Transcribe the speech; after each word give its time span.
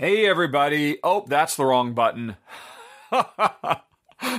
Hey, 0.00 0.26
everybody. 0.26 0.96
Oh, 1.04 1.26
that's 1.28 1.56
the 1.56 1.66
wrong 1.66 1.92
button. 1.92 2.38
I 3.12 3.80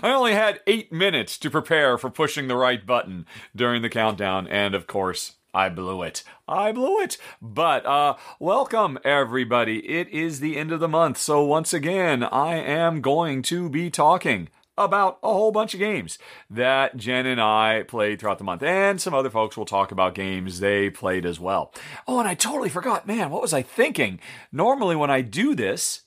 only 0.01 0.33
had 0.33 0.59
eight 0.65 0.91
minutes 0.91 1.37
to 1.37 1.51
prepare 1.51 1.99
for 1.99 2.09
pushing 2.09 2.47
the 2.47 2.55
right 2.55 2.83
button 2.83 3.27
during 3.55 3.83
the 3.83 3.87
countdown, 3.87 4.47
and 4.47 4.73
of 4.73 4.87
course, 4.87 5.33
I 5.53 5.69
blew 5.69 6.01
it. 6.01 6.23
I 6.47 6.71
blew 6.71 6.99
it. 7.01 7.19
But 7.43 7.85
uh 7.85 8.15
welcome 8.39 8.97
everybody. 9.03 9.87
It 9.87 10.07
is 10.09 10.39
the 10.39 10.57
end 10.57 10.71
of 10.71 10.79
the 10.79 10.87
month, 10.87 11.19
so 11.19 11.43
once 11.43 11.75
again, 11.75 12.23
I 12.23 12.55
am 12.55 12.99
going 12.99 13.43
to 13.43 13.69
be 13.69 13.91
talking 13.91 14.49
about 14.77 15.19
a 15.21 15.31
whole 15.31 15.51
bunch 15.51 15.73
of 15.73 15.79
games 15.79 16.17
that 16.49 16.97
Jen 16.97 17.25
and 17.25 17.41
I 17.41 17.83
played 17.87 18.19
throughout 18.19 18.37
the 18.37 18.43
month. 18.43 18.63
And 18.63 18.99
some 18.99 19.13
other 19.13 19.29
folks 19.29 19.57
will 19.57 19.65
talk 19.65 19.91
about 19.91 20.15
games 20.15 20.59
they 20.59 20.89
played 20.89 21.25
as 21.25 21.39
well. 21.39 21.73
Oh, 22.07 22.19
and 22.19 22.27
I 22.27 22.33
totally 22.33 22.69
forgot, 22.69 23.07
man, 23.07 23.29
what 23.29 23.41
was 23.41 23.53
I 23.53 23.61
thinking? 23.61 24.19
Normally 24.51 24.95
when 24.95 25.11
I 25.11 25.21
do 25.21 25.55
this, 25.55 26.03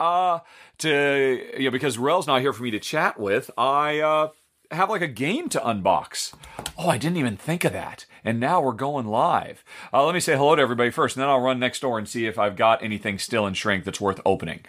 uh 0.00 0.40
to 0.78 1.44
you 1.56 1.64
know, 1.64 1.70
because 1.70 1.98
Ruel's 1.98 2.26
not 2.26 2.40
here 2.40 2.52
for 2.52 2.62
me 2.62 2.70
to 2.70 2.78
chat 2.78 3.18
with, 3.18 3.50
I 3.56 3.98
uh 4.00 4.28
have 4.70 4.90
like 4.90 5.02
a 5.02 5.08
game 5.08 5.48
to 5.48 5.60
unbox. 5.60 6.34
Oh, 6.76 6.88
I 6.88 6.98
didn't 6.98 7.16
even 7.16 7.36
think 7.36 7.64
of 7.64 7.72
that. 7.72 8.04
And 8.24 8.38
now 8.38 8.60
we're 8.60 8.72
going 8.72 9.06
live. 9.06 9.64
Uh, 9.92 10.04
let 10.04 10.14
me 10.14 10.20
say 10.20 10.36
hello 10.36 10.54
to 10.54 10.62
everybody 10.62 10.90
first, 10.90 11.16
and 11.16 11.22
then 11.22 11.30
I'll 11.30 11.40
run 11.40 11.58
next 11.58 11.80
door 11.80 11.98
and 11.98 12.06
see 12.08 12.26
if 12.26 12.38
I've 12.38 12.56
got 12.56 12.82
anything 12.82 13.18
still 13.18 13.46
in 13.46 13.54
shrink 13.54 13.84
that's 13.84 14.00
worth 14.00 14.20
opening. 14.26 14.60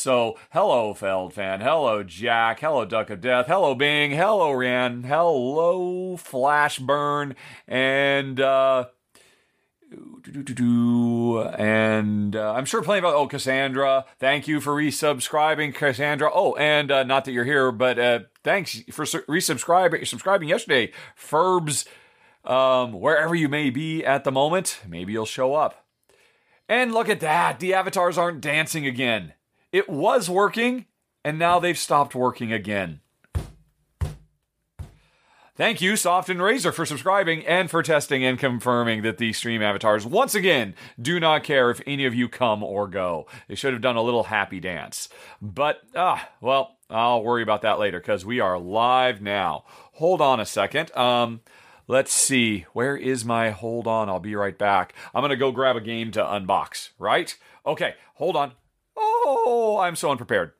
So, 0.00 0.38
hello, 0.52 0.94
Feld 0.94 1.34
fan. 1.34 1.60
Hello, 1.60 2.02
Jack. 2.02 2.60
Hello, 2.60 2.86
Duck 2.86 3.10
of 3.10 3.20
Death. 3.20 3.48
Hello, 3.48 3.74
Bing. 3.74 4.12
Hello, 4.12 4.50
Ran. 4.50 5.02
Hello, 5.02 6.16
Flashburn. 6.16 7.36
And, 7.68 8.40
uh, 8.40 8.86
and 11.58 12.34
uh, 12.34 12.52
I'm 12.54 12.64
sure 12.64 12.80
playing 12.80 13.00
about 13.00 13.14
oh 13.14 13.26
Cassandra. 13.26 14.06
Thank 14.18 14.48
you 14.48 14.62
for 14.62 14.74
resubscribing, 14.74 15.74
Cassandra. 15.74 16.30
Oh, 16.32 16.54
and 16.54 16.90
uh, 16.90 17.02
not 17.02 17.26
that 17.26 17.32
you're 17.32 17.44
here, 17.44 17.70
but 17.70 17.98
uh, 17.98 18.20
thanks 18.42 18.80
for 18.90 19.04
su- 19.04 19.24
resubscribing 19.28 20.06
subscribing 20.06 20.48
yesterday, 20.48 20.92
Ferbs. 21.14 21.86
Um, 22.42 22.94
wherever 22.94 23.34
you 23.34 23.50
may 23.50 23.68
be 23.68 24.02
at 24.02 24.24
the 24.24 24.32
moment, 24.32 24.80
maybe 24.88 25.12
you'll 25.12 25.26
show 25.26 25.52
up. 25.54 25.84
And 26.70 26.94
look 26.94 27.10
at 27.10 27.20
that, 27.20 27.60
the 27.60 27.74
avatars 27.74 28.16
aren't 28.16 28.40
dancing 28.40 28.86
again. 28.86 29.34
It 29.72 29.88
was 29.88 30.28
working, 30.28 30.86
and 31.24 31.38
now 31.38 31.60
they've 31.60 31.78
stopped 31.78 32.14
working 32.14 32.52
again. 32.52 33.00
Thank 35.60 35.82
you, 35.82 35.94
Soft 35.96 36.30
and 36.30 36.42
Razor, 36.42 36.72
for 36.72 36.86
subscribing 36.86 37.46
and 37.46 37.70
for 37.70 37.82
testing 37.82 38.24
and 38.24 38.38
confirming 38.38 39.02
that 39.02 39.18
the 39.18 39.34
stream 39.34 39.60
avatars, 39.60 40.06
once 40.06 40.34
again, 40.34 40.74
do 40.98 41.20
not 41.20 41.44
care 41.44 41.70
if 41.70 41.82
any 41.86 42.06
of 42.06 42.14
you 42.14 42.30
come 42.30 42.62
or 42.62 42.88
go. 42.88 43.26
They 43.46 43.54
should 43.54 43.74
have 43.74 43.82
done 43.82 43.96
a 43.96 44.02
little 44.02 44.24
happy 44.24 44.58
dance. 44.58 45.10
But, 45.42 45.82
ah, 45.94 46.30
well, 46.40 46.78
I'll 46.88 47.22
worry 47.22 47.42
about 47.42 47.60
that 47.60 47.78
later 47.78 48.00
because 48.00 48.24
we 48.24 48.40
are 48.40 48.58
live 48.58 49.20
now. 49.20 49.64
Hold 49.94 50.22
on 50.22 50.40
a 50.40 50.46
second. 50.46 50.96
Um, 50.96 51.42
let's 51.86 52.12
see. 52.12 52.64
Where 52.72 52.96
is 52.96 53.24
my 53.24 53.50
hold 53.50 53.86
on? 53.86 54.08
I'll 54.08 54.18
be 54.18 54.34
right 54.34 54.56
back. 54.56 54.94
I'm 55.14 55.20
going 55.20 55.28
to 55.28 55.36
go 55.36 55.52
grab 55.52 55.76
a 55.76 55.82
game 55.82 56.10
to 56.12 56.22
unbox, 56.22 56.90
right? 56.98 57.36
Okay, 57.66 57.96
hold 58.14 58.34
on. 58.34 58.52
Oh, 59.02 59.78
I'm 59.82 59.96
so 59.96 60.10
unprepared. 60.10 60.52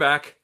Back. 0.00 0.36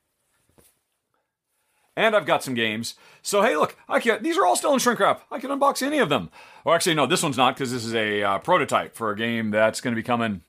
And 1.96 2.14
I've 2.14 2.26
got 2.26 2.44
some 2.44 2.54
games. 2.54 2.94
So 3.22 3.42
hey, 3.42 3.56
look, 3.56 3.76
I 3.88 3.98
can 3.98 4.22
these 4.22 4.38
are 4.38 4.46
all 4.46 4.54
still 4.54 4.72
in 4.72 4.78
shrink 4.78 5.00
wrap. 5.00 5.22
I 5.32 5.40
can 5.40 5.50
unbox 5.50 5.82
any 5.82 5.98
of 5.98 6.08
them. 6.08 6.30
Well, 6.64 6.74
actually, 6.74 6.94
no, 6.94 7.06
this 7.06 7.22
one's 7.22 7.36
not 7.36 7.56
because 7.56 7.72
this 7.72 7.84
is 7.84 7.94
a 7.94 8.22
uh, 8.22 8.38
prototype 8.38 8.94
for 8.94 9.10
a 9.10 9.16
game 9.16 9.50
that's 9.50 9.80
going 9.80 9.92
to 9.92 10.00
be 10.00 10.06
coming 10.06 10.42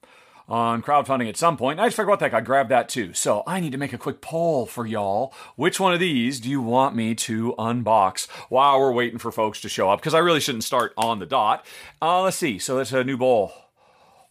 on 0.47 0.81
crowdfunding 0.81 1.27
at 1.27 1.37
some 1.37 1.57
point. 1.57 1.79
I 1.79 1.87
just 1.87 1.95
figured 1.95 2.09
what 2.09 2.19
the 2.19 2.25
heck, 2.25 2.33
I 2.33 2.41
grabbed 2.41 2.69
that 2.69 2.87
too. 2.89 3.13
So 3.13 3.43
I 3.45 3.59
need 3.59 3.71
to 3.71 3.77
make 3.77 3.93
a 3.93 3.97
quick 3.97 4.21
poll 4.21 4.65
for 4.65 4.85
y'all. 4.85 5.33
Which 5.55 5.79
one 5.79 5.93
of 5.93 5.99
these 5.99 6.39
do 6.39 6.49
you 6.49 6.61
want 6.61 6.95
me 6.95 7.15
to 7.15 7.53
unbox 7.57 8.29
while 8.49 8.79
we're 8.79 8.91
waiting 8.91 9.19
for 9.19 9.31
folks 9.31 9.59
to 9.61 9.69
show 9.69 9.89
up? 9.89 9.99
Because 9.99 10.13
I 10.13 10.19
really 10.19 10.39
shouldn't 10.39 10.63
start 10.63 10.93
on 10.97 11.19
the 11.19 11.25
dot. 11.25 11.65
Uh, 12.01 12.21
let's 12.21 12.37
see. 12.37 12.59
So 12.59 12.77
that's 12.77 12.93
a 12.93 13.03
new 13.03 13.17
bowl. 13.17 13.51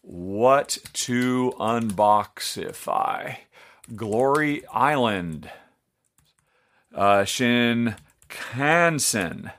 What 0.02 0.78
to 0.92 1.52
unbox 1.58 2.56
if 2.56 2.88
I 2.88 3.40
Glory 3.94 4.66
Island, 4.68 5.50
uh, 6.94 7.24
Shin 7.24 7.96
Kansen, 8.28 9.52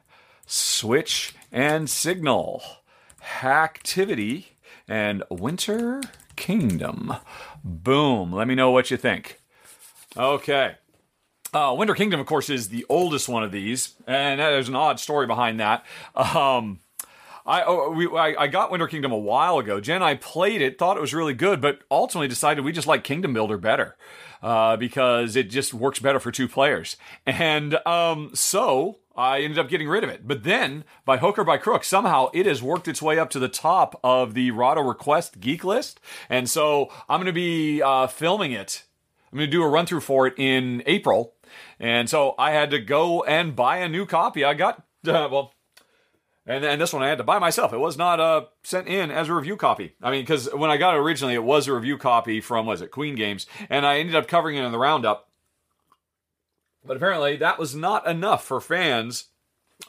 Switch 0.46 1.34
and 1.52 1.90
Signal, 1.90 2.62
Hacktivity, 3.40 4.46
and 4.88 5.24
Winter 5.30 6.02
Kingdom. 6.36 7.14
Boom. 7.64 8.34
Let 8.34 8.48
me 8.48 8.56
know 8.56 8.72
what 8.72 8.92
you 8.92 8.98
think. 8.98 9.40
Okay. 10.16 10.76
Uh, 11.54 11.74
Winter 11.78 11.96
Kingdom, 11.96 12.20
of 12.20 12.26
course, 12.26 12.50
is 12.50 12.70
the 12.70 12.86
oldest 12.90 13.30
one 13.30 13.44
of 13.44 13.52
these, 13.52 13.96
and 14.06 14.40
there's 14.40 14.68
an 14.68 14.76
odd 14.76 15.00
story 15.00 15.28
behind 15.28 15.60
that. 15.60 15.86
Um, 16.16 16.80
I, 17.48 17.64
oh, 17.66 17.92
we, 17.92 18.08
I 18.08 18.44
I 18.44 18.48
got 18.48 18.72
Winter 18.72 18.88
Kingdom 18.88 19.12
a 19.12 19.18
while 19.18 19.58
ago. 19.58 19.80
Jen 19.80 20.04
I 20.04 20.16
played 20.16 20.62
it, 20.62 20.78
thought 20.78 20.98
it 20.98 21.02
was 21.02 21.14
really 21.14 21.34
good, 21.34 21.62
but 21.62 21.80
ultimately 21.90 22.28
decided 22.28 22.64
we 22.64 22.74
just 22.74 22.88
like 22.88 23.04
Kingdom 23.04 23.34
Builder 23.34 23.58
better 23.58 23.96
uh, 24.42 24.76
because 24.76 25.36
it 25.36 25.50
just 25.50 25.74
works 25.74 26.00
better 26.00 26.20
for 26.20 26.32
two 26.32 26.48
players. 26.48 26.98
And 27.26 27.76
um, 27.88 28.32
so 28.34 29.00
I 29.16 29.40
ended 29.40 29.58
up 29.58 29.70
getting 29.70 29.88
rid 29.88 30.04
of 30.04 30.10
it. 30.10 30.28
But 30.28 30.44
then, 30.44 30.84
by 31.06 31.18
hook 31.18 31.40
or 31.40 31.44
by 31.44 31.58
crook, 31.58 31.84
somehow 31.84 32.30
it 32.34 32.46
has 32.46 32.62
worked 32.62 32.88
its 32.88 33.02
way 33.02 33.18
up 33.18 33.30
to 33.32 33.40
the 33.40 33.50
top 33.50 34.00
of 34.04 34.34
the 34.36 34.52
Rahdo 34.52 34.82
Request 34.82 35.40
Geek 35.40 35.64
List. 35.64 36.00
And 36.30 36.50
so 36.50 36.92
I'm 37.10 37.20
going 37.20 37.26
to 37.26 37.34
be 37.34 37.82
uh, 37.82 38.08
filming 38.08 38.52
it. 38.52 38.84
I'm 39.32 39.40
going 39.40 39.50
to 39.50 39.52
do 39.52 39.64
a 39.64 39.68
run 39.68 39.86
through 39.86 40.02
for 40.02 40.28
it 40.28 40.36
in 40.38 40.84
April. 40.86 41.34
And 41.80 42.10
so 42.10 42.36
I 42.38 42.52
had 42.52 42.70
to 42.72 42.80
go 42.80 43.24
and 43.24 43.56
buy 43.56 43.78
a 43.78 43.90
new 43.90 44.06
copy. 44.06 44.44
I 44.44 44.54
got, 44.54 44.84
uh, 45.08 45.28
well, 45.32 45.54
and 46.48 46.64
then 46.64 46.80
this 46.80 46.94
one 46.94 47.04
I 47.04 47.10
had 47.10 47.18
to 47.18 47.26
buy 47.26 47.40
myself. 47.40 47.74
It 47.74 47.78
was 47.78 47.98
not 47.98 48.22
uh, 48.22 48.46
sent 48.64 48.88
in 48.88 49.12
as 49.12 49.28
a 49.28 49.34
review 49.34 49.58
copy. 49.58 49.96
I 50.02 50.12
mean, 50.12 50.22
because 50.22 50.48
when 50.54 50.72
I 50.72 50.78
got 50.78 50.96
it 50.96 51.00
originally, 51.00 51.34
it 51.34 51.44
was 51.44 51.68
a 51.68 51.74
review 51.74 51.98
copy 51.98 52.40
from, 52.40 52.66
was 52.66 52.82
it, 52.82 52.90
Queen 52.90 53.16
Games. 53.16 53.46
And 53.70 53.86
I 53.86 54.00
ended 54.00 54.16
up 54.16 54.30
covering 54.30 54.56
it 54.56 54.64
in 54.64 54.72
the 54.72 54.78
roundup. 54.78 55.30
But 56.86 56.96
apparently 56.96 57.36
that 57.36 57.60
was 57.60 57.76
not 57.76 58.08
enough 58.08 58.46
for 58.46 58.62
fans 58.62 59.26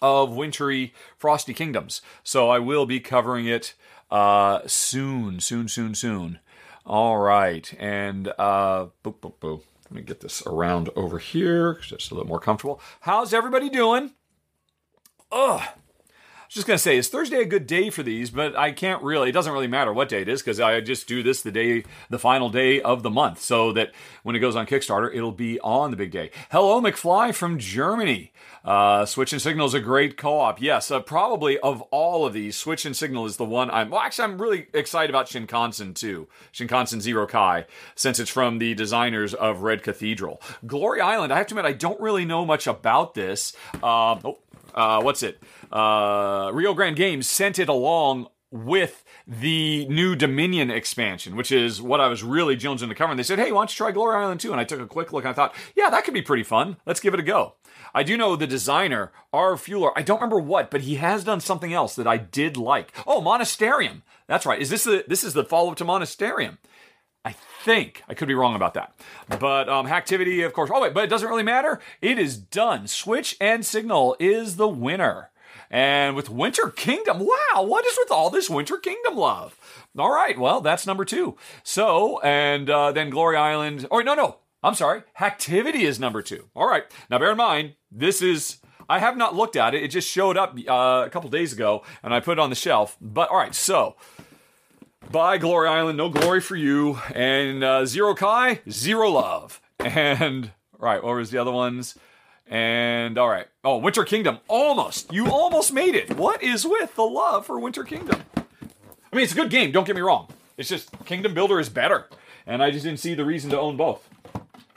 of 0.02 0.32
wintry 0.32 0.92
Frosty 1.16 1.54
Kingdoms. 1.54 2.02
So 2.24 2.50
I 2.50 2.58
will 2.58 2.86
be 2.86 2.98
covering 2.98 3.46
it 3.46 3.74
uh, 4.10 4.60
soon, 4.66 5.38
soon, 5.38 5.68
soon, 5.68 5.94
soon. 5.94 6.40
All 6.84 7.18
right. 7.18 7.72
And 7.78 8.32
uh, 8.36 8.86
boop, 9.04 9.20
boop, 9.20 9.34
boop. 9.40 9.62
Let 9.84 9.92
me 9.92 10.02
get 10.02 10.20
this 10.20 10.44
around 10.44 10.90
over 10.96 11.18
here, 11.18 11.78
just 11.80 12.10
a 12.10 12.14
little 12.14 12.28
more 12.28 12.40
comfortable. 12.40 12.80
How's 13.00 13.32
everybody 13.32 13.70
doing? 13.70 14.12
Ugh. 15.30 15.62
Just 16.54 16.66
gonna 16.66 16.78
say, 16.78 16.96
is 16.96 17.08
Thursday 17.08 17.40
a 17.40 17.44
good 17.44 17.66
day 17.66 17.90
for 17.90 18.02
these? 18.02 18.30
But 18.30 18.56
I 18.56 18.72
can't 18.72 19.02
really. 19.02 19.28
It 19.28 19.32
doesn't 19.32 19.52
really 19.52 19.66
matter 19.66 19.92
what 19.92 20.08
day 20.08 20.22
it 20.22 20.28
is 20.28 20.42
because 20.42 20.60
I 20.60 20.80
just 20.80 21.06
do 21.06 21.22
this 21.22 21.42
the 21.42 21.52
day, 21.52 21.84
the 22.08 22.18
final 22.18 22.50
day 22.50 22.80
of 22.80 23.02
the 23.02 23.10
month, 23.10 23.40
so 23.40 23.72
that 23.72 23.92
when 24.22 24.34
it 24.34 24.40
goes 24.40 24.56
on 24.56 24.66
Kickstarter, 24.66 25.14
it'll 25.14 25.32
be 25.32 25.60
on 25.60 25.90
the 25.90 25.96
big 25.96 26.10
day. 26.10 26.30
Hello, 26.50 26.80
McFly 26.80 27.34
from 27.34 27.58
Germany. 27.58 28.32
Uh, 28.64 29.06
Switch 29.06 29.32
and 29.32 29.40
Signal 29.40 29.66
is 29.66 29.74
a 29.74 29.80
great 29.80 30.16
co-op. 30.16 30.60
Yes, 30.60 30.90
uh, 30.90 31.00
probably 31.00 31.58
of 31.60 31.80
all 31.90 32.26
of 32.26 32.32
these, 32.34 32.56
Switch 32.56 32.84
and 32.84 32.96
Signal 32.96 33.24
is 33.24 33.36
the 33.36 33.44
one 33.44 33.70
I'm. 33.70 33.90
Well, 33.90 34.00
actually, 34.00 34.24
I'm 34.24 34.40
really 34.40 34.66
excited 34.74 35.10
about 35.10 35.26
Shinkansen 35.26 35.94
too. 35.94 36.28
Shinkansen 36.52 37.00
Zero 37.00 37.26
Kai, 37.26 37.66
since 37.94 38.18
it's 38.18 38.30
from 38.30 38.58
the 38.58 38.74
designers 38.74 39.32
of 39.32 39.62
Red 39.62 39.82
Cathedral. 39.82 40.42
Glory 40.66 41.00
Island. 41.00 41.32
I 41.32 41.38
have 41.38 41.46
to 41.48 41.54
admit, 41.54 41.64
I 41.64 41.72
don't 41.72 42.00
really 42.00 42.24
know 42.24 42.44
much 42.44 42.66
about 42.66 43.14
this. 43.14 43.54
Um, 43.74 44.20
oh, 44.24 44.38
uh, 44.74 45.00
what's 45.00 45.22
it? 45.22 45.42
Uh, 45.70 46.50
Rio 46.52 46.74
Grande 46.74 46.96
Games 46.96 47.28
sent 47.28 47.58
it 47.58 47.68
along 47.68 48.28
with 48.50 49.04
the 49.26 49.86
new 49.88 50.16
Dominion 50.16 50.70
expansion, 50.70 51.36
which 51.36 51.52
is 51.52 51.82
what 51.82 52.00
I 52.00 52.08
was 52.08 52.22
really 52.22 52.56
jonesing 52.56 52.88
to 52.88 52.94
cover. 52.94 53.10
And 53.10 53.18
they 53.18 53.24
said, 53.24 53.38
hey, 53.38 53.52
why 53.52 53.60
don't 53.60 53.70
you 53.70 53.76
try 53.76 53.92
Glory 53.92 54.16
Island 54.16 54.40
too? 54.40 54.52
And 54.52 54.60
I 54.60 54.64
took 54.64 54.80
a 54.80 54.86
quick 54.86 55.12
look 55.12 55.24
and 55.24 55.30
I 55.30 55.34
thought, 55.34 55.54
yeah, 55.76 55.90
that 55.90 56.04
could 56.04 56.14
be 56.14 56.22
pretty 56.22 56.44
fun. 56.44 56.78
Let's 56.86 57.00
give 57.00 57.12
it 57.12 57.20
a 57.20 57.24
go. 57.24 57.56
I 57.94 58.02
do 58.02 58.16
know 58.16 58.36
the 58.36 58.46
designer, 58.46 59.12
Arve 59.32 59.62
Fühler. 59.62 59.92
I 59.96 60.02
don't 60.02 60.18
remember 60.18 60.40
what, 60.40 60.70
but 60.70 60.82
he 60.82 60.96
has 60.96 61.24
done 61.24 61.40
something 61.40 61.72
else 61.72 61.94
that 61.96 62.06
I 62.06 62.16
did 62.16 62.56
like. 62.56 62.92
Oh, 63.06 63.20
Monasterium. 63.20 64.02
That's 64.26 64.46
right. 64.46 64.60
Is 64.60 64.70
this 64.70 64.84
the 64.84 65.04
this 65.06 65.24
is 65.24 65.34
the 65.34 65.44
follow 65.44 65.70
up 65.70 65.76
to 65.78 65.84
Monasterium? 65.84 66.58
I 67.24 67.34
think 67.64 68.02
I 68.08 68.14
could 68.14 68.28
be 68.28 68.34
wrong 68.34 68.54
about 68.54 68.74
that, 68.74 68.94
but 69.38 69.68
um, 69.68 69.86
Hacktivity, 69.86 70.46
of 70.46 70.52
course. 70.52 70.70
Oh 70.72 70.80
wait, 70.80 70.94
but 70.94 71.04
it 71.04 71.10
doesn't 71.10 71.28
really 71.28 71.42
matter. 71.42 71.80
It 72.00 72.18
is 72.18 72.36
done. 72.38 72.86
Switch 72.86 73.36
and 73.40 73.66
Signal 73.66 74.16
is 74.18 74.56
the 74.56 74.68
winner. 74.68 75.30
And 75.70 76.16
with 76.16 76.30
Winter 76.30 76.70
Kingdom, 76.70 77.18
wow, 77.18 77.62
what 77.62 77.84
is 77.84 77.96
with 77.98 78.10
all 78.10 78.30
this 78.30 78.48
Winter 78.48 78.78
Kingdom 78.78 79.16
love? 79.16 79.58
All 79.98 80.12
right, 80.12 80.38
well, 80.38 80.60
that's 80.60 80.86
number 80.86 81.04
two. 81.04 81.36
So, 81.62 82.20
and 82.20 82.70
uh, 82.70 82.92
then 82.92 83.10
Glory 83.10 83.36
Island. 83.36 83.86
Or 83.90 84.02
no, 84.02 84.14
no, 84.14 84.36
I'm 84.62 84.74
sorry. 84.74 85.02
Hacktivity 85.18 85.82
is 85.82 86.00
number 86.00 86.22
two. 86.22 86.48
All 86.54 86.68
right. 86.68 86.84
Now, 87.10 87.18
bear 87.18 87.32
in 87.32 87.36
mind, 87.36 87.74
this 87.90 88.22
is. 88.22 88.58
I 88.90 89.00
have 89.00 89.18
not 89.18 89.34
looked 89.34 89.56
at 89.56 89.74
it. 89.74 89.82
It 89.82 89.88
just 89.88 90.08
showed 90.08 90.38
up 90.38 90.56
uh, 90.66 91.04
a 91.06 91.10
couple 91.10 91.28
days 91.28 91.52
ago, 91.52 91.82
and 92.02 92.14
I 92.14 92.20
put 92.20 92.38
it 92.38 92.40
on 92.40 92.48
the 92.48 92.56
shelf. 92.56 92.96
But 93.02 93.28
all 93.28 93.36
right, 93.36 93.54
so 93.54 93.96
bye, 95.10 95.36
Glory 95.36 95.68
Island. 95.68 95.98
No 95.98 96.08
glory 96.08 96.40
for 96.40 96.56
you. 96.56 96.98
And 97.14 97.62
uh, 97.62 97.84
Zero 97.84 98.14
Kai, 98.14 98.60
zero 98.70 99.10
love. 99.10 99.60
And 99.80 100.50
right, 100.76 101.02
what 101.02 101.14
was 101.14 101.30
the 101.30 101.38
other 101.38 101.52
ones? 101.52 101.96
And 102.48 103.16
all 103.16 103.28
right. 103.28 103.46
Oh, 103.70 103.76
Winter 103.76 104.02
Kingdom. 104.02 104.38
Almost. 104.48 105.12
You 105.12 105.30
almost 105.30 105.74
made 105.74 105.94
it. 105.94 106.16
What 106.16 106.42
is 106.42 106.66
with 106.66 106.94
the 106.94 107.02
love 107.02 107.44
for 107.44 107.60
Winter 107.60 107.84
Kingdom? 107.84 108.22
I 108.34 109.14
mean, 109.14 109.24
it's 109.24 109.32
a 109.32 109.36
good 109.36 109.50
game. 109.50 109.72
Don't 109.72 109.86
get 109.86 109.94
me 109.94 110.00
wrong. 110.00 110.28
It's 110.56 110.70
just 110.70 110.88
Kingdom 111.04 111.34
Builder 111.34 111.60
is 111.60 111.68
better, 111.68 112.06
and 112.46 112.62
I 112.62 112.70
just 112.70 112.86
didn't 112.86 113.00
see 113.00 113.12
the 113.12 113.26
reason 113.26 113.50
to 113.50 113.60
own 113.60 113.76
both. 113.76 114.08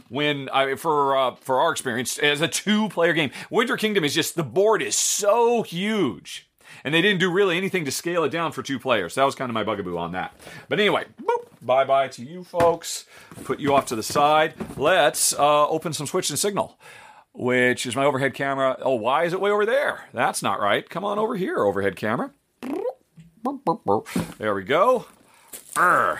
When 0.09 0.49
I 0.49 0.75
for 0.75 1.15
uh, 1.15 1.35
for 1.35 1.61
our 1.61 1.71
experience 1.71 2.17
as 2.17 2.41
a 2.41 2.49
two 2.49 2.89
player 2.89 3.13
game, 3.13 3.31
Winter 3.49 3.77
Kingdom 3.77 4.03
is 4.03 4.13
just 4.13 4.35
the 4.35 4.43
board 4.43 4.81
is 4.81 4.97
so 4.97 5.63
huge, 5.63 6.49
and 6.83 6.93
they 6.93 7.01
didn't 7.01 7.21
do 7.21 7.31
really 7.31 7.55
anything 7.55 7.85
to 7.85 7.91
scale 7.91 8.25
it 8.25 8.29
down 8.29 8.51
for 8.51 8.61
two 8.61 8.77
players. 8.77 9.15
That 9.15 9.23
was 9.23 9.35
kind 9.35 9.49
of 9.49 9.53
my 9.53 9.63
bugaboo 9.63 9.97
on 9.97 10.11
that. 10.11 10.35
But 10.67 10.81
anyway, 10.81 11.05
boop, 11.23 11.45
bye 11.61 11.85
bye 11.85 12.09
to 12.09 12.25
you 12.25 12.43
folks. 12.43 13.05
Put 13.45 13.61
you 13.61 13.73
off 13.73 13.85
to 13.85 13.95
the 13.95 14.03
side. 14.03 14.53
Let's 14.75 15.33
uh, 15.33 15.69
open 15.69 15.93
some 15.93 16.07
Switch 16.07 16.29
and 16.29 16.37
Signal 16.37 16.77
which 17.33 17.85
is 17.85 17.95
my 17.95 18.05
overhead 18.05 18.33
camera. 18.33 18.77
Oh, 18.81 18.95
why 18.95 19.23
is 19.23 19.33
it 19.33 19.41
way 19.41 19.51
over 19.51 19.65
there? 19.65 20.05
That's 20.13 20.41
not 20.41 20.59
right. 20.59 20.89
Come 20.89 21.03
on 21.05 21.19
over 21.19 21.35
here, 21.35 21.59
overhead 21.59 21.95
camera. 21.95 22.31
There 24.37 24.53
we 24.53 24.63
go. 24.63 25.05
Urgh. 25.75 26.19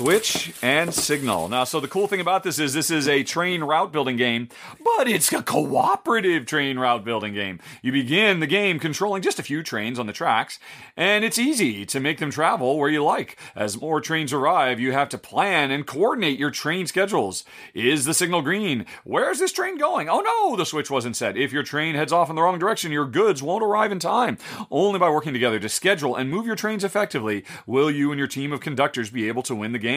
Switch 0.00 0.54
and 0.62 0.94
Signal. 0.94 1.50
Now, 1.50 1.64
so 1.64 1.78
the 1.78 1.86
cool 1.86 2.06
thing 2.06 2.22
about 2.22 2.42
this 2.42 2.58
is 2.58 2.72
this 2.72 2.90
is 2.90 3.06
a 3.06 3.22
train 3.22 3.62
route 3.62 3.92
building 3.92 4.16
game, 4.16 4.48
but 4.82 5.06
it's 5.06 5.30
a 5.30 5.42
cooperative 5.42 6.46
train 6.46 6.78
route 6.78 7.04
building 7.04 7.34
game. 7.34 7.60
You 7.82 7.92
begin 7.92 8.40
the 8.40 8.46
game 8.46 8.78
controlling 8.78 9.20
just 9.20 9.38
a 9.38 9.42
few 9.42 9.62
trains 9.62 9.98
on 9.98 10.06
the 10.06 10.14
tracks, 10.14 10.58
and 10.96 11.22
it's 11.22 11.38
easy 11.38 11.84
to 11.84 12.00
make 12.00 12.16
them 12.16 12.30
travel 12.30 12.78
where 12.78 12.88
you 12.88 13.04
like. 13.04 13.38
As 13.54 13.78
more 13.78 14.00
trains 14.00 14.32
arrive, 14.32 14.80
you 14.80 14.92
have 14.92 15.10
to 15.10 15.18
plan 15.18 15.70
and 15.70 15.86
coordinate 15.86 16.38
your 16.38 16.50
train 16.50 16.86
schedules. 16.86 17.44
Is 17.74 18.06
the 18.06 18.14
signal 18.14 18.40
green? 18.40 18.86
Where's 19.04 19.38
this 19.38 19.52
train 19.52 19.76
going? 19.76 20.08
Oh 20.08 20.20
no, 20.20 20.56
the 20.56 20.64
switch 20.64 20.90
wasn't 20.90 21.16
set. 21.16 21.36
If 21.36 21.52
your 21.52 21.62
train 21.62 21.94
heads 21.94 22.10
off 22.10 22.30
in 22.30 22.36
the 22.36 22.42
wrong 22.42 22.58
direction, 22.58 22.90
your 22.90 23.04
goods 23.04 23.42
won't 23.42 23.62
arrive 23.62 23.92
in 23.92 23.98
time. 23.98 24.38
Only 24.70 24.98
by 24.98 25.10
working 25.10 25.34
together 25.34 25.60
to 25.60 25.68
schedule 25.68 26.16
and 26.16 26.30
move 26.30 26.46
your 26.46 26.56
trains 26.56 26.84
effectively 26.84 27.44
will 27.66 27.90
you 27.90 28.10
and 28.12 28.18
your 28.18 28.28
team 28.28 28.50
of 28.50 28.60
conductors 28.60 29.10
be 29.10 29.28
able 29.28 29.42
to 29.42 29.54
win 29.54 29.72
the 29.72 29.78
game. 29.78 29.89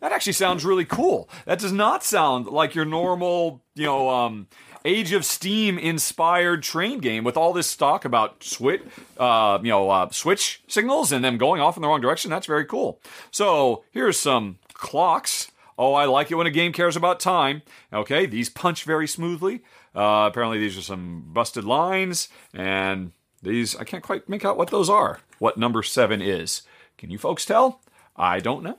That 0.00 0.10
actually 0.10 0.32
sounds 0.32 0.64
really 0.64 0.84
cool. 0.84 1.28
That 1.46 1.60
does 1.60 1.72
not 1.72 2.02
sound 2.02 2.46
like 2.46 2.74
your 2.74 2.84
normal, 2.84 3.62
you 3.74 3.84
know, 3.84 4.10
um, 4.10 4.48
Age 4.84 5.12
of 5.12 5.24
Steam 5.24 5.78
inspired 5.78 6.64
train 6.64 6.98
game 6.98 7.22
with 7.22 7.36
all 7.36 7.52
this 7.52 7.76
talk 7.76 8.04
about 8.04 8.42
switch, 8.42 8.82
uh, 9.16 9.60
you 9.62 9.68
know, 9.68 9.90
uh, 9.90 10.10
switch 10.10 10.62
signals 10.66 11.12
and 11.12 11.24
them 11.24 11.38
going 11.38 11.60
off 11.60 11.76
in 11.76 11.82
the 11.82 11.88
wrong 11.88 12.00
direction. 12.00 12.30
That's 12.30 12.46
very 12.46 12.64
cool. 12.64 13.00
So 13.30 13.84
here's 13.92 14.18
some 14.18 14.58
clocks. 14.72 15.52
Oh, 15.78 15.94
I 15.94 16.04
like 16.06 16.30
it 16.32 16.34
when 16.34 16.48
a 16.48 16.50
game 16.50 16.72
cares 16.72 16.96
about 16.96 17.20
time. 17.20 17.62
Okay, 17.92 18.26
these 18.26 18.50
punch 18.50 18.82
very 18.84 19.06
smoothly. 19.06 19.62
Uh, 19.94 20.26
apparently, 20.28 20.58
these 20.58 20.76
are 20.76 20.82
some 20.82 21.30
busted 21.32 21.64
lines, 21.64 22.28
and 22.52 23.12
these 23.40 23.76
I 23.76 23.84
can't 23.84 24.02
quite 24.02 24.28
make 24.28 24.44
out 24.44 24.56
what 24.56 24.70
those 24.70 24.90
are. 24.90 25.20
What 25.38 25.56
number 25.56 25.82
seven 25.82 26.20
is? 26.20 26.62
Can 26.98 27.10
you 27.10 27.18
folks 27.18 27.44
tell? 27.44 27.80
I 28.16 28.40
don't 28.40 28.62
know. 28.62 28.78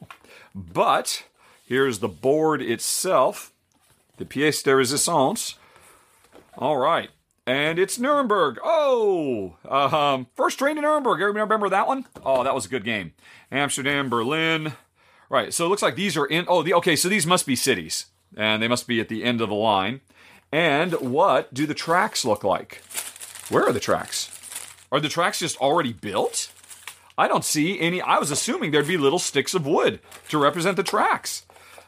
But 0.55 1.25
here's 1.65 1.99
the 1.99 2.07
board 2.07 2.61
itself, 2.61 3.51
the 4.17 4.25
pièce 4.25 4.63
de 4.63 4.71
résistance. 4.71 5.55
All 6.57 6.77
right. 6.77 7.09
And 7.45 7.77
it's 7.77 7.99
Nuremberg. 7.99 8.57
Oh, 8.63 9.55
um, 9.67 10.27
first 10.35 10.59
train 10.59 10.77
to 10.77 10.81
Nuremberg. 10.81 11.19
Everybody 11.19 11.41
remember 11.41 11.69
that 11.69 11.87
one? 11.87 12.05
Oh, 12.25 12.43
that 12.43 12.55
was 12.55 12.65
a 12.65 12.69
good 12.69 12.85
game. 12.85 13.13
Amsterdam, 13.51 14.09
Berlin. 14.09 14.73
Right. 15.29 15.53
So 15.53 15.65
it 15.65 15.69
looks 15.69 15.81
like 15.81 15.95
these 15.95 16.15
are 16.15 16.25
in. 16.25 16.45
Oh, 16.47 16.63
the, 16.63 16.73
okay. 16.75 16.95
So 16.95 17.09
these 17.09 17.27
must 17.27 17.45
be 17.45 17.55
cities, 17.55 18.05
and 18.37 18.63
they 18.63 18.67
must 18.69 18.87
be 18.87 19.01
at 19.01 19.09
the 19.09 19.23
end 19.25 19.41
of 19.41 19.49
the 19.49 19.55
line. 19.55 19.99
And 20.53 20.93
what 20.93 21.53
do 21.53 21.65
the 21.65 21.73
tracks 21.73 22.23
look 22.23 22.43
like? 22.43 22.81
Where 23.49 23.65
are 23.65 23.73
the 23.73 23.79
tracks? 23.79 24.29
Are 24.91 24.99
the 25.01 25.09
tracks 25.09 25.39
just 25.39 25.57
already 25.57 25.91
built? 25.91 26.52
I 27.17 27.27
don't 27.27 27.45
see 27.45 27.79
any. 27.79 28.01
I 28.01 28.17
was 28.17 28.31
assuming 28.31 28.71
there'd 28.71 28.87
be 28.87 28.97
little 28.97 29.19
sticks 29.19 29.53
of 29.53 29.67
wood 29.67 29.99
to 30.29 30.37
represent 30.37 30.77
the 30.77 30.83
tracks. 30.83 31.45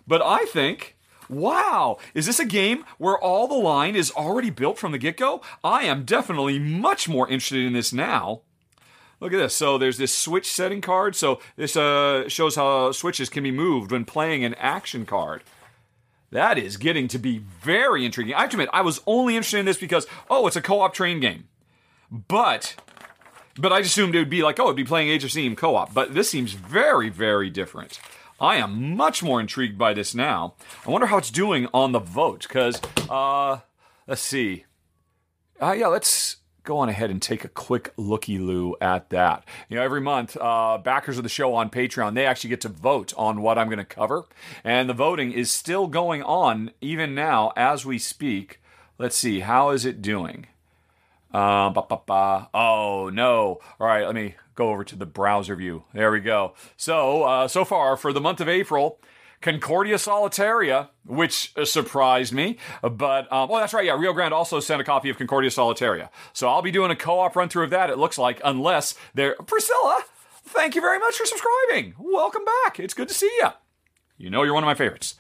But 0.07 0.21
I 0.21 0.45
think, 0.45 0.95
wow, 1.29 1.97
is 2.13 2.25
this 2.27 2.39
a 2.39 2.45
game 2.45 2.85
where 2.97 3.17
all 3.17 3.47
the 3.47 3.55
line 3.55 3.95
is 3.95 4.11
already 4.11 4.49
built 4.49 4.77
from 4.77 4.91
the 4.91 4.97
get 4.97 5.17
go? 5.17 5.41
I 5.63 5.83
am 5.83 6.05
definitely 6.05 6.59
much 6.59 7.09
more 7.09 7.27
interested 7.27 7.65
in 7.65 7.73
this 7.73 7.91
now. 7.91 8.41
Look 9.19 9.33
at 9.33 9.37
this. 9.37 9.55
So 9.55 9.77
there's 9.77 9.97
this 9.97 10.13
switch 10.13 10.51
setting 10.51 10.81
card. 10.81 11.15
So 11.15 11.39
this 11.55 11.75
uh, 11.75 12.27
shows 12.27 12.55
how 12.55 12.91
switches 12.91 13.29
can 13.29 13.43
be 13.43 13.51
moved 13.51 13.91
when 13.91 14.05
playing 14.05 14.43
an 14.43 14.53
action 14.55 15.05
card. 15.05 15.43
That 16.31 16.57
is 16.57 16.77
getting 16.77 17.07
to 17.09 17.17
be 17.17 17.37
very 17.37 18.03
intriguing. 18.05 18.35
I 18.35 18.41
have 18.41 18.49
to 18.49 18.57
admit, 18.57 18.69
I 18.73 18.81
was 18.81 19.01
only 19.07 19.35
interested 19.35 19.59
in 19.59 19.65
this 19.65 19.77
because, 19.77 20.05
oh, 20.29 20.47
it's 20.47 20.57
a 20.57 20.61
co 20.61 20.81
op 20.81 20.93
train 20.93 21.19
game. 21.19 21.47
But 22.11 22.75
but 23.57 23.71
I 23.71 23.79
assumed 23.79 24.15
it 24.15 24.19
would 24.19 24.29
be 24.29 24.43
like, 24.43 24.59
oh, 24.59 24.65
it'd 24.65 24.75
be 24.75 24.83
playing 24.83 25.09
Age 25.09 25.23
of 25.23 25.31
Steam 25.31 25.55
co 25.55 25.75
op. 25.75 25.93
But 25.93 26.13
this 26.13 26.29
seems 26.29 26.53
very, 26.53 27.09
very 27.09 27.49
different. 27.49 27.99
I 28.39 28.57
am 28.57 28.95
much 28.95 29.23
more 29.23 29.39
intrigued 29.39 29.77
by 29.77 29.93
this 29.93 30.13
now. 30.13 30.55
I 30.85 30.89
wonder 30.89 31.07
how 31.07 31.17
it's 31.17 31.31
doing 31.31 31.67
on 31.73 31.93
the 31.93 31.99
vote, 31.99 32.41
because, 32.41 32.81
uh, 33.09 33.59
let's 34.07 34.21
see. 34.21 34.65
Uh, 35.61 35.71
yeah, 35.71 35.87
let's 35.87 36.37
go 36.63 36.77
on 36.79 36.89
ahead 36.89 37.09
and 37.09 37.21
take 37.21 37.45
a 37.45 37.49
quick 37.49 37.93
looky 37.95 38.37
loo 38.37 38.75
at 38.81 39.09
that. 39.11 39.45
You 39.69 39.77
know, 39.77 39.83
every 39.83 40.01
month, 40.01 40.35
uh, 40.35 40.77
backers 40.79 41.17
of 41.17 41.23
the 41.23 41.29
show 41.29 41.53
on 41.53 41.69
Patreon, 41.69 42.13
they 42.13 42.25
actually 42.25 42.49
get 42.49 42.61
to 42.61 42.69
vote 42.69 43.13
on 43.15 43.41
what 43.41 43.57
I'm 43.57 43.67
going 43.67 43.77
to 43.77 43.85
cover. 43.85 44.25
And 44.65 44.89
the 44.89 44.93
voting 44.93 45.31
is 45.31 45.49
still 45.49 45.87
going 45.87 46.21
on 46.23 46.71
even 46.81 47.15
now 47.15 47.53
as 47.55 47.85
we 47.85 47.99
speak. 47.99 48.59
Let's 48.97 49.15
see, 49.15 49.41
how 49.41 49.69
is 49.69 49.85
it 49.85 50.01
doing? 50.01 50.47
Uh, 51.35 51.69
ba, 51.69 51.81
ba, 51.81 51.99
ba. 52.05 52.49
Oh 52.53 53.09
no! 53.11 53.59
All 53.77 53.87
right, 53.87 54.05
let 54.05 54.15
me 54.15 54.35
go 54.55 54.69
over 54.69 54.85
to 54.85 54.95
the 54.95 55.05
browser 55.05 55.53
view. 55.57 55.83
There 55.93 56.09
we 56.09 56.21
go. 56.21 56.53
So 56.77 57.23
uh, 57.23 57.49
so 57.49 57.65
far 57.65 57.97
for 57.97 58.13
the 58.13 58.21
month 58.21 58.39
of 58.39 58.47
April, 58.47 59.01
Concordia 59.41 59.97
Solitaria, 59.97 60.91
which 61.05 61.51
uh, 61.57 61.65
surprised 61.65 62.31
me. 62.31 62.57
But 62.81 63.29
um, 63.33 63.51
oh, 63.51 63.57
that's 63.57 63.73
right. 63.73 63.83
Yeah, 63.83 63.99
Rio 63.99 64.13
Grande 64.13 64.33
also 64.33 64.61
sent 64.61 64.79
a 64.79 64.85
copy 64.85 65.09
of 65.09 65.17
Concordia 65.17 65.51
Solitaria. 65.51 66.09
So 66.31 66.47
I'll 66.47 66.61
be 66.61 66.71
doing 66.71 66.89
a 66.89 66.95
co-op 66.95 67.35
run 67.35 67.49
through 67.49 67.65
of 67.65 67.69
that. 67.71 67.89
It 67.89 67.97
looks 67.97 68.17
like, 68.17 68.39
unless 68.41 68.95
they're 69.13 69.35
Priscilla. 69.35 70.03
Thank 70.45 70.73
you 70.73 70.79
very 70.79 70.99
much 70.99 71.15
for 71.15 71.25
subscribing. 71.25 71.95
Welcome 71.99 72.45
back. 72.63 72.79
It's 72.79 72.93
good 72.93 73.09
to 73.09 73.13
see 73.13 73.31
you. 73.41 73.49
You 74.17 74.29
know 74.29 74.43
you're 74.43 74.53
one 74.53 74.63
of 74.63 74.67
my 74.67 74.73
favorites. 74.73 75.15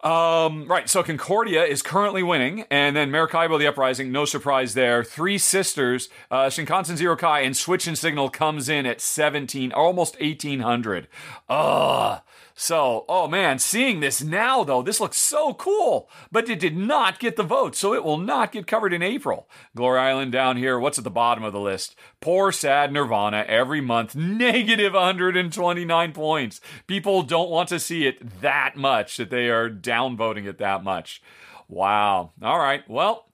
Um, 0.00 0.66
right, 0.68 0.88
so 0.88 1.02
Concordia 1.02 1.64
is 1.64 1.82
currently 1.82 2.22
winning, 2.22 2.64
and 2.70 2.94
then 2.94 3.10
Maracaibo 3.10 3.58
the 3.58 3.66
Uprising, 3.66 4.12
no 4.12 4.24
surprise 4.24 4.74
there. 4.74 5.02
Three 5.02 5.38
Sisters, 5.38 6.08
uh, 6.30 6.46
Shinkansen 6.46 6.96
Zero 6.96 7.16
Kai, 7.16 7.40
and 7.40 7.56
Switch 7.56 7.88
and 7.88 7.98
Signal 7.98 8.30
comes 8.30 8.68
in 8.68 8.86
at 8.86 9.00
17, 9.00 9.72
almost 9.72 10.20
1800. 10.20 11.08
Ugh. 11.48 12.20
So, 12.60 13.04
oh 13.08 13.28
man, 13.28 13.60
seeing 13.60 14.00
this 14.00 14.20
now 14.20 14.64
though, 14.64 14.82
this 14.82 14.98
looks 14.98 15.16
so 15.16 15.54
cool, 15.54 16.10
but 16.32 16.50
it 16.50 16.58
did 16.58 16.76
not 16.76 17.20
get 17.20 17.36
the 17.36 17.44
vote, 17.44 17.76
so 17.76 17.94
it 17.94 18.02
will 18.02 18.18
not 18.18 18.50
get 18.50 18.66
covered 18.66 18.92
in 18.92 19.00
April. 19.00 19.48
Glory 19.76 20.00
Island 20.00 20.32
down 20.32 20.56
here, 20.56 20.76
what's 20.76 20.98
at 20.98 21.04
the 21.04 21.08
bottom 21.08 21.44
of 21.44 21.52
the 21.52 21.60
list? 21.60 21.94
Poor 22.20 22.50
sad 22.50 22.92
Nirvana 22.92 23.44
every 23.46 23.80
month, 23.80 24.16
negative 24.16 24.94
129 24.94 26.12
points. 26.12 26.60
People 26.88 27.22
don't 27.22 27.48
want 27.48 27.68
to 27.68 27.78
see 27.78 28.08
it 28.08 28.40
that 28.40 28.74
much 28.74 29.18
that 29.18 29.30
they 29.30 29.48
are 29.50 29.70
downvoting 29.70 30.44
it 30.44 30.58
that 30.58 30.82
much. 30.82 31.22
Wow. 31.68 32.32
All 32.42 32.58
right. 32.58 32.82
Well, 32.90 33.28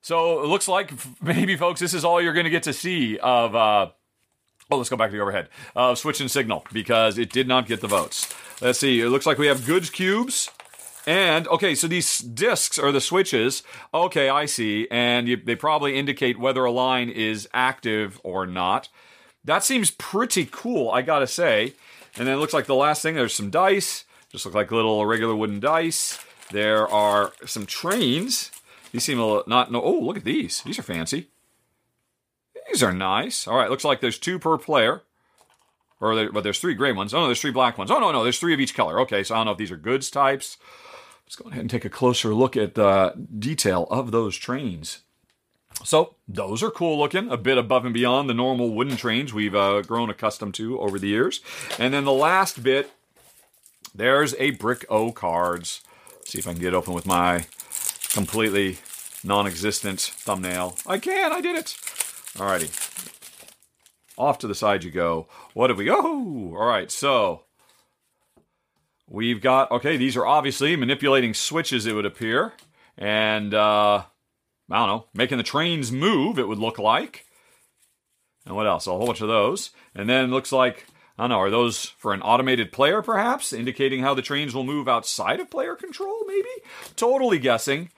so 0.00 0.42
it 0.42 0.46
looks 0.46 0.68
like 0.68 0.90
maybe 1.22 1.54
folks, 1.58 1.80
this 1.80 1.92
is 1.92 2.02
all 2.02 2.22
you're 2.22 2.32
going 2.32 2.44
to 2.44 2.50
get 2.50 2.62
to 2.62 2.72
see 2.72 3.18
of 3.18 3.54
uh 3.54 3.90
Oh, 4.70 4.78
let's 4.78 4.88
go 4.88 4.96
back 4.96 5.10
to 5.10 5.16
the 5.16 5.22
overhead. 5.22 5.48
Uh, 5.76 5.94
switch 5.94 6.20
and 6.20 6.30
signal 6.30 6.64
because 6.72 7.18
it 7.18 7.30
did 7.30 7.46
not 7.46 7.66
get 7.66 7.82
the 7.82 7.86
votes. 7.86 8.34
Let's 8.60 8.78
see. 8.78 9.00
It 9.00 9.10
looks 9.10 9.26
like 9.26 9.38
we 9.38 9.48
have 9.48 9.66
goods 9.66 9.90
cubes. 9.90 10.50
And 11.06 11.46
okay, 11.48 11.74
so 11.74 11.86
these 11.86 12.18
discs 12.18 12.78
are 12.78 12.92
the 12.92 13.00
switches. 13.00 13.62
Okay, 13.92 14.28
I 14.28 14.46
see. 14.46 14.88
And 14.90 15.28
you, 15.28 15.36
they 15.36 15.54
probably 15.54 15.96
indicate 15.96 16.38
whether 16.38 16.64
a 16.64 16.70
line 16.70 17.10
is 17.10 17.48
active 17.52 18.20
or 18.22 18.46
not. 18.46 18.88
That 19.44 19.64
seems 19.64 19.90
pretty 19.90 20.48
cool, 20.50 20.90
I 20.90 21.02
gotta 21.02 21.26
say. 21.26 21.74
And 22.16 22.26
then 22.26 22.34
it 22.34 22.38
looks 22.38 22.54
like 22.54 22.66
the 22.66 22.74
last 22.74 23.02
thing, 23.02 23.14
there's 23.16 23.34
some 23.34 23.50
dice. 23.50 24.04
Just 24.30 24.46
look 24.46 24.54
like 24.54 24.70
little 24.70 25.04
regular 25.04 25.34
wooden 25.34 25.60
dice. 25.60 26.18
There 26.50 26.88
are 26.88 27.32
some 27.44 27.66
trains. 27.66 28.50
These 28.92 29.04
seem 29.04 29.18
a 29.18 29.26
little, 29.26 29.44
not, 29.46 29.70
no, 29.70 29.82
oh, 29.82 29.98
look 29.98 30.16
at 30.16 30.24
these. 30.24 30.62
These 30.62 30.78
are 30.78 30.82
fancy. 30.82 31.28
These 32.68 32.82
are 32.82 32.92
nice. 32.92 33.46
All 33.46 33.56
right, 33.56 33.68
looks 33.68 33.84
like 33.84 34.00
there's 34.00 34.18
two 34.18 34.38
per 34.38 34.56
player. 34.56 35.02
Or 36.00 36.14
there, 36.14 36.32
but 36.32 36.42
there's 36.42 36.58
three 36.58 36.74
gray 36.74 36.92
ones. 36.92 37.14
Oh 37.14 37.20
no, 37.20 37.26
there's 37.26 37.40
three 37.40 37.50
black 37.50 37.78
ones. 37.78 37.90
Oh 37.90 37.98
no, 37.98 38.12
no, 38.12 38.22
there's 38.22 38.38
three 38.38 38.52
of 38.52 38.60
each 38.60 38.74
color. 38.74 39.00
Okay, 39.00 39.22
so 39.22 39.34
I 39.34 39.38
don't 39.38 39.46
know 39.46 39.52
if 39.52 39.58
these 39.58 39.70
are 39.70 39.76
goods 39.76 40.10
types. 40.10 40.58
Let's 41.24 41.36
go 41.36 41.48
ahead 41.48 41.60
and 41.60 41.70
take 41.70 41.84
a 41.84 41.90
closer 41.90 42.34
look 42.34 42.56
at 42.56 42.74
the 42.74 43.14
detail 43.38 43.86
of 43.90 44.10
those 44.10 44.36
trains. 44.36 45.00
So 45.82 46.14
those 46.28 46.62
are 46.62 46.70
cool 46.70 46.98
looking, 46.98 47.30
a 47.30 47.36
bit 47.36 47.58
above 47.58 47.84
and 47.84 47.94
beyond 47.94 48.28
the 48.28 48.34
normal 48.34 48.70
wooden 48.74 48.96
trains 48.96 49.32
we've 49.32 49.54
uh, 49.54 49.82
grown 49.82 50.10
accustomed 50.10 50.54
to 50.54 50.78
over 50.78 50.98
the 50.98 51.08
years. 51.08 51.40
And 51.78 51.92
then 51.94 52.04
the 52.04 52.12
last 52.12 52.62
bit, 52.62 52.90
there's 53.94 54.34
a 54.34 54.50
brick 54.50 54.84
O 54.88 55.12
cards. 55.12 55.80
See 56.24 56.38
if 56.38 56.46
I 56.46 56.52
can 56.52 56.60
get 56.60 56.74
open 56.74 56.94
with 56.94 57.06
my 57.06 57.46
completely 58.12 58.78
non-existent 59.24 60.00
thumbnail. 60.00 60.76
I 60.86 60.98
can, 60.98 61.32
I 61.32 61.40
did 61.40 61.56
it. 61.56 61.76
Alrighty. 62.36 63.13
Off 64.16 64.38
to 64.38 64.46
the 64.46 64.54
side 64.54 64.84
you 64.84 64.90
go. 64.90 65.28
What 65.54 65.70
have 65.70 65.78
we? 65.78 65.90
Oh, 65.90 66.54
all 66.56 66.66
right. 66.66 66.90
So 66.90 67.42
we've 69.08 69.40
got 69.40 69.70
okay. 69.70 69.96
These 69.96 70.16
are 70.16 70.26
obviously 70.26 70.76
manipulating 70.76 71.34
switches. 71.34 71.86
It 71.86 71.94
would 71.94 72.06
appear, 72.06 72.52
and 72.96 73.52
uh, 73.52 74.04
I 74.70 74.76
don't 74.76 74.88
know, 74.88 75.06
making 75.14 75.38
the 75.38 75.44
trains 75.44 75.90
move. 75.90 76.38
It 76.38 76.48
would 76.48 76.58
look 76.58 76.78
like. 76.78 77.26
And 78.46 78.54
what 78.54 78.66
else? 78.66 78.86
A 78.86 78.90
whole 78.90 79.06
bunch 79.06 79.20
of 79.20 79.28
those. 79.28 79.70
And 79.94 80.08
then 80.08 80.30
looks 80.30 80.52
like 80.52 80.86
I 81.18 81.24
don't 81.24 81.30
know. 81.30 81.40
Are 81.40 81.50
those 81.50 81.86
for 81.98 82.12
an 82.12 82.22
automated 82.22 82.72
player, 82.72 83.00
perhaps, 83.00 83.52
indicating 83.52 84.02
how 84.02 84.14
the 84.14 84.22
trains 84.22 84.54
will 84.54 84.64
move 84.64 84.88
outside 84.88 85.40
of 85.40 85.50
player 85.50 85.76
control? 85.76 86.24
Maybe. 86.26 86.48
Totally 86.96 87.38
guessing 87.38 87.90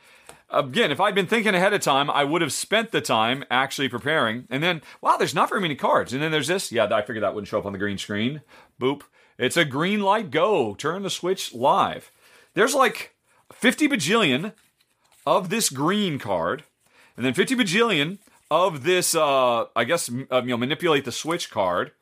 again, 0.51 0.91
if 0.91 1.01
I'd 1.01 1.15
been 1.15 1.27
thinking 1.27 1.55
ahead 1.55 1.73
of 1.73 1.81
time, 1.81 2.11
I 2.11 2.25
would 2.25 2.43
have 2.43 2.53
spent 2.53 2.93
the 2.93 3.01
time 3.01 3.45
actually 3.51 3.89
preparing. 3.89 4.47
And 4.51 4.63
then, 4.63 4.83
wow, 5.01 5.17
there's 5.17 5.35
not 5.35 5.49
very 5.49 5.61
many 5.61 5.75
cards. 5.75 6.13
And 6.13 6.23
then 6.23 6.31
there's 6.31 6.49
this. 6.49 6.73
Yeah, 6.73 6.89
I 6.91 7.03
figured 7.03 7.23
that 7.23 7.35
wouldn't 7.35 7.49
show 7.49 7.59
up 7.59 7.67
on 7.67 7.73
the 7.73 7.79
green 7.79 7.99
screen. 7.99 8.43
Boop. 8.81 9.03
It's 9.39 9.57
a 9.57 9.65
green 9.65 10.01
light 10.01 10.31
go. 10.31 10.75
Turn 10.75 11.03
the 11.03 11.11
switch 11.11 11.55
live. 11.55 12.11
There's 12.55 12.75
like 12.75 13.15
50 13.53 13.89
bajillion 13.89 14.53
of 15.27 15.51
this 15.51 15.69
green 15.69 16.19
card, 16.19 16.63
and 17.17 17.27
then 17.27 17.35
50 17.35 17.57
bajillion 17.57 18.19
of 18.51 18.85
this, 18.85 19.15
uh, 19.15 19.65
I 19.75 19.85
guess, 19.85 20.09
uh, 20.31 20.43
you 20.43 20.51
know, 20.51 20.57
manipulate 20.57 21.05
the 21.05 21.13
switch 21.13 21.51
card. 21.51 21.93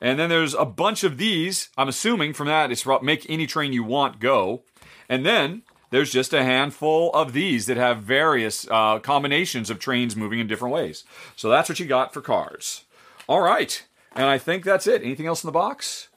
And 0.00 0.18
then 0.18 0.28
there's 0.28 0.54
a 0.54 0.66
bunch 0.66 1.04
of 1.04 1.16
these. 1.16 1.70
I'm 1.78 1.88
assuming 1.88 2.34
from 2.34 2.48
that 2.48 2.70
it's 2.70 2.84
make 3.02 3.24
any 3.30 3.46
train 3.46 3.72
you 3.72 3.84
want 3.84 4.20
go. 4.20 4.64
And 5.08 5.24
then 5.24 5.62
there's 5.94 6.10
just 6.10 6.32
a 6.32 6.42
handful 6.42 7.12
of 7.12 7.32
these 7.32 7.66
that 7.66 7.76
have 7.76 7.98
various 7.98 8.66
uh, 8.68 8.98
combinations 8.98 9.70
of 9.70 9.78
trains 9.78 10.16
moving 10.16 10.40
in 10.40 10.48
different 10.48 10.74
ways. 10.74 11.04
So 11.36 11.48
that's 11.48 11.68
what 11.68 11.78
you 11.78 11.86
got 11.86 12.12
for 12.12 12.20
cars. 12.20 12.82
All 13.28 13.40
right. 13.40 13.80
And 14.16 14.26
I 14.26 14.36
think 14.36 14.64
that's 14.64 14.88
it. 14.88 15.04
Anything 15.04 15.26
else 15.26 15.44
in 15.44 15.46
the 15.46 15.52
box? 15.52 16.08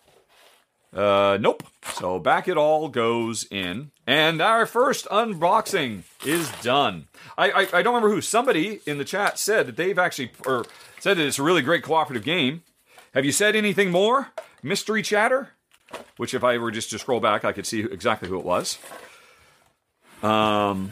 Uh, 0.92 1.38
nope. 1.40 1.62
So 1.94 2.18
back 2.18 2.48
it 2.48 2.58
all 2.58 2.90
goes 2.90 3.46
in. 3.52 3.92
And 4.08 4.42
our 4.42 4.66
first 4.66 5.06
unboxing 5.10 6.02
is 6.26 6.52
done. 6.64 7.08
I, 7.38 7.52
I, 7.52 7.60
I 7.74 7.84
don't 7.84 7.94
remember 7.94 8.10
who. 8.10 8.22
Somebody 8.22 8.80
in 8.88 8.98
the 8.98 9.06
chat 9.06 9.38
said 9.38 9.68
that 9.68 9.78
they've 9.78 10.00
actually, 10.00 10.32
or 10.44 10.66
said 11.00 11.18
that 11.18 11.28
it's 11.28 11.38
a 11.38 11.44
really 11.44 11.62
great 11.62 11.84
cooperative 11.84 12.24
game. 12.24 12.64
Have 13.14 13.26
you 13.26 13.32
said 13.32 13.56
anything 13.56 13.92
more? 13.92 14.30
Mystery 14.64 15.04
chatter? 15.04 15.50
Which, 16.18 16.34
if 16.34 16.44
I 16.44 16.58
were 16.58 16.72
just 16.72 16.90
to 16.90 16.98
scroll 16.98 17.20
back, 17.20 17.46
I 17.46 17.52
could 17.52 17.68
see 17.68 17.82
exactly 17.82 18.28
who 18.28 18.40
it 18.40 18.44
was. 18.44 18.80
Um, 20.24 20.92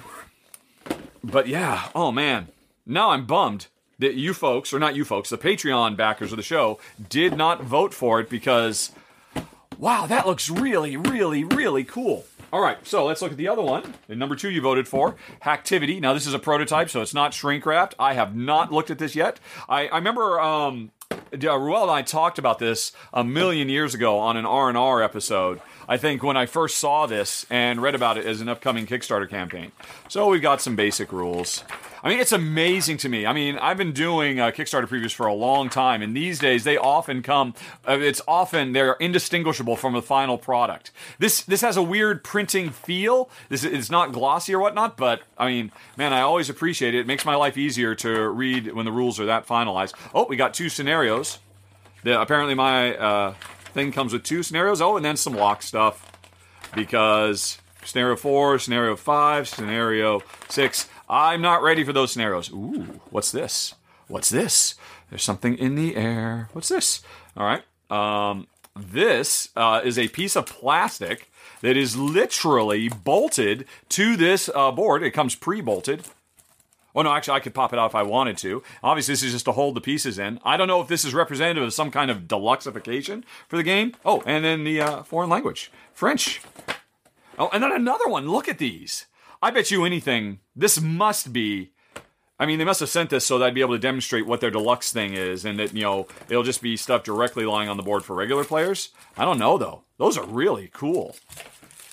but 1.24 1.48
yeah, 1.48 1.89
oh 1.96 2.12
man, 2.12 2.50
now 2.86 3.10
I'm 3.10 3.25
bummed 3.25 3.67
that 4.00 4.15
you 4.15 4.34
folks, 4.34 4.74
or 4.74 4.79
not 4.79 4.96
you 4.96 5.05
folks, 5.05 5.29
the 5.29 5.38
Patreon 5.38 5.96
backers 5.96 6.32
of 6.32 6.38
the 6.38 6.44
show, 6.44 6.79
did 7.10 7.38
not 7.38 7.63
vote 7.63 7.94
for 7.94 8.20
it 8.20 8.29
because, 8.29 8.91
wow, 9.77 10.05
that 10.05 10.27
looks 10.27 10.50
really, 10.50 10.98
really, 10.98 11.44
really 11.44 11.84
cool. 11.84 12.25
All 12.53 12.62
right, 12.62 12.77
so 12.88 13.05
let's 13.05 13.22
look 13.22 13.32
at 13.32 13.38
the 13.38 13.48
other 13.48 13.62
one. 13.62 13.96
And 14.08 14.20
number 14.20 14.36
two, 14.36 14.50
you 14.50 14.62
voted 14.62 14.88
for 14.88 15.15
Hacktivity. 15.44 16.00
Now, 16.00 16.13
this 16.13 16.27
is 16.27 16.34
a 16.34 16.39
prototype, 16.39 16.89
so 16.89 17.01
it's 17.01 17.13
not 17.13 17.34
shrink 17.34 17.65
wrapped. 17.65 17.96
I 18.00 18.13
have 18.13 18.36
not 18.36 18.72
looked 18.72 18.91
at 18.91 19.00
this 19.00 19.15
yet. 19.15 19.39
I, 19.67 19.88
I 19.88 19.98
remember 19.98 20.39
um, 20.39 20.91
Ruel 21.34 21.84
and 21.84 21.91
I 21.91 22.01
talked 22.01 22.38
about 22.38 22.60
this 22.60 22.91
a 23.13 23.24
million 23.24 23.67
years 23.67 23.94
ago 23.94 24.20
on 24.20 24.38
an 24.38 24.46
R 24.46 24.70
and 24.70 24.77
R 24.77 25.01
episode. 25.01 25.60
I 25.88 25.98
think 25.98 26.24
when 26.24 26.38
I 26.38 26.46
first 26.46 26.77
saw 26.77 27.06
this 27.06 27.46
and 27.50 27.82
read 27.82 27.96
about 27.96 28.18
it 28.18 28.25
as 28.25 28.42
an 28.42 28.50
upcoming 28.50 28.88
Kickstarter 28.88 29.30
campaign. 29.30 29.72
So 30.08 30.27
we've 30.27 30.42
got 30.42 30.62
some 30.62 30.75
basic 30.75 31.12
rules. 31.12 31.63
I 32.04 32.10
mean, 32.10 32.20
it's 32.20 32.32
amazing 32.32 32.98
to 32.98 33.10
me. 33.10 33.25
I 33.25 33.34
mean, 33.34 33.58
I've 33.58 33.77
been 33.77 33.92
doing 33.92 34.39
uh, 34.39 34.51
Kickstarter 34.51 34.88
previews 34.88 35.13
for 35.13 35.25
a 35.25 35.34
long 35.34 35.70
time, 35.70 36.04
and 36.04 36.15
these 36.15 36.38
days 36.38 36.63
they 36.63 36.77
often 36.77 37.24
come. 37.24 37.56
Uh, 37.88 37.98
it's 38.00 38.22
often 38.27 38.74
they're 38.74 38.94
indistinguishable 38.94 39.75
from 39.75 39.94
the 39.94 40.04
final 40.04 40.38
product. 40.38 40.92
This 41.18 41.42
this 41.42 41.62
has 41.62 41.77
a 41.77 41.82
weird 41.84 42.24
printing 42.24 42.70
feel. 42.70 43.30
This 43.50 43.63
it's 43.63 43.89
not 43.89 44.12
glossy 44.12 44.54
or 44.54 44.60
whatnot, 44.60 44.98
but 44.98 45.24
I 45.36 45.48
mean, 45.48 45.72
man, 45.98 46.13
I 46.13 46.22
always 46.22 46.48
appreciate 46.48 46.94
it. 46.94 47.00
It 47.00 47.08
makes 47.08 47.25
my 47.25 47.36
life 47.36 47.58
easier 47.58 47.96
to 47.96 48.30
read 48.30 48.72
when 48.74 48.86
the 48.86 48.92
rules 48.92 49.20
are 49.20 49.25
that 49.25 49.48
finalized. 49.48 49.94
Oh, 50.13 50.25
we 50.27 50.36
got 50.36 50.54
two 50.54 50.70
scenarios. 50.70 51.39
The, 52.04 52.22
apparently, 52.22 52.54
my 52.54 52.96
uh, 52.96 53.34
thing 53.75 53.91
comes 53.91 54.12
with 54.12 54.24
two 54.24 54.41
scenarios. 54.41 54.82
Oh, 54.82 54.96
and 54.98 55.05
then 55.05 55.17
some 55.17 55.36
lock 55.36 55.62
stuff 55.62 56.12
because 56.74 57.60
scenario 57.84 58.15
four, 58.15 58.58
scenario 58.58 58.96
five, 58.96 59.48
scenario 59.48 60.24
six. 60.50 60.89
I'm 61.08 61.41
not 61.41 61.62
ready 61.62 61.84
for 61.84 61.94
those 61.94 62.12
scenarios. 62.12 62.50
Ooh, 62.51 63.00
what's 63.12 63.32
this? 63.32 63.75
What's 64.08 64.29
this? 64.29 64.74
There's 65.10 65.22
something 65.22 65.55
in 65.55 65.75
the 65.75 65.96
air. 65.96 66.50
What's 66.53 66.70
this? 66.70 67.03
All 67.38 67.46
right. 67.46 67.63
Um, 67.91 68.48
this 68.75 69.50
uh, 69.55 69.82
is 69.84 70.00
a 70.00 70.08
piece 70.08 70.36
of 70.36 70.48
plastic 70.48 71.29
that 71.62 71.77
is 71.77 71.96
literally 71.96 72.89
bolted 72.89 73.65
to 73.89 74.15
this 74.15 74.50
uh, 74.55 74.72
board. 74.72 75.03
It 75.03 75.12
comes 75.12 75.36
pre-bolted. 75.36 76.05
Oh 76.96 77.02
no, 77.02 77.12
actually, 77.12 77.36
I 77.36 77.40
could 77.42 77.54
pop 77.54 77.74
it 77.74 77.80
out 77.80 77.92
if 77.92 77.96
I 77.96 78.04
wanted 78.04 78.38
to. 78.40 78.64
Obviously, 78.82 79.12
this 79.12 79.24
is 79.24 79.34
just 79.34 79.46
to 79.46 79.52
hold 79.52 79.75
the 79.75 79.82
pieces 79.82 80.18
in. 80.18 80.40
I 80.46 80.56
don't 80.56 80.68
know 80.68 80.82
if 80.82 80.88
this 80.88 81.04
is 81.04 81.14
representative 81.14 81.64
of 81.64 81.74
some 81.74 81.92
kind 81.92 82.10
of 82.10 82.22
deluxeification 82.22 83.24
for 83.50 83.58
the 83.58 83.64
game. 83.64 83.94
Oh, 84.06 84.24
and 84.25 84.46
then 84.46 84.64
the 84.64 84.80
uh, 84.82 85.04
foreign 85.04 85.30
language, 85.30 85.72
French. 85.94 86.42
Oh, 87.38 87.50
and 87.52 87.62
then 87.62 87.74
another 87.74 88.08
one. 88.08 88.30
Look 88.30 88.48
at 88.48 88.60
these. 88.60 89.08
I 89.42 89.52
bet 89.52 89.70
you 89.70 89.84
anything, 89.84 90.40
this 90.56 90.80
must 90.80 91.34
be. 91.34 91.72
I 92.40 92.46
mean, 92.46 92.60
they 92.60 92.66
must 92.66 92.82
have 92.82 92.90
sent 92.90 93.10
this 93.10 93.25
so 93.25 93.38
that 93.38 93.46
I'd 93.46 93.54
be 93.54 93.62
able 93.62 93.75
to 93.75 93.80
demonstrate 93.80 94.25
what 94.25 94.42
their 94.42 94.52
deluxe 94.52 94.92
thing 94.92 95.14
is, 95.14 95.46
and 95.46 95.60
that 95.60 95.74
you 95.74 95.84
know 95.84 96.08
it'll 96.30 96.44
just 96.44 96.62
be 96.62 96.78
stuff 96.78 97.04
directly 97.04 97.46
lying 97.46 97.70
on 97.70 97.78
the 97.78 97.84
board 97.84 98.04
for 98.04 98.16
regular 98.16 98.44
players. 98.44 98.90
I 99.18 99.25
don't 99.25 99.40
know 99.40 99.58
though; 99.58 99.84
those 99.98 100.18
are 100.18 100.25
really 100.25 100.70
cool, 100.74 101.16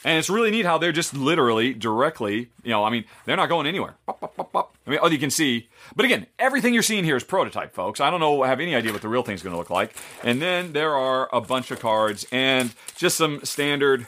and 0.05 0.19
it's 0.19 0.31
really 0.31 0.51
neat 0.51 0.65
how 0.65 0.79
they're 0.79 0.93
just 0.93 1.15
literally 1.15 1.75
directly. 1.75 2.51
You 2.63 2.71
know, 2.71 2.85
I 2.85 2.91
mean, 2.91 3.05
they're 3.25 3.37
not 3.37 3.49
going 3.49 3.67
anywhere. 3.67 3.95
I 4.09 4.65
mean, 4.87 4.99
oh, 5.03 5.09
you 5.09 5.19
can 5.19 5.31
see. 5.31 5.69
But 5.95 6.05
again, 6.05 6.27
everything 6.39 6.75
you're 6.75 6.83
seeing 6.83 7.05
here 7.05 7.17
is 7.17 7.25
prototype, 7.25 7.75
folks. 7.75 8.01
I 8.01 8.11
don't 8.11 8.21
know, 8.21 8.43
have 8.43 8.61
any 8.61 8.75
idea 8.75 8.93
what 8.93 9.03
the 9.03 9.09
real 9.09 9.23
thing's 9.23 9.43
going 9.43 9.53
to 9.53 9.59
look 9.59 9.71
like. 9.71 9.95
And 10.25 10.43
then 10.43 10.73
there 10.73 10.95
are 10.95 11.29
a 11.33 11.41
bunch 11.41 11.71
of 11.71 11.81
cards 11.81 12.27
and 12.33 12.75
just 12.97 13.17
some 13.17 13.45
standard 13.45 14.07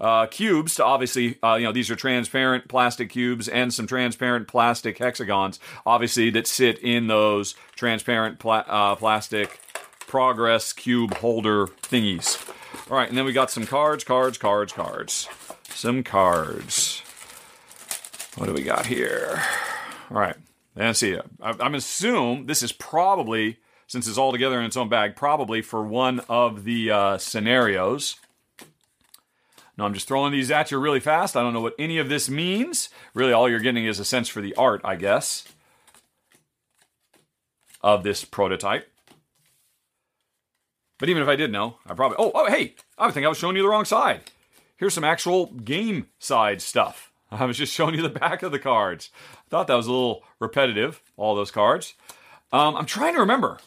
uh, 0.00 0.26
cubes 0.26 0.74
to 0.76 0.84
obviously, 0.84 1.38
uh, 1.42 1.54
you 1.54 1.64
know, 1.64 1.72
these 1.72 1.90
are 1.90 1.96
transparent 1.96 2.68
plastic 2.68 3.10
cubes 3.10 3.48
and 3.48 3.72
some 3.72 3.86
transparent 3.86 4.46
plastic 4.46 4.98
hexagons, 4.98 5.58
obviously, 5.84 6.30
that 6.30 6.46
sit 6.46 6.78
in 6.78 7.06
those 7.06 7.54
transparent 7.74 8.38
pla- 8.38 8.64
uh, 8.66 8.94
plastic 8.94 9.60
progress 10.06 10.72
cube 10.72 11.14
holder 11.14 11.66
thingies. 11.66 12.36
All 12.90 12.96
right, 12.96 13.08
and 13.08 13.18
then 13.18 13.24
we 13.24 13.32
got 13.32 13.50
some 13.50 13.66
cards, 13.66 14.04
cards, 14.04 14.38
cards, 14.38 14.72
cards. 14.72 15.28
Some 15.70 16.02
cards. 16.02 17.02
What 18.36 18.46
do 18.46 18.52
we 18.52 18.62
got 18.62 18.86
here? 18.86 19.42
All 20.10 20.18
right, 20.18 20.36
let's 20.76 20.98
see. 21.00 21.18
I'm 21.40 21.74
assume 21.74 22.46
this 22.46 22.62
is 22.62 22.72
probably, 22.72 23.58
since 23.86 24.06
it's 24.06 24.18
all 24.18 24.30
together 24.30 24.60
in 24.60 24.66
its 24.66 24.76
own 24.76 24.88
bag, 24.88 25.16
probably 25.16 25.62
for 25.62 25.82
one 25.82 26.20
of 26.28 26.64
the 26.64 26.90
uh, 26.90 27.18
scenarios. 27.18 28.16
No, 29.76 29.84
I'm 29.84 29.94
just 29.94 30.08
throwing 30.08 30.32
these 30.32 30.50
at 30.50 30.70
you 30.70 30.78
really 30.78 31.00
fast. 31.00 31.36
I 31.36 31.42
don't 31.42 31.52
know 31.52 31.60
what 31.60 31.74
any 31.78 31.98
of 31.98 32.08
this 32.08 32.30
means. 32.30 32.88
Really, 33.14 33.32
all 33.32 33.48
you're 33.48 33.58
getting 33.60 33.84
is 33.84 33.98
a 33.98 34.04
sense 34.04 34.28
for 34.28 34.40
the 34.40 34.54
art, 34.54 34.80
I 34.84 34.96
guess, 34.96 35.44
of 37.82 38.02
this 38.02 38.24
prototype. 38.24 38.90
But 40.98 41.08
even 41.08 41.22
if 41.22 41.28
I 41.28 41.36
did 41.36 41.52
know, 41.52 41.76
I 41.86 41.94
probably. 41.94 42.16
Oh, 42.18 42.32
oh, 42.34 42.50
hey! 42.50 42.74
I 42.98 43.10
think 43.10 43.26
I 43.26 43.28
was 43.28 43.38
showing 43.38 43.56
you 43.56 43.62
the 43.62 43.68
wrong 43.68 43.84
side. 43.84 44.22
Here's 44.76 44.94
some 44.94 45.04
actual 45.04 45.46
game 45.46 46.08
side 46.18 46.60
stuff. 46.62 47.10
I 47.30 47.44
was 47.44 47.58
just 47.58 47.72
showing 47.72 47.94
you 47.94 48.02
the 48.02 48.08
back 48.08 48.42
of 48.42 48.52
the 48.52 48.58
cards. 48.58 49.10
I 49.32 49.50
thought 49.50 49.66
that 49.66 49.74
was 49.74 49.86
a 49.86 49.92
little 49.92 50.24
repetitive, 50.38 51.02
all 51.16 51.34
those 51.34 51.50
cards. 51.50 51.94
Um, 52.52 52.76
I'm 52.76 52.86
trying 52.86 53.14
to 53.14 53.20
remember 53.20 53.58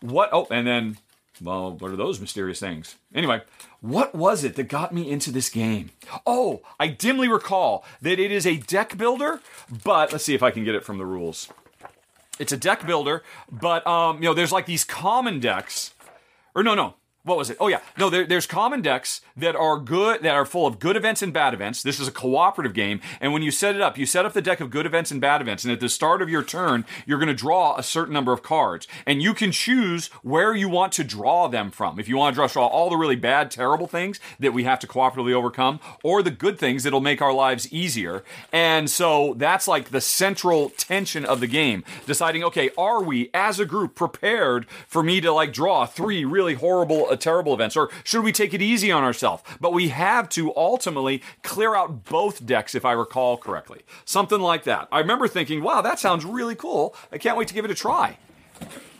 what. 0.00 0.30
Oh, 0.32 0.46
and 0.50 0.66
then, 0.66 0.98
well, 1.42 1.72
what 1.72 1.90
are 1.90 1.96
those 1.96 2.20
mysterious 2.20 2.60
things? 2.60 2.96
Anyway, 3.14 3.42
what 3.80 4.14
was 4.14 4.44
it 4.44 4.54
that 4.56 4.68
got 4.68 4.94
me 4.94 5.10
into 5.10 5.30
this 5.30 5.48
game? 5.48 5.90
Oh, 6.26 6.62
I 6.78 6.88
dimly 6.88 7.28
recall 7.28 7.84
that 8.00 8.18
it 8.18 8.30
is 8.30 8.46
a 8.46 8.56
deck 8.56 8.96
builder, 8.96 9.40
but 9.84 10.12
let's 10.12 10.24
see 10.24 10.34
if 10.34 10.42
I 10.42 10.50
can 10.50 10.64
get 10.64 10.74
it 10.74 10.84
from 10.84 10.98
the 10.98 11.06
rules. 11.06 11.48
It's 12.38 12.52
a 12.52 12.56
deck 12.56 12.86
builder, 12.86 13.22
but 13.50 13.86
um, 13.86 14.16
you 14.16 14.22
know, 14.22 14.34
there's 14.34 14.52
like 14.52 14.64
these 14.64 14.84
common 14.84 15.40
decks 15.40 15.92
or 16.54 16.62
no, 16.62 16.74
no. 16.74 16.99
What 17.22 17.36
was 17.36 17.50
it? 17.50 17.58
Oh 17.60 17.68
yeah, 17.68 17.80
no. 17.98 18.08
There, 18.08 18.26
there's 18.26 18.46
common 18.46 18.80
decks 18.80 19.20
that 19.36 19.54
are 19.54 19.78
good, 19.78 20.22
that 20.22 20.34
are 20.34 20.46
full 20.46 20.66
of 20.66 20.78
good 20.78 20.96
events 20.96 21.20
and 21.20 21.34
bad 21.34 21.52
events. 21.52 21.82
This 21.82 22.00
is 22.00 22.08
a 22.08 22.12
cooperative 22.12 22.72
game, 22.72 23.02
and 23.20 23.34
when 23.34 23.42
you 23.42 23.50
set 23.50 23.74
it 23.74 23.82
up, 23.82 23.98
you 23.98 24.06
set 24.06 24.24
up 24.24 24.32
the 24.32 24.40
deck 24.40 24.58
of 24.60 24.70
good 24.70 24.86
events 24.86 25.10
and 25.10 25.20
bad 25.20 25.42
events, 25.42 25.62
and 25.62 25.70
at 25.70 25.80
the 25.80 25.90
start 25.90 26.22
of 26.22 26.30
your 26.30 26.42
turn, 26.42 26.86
you're 27.04 27.18
going 27.18 27.28
to 27.28 27.34
draw 27.34 27.76
a 27.76 27.82
certain 27.82 28.14
number 28.14 28.32
of 28.32 28.42
cards, 28.42 28.88
and 29.04 29.20
you 29.20 29.34
can 29.34 29.52
choose 29.52 30.06
where 30.22 30.54
you 30.54 30.70
want 30.70 30.94
to 30.94 31.04
draw 31.04 31.46
them 31.46 31.70
from. 31.70 32.00
If 32.00 32.08
you 32.08 32.16
want 32.16 32.32
to 32.32 32.36
draw, 32.36 32.46
draw 32.46 32.66
all 32.66 32.88
the 32.88 32.96
really 32.96 33.16
bad, 33.16 33.50
terrible 33.50 33.86
things 33.86 34.18
that 34.38 34.54
we 34.54 34.64
have 34.64 34.80
to 34.80 34.86
cooperatively 34.86 35.34
overcome, 35.34 35.78
or 36.02 36.22
the 36.22 36.30
good 36.30 36.58
things 36.58 36.84
that'll 36.84 37.02
make 37.02 37.20
our 37.20 37.34
lives 37.34 37.70
easier. 37.70 38.24
And 38.50 38.88
so 38.88 39.34
that's 39.36 39.68
like 39.68 39.90
the 39.90 40.00
central 40.00 40.70
tension 40.70 41.26
of 41.26 41.40
the 41.40 41.46
game, 41.46 41.84
deciding, 42.06 42.42
okay, 42.44 42.70
are 42.78 43.02
we 43.02 43.28
as 43.34 43.60
a 43.60 43.66
group 43.66 43.94
prepared 43.94 44.66
for 44.86 45.02
me 45.02 45.20
to 45.20 45.30
like 45.30 45.52
draw 45.52 45.84
three 45.84 46.24
really 46.24 46.54
horrible 46.54 47.10
terrible 47.20 47.54
events, 47.54 47.76
or 47.76 47.90
should 48.04 48.24
we 48.24 48.32
take 48.32 48.54
it 48.54 48.62
easy 48.62 48.90
on 48.90 49.02
ourselves? 49.02 49.42
But 49.60 49.72
we 49.72 49.88
have 49.88 50.28
to 50.30 50.54
ultimately 50.56 51.22
clear 51.42 51.74
out 51.74 52.04
both 52.04 52.44
decks, 52.44 52.74
if 52.74 52.84
I 52.84 52.92
recall 52.92 53.36
correctly. 53.36 53.82
Something 54.04 54.40
like 54.40 54.64
that. 54.64 54.88
I 54.90 54.98
remember 54.98 55.28
thinking, 55.28 55.62
wow, 55.62 55.80
that 55.80 55.98
sounds 55.98 56.24
really 56.24 56.54
cool. 56.54 56.94
I 57.12 57.18
can't 57.18 57.36
wait 57.36 57.48
to 57.48 57.54
give 57.54 57.64
it 57.64 57.70
a 57.70 57.74
try. 57.74 58.18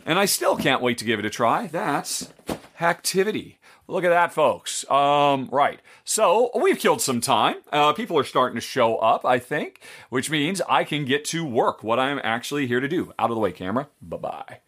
And 0.06 0.18
I 0.18 0.24
still 0.24 0.56
can't 0.56 0.82
wait 0.82 0.98
to 0.98 1.04
give 1.04 1.18
it 1.18 1.24
a 1.24 1.30
try. 1.30 1.66
That's 1.66 2.32
Hacktivity. 2.80 3.56
Look 3.86 4.04
at 4.04 4.10
that, 4.10 4.32
folks. 4.32 4.88
Um, 4.90 5.48
right. 5.50 5.80
So 6.04 6.50
we've 6.54 6.78
killed 6.78 7.02
some 7.02 7.20
time. 7.20 7.56
Uh, 7.72 7.92
people 7.92 8.16
are 8.18 8.24
starting 8.24 8.54
to 8.54 8.60
show 8.60 8.96
up, 8.96 9.26
I 9.26 9.38
think, 9.38 9.80
which 10.08 10.30
means 10.30 10.62
I 10.68 10.84
can 10.84 11.04
get 11.04 11.24
to 11.26 11.44
work, 11.44 11.82
what 11.82 11.98
I'm 11.98 12.20
actually 12.22 12.66
here 12.68 12.80
to 12.80 12.88
do. 12.88 13.12
Out 13.18 13.30
of 13.30 13.34
the 13.34 13.40
way, 13.40 13.52
camera. 13.52 13.88
Bye 14.00 14.16
bye. 14.16 14.58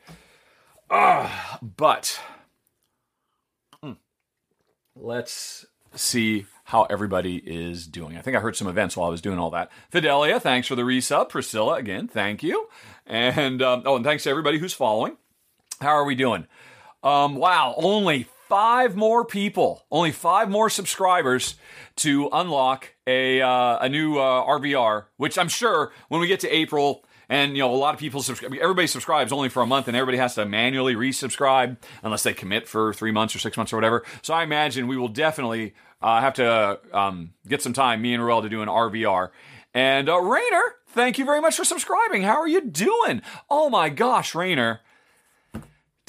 Uh, 0.90 1.30
but 1.62 2.20
let's 4.96 5.66
see 5.94 6.46
how 6.64 6.84
everybody 6.84 7.36
is 7.36 7.86
doing. 7.86 8.16
I 8.16 8.22
think 8.22 8.36
I 8.36 8.40
heard 8.40 8.56
some 8.56 8.68
events 8.68 8.96
while 8.96 9.08
I 9.08 9.10
was 9.10 9.20
doing 9.20 9.38
all 9.38 9.50
that. 9.50 9.70
Fidelia, 9.90 10.40
thanks 10.40 10.68
for 10.68 10.74
the 10.74 10.82
resub. 10.82 11.28
Priscilla, 11.28 11.74
again, 11.74 12.08
thank 12.08 12.42
you. 12.42 12.68
And 13.06 13.60
um, 13.62 13.82
oh, 13.84 13.96
and 13.96 14.04
thanks 14.04 14.24
to 14.24 14.30
everybody 14.30 14.58
who's 14.58 14.72
following. 14.72 15.16
How 15.80 15.90
are 15.90 16.04
we 16.04 16.14
doing? 16.14 16.46
Um, 17.02 17.34
wow, 17.34 17.74
only 17.76 18.28
five 18.48 18.94
more 18.94 19.24
people, 19.24 19.84
only 19.90 20.12
five 20.12 20.48
more 20.48 20.70
subscribers 20.70 21.56
to 21.96 22.28
unlock 22.32 22.94
a 23.06 23.40
uh, 23.42 23.78
a 23.80 23.88
new 23.88 24.18
uh, 24.18 24.46
RVR. 24.46 25.06
Which 25.16 25.36
I'm 25.36 25.48
sure 25.48 25.92
when 26.08 26.20
we 26.20 26.28
get 26.28 26.40
to 26.40 26.48
April 26.48 27.04
and 27.32 27.56
you 27.56 27.62
know, 27.62 27.72
a 27.72 27.74
lot 27.74 27.94
of 27.94 28.00
people 28.00 28.20
subscribe. 28.20 28.52
Everybody 28.60 28.86
subscribes 28.86 29.32
only 29.32 29.48
for 29.48 29.62
a 29.62 29.66
month, 29.66 29.88
and 29.88 29.96
everybody 29.96 30.18
has 30.18 30.34
to 30.34 30.44
manually 30.44 30.94
resubscribe 30.94 31.78
unless 32.02 32.24
they 32.24 32.34
commit 32.34 32.68
for 32.68 32.92
three 32.92 33.10
months 33.10 33.34
or 33.34 33.38
six 33.38 33.56
months 33.56 33.72
or 33.72 33.76
whatever. 33.76 34.04
So 34.20 34.34
I 34.34 34.42
imagine 34.42 34.86
we 34.86 34.98
will 34.98 35.08
definitely 35.08 35.72
uh, 36.02 36.20
have 36.20 36.34
to 36.34 36.78
um, 36.92 37.32
get 37.48 37.62
some 37.62 37.72
time, 37.72 38.02
me 38.02 38.12
and 38.12 38.22
Ruel, 38.22 38.42
to 38.42 38.50
do 38.50 38.60
an 38.60 38.68
RVR. 38.68 39.30
And 39.72 40.10
uh, 40.10 40.18
Rainer, 40.18 40.74
thank 40.88 41.16
you 41.16 41.24
very 41.24 41.40
much 41.40 41.56
for 41.56 41.64
subscribing. 41.64 42.20
How 42.20 42.38
are 42.38 42.46
you 42.46 42.60
doing? 42.60 43.22
Oh 43.48 43.70
my 43.70 43.88
gosh, 43.88 44.34
Rainer. 44.34 44.80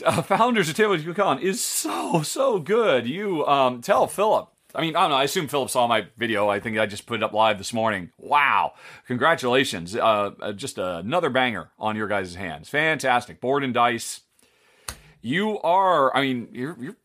Uh, 0.03 0.21
founders 0.23 0.67
of 0.67 0.75
Teotihuacan 0.75 1.39
is 1.39 1.63
so 1.63 2.21
so 2.23 2.59
good. 2.59 3.07
You 3.07 3.47
um, 3.47 3.79
tell 3.79 4.07
Philip 4.07 4.52
I 4.75 4.81
mean, 4.81 4.95
I 4.95 5.01
don't 5.01 5.11
know. 5.11 5.17
I 5.17 5.23
assume 5.23 5.47
Philip 5.47 5.69
saw 5.69 5.87
my 5.87 6.07
video. 6.17 6.49
I 6.49 6.59
think 6.59 6.77
I 6.77 6.85
just 6.85 7.05
put 7.05 7.17
it 7.17 7.23
up 7.23 7.33
live 7.33 7.57
this 7.57 7.73
morning. 7.73 8.09
Wow. 8.17 8.73
Congratulations. 9.07 9.95
Uh, 9.95 10.31
uh, 10.41 10.51
just 10.53 10.77
another 10.77 11.29
banger 11.29 11.69
on 11.77 11.95
your 11.95 12.07
guys' 12.07 12.35
hands. 12.35 12.69
Fantastic. 12.69 13.39
Board 13.39 13.63
and 13.63 13.73
dice. 13.73 14.21
You 15.21 15.59
are, 15.61 16.15
I 16.15 16.21
mean, 16.21 16.49
you're, 16.51 16.75
you're 16.79 16.97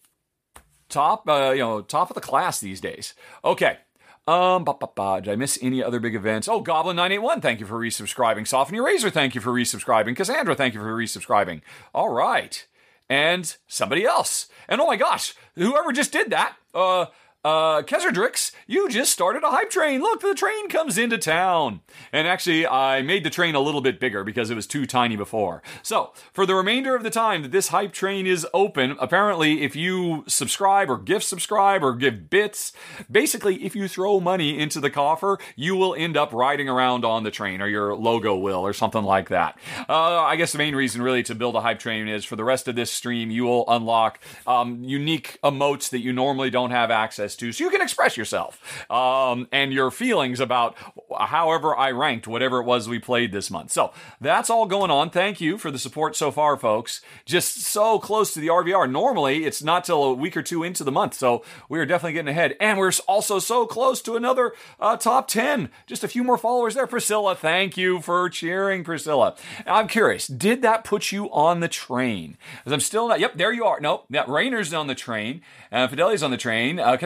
top, 0.88 1.28
uh, 1.28 1.50
you 1.50 1.60
know, 1.60 1.82
top 1.82 2.10
of 2.10 2.14
the 2.14 2.20
class 2.20 2.58
these 2.58 2.80
days. 2.80 3.14
Okay. 3.44 3.78
Um, 4.26 4.64
bah, 4.64 4.76
bah, 4.78 4.88
bah. 4.94 5.20
did 5.20 5.32
I 5.32 5.36
miss 5.36 5.58
any 5.62 5.82
other 5.82 6.00
big 6.00 6.14
events? 6.14 6.48
Oh, 6.48 6.62
Goblin981, 6.62 7.40
thank 7.40 7.60
you 7.60 7.66
for 7.66 7.78
resubscribing. 7.78 8.46
Soften 8.46 8.74
Your 8.74 8.84
Razor, 8.84 9.08
thank 9.08 9.34
you 9.34 9.40
for 9.40 9.52
resubscribing. 9.52 10.14
Cassandra, 10.16 10.54
thank 10.54 10.74
you 10.74 10.80
for 10.80 10.94
resubscribing. 10.94 11.62
All 11.94 12.10
right. 12.10 12.66
And 13.08 13.56
somebody 13.66 14.04
else. 14.04 14.48
And 14.68 14.82
oh 14.82 14.86
my 14.86 14.96
gosh, 14.96 15.34
whoever 15.54 15.92
just 15.92 16.12
did 16.12 16.28
that, 16.28 16.56
uh, 16.74 17.06
uh, 17.44 17.82
Kezardrix, 17.82 18.50
you 18.66 18.88
just 18.88 19.12
started 19.12 19.44
a 19.44 19.50
hype 19.50 19.70
train. 19.70 20.00
Look, 20.00 20.20
the 20.20 20.34
train 20.34 20.68
comes 20.68 20.98
into 20.98 21.18
town. 21.18 21.80
And 22.12 22.26
actually, 22.26 22.66
I 22.66 23.00
made 23.02 23.22
the 23.22 23.30
train 23.30 23.54
a 23.54 23.60
little 23.60 23.80
bit 23.80 24.00
bigger 24.00 24.24
because 24.24 24.50
it 24.50 24.56
was 24.56 24.66
too 24.66 24.86
tiny 24.86 25.14
before. 25.14 25.62
So, 25.82 26.12
for 26.32 26.46
the 26.46 26.56
remainder 26.56 26.96
of 26.96 27.04
the 27.04 27.10
time 27.10 27.42
that 27.42 27.52
this 27.52 27.68
hype 27.68 27.92
train 27.92 28.26
is 28.26 28.46
open, 28.52 28.96
apparently, 28.98 29.62
if 29.62 29.76
you 29.76 30.24
subscribe 30.26 30.90
or 30.90 30.98
gift 30.98 31.24
subscribe 31.24 31.84
or 31.84 31.94
give 31.94 32.28
bits, 32.28 32.72
basically, 33.10 33.64
if 33.64 33.76
you 33.76 33.86
throw 33.86 34.18
money 34.18 34.58
into 34.58 34.80
the 34.80 34.90
coffer, 34.90 35.38
you 35.54 35.76
will 35.76 35.94
end 35.94 36.16
up 36.16 36.32
riding 36.32 36.68
around 36.68 37.04
on 37.04 37.22
the 37.22 37.30
train, 37.30 37.62
or 37.62 37.68
your 37.68 37.94
logo 37.94 38.36
will, 38.36 38.66
or 38.66 38.72
something 38.72 39.04
like 39.04 39.28
that. 39.28 39.56
Uh, 39.88 40.22
I 40.22 40.34
guess 40.36 40.52
the 40.52 40.58
main 40.58 40.74
reason, 40.74 41.02
really, 41.02 41.22
to 41.22 41.36
build 41.36 41.54
a 41.54 41.60
hype 41.60 41.78
train 41.78 42.08
is 42.08 42.24
for 42.24 42.34
the 42.34 42.44
rest 42.44 42.66
of 42.66 42.74
this 42.74 42.90
stream, 42.90 43.30
you 43.30 43.44
will 43.44 43.64
unlock 43.68 44.18
um, 44.46 44.82
unique 44.82 45.38
emotes 45.44 45.88
that 45.90 46.00
you 46.00 46.12
normally 46.12 46.50
don't 46.50 46.72
have 46.72 46.90
access 46.90 47.27
access 47.28 47.36
to 47.36 47.52
so 47.52 47.64
you 47.64 47.70
can 47.70 47.82
express 47.82 48.16
yourself 48.16 48.90
um, 48.90 49.48
and 49.52 49.72
your 49.72 49.90
feelings 49.90 50.40
about 50.40 50.76
however 51.18 51.76
I 51.76 51.90
ranked 51.90 52.26
whatever 52.26 52.60
it 52.60 52.64
was 52.64 52.88
we 52.88 52.98
played 52.98 53.32
this 53.32 53.50
month. 53.50 53.70
So 53.70 53.92
that's 54.20 54.50
all 54.50 54.66
going 54.66 54.90
on. 54.90 55.10
Thank 55.10 55.40
you 55.40 55.58
for 55.58 55.70
the 55.70 55.78
support 55.78 56.16
so 56.16 56.30
far, 56.30 56.56
folks. 56.56 57.00
Just 57.24 57.60
so 57.60 57.98
close 57.98 58.32
to 58.34 58.40
the 58.40 58.48
RVR. 58.48 58.90
Normally, 58.90 59.44
it's 59.44 59.62
not 59.62 59.84
till 59.84 60.02
a 60.04 60.14
week 60.14 60.36
or 60.36 60.42
two 60.42 60.62
into 60.62 60.84
the 60.84 60.92
month, 60.92 61.14
so 61.14 61.44
we 61.68 61.78
are 61.78 61.86
definitely 61.86 62.14
getting 62.14 62.28
ahead. 62.28 62.56
And 62.60 62.78
we're 62.78 62.92
also 63.06 63.38
so 63.38 63.66
close 63.66 64.00
to 64.02 64.16
another 64.16 64.52
uh, 64.80 64.96
top 64.96 65.28
10. 65.28 65.70
Just 65.86 66.04
a 66.04 66.08
few 66.08 66.24
more 66.24 66.38
followers 66.38 66.74
there. 66.74 66.86
Priscilla, 66.86 67.34
thank 67.34 67.76
you 67.76 68.00
for 68.00 68.28
cheering, 68.28 68.84
Priscilla. 68.84 69.34
I'm 69.66 69.88
curious, 69.88 70.26
did 70.26 70.62
that 70.62 70.84
put 70.84 71.12
you 71.12 71.30
on 71.30 71.60
the 71.60 71.68
train? 71.68 72.38
Because 72.58 72.72
I'm 72.72 72.80
still 72.80 73.08
not. 73.08 73.20
Yep, 73.20 73.36
there 73.36 73.52
you 73.52 73.64
are. 73.64 73.80
Nope, 73.80 74.06
that 74.10 74.28
Rainer's 74.28 74.72
on 74.72 74.86
the 74.86 74.94
train. 74.94 75.42
Uh, 75.70 75.88
Fideli's 75.88 76.22
on 76.22 76.30
the 76.30 76.36
train. 76.36 76.78
Uh, 76.78 76.96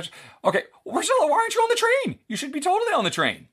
Okay, 0.45 0.65
Priscilla, 0.91 1.27
why 1.27 1.39
aren't 1.39 1.55
you 1.55 1.61
on 1.61 1.69
the 1.69 1.77
train? 2.05 2.19
You 2.29 2.37
should 2.37 2.53
be 2.53 2.61
totally 2.61 2.93
on 2.93 3.05
the 3.05 3.11
train. 3.11 3.49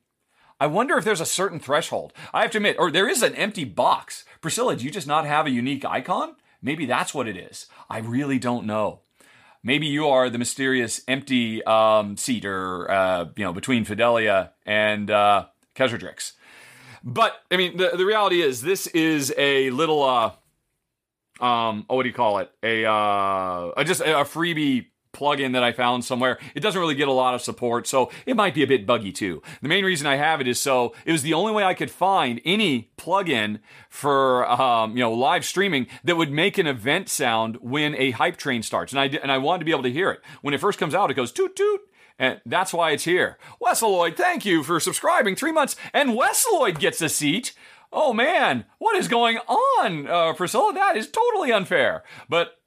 I 0.58 0.66
wonder 0.66 0.98
if 0.98 1.04
there's 1.04 1.20
a 1.20 1.26
certain 1.26 1.58
threshold. 1.58 2.12
I 2.34 2.42
have 2.42 2.50
to 2.50 2.58
admit, 2.58 2.76
or 2.78 2.90
there 2.90 3.08
is 3.08 3.22
an 3.22 3.34
empty 3.34 3.64
box. 3.64 4.24
Priscilla, 4.40 4.76
do 4.76 4.84
you 4.84 4.90
just 4.90 5.06
not 5.06 5.24
have 5.24 5.46
a 5.46 5.50
unique 5.50 5.84
icon? 5.84 6.36
Maybe 6.60 6.84
that's 6.84 7.14
what 7.14 7.26
it 7.26 7.36
is. 7.36 7.66
I 7.88 7.98
really 7.98 8.38
don't 8.38 8.66
know. 8.66 9.00
Maybe 9.62 9.86
you 9.86 10.08
are 10.08 10.28
the 10.28 10.38
mysterious 10.38 11.02
empty 11.08 11.62
um, 11.64 12.16
seat, 12.16 12.44
or 12.44 12.90
uh, 12.90 13.26
you 13.36 13.44
know, 13.44 13.52
between 13.52 13.84
Fidelia 13.84 14.52
and 14.66 15.10
uh, 15.10 15.46
Kezardrix. 15.74 16.32
But 17.02 17.34
I 17.50 17.56
mean, 17.56 17.76
the 17.76 17.90
the 17.96 18.04
reality 18.04 18.42
is, 18.42 18.60
this 18.60 18.86
is 18.88 19.32
a 19.38 19.70
little 19.70 20.02
uh, 20.02 20.32
um, 21.40 21.86
oh, 21.88 21.96
what 21.96 22.02
do 22.02 22.08
you 22.08 22.14
call 22.14 22.38
it? 22.38 22.50
A 22.62 22.84
uh, 22.84 23.84
just 23.84 24.02
a 24.02 24.24
freebie 24.24 24.86
plugin 25.12 25.52
that 25.52 25.62
I 25.62 25.72
found 25.72 26.04
somewhere. 26.04 26.38
It 26.54 26.60
doesn't 26.60 26.80
really 26.80 26.94
get 26.94 27.08
a 27.08 27.12
lot 27.12 27.34
of 27.34 27.42
support, 27.42 27.86
so 27.86 28.10
it 28.26 28.36
might 28.36 28.54
be 28.54 28.62
a 28.62 28.66
bit 28.66 28.86
buggy 28.86 29.12
too. 29.12 29.42
The 29.62 29.68
main 29.68 29.84
reason 29.84 30.06
I 30.06 30.16
have 30.16 30.40
it 30.40 30.48
is 30.48 30.60
so 30.60 30.94
it 31.04 31.12
was 31.12 31.22
the 31.22 31.34
only 31.34 31.52
way 31.52 31.64
I 31.64 31.74
could 31.74 31.90
find 31.90 32.40
any 32.44 32.90
plugin 32.96 33.60
for 33.88 34.48
um, 34.50 34.96
you 34.96 35.02
know 35.02 35.12
live 35.12 35.44
streaming 35.44 35.86
that 36.04 36.16
would 36.16 36.30
make 36.30 36.58
an 36.58 36.66
event 36.66 37.08
sound 37.08 37.56
when 37.60 37.94
a 37.96 38.12
hype 38.12 38.36
train 38.36 38.62
starts, 38.62 38.92
and 38.92 39.00
I 39.00 39.06
and 39.06 39.32
I 39.32 39.38
wanted 39.38 39.60
to 39.60 39.64
be 39.64 39.72
able 39.72 39.82
to 39.84 39.92
hear 39.92 40.10
it 40.10 40.20
when 40.42 40.54
it 40.54 40.60
first 40.60 40.78
comes 40.78 40.94
out. 40.94 41.10
It 41.10 41.14
goes 41.14 41.32
toot 41.32 41.56
toot. 41.56 41.80
And 42.18 42.38
that's 42.44 42.74
why 42.74 42.90
it's 42.90 43.04
here. 43.04 43.38
Wesseloid, 43.62 44.14
thank 44.14 44.44
you 44.44 44.62
for 44.62 44.78
subscribing 44.78 45.36
three 45.36 45.52
months. 45.52 45.74
And 45.94 46.10
Wesseloid 46.10 46.78
gets 46.78 47.00
a 47.00 47.08
seat. 47.08 47.54
Oh 47.90 48.12
man, 48.12 48.66
what 48.78 48.94
is 48.94 49.08
going 49.08 49.38
on, 49.38 50.06
uh, 50.06 50.34
Priscilla? 50.34 50.74
That 50.74 50.98
is 50.98 51.10
totally 51.10 51.50
unfair. 51.50 52.04
But 52.28 52.59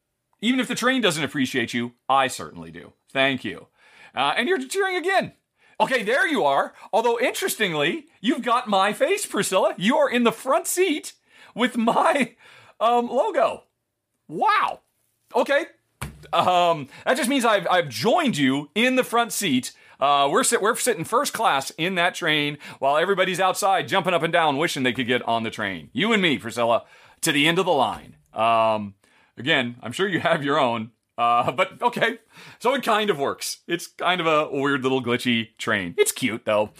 even 0.43 0.59
if 0.59 0.67
the 0.67 0.75
train 0.75 1.01
doesn't 1.01 1.23
appreciate 1.23 1.73
you, 1.73 1.93
I 2.09 2.27
certainly 2.27 2.69
do. 2.69 2.91
Thank 3.13 3.45
you. 3.45 3.67
Uh, 4.13 4.33
and 4.35 4.49
you're 4.49 4.59
cheering 4.67 4.97
again. 4.97 5.31
Okay, 5.79 6.03
there 6.03 6.27
you 6.27 6.43
are. 6.43 6.73
Although, 6.91 7.17
interestingly, 7.17 8.07
you've 8.19 8.43
got 8.43 8.67
my 8.67 8.91
face, 8.91 9.25
Priscilla. 9.25 9.73
You 9.77 9.97
are 9.97 10.09
in 10.09 10.25
the 10.25 10.33
front 10.33 10.67
seat 10.67 11.13
with 11.55 11.77
my 11.77 12.35
um, 12.81 13.07
logo. 13.07 13.63
Wow. 14.27 14.81
Okay. 15.33 15.67
Um, 16.33 16.89
that 17.05 17.15
just 17.15 17.29
means 17.29 17.45
I've, 17.45 17.65
I've 17.71 17.87
joined 17.87 18.37
you 18.37 18.69
in 18.75 18.97
the 18.97 19.03
front 19.05 19.31
seat. 19.31 19.71
Uh, 19.97 20.27
we're, 20.29 20.43
sit, 20.43 20.61
we're 20.61 20.75
sitting 20.75 21.05
first 21.05 21.31
class 21.31 21.69
in 21.77 21.95
that 21.95 22.15
train 22.15 22.57
while 22.79 22.97
everybody's 22.97 23.39
outside 23.39 23.87
jumping 23.87 24.13
up 24.13 24.23
and 24.23 24.33
down, 24.33 24.57
wishing 24.57 24.83
they 24.83 24.91
could 24.91 25.07
get 25.07 25.21
on 25.21 25.43
the 25.43 25.49
train. 25.49 25.89
You 25.93 26.11
and 26.11 26.21
me, 26.21 26.37
Priscilla, 26.37 26.83
to 27.21 27.31
the 27.31 27.47
end 27.47 27.59
of 27.59 27.65
the 27.65 27.71
line. 27.71 28.17
Um, 28.33 28.95
Again, 29.37 29.77
I'm 29.81 29.91
sure 29.91 30.07
you 30.07 30.19
have 30.19 30.43
your 30.43 30.59
own. 30.59 30.91
Uh, 31.17 31.51
but 31.51 31.81
okay, 31.81 32.19
so 32.59 32.73
it 32.73 32.83
kind 32.83 33.09
of 33.09 33.19
works. 33.19 33.59
It's 33.67 33.87
kind 33.87 34.19
of 34.21 34.27
a 34.27 34.49
weird 34.51 34.83
little 34.83 35.03
glitchy 35.03 35.49
train. 35.57 35.95
It's 35.97 36.11
cute 36.11 36.45
though. 36.45 36.71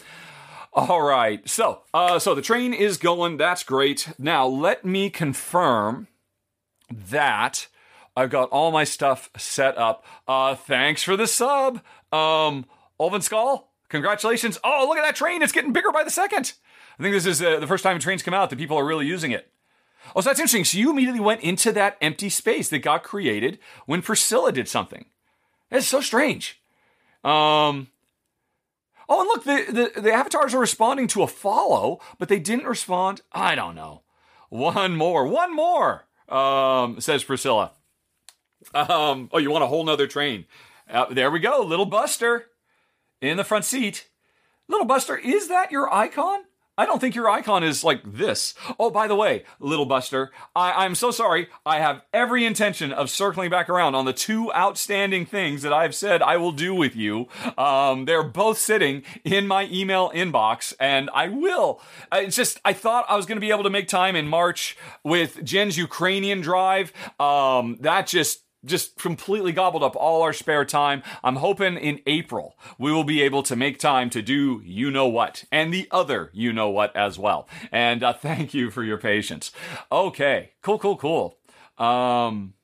All 0.72 1.02
right, 1.02 1.48
so 1.48 1.82
uh, 1.92 2.18
so 2.18 2.34
the 2.34 2.42
train 2.42 2.74
is 2.74 2.96
going. 2.96 3.36
That's 3.36 3.62
great. 3.62 4.08
Now 4.18 4.46
let 4.46 4.84
me 4.84 5.08
confirm 5.08 6.08
that 6.90 7.68
I've 8.16 8.30
got 8.30 8.48
all 8.50 8.72
my 8.72 8.82
stuff 8.82 9.30
set 9.36 9.78
up. 9.78 10.04
Uh, 10.26 10.56
thanks 10.56 11.02
for 11.04 11.16
the 11.16 11.28
sub, 11.28 11.80
um, 12.12 12.66
Olven 12.98 13.22
Skull. 13.22 13.70
Congratulations! 13.88 14.58
Oh, 14.64 14.86
look 14.88 14.98
at 14.98 15.04
that 15.04 15.14
train. 15.14 15.42
It's 15.42 15.52
getting 15.52 15.72
bigger 15.72 15.92
by 15.92 16.02
the 16.02 16.10
second. 16.10 16.54
I 16.98 17.02
think 17.02 17.14
this 17.14 17.26
is 17.26 17.40
uh, 17.40 17.60
the 17.60 17.68
first 17.68 17.84
time 17.84 18.00
trains 18.00 18.24
come 18.24 18.34
out 18.34 18.50
that 18.50 18.58
people 18.58 18.76
are 18.76 18.84
really 18.84 19.06
using 19.06 19.30
it. 19.30 19.52
Oh, 20.14 20.20
so 20.20 20.30
that's 20.30 20.40
interesting. 20.40 20.64
So 20.64 20.78
you 20.78 20.90
immediately 20.90 21.20
went 21.20 21.42
into 21.42 21.72
that 21.72 21.96
empty 22.00 22.28
space 22.28 22.68
that 22.68 22.80
got 22.80 23.02
created 23.02 23.58
when 23.86 24.02
Priscilla 24.02 24.52
did 24.52 24.68
something. 24.68 25.06
That's 25.70 25.86
so 25.86 26.00
strange. 26.00 26.60
Um. 27.22 27.88
Oh, 29.06 29.20
and 29.20 29.28
look, 29.28 29.44
the, 29.44 29.90
the, 29.94 30.00
the 30.00 30.12
avatars 30.12 30.54
are 30.54 30.60
responding 30.60 31.08
to 31.08 31.22
a 31.22 31.26
follow, 31.26 32.00
but 32.18 32.30
they 32.30 32.38
didn't 32.38 32.64
respond. 32.64 33.20
I 33.32 33.54
don't 33.54 33.74
know. 33.74 34.00
One 34.48 34.96
more, 34.96 35.26
one 35.26 35.54
more, 35.54 36.06
um, 36.28 37.00
says 37.00 37.22
Priscilla. 37.22 37.72
Um, 38.72 39.28
oh, 39.30 39.38
you 39.38 39.50
want 39.50 39.64
a 39.64 39.66
whole 39.66 39.84
nother 39.84 40.06
train? 40.06 40.46
Uh, 40.88 41.06
there 41.10 41.30
we 41.30 41.38
go, 41.38 41.60
little 41.60 41.84
Buster 41.84 42.46
in 43.20 43.36
the 43.36 43.44
front 43.44 43.66
seat. 43.66 44.08
Little 44.68 44.86
Buster, 44.86 45.18
is 45.18 45.48
that 45.48 45.70
your 45.70 45.92
icon? 45.92 46.44
I 46.76 46.86
don't 46.86 47.00
think 47.00 47.14
your 47.14 47.30
icon 47.30 47.62
is 47.62 47.84
like 47.84 48.00
this. 48.04 48.54
Oh, 48.80 48.90
by 48.90 49.06
the 49.06 49.14
way, 49.14 49.44
little 49.60 49.86
Buster, 49.86 50.32
I, 50.56 50.84
am 50.84 50.96
so 50.96 51.12
sorry. 51.12 51.48
I 51.64 51.78
have 51.78 52.02
every 52.12 52.44
intention 52.44 52.92
of 52.92 53.10
circling 53.10 53.48
back 53.50 53.68
around 53.68 53.94
on 53.94 54.06
the 54.06 54.12
two 54.12 54.52
outstanding 54.52 55.24
things 55.24 55.62
that 55.62 55.72
I've 55.72 55.94
said 55.94 56.20
I 56.20 56.36
will 56.36 56.50
do 56.50 56.74
with 56.74 56.96
you. 56.96 57.28
Um, 57.56 58.06
they're 58.06 58.24
both 58.24 58.58
sitting 58.58 59.04
in 59.22 59.46
my 59.46 59.68
email 59.70 60.10
inbox, 60.10 60.74
and 60.80 61.10
I 61.14 61.28
will. 61.28 61.80
It's 62.12 62.34
just, 62.34 62.60
I 62.64 62.72
thought 62.72 63.04
I 63.08 63.16
was 63.16 63.26
going 63.26 63.36
to 63.36 63.40
be 63.40 63.52
able 63.52 63.64
to 63.64 63.70
make 63.70 63.86
time 63.86 64.16
in 64.16 64.26
March 64.26 64.76
with 65.04 65.44
Jen's 65.44 65.78
Ukrainian 65.78 66.40
drive. 66.40 66.92
Um, 67.20 67.78
that 67.82 68.08
just 68.08 68.40
just 68.64 68.96
completely 68.96 69.52
gobbled 69.52 69.82
up 69.82 69.96
all 69.96 70.22
our 70.22 70.32
spare 70.32 70.64
time. 70.64 71.02
I'm 71.22 71.36
hoping 71.36 71.76
in 71.76 72.00
April 72.06 72.56
we 72.78 72.92
will 72.92 73.04
be 73.04 73.22
able 73.22 73.42
to 73.44 73.56
make 73.56 73.78
time 73.78 74.10
to 74.10 74.22
do 74.22 74.62
you 74.64 74.90
know 74.90 75.06
what 75.06 75.44
and 75.52 75.72
the 75.72 75.88
other 75.90 76.30
you 76.32 76.52
know 76.52 76.70
what 76.70 76.94
as 76.96 77.18
well. 77.18 77.48
And 77.70 78.02
uh, 78.02 78.12
thank 78.24 78.54
you 78.54 78.70
for 78.70 78.82
your 78.82 78.98
patience. 78.98 79.52
Okay, 79.90 80.52
cool, 80.62 80.78
cool, 80.78 80.96
cool. 80.96 81.38
Um, 81.78 82.54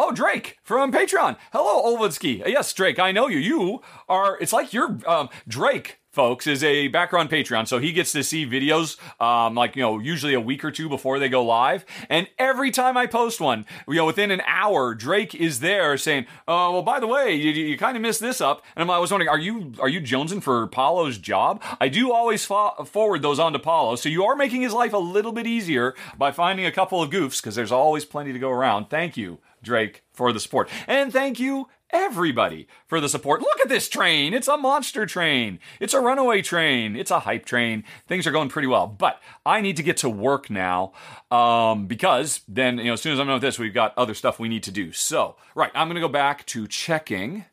Oh, 0.00 0.12
Drake 0.12 0.58
from 0.62 0.92
Patreon. 0.92 1.36
Hello, 1.52 1.82
Olvinsky. 1.82 2.46
Yes, 2.46 2.72
Drake, 2.72 3.00
I 3.00 3.10
know 3.10 3.26
you. 3.26 3.38
You 3.38 3.82
are, 4.08 4.38
it's 4.40 4.52
like 4.52 4.72
you're, 4.72 4.96
um, 5.08 5.28
Drake 5.48 5.98
folks, 6.12 6.46
is 6.46 6.62
a 6.62 6.86
backer 6.88 7.18
on 7.18 7.28
Patreon. 7.28 7.66
So 7.66 7.78
he 7.78 7.92
gets 7.92 8.12
to 8.12 8.22
see 8.22 8.46
videos, 8.46 8.96
um, 9.20 9.54
like, 9.54 9.74
you 9.74 9.82
know, 9.82 9.98
usually 9.98 10.34
a 10.34 10.40
week 10.40 10.64
or 10.64 10.70
two 10.70 10.88
before 10.88 11.18
they 11.18 11.28
go 11.28 11.44
live. 11.44 11.84
And 12.08 12.28
every 12.38 12.70
time 12.70 12.96
I 12.96 13.06
post 13.06 13.40
one, 13.40 13.66
you 13.88 13.94
know, 13.94 14.06
within 14.06 14.30
an 14.30 14.40
hour, 14.46 14.94
Drake 14.94 15.34
is 15.34 15.58
there 15.60 15.96
saying, 15.96 16.26
oh, 16.46 16.74
well, 16.74 16.82
by 16.82 17.00
the 17.00 17.06
way, 17.08 17.34
you, 17.34 17.50
you 17.50 17.76
kind 17.76 17.96
of 17.96 18.02
missed 18.02 18.20
this 18.20 18.40
up. 18.40 18.64
And 18.76 18.88
I 18.90 18.98
was 18.98 19.10
wondering, 19.10 19.28
are 19.28 19.38
you, 19.38 19.72
are 19.80 19.88
you 19.88 20.00
jonesing 20.00 20.42
for 20.42 20.66
Paulo's 20.68 21.18
job? 21.18 21.60
I 21.80 21.88
do 21.88 22.12
always 22.12 22.44
fo- 22.44 22.84
forward 22.84 23.22
those 23.22 23.38
on 23.40 23.52
to 23.52 23.58
Paulo. 23.58 23.96
So 23.96 24.08
you 24.08 24.24
are 24.24 24.36
making 24.36 24.62
his 24.62 24.72
life 24.72 24.92
a 24.92 24.98
little 24.98 25.32
bit 25.32 25.46
easier 25.46 25.94
by 26.16 26.30
finding 26.30 26.66
a 26.66 26.72
couple 26.72 27.02
of 27.02 27.10
goofs 27.10 27.40
because 27.40 27.56
there's 27.56 27.72
always 27.72 28.04
plenty 28.04 28.32
to 28.32 28.38
go 28.38 28.50
around. 28.50 28.90
Thank 28.90 29.16
you, 29.16 29.38
Drake, 29.68 30.02
for 30.12 30.32
the 30.32 30.40
support. 30.40 30.68
And 30.86 31.12
thank 31.12 31.38
you, 31.38 31.68
everybody 31.90 32.66
for 32.86 33.00
the 33.00 33.08
support. 33.08 33.40
Look 33.40 33.60
at 33.60 33.68
this 33.68 33.88
train. 33.88 34.34
It's 34.34 34.48
a 34.48 34.56
monster 34.56 35.06
train. 35.06 35.58
It's 35.80 35.94
a 35.94 36.00
runaway 36.00 36.42
train. 36.42 36.96
It's 36.96 37.10
a 37.10 37.20
hype 37.20 37.46
train. 37.46 37.84
Things 38.06 38.26
are 38.26 38.32
going 38.32 38.48
pretty 38.48 38.68
well. 38.68 38.86
But 38.86 39.20
I 39.46 39.60
need 39.60 39.76
to 39.76 39.82
get 39.82 39.96
to 39.98 40.10
work 40.10 40.50
now 40.50 40.92
um, 41.30 41.86
because 41.86 42.40
then, 42.48 42.78
you 42.78 42.84
know, 42.84 42.92
as 42.94 43.00
soon 43.00 43.12
as 43.12 43.20
I'm 43.20 43.26
done 43.26 43.34
with 43.34 43.42
this, 43.42 43.58
we've 43.58 43.74
got 43.74 43.96
other 43.96 44.14
stuff 44.14 44.38
we 44.38 44.48
need 44.48 44.62
to 44.64 44.70
do. 44.70 44.92
So, 44.92 45.36
right, 45.54 45.70
I'm 45.74 45.88
going 45.88 45.96
to 45.96 46.00
go 46.00 46.08
back 46.08 46.46
to 46.46 46.66
checking 46.66 47.44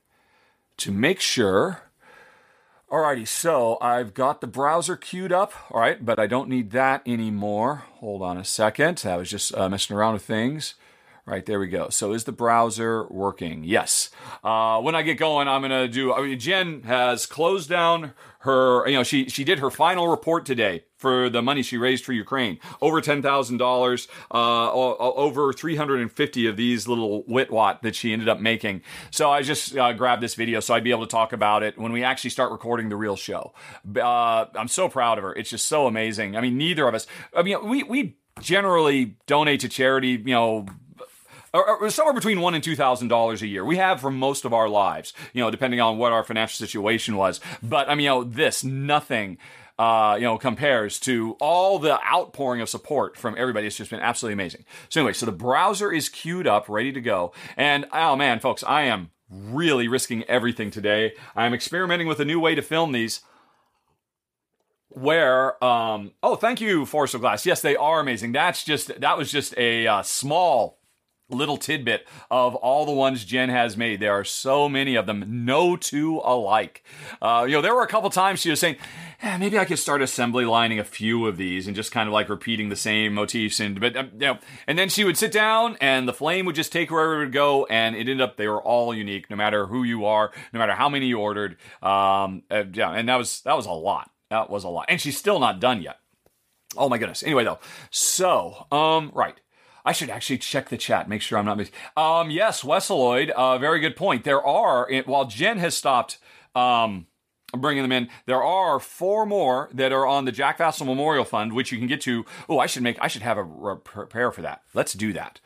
to 0.77 0.91
make 0.91 1.19
sure. 1.19 1.81
Alrighty, 2.91 3.27
so 3.27 3.79
I've 3.81 4.13
got 4.13 4.41
the 4.41 4.47
browser 4.47 4.95
queued 4.95 5.31
up. 5.31 5.53
All 5.71 5.81
right, 5.81 6.05
but 6.05 6.19
I 6.19 6.27
don't 6.27 6.47
need 6.47 6.71
that 6.71 7.01
anymore. 7.05 7.83
Hold 7.95 8.21
on 8.21 8.37
a 8.37 8.45
second. 8.45 9.03
I 9.05 9.17
was 9.17 9.29
just 9.29 9.55
uh, 9.55 9.67
messing 9.67 9.95
around 9.95 10.13
with 10.13 10.23
things. 10.23 10.75
Right, 11.27 11.43
there 11.43 11.59
we 11.59 11.67
go. 11.67 11.89
So 11.89 12.13
is 12.13 12.25
the 12.25 12.31
browser 12.31 13.07
working? 13.07 13.63
Yes. 13.63 14.11
Uh, 14.43 14.79
when 14.79 14.93
I 14.93 15.01
get 15.01 15.17
going, 15.17 15.47
I'm 15.47 15.61
going 15.61 15.71
to 15.71 15.87
do, 15.87 16.13
I 16.13 16.21
mean, 16.21 16.39
Jen 16.39 16.83
has 16.83 17.25
closed 17.25 17.67
down 17.67 18.13
her, 18.41 18.87
you 18.87 18.93
know, 18.93 19.01
she, 19.01 19.27
she 19.27 19.43
did 19.43 19.57
her 19.57 19.71
final 19.71 20.07
report 20.07 20.45
today 20.45 20.83
for 20.97 21.27
the 21.31 21.41
money 21.41 21.63
she 21.63 21.77
raised 21.77 22.05
for 22.05 22.13
Ukraine. 22.13 22.59
Over 22.79 23.01
$10,000, 23.01 24.07
uh, 24.31 24.71
over 24.71 25.51
350 25.51 26.47
of 26.47 26.57
these 26.57 26.87
little 26.87 27.23
witwat 27.23 27.81
that 27.81 27.95
she 27.95 28.13
ended 28.13 28.29
up 28.29 28.39
making. 28.39 28.83
So 29.09 29.31
I 29.31 29.41
just 29.41 29.75
uh, 29.75 29.93
grabbed 29.93 30.21
this 30.21 30.35
video 30.35 30.59
so 30.59 30.75
I'd 30.75 30.83
be 30.83 30.91
able 30.91 31.07
to 31.07 31.11
talk 31.11 31.33
about 31.33 31.63
it 31.63 31.75
when 31.75 31.91
we 31.91 32.03
actually 32.03 32.29
start 32.29 32.51
recording 32.51 32.89
the 32.89 32.97
real 32.97 33.15
show. 33.15 33.51
Uh, 33.95 34.45
I'm 34.53 34.67
so 34.67 34.89
proud 34.89 35.17
of 35.17 35.23
her. 35.23 35.33
It's 35.33 35.49
just 35.49 35.65
so 35.65 35.87
amazing. 35.87 36.37
I 36.37 36.41
mean, 36.41 36.55
neither 36.55 36.87
of 36.87 36.93
us, 36.93 37.07
I 37.35 37.41
mean, 37.41 37.67
we, 37.67 37.81
we 37.81 38.17
generally 38.41 39.17
donate 39.25 39.61
to 39.61 39.69
charity, 39.69 40.09
you 40.09 40.25
know, 40.25 40.67
or, 41.55 41.77
or 41.77 41.89
somewhere 41.89 42.13
between 42.13 42.41
one 42.41 42.53
and 42.53 42.63
two 42.63 42.75
thousand 42.75 43.07
dollars 43.07 43.41
a 43.41 43.47
year. 43.47 43.63
We 43.63 43.77
have 43.77 44.01
for 44.01 44.11
most 44.11 44.45
of 44.45 44.53
our 44.53 44.69
lives, 44.69 45.13
you 45.33 45.41
know, 45.41 45.51
depending 45.51 45.79
on 45.79 45.97
what 45.97 46.11
our 46.11 46.23
financial 46.23 46.65
situation 46.65 47.15
was. 47.15 47.39
But 47.63 47.89
I 47.89 47.95
mean, 47.95 48.05
you 48.05 48.09
know, 48.09 48.23
this 48.23 48.63
nothing. 48.63 49.37
Uh, 49.77 50.15
you 50.17 50.23
know, 50.23 50.37
compares 50.37 51.01
to 51.01 51.35
all 51.41 51.79
the 51.79 52.01
outpouring 52.01 52.61
of 52.61 52.69
support 52.69 53.17
from 53.17 53.35
everybody. 53.37 53.67
It's 53.67 53.75
just 53.75 53.91
been 53.91 53.99
absolutely 53.99 54.31
amazing. 54.31 54.63
So 54.87 55.01
anyway, 55.01 55.11
so 55.11 55.25
the 55.25 55.33
browser 55.33 55.91
is 55.91 56.07
queued 56.07 56.47
up, 56.47 56.69
ready 56.69 56.93
to 56.93 57.01
go. 57.01 57.33
And 57.57 57.85
oh 57.91 58.15
man, 58.15 58.39
folks, 58.39 58.63
I 58.63 58.83
am 58.83 59.11
really 59.29 59.89
risking 59.89 60.23
everything 60.29 60.71
today. 60.71 61.13
I'm 61.35 61.53
experimenting 61.53 62.07
with 62.07 62.21
a 62.21 62.25
new 62.25 62.39
way 62.39 62.55
to 62.55 62.61
film 62.61 62.93
these 62.93 63.19
where 64.95 65.61
um 65.61 66.13
oh 66.23 66.37
thank 66.37 66.61
you 66.61 66.85
force 66.85 67.13
of 67.13 67.19
glass 67.19 67.45
yes 67.45 67.61
they 67.61 67.75
are 67.75 67.99
amazing 67.99 68.31
that's 68.31 68.63
just 68.63 69.01
that 69.01 69.17
was 69.17 69.29
just 69.29 69.53
a 69.57 69.85
uh, 69.85 70.01
small 70.01 70.74
little 71.29 71.57
tidbit 71.57 72.07
of 72.29 72.55
all 72.55 72.85
the 72.85 72.91
ones 72.91 73.25
Jen 73.25 73.49
has 73.49 73.75
made. 73.75 73.99
There 73.99 74.13
are 74.13 74.23
so 74.23 74.69
many 74.69 74.95
of 74.95 75.05
them, 75.05 75.45
no 75.45 75.75
two 75.75 76.21
alike. 76.23 76.83
Uh, 77.21 77.45
you 77.47 77.55
know, 77.55 77.61
there 77.61 77.73
were 77.73 77.83
a 77.83 77.87
couple 77.87 78.09
times 78.09 78.39
she 78.39 78.49
was 78.49 78.59
saying, 78.59 78.77
eh, 79.21 79.37
maybe 79.37 79.57
I 79.57 79.65
could 79.65 79.79
start 79.79 80.01
assembly 80.01 80.45
lining 80.45 80.79
a 80.79 80.83
few 80.83 81.25
of 81.25 81.37
these 81.37 81.67
and 81.67 81.75
just 81.75 81.91
kind 81.91 82.07
of 82.07 82.13
like 82.13 82.29
repeating 82.29 82.69
the 82.69 82.75
same 82.75 83.13
motifs. 83.13 83.59
And 83.59 83.79
but 83.79 83.95
um, 83.95 84.11
you 84.13 84.19
know, 84.19 84.39
and 84.67 84.77
then 84.77 84.89
she 84.89 85.03
would 85.03 85.17
sit 85.17 85.31
down 85.31 85.77
and 85.81 86.07
the 86.07 86.13
flame 86.13 86.45
would 86.45 86.55
just 86.55 86.71
take 86.71 86.91
wherever 86.91 87.15
it 87.15 87.25
would 87.25 87.33
go, 87.33 87.65
and 87.65 87.95
it 87.95 88.01
ended 88.01 88.21
up 88.21 88.37
they 88.37 88.47
were 88.47 88.61
all 88.61 88.93
unique, 88.93 89.29
no 89.29 89.35
matter 89.35 89.67
who 89.67 89.83
you 89.83 90.05
are, 90.05 90.31
no 90.53 90.59
matter 90.59 90.73
how 90.73 90.89
many 90.89 91.07
you 91.07 91.19
ordered. 91.19 91.57
Um, 91.81 92.43
uh, 92.51 92.63
yeah, 92.71 92.91
and 92.91 93.09
that 93.09 93.15
was 93.15 93.41
that 93.41 93.55
was 93.55 93.65
a 93.65 93.71
lot. 93.71 94.11
That 94.29 94.49
was 94.49 94.63
a 94.63 94.69
lot, 94.69 94.85
and 94.89 94.99
she's 94.99 95.17
still 95.17 95.39
not 95.39 95.59
done 95.59 95.81
yet. 95.81 95.99
Oh 96.77 96.89
my 96.89 96.97
goodness. 96.97 97.23
Anyway, 97.23 97.43
though, 97.45 97.59
so 97.89 98.67
um, 98.71 99.11
right. 99.13 99.39
I 99.85 99.91
should 99.91 100.09
actually 100.09 100.39
check 100.39 100.69
the 100.69 100.77
chat, 100.77 101.07
make 101.07 101.21
sure 101.21 101.37
I'm 101.37 101.45
not 101.45 101.57
missing. 101.57 101.75
Um, 101.95 102.31
yes, 102.31 102.63
Wesseloid, 102.63 103.29
uh, 103.29 103.59
very 103.59 103.79
good 103.79 103.95
point. 103.95 104.23
There 104.23 104.43
are, 104.43 104.89
while 105.05 105.25
Jen 105.25 105.59
has 105.59 105.77
stopped 105.77 106.17
um, 106.55 107.05
bringing 107.53 107.83
them 107.83 107.91
in, 107.91 108.09
there 108.25 108.43
are 108.43 108.79
four 108.79 109.27
more 109.27 109.69
that 109.73 109.91
are 109.91 110.07
on 110.07 110.25
the 110.25 110.31
Jack 110.31 110.57
Vasel 110.57 110.87
Memorial 110.87 111.23
Fund, 111.23 111.53
which 111.53 111.71
you 111.71 111.77
can 111.77 111.85
get 111.87 112.01
to. 112.01 112.25
Oh, 112.49 112.57
I 112.57 112.65
should 112.65 112.81
make, 112.81 112.97
I 112.99 113.07
should 113.07 113.21
have 113.21 113.37
a 113.37 113.75
prepare 113.75 114.31
for 114.31 114.41
that. 114.41 114.63
Let's 114.73 114.93
do 114.93 115.13
that. 115.13 115.39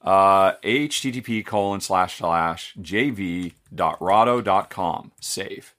Uh, 0.00 0.56
http 0.62 1.44
colon 1.46 1.80
slash 1.80 2.18
slash 2.18 2.74
jv.rahdo.com. 2.80 3.52
Save. 5.20 5.74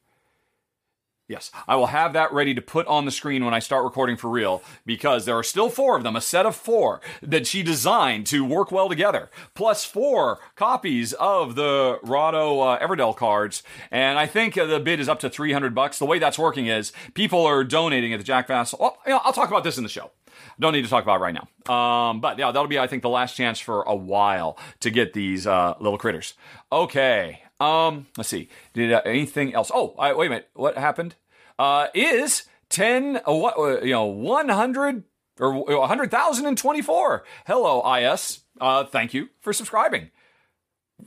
Yes, 1.27 1.49
I 1.67 1.75
will 1.75 1.88
have 1.88 2.13
that 2.13 2.31
ready 2.31 2.53
to 2.53 2.61
put 2.61 2.85
on 2.85 3.05
the 3.05 3.11
screen 3.11 3.43
when 3.43 3.53
I 3.53 3.57
start 3.57 3.83
recording 3.83 4.15
for 4.15 4.29
real 4.29 4.61
because 4.85 5.25
there 5.25 5.35
are 5.35 5.43
still 5.43 5.71
four 5.71 5.97
of 5.97 6.03
them, 6.03 6.15
a 6.15 6.21
set 6.21 6.45
of 6.45 6.55
four 6.55 7.01
that 7.23 7.47
she 7.47 7.63
designed 7.63 8.27
to 8.27 8.45
work 8.45 8.71
well 8.71 8.88
together, 8.88 9.31
plus 9.55 9.83
four 9.83 10.38
copies 10.55 11.13
of 11.13 11.55
the 11.55 11.97
Rahdo 12.03 12.59
uh, 12.59 12.79
Everdell 12.79 13.15
cards. 13.15 13.63
And 13.89 14.19
I 14.19 14.27
think 14.27 14.55
uh, 14.55 14.65
the 14.65 14.79
bid 14.79 14.99
is 14.99 15.09
up 15.09 15.19
to 15.21 15.29
300 15.29 15.73
bucks. 15.73 15.97
The 15.97 16.05
way 16.05 16.19
that's 16.19 16.38
working 16.38 16.67
is 16.67 16.93
people 17.15 17.43
are 17.43 17.63
donating 17.63 18.13
at 18.13 18.17
the 18.17 18.23
Jack 18.23 18.47
Vasel. 18.47 18.79
Well, 18.79 18.99
you 19.07 19.13
know, 19.13 19.21
I'll 19.23 19.33
talk 19.33 19.49
about 19.49 19.63
this 19.63 19.77
in 19.77 19.83
the 19.83 19.89
show. 19.89 20.11
Don't 20.59 20.73
need 20.73 20.83
to 20.83 20.89
talk 20.89 21.03
about 21.03 21.21
right 21.21 21.33
now. 21.33 21.73
Um, 21.73 22.21
but 22.21 22.38
yeah, 22.38 22.51
that'll 22.51 22.67
be, 22.67 22.77
I 22.77 22.85
think, 22.85 23.01
the 23.01 23.09
last 23.09 23.35
chance 23.35 23.59
for 23.59 23.81
a 23.83 23.95
while 23.95 24.59
to 24.81 24.91
get 24.91 25.13
these 25.13 25.47
uh, 25.47 25.73
little 25.79 25.97
critters. 25.97 26.35
Okay, 26.71 27.41
um, 27.60 28.08
let's 28.18 28.30
see. 28.30 28.50
Did 28.74 28.91
uh, 28.91 29.02
anything 29.06 29.54
else? 29.54 29.72
Oh, 29.74 29.96
I, 29.98 30.13
wait 30.13 30.28
a 30.28 30.30
minute. 30.30 30.50
What 30.54 30.78
happened? 30.78 31.15
Uh, 31.58 31.88
is 31.94 32.44
ten? 32.70 33.22
Uh, 33.28 33.34
what? 33.34 33.58
Uh, 33.58 33.82
you 33.82 33.94
know, 33.94 34.06
one 34.06 34.50
hundred 34.50 35.04
or 35.39 35.54
one 35.54 35.88
hundred 35.88 36.12
thousand 36.12 36.46
and 36.46 36.58
twenty-four. 36.58 37.24
Hello, 37.46 37.82
is. 37.82 38.41
Uh, 38.60 38.86
thank 38.86 39.13
you 39.13 39.30
for 39.41 39.54
subscribing. 39.54 40.12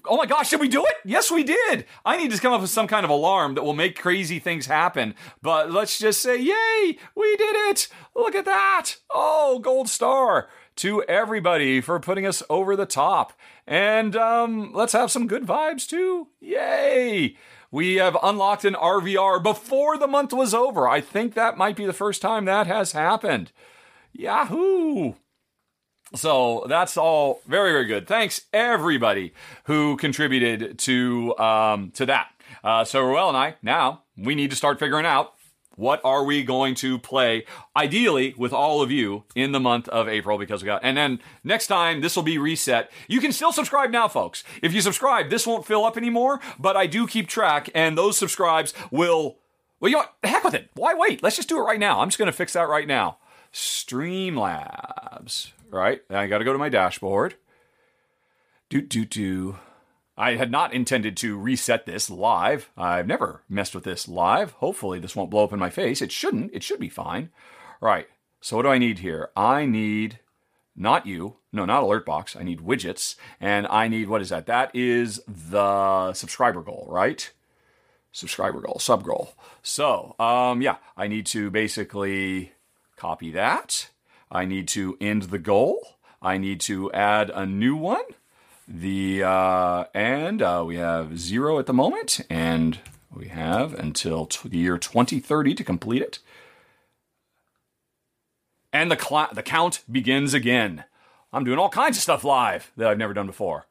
Oh 0.05 0.19
my 0.19 0.27
gosh, 0.27 0.51
did 0.51 0.61
we 0.61 0.69
do 0.69 0.85
it? 0.85 0.97
Yes, 1.03 1.31
we 1.31 1.43
did. 1.43 1.87
I 2.05 2.19
need 2.19 2.31
to 2.31 2.39
come 2.39 2.53
up 2.53 2.61
with 2.61 2.69
some 2.69 2.87
kind 2.87 3.05
of 3.05 3.11
alarm 3.11 3.55
that 3.55 3.63
will 3.65 3.73
make 3.73 3.99
crazy 3.99 4.39
things 4.39 4.67
happen. 4.67 5.15
But 5.41 5.73
let's 5.73 5.99
just 5.99 6.21
say, 6.21 6.37
yay, 6.37 6.99
we 7.15 7.37
did 7.37 7.57
it. 7.71 7.89
Look 8.15 8.35
at 8.35 8.45
that. 8.45 8.97
Oh, 9.11 9.59
gold 9.61 9.89
star 9.89 10.51
to 10.77 11.03
everybody 11.05 11.81
for 11.81 11.99
putting 12.01 12.27
us 12.27 12.43
over 12.51 12.77
the 12.77 12.85
top. 12.85 13.33
And 13.69 14.17
um, 14.17 14.73
let's 14.73 14.95
have 14.95 15.11
some 15.11 15.27
good 15.27 15.45
vibes 15.45 15.87
too. 15.87 16.29
Yay! 16.41 17.37
We 17.71 17.97
have 17.97 18.17
unlocked 18.23 18.65
an 18.65 18.73
RVR 18.73 19.43
before 19.43 19.99
the 19.99 20.07
month 20.07 20.33
was 20.33 20.55
over. 20.55 20.89
I 20.89 21.03
think 21.03 21.35
that 21.35 21.59
might 21.59 21.77
be 21.77 21.85
the 21.85 21.93
first 21.93 22.23
time 22.23 22.47
that 22.47 22.67
has 22.67 22.93
happened. 22.93 23.53
Yahoo! 24.11 25.13
So 26.15 26.65
that's 26.67 26.97
all 26.97 27.43
very, 27.47 27.73
very 27.73 27.85
good. 27.85 28.07
Thanks 28.07 28.47
everybody 28.55 29.35
who 29.65 29.99
contributed 29.99 30.79
to 30.79 31.37
um, 31.37 31.91
to 31.91 32.07
that. 32.07 32.31
Uh, 32.65 32.85
so 32.85 33.03
Ruel 33.03 33.29
and 33.29 33.37
I 33.37 33.57
now 33.61 34.05
we 34.17 34.35
need 34.35 34.49
to 34.49 34.57
start 34.57 34.79
figuring 34.79 35.05
out 35.05 35.38
what 35.79 36.01
are 36.05 36.25
we 36.25 36.43
going 36.43 36.75
to 36.75 36.99
play 36.99 37.47
ideally 37.77 38.35
with 38.37 38.53
all 38.53 38.83
of 38.83 38.91
you 38.91 39.23
in 39.35 39.53
the 39.53 39.61
month 39.61 39.89
of 39.89 40.09
April 40.09 40.37
because 40.37 40.63
we 40.63 40.67
got 40.67 40.83
and 40.83 40.97
then 40.97 41.21
next 41.45 41.69
time 41.69 42.01
this 42.01 42.17
will 42.17 42.25
be 42.25 42.37
reset. 42.37 42.91
You 43.07 43.21
can 43.21 43.33
still 43.33 43.53
subscribe 43.53 43.91
now 43.91 44.09
folks. 44.09 44.43
If 44.61 44.75
you 44.75 44.81
subscribe, 44.81 45.31
this 45.31 45.47
won't 45.47 45.67
fill 45.67 45.85
up 45.85 45.97
anymore, 45.97 46.41
but 46.59 46.77
I 46.77 46.87
do 46.87 47.07
keep 47.07 47.29
track 47.29 47.71
and 47.75 47.97
those 47.97 48.19
subscribes 48.19 48.75
will 48.91 49.39
well, 49.81 49.91
you 49.91 49.97
know 49.97 50.01
what? 50.01 50.15
Heck 50.25 50.43
with 50.43 50.55
it. 50.55 50.71
Why 50.75 50.95
wait? 50.95 51.23
Let's 51.23 51.37
just 51.37 51.49
do 51.49 51.59
it 51.59 51.63
right 51.63 51.79
now. 51.79 52.01
I'm 52.01 52.09
just 52.09 52.19
going 52.19 52.27
to 52.27 52.33
fix 52.33 52.55
that 52.55 52.69
right 52.69 52.89
now. 52.89 53.19
Streamlabs, 53.53 55.53
right? 55.71 56.03
I 56.11 56.27
got 56.27 56.39
to 56.39 56.45
go 56.45 56.53
to 56.53 56.59
my 56.59 56.69
dashboard. 56.69 57.37
Do 58.69 58.83
do 58.83 59.05
do. 59.05 59.59
I 60.19 60.35
had 60.35 60.51
not 60.51 60.75
intended 60.75 61.17
to 61.19 61.39
reset 61.39 61.87
this 61.87 62.11
live. 62.11 62.71
I've 62.77 63.07
never 63.07 63.43
messed 63.49 63.75
with 63.75 63.85
this 63.85 64.09
live. 64.09 64.51
Hopefully, 64.53 64.99
this 64.99 65.15
won't 65.15 65.31
blow 65.31 65.45
up 65.45 65.53
in 65.53 65.61
my 65.61 65.71
face. 65.71 66.03
It 66.03 66.11
shouldn't. 66.11 66.53
It 66.53 66.65
should 66.65 66.81
be 66.81 66.89
fine. 66.89 67.31
All 67.81 67.89
right. 67.89 68.09
So, 68.41 68.57
what 68.57 68.65
do 68.65 68.69
I 68.69 68.79
need 68.79 68.99
here? 68.99 69.31
I 69.37 69.65
need 69.65 70.19
not 70.75 71.07
you. 71.07 71.37
No, 71.53 71.65
not 71.65 71.85
alert 71.85 72.05
box. 72.05 72.35
I 72.35 72.43
need 72.43 72.61
widgets. 72.61 73.15
And 73.41 73.67
I 73.69 73.87
need, 73.87 74.09
what 74.09 74.21
is 74.21 74.31
that? 74.31 74.47
That 74.47 74.75
is 74.75 75.21
the 75.29 76.13
subscriber 76.13 76.63
goal, 76.63 76.87
right? 76.89 77.31
Subscriber 78.11 78.61
goal, 78.61 78.79
sub 78.81 79.05
goal. 79.05 79.35
So, 79.63 80.17
um, 80.19 80.63
yeah, 80.63 80.77
I 80.97 81.07
need 81.07 81.27
to 81.27 81.51
basically 81.51 82.53
copy 82.97 83.31
that. 83.33 83.89
I 84.31 84.45
need 84.45 84.67
to 84.69 84.97
end 85.01 85.25
the 85.25 85.39
goal. 85.39 85.97
I 86.21 86.39
need 86.39 86.61
to 86.63 86.91
add 86.93 87.31
a 87.31 87.47
new 87.47 87.77
one. 87.77 88.03
The 88.71 89.23
uh, 89.23 89.85
and 89.95 90.43
uh, 90.43 90.63
we 90.67 90.77
have 90.77 91.19
zero 91.19 91.59
at 91.59 91.65
the 91.65 91.73
moment, 91.73 92.21
and 92.29 92.79
we 93.11 93.29
have 93.29 93.73
until 93.73 94.27
t- 94.27 94.47
the 94.47 94.59
year 94.59 94.77
2030 94.77 95.55
to 95.55 95.65
complete 95.65 96.03
it. 96.03 96.19
And 98.71 98.91
the 98.91 98.99
cl- 98.99 99.31
the 99.33 99.43
count 99.43 99.83
begins 99.91 100.35
again. 100.35 100.85
I'm 101.33 101.45
doing 101.45 101.59
all 101.59 101.71
kinds 101.71 101.97
of 101.97 102.03
stuff 102.03 102.25
live 102.25 102.71
that 102.77 102.89
I've 102.89 102.99
never 102.99 103.15
done 103.15 103.27
before. 103.27 103.67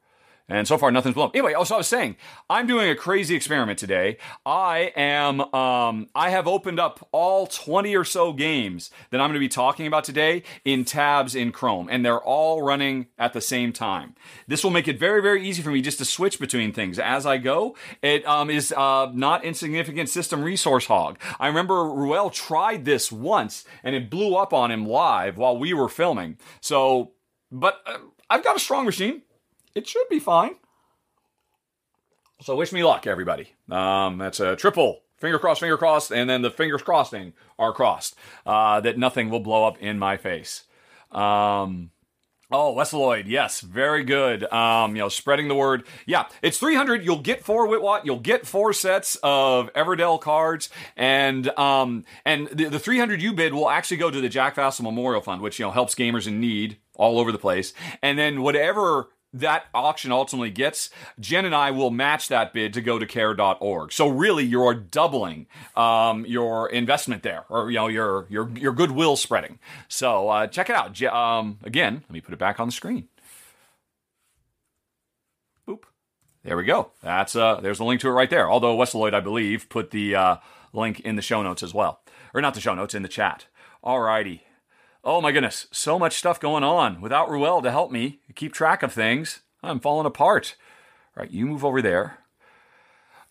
And 0.50 0.66
so 0.66 0.78
far, 0.78 0.90
nothing's 0.90 1.14
blown. 1.14 1.30
Anyway, 1.34 1.52
also 1.52 1.74
I 1.74 1.78
was 1.78 1.88
saying, 1.88 2.16
I'm 2.48 2.66
doing 2.66 2.88
a 2.88 2.94
crazy 2.94 3.34
experiment 3.34 3.78
today. 3.78 4.16
I 4.46 4.92
am, 4.96 5.42
um, 5.54 6.08
I 6.14 6.30
have 6.30 6.48
opened 6.48 6.80
up 6.80 7.06
all 7.12 7.46
20 7.46 7.94
or 7.94 8.04
so 8.04 8.32
games 8.32 8.90
that 9.10 9.20
I'm 9.20 9.28
going 9.28 9.34
to 9.34 9.40
be 9.40 9.48
talking 9.48 9.86
about 9.86 10.04
today 10.04 10.42
in 10.64 10.86
tabs 10.86 11.34
in 11.34 11.52
Chrome, 11.52 11.88
and 11.90 12.02
they're 12.02 12.20
all 12.20 12.62
running 12.62 13.08
at 13.18 13.34
the 13.34 13.42
same 13.42 13.74
time. 13.74 14.14
This 14.46 14.64
will 14.64 14.70
make 14.70 14.88
it 14.88 14.98
very, 14.98 15.20
very 15.20 15.46
easy 15.46 15.60
for 15.60 15.70
me 15.70 15.82
just 15.82 15.98
to 15.98 16.06
switch 16.06 16.40
between 16.40 16.72
things 16.72 16.98
as 16.98 17.26
I 17.26 17.36
go. 17.36 17.76
It 18.00 18.26
um, 18.26 18.48
is 18.48 18.72
uh, 18.72 19.10
not 19.12 19.44
insignificant 19.44 20.08
system 20.08 20.42
resource 20.42 20.86
hog. 20.86 21.18
I 21.38 21.48
remember 21.48 21.84
Ruel 21.84 22.30
tried 22.30 22.86
this 22.86 23.12
once, 23.12 23.64
and 23.84 23.94
it 23.94 24.08
blew 24.08 24.34
up 24.34 24.54
on 24.54 24.70
him 24.70 24.86
live 24.86 25.36
while 25.36 25.58
we 25.58 25.74
were 25.74 25.90
filming. 25.90 26.38
So, 26.62 27.12
but 27.52 27.82
uh, 27.84 27.98
I've 28.30 28.44
got 28.44 28.56
a 28.56 28.60
strong 28.60 28.86
machine 28.86 29.22
it 29.78 29.86
should 29.86 30.08
be 30.10 30.18
fine. 30.18 30.56
So 32.42 32.56
wish 32.56 32.72
me 32.72 32.84
luck, 32.84 33.06
everybody. 33.06 33.52
Um, 33.70 34.18
that's 34.18 34.40
a 34.40 34.56
triple 34.56 35.02
finger 35.16 35.38
crossed, 35.38 35.60
finger 35.60 35.76
crossed, 35.76 36.10
and 36.10 36.28
then 36.28 36.42
the 36.42 36.50
fingers 36.50 36.82
crossing 36.82 37.32
are 37.58 37.72
crossed 37.72 38.16
uh, 38.44 38.80
that 38.80 38.98
nothing 38.98 39.30
will 39.30 39.40
blow 39.40 39.66
up 39.66 39.78
in 39.78 39.98
my 39.98 40.16
face. 40.16 40.64
Um, 41.12 41.90
oh, 42.50 42.74
Wesseloid, 42.74 43.24
yes, 43.26 43.60
very 43.60 44.02
good. 44.02 44.44
Um, 44.52 44.96
you 44.96 45.02
know, 45.02 45.08
spreading 45.08 45.46
the 45.46 45.54
word. 45.54 45.84
Yeah, 46.06 46.26
it's 46.42 46.58
300. 46.58 47.04
You'll 47.04 47.20
get 47.20 47.44
four 47.44 47.68
Witwat. 47.68 48.04
You'll 48.04 48.20
get 48.20 48.46
four 48.46 48.72
sets 48.72 49.16
of 49.22 49.72
Everdell 49.74 50.20
cards, 50.20 50.70
and 50.96 51.48
um, 51.58 52.04
and 52.24 52.48
the, 52.48 52.68
the 52.68 52.78
300 52.78 53.22
you 53.22 53.32
bid 53.32 53.54
will 53.54 53.70
actually 53.70 53.98
go 53.98 54.10
to 54.10 54.20
the 54.20 54.28
Jack 54.28 54.56
Vasel 54.56 54.82
Memorial 54.82 55.20
Fund, 55.20 55.40
which 55.40 55.58
you 55.58 55.64
know 55.64 55.72
helps 55.72 55.94
gamers 55.94 56.26
in 56.26 56.40
need 56.40 56.78
all 56.94 57.18
over 57.18 57.32
the 57.32 57.38
place. 57.38 57.72
And 58.02 58.18
then 58.18 58.42
whatever 58.42 59.08
that 59.32 59.66
auction 59.74 60.10
ultimately 60.10 60.50
gets, 60.50 60.90
Jen 61.20 61.44
and 61.44 61.54
I 61.54 61.70
will 61.70 61.90
match 61.90 62.28
that 62.28 62.52
bid 62.52 62.72
to 62.74 62.80
go 62.80 62.98
to 62.98 63.06
care.org. 63.06 63.92
So 63.92 64.08
really, 64.08 64.44
you're 64.44 64.74
doubling 64.74 65.46
um, 65.76 66.24
your 66.26 66.68
investment 66.70 67.22
there, 67.22 67.44
or 67.48 67.70
you 67.70 67.76
know, 67.76 67.88
your 67.88 68.26
your 68.30 68.48
your 68.56 68.72
goodwill 68.72 69.16
spreading. 69.16 69.58
So 69.88 70.28
uh, 70.28 70.46
check 70.46 70.70
it 70.70 70.76
out. 70.76 71.00
Um, 71.02 71.58
again, 71.62 72.02
let 72.08 72.10
me 72.10 72.20
put 72.20 72.32
it 72.32 72.38
back 72.38 72.58
on 72.58 72.68
the 72.68 72.72
screen. 72.72 73.08
Boop. 75.66 75.84
There 76.42 76.56
we 76.56 76.64
go. 76.64 76.92
That's 77.02 77.36
uh, 77.36 77.60
there's 77.60 77.80
a 77.80 77.84
link 77.84 78.00
to 78.00 78.08
it 78.08 78.12
right 78.12 78.30
there. 78.30 78.50
Although 78.50 78.76
Wesseloid, 78.76 79.14
I 79.14 79.20
believe, 79.20 79.68
put 79.68 79.90
the 79.90 80.14
uh, 80.14 80.36
link 80.72 81.00
in 81.00 81.16
the 81.16 81.22
show 81.22 81.42
notes 81.42 81.62
as 81.62 81.74
well, 81.74 82.00
or 82.32 82.40
not 82.40 82.54
the 82.54 82.60
show 82.60 82.74
notes 82.74 82.94
in 82.94 83.02
the 83.02 83.08
chat. 83.08 83.46
Alrighty. 83.84 84.40
Oh 85.10 85.22
my 85.22 85.32
goodness, 85.32 85.68
so 85.72 85.98
much 85.98 86.18
stuff 86.18 86.38
going 86.38 86.62
on. 86.62 87.00
Without 87.00 87.30
Ruel 87.30 87.62
to 87.62 87.70
help 87.70 87.90
me 87.90 88.20
keep 88.34 88.52
track 88.52 88.82
of 88.82 88.92
things, 88.92 89.40
I'm 89.62 89.80
falling 89.80 90.04
apart. 90.04 90.54
All 91.16 91.22
right, 91.22 91.30
you 91.30 91.46
move 91.46 91.64
over 91.64 91.80
there. 91.80 92.18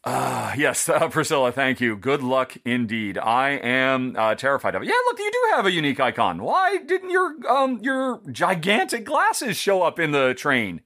Uh, 0.04 0.56
yes, 0.58 0.90
uh, 0.90 1.08
Priscilla, 1.08 1.52
thank 1.52 1.80
you. 1.80 1.96
Good 1.96 2.24
luck 2.24 2.58
indeed. 2.66 3.20
I 3.20 3.52
am 3.52 4.16
uh, 4.18 4.34
terrified 4.34 4.74
of 4.74 4.82
it. 4.82 4.88
Yeah, 4.88 4.96
look, 5.06 5.20
you 5.20 5.30
do 5.32 5.56
have 5.56 5.68
a 5.68 5.72
unique 5.72 6.00
icon. 6.00 6.42
Why 6.42 6.78
didn't 6.78 7.12
your 7.12 7.36
um, 7.48 7.78
your 7.84 8.22
gigantic 8.32 9.06
glasses 9.06 9.56
show 9.56 9.84
up 9.84 10.00
in 10.00 10.10
the 10.10 10.34
train? 10.34 10.82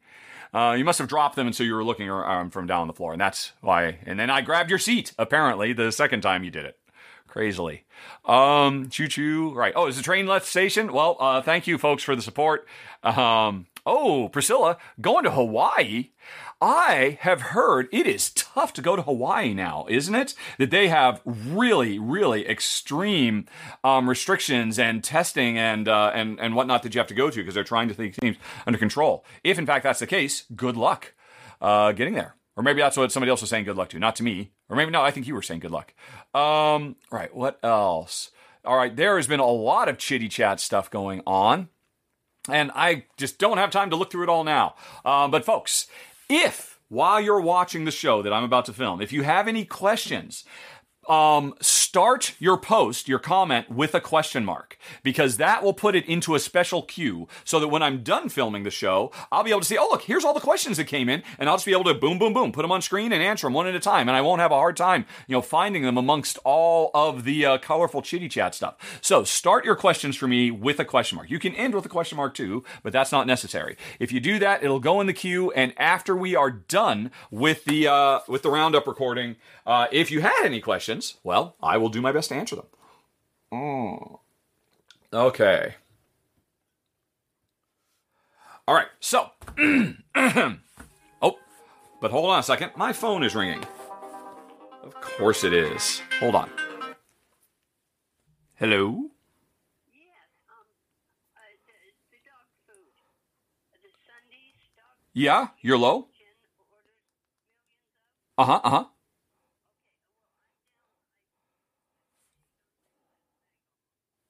Uh, 0.53 0.75
you 0.77 0.83
must 0.83 0.99
have 0.99 1.07
dropped 1.07 1.37
them, 1.37 1.47
and 1.47 1.55
so 1.55 1.63
you 1.63 1.73
were 1.73 1.85
looking 1.85 2.09
um, 2.09 2.49
from 2.49 2.67
down 2.67 2.81
on 2.81 2.87
the 2.87 2.93
floor, 2.93 3.13
and 3.13 3.21
that's 3.21 3.53
why. 3.61 3.99
And 4.05 4.19
then 4.19 4.29
I 4.29 4.41
grabbed 4.41 4.69
your 4.69 4.77
seat. 4.77 5.13
Apparently, 5.17 5.71
the 5.71 5.93
second 5.93 6.19
time 6.19 6.43
you 6.43 6.51
did 6.51 6.65
it 6.65 6.77
crazily. 7.31 7.85
Um, 8.25 8.89
choo 8.89 9.07
choo. 9.07 9.53
Right. 9.53 9.73
Oh, 9.75 9.87
is 9.87 9.97
the 9.97 10.03
train 10.03 10.27
left 10.27 10.45
station? 10.45 10.91
Well, 10.91 11.15
uh, 11.19 11.41
thank 11.41 11.65
you, 11.65 11.77
folks, 11.77 12.03
for 12.03 12.15
the 12.15 12.21
support. 12.21 12.67
Um, 13.03 13.67
oh, 13.85 14.29
Priscilla, 14.29 14.77
going 14.99 15.23
to 15.23 15.31
Hawaii. 15.31 16.09
I 16.61 17.17
have 17.21 17.41
heard 17.41 17.87
it 17.91 18.05
is 18.05 18.29
tough 18.31 18.73
to 18.73 18.83
go 18.83 18.95
to 18.95 19.01
Hawaii 19.01 19.53
now, 19.53 19.87
isn't 19.89 20.13
it? 20.13 20.35
That 20.59 20.69
they 20.69 20.89
have 20.89 21.21
really, 21.25 21.97
really 21.97 22.47
extreme 22.47 23.47
um, 23.83 24.07
restrictions 24.07 24.77
and 24.77 25.03
testing 25.03 25.57
and 25.57 25.87
uh, 25.87 26.11
and 26.13 26.39
and 26.39 26.53
whatnot 26.53 26.83
that 26.83 26.93
you 26.93 26.99
have 26.99 27.07
to 27.07 27.15
go 27.15 27.29
to 27.31 27.37
because 27.37 27.55
they're 27.55 27.63
trying 27.63 27.87
to 27.87 27.95
keep 27.95 28.13
things 28.13 28.35
under 28.67 28.77
control. 28.77 29.25
If 29.43 29.57
in 29.57 29.65
fact 29.65 29.83
that's 29.83 29.99
the 29.99 30.07
case, 30.07 30.43
good 30.55 30.77
luck 30.77 31.13
uh, 31.61 31.93
getting 31.93 32.13
there. 32.13 32.35
Or 32.57 32.63
maybe 32.63 32.81
that's 32.81 32.97
what 32.97 33.11
somebody 33.11 33.29
else 33.29 33.41
was 33.41 33.49
saying 33.49 33.63
good 33.63 33.77
luck 33.77 33.89
to, 33.89 33.99
not 33.99 34.15
to 34.17 34.23
me. 34.23 34.51
Or 34.71 34.77
maybe 34.77 34.89
no, 34.89 35.01
I 35.01 35.11
think 35.11 35.27
you 35.27 35.35
were 35.35 35.41
saying 35.41 35.59
good 35.59 35.71
luck. 35.71 35.93
Um, 36.33 36.95
right, 37.11 37.35
what 37.35 37.59
else? 37.61 38.31
All 38.63 38.77
right, 38.77 38.95
there 38.95 39.17
has 39.17 39.27
been 39.27 39.41
a 39.41 39.45
lot 39.45 39.89
of 39.89 39.97
chitty 39.97 40.29
chat 40.29 40.61
stuff 40.61 40.89
going 40.89 41.21
on. 41.27 41.67
And 42.49 42.71
I 42.73 43.05
just 43.17 43.37
don't 43.37 43.57
have 43.57 43.69
time 43.69 43.89
to 43.89 43.95
look 43.95 44.11
through 44.11 44.23
it 44.23 44.29
all 44.29 44.43
now. 44.45 44.75
Um, 45.05 45.29
but 45.29 45.45
folks, 45.45 45.87
if 46.29 46.79
while 46.87 47.19
you're 47.19 47.41
watching 47.41 47.85
the 47.85 47.91
show 47.91 48.21
that 48.21 48.33
I'm 48.33 48.43
about 48.43 48.65
to 48.65 48.73
film, 48.73 49.01
if 49.01 49.11
you 49.11 49.23
have 49.23 49.47
any 49.47 49.65
questions, 49.65 50.45
um, 51.07 51.55
start 51.61 52.35
your 52.39 52.57
post, 52.57 53.07
your 53.07 53.19
comment 53.19 53.69
with 53.69 53.95
a 53.95 54.01
question 54.01 54.45
mark, 54.45 54.77
because 55.03 55.37
that 55.37 55.63
will 55.63 55.73
put 55.73 55.95
it 55.95 56.05
into 56.05 56.35
a 56.35 56.39
special 56.39 56.83
queue 56.83 57.27
so 57.43 57.59
that 57.59 57.69
when 57.69 57.81
I'm 57.81 58.03
done 58.03 58.29
filming 58.29 58.63
the 58.63 58.71
show, 58.71 59.11
I'll 59.31 59.43
be 59.43 59.49
able 59.49 59.61
to 59.61 59.65
see, 59.65 59.77
oh, 59.77 59.87
look, 59.91 60.03
here's 60.03 60.23
all 60.23 60.33
the 60.33 60.39
questions 60.39 60.77
that 60.77 60.85
came 60.85 61.09
in, 61.09 61.23
and 61.39 61.49
I'll 61.49 61.55
just 61.55 61.65
be 61.65 61.71
able 61.71 61.85
to 61.85 61.93
boom, 61.93 62.19
boom, 62.19 62.33
boom, 62.33 62.51
put 62.51 62.61
them 62.61 62.71
on 62.71 62.81
screen 62.81 63.11
and 63.11 63.21
answer 63.23 63.47
them 63.47 63.53
one 63.53 63.67
at 63.67 63.75
a 63.75 63.79
time, 63.79 64.07
and 64.07 64.15
I 64.15 64.21
won't 64.21 64.41
have 64.41 64.51
a 64.51 64.55
hard 64.55 64.77
time, 64.77 65.05
you 65.27 65.35
know, 65.35 65.41
finding 65.41 65.83
them 65.83 65.97
amongst 65.97 66.37
all 66.43 66.91
of 66.93 67.23
the 67.23 67.45
uh, 67.45 67.57
colorful 67.57 68.01
chitty 68.01 68.29
chat 68.29 68.53
stuff. 68.53 68.99
So 69.01 69.23
start 69.23 69.65
your 69.65 69.75
questions 69.75 70.15
for 70.15 70.27
me 70.27 70.51
with 70.51 70.79
a 70.79 70.85
question 70.85 71.15
mark. 71.15 71.29
You 71.29 71.39
can 71.39 71.55
end 71.55 71.73
with 71.73 71.85
a 71.85 71.89
question 71.89 72.15
mark 72.15 72.35
too, 72.35 72.63
but 72.83 72.93
that's 72.93 73.11
not 73.11 73.25
necessary. 73.27 73.75
If 73.99 74.11
you 74.11 74.19
do 74.19 74.39
that, 74.39 74.63
it'll 74.63 74.79
go 74.79 75.01
in 75.01 75.07
the 75.07 75.13
queue, 75.13 75.51
and 75.51 75.73
after 75.77 76.15
we 76.15 76.35
are 76.35 76.51
done 76.51 77.11
with 77.31 77.65
the 77.65 77.87
uh, 77.87 78.19
with 78.27 78.43
the 78.43 78.49
roundup 78.49 78.87
recording, 78.87 79.35
uh, 79.65 79.87
if 79.91 80.11
you 80.11 80.21
had 80.21 80.45
any 80.45 80.61
questions, 80.61 80.90
well, 81.23 81.55
I 81.61 81.77
will 81.77 81.89
do 81.89 82.01
my 82.01 82.11
best 82.11 82.29
to 82.29 82.35
answer 82.35 82.55
them. 82.55 82.65
Mm. 83.53 84.19
Okay. 85.13 85.75
All 88.67 88.75
right, 88.75 88.87
so. 88.99 89.29
oh, 90.15 91.37
but 91.99 92.11
hold 92.11 92.29
on 92.29 92.39
a 92.39 92.43
second. 92.43 92.71
My 92.75 92.93
phone 92.93 93.23
is 93.23 93.35
ringing. 93.35 93.63
Of 94.83 94.99
course 95.01 95.43
it 95.43 95.53
is. 95.53 96.01
Hold 96.19 96.35
on. 96.35 96.49
Hello? 98.55 99.09
Yes, 99.91 100.29
um, 100.49 100.65
uh, 101.35 101.41
the, 101.65 101.73
the 102.11 102.21
dog 102.23 102.47
food. 102.67 102.93
The 103.81 103.89
Sundays 104.05 104.69
dog 104.77 104.95
Yeah, 105.13 105.47
you're 105.61 105.77
low? 105.77 106.07
Jen 106.17 106.27
ordered 106.71 106.95
millions 107.09 107.81
of. 108.37 108.43
Uh 108.43 108.45
huh, 108.45 108.61
uh 108.63 108.69
huh. 108.69 108.85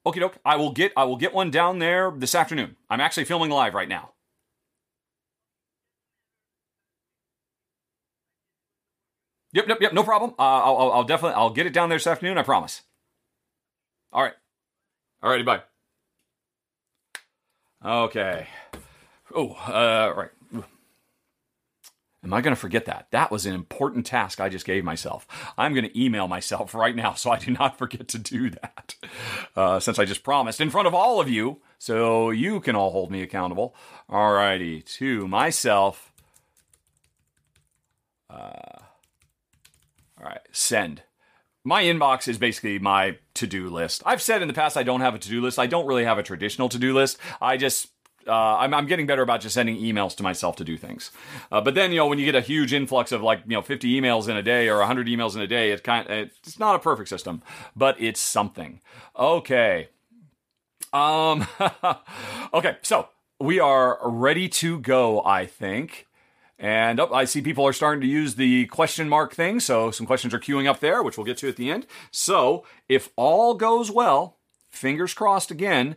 Okay, 0.05 0.19
doke. 0.19 0.37
I 0.43 0.55
will 0.55 0.71
get 0.71 0.93
I 0.97 1.03
will 1.03 1.17
get 1.17 1.33
one 1.33 1.51
down 1.51 1.79
there 1.79 2.11
this 2.11 2.33
afternoon. 2.33 2.75
I'm 2.89 3.01
actually 3.01 3.25
filming 3.25 3.51
live 3.51 3.73
right 3.73 3.89
now. 3.89 4.13
Yep, 9.53 9.67
yep, 9.67 9.81
yep. 9.81 9.93
No 9.93 10.03
problem. 10.03 10.33
Uh, 10.39 10.43
I'll, 10.43 10.91
I'll, 10.93 11.03
definitely 11.03 11.35
I'll 11.35 11.49
get 11.49 11.65
it 11.65 11.73
down 11.73 11.89
there 11.89 11.97
this 11.97 12.07
afternoon. 12.07 12.37
I 12.37 12.43
promise. 12.43 12.83
All 14.13 14.23
right. 14.23 14.33
All 15.21 15.29
righty. 15.29 15.43
Bye. 15.43 15.61
Okay. 17.83 18.47
Oh, 19.35 19.51
uh, 19.51 20.13
right. 20.15 20.29
Am 22.23 22.34
I 22.34 22.41
going 22.41 22.55
to 22.55 22.60
forget 22.60 22.86
that? 22.86 23.07
That 23.10 23.31
was 23.31 23.47
an 23.47 23.55
important 23.55 24.05
task 24.05 24.39
I 24.39 24.47
just 24.47 24.65
gave 24.65 24.84
myself. 24.84 25.25
I'm 25.57 25.73
going 25.73 25.86
to 25.86 25.99
email 25.99 26.27
myself 26.27 26.75
right 26.75 26.95
now 26.95 27.13
so 27.13 27.31
I 27.31 27.39
do 27.39 27.51
not 27.51 27.77
forget 27.77 28.07
to 28.10 28.19
do 28.19 28.49
that. 28.51 28.95
Uh, 29.55 29.79
since 29.79 29.97
I 29.97 30.05
just 30.05 30.23
promised 30.23 30.62
in 30.62 30.69
front 30.69 30.88
of 30.88 30.93
all 30.93 31.19
of 31.19 31.29
you, 31.29 31.62
so 31.79 32.29
you 32.29 32.60
can 32.60 32.75
all 32.75 32.91
hold 32.91 33.12
me 33.12 33.23
accountable. 33.23 33.75
Alrighty, 34.10 34.86
to 34.97 35.27
myself. 35.27 36.13
Uh, 38.29 38.79
all 40.19 40.25
right, 40.25 40.41
send. 40.51 41.01
My 41.63 41.84
inbox 41.84 42.27
is 42.27 42.38
basically 42.38 42.79
my 42.79 43.17
to 43.36 43.47
do 43.47 43.69
list. 43.69 44.03
I've 44.05 44.21
said 44.21 44.41
in 44.41 44.47
the 44.47 44.53
past 44.53 44.77
I 44.77 44.84
don't 44.84 45.01
have 45.01 45.15
a 45.15 45.19
to 45.19 45.29
do 45.29 45.41
list. 45.41 45.60
I 45.60 45.67
don't 45.67 45.88
really 45.88 46.05
have 46.05 46.17
a 46.17 46.23
traditional 46.23 46.69
to 46.69 46.79
do 46.79 46.93
list. 46.93 47.17
I 47.41 47.57
just 47.57 47.88
uh, 48.27 48.57
I'm, 48.57 48.73
I'm 48.73 48.88
getting 48.88 49.07
better 49.07 49.21
about 49.21 49.41
just 49.41 49.55
sending 49.55 49.77
emails 49.77 50.15
to 50.17 50.23
myself 50.23 50.55
to 50.57 50.63
do 50.63 50.77
things. 50.77 51.12
Uh, 51.51 51.62
but 51.62 51.75
then, 51.75 51.91
you 51.91 51.97
know, 51.97 52.07
when 52.07 52.19
you 52.19 52.25
get 52.25 52.36
a 52.36 52.41
huge 52.41 52.73
influx 52.73 53.12
of 53.12 53.21
like, 53.21 53.41
you 53.45 53.53
know, 53.53 53.62
50 53.62 53.99
emails 53.99 54.27
in 54.27 54.38
a 54.38 54.43
day 54.43 54.69
or 54.69 54.77
100 54.79 55.07
emails 55.07 55.36
in 55.36 55.41
a 55.41 55.47
day, 55.47 55.71
it's 55.71 55.81
kind 55.81 56.10
of, 56.10 56.29
it's 56.43 56.60
not 56.60 56.75
a 56.75 56.79
perfect 56.79 57.10
system, 57.10 57.41
but 57.75 57.99
it's 57.99 58.19
something. 58.19 58.81
Okay. 59.17 59.89
Um, 60.93 61.47
okay. 62.53 62.77
So 62.81 63.10
we 63.39 63.60
are 63.60 63.99
ready 64.03 64.47
to 64.49 64.79
go, 64.79 65.23
I 65.23 65.45
think. 65.45 66.07
And 66.62 66.99
oh, 66.99 67.12
I 67.12 67.25
see 67.25 67.41
people 67.41 67.65
are 67.65 67.73
starting 67.73 68.01
to 68.01 68.07
use 68.07 68.36
the 68.36 68.67
question 68.67 69.10
mark 69.10 69.34
thing. 69.34 69.60
So 69.60 69.89
some 69.89 70.05
questions 70.05 70.34
are 70.34 70.39
queuing 70.39 70.67
up 70.67 70.79
there, 70.79 71.01
which 71.01 71.17
we'll 71.17 71.25
get 71.25 71.38
to 71.38 71.49
at 71.49 71.55
the 71.55 71.71
end. 71.71 71.88
So 72.12 72.65
if 72.88 73.10
all 73.15 73.55
goes 73.55 73.89
well, 73.89 74.38
fingers 74.69 75.13
crossed 75.15 75.49
again, 75.49 75.95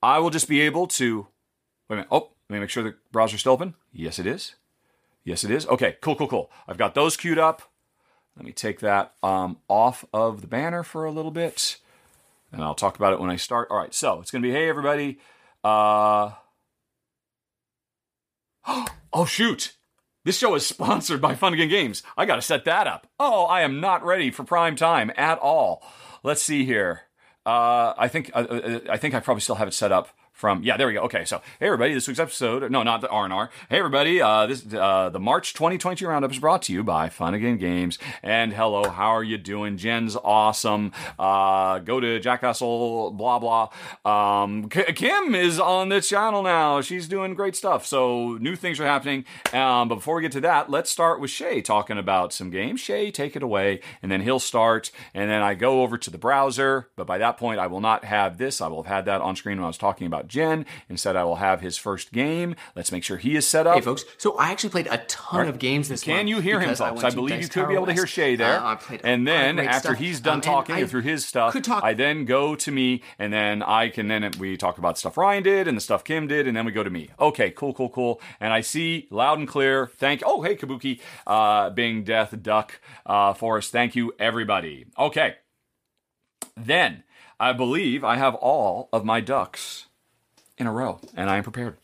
I 0.00 0.20
will 0.20 0.30
just 0.30 0.48
be 0.48 0.60
able 0.60 0.86
to 0.88 1.26
Wait 1.88 1.94
a 1.94 1.96
minute. 1.96 2.08
Oh, 2.10 2.30
let 2.48 2.54
me 2.54 2.60
make 2.60 2.70
sure 2.70 2.82
the 2.82 2.94
browser's 3.12 3.40
still 3.40 3.52
open. 3.52 3.74
Yes, 3.92 4.18
it 4.18 4.26
is. 4.26 4.54
Yes, 5.24 5.44
it 5.44 5.50
is. 5.50 5.66
Okay, 5.66 5.96
cool, 6.00 6.16
cool, 6.16 6.28
cool. 6.28 6.50
I've 6.68 6.78
got 6.78 6.94
those 6.94 7.16
queued 7.16 7.38
up. 7.38 7.62
Let 8.36 8.44
me 8.44 8.52
take 8.52 8.80
that 8.80 9.14
um, 9.22 9.58
off 9.68 10.04
of 10.12 10.40
the 10.40 10.46
banner 10.46 10.82
for 10.82 11.04
a 11.04 11.10
little 11.10 11.30
bit, 11.30 11.78
and 12.52 12.62
I'll 12.62 12.74
talk 12.74 12.96
about 12.96 13.12
it 13.12 13.20
when 13.20 13.30
I 13.30 13.36
start. 13.36 13.68
All 13.70 13.78
right, 13.78 13.94
so 13.94 14.20
it's 14.20 14.30
going 14.30 14.42
to 14.42 14.48
be 14.48 14.52
hey, 14.52 14.68
everybody. 14.68 15.18
Uh... 15.64 16.32
Oh, 19.12 19.24
shoot. 19.24 19.74
This 20.24 20.36
show 20.36 20.54
is 20.56 20.66
sponsored 20.66 21.22
by 21.22 21.34
Fun 21.36 21.54
Again 21.54 21.70
Games. 21.70 22.02
I 22.18 22.26
got 22.26 22.36
to 22.36 22.42
set 22.42 22.66
that 22.66 22.86
up. 22.86 23.06
Oh, 23.18 23.44
I 23.44 23.62
am 23.62 23.80
not 23.80 24.04
ready 24.04 24.30
for 24.30 24.44
prime 24.44 24.76
time 24.76 25.10
at 25.16 25.38
all. 25.38 25.82
Let's 26.22 26.42
see 26.42 26.66
here. 26.66 27.02
Uh, 27.46 27.94
I 27.96 28.08
think 28.08 28.30
uh, 28.34 28.80
I 28.90 28.98
think 28.98 29.14
I 29.14 29.20
probably 29.20 29.40
still 29.40 29.54
have 29.54 29.68
it 29.68 29.72
set 29.72 29.92
up 29.92 30.08
from 30.36 30.62
yeah 30.62 30.76
there 30.76 30.86
we 30.86 30.92
go. 30.92 31.00
Okay 31.00 31.24
so 31.24 31.40
hey 31.58 31.66
everybody 31.66 31.94
this 31.94 32.06
week's 32.06 32.20
episode 32.20 32.70
no 32.70 32.82
not 32.82 33.00
the 33.00 33.08
r&r 33.08 33.50
hey 33.70 33.78
everybody 33.78 34.20
uh, 34.20 34.46
this 34.46 34.66
uh, 34.74 35.08
the 35.08 35.18
march 35.18 35.54
2022 35.54 36.06
roundup 36.06 36.30
is 36.30 36.38
brought 36.38 36.60
to 36.60 36.74
you 36.74 36.84
by 36.84 37.08
Fun 37.08 37.32
Again 37.32 37.56
Games. 37.56 37.98
And 38.22 38.52
hello 38.52 38.90
how 38.90 39.08
are 39.08 39.24
you 39.24 39.38
doing? 39.38 39.78
Jen's 39.78 40.14
awesome. 40.14 40.92
Uh, 41.18 41.78
go 41.78 42.00
to 42.00 42.20
jack 42.20 42.42
Hustle, 42.42 43.12
blah 43.12 43.38
blah. 43.38 43.70
Um, 44.04 44.68
K- 44.68 44.92
kim 44.92 45.34
is 45.34 45.58
on 45.58 45.88
this 45.88 46.06
channel 46.10 46.42
now. 46.42 46.82
She's 46.82 47.08
doing 47.08 47.34
great 47.34 47.56
stuff. 47.56 47.86
So 47.86 48.36
new 48.38 48.56
things 48.56 48.78
are 48.78 48.86
happening. 48.86 49.24
Um, 49.54 49.88
but 49.88 49.96
before 49.96 50.16
we 50.16 50.22
get 50.22 50.32
to 50.32 50.40
that 50.42 50.68
let's 50.68 50.90
start 50.90 51.18
with 51.18 51.30
shay 51.30 51.62
talking 51.62 51.96
about 51.96 52.34
some 52.34 52.50
games. 52.50 52.80
Shay 52.80 53.10
take 53.10 53.36
it 53.36 53.42
away. 53.42 53.80
And 54.02 54.12
then 54.12 54.20
he'll 54.20 54.38
start. 54.38 54.90
And 55.14 55.30
then 55.30 55.40
i 55.40 55.54
go 55.54 55.82
over 55.82 55.96
to 55.96 56.10
the 56.10 56.18
browser. 56.18 56.90
But 56.94 57.06
by 57.06 57.16
that 57.16 57.38
point 57.38 57.58
i 57.58 57.66
will 57.66 57.80
not 57.80 58.04
have 58.04 58.36
this. 58.36 58.60
I 58.60 58.68
will 58.68 58.82
have 58.82 58.92
had 58.92 59.04
that 59.06 59.22
on 59.22 59.34
screen 59.34 59.56
when 59.56 59.64
i 59.64 59.68
was 59.68 59.78
talking 59.78 60.06
about 60.06 60.25
Jen. 60.28 60.66
Instead, 60.88 61.16
I 61.16 61.24
will 61.24 61.36
have 61.36 61.60
his 61.60 61.76
first 61.76 62.12
game. 62.12 62.54
Let's 62.74 62.92
make 62.92 63.04
sure 63.04 63.16
he 63.16 63.36
is 63.36 63.46
set 63.46 63.66
up. 63.66 63.74
Hey, 63.76 63.80
folks. 63.80 64.04
So 64.18 64.36
I 64.38 64.50
actually 64.50 64.70
played 64.70 64.86
a 64.88 64.98
ton 65.08 65.40
Right. 65.40 65.48
of 65.48 65.58
games 65.58 65.88
this 65.88 66.02
Can 66.02 66.16
month 66.16 66.28
you 66.28 66.40
hear 66.40 66.60
him, 66.60 66.74
folks? 66.74 67.02
went 67.02 67.04
I 67.04 67.10
believe 67.10 67.40
you 67.42 67.48
could 67.48 67.54
be 67.54 67.60
Tower 67.66 67.72
able 67.74 67.86
to 67.86 67.92
hear 67.92 68.06
Shay 68.06 68.36
there. 68.36 68.60
Uh, 68.60 68.76
I 68.90 69.00
and 69.04 69.26
then 69.26 69.58
after 69.58 69.88
stuff. 69.88 69.98
he's 69.98 70.20
done 70.20 70.34
Um, 70.36 70.40
talking 70.40 70.86
through 70.86 71.02
his 71.02 71.26
stuff, 71.26 71.54
I 71.68 71.94
then 71.94 72.24
go 72.24 72.54
to 72.56 72.70
me, 72.70 73.02
and 73.18 73.32
then 73.32 73.62
I 73.62 73.88
can 73.88 74.08
then 74.08 74.30
we 74.38 74.56
talk 74.56 74.78
about 74.78 74.98
stuff 74.98 75.16
Ryan 75.16 75.42
did 75.42 75.68
and 75.68 75.76
the 75.76 75.80
stuff 75.80 76.04
Kim 76.04 76.26
did, 76.26 76.46
and 76.46 76.56
then 76.56 76.64
we 76.64 76.72
go 76.72 76.82
to 76.82 76.90
me. 76.90 77.10
Okay, 77.20 77.50
cool, 77.50 77.72
cool, 77.74 77.88
cool. 77.90 78.20
And 78.40 78.52
I 78.52 78.60
see 78.60 79.06
loud 79.10 79.38
and 79.38 79.48
clear. 79.48 79.86
Thank. 79.86 80.22
Oh, 80.24 80.42
hey, 80.42 80.56
Kabuki, 80.56 81.00
uh, 81.26 81.70
Bing, 81.70 82.04
Death, 82.04 82.34
Duck, 82.42 82.80
uh, 83.04 83.32
Forrest. 83.34 83.72
Thank 83.72 83.96
you, 83.96 84.12
everybody. 84.18 84.86
Okay. 84.98 85.36
Then 86.56 87.04
I 87.38 87.52
believe 87.52 88.02
I 88.04 88.16
have 88.16 88.34
all 88.36 88.88
of 88.92 89.04
my 89.04 89.20
ducks 89.20 89.85
in 90.58 90.66
a 90.66 90.72
row, 90.72 91.00
and 91.16 91.30
I 91.30 91.36
am 91.36 91.42
prepared. 91.42 91.76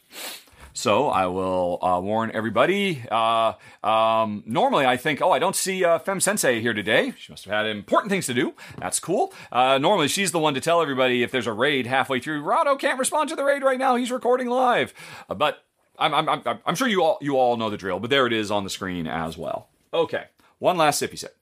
So 0.74 1.08
I 1.08 1.26
will 1.26 1.78
uh, 1.82 2.00
warn 2.00 2.30
everybody. 2.32 3.04
Uh, 3.10 3.52
um, 3.84 4.42
normally, 4.46 4.86
I 4.86 4.96
think, 4.96 5.20
oh, 5.20 5.30
I 5.30 5.38
don't 5.38 5.54
see 5.54 5.84
uh, 5.84 5.98
Fem 5.98 6.18
Sensei 6.18 6.60
here 6.60 6.72
today. 6.72 7.12
She 7.18 7.30
must 7.30 7.44
have 7.44 7.52
had 7.52 7.66
important 7.66 8.10
things 8.10 8.26
to 8.26 8.34
do. 8.34 8.54
That's 8.78 8.98
cool. 8.98 9.34
Uh, 9.50 9.78
normally, 9.78 10.08
she's 10.08 10.32
the 10.32 10.38
one 10.38 10.54
to 10.54 10.60
tell 10.60 10.80
everybody 10.80 11.22
if 11.22 11.30
there's 11.30 11.46
a 11.46 11.52
raid 11.52 11.86
halfway 11.86 12.20
through. 12.20 12.42
Rahdo 12.42 12.76
can't 12.76 12.98
respond 12.98 13.28
to 13.28 13.36
the 13.36 13.44
raid 13.44 13.62
right 13.62 13.78
now. 13.78 13.96
He's 13.96 14.10
recording 14.10 14.48
live. 14.48 14.94
Uh, 15.28 15.34
but 15.34 15.64
I'm, 15.98 16.14
I'm, 16.14 16.28
I'm, 16.28 16.58
I'm 16.64 16.74
sure 16.74 16.88
you 16.88 17.02
all 17.02 17.18
you 17.20 17.36
all 17.36 17.56
know 17.56 17.68
the 17.68 17.76
drill. 17.76 18.00
But 18.00 18.10
there 18.10 18.26
it 18.26 18.32
is 18.32 18.50
on 18.50 18.64
the 18.64 18.70
screen 18.70 19.06
as 19.06 19.36
well. 19.36 19.68
Okay, 19.92 20.24
one 20.58 20.78
last 20.78 21.02
sippy 21.02 21.18
sip. 21.18 21.36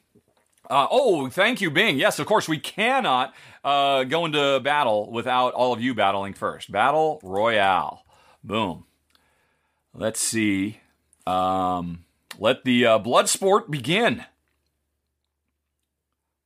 Uh, 0.68 0.86
oh, 0.90 1.28
thank 1.28 1.60
you, 1.60 1.70
Bing. 1.70 1.98
Yes, 1.98 2.18
of 2.18 2.26
course, 2.26 2.48
we 2.48 2.58
cannot 2.58 3.34
uh, 3.62 4.04
go 4.04 4.24
into 4.24 4.60
battle 4.60 5.10
without 5.10 5.52
all 5.52 5.72
of 5.72 5.80
you 5.80 5.94
battling 5.94 6.32
first. 6.32 6.72
Battle 6.72 7.20
Royale. 7.22 8.04
Boom. 8.42 8.84
let's 9.94 10.20
see. 10.20 10.80
Um, 11.26 12.04
let 12.38 12.64
the 12.64 12.86
uh, 12.86 12.98
blood 12.98 13.28
sport 13.28 13.70
begin. 13.70 14.24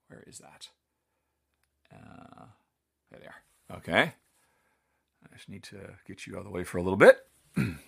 Where 0.09 0.25
is 0.27 0.39
that? 0.39 0.69
Uh, 1.93 2.45
there 3.11 3.21
they 3.21 3.27
are. 3.27 3.79
Okay. 3.79 4.13
I 5.25 5.37
just 5.37 5.49
need 5.49 5.63
to 5.65 5.77
get 6.07 6.27
you 6.27 6.35
out 6.35 6.41
of 6.41 6.45
the 6.45 6.51
way 6.51 6.65
for 6.65 6.79
a 6.79 6.83
little 6.83 6.97
bit. 6.97 7.19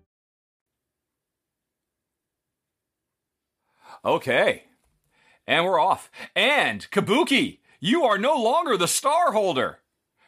Okay. 4.03 4.63
And 5.47 5.65
we're 5.65 5.79
off. 5.79 6.09
And 6.35 6.87
Kabuki, 6.91 7.59
you 7.79 8.03
are 8.03 8.17
no 8.17 8.35
longer 8.35 8.77
the 8.77 8.87
star 8.87 9.31
holder. 9.31 9.79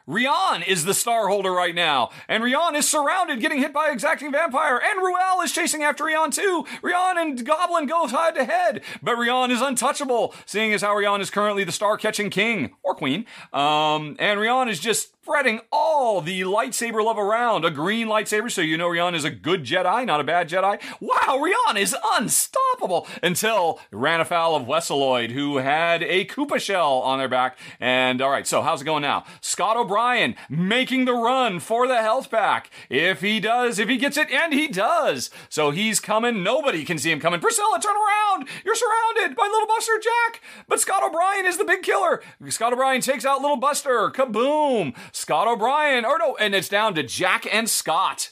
Rian 0.07 0.67
is 0.67 0.83
the 0.83 0.93
star 0.93 1.29
holder 1.29 1.51
right 1.53 1.73
now, 1.73 2.09
and 2.27 2.43
Rian 2.43 2.75
is 2.75 2.89
surrounded, 2.89 3.39
getting 3.39 3.59
hit 3.59 3.71
by 3.71 3.89
exacting 3.89 4.33
vampire, 4.33 4.77
and 4.77 4.99
Ruel 4.99 5.41
is 5.41 5.53
chasing 5.53 5.81
after 5.81 6.03
Rian 6.03 6.33
too. 6.33 6.65
Rian 6.81 7.15
and 7.15 7.45
Goblin 7.45 7.85
go 7.85 8.07
head 8.07 8.35
to 8.35 8.43
head, 8.43 8.81
but 9.01 9.15
Rian 9.15 9.49
is 9.49 9.61
untouchable, 9.61 10.35
seeing 10.45 10.73
as 10.73 10.81
how 10.81 10.93
Rian 10.93 11.21
is 11.21 11.29
currently 11.29 11.63
the 11.63 11.71
star 11.71 11.95
catching 11.95 12.29
king 12.29 12.71
or 12.83 12.93
queen. 12.95 13.25
Um, 13.53 14.17
and 14.19 14.41
Rian 14.41 14.69
is 14.69 14.81
just 14.81 15.15
spreading 15.23 15.61
all 15.71 16.19
the 16.19 16.41
lightsaber 16.41 17.01
love 17.01 17.17
around. 17.17 17.63
A 17.63 17.71
green 17.71 18.07
lightsaber, 18.07 18.51
so 18.51 18.59
you 18.59 18.75
know 18.75 18.89
Rian 18.89 19.15
is 19.15 19.23
a 19.23 19.31
good 19.31 19.63
Jedi, 19.63 20.05
not 20.05 20.19
a 20.19 20.23
bad 20.23 20.49
Jedi. 20.49 20.81
Wow, 20.99 21.41
Rian 21.41 21.79
is 21.79 21.95
unstoppable 22.15 23.07
until 23.21 23.79
ran 23.89 24.19
afoul 24.19 24.53
of 24.53 24.67
Wesseloid, 24.67 25.31
who 25.31 25.57
had 25.57 26.03
a 26.03 26.25
Koopa 26.25 26.59
shell 26.59 26.99
on 26.99 27.19
their 27.19 27.29
back. 27.29 27.57
And 27.79 28.21
all 28.21 28.31
right, 28.31 28.45
so 28.45 28.61
how's 28.61 28.81
it 28.81 28.85
going 28.85 29.03
now? 29.03 29.23
Scott 29.39 29.77
O'Brien 29.77 30.35
making 30.49 31.05
the 31.05 31.13
run 31.13 31.61
for 31.61 31.87
the 31.87 32.01
health 32.01 32.29
pack. 32.29 32.69
If 32.89 33.21
he 33.21 33.39
does, 33.39 33.79
if 33.79 33.87
he 33.87 33.95
gets 33.95 34.17
it, 34.17 34.29
and 34.29 34.53
he 34.53 34.67
does. 34.67 35.29
So 35.47 35.71
he's 35.71 36.01
coming. 36.01 36.43
Nobody 36.43 36.83
can 36.83 36.97
see 36.97 37.11
him 37.11 37.21
coming. 37.21 37.39
Priscilla, 37.39 37.79
turn 37.81 37.95
around. 37.95 38.49
You're 38.65 38.75
surrounded 38.75 39.37
by 39.37 39.45
Little 39.45 39.67
Buster 39.67 40.01
Jack. 40.03 40.41
But 40.67 40.81
Scott 40.81 41.01
O'Brien 41.01 41.45
is 41.45 41.57
the 41.57 41.63
big 41.63 41.81
killer. 41.81 42.21
Scott 42.49 42.73
O'Brien 42.73 42.99
takes 42.99 43.23
out 43.23 43.41
Little 43.41 43.55
Buster. 43.55 44.09
Kaboom. 44.09 44.93
Scott 45.13 45.47
O'Brien. 45.47 46.03
Or 46.03 46.17
no, 46.17 46.35
and 46.35 46.53
it's 46.53 46.67
down 46.67 46.95
to 46.95 47.03
Jack 47.03 47.47
and 47.51 47.69
Scott. 47.69 48.31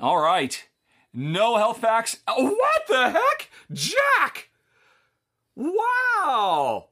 All 0.00 0.18
right. 0.18 0.66
No 1.12 1.56
health 1.56 1.82
packs. 1.82 2.18
Oh, 2.26 2.50
what 2.50 2.86
the 2.88 3.10
heck? 3.10 3.50
Jack! 3.72 4.48
Wow! 5.54 6.88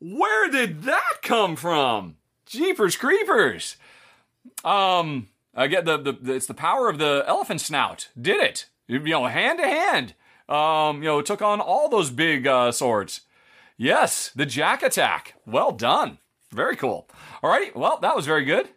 Where 0.00 0.48
did 0.48 0.82
that 0.82 1.22
come 1.22 1.56
from? 1.56 2.16
Jeepers 2.46 2.96
creepers. 2.96 3.76
Um, 4.64 5.28
I 5.54 5.66
get 5.66 5.84
the, 5.84 5.96
the, 5.96 6.12
the 6.12 6.34
it's 6.34 6.46
the 6.46 6.54
power 6.54 6.88
of 6.88 6.98
the 6.98 7.24
elephant 7.26 7.60
snout. 7.60 8.08
Did 8.20 8.40
it? 8.40 8.66
You 8.86 9.00
know, 9.00 9.26
hand 9.26 9.58
to 9.58 9.66
hand. 9.66 10.14
Um, 10.48 11.02
you 11.02 11.08
know, 11.08 11.20
took 11.20 11.42
on 11.42 11.60
all 11.60 11.88
those 11.88 12.10
big 12.10 12.46
uh, 12.46 12.70
swords. 12.70 13.22
Yes, 13.76 14.30
the 14.34 14.46
jack 14.46 14.82
attack. 14.82 15.34
Well 15.44 15.72
done. 15.72 16.18
Very 16.52 16.76
cool. 16.76 17.08
All 17.42 17.50
right. 17.50 17.74
Well, 17.76 17.98
that 18.02 18.16
was 18.16 18.26
very 18.26 18.44
good. 18.44 18.68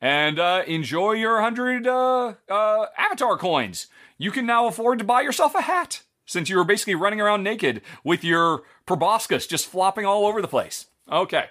And 0.00 0.38
uh, 0.38 0.62
enjoy 0.66 1.12
your 1.12 1.40
hundred 1.40 1.86
uh, 1.86 2.34
uh, 2.48 2.86
avatar 2.98 3.38
coins. 3.38 3.86
You 4.18 4.30
can 4.30 4.46
now 4.46 4.66
afford 4.66 4.98
to 4.98 5.04
buy 5.04 5.22
yourself 5.22 5.54
a 5.54 5.62
hat 5.62 6.02
since 6.26 6.48
you 6.48 6.56
were 6.56 6.64
basically 6.64 6.94
running 6.94 7.20
around 7.20 7.42
naked 7.42 7.82
with 8.02 8.24
your 8.24 8.62
proboscis 8.86 9.46
just 9.46 9.66
flopping 9.66 10.04
all 10.04 10.26
over 10.26 10.42
the 10.42 10.48
place. 10.48 10.86
Okay. 11.10 11.46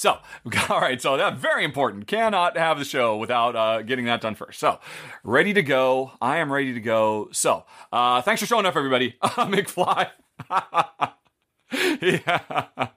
So, 0.00 0.18
all 0.70 0.80
right, 0.80 1.00
so 1.00 1.18
that's 1.18 1.38
very 1.38 1.62
important. 1.62 2.06
Cannot 2.06 2.56
have 2.56 2.78
the 2.78 2.86
show 2.86 3.18
without 3.18 3.54
uh, 3.54 3.82
getting 3.82 4.06
that 4.06 4.22
done 4.22 4.34
first. 4.34 4.58
So, 4.58 4.80
ready 5.22 5.52
to 5.52 5.62
go. 5.62 6.12
I 6.22 6.38
am 6.38 6.50
ready 6.50 6.72
to 6.72 6.80
go. 6.80 7.28
So, 7.32 7.64
uh, 7.92 8.22
thanks 8.22 8.40
for 8.40 8.46
showing 8.46 8.64
up, 8.64 8.76
everybody. 8.76 9.16
McFly. 9.22 10.08
yeah. 12.00 12.88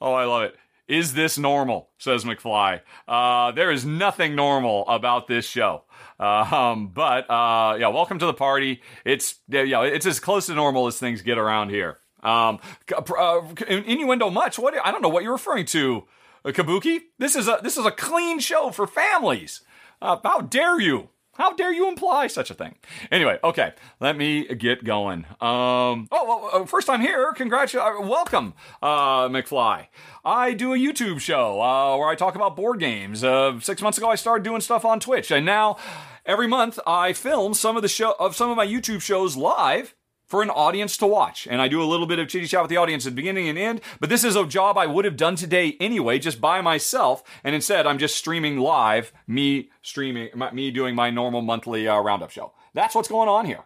Oh, 0.00 0.14
I 0.14 0.24
love 0.24 0.44
it. 0.44 0.56
Is 0.92 1.14
this 1.14 1.38
normal? 1.38 1.88
Says 1.96 2.22
McFly. 2.22 2.82
Uh, 3.08 3.50
there 3.52 3.70
is 3.70 3.86
nothing 3.86 4.34
normal 4.34 4.86
about 4.86 5.26
this 5.26 5.46
show. 5.46 5.84
Um, 6.20 6.88
but 6.88 7.30
uh, 7.30 7.78
yeah, 7.80 7.88
welcome 7.88 8.18
to 8.18 8.26
the 8.26 8.34
party. 8.34 8.82
It's 9.06 9.36
yeah, 9.48 9.84
it's 9.84 10.04
as 10.04 10.20
close 10.20 10.46
to 10.46 10.54
normal 10.54 10.86
as 10.86 10.98
things 10.98 11.22
get 11.22 11.38
around 11.38 11.70
here. 11.70 12.00
Um, 12.22 12.60
uh, 12.94 13.40
innuendo 13.66 14.28
much? 14.28 14.58
What 14.58 14.74
I 14.84 14.90
don't 14.92 15.00
know 15.00 15.08
what 15.08 15.22
you're 15.22 15.32
referring 15.32 15.64
to, 15.66 16.04
uh, 16.44 16.50
Kabuki. 16.50 17.00
This 17.18 17.36
is 17.36 17.48
a 17.48 17.58
this 17.62 17.78
is 17.78 17.86
a 17.86 17.90
clean 17.90 18.38
show 18.38 18.70
for 18.70 18.86
families. 18.86 19.62
Uh, 20.02 20.18
how 20.22 20.42
dare 20.42 20.78
you? 20.78 21.08
How 21.34 21.54
dare 21.54 21.72
you 21.72 21.88
imply 21.88 22.26
such 22.26 22.50
a 22.50 22.54
thing? 22.54 22.74
Anyway, 23.10 23.38
okay, 23.42 23.72
let 24.00 24.18
me 24.18 24.44
get 24.54 24.84
going. 24.84 25.24
Um, 25.40 26.08
oh, 26.12 26.50
well, 26.52 26.66
first 26.66 26.86
time 26.86 27.00
here. 27.00 27.32
Congratulations, 27.32 28.06
welcome, 28.06 28.52
uh, 28.82 29.28
McFly. 29.28 29.86
I 30.26 30.52
do 30.52 30.74
a 30.74 30.76
YouTube 30.76 31.20
show 31.20 31.62
uh, 31.62 31.96
where 31.96 32.08
I 32.08 32.16
talk 32.16 32.34
about 32.34 32.54
board 32.54 32.80
games. 32.80 33.24
Uh, 33.24 33.58
six 33.60 33.80
months 33.80 33.96
ago, 33.96 34.10
I 34.10 34.14
started 34.14 34.44
doing 34.44 34.60
stuff 34.60 34.84
on 34.84 35.00
Twitch, 35.00 35.30
and 35.30 35.46
now 35.46 35.78
every 36.26 36.46
month 36.46 36.78
I 36.86 37.14
film 37.14 37.54
some 37.54 37.76
of 37.76 37.82
the 37.82 37.88
show 37.88 38.14
of 38.20 38.36
some 38.36 38.50
of 38.50 38.56
my 38.58 38.66
YouTube 38.66 39.00
shows 39.00 39.34
live 39.34 39.94
for 40.32 40.40
an 40.40 40.48
audience 40.48 40.96
to 40.96 41.06
watch. 41.06 41.46
And 41.46 41.60
I 41.60 41.68
do 41.68 41.82
a 41.82 41.84
little 41.84 42.06
bit 42.06 42.18
of 42.18 42.26
chitty 42.26 42.46
chat 42.46 42.62
with 42.62 42.70
the 42.70 42.78
audience 42.78 43.04
at 43.04 43.10
the 43.10 43.16
beginning 43.16 43.50
and 43.50 43.58
end, 43.58 43.82
but 44.00 44.08
this 44.08 44.24
is 44.24 44.34
a 44.34 44.46
job 44.46 44.78
I 44.78 44.86
would 44.86 45.04
have 45.04 45.18
done 45.18 45.36
today 45.36 45.76
anyway, 45.78 46.18
just 46.18 46.40
by 46.40 46.62
myself. 46.62 47.22
And 47.44 47.54
instead, 47.54 47.86
I'm 47.86 47.98
just 47.98 48.16
streaming 48.16 48.56
live, 48.56 49.12
me 49.26 49.68
streaming, 49.82 50.30
me 50.54 50.70
doing 50.70 50.94
my 50.94 51.10
normal 51.10 51.42
monthly 51.42 51.86
uh, 51.86 51.98
roundup 52.00 52.30
show. 52.30 52.54
That's 52.72 52.94
what's 52.94 53.08
going 53.08 53.28
on 53.28 53.44
here. 53.44 53.64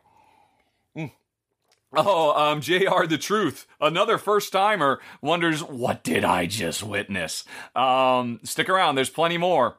Mm. 0.96 1.12
Oh, 1.96 2.32
um, 2.32 2.60
JR 2.60 3.06
the 3.06 3.16
Truth, 3.16 3.68
another 3.80 4.18
first 4.18 4.50
timer, 4.50 5.00
wonders, 5.22 5.62
what 5.62 6.02
did 6.02 6.24
I 6.24 6.46
just 6.46 6.82
witness? 6.82 7.44
Um, 7.76 8.40
stick 8.42 8.68
around, 8.68 8.96
there's 8.96 9.08
plenty 9.08 9.38
more 9.38 9.78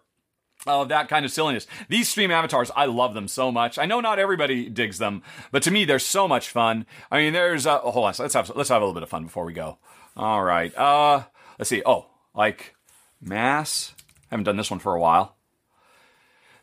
of 0.68 0.89
that 0.89 1.09
kind 1.09 1.26
of 1.26 1.32
silliness. 1.32 1.68
These 1.89 2.09
stream 2.09 2.32
avatars, 2.32 2.72
I 2.76 2.86
love 2.86 3.13
them 3.13 3.28
so 3.28 3.51
much. 3.51 3.78
I 3.78 3.86
know 3.86 3.99
not 3.99 4.20
everybody 4.20 4.70
digs 4.70 4.97
them, 4.97 5.24
but 5.51 5.63
to 5.63 5.72
me, 5.72 5.86
they're 5.86 5.99
so 5.99 6.28
much 6.28 6.49
fun. 6.49 6.86
I 7.11 7.18
mean, 7.18 7.34
there's 7.34 7.65
uh, 7.65 7.82
oh, 7.84 7.91
hold 7.91 8.05
on, 8.05 8.13
let's 8.20 8.34
have 8.34 8.51
let's 8.55 8.70
have 8.70 8.82
a 8.82 8.86
little 8.86 8.93
bit 8.93 9.03
of 9.03 9.09
fun 9.09 9.26
before 9.26 9.45
we 9.45 9.53
go. 9.53 9.78
All 10.15 10.43
right, 10.43 10.76
uh, 10.78 11.24
let's 11.59 11.70
see. 11.70 11.84
Oh, 11.86 12.07
like 12.34 12.76
mass. 13.22 13.93
I 14.30 14.36
haven't 14.36 14.45
done 14.45 14.57
this 14.57 14.72
one 14.72 14.80
for 14.80 14.93
a 14.93 14.99
while. 14.99 15.38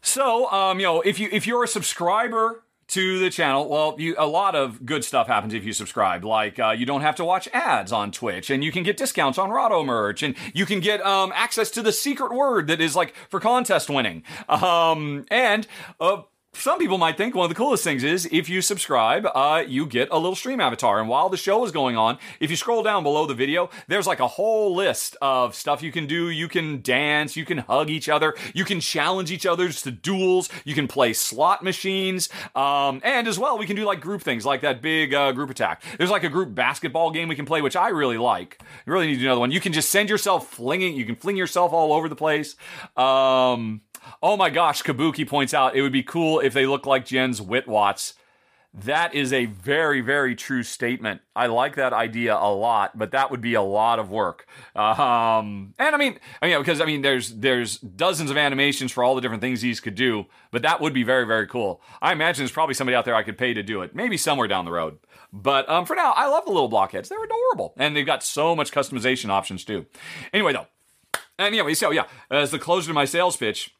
So, 0.03 0.51
um, 0.53 0.81
you 0.81 0.87
know, 0.87 1.01
if 1.01 1.19
you 1.19 1.29
if 1.33 1.47
you're 1.47 1.65
a 1.65 1.69
subscriber 1.69 2.64
to 2.89 3.19
the 3.19 3.31
channel, 3.31 3.69
well, 3.69 3.97
you, 3.99 4.15
a 4.19 4.27
lot 4.27 4.55
of 4.55 4.85
good 4.85 5.05
stuff 5.05 5.27
happens 5.27 5.55
if 5.55 5.65
you 5.65 5.73
subscribe. 5.73 6.25
Like 6.25 6.59
uh, 6.59 6.71
you 6.71 6.87
don't 6.87 7.01
have 7.01 7.17
to 7.17 7.25
watch 7.25 7.49
ads 7.53 7.93
on 7.93 8.13
Twitch, 8.13 8.51
and 8.51 8.63
you 8.63 8.73
can 8.73 8.83
get 8.83 8.97
discounts 8.97 9.39
on 9.39 9.51
Rahdo 9.51 9.85
merch, 9.85 10.23
and 10.23 10.35
you 10.53 10.67
can 10.67 10.81
get 10.81 11.05
um, 11.05 11.33
access 11.35 11.71
to 11.73 11.83
the 11.83 11.93
secret 11.93 12.33
word 12.33 12.67
that 12.69 12.81
is 12.81 12.95
like 12.95 13.15
for 13.29 13.41
contest 13.41 13.89
winning. 13.89 14.23
Um, 14.49 15.25
and 15.31 15.67
uh, 16.01 16.23
some 16.55 16.79
people 16.79 16.99
might 16.99 17.17
think 17.17 17.35
one 17.35 17.45
of 17.45 17.49
the 17.49 17.55
coolest 17.55 17.85
things 17.85 18.05
is 18.05 18.29
if 18.31 18.49
you 18.49 18.63
subscribe, 18.63 19.27
uh, 19.35 19.65
you 19.67 19.87
get 19.87 20.09
a 20.11 20.17
little 20.17 20.35
stream 20.35 20.61
avatar. 20.61 21.01
And 21.01 21.09
while 21.09 21.29
the 21.29 21.37
show 21.37 21.65
is 21.65 21.71
going 21.71 21.97
on, 21.97 22.19
if 22.41 22.51
you 22.51 22.57
scroll 22.57 22.83
down 22.83 23.03
below 23.03 23.27
the 23.27 23.35
video, 23.35 23.71
there's 23.89 24.07
like 24.07 24.21
a 24.21 24.27
whole 24.27 24.75
list 24.75 25.17
of 25.21 25.55
stuff 25.55 25.83
you 25.83 25.93
can 25.93 26.07
do. 26.07 26.31
You 26.31 26.49
can 26.49 26.83
dance, 26.83 27.37
you 27.37 27.45
can 27.45 27.59
hug 27.59 27.91
each 27.91 28.09
other, 28.09 28.35
you 28.55 28.65
can 28.65 28.81
challenge 28.81 29.31
each 29.31 29.47
other 29.47 29.69
to 29.69 29.91
duels, 29.91 30.49
you 30.65 30.75
can 30.75 30.89
play 30.89 31.13
slot 31.13 31.63
machines, 31.63 32.29
um, 32.55 33.01
and 33.05 33.27
as 33.27 33.39
well, 33.39 33.59
we 33.59 33.67
can 33.67 33.77
do 33.77 33.85
like 33.85 34.01
group 34.01 34.23
things 34.23 34.47
like 34.47 34.61
that 34.63 34.81
big 34.81 35.15
uh, 35.15 35.33
group 35.33 35.51
attack. 35.51 35.83
There's 35.99 36.11
like 36.11 36.25
a 36.25 36.29
group 36.29 36.55
basketball 36.55 37.11
game 37.11 37.29
we 37.29 37.37
can 37.37 37.47
play, 37.47 37.63
which 37.63 37.77
I 37.77 37.89
really 37.89 38.19
like. 38.19 38.61
You 38.87 38.93
really 38.93 39.09
need 39.09 39.21
another 39.21 39.41
one. 39.41 39.51
You 39.51 39.61
can 39.61 39.73
just 39.73 39.91
send 39.91 40.09
yourself 40.09 40.49
flinging, 40.49 40.95
you 40.95 41.05
can 41.05 41.17
fling 41.17 41.37
yourself 41.37 41.73
all 41.73 41.93
over 41.93 42.09
the 42.09 42.17
place. 42.17 42.57
Um, 42.97 43.83
Oh 44.23 44.37
my 44.37 44.51
gosh, 44.51 44.83
Kabuki 44.83 45.27
points 45.27 45.55
out 45.55 45.77
it 45.77 45.83
would 45.83 45.93
be 45.93 46.03
cool 46.03 46.41
if 46.41 46.53
they 46.53 46.67
look 46.67 46.87
like 46.87 47.05
Jen's 47.05 47.41
Witwats. 47.41 48.15
That 48.77 49.15
is 49.15 49.33
a 49.33 49.45
very, 49.45 50.01
very 50.01 50.35
true 50.35 50.65
statement. 50.65 51.21
I 51.37 51.47
like 51.47 51.77
that 51.77 51.93
idea 51.93 52.37
a 52.37 52.53
lot, 52.53 52.99
but 52.99 53.13
that 53.13 53.31
would 53.31 53.41
be 53.41 53.55
a 53.55 53.63
lot 53.63 54.01
of 54.01 54.11
work. 54.11 54.49
Um, 54.75 55.75
and 55.79 55.95
I 55.95 55.97
mean, 55.97 56.19
I 56.43 56.49
mean, 56.49 56.59
because 56.59 56.81
I 56.81 56.85
mean, 56.85 57.03
there's 57.03 57.31
there's 57.31 57.79
dozens 57.79 58.33
of 58.33 58.37
animations 58.37 58.91
for 58.91 59.05
all 59.05 59.15
the 59.15 59.21
different 59.21 59.43
things 59.43 59.61
these 59.61 59.79
could 59.79 59.95
do, 59.95 60.27
but 60.51 60.63
that 60.63 60.81
would 60.81 60.93
be 60.93 61.05
very, 61.05 61.25
very 61.25 61.47
cool. 61.47 61.81
I 62.03 62.11
imagine 62.11 62.43
there's 62.43 62.51
probably 62.51 62.75
somebody 62.75 62.97
out 62.97 63.05
there 63.05 63.15
I 63.15 63.23
could 63.23 63.39
pay 63.39 63.55
to 63.55 63.63
do 63.63 63.83
it, 63.83 63.95
maybe 63.95 64.17
somewhere 64.17 64.49
down 64.49 64.65
the 64.65 64.73
road. 64.73 64.99
But 65.33 65.69
um, 65.69 65.87
for 65.87 65.95
now, 65.95 66.11
I 66.11 66.27
love 66.27 66.45
the 66.45 66.51
little 66.51 66.69
blockheads. 66.69 67.09
They're 67.09 67.23
adorable, 67.23 67.75
and 67.77 67.95
they've 67.95 68.05
got 68.05 68.25
so 68.25 68.57
much 68.57 68.73
customization 68.73 69.31
options 69.31 69.65
too. 69.65 69.87
Anyway, 70.33 70.53
though, 70.53 70.67
and 71.39 71.47
anyway, 71.47 71.75
so 71.75 71.93
yeah, 71.93 72.07
as 72.29 72.51
the 72.51 72.59
closer 72.59 72.89
to 72.89 72.93
my 72.93 73.05
sales 73.05 73.37
pitch 73.37 73.73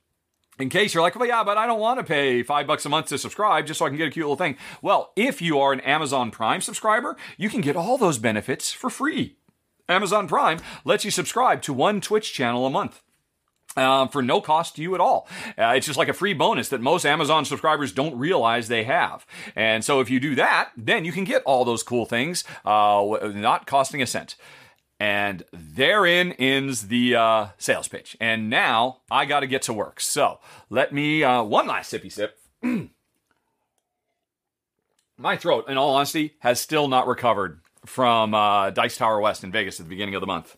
in 0.59 0.69
case 0.69 0.95
you're 0.95 1.03
like, 1.03 1.17
well, 1.17 1.29
yeah, 1.29 1.45
but 1.45 1.59
I 1.59 1.67
don't 1.67 1.81
want 1.81 1.99
to 1.99 2.05
pay 2.05 2.43
five 2.43 2.67
bucks 2.67 2.87
a 2.87 2.89
month 2.89 3.09
to 3.09 3.19
subscribe 3.19 3.67
just 3.67 3.79
so 3.79 3.87
I 3.87 3.89
can 3.89 3.99
get 3.99 4.09
a 4.09 4.11
cute 4.11 4.25
little 4.25 4.37
thing. 4.37 4.57
Well, 4.83 5.13
if 5.17 5.43
you 5.43 5.59
are 5.59 5.73
an 5.73 5.81
Amazon 5.81 6.31
Prime 6.31 6.61
subscriber, 6.61 7.17
you 7.37 7.49
can 7.49 7.61
get 7.61 7.77
all 7.77 7.99
those 7.99 8.19
benefits 8.19 8.73
for 8.73 8.91
free. 8.91 9.37
Amazon 9.89 10.29
Prime 10.29 10.59
lets 10.85 11.05
you 11.05 11.11
subscribe 11.11 11.61
to 11.63 11.73
one 11.73 12.01
Twitch 12.01 12.33
channel 12.33 12.67
a 12.67 12.71
month. 12.71 13.01
Uh, 13.77 14.07
for 14.07 14.23
no 14.23 14.41
cost 14.41 14.77
to 14.77 14.83
you 14.83 14.95
at 14.95 15.01
all. 15.01 15.27
Uh, 15.59 15.75
it's 15.77 15.87
just 15.87 15.99
like 15.99 16.09
a 16.09 16.13
free 16.13 16.33
bonus 16.33 16.69
that 16.69 16.81
most 16.81 17.05
Amazon 17.05 17.45
subscribers 17.45 17.91
don't 17.91 18.17
realize 18.17 18.69
they 18.69 18.85
have. 18.85 19.27
And 19.57 19.85
so 19.85 20.01
if 20.01 20.09
you 20.09 20.21
do 20.21 20.37
that, 20.37 20.71
then 20.77 21.05
you 21.05 21.11
can 21.11 21.25
get 21.25 21.43
all 21.43 21.65
those 21.65 21.83
cool 21.83 22.07
things, 22.07 22.45
uh, 22.65 23.33
not 23.35 23.67
costing 23.67 24.01
a 24.01 24.07
cent. 24.07 24.37
And 25.01 25.43
therein 25.53 26.33
ends 26.33 26.89
the 26.89 27.17
uh, 27.17 27.47
sales 27.59 27.89
pitch. 27.89 28.17
And 28.21 28.49
now 28.49 28.99
I 29.11 29.25
got 29.25 29.41
to 29.41 29.47
get 29.47 29.63
to 29.63 29.73
work. 29.73 30.01
So 30.01 30.39
let 30.71 30.93
me, 30.93 31.25
uh, 31.25 31.43
one 31.43 31.67
last 31.67 31.93
sippy 31.93 32.11
sip. 32.11 32.39
My 35.19 35.37
throat, 35.37 35.69
in 35.69 35.77
all 35.77 35.95
honesty, 35.95 36.35
has 36.41 36.61
still 36.61 36.89
not 36.89 37.07
recovered 37.07 37.61
from 37.87 38.35
uh, 38.35 38.71
Dice 38.71 38.97
Tower 38.97 39.21
West 39.21 39.45
in 39.45 39.53
Vegas 39.53 39.79
at 39.79 39.87
the 39.87 39.91
beginning 39.91 40.15
of 40.15 40.21
the 40.21 40.27
month. 40.27 40.57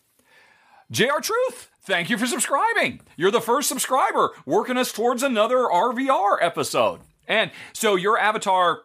JR 0.89 1.19
Truth, 1.21 1.69
thank 1.81 2.09
you 2.09 2.17
for 2.17 2.25
subscribing. 2.25 3.01
You're 3.17 3.31
the 3.31 3.41
first 3.41 3.67
subscriber 3.67 4.31
working 4.45 4.77
us 4.77 4.91
towards 4.91 5.21
another 5.21 5.57
RVR 5.57 6.37
episode. 6.41 7.01
And 7.27 7.51
so 7.73 7.95
your 7.95 8.17
avatar 8.17 8.83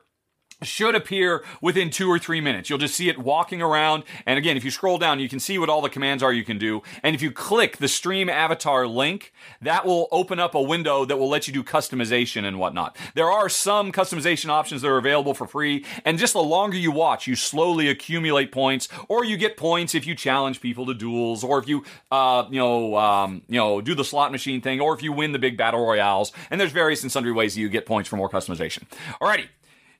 should 0.63 0.95
appear 0.95 1.45
within 1.61 1.91
two 1.91 2.09
or 2.11 2.19
three 2.19 2.41
minutes. 2.41 2.71
You'll 2.71 2.79
just 2.79 2.95
see 2.95 3.09
it 3.09 3.19
walking 3.19 3.63
around. 3.63 4.05
And 4.27 4.39
again, 4.39 4.57
if 4.57 4.65
you 4.65 4.71
scroll 4.71 4.99
down, 4.99 5.21
you 5.21 5.29
can 5.29 5.41
see 5.41 5.59
what 5.59 5.69
all 5.69 5.81
the 5.81 5.89
commands 5.89 6.23
are 6.23 6.33
you 6.33 6.45
can 6.45 6.59
do. 6.59 6.83
And 7.03 7.15
if 7.15 7.23
you 7.23 7.31
click 7.31 7.79
the 7.79 7.89
stream 7.89 8.29
avatar 8.29 8.87
link, 8.87 9.33
that 9.61 9.85
will 9.85 10.09
open 10.11 10.39
up 10.39 10.55
a 10.55 10.63
window 10.63 11.05
that 11.05 11.17
will 11.17 11.29
let 11.29 11.47
you 11.47 11.53
do 11.53 11.63
customization 11.63 12.45
and 12.45 12.59
whatnot. 12.59 12.97
There 13.15 13.31
are 13.31 13.49
some 13.49 13.93
customization 13.93 14.49
options 14.49 14.83
that 14.83 14.89
are 14.89 14.99
available 14.99 15.35
for 15.35 15.47
free. 15.47 15.85
And 16.05 16.19
just 16.19 16.33
the 16.33 16.43
longer 16.43 16.77
you 16.77 16.91
watch, 16.91 17.27
you 17.27 17.37
slowly 17.37 17.89
accumulate 17.89 18.53
points, 18.53 18.89
or 19.09 19.25
you 19.25 19.37
get 19.37 19.57
points 19.57 19.95
if 19.95 20.07
you 20.07 20.15
challenge 20.15 20.61
people 20.61 20.87
to 20.87 20.95
duels, 20.95 21.45
or 21.45 21.59
if 21.59 21.69
you, 21.69 21.85
uh, 22.11 22.47
you 22.51 22.59
know, 22.59 22.97
um, 22.97 23.43
you 23.49 23.59
know, 23.59 23.81
do 23.81 23.95
the 23.95 24.05
slot 24.05 24.33
machine 24.33 24.61
thing, 24.61 24.81
or 24.81 24.95
if 24.95 25.03
you 25.03 25.13
win 25.13 25.33
the 25.33 25.39
big 25.39 25.57
battle 25.57 25.85
royales. 25.85 26.33
And 26.51 26.61
there's 26.61 26.73
various 26.73 27.03
and 27.03 27.11
sundry 27.11 27.33
ways 27.33 27.55
that 27.55 27.61
you 27.61 27.69
get 27.69 27.87
points 27.87 28.09
for 28.09 28.17
more 28.17 28.31
customization. 28.31 28.85
Alrighty. 29.21 29.49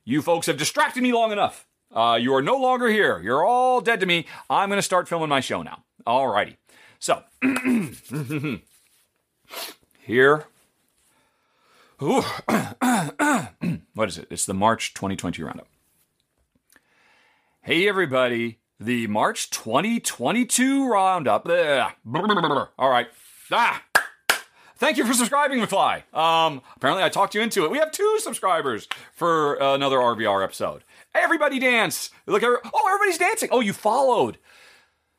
You 0.05 0.23
folks 0.23 0.47
have 0.47 0.57
distracted 0.57 1.03
me 1.03 1.13
long 1.13 1.31
enough. 1.33 1.67
Uh, 1.95 2.19
you 2.21 2.35
are 2.35 2.43
no 2.43 2.57
longer 2.57 2.89
here. 2.89 3.21
You're 3.21 3.45
all 3.45 3.81
dead 3.81 4.01
to 4.01 4.07
me. 4.07 4.27
I'm 4.49 4.69
going 4.69 4.79
to 4.79 4.83
start 4.83 5.09
filming 5.09 5.29
my 5.29 5.41
show 5.41 5.63
now. 5.63 5.85
Alrighty. 6.07 6.57
So, 6.99 7.23
here. 10.01 10.47
What 13.95 14.09
is 14.09 14.17
it? 14.17 14.27
It's 14.31 14.47
the 14.47 14.55
March 14.55 14.95
2020 14.95 15.43
roundup. 15.43 15.69
Hey, 17.61 17.87
everybody. 17.87 18.59
The 18.81 19.07
March 19.07 19.51
2022 19.51 20.89
roundup. 20.89 21.47
All 22.79 22.91
right. 22.91 23.07
Ah. 23.51 23.83
Thank 24.83 24.97
you 24.97 25.07
for 25.07 25.15
subscribing, 25.15 25.61
McFly. 25.61 26.13
Um, 26.13 26.61
apparently, 26.75 27.05
I 27.05 27.09
talked 27.09 27.37
you 27.37 27.41
into 27.41 27.65
it. 27.65 27.71
We 27.71 27.79
have 27.79 27.93
two 27.93 28.19
subscribers 28.19 28.89
for 29.13 29.55
another 29.55 29.99
RVR 29.99 30.43
episode. 30.43 30.83
Everybody 31.15 31.61
dance. 31.61 32.11
Look, 32.27 32.43
every- 32.43 32.57
oh, 32.65 32.89
everybody's 32.93 33.17
dancing. 33.17 33.49
Oh, 33.53 33.61
you 33.61 33.73
followed. 33.73 34.39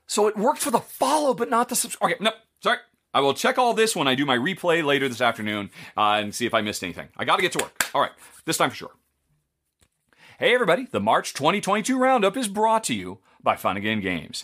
So 0.05 0.27
it 0.27 0.35
worked 0.35 0.59
for 0.59 0.69
the 0.69 0.81
follow, 0.81 1.33
but 1.33 1.49
not 1.49 1.69
the 1.69 1.77
subscribe. 1.77 2.11
Okay, 2.11 2.21
no, 2.21 2.31
sorry. 2.61 2.79
I 3.13 3.21
will 3.21 3.33
check 3.33 3.57
all 3.57 3.73
this 3.73 3.95
when 3.95 4.05
I 4.05 4.15
do 4.15 4.25
my 4.25 4.37
replay 4.37 4.83
later 4.83 5.07
this 5.07 5.21
afternoon 5.21 5.69
uh, 5.95 6.19
and 6.21 6.35
see 6.35 6.45
if 6.45 6.53
I 6.53 6.59
missed 6.59 6.83
anything. 6.83 7.07
I 7.15 7.23
got 7.23 7.37
to 7.37 7.41
get 7.41 7.53
to 7.53 7.59
work. 7.63 7.89
All 7.95 8.01
right, 8.01 8.11
this 8.43 8.57
time 8.57 8.69
for 8.69 8.75
sure. 8.75 8.91
Hey, 10.39 10.53
everybody. 10.53 10.89
The 10.91 10.99
March 10.99 11.33
2022 11.33 11.97
roundup 11.97 12.35
is 12.35 12.49
brought 12.49 12.83
to 12.83 12.93
you 12.93 13.19
by 13.41 13.55
Fun 13.55 13.77
Again 13.77 14.01
Games. 14.01 14.43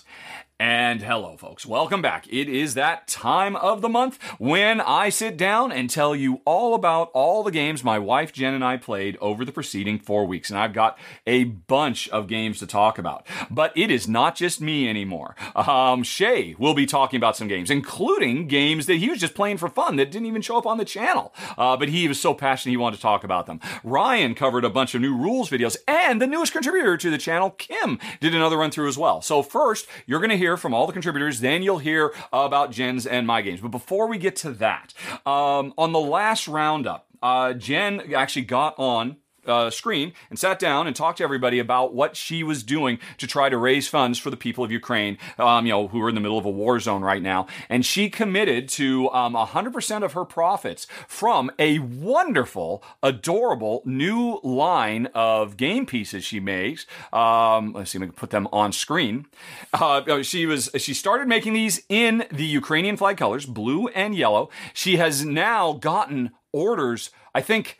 And 0.61 1.01
hello, 1.01 1.37
folks. 1.37 1.65
Welcome 1.65 2.01
back. 2.01 2.27
It 2.27 2.49
is 2.49 2.73
that 2.73 3.07
time 3.07 3.55
of 3.55 3.79
the 3.79 3.87
month 3.87 4.21
when 4.39 4.81
I 4.81 5.07
sit 5.07 5.37
down 5.37 5.71
and 5.71 5.89
tell 5.89 6.13
you 6.13 6.41
all 6.43 6.73
about 6.73 7.11
all 7.13 7.43
the 7.43 7.51
games 7.51 7.81
my 7.81 7.97
wife 7.97 8.33
Jen 8.33 8.53
and 8.53 8.63
I 8.63 8.75
played 8.75 9.15
over 9.21 9.45
the 9.45 9.53
preceding 9.53 9.99
four 9.99 10.25
weeks. 10.25 10.49
And 10.49 10.59
I've 10.59 10.73
got 10.73 10.99
a 11.25 11.45
bunch 11.45 12.09
of 12.09 12.27
games 12.27 12.59
to 12.59 12.67
talk 12.67 12.97
about. 12.97 13.25
But 13.49 13.71
it 13.77 13.89
is 13.89 14.09
not 14.09 14.35
just 14.35 14.59
me 14.59 14.89
anymore. 14.89 15.33
Um, 15.55 16.03
Shay 16.03 16.55
will 16.59 16.73
be 16.73 16.85
talking 16.85 17.15
about 17.15 17.37
some 17.37 17.47
games, 17.47 17.71
including 17.71 18.49
games 18.49 18.85
that 18.87 18.95
he 18.95 19.09
was 19.09 19.21
just 19.21 19.35
playing 19.35 19.59
for 19.59 19.69
fun 19.69 19.95
that 19.95 20.11
didn't 20.11 20.27
even 20.27 20.41
show 20.41 20.57
up 20.57 20.67
on 20.67 20.77
the 20.77 20.83
channel. 20.83 21.33
Uh, 21.57 21.77
but 21.77 21.87
he 21.87 22.05
was 22.09 22.19
so 22.19 22.33
passionate 22.33 22.71
he 22.71 22.77
wanted 22.77 22.97
to 22.97 23.01
talk 23.01 23.23
about 23.23 23.45
them. 23.45 23.61
Ryan 23.81 24.35
covered 24.35 24.65
a 24.65 24.69
bunch 24.69 24.93
of 24.93 24.99
new 24.99 25.15
rules 25.15 25.49
videos, 25.49 25.77
and 25.87 26.21
the 26.21 26.27
newest 26.27 26.51
contributor 26.51 26.97
to 26.97 27.09
the 27.09 27.17
channel, 27.17 27.51
Kim, 27.51 27.97
did 28.19 28.35
another 28.35 28.57
run 28.57 28.71
through 28.71 28.89
as 28.89 28.97
well. 28.97 29.21
So 29.21 29.41
first, 29.41 29.87
you're 30.05 30.19
going 30.19 30.31
to 30.31 30.37
hear 30.37 30.48
from 30.57 30.73
all 30.73 30.87
the 30.87 30.93
contributors. 30.93 31.39
Then 31.39 31.63
you'll 31.63 31.79
hear 31.79 32.13
about 32.31 32.71
Jen's 32.71 33.05
and 33.05 33.25
my 33.27 33.41
games. 33.41 33.61
But 33.61 33.69
before 33.69 34.07
we 34.07 34.17
get 34.17 34.35
to 34.37 34.51
that, 34.51 34.93
um, 35.25 35.73
on 35.77 35.91
the 35.91 35.99
last 35.99 36.47
roundup, 36.47 37.07
uh, 37.21 37.53
Jen 37.53 38.13
actually 38.13 38.45
got 38.45 38.77
on 38.77 39.17
uh, 39.49 39.69
screen 39.69 40.13
and 40.29 40.37
sat 40.37 40.59
down 40.59 40.87
and 40.87 40.95
talked 40.95 41.17
to 41.17 41.23
everybody 41.23 41.59
about 41.59 41.93
what 41.93 42.15
she 42.15 42.43
was 42.43 42.63
doing 42.63 42.99
to 43.17 43.27
try 43.27 43.49
to 43.49 43.57
raise 43.57 43.87
funds 43.87 44.19
for 44.19 44.29
the 44.29 44.37
people 44.37 44.63
of 44.63 44.71
Ukraine, 44.71 45.17
um, 45.37 45.65
you 45.65 45.71
know, 45.71 45.87
who 45.87 46.01
are 46.01 46.09
in 46.09 46.15
the 46.15 46.21
middle 46.21 46.37
of 46.37 46.45
a 46.45 46.49
war 46.49 46.79
zone 46.79 47.01
right 47.01 47.21
now. 47.21 47.47
And 47.67 47.85
she 47.85 48.09
committed 48.09 48.69
to 48.69 49.09
um, 49.11 49.33
100% 49.33 50.03
of 50.03 50.13
her 50.13 50.25
profits 50.25 50.87
from 51.07 51.51
a 51.59 51.79
wonderful, 51.79 52.83
adorable 53.01 53.81
new 53.85 54.39
line 54.43 55.07
of 55.13 55.57
game 55.57 55.85
pieces 55.85 56.23
she 56.23 56.39
makes. 56.39 56.85
Um, 57.11 57.73
let's 57.73 57.91
see 57.91 57.97
if 57.97 58.01
we 58.01 58.07
can 58.07 58.15
put 58.15 58.29
them 58.29 58.47
on 58.51 58.71
screen. 58.71 59.25
Uh, 59.73 60.21
she 60.21 60.45
was 60.45 60.69
she 60.77 60.93
started 60.93 61.27
making 61.27 61.53
these 61.53 61.81
in 61.89 62.25
the 62.31 62.45
Ukrainian 62.45 62.97
flag 62.97 63.17
colors, 63.17 63.45
blue 63.45 63.87
and 63.89 64.15
yellow. 64.15 64.49
She 64.73 64.97
has 64.97 65.25
now 65.25 65.73
gotten 65.73 66.31
orders. 66.51 67.09
I 67.33 67.41
think 67.41 67.78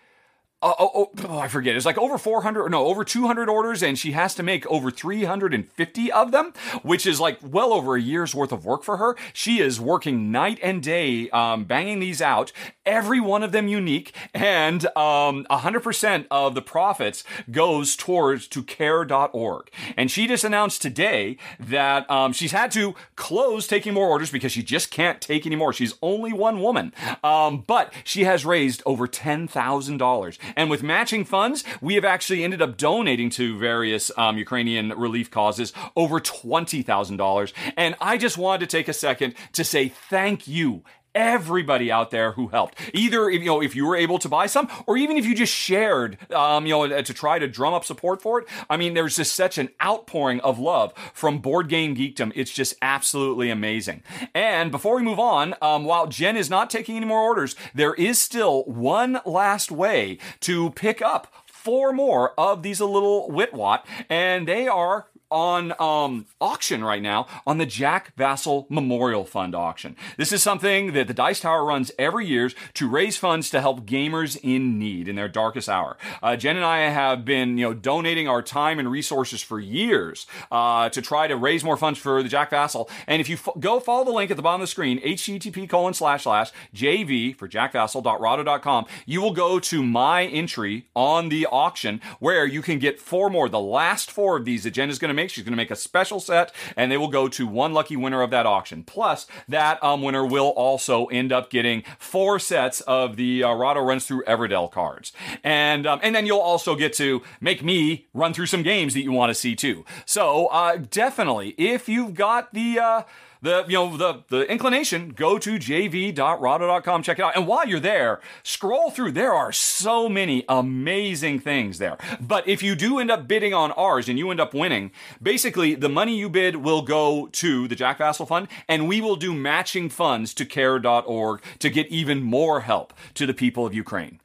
oh, 0.61 0.75
oh, 0.79 1.11
oh, 1.27 1.37
I 1.37 1.47
forget. 1.47 1.75
It's 1.75 1.85
like 1.85 1.97
over 1.97 2.17
400, 2.17 2.69
no, 2.69 2.85
over 2.85 3.03
200 3.03 3.49
orders, 3.49 3.81
and 3.81 3.97
she 3.97 4.11
has 4.11 4.35
to 4.35 4.43
make 4.43 4.65
over 4.67 4.91
350 4.91 6.11
of 6.11 6.31
them, 6.31 6.53
which 6.83 7.05
is 7.05 7.19
like 7.19 7.37
well 7.41 7.71
over 7.71 7.95
a 7.95 8.01
year's 8.01 8.35
worth 8.35 8.51
of 8.51 8.65
work 8.65 8.83
for 8.83 8.97
her. 8.97 9.15
She 9.33 9.61
is 9.61 9.79
working 9.79 10.31
night 10.31 10.59
and 10.61 10.83
day, 10.83 11.29
um, 11.29 11.63
banging 11.63 11.99
these 11.99 12.21
out, 12.21 12.51
every 12.85 13.19
one 13.21 13.43
of 13.43 13.51
them 13.51 13.67
unique, 13.67 14.13
and 14.33 14.85
um, 14.97 15.45
100% 15.49 16.25
of 16.29 16.55
the 16.55 16.61
profits 16.61 17.23
goes 17.49 17.95
towards 17.95 18.47
to 18.47 18.63
care.org. 18.63 19.69
And 19.95 20.11
she 20.11 20.27
just 20.27 20.43
announced 20.43 20.81
today 20.81 21.37
that 21.59 22.09
um, 22.11 22.33
she's 22.33 22.51
had 22.51 22.71
to 22.71 22.95
close 23.15 23.67
taking 23.67 23.93
more 23.93 24.07
orders 24.07 24.31
because 24.31 24.51
she 24.51 24.63
just 24.63 24.91
can't 24.91 25.21
take 25.21 25.45
anymore. 25.45 25.71
She's 25.71 25.93
only 26.01 26.33
one 26.33 26.61
woman, 26.61 26.93
um, 27.23 27.63
but 27.65 27.93
she 28.03 28.25
has 28.25 28.45
raised 28.45 28.83
over 28.85 29.07
$10,000. 29.07 30.37
And 30.55 30.69
with 30.69 30.83
matching 30.83 31.25
funds, 31.25 31.63
we 31.81 31.95
have 31.95 32.05
actually 32.05 32.43
ended 32.43 32.61
up 32.61 32.77
donating 32.77 33.29
to 33.31 33.57
various 33.57 34.11
um, 34.17 34.37
Ukrainian 34.37 34.89
relief 34.89 35.31
causes 35.31 35.73
over 35.95 36.19
$20,000. 36.19 37.53
And 37.77 37.95
I 38.01 38.17
just 38.17 38.37
wanted 38.37 38.69
to 38.69 38.77
take 38.77 38.87
a 38.87 38.93
second 38.93 39.35
to 39.53 39.63
say 39.63 39.89
thank 39.89 40.47
you 40.47 40.83
everybody 41.15 41.91
out 41.91 42.11
there 42.11 42.33
who 42.33 42.47
helped. 42.47 42.79
Either 42.93 43.29
if 43.29 43.41
you 43.41 43.47
know 43.47 43.61
if 43.61 43.75
you 43.75 43.85
were 43.85 43.95
able 43.95 44.19
to 44.19 44.29
buy 44.29 44.45
some, 44.45 44.69
or 44.87 44.97
even 44.97 45.17
if 45.17 45.25
you 45.25 45.35
just 45.35 45.53
shared, 45.53 46.17
um, 46.31 46.65
you 46.65 46.73
know, 46.73 47.01
to 47.01 47.13
try 47.13 47.39
to 47.39 47.47
drum 47.47 47.73
up 47.73 47.85
support 47.85 48.21
for 48.21 48.39
it. 48.39 48.47
I 48.69 48.77
mean, 48.77 48.93
there's 48.93 49.15
just 49.15 49.35
such 49.35 49.57
an 49.57 49.69
outpouring 49.83 50.39
of 50.41 50.59
love 50.59 50.93
from 51.13 51.39
Board 51.39 51.69
Game 51.69 51.95
Geekdom. 51.95 52.31
It's 52.35 52.51
just 52.51 52.75
absolutely 52.81 53.49
amazing. 53.49 54.03
And 54.33 54.71
before 54.71 54.95
we 54.95 55.03
move 55.03 55.19
on, 55.19 55.55
um, 55.61 55.85
while 55.85 56.07
Jen 56.07 56.37
is 56.37 56.49
not 56.49 56.69
taking 56.69 56.95
any 56.97 57.05
more 57.05 57.21
orders, 57.21 57.55
there 57.73 57.93
is 57.95 58.19
still 58.19 58.63
one 58.63 59.21
last 59.25 59.71
way 59.71 60.17
to 60.41 60.71
pick 60.71 61.01
up 61.01 61.33
four 61.45 61.91
more 61.91 62.33
of 62.39 62.63
these 62.63 62.79
a 62.79 62.85
little 62.85 63.29
Witwat, 63.29 63.83
and 64.09 64.47
they 64.47 64.67
are 64.67 65.07
on 65.31 65.73
um, 65.79 66.25
auction 66.41 66.83
right 66.83 67.01
now 67.01 67.27
on 67.45 67.57
the 67.57 67.65
Jack 67.65 68.13
Vassal 68.15 68.65
Memorial 68.69 69.25
Fund 69.25 69.55
auction. 69.55 69.95
This 70.17 70.31
is 70.31 70.41
something 70.41 70.93
that 70.93 71.07
the 71.07 71.13
Dice 71.13 71.39
Tower 71.39 71.63
runs 71.63 71.91
every 71.99 72.25
year 72.25 72.49
to 72.75 72.87
raise 72.87 73.17
funds 73.17 73.49
to 73.49 73.61
help 73.61 73.85
gamers 73.85 74.39
in 74.41 74.79
need 74.79 75.07
in 75.07 75.15
their 75.15 75.27
darkest 75.27 75.67
hour. 75.67 75.97
Uh, 76.23 76.35
Jen 76.35 76.55
and 76.55 76.65
I 76.65 76.89
have 76.89 77.25
been, 77.25 77.57
you 77.57 77.65
know, 77.65 77.73
donating 77.73 78.27
our 78.27 78.41
time 78.41 78.79
and 78.79 78.89
resources 78.89 79.41
for 79.41 79.59
years 79.59 80.25
uh, 80.51 80.89
to 80.89 81.01
try 81.01 81.27
to 81.27 81.35
raise 81.35 81.63
more 81.63 81.77
funds 81.77 81.99
for 81.99 82.23
the 82.23 82.29
Jack 82.29 82.51
Vassal. 82.51 82.89
And 83.07 83.19
if 83.19 83.29
you 83.29 83.35
f- 83.35 83.59
go 83.59 83.79
follow 83.79 84.05
the 84.05 84.11
link 84.11 84.31
at 84.31 84.37
the 84.37 84.43
bottom 84.43 84.61
of 84.61 84.67
the 84.67 84.71
screen, 84.71 85.01
http 85.01 85.69
colon 85.69 85.93
slash 85.93 86.23
slash 86.23 86.51
jv 86.73 87.35
for 87.35 87.47
jackvassal.rahdo.com, 87.47 88.85
you 89.05 89.21
will 89.21 89.33
go 89.33 89.59
to 89.59 89.83
my 89.83 90.25
entry 90.25 90.87
on 90.95 91.29
the 91.29 91.45
auction 91.47 92.01
where 92.19 92.45
you 92.45 92.61
can 92.61 92.79
get 92.79 92.99
four 92.99 93.29
more, 93.29 93.49
the 93.49 93.59
last 93.59 94.11
four 94.11 94.37
of 94.37 94.45
these 94.45 94.63
that 94.63 94.71
Jen 94.71 94.89
is 94.89 94.99
going 94.99 95.09
to 95.09 95.13
make. 95.19 95.29
She's 95.29 95.43
going 95.43 95.53
to 95.53 95.57
make 95.57 95.71
a 95.71 95.75
special 95.75 96.19
set, 96.19 96.53
and 96.75 96.91
they 96.91 96.97
will 96.97 97.07
go 97.09 97.27
to 97.27 97.47
one 97.47 97.73
lucky 97.73 97.95
winner 97.95 98.21
of 98.21 98.31
that 98.31 98.45
auction. 98.45 98.83
Plus, 98.83 99.27
that 99.47 99.83
um, 99.83 100.01
winner 100.01 100.25
will 100.25 100.49
also 100.49 101.05
end 101.07 101.31
up 101.31 101.49
getting 101.49 101.83
four 101.97 102.39
sets 102.39 102.81
of 102.81 103.15
the 103.15 103.43
uh, 103.43 103.53
Rahdo 103.53 103.81
runs 103.81 104.05
through 104.05 104.23
Everdell 104.23 104.71
cards, 104.71 105.11
and 105.43 105.85
um, 105.85 105.99
and 106.01 106.15
then 106.15 106.25
you'll 106.25 106.39
also 106.39 106.75
get 106.75 106.93
to 106.93 107.21
make 107.41 107.63
me 107.63 108.07
run 108.13 108.33
through 108.33 108.47
some 108.47 108.63
games 108.63 108.93
that 108.93 109.01
you 109.01 109.11
want 109.11 109.29
to 109.29 109.35
see 109.35 109.55
too. 109.55 109.85
So 110.05 110.47
uh, 110.47 110.77
definitely, 110.89 111.55
if 111.57 111.89
you've 111.89 112.13
got 112.13 112.53
the 112.53 112.79
uh, 112.79 113.01
the 113.41 113.65
you 113.67 113.73
know 113.73 113.97
the 113.97 114.23
the 114.29 114.51
inclination 114.51 115.09
go 115.09 115.37
to 115.37 115.51
jv.rahdo.com 115.57 117.03
check 117.03 117.19
it 117.19 117.25
out. 117.25 117.35
And 117.35 117.47
while 117.47 117.67
you're 117.67 117.79
there 117.79 118.19
scroll 118.43 118.91
through. 118.91 119.11
There 119.11 119.33
are 119.33 119.51
so 119.51 120.09
many 120.09 120.43
amazing 120.49 121.39
things 121.39 121.77
there. 121.77 121.97
But 122.19 122.47
if 122.47 122.61
you 122.63 122.75
do 122.75 122.99
end 122.99 123.11
up 123.11 123.27
bidding 123.27 123.53
on 123.53 123.71
ours 123.73 124.09
and 124.09 124.17
you 124.17 124.29
end 124.31 124.39
up 124.39 124.53
winning 124.53 124.91
basically 125.21 125.75
the 125.75 125.89
money 125.89 126.17
you 126.17 126.29
bid 126.29 126.57
will 126.57 126.81
go 126.81 127.27
to 127.33 127.67
the 127.67 127.75
jack 127.75 127.99
vassal 127.99 128.25
fund 128.25 128.47
and 128.67 128.87
we 128.87 129.01
will 129.01 129.15
do 129.15 129.33
matching 129.33 129.89
funds 129.89 130.33
to 130.35 130.45
care.org 130.45 131.41
to 131.59 131.69
get 131.69 131.87
even 131.87 132.21
more 132.21 132.61
help 132.61 132.93
to 133.13 133.25
the 133.25 133.33
people 133.33 133.65
of 133.65 133.73
ukraine 133.73 134.19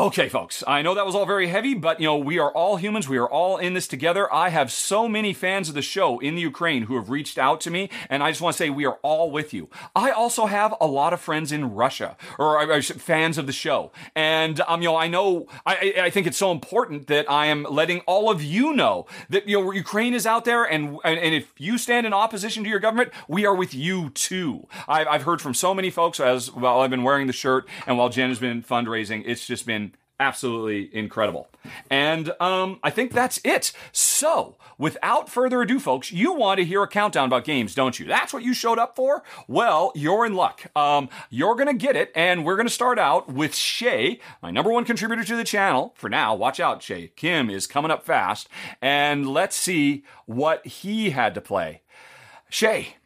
Okay, 0.00 0.30
folks, 0.30 0.64
I 0.66 0.80
know 0.80 0.94
that 0.94 1.04
was 1.04 1.14
all 1.14 1.26
very 1.26 1.48
heavy, 1.48 1.74
but 1.74 2.00
you 2.00 2.06
know, 2.06 2.16
we 2.16 2.38
are 2.38 2.50
all 2.50 2.76
humans. 2.76 3.06
We 3.06 3.18
are 3.18 3.28
all 3.28 3.58
in 3.58 3.74
this 3.74 3.86
together. 3.86 4.32
I 4.32 4.48
have 4.48 4.72
so 4.72 5.06
many 5.06 5.34
fans 5.34 5.68
of 5.68 5.74
the 5.74 5.82
show 5.82 6.18
in 6.20 6.36
the 6.36 6.40
Ukraine 6.40 6.84
who 6.84 6.96
have 6.96 7.10
reached 7.10 7.36
out 7.36 7.60
to 7.60 7.70
me, 7.70 7.90
and 8.08 8.22
I 8.22 8.30
just 8.30 8.40
want 8.40 8.54
to 8.54 8.58
say 8.58 8.70
we 8.70 8.86
are 8.86 8.98
all 9.02 9.30
with 9.30 9.52
you. 9.52 9.68
I 9.94 10.10
also 10.10 10.46
have 10.46 10.74
a 10.80 10.86
lot 10.86 11.12
of 11.12 11.20
friends 11.20 11.52
in 11.52 11.74
Russia, 11.74 12.16
or 12.38 12.58
uh, 12.58 12.80
fans 12.80 13.36
of 13.36 13.46
the 13.46 13.52
show. 13.52 13.92
And, 14.14 14.62
um, 14.62 14.80
you 14.80 14.88
know, 14.88 14.96
I 14.96 15.06
know, 15.06 15.48
I, 15.66 15.92
I 16.04 16.08
think 16.08 16.26
it's 16.26 16.38
so 16.38 16.50
important 16.50 17.06
that 17.08 17.30
I 17.30 17.48
am 17.48 17.64
letting 17.64 18.00
all 18.06 18.30
of 18.30 18.42
you 18.42 18.72
know 18.72 19.04
that, 19.28 19.46
you 19.46 19.60
know, 19.60 19.70
Ukraine 19.70 20.14
is 20.14 20.24
out 20.24 20.46
there, 20.46 20.64
and, 20.64 20.96
and, 21.04 21.34
if 21.34 21.52
you 21.58 21.76
stand 21.76 22.06
in 22.06 22.14
opposition 22.14 22.64
to 22.64 22.70
your 22.70 22.80
government, 22.80 23.12
we 23.28 23.44
are 23.44 23.54
with 23.54 23.74
you 23.74 24.08
too. 24.08 24.66
I've, 24.88 25.08
I've 25.08 25.22
heard 25.24 25.42
from 25.42 25.52
so 25.52 25.74
many 25.74 25.90
folks 25.90 26.20
as, 26.20 26.50
while 26.50 26.80
I've 26.80 26.88
been 26.88 27.02
wearing 27.02 27.26
the 27.26 27.34
shirt, 27.34 27.68
and 27.86 27.98
while 27.98 28.08
Jen 28.08 28.30
has 28.30 28.38
been 28.38 28.62
fundraising, 28.62 29.24
it's 29.26 29.46
just 29.46 29.66
been 29.66 29.89
absolutely 30.20 30.94
incredible. 30.94 31.48
And 31.90 32.32
um, 32.40 32.78
I 32.82 32.90
think 32.90 33.12
that's 33.12 33.40
it. 33.42 33.72
So, 33.90 34.56
without 34.78 35.28
further 35.28 35.62
ado, 35.62 35.80
folks, 35.80 36.12
you 36.12 36.32
want 36.32 36.58
to 36.58 36.64
hear 36.64 36.82
a 36.82 36.88
countdown 36.88 37.26
about 37.26 37.44
games, 37.44 37.74
don't 37.74 37.98
you? 37.98 38.06
That's 38.06 38.32
what 38.32 38.44
you 38.44 38.54
showed 38.54 38.78
up 38.78 38.94
for? 38.94 39.24
Well, 39.48 39.92
you're 39.94 40.24
in 40.24 40.34
luck. 40.34 40.66
Um, 40.76 41.08
you're 41.30 41.54
going 41.54 41.66
to 41.66 41.74
get 41.74 41.96
it, 41.96 42.12
and 42.14 42.44
we're 42.44 42.56
going 42.56 42.68
to 42.68 42.72
start 42.72 42.98
out 42.98 43.32
with 43.32 43.54
Shay, 43.54 44.20
my 44.42 44.50
number 44.50 44.70
one 44.70 44.84
contributor 44.84 45.24
to 45.24 45.36
the 45.36 45.44
channel. 45.44 45.94
For 45.96 46.08
now, 46.08 46.34
watch 46.34 46.60
out, 46.60 46.82
Shay. 46.82 47.12
Kim 47.16 47.50
is 47.50 47.66
coming 47.66 47.90
up 47.90 48.04
fast, 48.04 48.48
and 48.80 49.28
let's 49.28 49.56
see 49.56 50.04
what 50.26 50.64
he 50.66 51.10
had 51.10 51.34
to 51.34 51.40
play. 51.40 51.82
Shay, 52.50 52.96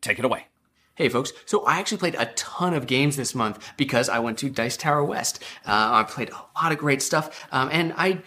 take 0.00 0.18
it 0.18 0.24
away. 0.24 0.46
Hey 0.94 1.08
folks, 1.08 1.32
so 1.46 1.64
I 1.64 1.78
actually 1.78 1.96
played 1.96 2.16
a 2.16 2.26
ton 2.34 2.74
of 2.74 2.86
games 2.86 3.16
this 3.16 3.34
month 3.34 3.72
because 3.78 4.10
I 4.10 4.18
went 4.18 4.36
to 4.40 4.50
Dice 4.50 4.76
Tower 4.76 5.02
West. 5.02 5.42
Uh, 5.64 5.88
I 5.90 6.02
played 6.02 6.28
a 6.28 6.62
lot 6.62 6.70
of 6.70 6.76
great 6.76 7.00
stuff, 7.00 7.48
um, 7.50 7.70
and 7.72 7.94
I 7.96 8.20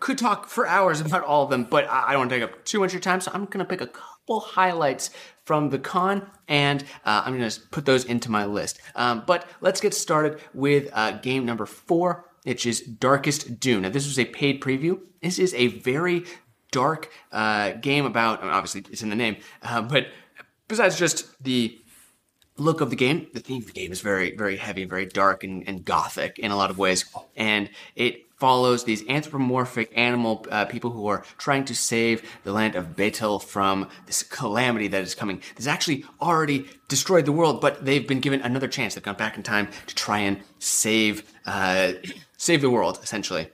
could 0.00 0.18
talk 0.18 0.48
for 0.48 0.66
hours 0.66 1.00
about 1.06 1.22
all 1.22 1.44
of 1.44 1.50
them, 1.50 1.62
but 1.62 1.88
I 1.88 2.10
don't 2.10 2.22
want 2.22 2.30
to 2.30 2.36
take 2.40 2.42
up 2.42 2.64
too 2.64 2.80
much 2.80 2.88
of 2.88 2.94
your 2.94 3.02
time, 3.02 3.20
so 3.20 3.30
I'm 3.32 3.44
going 3.44 3.60
to 3.60 3.64
pick 3.64 3.80
a 3.80 3.86
couple 3.86 4.40
highlights 4.40 5.10
from 5.44 5.70
the 5.70 5.78
con, 5.78 6.28
and 6.48 6.82
uh, 7.04 7.22
I'm 7.24 7.38
going 7.38 7.48
to 7.48 7.60
put 7.70 7.86
those 7.86 8.04
into 8.04 8.32
my 8.32 8.46
list. 8.46 8.80
Um, 8.96 9.22
but 9.24 9.48
let's 9.60 9.80
get 9.80 9.94
started 9.94 10.40
with 10.52 10.90
uh, 10.94 11.12
game 11.18 11.46
number 11.46 11.66
four, 11.66 12.24
which 12.42 12.66
is 12.66 12.80
Darkest 12.80 13.60
Doom. 13.60 13.82
Now, 13.82 13.90
this 13.90 14.06
was 14.06 14.18
a 14.18 14.24
paid 14.24 14.60
preview. 14.60 14.98
This 15.22 15.38
is 15.38 15.54
a 15.54 15.68
very 15.68 16.24
dark 16.72 17.12
uh, 17.30 17.74
game 17.74 18.06
about, 18.06 18.42
obviously, 18.42 18.82
it's 18.90 19.02
in 19.02 19.08
the 19.08 19.14
name, 19.14 19.36
uh, 19.62 19.82
but 19.82 20.08
besides 20.66 20.98
just 20.98 21.40
the 21.44 21.78
look 22.58 22.80
of 22.80 22.90
the 22.90 22.96
game, 22.96 23.28
the 23.32 23.40
theme 23.40 23.62
of 23.62 23.66
the 23.66 23.72
game 23.72 23.92
is 23.92 24.00
very, 24.00 24.36
very 24.36 24.56
heavy, 24.56 24.84
very 24.84 25.06
dark 25.06 25.44
and, 25.44 25.66
and 25.68 25.84
gothic 25.84 26.38
in 26.38 26.50
a 26.50 26.56
lot 26.56 26.70
of 26.70 26.78
ways. 26.78 27.04
And 27.36 27.70
it 27.94 28.26
follows 28.38 28.84
these 28.84 29.06
anthropomorphic 29.08 29.92
animal 29.96 30.46
uh, 30.50 30.64
people 30.64 30.90
who 30.90 31.06
are 31.08 31.24
trying 31.38 31.64
to 31.64 31.74
save 31.74 32.22
the 32.44 32.52
land 32.52 32.76
of 32.76 32.94
Betel 32.94 33.38
from 33.38 33.88
this 34.06 34.22
calamity 34.22 34.86
that 34.88 35.02
is 35.02 35.14
coming. 35.14 35.42
This 35.56 35.66
actually 35.66 36.04
already 36.20 36.66
destroyed 36.86 37.26
the 37.26 37.32
world, 37.32 37.60
but 37.60 37.84
they've 37.84 38.06
been 38.06 38.20
given 38.20 38.40
another 38.40 38.68
chance. 38.68 38.94
They've 38.94 39.02
gone 39.02 39.16
back 39.16 39.36
in 39.36 39.42
time 39.42 39.68
to 39.86 39.94
try 39.94 40.20
and 40.20 40.40
save, 40.60 41.32
uh, 41.46 41.94
save 42.36 42.60
the 42.60 42.70
world, 42.70 43.00
essentially. 43.02 43.50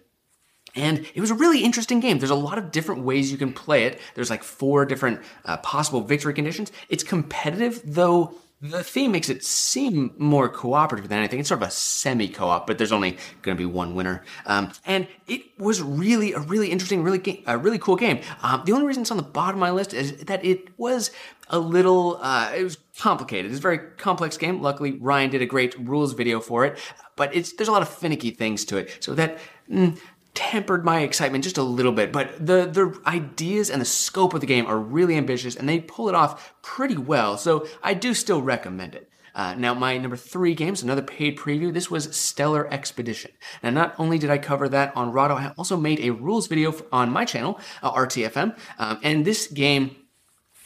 And 0.77 1.07
it 1.15 1.21
was 1.21 1.31
a 1.31 1.35
really 1.35 1.63
interesting 1.63 2.01
game. 2.01 2.19
There's 2.19 2.31
a 2.31 2.35
lot 2.35 2.59
of 2.59 2.73
different 2.73 3.03
ways 3.03 3.31
you 3.31 3.39
can 3.39 3.53
play 3.53 3.85
it. 3.85 4.01
There's 4.15 4.29
like 4.29 4.43
four 4.43 4.85
different 4.85 5.21
uh, 5.45 5.57
possible 5.59 6.01
victory 6.01 6.35
conditions. 6.35 6.73
It's 6.89 7.05
competitive, 7.05 7.81
though 7.85 8.35
the 8.71 8.83
theme 8.83 9.13
makes 9.13 9.29
it 9.29 9.45
seem 9.45 10.15
more 10.17 10.49
cooperative 10.49 11.11
than 11.11 11.19
anything. 11.19 11.39
It's 11.39 11.51
sort 11.51 11.61
of 11.61 11.69
a 11.69 11.71
semi 11.71 12.29
co-op, 12.29 12.67
but 12.67 12.79
there's 12.79 12.93
only 12.93 13.19
going 13.43 13.55
to 13.57 13.61
be 13.61 13.67
one 13.67 13.95
winner. 13.95 14.25
Um, 14.47 14.73
and 14.87 15.07
it 15.27 15.43
was 15.59 15.83
really 15.83 16.33
a 16.33 16.39
really 16.39 16.71
interesting, 16.71 17.03
really 17.03 17.19
ga- 17.19 17.45
a 17.47 17.59
really 17.59 17.79
cool 17.79 17.97
game. 17.97 18.21
Um, 18.43 18.63
the 18.65 18.73
only 18.73 18.87
reason 18.87 19.03
it's 19.03 19.11
on 19.11 19.19
the 19.19 19.23
bottom 19.23 19.57
of 19.57 19.61
my 19.61 19.71
list 19.71 19.93
is 19.93 20.17
that 20.25 20.43
it 20.43 20.79
was 20.79 21.11
a 21.51 21.59
little, 21.59 22.19
uh, 22.23 22.53
it 22.57 22.65
was 22.65 22.79
complicated. 22.99 23.51
It's 23.51 23.59
a 23.59 23.63
very 23.63 23.79
complex 23.99 24.39
game. 24.39 24.63
Luckily, 24.63 24.93
Ryan 24.93 25.29
did 25.29 25.43
a 25.43 25.47
great 25.47 25.79
rules 25.79 26.15
video 26.15 26.41
for 26.41 26.65
it, 26.65 26.79
but 27.17 27.35
it's 27.37 27.53
there's 27.53 27.69
a 27.69 27.73
lot 27.73 27.83
of 27.83 27.89
finicky 27.91 28.31
things 28.31 28.65
to 28.67 28.79
it. 28.79 28.97
So 29.01 29.15
that. 29.15 29.39
Mm, 29.71 29.99
tempered 30.35 30.85
my 30.85 31.01
excitement 31.01 31.45
just 31.45 31.59
a 31.59 31.63
little 31.63 31.93
bit, 31.93 32.13
but 32.13 32.35
the 32.45 32.67
the 32.67 33.01
ideas 33.07 33.71
and 33.71 33.81
the 33.81 33.87
scope 33.87 34.35
of 34.35 34.41
the 34.41 34.47
game 34.47 34.67
are 34.67 34.79
really 34.79 35.17
ambitious 35.17 35.57
and 35.57 35.69
they 35.69 35.81
pull 35.81 36.09
it 36.09 36.15
off 36.15 36.55
pretty 36.63 36.97
well. 36.97 37.39
So 37.39 37.67
I 37.83 37.95
do 37.95 38.15
still 38.15 38.43
recommend 38.43 38.95
it. 38.95 39.09
Uh, 39.35 39.55
now, 39.55 39.75
my 39.75 39.99
number 39.99 40.17
three 40.17 40.55
games, 40.55 40.83
another 40.83 41.03
paid 41.03 41.37
preview. 41.37 41.73
This 41.73 41.91
was 41.91 42.15
Stellar 42.17 42.73
Expedition. 42.73 43.33
Now, 43.65 43.71
not 43.71 43.95
only 43.99 44.17
did 44.17 44.31
I 44.31 44.39
cover 44.39 44.69
that 44.69 44.97
on 44.97 45.11
Rahdo, 45.11 45.35
I 45.35 45.53
also 45.59 45.77
made 45.77 45.99
a 45.99 46.11
rules 46.11 46.47
video 46.47 46.73
on 46.93 47.11
my 47.11 47.25
channel, 47.25 47.59
uh, 47.83 47.93
RTFM, 47.93 48.57
um, 48.79 49.01
and 49.03 49.25
this 49.25 49.49
game 49.49 49.97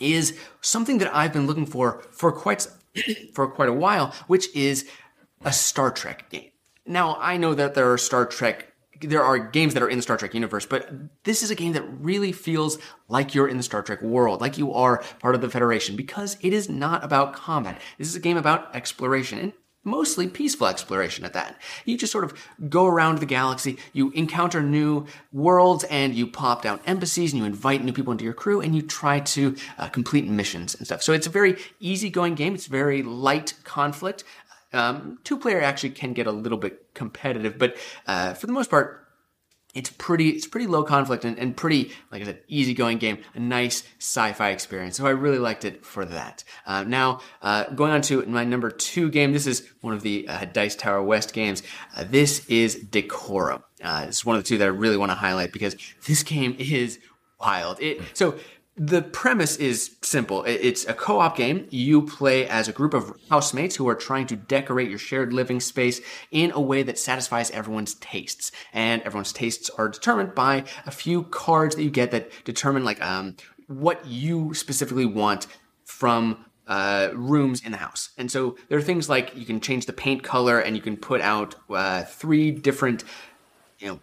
is 0.01 0.39
something 0.61 0.99
that 0.99 1.15
I've 1.15 1.33
been 1.33 1.47
looking 1.47 1.67
for 1.67 2.03
for 2.13 2.31
quite 2.31 2.67
for 3.33 3.49
quite 3.49 3.71
a 3.71 3.73
while, 3.73 4.15
which 4.27 4.55
is 4.55 4.89
a 5.45 5.53
Star 5.53 5.91
Trek 5.91 6.29
game. 6.29 6.51
Now, 6.85 7.17
I 7.21 7.37
know 7.39 7.55
that 7.55 7.75
there 7.75 7.91
are 7.91 7.99
Star 7.99 8.27
Trek 8.27 8.68
there 9.01 9.23
are 9.23 9.39
games 9.39 9.75
that 9.75 9.83
are 9.83 9.89
in 9.89 9.99
the 9.99 10.03
Star 10.03 10.17
Trek 10.17 10.35
universe, 10.35 10.67
but 10.67 10.91
this 11.25 11.43
is 11.43 11.51
a 11.51 11.55
game 11.55 11.73
that 11.73 11.85
really 12.01 12.33
feels 12.33 12.79
like 13.09 13.35
you're 13.35 13.49
in 13.49 13.57
the 13.57 13.63
Star 13.63 13.83
Trek 13.83 14.03
world, 14.03 14.41
like 14.41 14.59
you 14.59 14.73
are 14.73 15.03
part 15.21 15.35
of 15.35 15.41
the 15.41 15.51
Federation, 15.51 15.97
because 15.97 16.37
it 16.41 16.53
is 16.53 16.69
not 16.69 17.05
about 17.05 17.33
combat. 17.33 17.81
This 17.99 18.09
is 18.09 18.17
a 18.17 18.21
game 18.21 18.37
about 18.37 18.75
exploration 18.75 19.39
and 19.39 19.53
mostly 19.85 20.29
peaceful 20.29 20.67
exploration 20.67 21.25
at 21.25 21.33
that. 21.33 21.57
You 21.85 21.97
just 21.97 22.13
sort 22.13 22.25
of 22.25 22.35
go 22.69 22.87
around 22.87 23.19
the 23.19 23.27
galaxy, 23.27 23.79
you 23.93 24.11
encounter 24.11 24.63
new 24.63 25.07
worlds, 25.33 25.85
and 25.85 26.15
you 26.15 26.27
pop 26.27 26.63
down 26.63 26.81
embassies, 26.85 27.33
and 27.33 27.41
you 27.41 27.47
invite 27.47 27.83
new 27.83 27.93
people 27.93 28.13
into 28.13 28.25
your 28.25 28.35
crew, 28.35 28.61
and 28.61 28.75
you 28.75 28.83
try 28.83 29.21
to 29.21 29.57
uh, 29.79 29.89
complete 29.89 30.27
missions 30.27 30.75
and 30.75 30.87
stuff. 30.87 31.03
So 31.03 31.13
it's 31.13 31.27
a 31.27 31.31
very 31.31 31.57
easygoing 31.81 32.35
game. 32.35 32.55
It's 32.55 32.67
very 32.67 33.03
light 33.03 33.55
conflict. 33.65 34.25
Um, 34.73 35.19
two 35.25 35.39
player 35.39 35.61
actually 35.61 35.91
can 35.91 36.13
get 36.13 36.27
a 36.27 36.33
little 36.33 36.59
bit 36.59 36.95
competitive, 36.95 37.59
but 37.59 37.77
uh, 38.07 38.35
for 38.35 38.47
the 38.47 38.53
most 38.53 38.71
part, 38.71 39.09
it's 39.75 39.91
pretty 39.91 40.31
it's 40.31 40.47
pretty 40.47 40.67
low 40.67 40.83
conflict 40.83 41.25
and, 41.25 41.39
and 41.39 41.57
pretty 41.57 41.93
like 42.11 42.23
I 42.23 42.25
said 42.25 42.43
easygoing 42.49 42.99
game, 42.99 43.19
a 43.35 43.41
nice 43.41 43.85
sci-fi 43.99 44.51
experience. 44.51 44.97
So 44.97 45.07
I 45.07 45.11
really 45.11 45.39
liked 45.39 45.65
it 45.65 45.85
for 45.85 46.05
that. 46.07 46.43
Uh, 46.67 46.85
now 46.85 47.21
uh, 47.43 47.65
going 47.71 47.93
on 47.93 48.03
to 48.03 48.25
my 48.27 48.45
number 48.45 48.71
two 48.71 49.11
game. 49.11 49.33
This 49.33 49.47
is 49.47 49.69
one 49.83 49.95
of 49.95 50.03
the 50.03 50.27
uh, 50.27 50.47
Dice 50.47 50.75
Tower 50.75 51.03
West 51.03 51.33
games. 51.33 51.63
Uh, 51.95 52.05
this 52.09 52.47
is 52.49 52.77
Decorum. 52.77 53.63
Uh, 53.83 54.07
it's 54.09 54.25
one 54.25 54.37
of 54.37 54.43
the 54.43 54.49
two 54.49 54.59
that 54.59 54.65
I 54.65 54.69
really 54.69 54.97
want 54.97 55.11
to 55.11 55.17
highlight 55.17 55.53
because 55.53 55.77
this 56.07 56.23
game 56.23 56.57
is 56.59 56.99
wild. 57.39 57.81
It 57.81 58.01
so 58.15 58.39
the 58.79 59.03
premise 59.03 59.57
is 59.57 59.97
simple. 60.03 60.45
It's 60.45 60.87
a 60.87 60.95
co-op 60.95 61.37
game. 61.37 61.67
You 61.71 62.03
play 62.03 62.47
as 62.49 62.69
a 62.69 62.73
group 62.73 62.95
of 62.95 63.13
housemates 63.29 63.75
who 63.75 63.89
are 63.89 63.97
trying 63.97 64.27
to 64.29 64.37
decorate 64.37 64.89
your 64.89 65.01
shared 65.01 65.33
living 65.33 65.59
space 65.59 66.01
in 66.31 66.53
a 66.53 66.61
way 66.61 66.85
that 66.85 66.97
satisfies 66.97 67.51
everyone's 67.51 67.95
tastes. 67.95 68.53
And 68.73 69.03
everyone's 69.03 69.33
tastes 69.33 69.69
are 69.71 69.89
determined 69.89 70.35
by 70.35 70.65
a 70.87 70.93
few 70.93 71.25
cards 71.25 71.75
that 71.75 71.83
you 71.83 71.91
get 71.91 72.13
that 72.13 72.31
determine 72.45 72.85
like 72.85 73.03
um, 73.05 73.37
what 73.67 74.07
you 74.07 74.55
specifically 74.55 75.07
want 75.07 75.49
from 75.85 76.45
uh, 76.69 77.09
rooms 77.15 77.65
in 77.65 77.73
the 77.73 77.79
house. 77.79 78.11
And 78.17 78.31
so 78.31 78.57
there 78.69 78.79
are 78.79 78.83
things 78.83 79.09
like 79.09 79.35
you 79.35 79.45
can 79.45 79.61
change 79.61 79.87
the 79.87 79.93
paint 79.93 80.23
color 80.23 80.61
and 80.61 80.77
you 80.77 80.83
can 80.83 80.97
put 80.97 81.21
out 81.21 81.57
uh, 81.69 82.05
three 82.05 82.53
different, 82.53 83.03
you 83.81 83.89
know, 83.89 84.01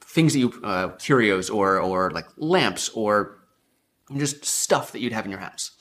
things 0.00 0.34
that 0.34 0.38
you 0.38 0.52
uh, 0.62 0.88
curios 0.90 1.50
or 1.50 1.80
or 1.80 2.10
like 2.12 2.26
lamps 2.36 2.90
or 2.90 3.38
just 4.16 4.44
stuff 4.44 4.92
that 4.92 5.00
you'd 5.00 5.12
have 5.12 5.24
in 5.24 5.30
your 5.30 5.40
house. 5.40 5.72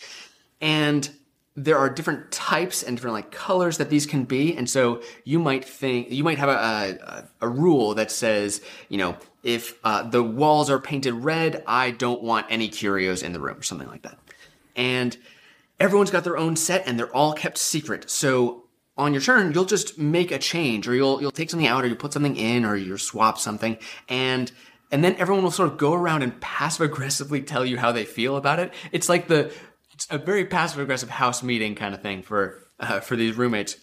And 0.62 1.10
there 1.56 1.78
are 1.78 1.90
different 1.90 2.32
types 2.32 2.82
and 2.82 2.98
different 2.98 3.14
like 3.14 3.32
colors 3.32 3.78
that 3.78 3.90
these 3.90 4.06
can 4.06 4.24
be. 4.24 4.56
And 4.56 4.70
so 4.70 5.04
you 5.24 5.40
might 5.40 5.66
think 5.66 6.10
you 6.10 6.24
might 6.24 6.40
have 6.40 6.50
a 6.50 7.28
a, 7.42 7.46
a 7.46 7.50
rule 7.50 7.94
that 7.96 8.12
says, 8.12 8.62
you 8.90 8.98
know, 8.98 9.18
if 9.44 9.78
uh, 9.84 10.04
the 10.04 10.24
walls 10.24 10.70
are 10.70 10.80
painted 10.80 11.14
red, 11.14 11.64
I 11.68 11.92
don't 11.92 12.24
want 12.24 12.48
any 12.50 12.70
curios 12.70 13.22
in 13.22 13.34
the 13.34 13.40
room 13.40 13.58
or 13.58 13.64
something 13.64 13.88
like 13.88 14.02
that. 14.04 14.18
And 14.76 15.16
everyone's 15.80 16.12
got 16.12 16.24
their 16.24 16.38
own 16.38 16.56
set 16.56 16.88
and 16.88 16.98
they're 16.98 17.16
all 17.16 17.34
kept 17.34 17.58
secret. 17.58 18.10
So 18.10 18.64
on 18.98 19.14
your 19.14 19.22
turn, 19.22 19.52
you'll 19.54 19.66
just 19.66 19.98
make 19.98 20.32
a 20.32 20.40
change 20.40 20.88
or 20.88 20.96
you'll 20.96 21.22
you'll 21.22 21.32
take 21.32 21.50
something 21.50 21.68
out 21.68 21.84
or 21.84 21.88
you 21.88 21.96
put 21.96 22.14
something 22.14 22.36
in 22.36 22.66
or 22.66 22.76
you 22.76 22.98
swap 22.98 23.38
something 23.38 23.78
and 24.08 24.52
and 24.94 25.04
then 25.04 25.16
everyone 25.18 25.44
will 25.44 25.52
sort 25.52 25.70
of 25.72 25.78
go 25.78 25.94
around 25.94 26.22
and 26.22 26.40
passive 26.40 26.82
aggressively 26.82 27.42
tell 27.42 27.66
you 27.66 27.78
how 27.78 27.92
they 27.92 28.06
feel 28.06 28.38
about 28.38 28.60
it. 28.60 28.72
It's 28.92 29.10
like 29.10 29.28
the 29.28 29.52
it's 29.92 30.08
a 30.12 30.20
very 30.20 30.46
passive 30.46 30.80
aggressive 30.80 31.10
house 31.10 31.42
meeting 31.42 31.74
kind 31.74 31.96
of 31.96 32.02
thing 32.04 32.22
for 32.22 32.68
uh, 32.80 33.00
for 33.00 33.16
these 33.16 33.36
roommates. 33.36 33.76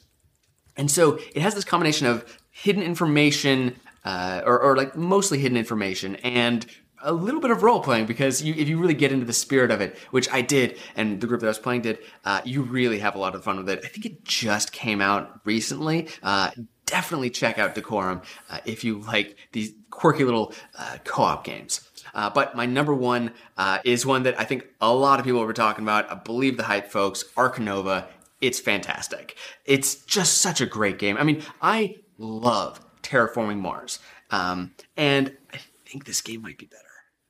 And 0.77 0.89
so 0.89 1.19
it 1.35 1.43
has 1.43 1.57
this 1.57 1.65
combination 1.65 2.07
of 2.07 2.39
hidden 2.51 2.83
information, 2.83 3.75
uh, 4.05 4.43
or, 4.47 4.61
or 4.61 4.77
like 4.77 4.97
mostly 4.97 5.39
hidden 5.41 5.59
information, 5.59 6.15
and 6.17 6.65
a 7.03 7.13
little 7.13 7.41
bit 7.41 7.51
of 7.51 7.65
role 7.65 7.81
playing 7.81 8.07
because 8.07 8.43
you, 8.43 8.55
if 8.55 8.69
you 8.69 8.79
really 8.79 8.95
get 8.95 9.11
into 9.11 9.27
the 9.27 9.33
spirit 9.33 9.73
of 9.73 9.81
it, 9.81 9.99
which 10.13 10.31
I 10.31 10.43
did, 10.43 10.79
and 10.95 11.21
the 11.21 11.27
group 11.27 11.41
that 11.41 11.47
I 11.47 11.51
was 11.51 11.59
playing 11.59 11.83
did, 11.83 11.99
uh, 12.25 12.41
you 12.45 12.63
really 12.63 13.01
have 13.01 13.17
a 13.17 13.19
lot 13.19 13.35
of 13.35 13.43
fun 13.43 13.57
with 13.57 13.69
it. 13.69 13.81
I 13.85 13.89
think 13.89 14.07
it 14.07 14.25
just 14.25 14.71
came 14.71 15.01
out 15.01 15.41
recently. 15.45 16.09
Uh, 16.23 16.51
definitely 16.91 17.31
check 17.31 17.59
out 17.59 17.75
Decorum 17.75 18.23
uh, 18.51 18.59
if 18.65 18.83
you 18.83 18.99
like 19.01 19.37
these 19.53 19.73
quirky 19.91 20.25
little 20.25 20.53
uh, 20.77 20.99
co-op 21.05 21.45
games. 21.45 21.89
Uh, 22.13 22.29
but 22.31 22.57
my 22.57 22.67
number 22.67 22.93
one 22.93 23.33
uh, 23.57 23.79
is 23.85 24.05
one 24.05 24.25
that 24.25 24.39
I 24.39 24.45
think 24.45 24.67
a 24.81 24.93
lot 24.93 25.21
of 25.21 25.25
people 25.25 25.45
were 25.45 25.53
talking 25.53 25.85
about. 25.85 26.11
I 26.11 26.15
believe 26.15 26.57
the 26.57 26.65
hype 26.65 26.91
folks, 26.91 27.25
Ark 27.37 27.61
Nova. 27.61 28.09
It's 28.41 28.59
fantastic. 28.59 29.37
It's 29.65 29.95
just 29.95 30.39
such 30.39 30.61
a 30.61 30.67
great 30.67 30.99
game. 30.99 31.17
I 31.17 31.23
mean, 31.23 31.43
I 31.63 31.97
love 32.19 32.81
terraforming 33.03 33.59
Mars, 33.59 34.01
um, 34.31 34.73
and 34.97 35.37
I 35.53 35.59
think 35.87 36.07
this 36.07 36.21
game 36.21 36.43
might 36.43 36.59
be 36.59 36.67
better. 36.67 36.83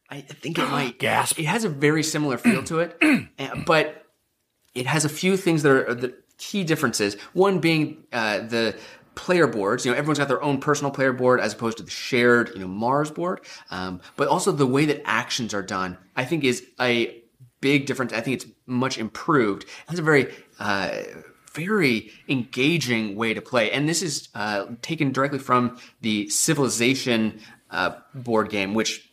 I 0.08 0.20
think 0.20 0.58
it 0.58 0.62
might. 0.70 0.98
Gasp. 0.98 1.38
It 1.38 1.46
has 1.46 1.64
a 1.64 1.68
very 1.68 2.02
similar 2.02 2.38
feel 2.38 2.62
to 2.64 2.78
it, 2.78 3.28
but 3.66 4.06
it 4.74 4.86
has 4.86 5.04
a 5.04 5.08
few 5.08 5.36
things 5.36 5.64
that 5.64 5.72
are 5.72 5.94
the 5.94 6.14
key 6.40 6.64
differences. 6.64 7.14
One 7.32 7.60
being 7.60 8.04
uh, 8.12 8.38
the 8.38 8.76
player 9.20 9.46
boards. 9.46 9.84
You 9.84 9.92
know, 9.92 9.98
everyone's 9.98 10.18
got 10.18 10.28
their 10.28 10.42
own 10.42 10.60
personal 10.60 10.90
player 10.90 11.12
board 11.12 11.40
as 11.40 11.52
opposed 11.52 11.76
to 11.76 11.82
the 11.82 11.90
shared, 11.90 12.50
you 12.54 12.60
know, 12.60 12.66
Mars 12.66 13.10
board. 13.10 13.42
Um, 13.70 14.00
but 14.16 14.28
also 14.28 14.50
the 14.50 14.66
way 14.66 14.86
that 14.86 15.02
actions 15.06 15.52
are 15.52 15.62
done, 15.62 15.98
I 16.16 16.24
think, 16.24 16.42
is 16.42 16.66
a 16.80 17.22
big 17.60 17.84
difference. 17.84 18.14
I 18.14 18.22
think 18.22 18.42
it's 18.42 18.50
much 18.64 18.96
improved. 18.96 19.64
It 19.64 19.90
has 19.90 19.98
a 19.98 20.02
very 20.02 20.34
uh, 20.58 21.02
very 21.52 22.10
engaging 22.28 23.14
way 23.14 23.34
to 23.34 23.42
play, 23.42 23.70
and 23.70 23.86
this 23.86 24.02
is 24.02 24.30
uh, 24.34 24.66
taken 24.80 25.12
directly 25.12 25.38
from 25.38 25.78
the 26.00 26.30
Civilization 26.30 27.40
uh, 27.70 27.96
board 28.14 28.48
game, 28.48 28.72
which 28.72 29.10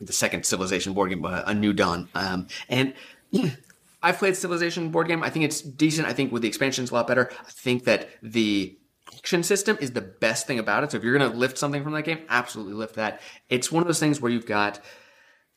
the 0.00 0.12
second 0.12 0.46
Civilization 0.46 0.94
board 0.94 1.10
game, 1.10 1.22
uh, 1.24 1.42
A 1.46 1.52
New 1.52 1.74
Dawn. 1.74 2.08
Um, 2.14 2.46
and 2.70 2.94
I've 4.02 4.16
played 4.16 4.36
Civilization 4.36 4.90
board 4.90 5.08
game. 5.08 5.22
I 5.22 5.28
think 5.28 5.44
it's 5.44 5.60
decent. 5.60 6.08
I 6.08 6.14
think 6.14 6.32
with 6.32 6.40
the 6.40 6.48
expansions 6.48 6.90
a 6.90 6.94
lot 6.94 7.06
better. 7.06 7.30
I 7.30 7.50
think 7.50 7.84
that 7.84 8.08
the 8.22 8.78
action 9.18 9.42
system 9.42 9.76
is 9.80 9.92
the 9.92 10.00
best 10.00 10.46
thing 10.46 10.58
about 10.58 10.84
it. 10.84 10.90
So 10.90 10.96
if 10.96 11.04
you're 11.04 11.16
going 11.18 11.30
to 11.30 11.36
lift 11.36 11.58
something 11.58 11.82
from 11.82 11.92
that 11.92 12.02
game, 12.02 12.20
absolutely 12.28 12.74
lift 12.74 12.94
that. 12.94 13.20
It's 13.48 13.70
one 13.72 13.82
of 13.82 13.86
those 13.86 14.00
things 14.00 14.20
where 14.20 14.30
you've 14.30 14.46
got 14.46 14.80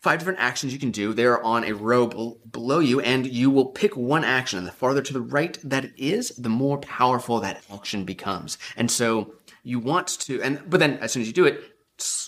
five 0.02 0.20
different 0.20 0.40
actions 0.40 0.74
you 0.74 0.80
can 0.80 0.92
do. 0.92 1.14
They're 1.14 1.42
on 1.44 1.64
a 1.64 1.74
row 1.74 2.08
bel- 2.08 2.40
below 2.52 2.80
you, 2.80 3.00
and 3.00 3.26
you 3.26 3.50
will 3.52 3.68
pick 3.68 3.96
one 3.96 4.24
action. 4.24 4.58
And 4.58 4.68
the 4.68 4.72
farther 4.72 5.02
to 5.02 5.14
the 5.14 5.22
right 5.22 5.58
that 5.64 5.86
it 5.86 5.94
is, 5.98 6.30
the 6.30 6.50
more 6.50 6.80
powerful 6.80 7.40
that 7.40 7.64
action 7.72 8.04
becomes. 8.04 8.58
And 8.76 8.90
so 8.90 9.36
you 9.64 9.80
want 9.80 10.08
to, 10.22 10.42
and 10.42 10.62
but 10.68 10.80
then 10.80 10.98
as 10.98 11.12
soon 11.12 11.22
as 11.22 11.28
you 11.28 11.34
do 11.34 11.46
it, 11.46 11.62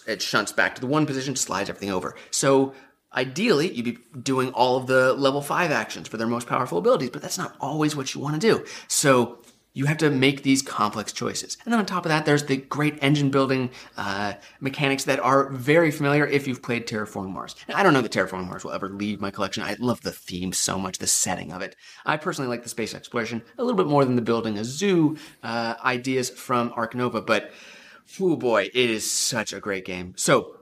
it 0.08 0.22
shunts 0.22 0.52
back 0.52 0.76
to 0.76 0.82
the 0.82 0.88
one 0.88 1.08
position, 1.08 1.36
slides 1.36 1.70
everything 1.70 1.90
over. 1.92 2.16
So 2.30 2.74
ideally, 3.16 3.74
you'd 3.74 3.86
be 3.86 3.98
doing 4.22 4.52
all 4.54 4.78
of 4.78 4.86
the 4.86 5.14
level 5.14 5.42
five 5.42 5.72
actions 5.72 6.08
for 6.08 6.18
their 6.18 6.28
most 6.28 6.48
powerful 6.48 6.78
abilities, 6.78 7.10
but 7.10 7.24
that's 7.24 7.40
not 7.40 7.56
always 7.60 7.96
what 7.96 8.14
you 8.14 8.22
want 8.22 8.40
to 8.40 8.40
do. 8.40 8.64
So 8.88 9.40
you 9.74 9.86
have 9.86 9.98
to 9.98 10.10
make 10.10 10.44
these 10.44 10.62
complex 10.62 11.12
choices. 11.12 11.58
And 11.66 11.74
then 11.74 11.80
on 11.80 11.86
top 11.86 12.06
of 12.06 12.10
that, 12.10 12.26
there's 12.26 12.46
the 12.46 12.58
great 12.58 12.98
engine 13.02 13.32
building 13.32 13.72
uh, 13.98 14.34
mechanics 14.60 15.04
that 15.06 15.20
are 15.20 15.50
very 15.50 15.90
familiar 15.90 16.28
if 16.28 16.48
you've 16.48 16.62
played 16.62 16.88
Terraforming 16.88 17.32
Mars. 17.32 17.56
Now, 17.68 17.78
I 17.78 17.84
don't 17.84 17.94
know 17.94 18.02
that 18.02 18.12
Terraforming 18.12 18.48
Mars 18.48 18.64
will 18.64 18.72
ever 18.72 18.90
leave 18.90 19.20
my 19.20 19.32
collection. 19.32 19.64
I 19.64 19.76
love 19.80 20.02
the 20.02 20.12
theme 20.12 20.54
so 20.54 20.78
much, 20.78 21.00
the 21.00 21.08
setting 21.08 21.52
of 21.52 21.62
it. 21.62 21.76
I 22.06 22.18
personally 22.18 22.50
like 22.50 22.64
the 22.64 22.70
space 22.70 22.94
exploration 22.94 23.42
a 23.58 23.64
little 23.64 23.78
bit 23.78 23.88
more 23.88 24.06
than 24.06 24.16
the 24.16 24.22
building 24.22 24.58
a 24.58 24.64
zoo 24.64 25.18
uh, 25.42 25.76
ideas 25.84 26.30
from 26.30 26.72
Ark 26.76 26.94
Nova, 26.94 27.22
but 27.22 27.52
oh 28.20 28.36
boy, 28.36 28.70
it 28.74 28.90
is 28.90 29.10
such 29.10 29.54
a 29.54 29.60
great 29.60 29.86
game. 29.86 30.14
So 30.18 30.58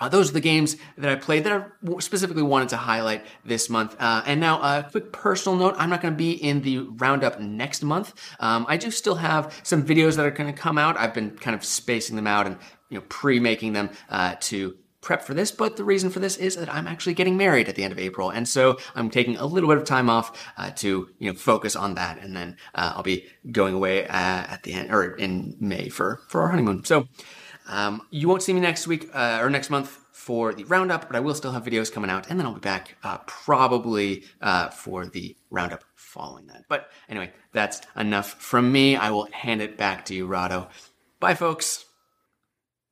uh, 0.00 0.08
those 0.08 0.30
are 0.30 0.32
the 0.32 0.40
games 0.40 0.76
that 0.96 1.10
I 1.10 1.16
played 1.16 1.44
that 1.44 1.52
I 1.52 1.98
specifically 1.98 2.42
wanted 2.42 2.70
to 2.70 2.76
highlight 2.76 3.24
this 3.44 3.68
month. 3.68 3.96
Uh, 3.98 4.22
and 4.26 4.40
now, 4.40 4.60
a 4.60 4.88
quick 4.90 5.12
personal 5.12 5.58
note: 5.58 5.74
I'm 5.78 5.90
not 5.90 6.00
going 6.00 6.14
to 6.14 6.18
be 6.18 6.32
in 6.32 6.62
the 6.62 6.78
roundup 6.78 7.38
next 7.40 7.82
month. 7.82 8.14
Um, 8.40 8.66
I 8.68 8.76
do 8.76 8.90
still 8.90 9.16
have 9.16 9.60
some 9.62 9.84
videos 9.84 10.16
that 10.16 10.26
are 10.26 10.30
going 10.30 10.52
to 10.52 10.58
come 10.58 10.78
out. 10.78 10.96
I've 10.96 11.14
been 11.14 11.30
kind 11.36 11.54
of 11.54 11.64
spacing 11.64 12.16
them 12.16 12.26
out 12.26 12.46
and 12.46 12.56
you 12.88 12.98
know 12.98 13.04
pre-making 13.08 13.72
them 13.74 13.90
uh, 14.08 14.36
to 14.40 14.76
prep 15.00 15.22
for 15.22 15.34
this. 15.34 15.50
But 15.50 15.76
the 15.76 15.84
reason 15.84 16.10
for 16.10 16.20
this 16.20 16.36
is 16.36 16.56
that 16.56 16.72
I'm 16.72 16.86
actually 16.86 17.14
getting 17.14 17.36
married 17.36 17.68
at 17.68 17.74
the 17.74 17.84
end 17.84 17.92
of 17.92 17.98
April, 17.98 18.30
and 18.30 18.48
so 18.48 18.78
I'm 18.94 19.10
taking 19.10 19.36
a 19.36 19.46
little 19.46 19.68
bit 19.68 19.78
of 19.78 19.84
time 19.84 20.10
off 20.10 20.52
uh, 20.56 20.70
to 20.76 21.10
you 21.18 21.30
know 21.30 21.38
focus 21.38 21.76
on 21.76 21.94
that, 21.94 22.18
and 22.18 22.36
then 22.36 22.56
uh, 22.74 22.92
I'll 22.96 23.02
be 23.02 23.26
going 23.50 23.74
away 23.74 24.06
uh, 24.06 24.12
at 24.12 24.62
the 24.62 24.72
end 24.72 24.92
or 24.92 25.14
in 25.14 25.56
May 25.60 25.88
for 25.88 26.20
for 26.28 26.42
our 26.42 26.48
honeymoon. 26.48 26.84
So. 26.84 27.08
Um, 27.70 28.02
you 28.10 28.28
won't 28.28 28.42
see 28.42 28.52
me 28.52 28.60
next 28.60 28.88
week 28.88 29.08
uh, 29.14 29.38
or 29.40 29.48
next 29.48 29.70
month 29.70 30.00
for 30.10 30.52
the 30.52 30.64
roundup, 30.64 31.06
but 31.06 31.14
I 31.14 31.20
will 31.20 31.34
still 31.34 31.52
have 31.52 31.64
videos 31.64 31.90
coming 31.90 32.10
out, 32.10 32.28
and 32.28 32.38
then 32.38 32.46
I'll 32.46 32.54
be 32.54 32.60
back 32.60 32.96
uh, 33.04 33.18
probably 33.26 34.24
uh, 34.40 34.70
for 34.70 35.06
the 35.06 35.36
roundup 35.50 35.84
following 35.94 36.46
that. 36.48 36.64
But 36.68 36.90
anyway, 37.08 37.32
that's 37.52 37.80
enough 37.96 38.32
from 38.42 38.72
me. 38.72 38.96
I 38.96 39.10
will 39.10 39.28
hand 39.32 39.62
it 39.62 39.78
back 39.78 40.04
to 40.06 40.14
you, 40.14 40.26
Rahdo. 40.26 40.68
Bye, 41.20 41.34
folks. 41.34 41.84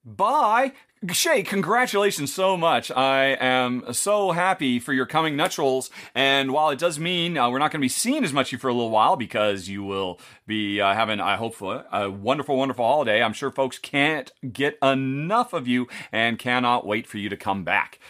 Bye. 0.04 0.72
Shay, 1.12 1.44
congratulations 1.44 2.32
so 2.32 2.56
much. 2.56 2.90
I 2.90 3.36
am 3.38 3.92
so 3.92 4.32
happy 4.32 4.80
for 4.80 4.92
your 4.92 5.06
coming 5.06 5.36
nuptials. 5.36 5.90
And 6.12 6.50
while 6.50 6.70
it 6.70 6.78
does 6.80 6.98
mean 6.98 7.38
uh, 7.38 7.48
we're 7.48 7.60
not 7.60 7.70
going 7.70 7.80
to 7.80 7.84
be 7.84 7.88
seeing 7.88 8.24
as 8.24 8.32
much 8.32 8.48
of 8.48 8.52
you 8.52 8.58
for 8.58 8.68
a 8.68 8.72
little 8.72 8.90
while 8.90 9.14
because 9.14 9.68
you 9.68 9.84
will 9.84 10.18
be 10.46 10.80
uh, 10.80 10.94
having, 10.94 11.20
I 11.20 11.36
hope, 11.36 11.60
a 11.62 12.10
wonderful, 12.10 12.56
wonderful 12.56 12.84
holiday, 12.84 13.22
I'm 13.22 13.32
sure 13.32 13.52
folks 13.52 13.78
can't 13.78 14.32
get 14.52 14.76
enough 14.82 15.52
of 15.52 15.68
you 15.68 15.86
and 16.10 16.36
cannot 16.36 16.84
wait 16.84 17.06
for 17.06 17.18
you 17.18 17.28
to 17.28 17.36
come 17.36 17.62
back. 17.62 18.00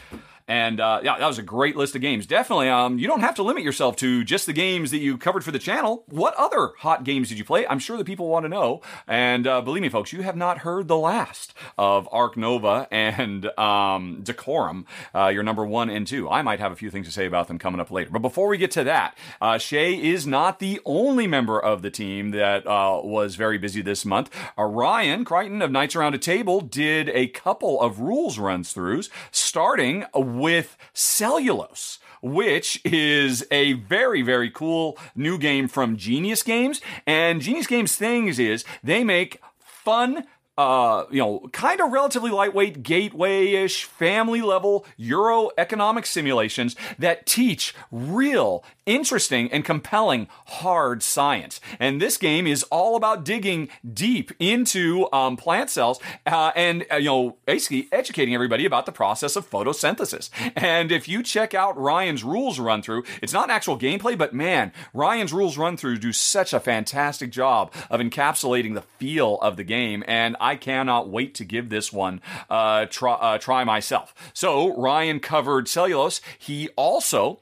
And 0.49 0.80
uh, 0.80 1.01
yeah, 1.05 1.18
that 1.18 1.26
was 1.26 1.38
a 1.38 1.42
great 1.42 1.76
list 1.76 1.94
of 1.94 2.01
games. 2.01 2.26
Definitely, 2.26 2.70
um, 2.70 2.99
you 2.99 3.07
don't 3.07 3.20
have 3.20 3.34
to 3.36 3.42
limit 3.42 3.62
yourself 3.62 3.96
to 3.96 4.24
just 4.24 4.46
the 4.46 4.53
games 4.55 4.90
that 4.90 4.99
you 4.99 5.18
covered 5.18 5.44
for 5.44 5.53
the 5.53 5.59
channel. 5.59 6.05
What 6.09 6.34
other 6.36 6.70
hot 6.78 7.05
games 7.05 7.28
did 7.28 7.38
you 7.38 7.44
play? 7.44 7.66
I'm 7.66 7.78
sure 7.78 7.99
the 7.99 8.05
people 8.05 8.28
want 8.28 8.44
to 8.44 8.49
know. 8.49 8.80
And 9.07 9.46
uh, 9.46 9.61
believe 9.61 9.82
me, 9.82 9.90
folks, 9.90 10.12
you 10.12 10.22
have 10.22 10.36
not 10.36 10.59
heard 10.59 10.88
the 10.88 10.96
last 10.96 11.53
of 11.76 12.09
Ark 12.11 12.36
Nova 12.36 12.88
and 12.90 13.46
um, 13.59 14.22
Decorum, 14.22 14.86
uh, 15.14 15.28
your 15.28 15.42
number 15.42 15.66
one 15.66 15.90
and 15.90 16.07
two. 16.07 16.28
I 16.30 16.40
might 16.40 16.61
have 16.61 16.72
a 16.72 16.76
few 16.76 16.90
things 16.90 17.07
to 17.07 17.12
say 17.12 17.26
about 17.26 17.49
them 17.49 17.59
coming 17.59 17.80
up 17.80 17.90
later. 17.90 18.11
But 18.11 18.22
before 18.22 18.49
we 18.49 18.57
get 18.57 18.70
to 18.72 18.84
that, 18.84 19.18
uh, 19.42 19.59
Shay 19.59 19.94
is 19.94 20.26
not 20.26 20.61
the 20.61 20.80
only 20.86 21.26
member 21.26 21.61
of 21.61 21.82
the 21.82 21.90
team 21.90 22.30
that 22.30 22.66
uh, 22.66 23.01
was 23.05 23.36
very 23.36 23.59
busy 23.59 23.82
this 23.82 24.07
month. 24.07 24.30
Ryan 24.57 25.24
Crichton 25.26 25.61
of 25.61 25.70
Knights 25.70 25.94
Around 25.94 26.14
a 26.14 26.18
Table 26.18 26.61
did 26.61 27.11
a 27.11 27.28
couple 27.28 27.80
of 27.80 28.01
rules 28.01 28.38
runs 28.38 28.74
throughs, 28.74 29.11
starting 29.30 30.07
with 30.39 30.76
Cellulose 30.93 31.99
which 32.20 32.80
is 32.84 33.47
a 33.51 33.74
very, 33.74 34.22
very 34.22 34.51
cool 34.51 34.99
new 35.14 35.39
game 35.39 35.68
from 35.68 35.97
Genius 35.97 36.43
Games. 36.43 36.80
And 37.07 37.41
Genius 37.41 37.66
Games' 37.66 37.97
things 37.97 38.39
is 38.39 38.64
they 38.82 39.05
make 39.05 39.41
fun 39.61 40.24
uh, 40.59 41.07
you 41.11 41.21
know, 41.21 41.49
kind 41.53 41.81
of 41.81 41.93
relatively 41.93 42.31
lightweight, 42.31 42.83
gateway-ish, 42.83 43.85
family-level 43.85 44.85
Euro 44.97 45.51
economic 45.57 46.05
simulations 46.05 46.75
that 46.99 47.25
teach 47.25 47.75
real, 47.93 48.65
interesting, 48.85 49.51
and 49.53 49.65
compelling 49.65 50.27
hard 50.47 51.03
science. 51.03 51.61
And 51.79 52.03
this 52.03 52.17
game 52.17 52.47
is 52.47 52.65
all 52.65 52.97
about 52.97 53.25
digging 53.25 53.69
deep 53.91 54.33
into 54.41 55.09
um, 55.13 55.37
plant 55.37 55.71
cells 55.71 56.01
uh, 56.27 56.51
and 56.57 56.85
uh, 56.91 56.97
you 56.97 57.05
know, 57.05 57.37
basically 57.47 57.89
educating 57.93 58.35
everybody 58.35 58.67
about 58.67 58.85
the 58.85 58.93
process 58.93 59.37
of 59.37 59.49
photosynthesis. 59.49 60.29
And 60.57 60.91
if 60.91 61.09
you 61.09 61.23
check 61.23 61.55
out 61.55 61.79
Ryan's 61.79 62.25
rules 62.25 62.59
run 62.59 62.83
through, 62.83 63.05
it's 63.23 63.33
not 63.33 63.49
actual 63.49 63.79
gameplay, 63.79 64.19
but 64.19 64.35
man, 64.35 64.73
Ryan's 64.93 65.33
rules 65.33 65.57
run 65.57 65.77
through 65.77 65.99
do 65.99 66.13
such 66.13 66.53
a 66.53 66.59
fantastic 66.59 67.31
job 67.31 67.73
of 67.91 68.01
encapsulating 68.01 68.75
the 68.75 68.83
feel 68.83 69.37
of 69.41 69.57
the 69.57 69.65
game. 69.65 70.03
And 70.09 70.37
I 70.41 70.47
cannot 70.57 71.09
wait 71.09 71.34
to 71.36 71.44
give 71.44 71.68
this 71.68 71.92
one 71.92 72.20
uh, 72.49 72.86
try, 72.86 73.14
uh, 73.14 73.38
try 73.38 73.64
myself. 73.64 74.14
So 74.32 74.76
Ryan 74.76 75.20
covered 75.20 75.68
cellulose. 75.68 76.20
He 76.38 76.68
also 76.76 77.40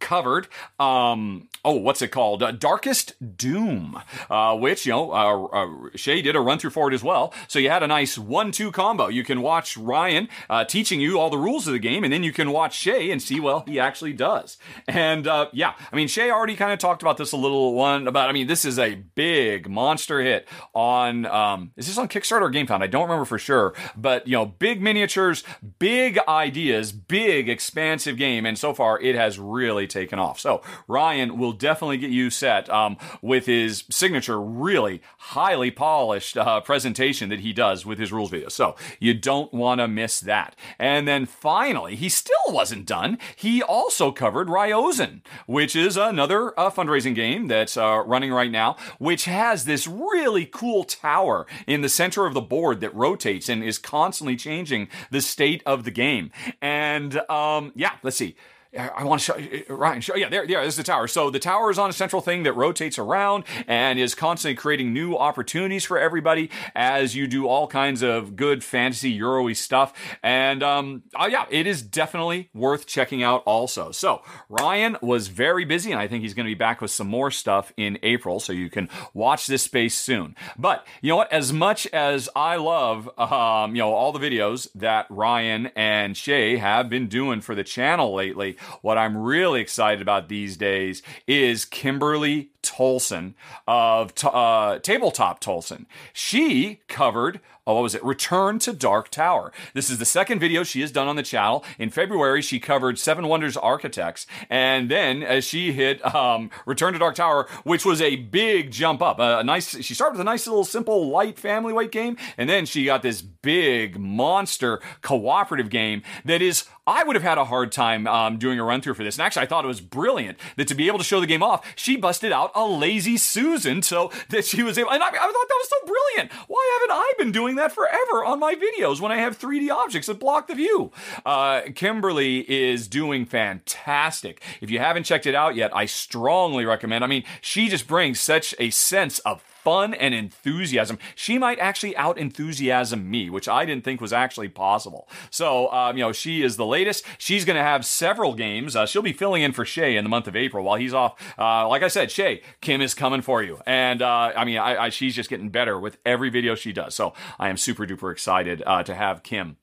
covered 0.00 0.48
um 0.78 1.48
oh 1.64 1.74
what's 1.74 2.02
it 2.02 2.08
called? 2.08 2.42
Uh, 2.42 2.50
darkest 2.50 3.14
doom 3.36 4.00
uh, 4.28 4.56
which 4.56 4.86
you 4.86 4.92
know 4.92 5.12
uh, 5.12 5.44
uh, 5.46 5.88
shay 5.94 6.22
did 6.22 6.34
a 6.36 6.40
run 6.40 6.58
through 6.58 6.70
for 6.70 6.90
it 6.90 6.94
as 6.94 7.02
well. 7.02 7.32
So 7.48 7.58
you 7.58 7.70
had 7.70 7.82
a 7.82 7.86
nice 7.86 8.18
one-two 8.18 8.72
combo. 8.72 9.08
You 9.08 9.24
can 9.24 9.42
watch 9.42 9.76
ryan 9.76 10.28
uh, 10.48 10.64
teaching 10.64 11.00
you 11.00 11.18
all 11.18 11.30
the 11.30 11.38
rules 11.38 11.66
of 11.66 11.72
the 11.72 11.78
game 11.78 12.04
and 12.04 12.12
then 12.12 12.22
you 12.22 12.32
can 12.32 12.50
watch 12.50 12.74
shay 12.74 13.10
and 13.10 13.22
see 13.22 13.40
well 13.40 13.64
he 13.66 13.78
actually 13.78 14.12
does. 14.12 14.56
And 14.88 15.26
uh, 15.26 15.48
yeah 15.52 15.74
i 15.92 15.96
mean 15.96 16.08
shay 16.08 16.30
already 16.30 16.56
kind 16.56 16.72
of 16.72 16.78
talked 16.78 17.02
about 17.02 17.16
this 17.16 17.32
a 17.32 17.36
little 17.36 17.74
one 17.74 18.06
about 18.08 18.28
i 18.28 18.32
mean 18.32 18.46
this 18.46 18.64
is 18.64 18.78
a 18.78 18.94
big 18.94 19.68
monster 19.68 20.20
hit 20.20 20.48
on 20.74 21.26
um 21.26 21.72
is 21.76 21.86
this 21.86 21.98
on 21.98 22.08
kickstarter 22.08 22.42
or 22.42 22.50
gamefound? 22.50 22.82
I 22.82 22.86
don't 22.86 23.02
remember 23.02 23.24
for 23.24 23.38
sure. 23.38 23.74
But 23.96 24.26
you 24.26 24.36
know 24.36 24.46
big 24.46 24.80
miniatures 24.82 25.44
big 25.78 26.18
ideas 26.28 26.92
big 26.92 27.48
expansive 27.48 28.16
game 28.16 28.46
and 28.46 28.58
so 28.58 28.72
far 28.74 28.98
it 29.00 29.14
has 29.14 29.38
really 29.38 29.86
taken 29.90 30.18
off. 30.18 30.40
So 30.40 30.62
Ryan 30.88 31.36
will 31.38 31.52
definitely 31.52 31.98
get 31.98 32.10
you 32.10 32.30
set 32.30 32.70
um, 32.70 32.96
with 33.20 33.46
his 33.46 33.84
signature, 33.90 34.40
really 34.40 35.02
highly 35.18 35.70
polished 35.70 36.36
uh, 36.36 36.60
presentation 36.60 37.28
that 37.28 37.40
he 37.40 37.52
does 37.52 37.84
with 37.84 37.98
his 37.98 38.12
rules 38.12 38.30
video. 38.30 38.48
So 38.48 38.76
you 38.98 39.14
don't 39.14 39.52
want 39.52 39.80
to 39.80 39.88
miss 39.88 40.20
that. 40.20 40.56
And 40.78 41.06
then 41.06 41.26
finally, 41.26 41.96
he 41.96 42.08
still 42.08 42.34
wasn't 42.48 42.86
done. 42.86 43.18
He 43.36 43.62
also 43.62 44.12
covered 44.12 44.48
Ryozan, 44.48 45.20
which 45.46 45.76
is 45.76 45.96
another 45.96 46.58
uh, 46.58 46.70
fundraising 46.70 47.14
game 47.14 47.48
that's 47.48 47.76
uh, 47.76 48.02
running 48.06 48.32
right 48.32 48.50
now, 48.50 48.76
which 48.98 49.24
has 49.24 49.64
this 49.64 49.86
really 49.86 50.46
cool 50.46 50.84
tower 50.84 51.46
in 51.66 51.80
the 51.80 51.88
center 51.88 52.26
of 52.26 52.34
the 52.34 52.40
board 52.40 52.80
that 52.80 52.94
rotates 52.94 53.48
and 53.48 53.62
is 53.62 53.78
constantly 53.78 54.36
changing 54.36 54.88
the 55.10 55.20
state 55.20 55.62
of 55.66 55.84
the 55.84 55.90
game. 55.90 56.30
And 56.60 57.20
um, 57.30 57.72
yeah, 57.74 57.92
let's 58.02 58.16
see. 58.16 58.36
I 58.78 59.02
want 59.02 59.20
to 59.20 59.24
show 59.24 59.34
uh, 59.34 59.74
Ryan. 59.74 60.00
Show 60.00 60.14
yeah, 60.14 60.28
there, 60.28 60.44
yeah. 60.44 60.60
This 60.60 60.74
is 60.74 60.76
the 60.76 60.84
tower. 60.84 61.08
So 61.08 61.28
the 61.28 61.40
tower 61.40 61.70
is 61.70 61.78
on 61.78 61.90
a 61.90 61.92
central 61.92 62.22
thing 62.22 62.44
that 62.44 62.52
rotates 62.52 62.98
around 62.98 63.44
and 63.66 63.98
is 63.98 64.14
constantly 64.14 64.54
creating 64.54 64.92
new 64.92 65.16
opportunities 65.16 65.84
for 65.84 65.98
everybody 65.98 66.50
as 66.74 67.16
you 67.16 67.26
do 67.26 67.48
all 67.48 67.66
kinds 67.66 68.02
of 68.02 68.36
good 68.36 68.62
fantasy 68.62 69.10
Euro-y 69.10 69.54
stuff. 69.54 69.92
And 70.22 70.62
um, 70.62 71.02
oh 71.18 71.26
yeah, 71.26 71.46
it 71.50 71.66
is 71.66 71.82
definitely 71.82 72.48
worth 72.54 72.86
checking 72.86 73.24
out. 73.24 73.42
Also, 73.44 73.90
so 73.90 74.22
Ryan 74.48 74.96
was 75.02 75.28
very 75.28 75.64
busy, 75.64 75.90
and 75.90 76.00
I 76.00 76.06
think 76.06 76.22
he's 76.22 76.34
going 76.34 76.46
to 76.46 76.50
be 76.50 76.54
back 76.54 76.80
with 76.80 76.92
some 76.92 77.08
more 77.08 77.32
stuff 77.32 77.72
in 77.76 77.98
April. 78.04 78.38
So 78.38 78.52
you 78.52 78.70
can 78.70 78.88
watch 79.14 79.48
this 79.48 79.64
space 79.64 79.96
soon. 79.96 80.36
But 80.56 80.86
you 81.02 81.08
know 81.08 81.16
what? 81.16 81.32
As 81.32 81.52
much 81.52 81.88
as 81.88 82.28
I 82.36 82.54
love, 82.54 83.10
um, 83.18 83.74
you 83.74 83.82
know, 83.82 83.92
all 83.92 84.12
the 84.12 84.20
videos 84.20 84.68
that 84.76 85.06
Ryan 85.10 85.72
and 85.74 86.16
Shay 86.16 86.58
have 86.58 86.88
been 86.88 87.08
doing 87.08 87.40
for 87.40 87.56
the 87.56 87.64
channel 87.64 88.14
lately. 88.14 88.58
What 88.82 88.98
I'm 88.98 89.16
really 89.16 89.60
excited 89.60 90.00
about 90.02 90.28
these 90.28 90.56
days 90.56 91.02
is 91.26 91.64
Kimberly 91.64 92.50
Tolson 92.62 93.34
of 93.66 94.12
uh, 94.24 94.78
Tabletop 94.80 95.40
Tolson. 95.40 95.86
She 96.12 96.80
covered 96.88 97.40
oh, 97.66 97.74
what 97.74 97.82
was 97.82 97.94
it? 97.94 98.04
Return 98.04 98.58
to 98.60 98.72
Dark 98.72 99.10
Tower. 99.10 99.52
This 99.74 99.90
is 99.90 99.98
the 99.98 100.04
second 100.04 100.38
video 100.38 100.62
she 100.62 100.80
has 100.80 100.90
done 100.90 101.08
on 101.08 101.16
the 101.16 101.22
channel. 101.22 101.64
In 101.78 101.90
February, 101.90 102.42
she 102.42 102.60
covered 102.60 102.98
Seven 102.98 103.28
Wonders 103.28 103.56
Architects, 103.56 104.26
and 104.48 104.90
then 104.90 105.22
as 105.22 105.44
she 105.44 105.72
hit 105.72 106.04
um, 106.14 106.50
Return 106.66 106.92
to 106.92 106.98
Dark 106.98 107.14
Tower, 107.14 107.48
which 107.64 107.84
was 107.84 108.00
a 108.00 108.16
big 108.16 108.70
jump 108.70 109.02
up. 109.02 109.18
A, 109.18 109.38
a 109.38 109.44
nice. 109.44 109.80
She 109.82 109.94
started 109.94 110.12
with 110.12 110.20
a 110.20 110.24
nice 110.24 110.46
little 110.46 110.64
simple 110.64 111.08
light 111.08 111.38
family 111.38 111.72
weight 111.72 111.92
game, 111.92 112.16
and 112.36 112.48
then 112.48 112.66
she 112.66 112.84
got 112.84 113.02
this 113.02 113.22
big 113.22 113.98
monster 113.98 114.80
cooperative 115.02 115.70
game 115.70 116.02
that 116.24 116.42
is. 116.42 116.64
I 116.86 117.04
would 117.04 117.14
have 117.14 117.22
had 117.22 117.38
a 117.38 117.44
hard 117.44 117.70
time 117.70 118.08
um, 118.08 118.36
doing 118.36 118.58
a 118.58 118.64
run 118.64 118.80
through 118.80 118.94
for 118.94 119.04
this. 119.04 119.16
And 119.16 119.24
actually, 119.24 119.42
I 119.42 119.46
thought 119.46 119.64
it 119.64 119.68
was 119.68 119.80
brilliant 119.80 120.38
that 120.56 120.66
to 120.68 120.74
be 120.74 120.88
able 120.88 120.98
to 120.98 121.04
show 121.04 121.20
the 121.20 121.26
game 121.26 121.42
off, 121.42 121.64
she 121.76 121.96
busted 121.96 122.32
out 122.32 122.50
a 122.56 122.66
lazy 122.66 123.16
Susan 123.16 123.82
so 123.82 124.10
that 124.30 124.44
she 124.44 124.64
was 124.64 124.76
able. 124.76 124.90
And 124.90 125.00
I, 125.00 125.06
I 125.06 125.10
thought 125.10 125.20
that 125.20 125.60
was 125.60 125.68
so 125.68 125.86
brilliant. 125.86 126.32
Why 126.48 126.78
haven't 126.80 126.96
I 126.96 127.12
been 127.16 127.30
doing 127.30 127.49
that 127.56 127.72
forever 127.72 128.24
on 128.24 128.38
my 128.38 128.54
videos 128.54 129.00
when 129.00 129.12
I 129.12 129.16
have 129.16 129.38
3D 129.38 129.70
objects 129.70 130.06
that 130.08 130.18
block 130.18 130.48
the 130.48 130.54
view? 130.54 130.92
Uh, 131.24 131.62
Kimberly 131.74 132.50
is 132.50 132.88
doing 132.88 133.24
fantastic. 133.24 134.42
If 134.60 134.70
you 134.70 134.78
haven't 134.78 135.04
checked 135.04 135.26
it 135.26 135.34
out 135.34 135.54
yet, 135.54 135.74
I 135.74 135.86
strongly 135.86 136.64
recommend. 136.64 137.04
I 137.04 137.06
mean, 137.06 137.24
she 137.40 137.68
just 137.68 137.86
brings 137.86 138.20
such 138.20 138.54
a 138.58 138.70
sense 138.70 139.18
of 139.20 139.42
fun 139.62 139.94
and 139.94 140.14
enthusiasm. 140.14 140.98
She 141.14 141.38
might 141.38 141.58
actually 141.58 141.96
out 141.96 142.18
enthusiasm 142.18 143.10
me, 143.10 143.30
which 143.30 143.48
I 143.48 143.64
didn't 143.64 143.84
think 143.84 144.00
was 144.00 144.12
actually 144.12 144.48
possible. 144.48 145.08
So, 145.30 145.70
um, 145.72 145.96
you 145.96 146.04
know, 146.04 146.12
she 146.12 146.42
is 146.42 146.56
the 146.56 146.66
latest. 146.66 147.04
She's 147.18 147.44
going 147.44 147.56
to 147.56 147.62
have 147.62 147.84
several 147.84 148.34
games. 148.34 148.74
Uh, 148.74 148.86
she'll 148.86 149.02
be 149.02 149.12
filling 149.12 149.42
in 149.42 149.52
for 149.52 149.64
Shay 149.64 149.96
in 149.96 150.04
the 150.04 150.10
month 150.10 150.26
of 150.26 150.36
April 150.36 150.64
while 150.64 150.76
he's 150.76 150.94
off. 150.94 151.20
Uh, 151.38 151.68
like 151.68 151.82
I 151.82 151.88
said, 151.88 152.10
Shay, 152.10 152.42
Kim 152.60 152.80
is 152.80 152.94
coming 152.94 153.22
for 153.22 153.42
you. 153.42 153.60
And 153.66 154.02
uh, 154.02 154.32
I 154.36 154.44
mean, 154.44 154.58
I, 154.58 154.84
I, 154.84 154.88
she's 154.88 155.14
just 155.14 155.30
getting 155.30 155.50
better 155.50 155.78
with 155.78 155.98
every 156.04 156.30
video 156.30 156.54
she 156.54 156.72
does. 156.72 156.94
So 156.94 157.14
I 157.38 157.48
am 157.48 157.56
super 157.56 157.86
duper 157.86 158.12
excited 158.12 158.62
uh, 158.66 158.82
to 158.84 158.94
have 158.94 159.22
Kim 159.22 159.56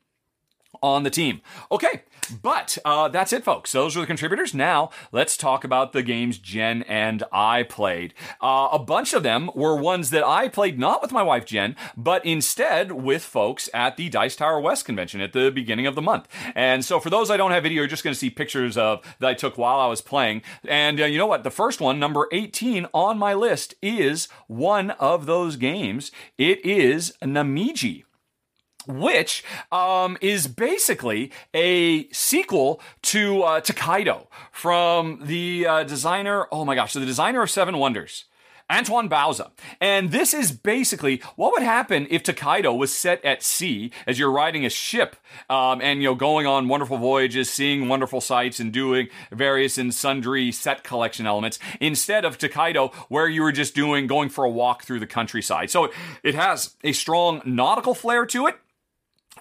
on 0.81 1.03
the 1.03 1.09
team. 1.09 1.41
Okay, 1.71 2.03
but 2.41 2.77
uh, 2.83 3.07
that's 3.07 3.33
it, 3.33 3.43
folks. 3.43 3.71
Those 3.71 3.95
are 3.95 4.01
the 4.01 4.07
contributors. 4.07 4.53
Now, 4.53 4.89
let's 5.11 5.37
talk 5.37 5.63
about 5.63 5.93
the 5.93 6.03
games 6.03 6.37
Jen 6.37 6.83
and 6.83 7.23
I 7.31 7.63
played. 7.63 8.13
Uh, 8.41 8.69
a 8.71 8.79
bunch 8.79 9.13
of 9.13 9.23
them 9.23 9.49
were 9.55 9.75
ones 9.75 10.09
that 10.09 10.25
I 10.25 10.47
played 10.47 10.79
not 10.79 11.01
with 11.01 11.11
my 11.11 11.23
wife 11.23 11.45
Jen, 11.45 11.75
but 11.95 12.25
instead 12.25 12.91
with 12.91 13.23
folks 13.23 13.69
at 13.73 13.97
the 13.97 14.09
Dice 14.09 14.35
Tower 14.35 14.59
West 14.59 14.85
convention 14.85 15.21
at 15.21 15.33
the 15.33 15.49
beginning 15.49 15.87
of 15.87 15.95
the 15.95 16.01
month. 16.01 16.27
And 16.55 16.83
so, 16.83 16.99
for 16.99 17.09
those 17.09 17.31
I 17.31 17.37
don't 17.37 17.51
have 17.51 17.63
video, 17.63 17.77
you're 17.77 17.87
just 17.87 18.03
going 18.03 18.13
to 18.13 18.19
see 18.19 18.29
pictures 18.29 18.77
of 18.77 19.01
that 19.19 19.29
I 19.29 19.33
took 19.33 19.57
while 19.57 19.79
I 19.79 19.87
was 19.87 20.01
playing. 20.01 20.41
And 20.67 20.99
uh, 20.99 21.05
you 21.05 21.17
know 21.17 21.27
what? 21.27 21.43
The 21.43 21.51
first 21.51 21.79
one, 21.79 21.99
number 21.99 22.27
18 22.31 22.87
on 22.93 23.17
my 23.17 23.33
list, 23.33 23.75
is 23.81 24.27
one 24.47 24.91
of 24.91 25.25
those 25.25 25.55
games. 25.55 26.11
It 26.37 26.65
is 26.65 27.13
Namiji 27.23 28.03
which 28.87 29.43
um, 29.71 30.17
is 30.21 30.47
basically 30.47 31.31
a 31.53 32.09
sequel 32.09 32.81
to 33.03 33.43
uh, 33.43 33.61
Tokaido 33.61 34.27
from 34.51 35.19
the 35.23 35.67
uh, 35.67 35.83
designer. 35.83 36.47
Oh 36.51 36.65
my 36.65 36.75
gosh, 36.75 36.93
so 36.93 36.99
the 36.99 37.05
designer 37.05 37.41
of 37.41 37.49
Seven 37.49 37.77
Wonders. 37.77 38.25
Antoine 38.69 39.09
Bauza. 39.09 39.51
And 39.79 40.11
this 40.11 40.33
is 40.33 40.51
basically 40.51 41.21
what 41.35 41.53
would 41.53 41.63
happen 41.63 42.07
if 42.09 42.23
Tokaido 42.23 42.73
was 42.73 42.93
set 42.93 43.23
at 43.23 43.41
sea 43.41 43.91
as 44.05 44.19
you're 44.19 44.31
riding 44.31 44.65
a 44.65 44.69
ship 44.69 45.15
um, 45.49 45.81
and, 45.81 46.01
you 46.01 46.09
know, 46.09 46.15
going 46.15 46.45
on 46.45 46.67
wonderful 46.67 46.97
voyages, 46.97 47.49
seeing 47.49 47.87
wonderful 47.87 48.19
sights 48.19 48.59
and 48.59 48.73
doing 48.73 49.07
various 49.31 49.77
and 49.77 49.93
sundry 49.93 50.51
set 50.51 50.83
collection 50.83 51.25
elements 51.25 51.59
instead 51.79 52.25
of 52.25 52.37
Tokaido 52.37 52.89
where 53.07 53.29
you 53.29 53.41
were 53.41 53.53
just 53.53 53.73
doing, 53.73 54.05
going 54.05 54.29
for 54.29 54.43
a 54.43 54.49
walk 54.49 54.83
through 54.83 54.99
the 54.99 55.07
countryside. 55.07 55.69
So 55.69 55.89
it 56.23 56.35
has 56.35 56.75
a 56.83 56.91
strong 56.91 57.41
nautical 57.45 57.93
flair 57.93 58.25
to 58.25 58.47
it. 58.47 58.59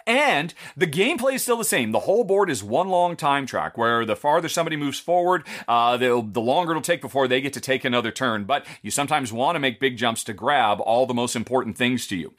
And 0.07 0.55
the 0.76 0.86
gameplay 0.86 1.34
is 1.34 1.42
still 1.42 1.57
the 1.57 1.64
same. 1.64 1.92
The 1.92 2.01
whole 2.01 2.24
board 2.24 2.51
is 2.51 2.62
one 2.62 2.88
long 2.88 3.16
time 3.16 3.47
track 3.47 3.76
where 3.78 4.05
the 4.05 4.16
farther 4.16 4.49
somebody 4.49 4.76
moves 4.76 4.99
forward, 4.99 5.47
uh, 5.68 5.97
the, 5.97 6.16
longer 6.40 6.72
it'll 6.72 6.82
take 6.82 7.01
before 7.01 7.28
they 7.28 7.40
get 7.40 7.53
to 7.55 7.61
take 7.61 7.84
another 7.84 8.11
turn. 8.11 8.44
But 8.44 8.66
you 8.82 8.90
sometimes 8.90 9.32
want 9.32 9.57
to 9.57 9.61
make 9.61 9.80
big 9.80 9.97
jumps 9.97 10.24
to 10.24 10.32
grab 10.32 10.80
all 10.80 11.07
the 11.07 11.14
most 11.14 11.36
important 11.36 11.76
things 11.76 12.07
to 12.09 12.16
you. 12.16 12.34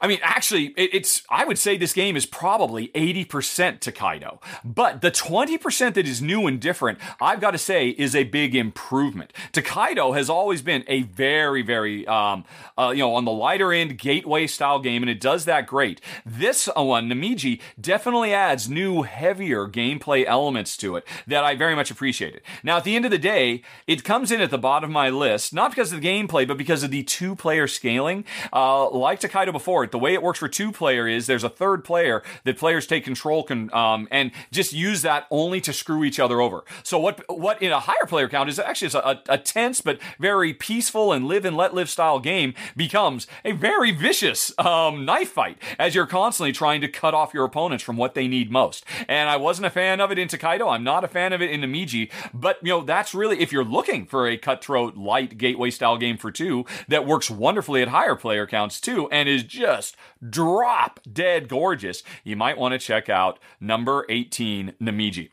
I 0.00 0.06
mean, 0.06 0.18
actually, 0.22 0.66
it, 0.76 0.90
it's, 0.92 1.22
I 1.30 1.44
would 1.44 1.58
say 1.58 1.76
this 1.76 1.92
game 1.92 2.16
is 2.16 2.26
probably 2.26 2.88
80% 2.88 3.80
Tokaido. 3.80 4.40
But 4.64 5.00
the 5.00 5.10
20% 5.10 5.94
that 5.94 6.06
is 6.06 6.20
new 6.20 6.46
and 6.46 6.60
different, 6.60 6.98
I've 7.20 7.40
got 7.40 7.52
to 7.52 7.58
say, 7.58 7.88
is 7.88 8.14
a 8.14 8.24
big 8.24 8.54
improvement. 8.54 9.32
Tokaido 9.52 10.12
has 10.12 10.28
always 10.28 10.62
been 10.62 10.84
a 10.88 11.02
very, 11.02 11.62
very, 11.62 12.06
um, 12.06 12.44
uh, 12.76 12.90
you 12.90 12.98
know, 12.98 13.14
on 13.14 13.24
the 13.24 13.32
lighter 13.32 13.72
end 13.72 13.98
gateway 13.98 14.46
style 14.46 14.78
game, 14.78 15.02
and 15.02 15.10
it 15.10 15.20
does 15.20 15.44
that 15.46 15.66
great. 15.66 16.00
This, 16.26 16.68
one, 16.84 17.08
Namiji, 17.08 17.60
definitely 17.80 18.32
adds 18.32 18.68
new, 18.68 19.02
heavier 19.02 19.66
gameplay 19.68 20.24
elements 20.24 20.76
to 20.78 20.96
it 20.96 21.06
that 21.26 21.44
I 21.44 21.54
very 21.54 21.74
much 21.74 21.90
appreciated. 21.90 22.42
Now, 22.62 22.76
at 22.76 22.84
the 22.84 22.96
end 22.96 23.04
of 23.04 23.10
the 23.10 23.18
day, 23.18 23.62
it 23.86 24.04
comes 24.04 24.30
in 24.30 24.40
at 24.40 24.50
the 24.50 24.58
bottom 24.58 24.90
of 24.90 24.94
my 24.94 25.10
list, 25.10 25.52
not 25.52 25.70
because 25.70 25.92
of 25.92 26.00
the 26.00 26.06
gameplay, 26.06 26.46
but 26.46 26.58
because 26.58 26.82
of 26.82 26.90
the 26.90 27.02
two 27.02 27.34
player 27.34 27.66
scaling. 27.66 28.24
Uh, 28.52 28.88
like 28.90 29.20
Tokaido 29.20 29.52
before, 29.52 29.84
it, 29.84 29.90
the 29.90 29.98
way 29.98 30.14
it 30.14 30.22
works 30.22 30.38
for 30.38 30.48
two 30.48 30.72
player 30.72 31.08
is 31.08 31.26
there's 31.26 31.44
a 31.44 31.48
third 31.48 31.84
player 31.84 32.22
that 32.44 32.58
players 32.58 32.86
take 32.86 33.04
control 33.04 33.42
can, 33.42 33.72
um, 33.74 34.08
and 34.10 34.30
just 34.50 34.72
use 34.72 35.02
that 35.02 35.26
only 35.30 35.60
to 35.60 35.72
screw 35.72 36.04
each 36.04 36.20
other 36.20 36.40
over. 36.40 36.64
So 36.82 36.98
what 36.98 37.24
what 37.28 37.60
in 37.62 37.72
a 37.72 37.80
higher 37.80 38.06
player 38.06 38.28
count 38.28 38.48
is 38.48 38.58
actually 38.58 38.92
a, 38.94 38.98
a, 38.98 39.22
a 39.30 39.38
tense 39.38 39.80
but 39.80 39.98
very 40.18 40.52
peaceful 40.52 41.12
and 41.12 41.26
live 41.26 41.44
and 41.44 41.56
let 41.56 41.74
live 41.74 41.90
style 41.90 42.18
game 42.18 42.54
becomes 42.76 43.26
a 43.44 43.52
very 43.52 43.90
vicious 43.90 44.56
um, 44.58 45.04
knife 45.04 45.30
fight 45.30 45.58
as 45.78 45.94
you're 45.94 46.06
constantly 46.06 46.52
trying 46.52 46.73
to 46.80 46.88
cut 46.88 47.14
off 47.14 47.34
your 47.34 47.44
opponents 47.44 47.84
from 47.84 47.96
what 47.96 48.14
they 48.14 48.28
need 48.28 48.50
most. 48.50 48.84
And 49.08 49.28
I 49.28 49.36
wasn't 49.36 49.66
a 49.66 49.70
fan 49.70 50.00
of 50.00 50.10
it 50.10 50.18
in 50.18 50.28
Tokaido. 50.28 50.68
I'm 50.68 50.84
not 50.84 51.04
a 51.04 51.08
fan 51.08 51.32
of 51.32 51.42
it 51.42 51.50
in 51.50 51.60
Namiji. 51.60 52.10
But 52.32 52.58
you 52.62 52.70
know 52.70 52.80
that's 52.82 53.14
really 53.14 53.40
if 53.40 53.52
you're 53.52 53.64
looking 53.64 54.06
for 54.06 54.26
a 54.26 54.36
cutthroat 54.36 54.96
light 54.96 55.38
gateway 55.38 55.70
style 55.70 55.96
game 55.96 56.16
for 56.16 56.30
two 56.30 56.64
that 56.88 57.06
works 57.06 57.30
wonderfully 57.30 57.82
at 57.82 57.88
higher 57.88 58.16
player 58.16 58.46
counts 58.46 58.80
too 58.80 59.08
and 59.10 59.28
is 59.28 59.42
just 59.42 59.96
drop 60.28 61.00
dead 61.10 61.48
gorgeous, 61.48 62.02
you 62.22 62.36
might 62.36 62.58
want 62.58 62.72
to 62.72 62.78
check 62.78 63.08
out 63.08 63.38
number 63.60 64.06
18 64.08 64.74
Namiji. 64.80 65.30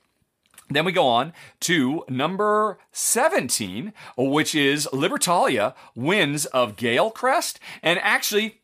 Then 0.73 0.85
we 0.85 0.91
go 0.93 1.05
on 1.05 1.33
to 1.61 2.05
number 2.07 2.79
17, 2.93 3.91
which 4.17 4.55
is 4.55 4.87
Libertalia 4.93 5.73
Winds 5.95 6.45
of 6.47 6.77
Galecrest. 6.77 7.57
And 7.83 7.99
actually, 7.99 8.61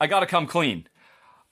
I 0.00 0.06
gotta 0.06 0.26
come 0.26 0.46
clean. 0.46 0.86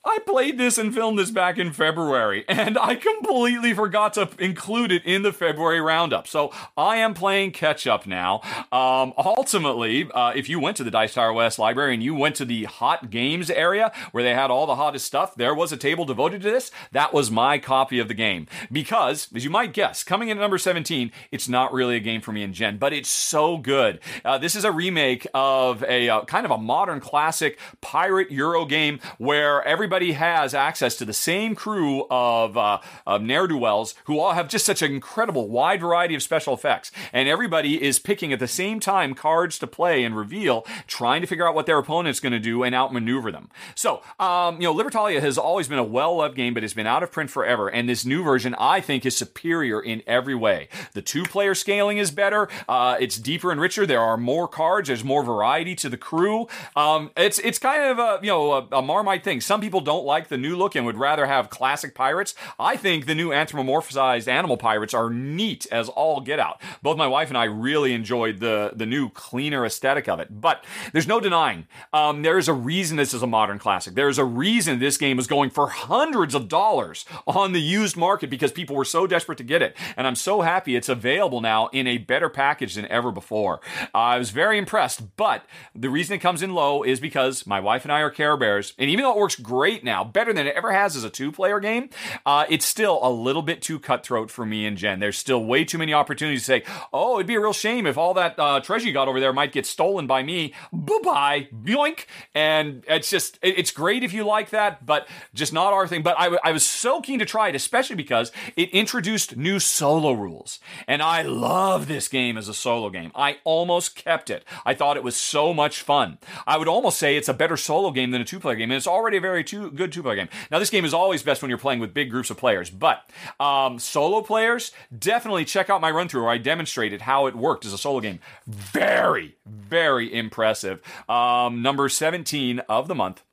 I 0.05 0.19
played 0.25 0.57
this 0.57 0.77
and 0.77 0.95
filmed 0.95 1.19
this 1.19 1.29
back 1.29 1.57
in 1.57 1.73
February, 1.73 2.45
and 2.47 2.77
I 2.77 2.95
completely 2.95 3.73
forgot 3.73 4.13
to 4.13 4.29
include 4.39 4.93
it 4.93 5.03
in 5.03 5.23
the 5.23 5.33
February 5.33 5.81
roundup. 5.81 6.25
So 6.25 6.53
I 6.77 6.97
am 6.97 7.13
playing 7.13 7.51
catch 7.51 7.85
up 7.85 8.07
now. 8.07 8.35
Um, 8.71 9.13
ultimately, 9.17 10.09
uh, 10.13 10.31
if 10.33 10.47
you 10.47 10.57
went 10.57 10.77
to 10.77 10.85
the 10.85 10.91
Dice 10.91 11.15
Tower 11.15 11.33
West 11.33 11.59
library 11.59 11.93
and 11.93 12.01
you 12.01 12.15
went 12.15 12.37
to 12.37 12.45
the 12.45 12.63
hot 12.63 13.09
games 13.09 13.49
area 13.49 13.91
where 14.13 14.23
they 14.23 14.33
had 14.33 14.49
all 14.49 14.65
the 14.65 14.75
hottest 14.75 15.05
stuff, 15.05 15.35
there 15.35 15.53
was 15.53 15.73
a 15.73 15.77
table 15.77 16.05
devoted 16.05 16.43
to 16.43 16.49
this. 16.49 16.71
That 16.93 17.13
was 17.13 17.29
my 17.29 17.57
copy 17.57 17.99
of 17.99 18.07
the 18.07 18.13
game. 18.13 18.47
Because, 18.71 19.27
as 19.35 19.43
you 19.43 19.49
might 19.49 19.73
guess, 19.73 20.03
coming 20.05 20.29
in 20.29 20.37
at 20.37 20.41
number 20.41 20.57
17, 20.57 21.11
it's 21.29 21.49
not 21.49 21.73
really 21.73 21.97
a 21.97 21.99
game 21.99 22.21
for 22.21 22.31
me 22.31 22.43
and 22.43 22.53
Jen, 22.53 22.77
but 22.77 22.93
it's 22.93 23.09
so 23.09 23.57
good. 23.57 23.99
Uh, 24.23 24.37
this 24.37 24.55
is 24.55 24.63
a 24.63 24.71
remake 24.71 25.27
of 25.33 25.83
a 25.83 26.07
uh, 26.07 26.23
kind 26.23 26.45
of 26.45 26.51
a 26.51 26.57
modern 26.57 27.01
classic 27.01 27.59
pirate 27.81 28.31
Euro 28.31 28.63
game 28.63 29.01
where 29.17 29.61
everybody 29.89 30.11
has 30.11 30.53
access 30.53 30.95
to 30.95 31.03
the 31.03 31.11
same 31.11 31.55
crew 31.55 32.05
of, 32.11 32.55
uh, 32.55 32.77
of 33.07 33.23
ne'er 33.23 33.47
do 33.47 33.57
wells 33.57 33.95
who 34.03 34.19
all 34.19 34.33
have 34.33 34.47
just 34.47 34.63
such 34.63 34.83
an 34.83 34.93
incredible 34.93 35.49
wide 35.49 35.81
variety 35.81 36.13
of 36.13 36.21
special 36.21 36.53
effects. 36.53 36.91
And 37.11 37.27
everybody 37.27 37.81
is 37.81 37.97
picking 37.97 38.31
at 38.31 38.37
the 38.37 38.47
same 38.47 38.79
time 38.79 39.15
cards 39.15 39.57
to 39.57 39.65
play 39.65 40.03
and 40.03 40.15
reveal, 40.15 40.63
trying 40.85 41.21
to 41.21 41.27
figure 41.27 41.47
out 41.47 41.55
what 41.55 41.65
their 41.65 41.79
opponent's 41.79 42.19
going 42.19 42.33
to 42.33 42.39
do 42.39 42.61
and 42.61 42.75
outmaneuver 42.75 43.31
them. 43.31 43.49
So, 43.73 44.03
um, 44.19 44.61
you 44.61 44.71
know, 44.71 44.75
Libertalia 44.75 45.21
has 45.21 45.39
always 45.39 45.67
been 45.67 45.79
a 45.79 45.83
well 45.83 46.17
loved 46.17 46.35
game, 46.35 46.53
but 46.53 46.63
it's 46.63 46.75
been 46.75 46.85
out 46.85 47.01
of 47.01 47.11
print 47.11 47.31
forever. 47.31 47.67
And 47.67 47.89
this 47.89 48.05
new 48.05 48.21
version, 48.21 48.53
I 48.59 48.81
think, 48.81 49.07
is 49.07 49.17
superior 49.17 49.81
in 49.81 50.03
every 50.05 50.35
way. 50.35 50.69
The 50.93 51.01
two 51.01 51.23
player 51.23 51.55
scaling 51.55 51.97
is 51.97 52.11
better, 52.11 52.47
uh, 52.67 52.97
it's 52.99 53.17
deeper 53.17 53.51
and 53.51 53.59
richer. 53.59 53.87
There 53.87 54.01
are 54.01 54.17
more 54.17 54.47
cards, 54.47 54.89
there's 54.89 55.03
more 55.03 55.23
variety 55.23 55.73
to 55.77 55.89
the 55.89 55.97
crew. 55.97 56.47
Um, 56.75 57.09
it's, 57.17 57.39
it's 57.39 57.57
kind 57.57 57.89
of 57.89 57.97
a, 57.97 58.19
you 58.21 58.29
know, 58.29 58.51
a, 58.51 58.67
a 58.73 58.81
Marmite 58.83 59.23
thing. 59.23 59.41
Some 59.41 59.61
people 59.61 59.78
don't 59.81 60.05
like 60.05 60.27
the 60.27 60.37
new 60.37 60.55
look 60.55 60.75
and 60.75 60.85
would 60.85 60.97
rather 60.97 61.25
have 61.25 61.49
classic 61.49 61.95
pirates. 61.95 62.35
I 62.59 62.75
think 62.75 63.05
the 63.05 63.15
new 63.15 63.29
anthropomorphized 63.29 64.27
animal 64.27 64.57
pirates 64.57 64.93
are 64.93 65.09
neat 65.09 65.67
as 65.71 65.89
all 65.89 66.21
get 66.21 66.39
out. 66.39 66.61
Both 66.81 66.97
my 66.97 67.07
wife 67.07 67.29
and 67.29 67.37
I 67.37 67.45
really 67.45 67.93
enjoyed 67.93 68.39
the, 68.39 68.71
the 68.75 68.85
new 68.85 69.09
cleaner 69.09 69.65
aesthetic 69.65 70.07
of 70.07 70.19
it. 70.19 70.41
But 70.41 70.63
there's 70.93 71.07
no 71.07 71.19
denying, 71.19 71.67
um, 71.93 72.21
there 72.21 72.37
is 72.37 72.47
a 72.47 72.53
reason 72.53 72.97
this 72.97 73.13
is 73.13 73.23
a 73.23 73.27
modern 73.27 73.59
classic. 73.59 73.95
There's 73.95 74.17
a 74.17 74.25
reason 74.25 74.79
this 74.79 74.97
game 74.97 75.19
is 75.19 75.27
going 75.27 75.49
for 75.49 75.67
hundreds 75.67 76.35
of 76.35 76.47
dollars 76.47 77.05
on 77.27 77.53
the 77.53 77.61
used 77.61 77.97
market 77.97 78.29
because 78.29 78.51
people 78.51 78.75
were 78.75 78.85
so 78.85 79.07
desperate 79.07 79.37
to 79.37 79.43
get 79.43 79.61
it. 79.61 79.77
And 79.95 80.07
I'm 80.07 80.15
so 80.15 80.41
happy 80.41 80.75
it's 80.75 80.89
available 80.89 81.41
now 81.41 81.67
in 81.67 81.87
a 81.87 81.97
better 81.97 82.29
package 82.29 82.75
than 82.75 82.87
ever 82.87 83.11
before. 83.11 83.61
Uh, 83.93 83.97
I 83.97 84.17
was 84.17 84.31
very 84.31 84.57
impressed, 84.57 85.15
but 85.15 85.45
the 85.75 85.89
reason 85.89 86.15
it 86.15 86.19
comes 86.19 86.41
in 86.41 86.53
low 86.53 86.83
is 86.83 86.99
because 86.99 87.45
my 87.45 87.59
wife 87.59 87.83
and 87.83 87.91
I 87.91 88.01
are 88.01 88.09
Care 88.09 88.37
Bears. 88.37 88.73
And 88.77 88.89
even 88.89 89.03
though 89.03 89.11
it 89.11 89.17
works 89.17 89.35
great 89.35 89.68
now, 89.83 90.03
better 90.03 90.33
than 90.33 90.47
it 90.47 90.55
ever 90.55 90.71
has 90.71 90.95
as 90.95 91.03
a 91.03 91.09
two 91.09 91.31
player 91.31 91.59
game, 91.59 91.89
uh, 92.25 92.45
it's 92.49 92.65
still 92.65 92.99
a 93.01 93.09
little 93.09 93.41
bit 93.41 93.61
too 93.61 93.79
cutthroat 93.79 94.31
for 94.31 94.45
me 94.45 94.65
and 94.65 94.77
Jen. 94.77 94.99
There's 94.99 95.17
still 95.17 95.43
way 95.43 95.63
too 95.63 95.77
many 95.77 95.93
opportunities 95.93 96.41
to 96.41 96.45
say, 96.45 96.63
oh, 96.91 97.15
it'd 97.15 97.27
be 97.27 97.35
a 97.35 97.39
real 97.39 97.53
shame 97.53 97.85
if 97.85 97.97
all 97.97 98.13
that 98.15 98.37
uh, 98.39 98.59
treasure 98.59 98.87
you 98.87 98.93
got 98.93 99.07
over 99.07 99.19
there 99.19 99.33
might 99.33 99.51
get 99.51 99.65
stolen 99.65 100.07
by 100.07 100.23
me. 100.23 100.53
Bye 100.71 100.99
bye, 101.03 101.47
boink. 101.53 102.05
And 102.33 102.83
it's 102.87 103.09
just, 103.09 103.39
it's 103.41 103.71
great 103.71 104.03
if 104.03 104.13
you 104.13 104.23
like 104.23 104.49
that, 104.51 104.85
but 104.85 105.07
just 105.33 105.53
not 105.53 105.73
our 105.73 105.87
thing. 105.87 106.03
But 106.03 106.15
I, 106.17 106.37
I 106.43 106.51
was 106.51 106.65
so 106.65 107.01
keen 107.01 107.19
to 107.19 107.25
try 107.25 107.49
it, 107.49 107.55
especially 107.55 107.95
because 107.95 108.31
it 108.55 108.69
introduced 108.69 109.37
new 109.37 109.59
solo 109.59 110.13
rules. 110.13 110.59
And 110.87 111.01
I 111.01 111.21
love 111.21 111.87
this 111.87 112.07
game 112.07 112.37
as 112.37 112.47
a 112.47 112.53
solo 112.53 112.89
game. 112.89 113.11
I 113.15 113.37
almost 113.43 113.95
kept 113.95 114.29
it. 114.29 114.45
I 114.65 114.73
thought 114.73 114.97
it 114.97 115.03
was 115.03 115.15
so 115.15 115.53
much 115.53 115.81
fun. 115.81 116.17
I 116.47 116.57
would 116.57 116.67
almost 116.67 116.99
say 116.99 117.17
it's 117.17 117.29
a 117.29 117.33
better 117.33 117.57
solo 117.57 117.91
game 117.91 118.11
than 118.11 118.21
a 118.21 118.25
two 118.25 118.39
player 118.39 118.55
game. 118.55 118.71
And 118.71 118.77
it's 118.77 118.87
already 118.87 119.17
a 119.17 119.21
very 119.21 119.43
two, 119.43 119.58
good 119.67 119.91
two 119.91 120.01
player 120.03 120.15
game. 120.15 120.29
Now, 120.51 120.59
this 120.59 120.69
game 120.69 120.85
is 120.85 120.93
always 120.93 121.23
best 121.23 121.41
when 121.41 121.49
you're 121.49 121.57
playing 121.57 121.79
with 121.79 121.93
big 121.93 122.09
groups 122.09 122.29
of 122.29 122.37
players, 122.37 122.69
but 122.69 123.09
um, 123.39 123.79
solo 123.79 124.21
players, 124.21 124.71
definitely 124.97 125.45
check 125.45 125.69
out 125.69 125.81
my 125.81 125.91
run 125.91 126.07
through 126.07 126.23
where 126.23 126.31
I 126.31 126.37
demonstrated 126.37 127.01
how 127.01 127.27
it 127.27 127.35
worked 127.35 127.65
as 127.65 127.73
a 127.73 127.77
solo 127.77 127.99
game. 127.99 128.19
Very, 128.47 129.35
very 129.45 130.13
impressive. 130.13 130.81
Um, 131.09 131.61
number 131.61 131.89
17 131.89 132.59
of 132.69 132.87
the 132.87 132.95
month 132.95 133.23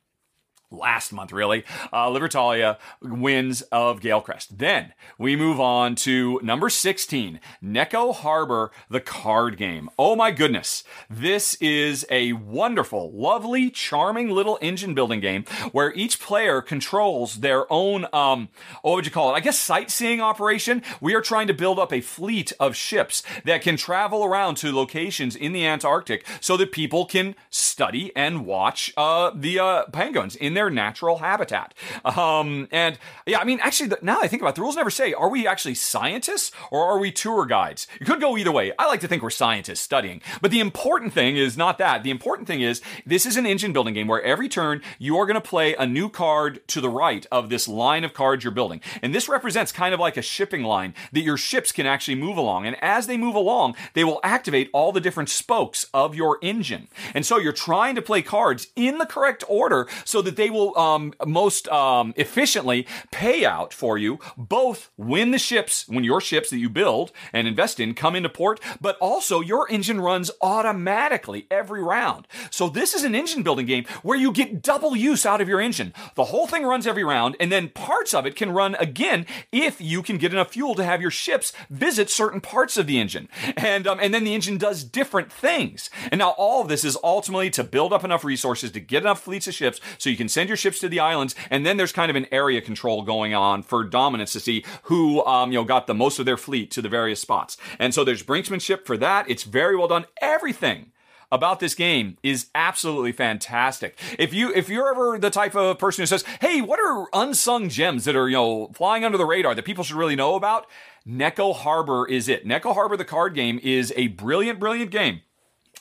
last 0.77 1.13
month, 1.13 1.33
really. 1.33 1.65
Uh, 1.93 2.09
Libertalia 2.09 2.79
Winds 3.03 3.63
of 3.73 4.01
Galecrest. 4.01 4.49
Then 4.51 4.93
we 5.19 5.37
move 5.37 5.61
on 5.61 5.95
to 5.97 6.41
number 6.43 6.69
16, 6.69 7.41
Neko 7.63 8.15
Harbor, 8.15 8.71
the 8.89 9.01
card 9.01 9.57
game. 9.57 9.89
Oh 9.99 10.17
my 10.17 10.31
goodness. 10.31 10.85
This 11.09 11.55
is 11.57 12.07
a 12.11 12.33
wonderful, 12.35 13.11
lovely, 13.13 13.71
charming 13.71 14.31
little 14.31 14.59
engine 14.61 14.95
building 14.95 15.21
game 15.21 15.45
where 15.73 15.93
each 15.95 16.21
player 16.21 16.61
controls 16.61 17.37
their 17.37 17.71
own, 17.73 18.07
um, 18.13 18.49
what 18.83 18.95
would 18.95 19.07
you 19.07 19.13
call 19.13 19.31
it? 19.31 19.37
I 19.37 19.41
guess 19.41 19.59
sightseeing 19.59 20.21
operation. 20.21 20.83
We 21.01 21.15
are 21.15 21.21
trying 21.21 21.47
to 21.49 21.55
build 21.55 21.79
up 21.79 21.93
a 21.93 22.01
fleet 22.01 22.53
of 22.61 22.77
ships 22.77 23.23
that 23.45 23.63
can 23.63 23.77
travel 23.77 24.25
around 24.25 24.57
to 24.59 24.75
locations 24.75 25.37
in 25.37 25.53
the 25.53 25.67
Antarctic 25.67 26.27
so 26.41 26.57
that 26.57 26.73
people 26.73 27.07
can 27.07 27.35
study 27.51 28.13
and 28.15 28.47
watch 28.47 28.93
uh, 28.97 29.31
the 29.35 29.59
uh, 29.59 29.87
penguins 29.87 30.37
in 30.37 30.55
their 30.55 30.66
natural 30.71 31.19
habitat. 31.19 31.75
Um, 32.05 32.69
and 32.71 32.99
yeah, 33.27 33.39
I 33.39 33.45
mean, 33.45 33.61
actually, 33.63 33.91
now 34.03 34.21
I 34.21 34.29
think 34.29 34.43
about 34.43 34.51
it, 34.51 34.55
the 34.57 34.63
rules 34.63 34.77
never 34.77 34.91
say, 34.91 35.13
are 35.13 35.29
we 35.29 35.47
actually 35.47 35.75
scientists 35.75 36.51
or 36.71 36.85
are 36.85 36.99
we 36.99 37.11
tour 37.13 37.47
guides? 37.47 37.87
It 38.01 38.05
could 38.05 38.21
go 38.21 38.37
either 38.37 38.53
way. 38.53 38.73
I 38.79 38.87
like 38.87 39.01
to 39.01 39.09
think 39.09 39.23
we're 39.23 39.31
scientists 39.31 39.81
studying. 39.81 40.23
But 40.41 40.51
the 40.51 40.61
important 40.61 41.13
thing 41.13 41.37
is 41.37 41.57
not 41.57 41.79
that. 41.79 42.03
The 42.03 42.11
important 42.11 42.47
thing 42.49 42.61
is 42.61 42.83
this 43.05 43.27
is 43.27 43.37
an 43.37 43.47
engine 43.47 43.73
building 43.73 43.95
game 43.95 44.07
where 44.07 44.23
every 44.23 44.49
turn 44.49 44.83
you 44.99 45.17
are 45.17 45.27
going 45.27 45.35
to 45.35 45.41
play 45.41 45.75
a 45.75 45.87
new 45.87 46.09
card 46.09 46.67
to 46.69 46.81
the 46.81 46.91
right 46.91 47.27
of 47.31 47.49
this 47.49 47.69
line 47.69 48.05
of 48.05 48.15
cards 48.15 48.45
you're 48.45 48.53
building. 48.53 48.81
And 49.03 49.15
this 49.15 49.29
represents 49.29 49.73
kind 49.73 49.95
of 49.95 50.01
like 50.01 50.17
a 50.17 50.23
shipping 50.23 50.63
line 50.63 50.95
that 51.13 51.23
your 51.23 51.37
ships 51.37 51.73
can 51.73 51.87
actually 51.87 52.17
move 52.17 52.37
along. 52.37 52.67
And 52.67 52.77
as 52.83 53.07
they 53.07 53.17
move 53.17 53.35
along, 53.35 53.77
they 53.95 54.05
will 54.05 54.21
activate 54.23 54.71
all 54.73 54.93
the 54.93 55.01
different 55.01 55.29
spokes 55.29 55.87
of 55.93 56.15
your 56.15 56.39
engine. 56.43 56.89
And 57.15 57.25
so 57.25 57.39
you're 57.39 57.53
trying 57.53 57.95
to 57.95 58.03
play 58.03 58.23
cards 58.23 58.69
in 58.77 58.99
the 58.99 59.07
correct 59.07 59.45
order 59.49 59.87
so 60.05 60.23
that 60.23 60.37
they 60.37 60.46
will 60.51 60.77
um, 60.79 61.13
most 61.27 61.69
um, 61.69 62.15
efficiently 62.17 62.87
pay 63.11 63.45
out 63.45 63.73
for 63.73 63.99
you 63.99 64.19
both 64.37 64.91
when 64.97 65.31
the 65.31 65.39
ships, 65.39 65.89
when 65.89 66.05
your 66.05 66.21
ships 66.21 66.51
that 66.51 66.59
you 66.59 66.69
build 66.69 67.13
and 67.33 67.47
invest 67.49 67.81
in 67.81 67.95
come 67.95 68.17
into 68.17 68.29
port, 68.29 68.61
but 68.81 68.97
also 68.99 69.41
your 69.41 69.71
engine 69.71 70.01
runs 70.01 70.31
automatically 70.41 71.47
every 71.51 71.83
round. 71.83 72.27
So 72.51 72.69
this 72.69 72.95
is 72.95 73.05
an 73.05 73.15
engine 73.15 73.43
building 73.43 73.67
game 73.67 73.85
where 74.03 74.19
you 74.19 74.33
get 74.33 74.63
double 74.63 74.97
use 74.97 75.27
out 75.27 75.41
of 75.41 75.49
your 75.49 75.61
engine. 75.61 75.93
The 76.15 76.27
whole 76.27 76.47
thing 76.47 76.65
runs 76.65 76.87
every 76.87 77.05
round, 77.05 77.37
and 77.41 77.51
then 77.51 77.69
parts 77.69 78.15
of 78.15 78.27
it 78.27 78.37
can 78.37 78.53
run 78.53 78.75
again 78.77 79.27
if 79.53 79.81
you 79.81 80.03
can 80.03 80.19
get 80.19 80.33
enough 80.33 80.53
fuel 80.53 80.75
to 80.75 80.85
have 80.85 81.01
your 81.01 81.11
ships 81.11 81.53
visit 81.71 82.11
certain 82.11 82.41
parts 82.41 82.77
of 82.77 82.87
the 82.87 82.99
engine. 82.99 83.29
And 83.57 83.87
um, 83.87 83.99
and 84.01 84.13
then 84.13 84.25
the 84.25 84.35
engine 84.35 84.59
does 84.59 84.85
different 84.85 85.33
things. 85.33 85.91
And 86.11 86.19
now 86.19 86.31
all 86.31 86.63
of 86.63 86.69
this 86.69 86.85
is 86.85 86.99
ultimately 87.03 87.51
to 87.51 87.65
build 87.65 87.93
up 87.93 88.05
enough 88.05 88.25
resources 88.25 88.71
to 88.73 88.81
get 88.81 89.03
enough 89.03 89.21
fleets 89.21 89.47
of 89.47 89.55
ships 89.55 89.81
so 89.99 90.11
you 90.11 90.17
can 90.17 90.29
send 90.37 90.51
your 90.51 90.57
ships 90.57 90.81
to 90.81 90.89
the 90.91 91.01
islands, 91.01 91.35
and 91.49 91.65
then 91.65 91.79
there's 91.79 91.93
kind 91.93 92.11
of 92.11 92.17
an 92.17 92.27
area 92.31 92.61
control 92.61 93.01
going 93.03 93.33
on 93.33 93.63
for 93.63 93.83
dominance 93.83 94.35
to 94.35 94.41
see 94.41 94.63
who 94.83 95.25
um, 95.25 95.51
you 95.51 95.59
know 95.59 95.65
got 95.65 95.87
the 95.87 95.95
most 95.95 96.19
of 96.19 96.27
their 96.27 96.37
fleet 96.37 96.71
to 96.73 96.83
the 96.83 96.91
various 96.91 97.21
spots. 97.21 97.57
And 97.79 97.95
so 97.95 98.05
there's 98.05 98.23
brinksmanship 98.23 98.85
for 98.85 98.99
that. 98.99 99.31
It's 99.31 99.45
very 99.45 99.77
well 99.77 99.89
done. 99.89 100.05
Everything 100.21 100.93
about 101.33 101.59
this 101.59 101.75
game 101.75 102.19
is 102.23 102.49
absolutely 102.55 103.13
fantastic. 103.13 103.99
If 104.19 104.35
you 104.35 104.53
if 104.55 104.69
you're 104.69 104.91
ever 104.91 105.19
the 105.19 105.31
type 105.31 105.57
of 105.57 105.79
person 105.79 106.03
who 106.03 106.07
says, 106.07 106.23
"Hey, 106.43 106.61
what 106.61 106.79
are 106.81 107.09
unsung 107.15 107.71
gems 107.71 108.05
that 108.05 108.15
are, 108.15 108.29
you 108.29 108.37
know, 108.37 108.71
flying 108.75 109.07
under 109.07 109.17
the 109.17 109.25
radar 109.25 109.55
that 109.55 109.65
people 109.65 109.85
should 109.85 109.97
really 109.97 110.17
know 110.17 110.35
about?" 110.35 110.67
Neko 111.09 111.55
Harbor 111.55 112.07
is 112.07 112.29
it. 112.29 112.47
Neko 112.47 112.75
Harbor 112.75 112.99
the 112.99 113.07
card 113.07 113.35
game 113.35 113.59
is 113.63 113.91
a 113.97 114.09
brilliant 114.09 114.61
brilliant 114.61 114.91
game. 114.91 115.23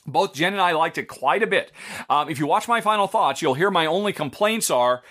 Both 0.06 0.34
Jen 0.34 0.54
and 0.54 0.62
I 0.62 0.72
liked 0.72 0.98
it 0.98 1.08
quite 1.08 1.44
a 1.44 1.48
bit. 1.48 1.72
Um, 2.10 2.30
if 2.30 2.40
you 2.40 2.48
watch 2.48 2.68
my 2.68 2.82
final 2.82 3.08
thoughts, 3.08 3.42
you'll 3.42 3.56
hear 3.56 3.72
my 3.72 3.86
only 3.86 4.14
complaints 4.14 4.70
are 4.70 5.04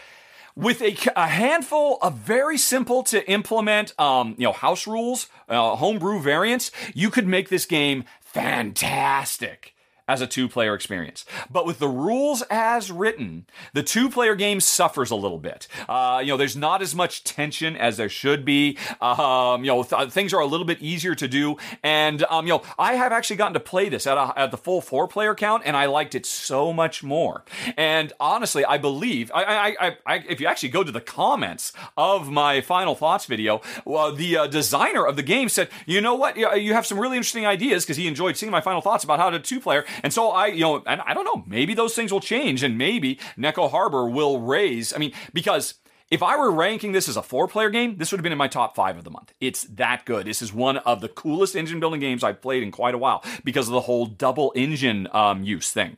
with 0.56 0.80
a, 0.82 0.96
a, 1.16 1.26
handful 1.26 1.98
of 2.00 2.14
very 2.14 2.56
simple 2.56 3.02
to 3.02 3.28
implement, 3.28 3.98
um, 3.98 4.36
you 4.38 4.44
know, 4.44 4.52
house 4.52 4.86
rules, 4.86 5.26
uh, 5.48 5.74
homebrew 5.74 6.20
variants, 6.20 6.70
you 6.94 7.10
could 7.10 7.26
make 7.26 7.48
this 7.48 7.66
game 7.66 8.04
fantastic 8.20 9.73
as 10.06 10.20
a 10.20 10.26
two 10.26 10.48
player 10.48 10.74
experience. 10.74 11.24
But 11.50 11.66
with 11.66 11.78
the 11.78 11.88
rules 11.88 12.42
as 12.50 12.92
written, 12.92 13.46
the 13.72 13.82
two 13.82 14.10
player 14.10 14.34
game 14.34 14.60
suffers 14.60 15.10
a 15.10 15.16
little 15.16 15.38
bit. 15.38 15.66
Uh, 15.88 16.20
you 16.22 16.28
know, 16.28 16.36
there's 16.36 16.56
not 16.56 16.82
as 16.82 16.94
much 16.94 17.24
tension 17.24 17.76
as 17.76 17.96
there 17.96 18.08
should 18.08 18.44
be. 18.44 18.76
Um, 19.00 19.64
you 19.64 19.70
know, 19.70 19.82
th- 19.82 20.10
things 20.10 20.32
are 20.32 20.40
a 20.40 20.46
little 20.46 20.66
bit 20.66 20.80
easier 20.82 21.14
to 21.14 21.28
do. 21.28 21.56
And, 21.82 22.22
um, 22.24 22.46
you 22.46 22.52
know, 22.52 22.62
I 22.78 22.94
have 22.94 23.12
actually 23.12 23.36
gotten 23.36 23.54
to 23.54 23.60
play 23.60 23.88
this 23.88 24.06
at, 24.06 24.18
a, 24.18 24.32
at 24.36 24.50
the 24.50 24.56
full 24.58 24.80
four 24.80 25.08
player 25.08 25.34
count, 25.34 25.62
and 25.64 25.76
I 25.76 25.86
liked 25.86 26.14
it 26.14 26.26
so 26.26 26.72
much 26.72 27.02
more. 27.02 27.44
And 27.76 28.12
honestly, 28.20 28.64
I 28.64 28.78
believe, 28.78 29.30
I, 29.34 29.74
I, 29.80 29.96
I, 30.06 30.14
if 30.28 30.40
you 30.40 30.46
actually 30.46 30.68
go 30.68 30.84
to 30.84 30.92
the 30.92 31.00
comments 31.00 31.72
of 31.96 32.30
my 32.30 32.60
final 32.60 32.94
thoughts 32.94 33.26
video, 33.26 33.62
well, 33.84 34.12
the 34.12 34.36
uh, 34.36 34.46
designer 34.46 35.06
of 35.06 35.16
the 35.16 35.22
game 35.22 35.48
said, 35.48 35.68
you 35.86 36.00
know 36.00 36.14
what, 36.14 36.36
you 36.36 36.74
have 36.74 36.86
some 36.86 36.98
really 36.98 37.16
interesting 37.16 37.46
ideas 37.46 37.84
because 37.84 37.96
he 37.96 38.06
enjoyed 38.06 38.36
seeing 38.36 38.52
my 38.52 38.60
final 38.60 38.80
thoughts 38.80 39.04
about 39.04 39.18
how 39.18 39.30
to 39.30 39.38
two 39.38 39.60
player. 39.60 39.84
And 40.02 40.12
so 40.12 40.30
I, 40.30 40.46
you 40.46 40.60
know, 40.60 40.82
and 40.86 41.00
I 41.02 41.14
don't 41.14 41.24
know, 41.24 41.44
maybe 41.46 41.74
those 41.74 41.94
things 41.94 42.12
will 42.12 42.20
change 42.20 42.62
and 42.62 42.76
maybe 42.78 43.18
Neko 43.38 43.70
Harbor 43.70 44.08
will 44.08 44.40
raise. 44.40 44.92
I 44.92 44.98
mean, 44.98 45.12
because 45.32 45.74
if 46.10 46.22
I 46.22 46.36
were 46.36 46.50
ranking 46.50 46.92
this 46.92 47.08
as 47.08 47.16
a 47.16 47.22
four 47.22 47.48
player 47.48 47.70
game, 47.70 47.96
this 47.96 48.12
would 48.12 48.18
have 48.18 48.22
been 48.22 48.32
in 48.32 48.38
my 48.38 48.48
top 48.48 48.76
five 48.76 48.96
of 48.96 49.04
the 49.04 49.10
month. 49.10 49.32
It's 49.40 49.64
that 49.64 50.04
good. 50.04 50.26
This 50.26 50.42
is 50.42 50.52
one 50.52 50.76
of 50.78 51.00
the 51.00 51.08
coolest 51.08 51.56
engine 51.56 51.80
building 51.80 52.00
games 52.00 52.22
I've 52.22 52.42
played 52.42 52.62
in 52.62 52.70
quite 52.70 52.94
a 52.94 52.98
while 52.98 53.24
because 53.42 53.68
of 53.68 53.74
the 53.74 53.80
whole 53.80 54.06
double 54.06 54.52
engine 54.54 55.08
um, 55.12 55.42
use 55.42 55.70
thing. 55.70 55.96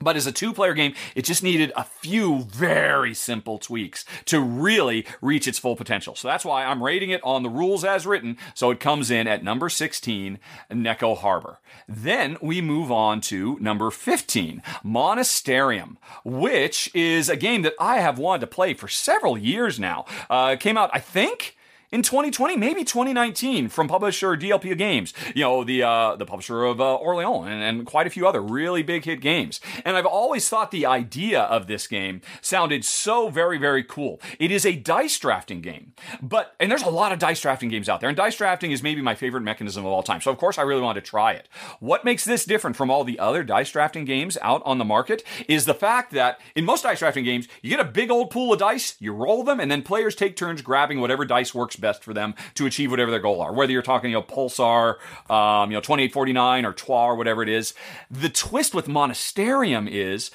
But 0.00 0.16
as 0.16 0.26
a 0.26 0.32
two 0.32 0.52
player 0.52 0.74
game, 0.74 0.94
it 1.14 1.24
just 1.24 1.42
needed 1.42 1.72
a 1.76 1.84
few 1.84 2.42
very 2.42 3.14
simple 3.14 3.58
tweaks 3.58 4.04
to 4.26 4.40
really 4.40 5.04
reach 5.20 5.48
its 5.48 5.58
full 5.58 5.76
potential. 5.76 6.14
So 6.14 6.28
that's 6.28 6.44
why 6.44 6.64
I'm 6.64 6.82
rating 6.82 7.10
it 7.10 7.20
on 7.24 7.42
the 7.42 7.50
rules 7.50 7.84
as 7.84 8.06
written. 8.06 8.36
So 8.54 8.70
it 8.70 8.80
comes 8.80 9.10
in 9.10 9.26
at 9.26 9.44
number 9.44 9.68
16, 9.68 10.38
Neko 10.70 11.16
Harbor. 11.16 11.60
Then 11.88 12.36
we 12.40 12.60
move 12.60 12.92
on 12.92 13.20
to 13.22 13.58
number 13.60 13.90
15, 13.90 14.62
Monasterium, 14.84 15.96
which 16.24 16.90
is 16.94 17.28
a 17.28 17.36
game 17.36 17.62
that 17.62 17.74
I 17.80 17.98
have 17.98 18.18
wanted 18.18 18.40
to 18.42 18.46
play 18.46 18.74
for 18.74 18.88
several 18.88 19.36
years 19.36 19.78
now. 19.78 20.04
Uh, 20.30 20.56
came 20.56 20.76
out, 20.76 20.90
I 20.92 21.00
think, 21.00 21.56
in 21.90 22.02
2020, 22.02 22.56
maybe 22.56 22.84
2019, 22.84 23.68
from 23.68 23.88
publisher 23.88 24.36
DLP 24.36 24.76
Games. 24.76 25.14
You 25.34 25.44
know, 25.44 25.64
the 25.64 25.82
uh, 25.82 26.16
the 26.16 26.26
publisher 26.26 26.64
of 26.64 26.80
uh, 26.80 26.94
Orleans 26.96 27.48
and, 27.48 27.62
and 27.62 27.86
quite 27.86 28.06
a 28.06 28.10
few 28.10 28.26
other 28.26 28.40
really 28.40 28.82
big 28.82 29.04
hit 29.04 29.20
games. 29.20 29.60
And 29.84 29.96
I've 29.96 30.06
always 30.06 30.48
thought 30.48 30.70
the 30.70 30.86
idea 30.86 31.42
of 31.42 31.66
this 31.66 31.86
game 31.86 32.20
sounded 32.40 32.84
so 32.84 33.30
very 33.30 33.58
very 33.58 33.82
cool. 33.82 34.20
It 34.38 34.50
is 34.50 34.66
a 34.66 34.76
dice 34.76 35.18
drafting 35.18 35.60
game, 35.60 35.94
but 36.20 36.54
and 36.60 36.70
there's 36.70 36.82
a 36.82 36.90
lot 36.90 37.12
of 37.12 37.18
dice 37.18 37.40
drafting 37.40 37.68
games 37.68 37.88
out 37.88 38.00
there, 38.00 38.08
and 38.08 38.16
dice 38.16 38.36
drafting 38.36 38.70
is 38.70 38.82
maybe 38.82 39.00
my 39.00 39.14
favorite 39.14 39.42
mechanism 39.42 39.84
of 39.84 39.92
all 39.92 40.02
time. 40.02 40.20
So 40.20 40.30
of 40.30 40.38
course 40.38 40.58
I 40.58 40.62
really 40.62 40.82
wanted 40.82 41.04
to 41.04 41.10
try 41.10 41.32
it. 41.32 41.48
What 41.80 42.04
makes 42.04 42.24
this 42.24 42.44
different 42.44 42.76
from 42.76 42.90
all 42.90 43.04
the 43.04 43.18
other 43.18 43.42
dice 43.42 43.70
drafting 43.70 44.04
games 44.04 44.36
out 44.42 44.62
on 44.64 44.78
the 44.78 44.84
market 44.84 45.22
is 45.48 45.64
the 45.64 45.74
fact 45.74 46.12
that 46.12 46.40
in 46.54 46.64
most 46.64 46.82
dice 46.82 46.98
drafting 46.98 47.24
games, 47.24 47.48
you 47.62 47.70
get 47.70 47.80
a 47.80 47.84
big 47.84 48.10
old 48.10 48.30
pool 48.30 48.52
of 48.52 48.58
dice, 48.58 48.96
you 48.98 49.12
roll 49.12 49.42
them, 49.42 49.60
and 49.60 49.70
then 49.70 49.82
players 49.82 50.14
take 50.14 50.36
turns 50.36 50.62
grabbing 50.62 51.00
whatever 51.00 51.24
dice 51.24 51.54
works 51.54 51.76
best 51.78 52.04
for 52.04 52.12
them 52.12 52.34
to 52.54 52.66
achieve 52.66 52.90
whatever 52.90 53.10
their 53.10 53.20
goal 53.20 53.40
are. 53.40 53.52
Whether 53.52 53.72
you're 53.72 53.82
talking, 53.82 54.10
you 54.10 54.16
know, 54.16 54.22
Pulsar, 54.22 54.96
um, 55.30 55.70
you 55.70 55.76
know, 55.76 55.80
2849 55.80 56.64
or 56.64 56.72
Troyes 56.72 57.08
or 57.08 57.16
whatever 57.16 57.42
it 57.42 57.48
is. 57.48 57.74
The 58.10 58.28
twist 58.28 58.74
with 58.74 58.86
Monasterium 58.86 59.88
is 59.90 60.30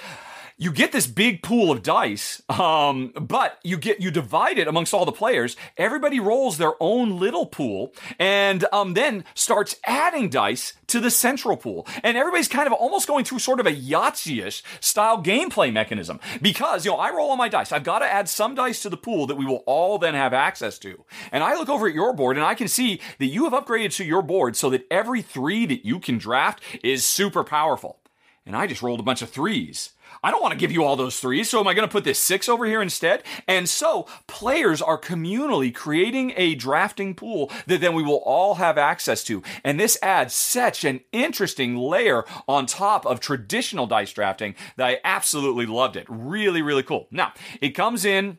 you 0.58 0.72
get 0.72 0.91
this 0.91 1.08
big 1.08 1.41
pool 1.41 1.72
of 1.72 1.84
dice, 1.84 2.41
um, 2.49 3.12
but 3.20 3.60
you 3.64 3.78
get 3.78 3.99
you 4.01 4.12
divide 4.12 4.58
it 4.58 4.68
amongst 4.68 4.93
all 4.93 5.06
the 5.06 5.12
players. 5.12 5.56
Everybody 5.78 6.20
rolls 6.20 6.58
their 6.58 6.74
own 6.80 7.20
little 7.20 7.45
pool, 7.45 7.93
and 8.20 8.66
um, 8.72 8.93
then 8.93 9.26
starts 9.34 9.76
adding 9.86 10.30
dice 10.30 10.74
to 10.88 10.99
the 10.99 11.12
central 11.12 11.58
pool. 11.58 11.88
And 12.04 12.18
everybody's 12.18 12.47
kind 12.47 12.68
of 12.68 12.74
almost 12.74 13.08
going 13.08 13.26
through 13.26 13.39
sort 13.39 13.60
of 13.60 13.66
a 13.66 13.72
Yahtzee-ish 13.72 14.64
style 14.80 15.24
gameplay 15.24 15.74
mechanism 15.74 16.20
because 16.41 16.86
you 16.86 16.91
know 16.91 16.97
I 16.97 17.12
roll 17.12 17.32
all 17.32 17.38
my 17.38 17.49
dice. 17.49 17.72
I've 17.72 17.84
got 17.84 17.99
to 17.99 18.06
add 18.06 18.30
some 18.30 18.56
dice 18.56 18.82
to 18.84 18.89
the 18.89 18.97
pool 18.97 19.28
that 19.28 19.36
we 19.36 19.45
will 19.45 19.64
all 19.66 19.97
then 19.97 20.14
have 20.14 20.34
access 20.34 20.78
to. 20.80 21.04
And 21.32 21.43
I 21.43 21.56
look 21.56 21.70
over 21.70 21.88
at 21.88 21.95
your 21.95 22.14
board 22.14 22.38
and 22.38 22.45
I 22.45 22.56
can 22.56 22.68
see 22.68 23.01
that 23.20 23.26
you 23.26 23.45
have 23.45 23.54
upgraded 23.54 23.95
to 23.97 24.06
your 24.06 24.22
board 24.22 24.56
so 24.56 24.70
that 24.70 24.86
every 24.91 25.22
three 25.22 25.66
that 25.66 25.86
you 25.86 25.99
can 25.99 26.18
draft 26.18 26.62
is 26.84 27.04
super 27.04 27.43
powerful. 27.43 27.99
And 28.45 28.56
I 28.56 28.68
just 28.68 28.82
rolled 28.82 28.99
a 28.99 29.04
bunch 29.04 29.22
of 29.22 29.30
threes. 29.30 29.91
I 30.24 30.32
don't 30.32 30.41
want 30.41 30.53
to 30.53 30.59
give 30.59 30.71
you 30.71 30.84
all 30.84 30.95
those 30.95 31.19
threes, 31.19 31.49
so 31.49 31.59
am 31.59 31.67
I 31.67 31.74
going 31.74 31.88
to 31.88 31.91
put 31.91 32.05
this 32.05 32.19
six 32.19 32.47
over 32.47 32.65
here 32.65 32.82
instead? 32.82 33.24
And 33.47 33.67
so 33.67 34.07
players 34.28 34.82
are 34.82 34.99
communally 34.99 35.74
creating 35.74 36.34
a 36.38 36.55
drafting 36.55 37.13
pool 37.13 37.51
that 37.67 37.82
then 37.82 37.93
we 37.93 38.03
will 38.03 38.21
all 38.26 38.55
have 38.55 38.78
access 38.78 39.24
to. 39.26 39.43
And 39.63 39.80
this 39.80 39.97
adds 40.01 40.34
such 40.34 40.86
an 40.86 41.01
interesting 41.11 41.76
layer 41.76 42.24
on 42.47 42.65
top 42.65 43.05
of 43.05 43.19
traditional 43.19 43.88
dice 43.88 44.13
drafting 44.13 44.55
that 44.78 44.88
I 44.88 44.99
absolutely 45.03 45.65
loved 45.65 45.95
it. 45.95 46.05
Really, 46.07 46.61
really 46.61 46.84
cool. 46.84 47.07
Now, 47.11 47.34
it 47.59 47.69
comes 47.69 48.05
in 48.05 48.38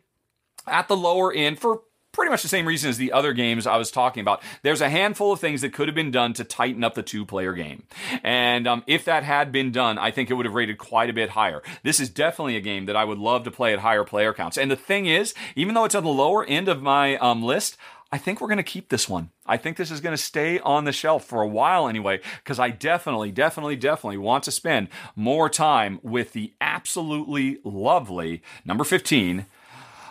at 0.67 0.89
the 0.89 0.97
lower 0.97 1.33
end 1.33 1.59
for 1.59 1.83
pretty 2.15 2.31
much 2.31 2.43
the 2.43 2.49
same 2.49 2.67
reason 2.67 2.89
as 2.89 2.97
the 2.97 3.13
other 3.13 3.35
games 3.35 3.67
I 3.67 3.77
was 3.77 3.91
talking 3.91 4.23
about. 4.23 4.43
There's 4.63 4.81
a 4.81 4.89
handful 4.89 5.33
of 5.33 5.41
things 5.41 5.61
that 5.61 5.75
could 5.75 5.89
have 5.89 5.95
been 5.95 6.11
done 6.11 6.33
to 6.35 6.45
tighten 6.45 6.83
up 6.83 6.95
the 6.95 7.03
two 7.03 7.27
player 7.27 7.53
game. 7.53 7.83
And 8.23 8.67
um, 8.67 8.85
if 8.87 9.05
that 9.05 9.25
had 9.25 9.53
been 9.53 9.73
done, 9.73 9.99
I 9.99 10.11
think 10.11 10.31
it 10.31 10.35
would 10.35 10.47
have 10.47 10.55
rated 10.55 10.79
quite 10.79 11.11
a 11.11 11.15
bit 11.15 11.31
higher. 11.31 11.63
This 11.83 12.01
is 12.01 12.09
definitely 12.09 12.57
a 12.57 12.61
game 12.61 12.87
that 12.87 12.97
I 12.97 13.05
would 13.05 13.19
love 13.19 13.45
to 13.45 13.51
play 13.51 13.73
at 13.73 13.81
higher 13.81 14.05
player 14.05 14.33
counts. 14.33 14.57
And 14.57 14.71
the 14.71 14.77
thing 14.77 15.07
is, 15.07 15.35
even 15.55 15.75
though 15.75 15.85
it's 15.85 15.95
on 15.95 16.05
the 16.05 16.11
lower 16.11 16.45
end 16.45 16.69
of 16.69 16.81
my 16.81 17.17
um, 17.17 17.43
list, 17.43 17.77
I 18.15 18.19
think 18.19 18.41
we're 18.41 18.47
going 18.47 18.59
to 18.59 18.63
keep 18.63 18.91
this 18.91 19.09
one. 19.09 19.31
I 19.45 19.57
think 19.57 19.77
this 19.77 19.91
is 19.91 20.01
going 20.01 20.17
to 20.17 20.23
stay 20.23 20.61
on 20.61 20.85
the 20.85 20.93
shelf 20.93 21.25
for 21.25 21.43
a 21.43 21.49
while 21.49 21.89
anyway, 21.89 22.21
because 22.45 22.61
I 22.61 22.71
definitely, 22.71 23.33
definitely, 23.33 23.75
definitely 23.75 24.19
want 24.19 24.45
to 24.45 24.53
spend 24.53 24.89
more 25.17 25.51
time 25.51 25.99
with 26.01 26.33
the 26.33 26.53
absolutely 26.61 27.59
lovely 27.65 28.41
number 28.65 28.85
15 28.85 29.47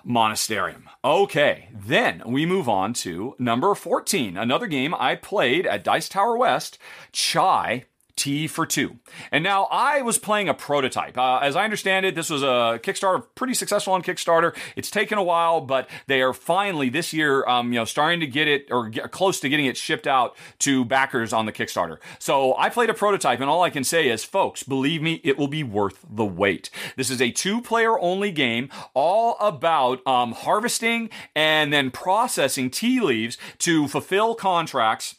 Monasterium. 0.05 0.89
Okay, 1.03 1.69
then 1.73 2.21
we 2.25 2.45
move 2.45 2.67
on 2.67 2.93
to 2.93 3.35
number 3.39 3.73
14, 3.75 4.37
another 4.37 4.67
game 4.67 4.93
I 4.93 5.15
played 5.15 5.65
at 5.65 5.83
Dice 5.83 6.09
Tower 6.09 6.37
West, 6.37 6.77
Chai 7.11 7.85
Tea 8.15 8.47
for 8.47 8.65
two. 8.65 8.99
And 9.31 9.43
now 9.43 9.67
I 9.71 10.01
was 10.01 10.17
playing 10.17 10.47
a 10.47 10.53
prototype. 10.53 11.17
Uh, 11.17 11.39
as 11.39 11.55
I 11.55 11.63
understand 11.63 12.05
it, 12.05 12.13
this 12.13 12.29
was 12.29 12.43
a 12.43 12.79
Kickstarter, 12.83 13.25
pretty 13.33 13.53
successful 13.55 13.93
on 13.93 14.03
Kickstarter. 14.03 14.55
It's 14.75 14.91
taken 14.91 15.17
a 15.17 15.23
while, 15.23 15.61
but 15.61 15.89
they 16.07 16.21
are 16.21 16.31
finally 16.31 16.89
this 16.89 17.11
year, 17.11 17.45
um, 17.47 17.73
you 17.73 17.79
know, 17.79 17.85
starting 17.85 18.19
to 18.19 18.27
get 18.27 18.47
it 18.47 18.67
or 18.69 18.89
get 18.89 19.11
close 19.11 19.39
to 19.39 19.49
getting 19.49 19.65
it 19.65 19.77
shipped 19.77 20.05
out 20.05 20.35
to 20.59 20.85
backers 20.85 21.33
on 21.33 21.45
the 21.45 21.51
Kickstarter. 21.51 21.97
So 22.19 22.55
I 22.55 22.69
played 22.69 22.89
a 22.89 22.93
prototype, 22.93 23.39
and 23.39 23.49
all 23.49 23.63
I 23.63 23.69
can 23.69 23.83
say 23.83 24.09
is, 24.09 24.23
folks, 24.23 24.63
believe 24.63 25.01
me, 25.01 25.19
it 25.23 25.37
will 25.37 25.47
be 25.47 25.63
worth 25.63 26.05
the 26.07 26.25
wait. 26.25 26.69
This 26.95 27.09
is 27.09 27.21
a 27.21 27.31
two-player 27.31 27.99
only 27.99 28.31
game, 28.31 28.69
all 28.93 29.37
about 29.39 30.05
um, 30.05 30.33
harvesting 30.33 31.09
and 31.35 31.73
then 31.73 31.89
processing 31.89 32.69
tea 32.69 32.99
leaves 32.99 33.37
to 33.59 33.87
fulfill 33.87 34.35
contracts 34.35 35.15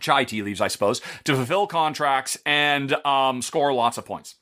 chai 0.00 0.24
tea 0.24 0.42
leaves, 0.42 0.60
I 0.60 0.68
suppose, 0.68 1.00
to 1.24 1.34
fulfill 1.34 1.66
contracts 1.66 2.38
and 2.44 2.92
um, 3.06 3.42
score 3.42 3.72
lots 3.72 3.98
of 3.98 4.04
points. 4.04 4.36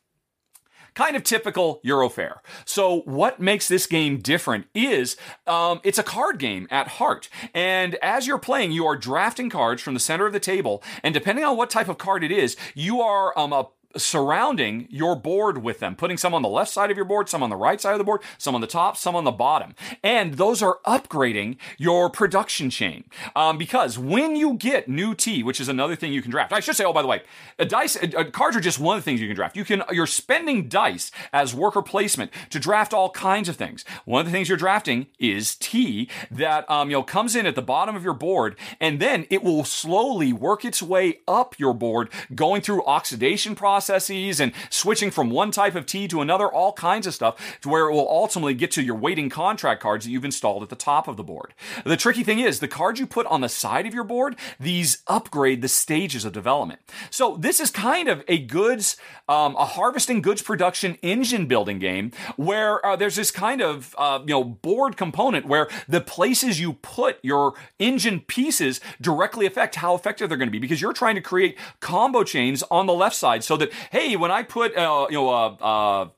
Kind 0.94 1.16
of 1.16 1.24
typical 1.24 1.80
Eurofair. 1.84 2.36
So, 2.64 3.00
what 3.00 3.40
makes 3.40 3.66
this 3.66 3.84
game 3.86 4.18
different 4.18 4.66
is 4.74 5.16
um, 5.44 5.80
it's 5.82 5.98
a 5.98 6.04
card 6.04 6.38
game 6.38 6.68
at 6.70 6.86
heart. 6.86 7.28
And 7.52 7.96
as 7.96 8.28
you're 8.28 8.38
playing, 8.38 8.70
you 8.70 8.86
are 8.86 8.96
drafting 8.96 9.50
cards 9.50 9.82
from 9.82 9.94
the 9.94 10.00
center 10.00 10.24
of 10.24 10.32
the 10.32 10.38
table. 10.38 10.84
And 11.02 11.12
depending 11.12 11.44
on 11.44 11.56
what 11.56 11.68
type 11.68 11.88
of 11.88 11.98
card 11.98 12.22
it 12.22 12.30
is, 12.30 12.56
you 12.76 13.00
are 13.00 13.36
um, 13.36 13.52
a 13.52 13.66
surrounding 13.96 14.86
your 14.90 15.16
board 15.16 15.58
with 15.62 15.80
them, 15.80 15.96
putting 15.96 16.16
some 16.16 16.34
on 16.34 16.42
the 16.42 16.48
left 16.48 16.70
side 16.70 16.90
of 16.90 16.96
your 16.96 17.04
board, 17.04 17.28
some 17.28 17.42
on 17.42 17.50
the 17.50 17.56
right 17.56 17.80
side 17.80 17.92
of 17.92 17.98
the 17.98 18.04
board, 18.04 18.20
some 18.38 18.54
on 18.54 18.60
the 18.60 18.66
top, 18.66 18.96
some 18.96 19.14
on 19.14 19.24
the 19.24 19.30
bottom. 19.30 19.74
And 20.02 20.34
those 20.34 20.62
are 20.62 20.78
upgrading 20.86 21.56
your 21.78 22.10
production 22.10 22.70
chain. 22.70 23.04
Um, 23.36 23.58
because 23.58 23.98
when 23.98 24.36
you 24.36 24.54
get 24.54 24.88
new 24.88 25.14
tea, 25.14 25.42
which 25.42 25.60
is 25.60 25.68
another 25.68 25.96
thing 25.96 26.12
you 26.12 26.22
can 26.22 26.30
draft, 26.30 26.52
I 26.52 26.60
should 26.60 26.76
say, 26.76 26.84
oh, 26.84 26.92
by 26.92 27.02
the 27.02 27.08
way, 27.08 27.22
a 27.58 27.64
dice, 27.64 27.96
a, 27.96 28.20
a 28.20 28.24
cards 28.24 28.56
are 28.56 28.60
just 28.60 28.78
one 28.78 28.96
of 28.96 29.04
the 29.04 29.04
things 29.04 29.20
you 29.20 29.28
can 29.28 29.36
draft. 29.36 29.56
You 29.56 29.64
can, 29.64 29.82
you're 29.90 30.06
spending 30.06 30.68
dice 30.68 31.10
as 31.32 31.54
worker 31.54 31.82
placement 31.82 32.30
to 32.50 32.58
draft 32.58 32.92
all 32.92 33.10
kinds 33.10 33.48
of 33.48 33.56
things. 33.56 33.84
One 34.04 34.20
of 34.20 34.26
the 34.26 34.32
things 34.32 34.48
you're 34.48 34.58
drafting 34.58 35.06
is 35.18 35.56
tea 35.56 36.08
that, 36.30 36.68
um, 36.70 36.90
you 36.90 36.96
know, 36.96 37.02
comes 37.02 37.36
in 37.36 37.46
at 37.46 37.54
the 37.54 37.62
bottom 37.62 37.94
of 37.94 38.02
your 38.02 38.14
board 38.14 38.56
and 38.80 39.00
then 39.00 39.26
it 39.30 39.42
will 39.42 39.64
slowly 39.64 40.32
work 40.32 40.64
its 40.64 40.82
way 40.82 41.20
up 41.28 41.58
your 41.58 41.74
board, 41.74 42.08
going 42.34 42.60
through 42.60 42.84
oxidation 42.84 43.54
process 43.54 43.83
processes 43.84 44.40
and 44.40 44.52
switching 44.70 45.10
from 45.10 45.28
one 45.28 45.50
type 45.50 45.74
of 45.74 45.84
tea 45.84 46.08
to 46.08 46.22
another, 46.22 46.46
all 46.46 46.72
kinds 46.72 47.06
of 47.06 47.14
stuff, 47.14 47.58
to 47.60 47.68
where 47.68 47.88
it 47.88 47.92
will 47.92 48.08
ultimately 48.08 48.54
get 48.54 48.70
to 48.70 48.82
your 48.82 48.94
waiting 48.94 49.28
contract 49.28 49.82
cards 49.82 50.04
that 50.04 50.10
you've 50.10 50.24
installed 50.24 50.62
at 50.62 50.70
the 50.70 50.76
top 50.76 51.06
of 51.06 51.18
the 51.18 51.22
board. 51.22 51.52
The 51.84 51.96
tricky 51.96 52.24
thing 52.24 52.38
is, 52.38 52.60
the 52.60 52.68
cards 52.68 52.98
you 52.98 53.06
put 53.06 53.26
on 53.26 53.42
the 53.42 53.48
side 53.48 53.86
of 53.86 53.92
your 53.92 54.04
board, 54.04 54.36
these 54.58 55.02
upgrade 55.06 55.60
the 55.60 55.68
stages 55.68 56.24
of 56.24 56.32
development. 56.32 56.80
So 57.10 57.36
this 57.36 57.60
is 57.60 57.70
kind 57.70 58.08
of 58.08 58.24
a 58.26 58.38
goods, 58.38 58.96
um, 59.28 59.54
a 59.56 59.66
harvesting 59.66 60.22
goods 60.22 60.40
production 60.40 60.96
engine 61.02 61.46
building 61.46 61.78
game 61.78 62.12
where 62.36 62.84
uh, 62.86 62.96
there's 62.96 63.16
this 63.16 63.30
kind 63.30 63.60
of 63.60 63.94
uh, 63.98 64.20
you 64.20 64.32
know 64.32 64.44
board 64.44 64.96
component 64.96 65.46
where 65.46 65.68
the 65.88 66.00
places 66.00 66.58
you 66.58 66.74
put 66.74 67.18
your 67.22 67.52
engine 67.78 68.20
pieces 68.20 68.80
directly 69.00 69.44
affect 69.44 69.74
how 69.74 69.94
effective 69.94 70.28
they're 70.28 70.38
going 70.38 70.48
to 70.48 70.52
be 70.52 70.58
because 70.58 70.80
you're 70.80 70.92
trying 70.94 71.14
to 71.14 71.20
create 71.20 71.58
combo 71.80 72.24
chains 72.24 72.62
on 72.70 72.86
the 72.86 72.94
left 72.94 73.16
side 73.16 73.44
so 73.44 73.56
that 73.56 73.70
hey 73.90 74.16
when 74.16 74.30
I 74.30 74.42
put 74.42 74.76
uh, 74.76 75.06
you 75.10 75.16
know 75.16 75.28
uh, 75.28 75.48
uh, 75.60 76.08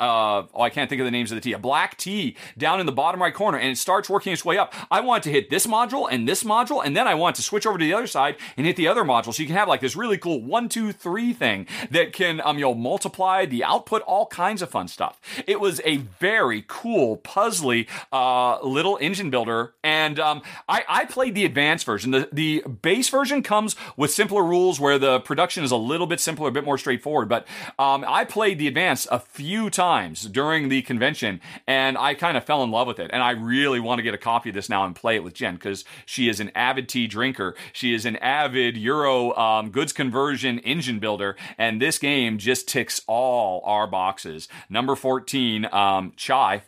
uh, 0.00 0.42
oh, 0.54 0.60
I 0.60 0.70
can't 0.70 0.88
think 0.88 1.00
of 1.00 1.04
the 1.04 1.10
names 1.10 1.30
of 1.30 1.36
the 1.36 1.40
tea, 1.40 1.52
a 1.52 1.58
black 1.58 1.96
tea 1.96 2.36
down 2.56 2.80
in 2.80 2.86
the 2.86 2.92
bottom 2.92 3.20
right 3.22 3.34
corner, 3.34 3.58
and 3.58 3.70
it 3.70 3.78
starts 3.78 4.08
working 4.08 4.32
its 4.32 4.44
way 4.44 4.58
up. 4.58 4.74
I 4.90 5.00
want 5.00 5.22
to 5.24 5.30
hit 5.30 5.50
this 5.50 5.66
module 5.66 6.08
and 6.10 6.28
this 6.28 6.44
module, 6.44 6.84
and 6.84 6.96
then 6.96 7.06
I 7.06 7.14
want 7.14 7.36
to 7.36 7.42
switch 7.42 7.66
over 7.66 7.78
to 7.78 7.84
the 7.84 7.94
other 7.94 8.06
side 8.06 8.36
and 8.56 8.66
hit 8.66 8.76
the 8.76 8.88
other 8.88 9.04
module. 9.04 9.32
So 9.34 9.42
you 9.42 9.46
can 9.46 9.56
have 9.56 9.68
like 9.68 9.80
this 9.80 9.96
really 9.96 10.18
cool 10.18 10.42
one, 10.42 10.68
two, 10.68 10.92
three 10.92 11.32
thing 11.32 11.66
that 11.90 12.12
can, 12.12 12.40
um, 12.44 12.58
you 12.58 12.64
know, 12.64 12.74
multiply 12.74 13.46
the 13.46 13.64
output, 13.64 14.02
all 14.02 14.26
kinds 14.26 14.62
of 14.62 14.70
fun 14.70 14.88
stuff. 14.88 15.20
It 15.46 15.60
was 15.60 15.80
a 15.84 15.98
very 15.98 16.64
cool, 16.66 17.18
puzzly, 17.18 17.88
uh, 18.12 18.60
little 18.62 18.98
engine 19.00 19.30
builder, 19.30 19.74
and 19.82 20.18
um, 20.20 20.42
I, 20.68 20.84
I 20.88 21.04
played 21.04 21.34
the 21.34 21.44
advanced 21.44 21.86
version. 21.86 22.10
The 22.10 22.28
the 22.32 22.62
base 22.82 23.08
version 23.08 23.42
comes 23.42 23.76
with 23.96 24.10
simpler 24.10 24.44
rules 24.44 24.80
where 24.80 24.98
the 24.98 25.20
production 25.20 25.64
is 25.64 25.70
a 25.70 25.76
little 25.76 26.06
bit 26.06 26.20
simpler, 26.20 26.48
a 26.48 26.52
bit 26.52 26.64
more 26.64 26.78
straightforward. 26.78 27.28
But 27.28 27.46
um, 27.78 28.04
I 28.06 28.24
played 28.24 28.58
the 28.58 28.68
advanced 28.68 29.08
a 29.10 29.18
few 29.18 29.63
times 29.70 30.24
during 30.24 30.68
the 30.68 30.82
convention, 30.82 31.40
and 31.66 31.96
I 31.98 32.14
kind 32.14 32.36
of 32.36 32.44
fell 32.44 32.62
in 32.62 32.70
love 32.70 32.86
with 32.86 32.98
it. 32.98 33.10
And 33.12 33.22
I 33.22 33.30
really 33.30 33.80
want 33.80 33.98
to 33.98 34.02
get 34.02 34.14
a 34.14 34.18
copy 34.18 34.50
of 34.50 34.54
this 34.54 34.68
now 34.68 34.84
and 34.84 34.94
play 34.94 35.16
it 35.16 35.24
with 35.24 35.34
Jen 35.34 35.54
because 35.54 35.84
she 36.06 36.28
is 36.28 36.40
an 36.40 36.50
avid 36.54 36.88
tea 36.88 37.06
drinker. 37.06 37.54
She 37.72 37.94
is 37.94 38.04
an 38.04 38.16
avid 38.16 38.76
Euro 38.76 39.34
um, 39.36 39.70
goods 39.70 39.92
conversion 39.92 40.58
engine 40.60 40.98
builder, 40.98 41.36
and 41.58 41.80
this 41.80 41.98
game 41.98 42.38
just 42.38 42.68
ticks 42.68 43.02
all 43.06 43.62
our 43.64 43.86
boxes. 43.86 44.48
Number 44.68 44.96
14, 44.96 45.66
um, 45.72 46.12
Chai, 46.16 46.62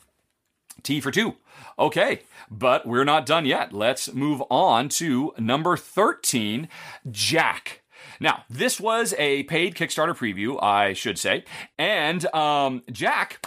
Tea 0.82 1.00
for 1.00 1.10
two. 1.10 1.34
Okay, 1.78 2.20
but 2.50 2.86
we're 2.86 3.04
not 3.04 3.26
done 3.26 3.44
yet. 3.44 3.72
Let's 3.72 4.12
move 4.14 4.42
on 4.50 4.88
to 4.90 5.34
number 5.38 5.76
13, 5.76 6.68
JAQ. 7.10 7.78
Now, 8.20 8.44
this 8.48 8.80
was 8.80 9.14
a 9.18 9.44
paid 9.44 9.74
Kickstarter 9.74 10.16
preview, 10.16 10.62
I 10.62 10.92
should 10.92 11.18
say, 11.18 11.44
and 11.78 12.24
um, 12.34 12.82
JAQ 12.90 13.44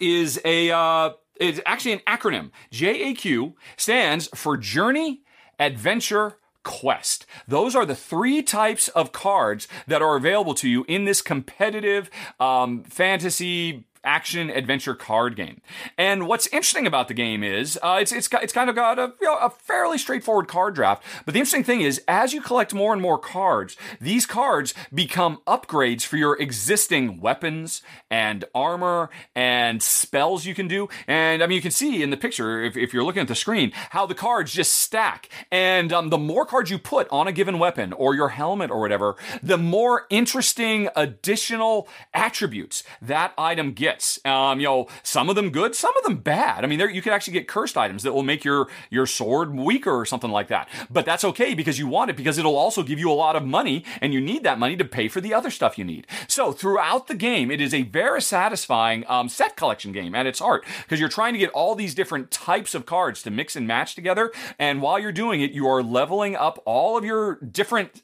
is 0.00 0.40
a 0.44 0.70
uh, 0.70 1.10
is 1.40 1.60
actually 1.66 1.92
an 1.92 2.00
acronym. 2.06 2.50
JAQ 2.72 3.54
stands 3.76 4.28
for 4.34 4.56
Journey, 4.56 5.22
Adventure, 5.58 6.36
Quest. 6.62 7.26
Those 7.46 7.76
are 7.76 7.84
the 7.84 7.94
three 7.94 8.42
types 8.42 8.88
of 8.88 9.12
cards 9.12 9.68
that 9.86 10.02
are 10.02 10.16
available 10.16 10.54
to 10.54 10.68
you 10.68 10.84
in 10.88 11.04
this 11.04 11.22
competitive 11.22 12.10
um, 12.40 12.84
fantasy 12.84 13.84
action 14.04 14.50
adventure 14.50 14.94
card 14.94 15.36
game. 15.36 15.60
And 15.98 16.26
what's 16.26 16.46
interesting 16.48 16.86
about 16.86 17.08
the 17.08 17.14
game 17.14 17.42
is 17.42 17.78
uh, 17.82 17.98
it's 18.00 18.12
it's 18.12 18.28
it's 18.42 18.52
kind 18.52 18.68
of 18.68 18.76
got 18.76 18.98
a 18.98 19.12
you 19.20 19.26
know, 19.26 19.36
a 19.36 19.50
fairly 19.50 19.98
straightforward 19.98 20.48
card 20.48 20.74
draft. 20.74 21.04
But 21.24 21.34
the 21.34 21.40
interesting 21.40 21.64
thing 21.64 21.80
is, 21.80 22.02
as 22.06 22.32
you 22.32 22.40
collect 22.40 22.74
more 22.74 22.92
and 22.92 23.00
more 23.00 23.18
cards, 23.18 23.76
these 24.00 24.26
cards 24.26 24.74
become 24.92 25.40
upgrades 25.46 26.02
for 26.02 26.16
your 26.16 26.40
existing 26.40 27.20
weapons 27.20 27.82
and 28.10 28.44
armor 28.54 29.10
and 29.34 29.82
spells 29.82 30.46
you 30.46 30.54
can 30.54 30.68
do. 30.68 30.88
And 31.06 31.42
I 31.42 31.46
mean, 31.46 31.56
you 31.56 31.62
can 31.62 31.70
see 31.70 32.02
in 32.02 32.10
the 32.10 32.16
picture 32.16 32.62
if, 32.62 32.76
if 32.76 32.92
you're 32.92 33.04
looking 33.04 33.22
at 33.22 33.28
the 33.28 33.34
screen 33.34 33.72
how 33.90 34.06
the 34.06 34.14
cards 34.14 34.52
just 34.52 34.74
stack. 34.74 35.28
And 35.50 35.92
um, 35.92 36.10
the 36.10 36.18
more 36.18 36.46
cards 36.46 36.70
you 36.70 36.78
put 36.78 37.08
on 37.10 37.28
a 37.28 37.32
given 37.32 37.58
weapon 37.58 37.92
or 37.92 38.14
your 38.14 38.30
helmet 38.30 38.70
or 38.70 38.80
whatever, 38.80 39.16
the 39.42 39.58
more 39.58 40.06
interesting 40.10 40.88
additional 40.96 41.88
attributes 42.12 42.82
that 43.00 43.32
item 43.38 43.72
gets. 43.72 43.93
Um, 44.24 44.60
you 44.60 44.66
know, 44.66 44.88
some 45.02 45.28
of 45.28 45.36
them 45.36 45.50
good, 45.50 45.74
some 45.74 45.96
of 45.96 46.04
them 46.04 46.16
bad. 46.16 46.64
I 46.64 46.66
mean, 46.66 46.78
there 46.78 46.90
you 46.90 47.02
could 47.02 47.12
actually 47.12 47.34
get 47.34 47.48
cursed 47.48 47.76
items 47.76 48.02
that 48.02 48.12
will 48.12 48.22
make 48.22 48.44
your 48.44 48.68
your 48.90 49.06
sword 49.06 49.54
weaker 49.54 49.92
or 49.92 50.04
something 50.04 50.30
like 50.30 50.48
that. 50.48 50.68
But 50.90 51.04
that's 51.04 51.24
okay 51.24 51.54
because 51.54 51.78
you 51.78 51.86
want 51.86 52.10
it 52.10 52.16
because 52.16 52.38
it'll 52.38 52.56
also 52.56 52.82
give 52.82 52.98
you 52.98 53.10
a 53.10 53.12
lot 53.12 53.36
of 53.36 53.44
money, 53.44 53.84
and 54.00 54.14
you 54.14 54.20
need 54.20 54.42
that 54.44 54.58
money 54.58 54.76
to 54.76 54.84
pay 54.84 55.08
for 55.08 55.20
the 55.20 55.34
other 55.34 55.50
stuff 55.50 55.78
you 55.78 55.84
need. 55.84 56.06
So 56.28 56.52
throughout 56.52 57.06
the 57.06 57.14
game, 57.14 57.50
it 57.50 57.60
is 57.60 57.74
a 57.74 57.82
very 57.82 58.22
satisfying 58.22 59.04
um, 59.08 59.28
set 59.28 59.56
collection 59.56 59.92
game 59.92 60.14
at 60.14 60.26
its 60.26 60.38
heart 60.38 60.64
because 60.82 61.00
you're 61.00 61.08
trying 61.08 61.32
to 61.32 61.38
get 61.38 61.50
all 61.50 61.74
these 61.74 61.94
different 61.94 62.30
types 62.30 62.74
of 62.74 62.86
cards 62.86 63.22
to 63.22 63.30
mix 63.30 63.56
and 63.56 63.66
match 63.66 63.94
together, 63.94 64.32
and 64.58 64.82
while 64.82 64.98
you're 64.98 65.12
doing 65.12 65.40
it, 65.40 65.52
you 65.52 65.66
are 65.66 65.82
leveling 65.82 66.36
up 66.36 66.62
all 66.64 66.96
of 66.96 67.04
your 67.04 67.36
different 67.36 68.02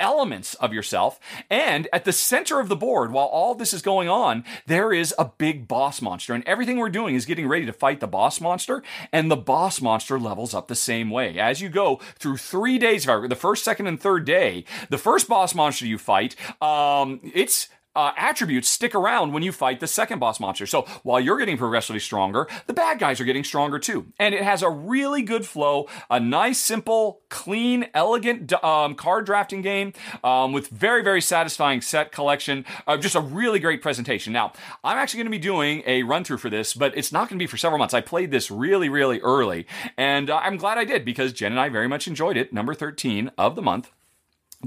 elements 0.00 0.54
of 0.54 0.72
yourself. 0.72 1.18
And 1.50 1.88
at 1.92 2.04
the 2.04 2.12
center 2.12 2.60
of 2.60 2.68
the 2.68 2.76
board, 2.76 3.12
while 3.12 3.26
all 3.26 3.54
this 3.54 3.72
is 3.72 3.82
going 3.82 4.08
on, 4.08 4.44
there 4.66 4.92
is 4.92 5.14
a 5.18 5.30
big 5.38 5.68
boss 5.68 6.02
monster. 6.02 6.34
And 6.34 6.44
everything 6.46 6.78
we're 6.78 6.88
doing 6.88 7.14
is 7.14 7.26
getting 7.26 7.48
ready 7.48 7.66
to 7.66 7.72
fight 7.72 8.00
the 8.00 8.06
boss 8.06 8.40
monster. 8.40 8.82
And 9.12 9.30
the 9.30 9.36
boss 9.36 9.80
monster 9.80 10.18
levels 10.18 10.54
up 10.54 10.68
the 10.68 10.74
same 10.74 11.10
way. 11.10 11.38
As 11.38 11.60
you 11.60 11.68
go 11.68 12.00
through 12.18 12.36
three 12.38 12.78
days, 12.78 13.06
of 13.06 13.28
the 13.28 13.36
first, 13.36 13.64
second, 13.64 13.86
and 13.86 14.00
third 14.00 14.24
day, 14.24 14.64
the 14.90 14.98
first 14.98 15.28
boss 15.28 15.54
monster 15.54 15.86
you 15.86 15.98
fight, 15.98 16.34
um, 16.62 17.20
it's 17.34 17.68
uh, 17.96 18.12
attributes 18.16 18.68
stick 18.68 18.94
around 18.94 19.32
when 19.32 19.42
you 19.42 19.50
fight 19.52 19.80
the 19.80 19.86
second 19.86 20.18
boss 20.18 20.38
monster. 20.38 20.66
So 20.66 20.82
while 21.02 21.18
you're 21.18 21.38
getting 21.38 21.56
progressively 21.56 22.00
stronger, 22.00 22.46
the 22.66 22.74
bad 22.74 22.98
guys 22.98 23.20
are 23.20 23.24
getting 23.24 23.44
stronger 23.44 23.78
too. 23.78 24.06
And 24.18 24.34
it 24.34 24.42
has 24.42 24.62
a 24.62 24.70
really 24.70 25.22
good 25.22 25.46
flow, 25.46 25.88
a 26.10 26.20
nice, 26.20 26.58
simple, 26.58 27.22
clean, 27.28 27.88
elegant 27.94 28.52
um, 28.62 28.94
card 28.94 29.26
drafting 29.26 29.62
game 29.62 29.92
um, 30.22 30.52
with 30.52 30.68
very, 30.68 31.02
very 31.02 31.20
satisfying 31.20 31.80
set 31.80 32.12
collection. 32.12 32.64
Uh, 32.86 32.96
just 32.96 33.14
a 33.14 33.20
really 33.20 33.58
great 33.58 33.82
presentation. 33.82 34.32
Now, 34.32 34.52
I'm 34.84 34.98
actually 34.98 35.18
going 35.18 35.32
to 35.32 35.38
be 35.38 35.38
doing 35.38 35.82
a 35.86 36.02
run 36.02 36.24
through 36.24 36.38
for 36.38 36.50
this, 36.50 36.74
but 36.74 36.96
it's 36.96 37.12
not 37.12 37.28
going 37.28 37.38
to 37.38 37.42
be 37.42 37.46
for 37.46 37.56
several 37.56 37.78
months. 37.78 37.94
I 37.94 38.00
played 38.00 38.30
this 38.30 38.50
really, 38.50 38.88
really 38.88 39.20
early, 39.20 39.66
and 39.96 40.28
uh, 40.28 40.36
I'm 40.36 40.56
glad 40.56 40.78
I 40.78 40.84
did 40.84 41.04
because 41.04 41.32
Jen 41.32 41.52
and 41.52 41.60
I 41.60 41.68
very 41.68 41.88
much 41.88 42.06
enjoyed 42.06 42.36
it. 42.36 42.52
Number 42.52 42.74
13 42.74 43.30
of 43.38 43.56
the 43.56 43.62
month. 43.62 43.90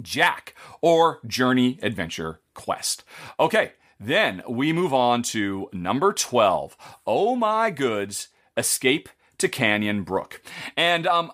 JAQ 0.03 0.53
or 0.81 1.19
Journey 1.25 1.79
Adventure 1.81 2.41
Quest. 2.53 3.03
Okay, 3.39 3.73
then 3.99 4.41
we 4.47 4.71
move 4.73 4.93
on 4.93 5.23
to 5.23 5.69
number 5.73 6.13
12. 6.13 6.77
Oh 7.05 7.35
my 7.35 7.69
goods, 7.69 8.29
Escape 8.55 9.09
to 9.37 9.47
Canyon 9.49 10.03
Brook. 10.03 10.41
And 10.77 11.07
um, 11.07 11.31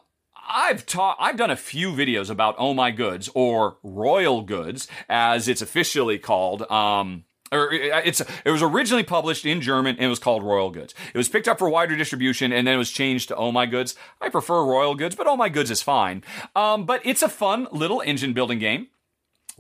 I've 0.48 0.86
taught, 0.86 1.18
I've 1.20 1.38
done 1.38 1.52
a 1.52 1.56
few 1.56 1.92
videos 1.92 2.30
about 2.30 2.56
Oh 2.58 2.74
My 2.74 2.92
Goods 2.92 3.30
or 3.34 3.78
Royal 3.84 4.42
Goods, 4.42 4.88
as 5.10 5.48
it's 5.48 5.62
officially 5.62 6.18
called. 6.18 6.70
Um, 6.72 7.26
or 7.52 7.72
it's 7.72 8.22
it 8.44 8.50
was 8.52 8.62
originally 8.62 9.04
published 9.04 9.46
in 9.46 9.62
German 9.62 9.96
and 9.96 10.06
it 10.06 10.10
was 10.10 10.20
called 10.20 10.44
Royal 10.44 10.72
Goods. 10.72 10.94
It 11.14 11.18
was 11.18 11.30
picked 11.30 11.48
up 11.48 11.60
for 11.60 11.70
wider 11.70 11.96
distribution 11.96 12.52
and 12.52 12.68
then 12.68 12.76
it 12.76 12.78
was 12.78 12.92
changed 12.92 13.30
to 13.30 13.36
Oh 13.36 13.52
My 13.52 13.66
Goods. 13.66 13.96
I 14.22 14.30
prefer 14.30 14.64
Royal 14.64 14.96
Goods, 14.96 15.16
but 15.16 15.28
Oh 15.28 15.38
My 15.38 15.50
Goods 15.50 15.72
is 15.72 15.82
fine. 15.82 16.24
Um, 16.56 16.86
but 16.86 17.02
it's 17.06 17.22
a 17.22 17.30
fun 17.30 17.68
little 17.72 18.02
engine 18.02 18.34
building 18.34 18.60
game. 18.60 18.88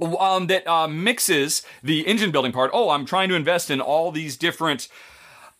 Um, 0.01 0.47
that 0.47 0.67
uh, 0.67 0.89
mixes 0.89 1.61
the 1.81 2.05
engine 2.05 2.29
building 2.31 2.51
part. 2.51 2.69
Oh, 2.73 2.89
I'm 2.89 3.05
trying 3.05 3.29
to 3.29 3.35
invest 3.35 3.71
in 3.71 3.79
all 3.79 4.11
these 4.11 4.35
different 4.35 4.89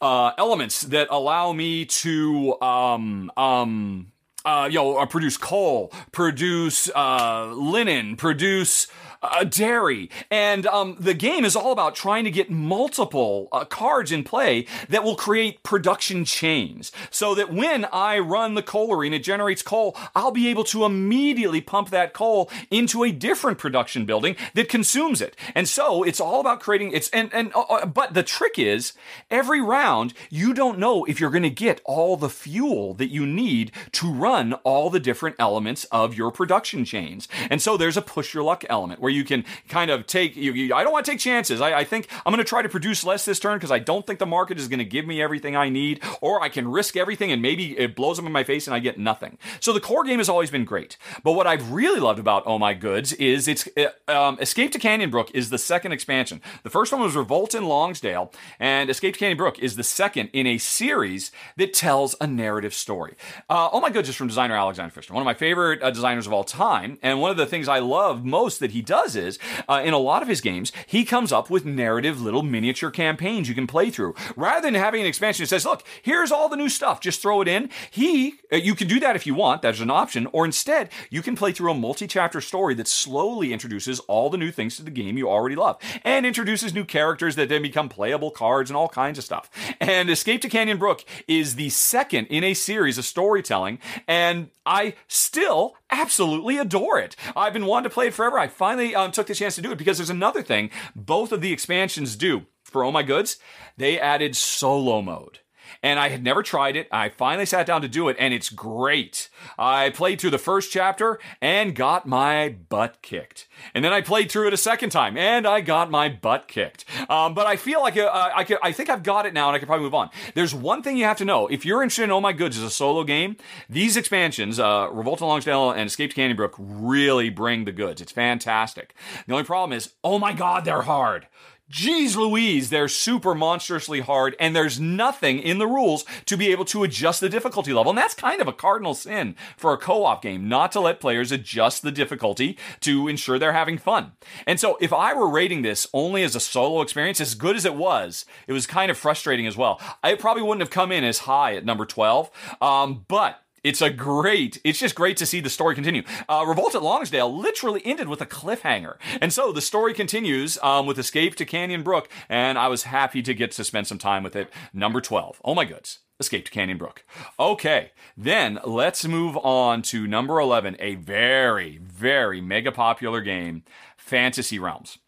uh, 0.02 0.32
elements 0.38 0.82
that 0.82 1.08
allow 1.10 1.54
me 1.54 1.86
to 1.86 2.60
um, 2.62 3.32
um, 3.38 4.12
uh, 4.46 4.68
you 4.70 4.76
know, 4.76 4.98
uh, 4.98 5.06
produce 5.06 5.38
coal, 5.38 5.92
produce 6.12 6.90
uh, 6.96 7.52
linen, 7.54 8.16
produce 8.16 8.88
uh, 9.32 9.44
dairy. 9.44 10.10
And 10.30 10.66
um, 10.68 10.98
the 11.00 11.14
game 11.14 11.46
is 11.46 11.56
all 11.56 11.72
about 11.72 11.96
trying 11.96 12.24
to 12.26 12.32
get 12.32 12.50
multiple 12.50 13.48
uh, 13.52 13.66
cards 13.66 14.12
in 14.12 14.24
play 14.24 14.66
that 14.90 15.04
will 15.04 15.16
create 15.16 15.64
production 15.64 16.26
chains. 16.26 16.92
So 17.10 17.36
that 17.36 17.52
when 17.52 17.86
I 17.92 18.20
run 18.20 18.56
the 18.56 18.64
coalery 18.64 19.08
and 19.08 19.16
it 19.16 19.24
generates 19.24 19.62
coal, 19.62 19.96
I'll 20.16 20.32
be 20.32 20.48
able 20.48 20.64
to 20.66 20.86
immediately 20.86 21.62
pump 21.62 21.90
that 21.90 22.14
coal 22.14 22.50
into 22.72 23.04
a 23.04 23.12
different 23.12 23.58
production 23.58 24.06
building 24.06 24.36
that 24.54 24.70
consumes 24.70 25.22
it. 25.22 25.36
And 25.54 25.68
so 25.68 26.04
it's 26.04 26.20
all 26.20 26.40
about 26.40 26.60
creating 26.60 26.92
it's 26.92 27.10
and 27.10 27.34
and 27.34 27.54
uh, 27.56 27.62
uh 27.62 27.86
but 27.86 28.14
the 28.14 28.24
trick 28.24 28.58
is 28.60 28.94
every 29.30 29.62
round 29.62 30.14
you 30.30 30.54
don't 30.54 30.80
know 30.80 31.06
if 31.06 31.20
you're 31.20 31.30
going 31.30 31.44
to 31.44 31.50
get 31.50 31.82
all 31.86 32.18
the 32.18 32.30
fuel 32.30 32.94
that 32.96 33.10
you 33.10 33.26
need 33.26 33.72
to 33.94 34.12
run 34.12 34.54
all 34.64 34.90
the 34.90 35.00
different 35.00 35.36
elements 35.40 35.86
of 35.86 36.16
your 36.16 36.32
production 36.32 36.86
chains. 36.86 37.28
And 37.50 37.62
so 37.62 37.78
there's 37.78 37.98
a 37.98 38.02
push 38.02 38.34
your 38.34 38.44
luck 38.44 38.64
element 38.70 39.00
where 39.00 39.12
you 39.16 39.24
can 39.24 39.46
kind 39.70 39.90
of 39.90 40.06
take. 40.06 40.36
You, 40.36 40.54
you, 40.54 40.76
I 40.76 40.84
don't 40.84 40.94
want 40.94 41.06
to 41.06 41.12
take 41.12 41.20
chances. 41.20 41.62
I, 41.62 41.80
I 41.80 41.84
think 41.84 42.08
I'm 42.26 42.32
going 42.32 42.44
to 42.44 42.48
try 42.48 42.62
to 42.62 42.70
produce 42.70 43.04
less 43.04 43.26
this 43.26 43.40
turn 43.40 43.58
because 43.58 43.72
I 43.72 43.80
don't 43.80 44.06
think 44.06 44.20
the 44.20 44.26
market 44.26 44.60
is 44.60 44.68
going 44.68 44.80
to 44.80 44.86
give 44.86 45.08
me 45.08 45.22
everything 45.22 45.56
I 45.56 45.70
need, 45.70 46.02
or 46.22 46.42
I 46.42 46.50
can 46.50 46.68
risk 46.68 46.96
everything 46.96 47.32
and 47.32 47.42
maybe 47.42 47.78
it 47.78 47.96
blows 47.96 48.20
up 48.20 48.26
in 48.26 48.32
my 48.32 48.44
face 48.44 48.68
and 48.68 48.76
I 48.76 48.80
get 48.80 49.00
nothing. 49.00 49.38
So 49.60 49.74
the 49.74 49.80
core 49.80 50.04
game 50.04 50.20
has 50.20 50.30
always 50.30 50.52
been 50.52 50.66
great. 50.66 50.98
But 51.24 51.34
what 51.34 51.48
I've 51.48 51.72
really 51.72 52.00
loved 52.00 52.20
about 52.20 52.44
Oh 52.46 52.60
My 52.60 52.74
Goods 52.74 53.14
is 53.14 53.48
it's 53.48 53.68
um, 54.08 54.38
Escape 54.40 54.72
to 54.74 54.80
Canyon 54.80 55.10
Brook 55.10 55.32
is 55.34 55.50
the 55.50 55.58
second 55.58 55.92
expansion. 55.92 56.42
The 56.64 56.70
first 56.70 56.92
one 56.92 57.02
was 57.02 57.16
Revolt 57.16 57.56
in 57.56 57.64
Longsdale, 57.64 58.34
and 58.60 58.90
Escape 58.90 59.14
to 59.14 59.20
Canyon 59.20 59.38
Brook 59.38 59.60
is 59.60 59.76
the 59.76 59.84
second 59.84 60.30
in 60.34 60.48
a 60.48 60.58
series 60.58 61.32
that 61.58 61.74
tells 61.74 62.16
a 62.20 62.28
narrative 62.28 62.74
story. 62.74 63.16
Uh, 63.50 63.70
oh 63.72 63.80
My 63.80 63.90
Goods 63.90 64.10
is 64.10 64.16
from 64.16 64.28
designer 64.28 64.56
Alexander 64.56 64.92
Pfister, 64.92 65.14
one 65.14 65.22
of 65.22 65.26
my 65.26 65.34
favorite 65.34 65.82
uh, 65.82 65.92
designers 65.92 66.28
of 66.28 66.34
all 66.34 66.44
time. 66.44 66.98
And 67.02 67.22
one 67.22 67.32
of 67.32 67.38
the 67.38 67.46
things 67.46 67.68
I 67.68 67.80
love 67.80 68.26
most 68.26 68.60
that 68.60 68.72
he 68.72 68.82
does 68.82 68.95
is 69.16 69.40
uh, 69.68 69.82
in 69.84 69.94
a 69.94 69.98
lot 69.98 70.22
of 70.22 70.28
his 70.28 70.42
games, 70.42 70.72
he 70.86 71.04
comes 71.04 71.32
up 71.32 71.50
with 71.50 71.66
narrative 71.66 72.22
little 72.22 72.44
miniature 72.44 72.92
campaigns 72.92 73.50
you 73.50 73.56
can 73.56 73.68
play 73.68 73.90
through. 73.90 74.16
Rather 74.36 74.62
than 74.62 74.74
having 74.74 75.02
an 75.02 75.08
expansion 75.08 75.44
that 75.44 75.48
says, 75.48 75.66
look, 75.66 75.84
here's 76.02 76.32
all 76.32 76.50
the 76.50 76.56
new 76.56 76.70
stuff, 76.70 77.00
just 77.00 77.22
throw 77.22 77.42
it 77.42 77.48
in. 77.48 77.70
He, 77.92 78.36
uh, 78.52 78.58
you 78.58 78.76
can 78.76 78.88
do 78.88 79.00
that 79.00 79.16
if 79.16 79.26
you 79.28 79.36
want, 79.36 79.62
that's 79.62 79.80
an 79.80 79.92
option. 79.92 80.28
Or 80.32 80.46
instead, 80.46 80.90
you 81.10 81.22
can 81.22 81.36
play 81.36 81.52
through 81.52 81.72
a 81.72 81.76
multi 81.76 82.08
chapter 82.08 82.42
story 82.42 82.74
that 82.76 82.88
slowly 82.88 83.54
introduces 83.54 84.00
all 84.02 84.30
the 84.30 84.38
new 84.38 84.52
things 84.52 84.78
to 84.78 84.84
the 84.84 84.92
game 84.92 85.18
you 85.18 85.30
already 85.30 85.56
love 85.56 85.78
and 86.04 86.26
introduces 86.26 86.74
new 86.74 86.86
characters 86.86 87.36
that 87.36 87.50
then 87.50 87.62
become 87.62 87.90
playable 87.90 88.32
cards 88.32 88.70
and 88.70 88.78
all 88.78 88.90
kinds 88.90 89.18
of 89.18 89.24
stuff. 89.24 89.50
And 89.80 90.10
Escape 90.10 90.42
to 90.42 90.50
Canyon 90.50 90.78
Brook 90.78 91.04
is 91.28 91.56
the 91.56 91.70
second 91.70 92.28
in 92.28 92.44
a 92.44 92.54
series 92.54 92.98
of 92.98 93.06
storytelling, 93.06 93.80
and 94.08 94.50
I 94.66 94.96
still 95.08 95.76
absolutely 95.92 96.58
adore 96.58 97.00
it. 97.00 97.16
I've 97.36 97.54
been 97.54 97.66
wanting 97.66 97.90
to 97.90 97.94
play 97.94 98.08
it 98.08 98.14
forever. 98.14 98.40
I 98.40 98.48
finally 98.48 98.96
um, 98.96 99.12
took 99.12 99.28
the 99.28 99.36
chance 99.36 99.56
to 99.56 99.62
do 99.62 99.72
it 99.72 99.78
because 99.78 99.98
there's 99.98 100.10
another 100.10 100.42
thing 100.44 100.70
both 100.96 101.32
of 101.32 101.42
the 101.42 101.54
expansions 101.54 102.16
do 102.16 102.46
for 102.64 102.84
Oh 102.84 102.92
My 102.92 103.04
Goods. 103.04 103.38
They 103.78 104.00
added 104.00 104.36
solo 104.36 105.02
mode 105.02 105.40
and 105.86 106.00
I 106.00 106.10
had 106.10 106.24
never 106.24 106.42
tried 106.42 106.76
it. 106.76 106.88
I 106.92 107.10
finally 107.10 107.46
sat 107.46 107.68
down 107.68 107.84
to 107.84 107.88
do 107.88 108.10
it, 108.10 108.18
and 108.20 108.34
it's 108.34 108.50
great. 108.50 109.30
I 109.56 109.92
played 109.92 110.20
through 110.20 110.32
the 110.32 110.40
first 110.40 110.72
chapter 110.72 111.20
and 111.40 111.76
got 111.76 112.08
my 112.08 112.56
butt 112.70 113.04
kicked. 113.04 113.48
And 113.72 113.86
then 113.86 113.94
I 113.94 114.02
played 114.02 114.32
through 114.32 114.48
it 114.48 114.54
a 114.54 114.58
second 114.58 114.90
time, 114.90 115.16
and 115.16 115.46
I 115.46 115.62
got 115.62 115.92
my 115.92 116.10
butt 116.10 116.48
kicked. 116.48 116.86
Um, 117.08 117.36
but 117.36 117.46
I 117.46 117.56
feel 117.56 117.82
like 117.82 117.98
uh, 117.98 118.32
I, 118.36 118.44
could, 118.44 118.58
I 118.64 118.72
think 118.72 118.90
I've 118.90 119.04
got 119.04 119.28
it 119.28 119.34
now, 119.36 119.48
and 119.48 119.56
I 119.56 119.60
can 119.60 119.68
probably 119.68 119.84
move 119.84 119.94
on. 119.94 120.10
There's 120.34 120.56
one 120.56 120.82
thing 120.82 120.98
you 120.98 121.06
have 121.06 121.18
to 121.18 121.26
know. 121.26 121.46
If 121.46 121.68
you're 121.68 121.84
interested 121.84 122.06
in 122.06 122.12
Oh 122.12 122.20
My 122.20 122.34
Goods 122.34 122.58
as 122.58 122.64
a 122.64 122.72
solo 122.72 123.04
game, 123.04 123.38
these 123.70 123.96
expansions, 123.96 124.60
uh, 124.60 124.90
Revolt 124.92 125.22
of 125.22 125.28
Longsdale 125.28 125.70
and 125.78 125.86
Escape 125.86 126.10
to 126.10 126.16
Canyon 126.16 126.36
Brook, 126.36 126.56
really 126.58 127.30
bring 127.30 127.66
the 127.66 127.72
goods. 127.72 128.02
It's 128.02 128.12
fantastic. 128.12 128.96
The 129.28 129.34
only 129.34 129.46
problem 129.46 129.78
is, 129.78 129.94
oh 130.04 130.18
my 130.18 130.34
god, 130.34 130.66
they're 130.66 130.82
hard. 130.82 131.28
Jeez 131.72 132.16
Louise, 132.16 132.70
they're 132.70 132.88
super 132.88 133.34
monstrously 133.34 134.00
hard, 134.00 134.36
and 134.40 134.56
there's 134.56 134.80
nothing 134.80 135.40
in 135.40 135.58
the 135.58 135.66
rules 135.66 136.06
to 136.26 136.38
be 136.38 136.52
able 136.52 136.66
to 136.66 136.84
adjust 136.84 137.22
the 137.22 137.30
difficulty 137.30 137.74
level. 137.74 137.90
And 137.90 137.98
that's 137.98 138.14
kind 138.14 138.40
of 138.40 138.48
a 138.48 138.54
cardinal 138.54 138.94
sin 138.94 139.36
for 139.58 139.74
a 139.74 139.78
co 139.78 140.06
op 140.06 140.22
game, 140.22 140.48
not 140.48 140.72
to 140.74 140.80
let 140.80 141.00
players 141.00 141.32
adjust 141.32 141.82
the 141.82 141.92
difficulty 141.92 142.56
to 142.82 143.08
ensure 143.08 143.40
they're 143.40 143.54
having 143.54 143.80
fun. 143.80 144.12
And 144.46 144.60
so, 144.60 144.78
if 144.80 144.94
I 144.94 145.16
were 145.16 145.28
rating 145.28 145.64
this 145.64 145.88
only 145.92 146.22
as 146.22 146.36
a 146.36 146.40
solo 146.40 146.82
experience, 146.82 147.20
as 147.20 147.34
good 147.34 147.56
as 147.56 147.66
it 147.66 147.76
was, 147.76 148.26
it 148.48 148.54
was 148.54 148.68
kind 148.68 148.92
of 148.92 148.98
frustrating 148.98 149.48
as 149.48 149.58
well. 149.58 149.82
I 150.04 150.14
probably 150.14 150.44
wouldn't 150.44 150.62
have 150.62 150.70
come 150.70 150.92
in 150.92 151.04
as 151.04 151.20
high 151.20 151.56
at 151.56 151.66
number 151.66 151.88
12, 151.88 152.30
um, 152.62 153.06
but 153.08 153.42
it's 153.66 153.82
a 153.82 153.90
great, 153.90 154.62
it's 154.64 154.78
just 154.78 154.94
great 154.94 155.18
to 155.18 155.26
see 155.26 155.42
the 155.42 155.50
story 155.50 155.74
continue. 155.74 156.04
Uh, 156.30 156.46
Revolt 156.48 156.76
at 156.76 156.84
Longsdale 156.84 157.36
literally 157.36 157.82
ended 157.84 158.08
with 158.08 158.22
a 158.22 158.26
cliffhanger. 158.28 158.98
And 159.20 159.34
so 159.34 159.52
the 159.52 159.60
story 159.60 159.96
continues 159.96 160.60
um, 160.62 160.86
with 160.86 161.00
Escape 161.00 161.34
to 161.38 161.46
Canyon 161.46 161.82
Brook, 161.82 162.08
and 162.30 162.60
I 162.60 162.68
was 162.68 162.84
happy 162.84 163.24
to 163.24 163.34
get 163.34 163.52
to 163.54 163.64
spend 163.64 163.88
some 163.88 163.98
time 163.98 164.22
with 164.22 164.36
it. 164.36 164.54
Number 164.72 165.02
12. 165.02 165.42
Oh 165.44 165.56
my 165.56 165.66
goods. 165.66 166.00
Escape 166.20 166.46
to 166.46 166.52
Canyon 166.52 166.78
Brook. 166.78 167.04
Okay, 167.40 167.92
then 168.16 168.60
let's 168.64 169.04
move 169.06 169.36
on 169.38 169.82
to 169.82 170.06
number 170.06 170.40
11, 170.40 170.78
a 170.80 170.96
very, 170.96 171.80
very 171.80 172.42
mega 172.42 172.72
popular 172.72 173.20
game, 173.20 173.64
Fantasy 173.98 174.60
Realms. 174.60 175.00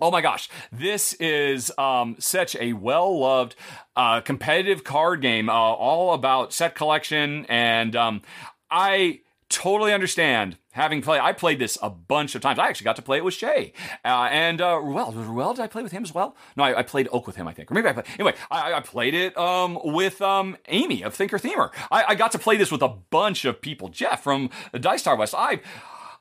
Oh 0.00 0.12
my 0.12 0.20
gosh, 0.20 0.48
this 0.70 1.14
is 1.14 1.72
um, 1.76 2.14
such 2.20 2.54
a 2.56 2.72
well 2.72 3.18
loved 3.18 3.56
uh, 3.96 4.20
competitive 4.20 4.84
card 4.84 5.20
game, 5.20 5.48
uh, 5.48 5.52
all 5.52 6.14
about 6.14 6.52
set 6.52 6.76
collection. 6.76 7.44
And 7.48 7.96
um, 7.96 8.22
I 8.70 9.22
totally 9.48 9.92
understand 9.92 10.56
having 10.70 11.02
played. 11.02 11.20
I 11.20 11.32
played 11.32 11.58
this 11.58 11.76
a 11.82 11.90
bunch 11.90 12.36
of 12.36 12.42
times. 12.42 12.60
I 12.60 12.68
actually 12.68 12.84
got 12.84 12.94
to 12.96 13.02
play 13.02 13.16
it 13.16 13.24
with 13.24 13.34
Shay. 13.34 13.72
Uh, 14.04 14.28
and 14.30 14.60
uh, 14.60 14.78
Ruel, 14.78 15.10
Ruel, 15.10 15.54
did 15.54 15.62
I 15.62 15.66
play 15.66 15.82
with 15.82 15.90
him 15.90 16.04
as 16.04 16.14
well? 16.14 16.36
No, 16.56 16.62
I, 16.62 16.78
I, 16.78 16.82
played 16.84 17.08
Oak 17.10 17.26
with 17.26 17.34
him, 17.34 17.48
I 17.48 17.52
think. 17.52 17.68
Or 17.70 17.74
maybe 17.74 17.88
I 17.88 17.92
played. 17.92 18.06
Anyway, 18.14 18.34
I, 18.52 18.74
I 18.74 18.80
played 18.80 19.14
it 19.14 19.36
um, 19.36 19.80
with 19.82 20.22
um, 20.22 20.56
Amy 20.68 21.02
of 21.02 21.14
Thinker 21.14 21.38
Themer. 21.38 21.70
I, 21.90 22.04
I 22.08 22.14
got 22.14 22.30
to 22.32 22.38
play 22.38 22.56
this 22.56 22.70
with 22.70 22.82
a 22.82 22.88
bunch 22.88 23.44
of 23.44 23.60
people. 23.60 23.88
Jeff 23.88 24.22
from 24.22 24.50
Dice 24.78 25.02
Tower 25.02 25.16
West. 25.16 25.34
I. 25.36 25.60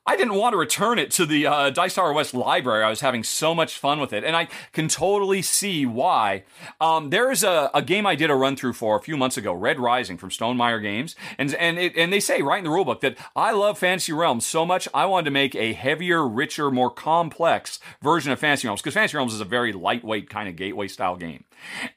I 0.08 0.16
didn't 0.16 0.36
want 0.36 0.54
to 0.54 0.58
return 0.58 1.00
it 1.00 1.12
to 1.12 1.26
the 1.26 1.46
uh, 1.46 1.70
Dice 1.70 1.96
Tower 1.96 2.14
West 2.14 2.34
library. 2.34 2.82
I 2.82 2.90
was 2.90 3.02
having 3.02 3.26
so 3.26 3.54
much 3.54 3.78
fun 3.78 4.00
with 4.00 4.14
it, 4.14 4.24
and 4.24 4.38
I 4.38 4.48
can 4.72 4.88
totally 4.88 5.42
see 5.42 5.86
why. 5.86 6.46
Um, 6.80 7.10
there 7.10 7.30
is 7.30 7.44
a, 7.44 7.70
a, 7.74 7.82
game 7.82 8.06
I 8.06 8.16
did 8.16 8.30
a 8.30 8.36
run 8.36 8.56
through 8.56 8.74
for 8.74 8.96
a 8.96 9.02
few 9.02 9.18
months 9.18 9.36
ago, 9.36 9.52
Red 9.52 9.80
Rising 9.80 10.18
from 10.18 10.30
Stonemaier 10.30 10.82
Games, 10.82 11.14
and 11.38 11.54
and 11.56 11.78
it, 11.78 11.98
and 11.98 12.14
they 12.14 12.22
say 12.22 12.42
right 12.42 12.58
in 12.60 12.64
the 12.64 12.70
rulebook 12.70 13.02
that 13.02 13.18
I 13.36 13.52
love 13.52 13.78
Fantasy 13.80 14.14
Realms 14.14 14.46
so 14.46 14.66
much 14.66 14.88
I 14.94 15.06
wanted 15.06 15.26
to 15.26 15.32
make 15.32 15.56
a 15.56 15.74
heavier, 15.74 16.26
richer, 16.26 16.72
more 16.72 16.90
complex 16.90 17.80
version 18.02 18.32
of 18.32 18.40
Fantasy 18.40 18.68
Realms 18.68 18.82
because 18.82 18.94
Fantasy 18.94 19.18
Realms 19.18 19.34
is 19.34 19.42
a 19.42 19.46
very 19.46 19.74
lightweight 19.74 20.30
kind 20.30 20.48
of 20.48 20.56
gateway 20.56 20.88
style 20.88 21.18
game. 21.18 21.44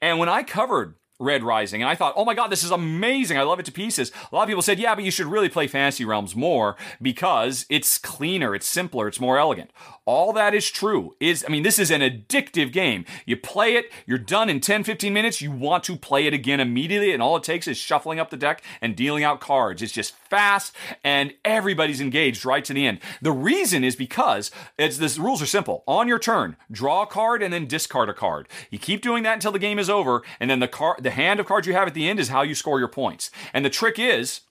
And 0.01 0.19
when 0.19 0.27
I 0.27 0.43
covered 0.43 0.95
Red 1.21 1.43
Rising. 1.43 1.81
And 1.81 1.89
I 1.89 1.95
thought, 1.95 2.13
oh 2.17 2.25
my 2.25 2.33
God, 2.33 2.47
this 2.47 2.63
is 2.63 2.71
amazing. 2.71 3.37
I 3.37 3.43
love 3.43 3.59
it 3.59 3.65
to 3.65 3.71
pieces. 3.71 4.11
A 4.31 4.35
lot 4.35 4.43
of 4.43 4.47
people 4.49 4.61
said, 4.61 4.79
yeah, 4.79 4.95
but 4.95 5.03
you 5.03 5.11
should 5.11 5.27
really 5.27 5.49
play 5.49 5.67
Fantasy 5.67 6.03
Realms 6.03 6.35
more 6.35 6.75
because 7.01 7.65
it's 7.69 7.97
cleaner, 7.97 8.55
it's 8.55 8.67
simpler, 8.67 9.07
it's 9.07 9.19
more 9.19 9.37
elegant. 9.37 9.71
All 10.05 10.33
that 10.33 10.53
is 10.53 10.69
true. 10.69 11.15
Is 11.19 11.45
I 11.47 11.51
mean, 11.51 11.63
this 11.63 11.79
is 11.79 11.91
an 11.91 12.01
addictive 12.01 12.71
game. 12.71 13.05
You 13.25 13.37
play 13.37 13.75
it, 13.75 13.91
you're 14.05 14.17
done 14.17 14.49
in 14.49 14.59
10, 14.59 14.83
15 14.83 15.13
minutes, 15.13 15.41
you 15.41 15.51
want 15.51 15.83
to 15.85 15.95
play 15.95 16.25
it 16.25 16.33
again 16.33 16.59
immediately, 16.59 17.13
and 17.13 17.21
all 17.21 17.37
it 17.37 17.43
takes 17.43 17.67
is 17.67 17.77
shuffling 17.77 18.19
up 18.19 18.29
the 18.29 18.37
deck 18.37 18.63
and 18.81 18.95
dealing 18.95 19.23
out 19.23 19.39
cards. 19.39 19.81
It's 19.81 19.93
just 19.93 20.15
fast 20.31 20.73
and 21.03 21.33
everybody's 21.45 22.01
engaged 22.01 22.45
right 22.45 22.65
to 22.65 22.73
the 22.73 22.87
end. 22.87 22.99
The 23.21 23.31
reason 23.31 23.83
is 23.83 23.95
because 23.95 24.49
it's 24.79 24.97
the 24.97 25.21
rules 25.21 25.41
are 25.41 25.45
simple. 25.45 25.83
On 25.87 26.07
your 26.07 26.17
turn, 26.17 26.55
draw 26.71 27.03
a 27.03 27.07
card 27.07 27.43
and 27.43 27.53
then 27.53 27.67
discard 27.67 28.09
a 28.09 28.13
card. 28.13 28.47
You 28.71 28.79
keep 28.79 29.01
doing 29.01 29.21
that 29.23 29.35
until 29.35 29.51
the 29.51 29.59
game 29.59 29.77
is 29.77 29.89
over, 29.89 30.23
and 30.39 30.49
then 30.49 30.59
the 30.59 30.67
card 30.67 31.03
the 31.03 31.11
hand 31.11 31.39
of 31.39 31.45
cards 31.45 31.67
you 31.67 31.73
have 31.73 31.87
at 31.87 31.93
the 31.93 32.09
end 32.09 32.19
is 32.19 32.29
how 32.29 32.41
you 32.41 32.55
score 32.55 32.79
your 32.79 32.87
points. 32.87 33.29
And 33.53 33.63
the 33.63 33.69
trick 33.69 33.99
is 33.99 34.41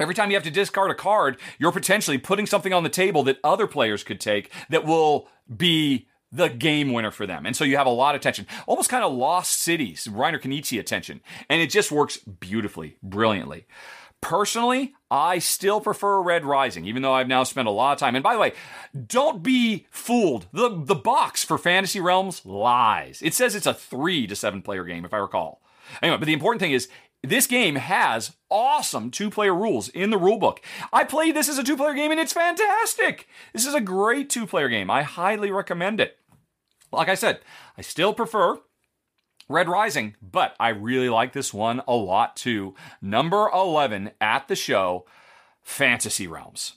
Every 0.00 0.14
time 0.14 0.28
you 0.28 0.36
have 0.36 0.42
to 0.42 0.50
discard 0.50 0.90
a 0.90 0.94
card, 0.94 1.38
you're 1.56 1.70
potentially 1.70 2.18
putting 2.18 2.46
something 2.46 2.72
on 2.72 2.82
the 2.82 2.88
table 2.88 3.22
that 3.22 3.38
other 3.44 3.68
players 3.68 4.02
could 4.02 4.20
take 4.20 4.50
that 4.68 4.84
will 4.84 5.28
be 5.56 6.08
the 6.32 6.48
game 6.48 6.92
winner 6.92 7.12
for 7.12 7.28
them. 7.28 7.46
And 7.46 7.54
so 7.54 7.62
you 7.62 7.76
have 7.76 7.86
a 7.86 7.90
lot 7.90 8.16
of 8.16 8.20
tension, 8.20 8.48
almost 8.66 8.90
kind 8.90 9.04
of 9.04 9.12
lost 9.12 9.60
cities, 9.60 10.08
Reiner 10.10 10.40
Knizia 10.40 10.80
attention. 10.80 11.20
And 11.48 11.62
it 11.62 11.70
just 11.70 11.92
works 11.92 12.16
beautifully, 12.16 12.96
brilliantly. 13.04 13.66
Personally, 14.24 14.94
I 15.10 15.38
still 15.38 15.82
prefer 15.82 16.22
Red 16.22 16.46
Rising, 16.46 16.86
even 16.86 17.02
though 17.02 17.12
I've 17.12 17.28
now 17.28 17.44
spent 17.44 17.68
a 17.68 17.70
lot 17.70 17.92
of 17.92 17.98
time. 17.98 18.16
And 18.16 18.22
by 18.22 18.32
the 18.32 18.40
way, 18.40 18.54
don't 19.06 19.42
be 19.42 19.86
fooled. 19.90 20.46
The, 20.50 20.70
the 20.82 20.94
box 20.94 21.44
for 21.44 21.58
Fantasy 21.58 22.00
Realms 22.00 22.46
lies. 22.46 23.20
It 23.20 23.34
says 23.34 23.54
it's 23.54 23.66
a 23.66 23.74
three 23.74 24.26
to 24.26 24.34
seven 24.34 24.62
player 24.62 24.84
game, 24.84 25.04
if 25.04 25.12
I 25.12 25.18
recall. 25.18 25.60
Anyway, 26.00 26.16
but 26.16 26.24
the 26.24 26.32
important 26.32 26.60
thing 26.60 26.72
is 26.72 26.88
this 27.22 27.46
game 27.46 27.74
has 27.74 28.34
awesome 28.48 29.10
two 29.10 29.28
player 29.28 29.54
rules 29.54 29.90
in 29.90 30.08
the 30.08 30.18
rulebook. 30.18 30.60
I 30.90 31.04
played 31.04 31.36
this 31.36 31.50
as 31.50 31.58
a 31.58 31.62
two 31.62 31.76
player 31.76 31.92
game 31.92 32.10
and 32.10 32.18
it's 32.18 32.32
fantastic. 32.32 33.28
This 33.52 33.66
is 33.66 33.74
a 33.74 33.80
great 33.82 34.30
two 34.30 34.46
player 34.46 34.70
game. 34.70 34.90
I 34.90 35.02
highly 35.02 35.50
recommend 35.50 36.00
it. 36.00 36.16
Like 36.90 37.10
I 37.10 37.14
said, 37.14 37.40
I 37.76 37.82
still 37.82 38.14
prefer 38.14 38.58
Red 39.48 39.68
Rising, 39.68 40.16
but 40.22 40.56
I 40.58 40.70
really 40.70 41.08
like 41.08 41.32
this 41.32 41.52
one 41.52 41.82
a 41.86 41.94
lot 41.94 42.36
too. 42.36 42.74
Number 43.02 43.50
11 43.52 44.12
at 44.20 44.48
the 44.48 44.56
show 44.56 45.04
Fantasy 45.62 46.26
Realms. 46.26 46.74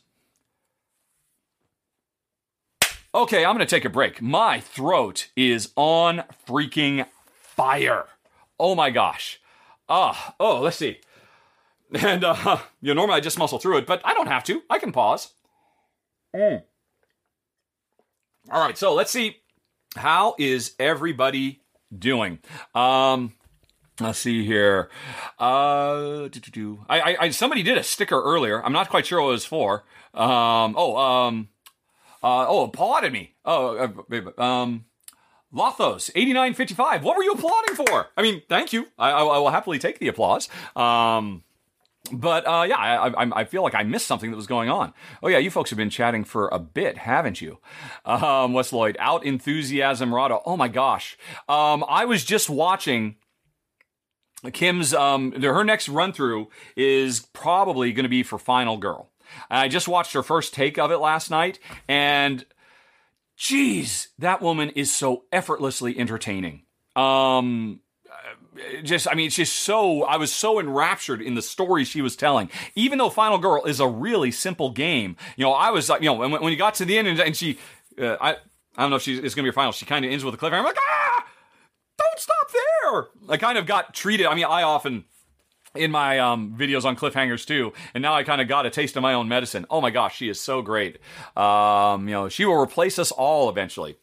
Okay, 3.16 3.46
I'm 3.46 3.56
going 3.56 3.66
to 3.66 3.76
take 3.76 3.86
a 3.86 3.90
break. 3.90 4.22
My 4.22 4.60
throat 4.60 5.30
is 5.36 5.72
on 5.76 6.24
freaking 6.48 7.08
fire. 7.32 8.06
Oh 8.60 8.76
my 8.76 8.90
gosh. 8.90 9.40
Ah, 9.90 10.36
oh, 10.40 10.60
let's 10.60 10.78
see. 10.78 11.00
And, 11.94 12.24
uh, 12.24 12.60
you 12.82 12.90
know, 12.90 13.02
normally 13.02 13.18
I 13.18 13.22
just 13.22 13.40
muscle 13.40 13.60
through 13.60 13.78
it, 13.78 13.88
but 13.88 14.02
I 14.04 14.14
don't 14.14 14.28
have 14.28 14.44
to. 14.46 14.62
I 14.70 14.78
can 14.78 14.92
pause. 14.92 15.34
Mm. 16.36 16.64
All 18.52 18.62
right, 18.62 18.78
so 18.78 18.94
let's 18.94 19.12
see. 19.12 19.38
How 19.96 20.36
is 20.38 20.76
everybody 20.78 21.62
doing? 21.96 22.40
Um, 22.76 23.34
let's 24.00 24.20
see 24.20 24.46
here. 24.46 24.90
Uh, 25.40 26.26
I, 26.26 26.30
I, 26.90 27.18
I, 27.20 27.30
somebody 27.30 27.64
did 27.64 27.78
a 27.78 27.84
sticker 27.84 28.22
earlier. 28.22 28.64
I'm 28.64 28.74
not 28.74 28.90
quite 28.90 29.06
sure 29.06 29.22
what 29.22 29.30
it 29.30 29.32
was 29.32 29.46
for. 29.46 29.84
Um, 30.14 30.76
oh, 30.78 30.98
um, 30.98 31.50
uh, 32.24 32.46
oh, 32.48 32.64
applauded 32.64 33.14
me. 33.14 33.36
Oh, 33.46 33.92
uh, 34.10 34.42
um, 34.42 34.86
Lothos, 35.54 36.10
8955. 36.16 37.04
What 37.04 37.18
were 37.18 37.24
you 37.24 37.32
applauding 37.32 37.76
for? 37.76 38.08
I 38.18 38.22
mean, 38.22 38.42
thank 38.50 38.74
you. 38.74 38.88
I, 38.98 39.12
I, 39.12 39.24
I 39.24 39.38
will 39.38 39.50
happily 39.50 39.80
take 39.80 40.00
the 40.00 40.08
applause. 40.08 40.50
Um, 40.76 41.44
but 42.12 42.46
uh, 42.48 42.66
yeah, 42.68 42.78
I, 42.78 43.24
I, 43.24 43.42
I, 43.42 43.44
feel 43.46 43.64
like 43.64 43.76
I 43.76 43.84
missed 43.84 44.08
something 44.08 44.32
that 44.32 44.38
was 44.38 44.48
going 44.48 44.70
on. 44.70 44.94
Oh 45.22 45.28
yeah, 45.28 45.38
you 45.38 45.52
folks 45.52 45.70
have 45.70 45.78
been 45.78 45.90
chatting 45.90 46.24
for 46.24 46.48
a 46.50 46.60
bit, 46.60 46.98
haven't 46.98 47.42
you? 47.42 47.60
Um, 48.06 48.54
West 48.54 48.74
Lloyd, 48.74 48.98
out 49.00 49.26
enthusiasm, 49.26 50.14
Rahdo. 50.14 50.42
Oh 50.46 50.58
my 50.58 50.68
gosh, 50.68 51.18
um, 51.50 51.84
I 51.88 52.06
was 52.06 52.24
just 52.24 52.50
watching 52.50 53.16
Kim's. 54.54 54.94
Um, 54.94 55.32
her 55.42 55.64
next 55.64 55.90
run 55.90 56.14
through 56.14 56.50
is 56.76 57.22
probably 57.34 57.92
going 57.92 58.04
to 58.04 58.10
be 58.10 58.24
for 58.24 58.38
Final 58.38 58.78
Girl. 58.78 59.10
I 59.50 59.68
just 59.68 59.88
watched 59.88 60.14
her 60.14 60.24
first 60.24 60.54
take 60.54 60.78
of 60.78 60.92
it 60.92 60.98
last 60.98 61.30
night, 61.30 61.60
and 61.88 62.46
geez, 63.36 64.10
that 64.20 64.42
woman 64.42 64.70
is 64.72 64.94
so 64.94 65.26
effortlessly 65.32 65.98
entertaining. 65.98 66.64
Um, 66.96 67.82
just 68.84 69.08
I 69.10 69.16
mean 69.16 69.28
it's 69.28 69.36
just 69.36 69.56
so 69.56 70.04
I 70.04 70.18
was 70.18 70.34
so 70.34 70.60
enraptured 70.60 71.22
in 71.22 71.36
the 71.36 71.42
story 71.42 71.84
she 71.84 72.02
was 72.02 72.16
telling. 72.16 72.50
Even 72.76 72.98
though 72.98 73.10
Final 73.10 73.38
Girl 73.38 73.64
is 73.66 73.80
a 73.80 73.88
really 73.88 74.32
simple 74.32 74.72
game, 74.72 75.16
you 75.36 75.46
know 75.46 75.54
I 75.54 75.72
was 75.72 75.90
you 75.90 76.02
know 76.02 76.14
when, 76.14 76.32
when 76.32 76.52
you 76.52 76.58
got 76.58 76.76
to 76.76 76.86
the 76.86 76.98
end 76.98 77.08
and, 77.08 77.20
and 77.20 77.36
she 77.36 77.60
uh, 78.00 78.18
I 78.20 78.32
I 78.32 78.82
don't 78.82 78.90
know 78.90 78.98
if 78.98 79.02
she's 79.02 79.20
it's 79.20 79.36
gonna 79.36 79.46
be 79.46 79.50
a 79.50 79.54
final. 79.54 79.72
She 79.72 79.86
kind 79.86 80.06
of 80.06 80.12
ends 80.12 80.24
with 80.24 80.34
a 80.34 80.38
cliffhanger. 80.38 80.60
I'm 80.60 80.66
like 80.66 80.78
ah, 80.80 81.26
don't 81.98 82.20
stop 82.20 82.52
there. 82.52 83.08
I 83.30 83.38
kind 83.38 83.58
of 83.58 83.66
got 83.66 83.94
treated. 83.94 84.26
I 84.26 84.36
mean 84.36 84.46
I 84.46 84.64
often 84.64 85.06
in 85.76 85.92
my 85.92 86.20
um, 86.20 86.56
videos 86.58 86.86
on 86.86 86.96
cliffhangers 86.96 87.46
too, 87.46 87.74
and 87.94 88.02
now 88.02 88.14
I 88.14 88.24
kind 88.24 88.42
of 88.42 88.48
got 88.48 88.66
a 88.66 88.70
taste 88.70 88.96
of 88.96 89.04
my 89.04 89.14
own 89.14 89.28
medicine. 89.28 89.66
Oh 89.70 89.82
my 89.82 89.92
gosh, 89.92 90.18
she 90.18 90.30
is 90.30 90.40
so 90.40 90.62
great. 90.62 90.98
Um, 91.36 92.08
you 92.08 92.14
know, 92.14 92.30
she 92.30 92.46
will 92.46 92.60
replace 92.60 93.00
us 93.00 93.12
all 93.12 93.50
eventually. 93.50 93.98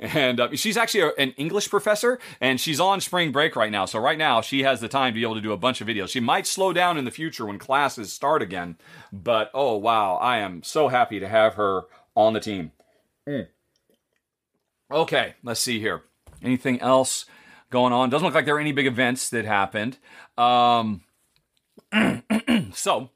And 0.00 0.40
uh, 0.40 0.48
she's 0.54 0.78
actually 0.78 1.02
a, 1.02 1.10
an 1.18 1.32
English 1.32 1.68
professor, 1.68 2.18
and 2.40 2.58
she's 2.58 2.80
on 2.80 3.00
spring 3.00 3.32
break 3.32 3.54
right 3.54 3.70
now. 3.70 3.84
So 3.84 3.98
right 3.98 4.16
now 4.16 4.40
she 4.40 4.62
has 4.62 4.80
the 4.80 4.88
time 4.88 5.12
to 5.12 5.14
be 5.14 5.22
able 5.22 5.34
to 5.34 5.40
do 5.42 5.52
a 5.52 5.58
bunch 5.58 5.80
of 5.80 5.88
videos. 5.88 6.08
She 6.08 6.20
might 6.20 6.46
slow 6.46 6.72
down 6.72 6.96
in 6.96 7.04
the 7.04 7.10
future 7.10 7.44
when 7.44 7.58
classes 7.58 8.12
start 8.12 8.40
again, 8.40 8.76
but 9.12 9.50
oh 9.52 9.76
wow, 9.76 10.16
I 10.16 10.38
am 10.38 10.62
so 10.62 10.88
happy 10.88 11.20
to 11.20 11.28
have 11.28 11.54
her 11.54 11.82
on 12.16 12.32
the 12.32 12.40
team. 12.40 12.72
Mm. 13.28 13.48
Okay, 14.90 15.34
let's 15.42 15.60
see 15.60 15.78
here. 15.78 16.02
Anything 16.42 16.80
else 16.80 17.26
going 17.70 17.92
on? 17.92 18.08
Doesn't 18.08 18.24
look 18.24 18.34
like 18.34 18.46
there 18.46 18.56
are 18.56 18.60
any 18.60 18.72
big 18.72 18.86
events 18.86 19.28
that 19.30 19.44
happened. 19.44 19.98
Um, 20.38 21.02
so 22.72 23.10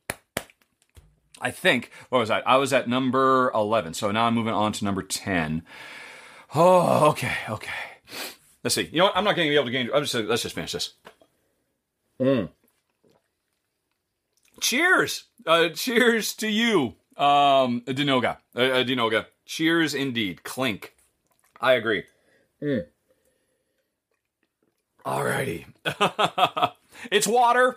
I 1.41 1.51
think 1.51 1.91
what 2.11 2.19
was 2.19 2.29
that? 2.29 2.47
I 2.47 2.57
was 2.57 2.73
at 2.75 2.89
number 2.89 3.51
eleven, 3.55 3.95
so 3.95 4.11
now 4.11 4.27
I'm 4.27 4.35
moving 4.35 4.53
on 4.55 4.73
to 4.73 4.85
number 4.85 5.03
ten. 5.03 5.63
Oh, 6.55 7.09
okay, 7.11 7.35
okay. 7.49 7.73
Let's 8.63 8.75
see. 8.75 8.89
You 8.93 8.99
know 8.99 9.05
what? 9.07 9.17
I'm 9.17 9.25
not 9.25 9.35
going 9.37 9.47
to 9.47 9.51
be 9.51 9.57
able 9.57 9.67
to 9.67 9.73
gain. 9.73 9.91
I'm 9.93 10.05
just. 10.05 10.15
Let's 10.15 10.43
just 10.43 10.55
finish 10.55 10.73
this. 10.73 10.95
Mm. 12.21 12.49
Cheers. 14.61 15.25
Uh, 15.47 15.69
cheers 15.71 16.35
to 16.35 16.49
you, 16.49 16.95
um, 17.17 17.83
Dinoga. 17.83 18.39
Uh, 18.57 18.61
uh, 18.61 18.85
Dinoga. 18.85 19.27
Cheers 19.45 19.95
indeed. 19.95 20.45
Clink. 20.45 20.95
I 21.61 21.73
agree. 21.73 22.05
Mm. 22.63 22.87
Alrighty. 25.05 25.67
it's 27.11 27.27
water. 27.27 27.77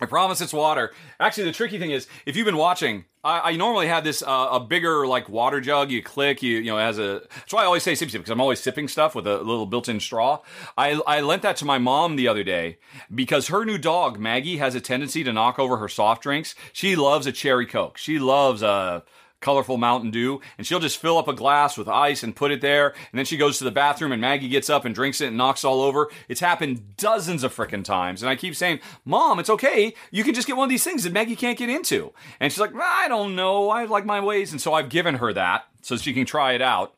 I 0.00 0.06
promise 0.06 0.40
it's 0.40 0.52
water. 0.52 0.92
Actually, 1.18 1.44
the 1.44 1.52
tricky 1.52 1.78
thing 1.78 1.90
is, 1.90 2.06
if 2.26 2.36
you've 2.36 2.44
been 2.44 2.58
watching, 2.58 3.06
I, 3.26 3.50
I 3.50 3.56
normally 3.56 3.88
have 3.88 4.04
this 4.04 4.22
uh, 4.22 4.48
a 4.52 4.60
bigger 4.60 5.04
like 5.06 5.28
water 5.28 5.60
jug. 5.60 5.90
You 5.90 6.00
click, 6.00 6.42
you 6.42 6.58
you 6.58 6.70
know, 6.70 6.78
as 6.78 6.98
a. 6.98 7.22
That's 7.34 7.52
why 7.52 7.62
I 7.62 7.64
always 7.64 7.82
say 7.82 7.96
sip 7.96 8.10
sip 8.10 8.20
because 8.20 8.30
I'm 8.30 8.40
always 8.40 8.60
sipping 8.60 8.86
stuff 8.86 9.16
with 9.16 9.26
a 9.26 9.38
little 9.38 9.66
built-in 9.66 9.98
straw. 9.98 10.42
I 10.78 11.00
I 11.06 11.20
lent 11.20 11.42
that 11.42 11.56
to 11.56 11.64
my 11.64 11.78
mom 11.78 12.14
the 12.14 12.28
other 12.28 12.44
day 12.44 12.78
because 13.12 13.48
her 13.48 13.64
new 13.64 13.78
dog 13.78 14.20
Maggie 14.20 14.58
has 14.58 14.76
a 14.76 14.80
tendency 14.80 15.24
to 15.24 15.32
knock 15.32 15.58
over 15.58 15.78
her 15.78 15.88
soft 15.88 16.22
drinks. 16.22 16.54
She 16.72 16.94
loves 16.94 17.26
a 17.26 17.32
cherry 17.32 17.66
coke. 17.66 17.98
She 17.98 18.20
loves 18.20 18.62
a 18.62 19.02
colorful 19.46 19.76
Mountain 19.76 20.10
Dew, 20.10 20.40
and 20.58 20.66
she'll 20.66 20.80
just 20.80 20.98
fill 20.98 21.18
up 21.18 21.28
a 21.28 21.32
glass 21.32 21.78
with 21.78 21.86
ice 21.86 22.24
and 22.24 22.34
put 22.34 22.50
it 22.50 22.60
there, 22.60 22.88
and 22.88 23.16
then 23.16 23.24
she 23.24 23.36
goes 23.36 23.58
to 23.58 23.64
the 23.64 23.70
bathroom 23.70 24.10
and 24.10 24.20
Maggie 24.20 24.48
gets 24.48 24.68
up 24.68 24.84
and 24.84 24.92
drinks 24.92 25.20
it 25.20 25.28
and 25.28 25.36
knocks 25.36 25.62
all 25.64 25.82
over. 25.82 26.10
It's 26.28 26.40
happened 26.40 26.96
dozens 26.96 27.44
of 27.44 27.54
frickin' 27.54 27.84
times, 27.84 28.24
and 28.24 28.28
I 28.28 28.34
keep 28.34 28.56
saying, 28.56 28.80
Mom, 29.04 29.38
it's 29.38 29.48
okay. 29.48 29.94
You 30.10 30.24
can 30.24 30.34
just 30.34 30.48
get 30.48 30.56
one 30.56 30.64
of 30.64 30.70
these 30.70 30.82
things 30.82 31.04
that 31.04 31.12
Maggie 31.12 31.36
can't 31.36 31.56
get 31.56 31.70
into. 31.70 32.12
And 32.40 32.52
she's 32.52 32.58
like, 32.58 32.74
I 32.74 33.06
don't 33.06 33.36
know. 33.36 33.70
I 33.70 33.84
like 33.84 34.04
my 34.04 34.18
ways, 34.18 34.50
and 34.50 34.60
so 34.60 34.74
I've 34.74 34.88
given 34.88 35.14
her 35.14 35.32
that 35.32 35.66
so 35.80 35.96
she 35.96 36.12
can 36.12 36.26
try 36.26 36.54
it 36.54 36.60
out. 36.60 36.96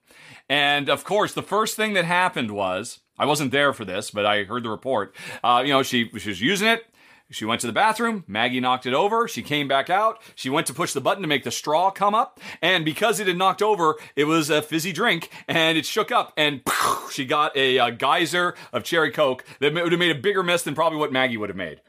And 0.49 0.89
of 0.89 1.05
course, 1.05 1.35
the 1.35 1.43
first 1.43 1.77
thing 1.77 1.93
that 1.93 2.07
happened 2.07 2.53
was 2.53 3.01
I 3.19 3.27
wasn't 3.27 3.53
there 3.53 3.75
for 3.75 3.85
this, 3.85 4.11
but 4.11 4.25
I 4.25 4.45
heard 4.45 4.63
the 4.63 4.71
report. 4.71 5.15
Uh, 5.45 5.63
you 5.67 5.73
know, 5.75 5.83
she, 5.83 6.09
she 6.17 6.31
was 6.31 6.41
using 6.41 6.69
it. 6.69 6.87
She 7.31 7.45
went 7.45 7.61
to 7.61 7.67
the 7.67 7.75
bathroom. 7.75 8.25
Maggie 8.27 8.61
knocked 8.61 8.87
it 8.87 8.95
over. 8.95 9.29
She 9.29 9.43
came 9.43 9.69
back 9.69 9.91
out. 9.91 10.19
She 10.35 10.49
went 10.49 10.67
to 10.69 10.75
push 10.75 10.95
the 10.95 11.01
button 11.01 11.23
to 11.23 11.29
make 11.29 11.45
the 11.45 11.51
straw 11.51 11.91
come 11.91 12.15
up. 12.15 12.41
And 12.63 12.87
because 12.87 13.21
it 13.21 13.27
had 13.27 13.37
knocked 13.37 13.61
over, 13.61 13.97
it 14.17 14.25
was 14.25 14.49
a 14.49 14.63
fizzy 14.63 14.93
drink 14.93 15.29
and 15.47 15.77
it 15.77 15.85
shook 15.85 16.11
up. 16.11 16.33
And 16.39 16.63
she 17.13 17.27
got 17.27 17.55
a, 17.55 17.77
a 17.77 17.91
geyser 17.93 18.55
of 18.73 18.83
cherry 18.83 19.11
Coke 19.11 19.45
that 19.61 19.75
would 19.75 19.93
have 19.93 19.99
made 19.99 20.17
a 20.17 20.21
bigger 20.21 20.43
mess 20.43 20.63
than 20.63 20.75
probably 20.75 20.99
what 20.99 21.13
Maggie 21.13 21.37
would 21.37 21.51
have 21.51 21.57
made. 21.57 21.83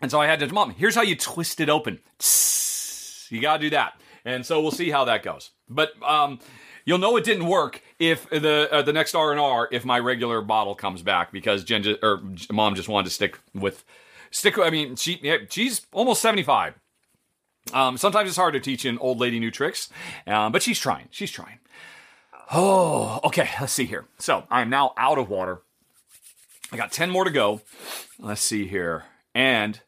And 0.00 0.10
so 0.10 0.20
I 0.20 0.26
had 0.26 0.38
to, 0.38 0.52
Mom, 0.52 0.70
here's 0.70 0.94
how 0.94 1.02
you 1.02 1.16
twist 1.16 1.60
it 1.60 1.68
open. 1.68 1.98
You 3.30 3.40
got 3.40 3.56
to 3.56 3.62
do 3.62 3.70
that. 3.70 4.00
And 4.24 4.46
so 4.46 4.60
we'll 4.60 4.70
see 4.70 4.90
how 4.90 5.06
that 5.06 5.24
goes. 5.24 5.50
But 5.68 6.00
um, 6.02 6.38
You'll 6.88 6.96
know 6.96 7.18
it 7.18 7.24
didn't 7.24 7.44
work 7.44 7.82
if 7.98 8.28
the 8.30 8.68
uh, 8.72 8.82
the 8.82 8.92
next 8.92 9.14
R 9.14 9.30
and 9.30 9.40
R 9.40 9.68
if 9.72 9.84
my 9.84 9.98
regular 9.98 10.40
bottle 10.40 10.74
comes 10.74 11.02
back 11.02 11.32
because 11.32 11.64
Jen 11.64 11.82
just, 11.82 11.98
or 12.02 12.22
mom 12.50 12.74
just 12.74 12.88
wanted 12.88 13.06
to 13.06 13.10
stick 13.10 13.38
with 13.54 13.84
stick. 14.30 14.58
I 14.58 14.70
mean, 14.70 14.96
she 14.96 15.20
she's 15.50 15.86
almost 15.92 16.22
seventy 16.22 16.42
five. 16.42 16.74
Um, 17.72 17.98
sometimes 17.98 18.28
it's 18.28 18.36
hard 18.36 18.54
to 18.54 18.60
teach 18.60 18.84
an 18.84 18.98
old 18.98 19.18
lady 19.18 19.38
new 19.38 19.50
tricks, 19.50 19.90
um, 20.26 20.52
but 20.52 20.62
she's 20.62 20.78
trying. 20.78 21.08
She's 21.10 21.30
trying. 21.30 21.58
Oh, 22.52 23.20
okay. 23.24 23.50
Let's 23.60 23.72
see 23.72 23.84
here. 23.84 24.06
So 24.18 24.44
I 24.50 24.62
am 24.62 24.70
now 24.70 24.94
out 24.96 25.18
of 25.18 25.28
water. 25.28 25.62
I 26.72 26.76
got 26.76 26.92
ten 26.92 27.10
more 27.10 27.24
to 27.24 27.30
go. 27.30 27.60
Let's 28.18 28.40
see 28.40 28.66
here. 28.66 29.04
And 29.34 29.80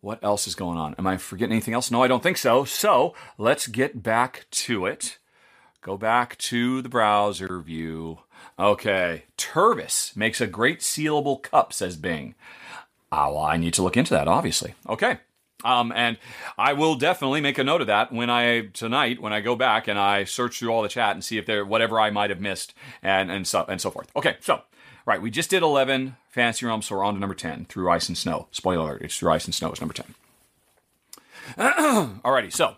what 0.00 0.22
else 0.22 0.46
is 0.46 0.54
going 0.54 0.78
on? 0.78 0.94
Am 0.98 1.06
I 1.06 1.16
forgetting 1.16 1.52
anything 1.52 1.74
else? 1.74 1.90
No, 1.90 2.02
I 2.02 2.08
don't 2.08 2.22
think 2.22 2.36
so. 2.36 2.64
So 2.64 3.14
let's 3.36 3.66
get 3.66 4.02
back 4.02 4.46
to 4.50 4.86
it. 4.86 5.17
Go 5.88 5.96
back 5.96 6.36
to 6.36 6.82
the 6.82 6.88
browser 6.90 7.60
view. 7.60 8.18
Okay, 8.58 9.22
Tervis 9.38 10.14
makes 10.14 10.38
a 10.38 10.46
great 10.46 10.80
sealable 10.80 11.40
cup, 11.40 11.72
says 11.72 11.96
Bing. 11.96 12.34
Ah, 13.10 13.30
well, 13.30 13.38
I 13.38 13.56
need 13.56 13.72
to 13.72 13.82
look 13.82 13.96
into 13.96 14.12
that, 14.12 14.28
obviously. 14.28 14.74
Okay. 14.86 15.20
Um, 15.64 15.90
and 15.96 16.18
I 16.58 16.74
will 16.74 16.94
definitely 16.94 17.40
make 17.40 17.56
a 17.56 17.64
note 17.64 17.80
of 17.80 17.86
that 17.86 18.12
when 18.12 18.28
I 18.28 18.66
tonight 18.74 19.22
when 19.22 19.32
I 19.32 19.40
go 19.40 19.56
back 19.56 19.88
and 19.88 19.98
I 19.98 20.24
search 20.24 20.58
through 20.58 20.68
all 20.68 20.82
the 20.82 20.90
chat 20.90 21.12
and 21.12 21.24
see 21.24 21.38
if 21.38 21.46
there 21.46 21.64
whatever 21.64 21.98
I 21.98 22.10
might 22.10 22.28
have 22.28 22.38
missed 22.42 22.74
and 23.02 23.30
and 23.30 23.46
so 23.46 23.64
and 23.66 23.80
so 23.80 23.90
forth. 23.90 24.10
Okay, 24.14 24.36
so 24.40 24.60
right, 25.06 25.22
we 25.22 25.30
just 25.30 25.48
did 25.48 25.62
eleven 25.62 26.16
fantasy 26.28 26.66
realms, 26.66 26.84
so 26.84 26.96
we're 26.96 27.04
on 27.04 27.14
to 27.14 27.20
number 27.20 27.34
ten 27.34 27.64
through 27.64 27.90
ice 27.90 28.08
and 28.10 28.18
snow. 28.18 28.48
Spoiler 28.50 28.82
alert: 28.90 29.02
it's 29.04 29.18
through 29.18 29.32
ice 29.32 29.46
and 29.46 29.54
snow. 29.54 29.70
It's 29.70 29.80
number 29.80 29.94
ten. 29.94 30.14
Alrighty, 31.56 32.52
so 32.52 32.76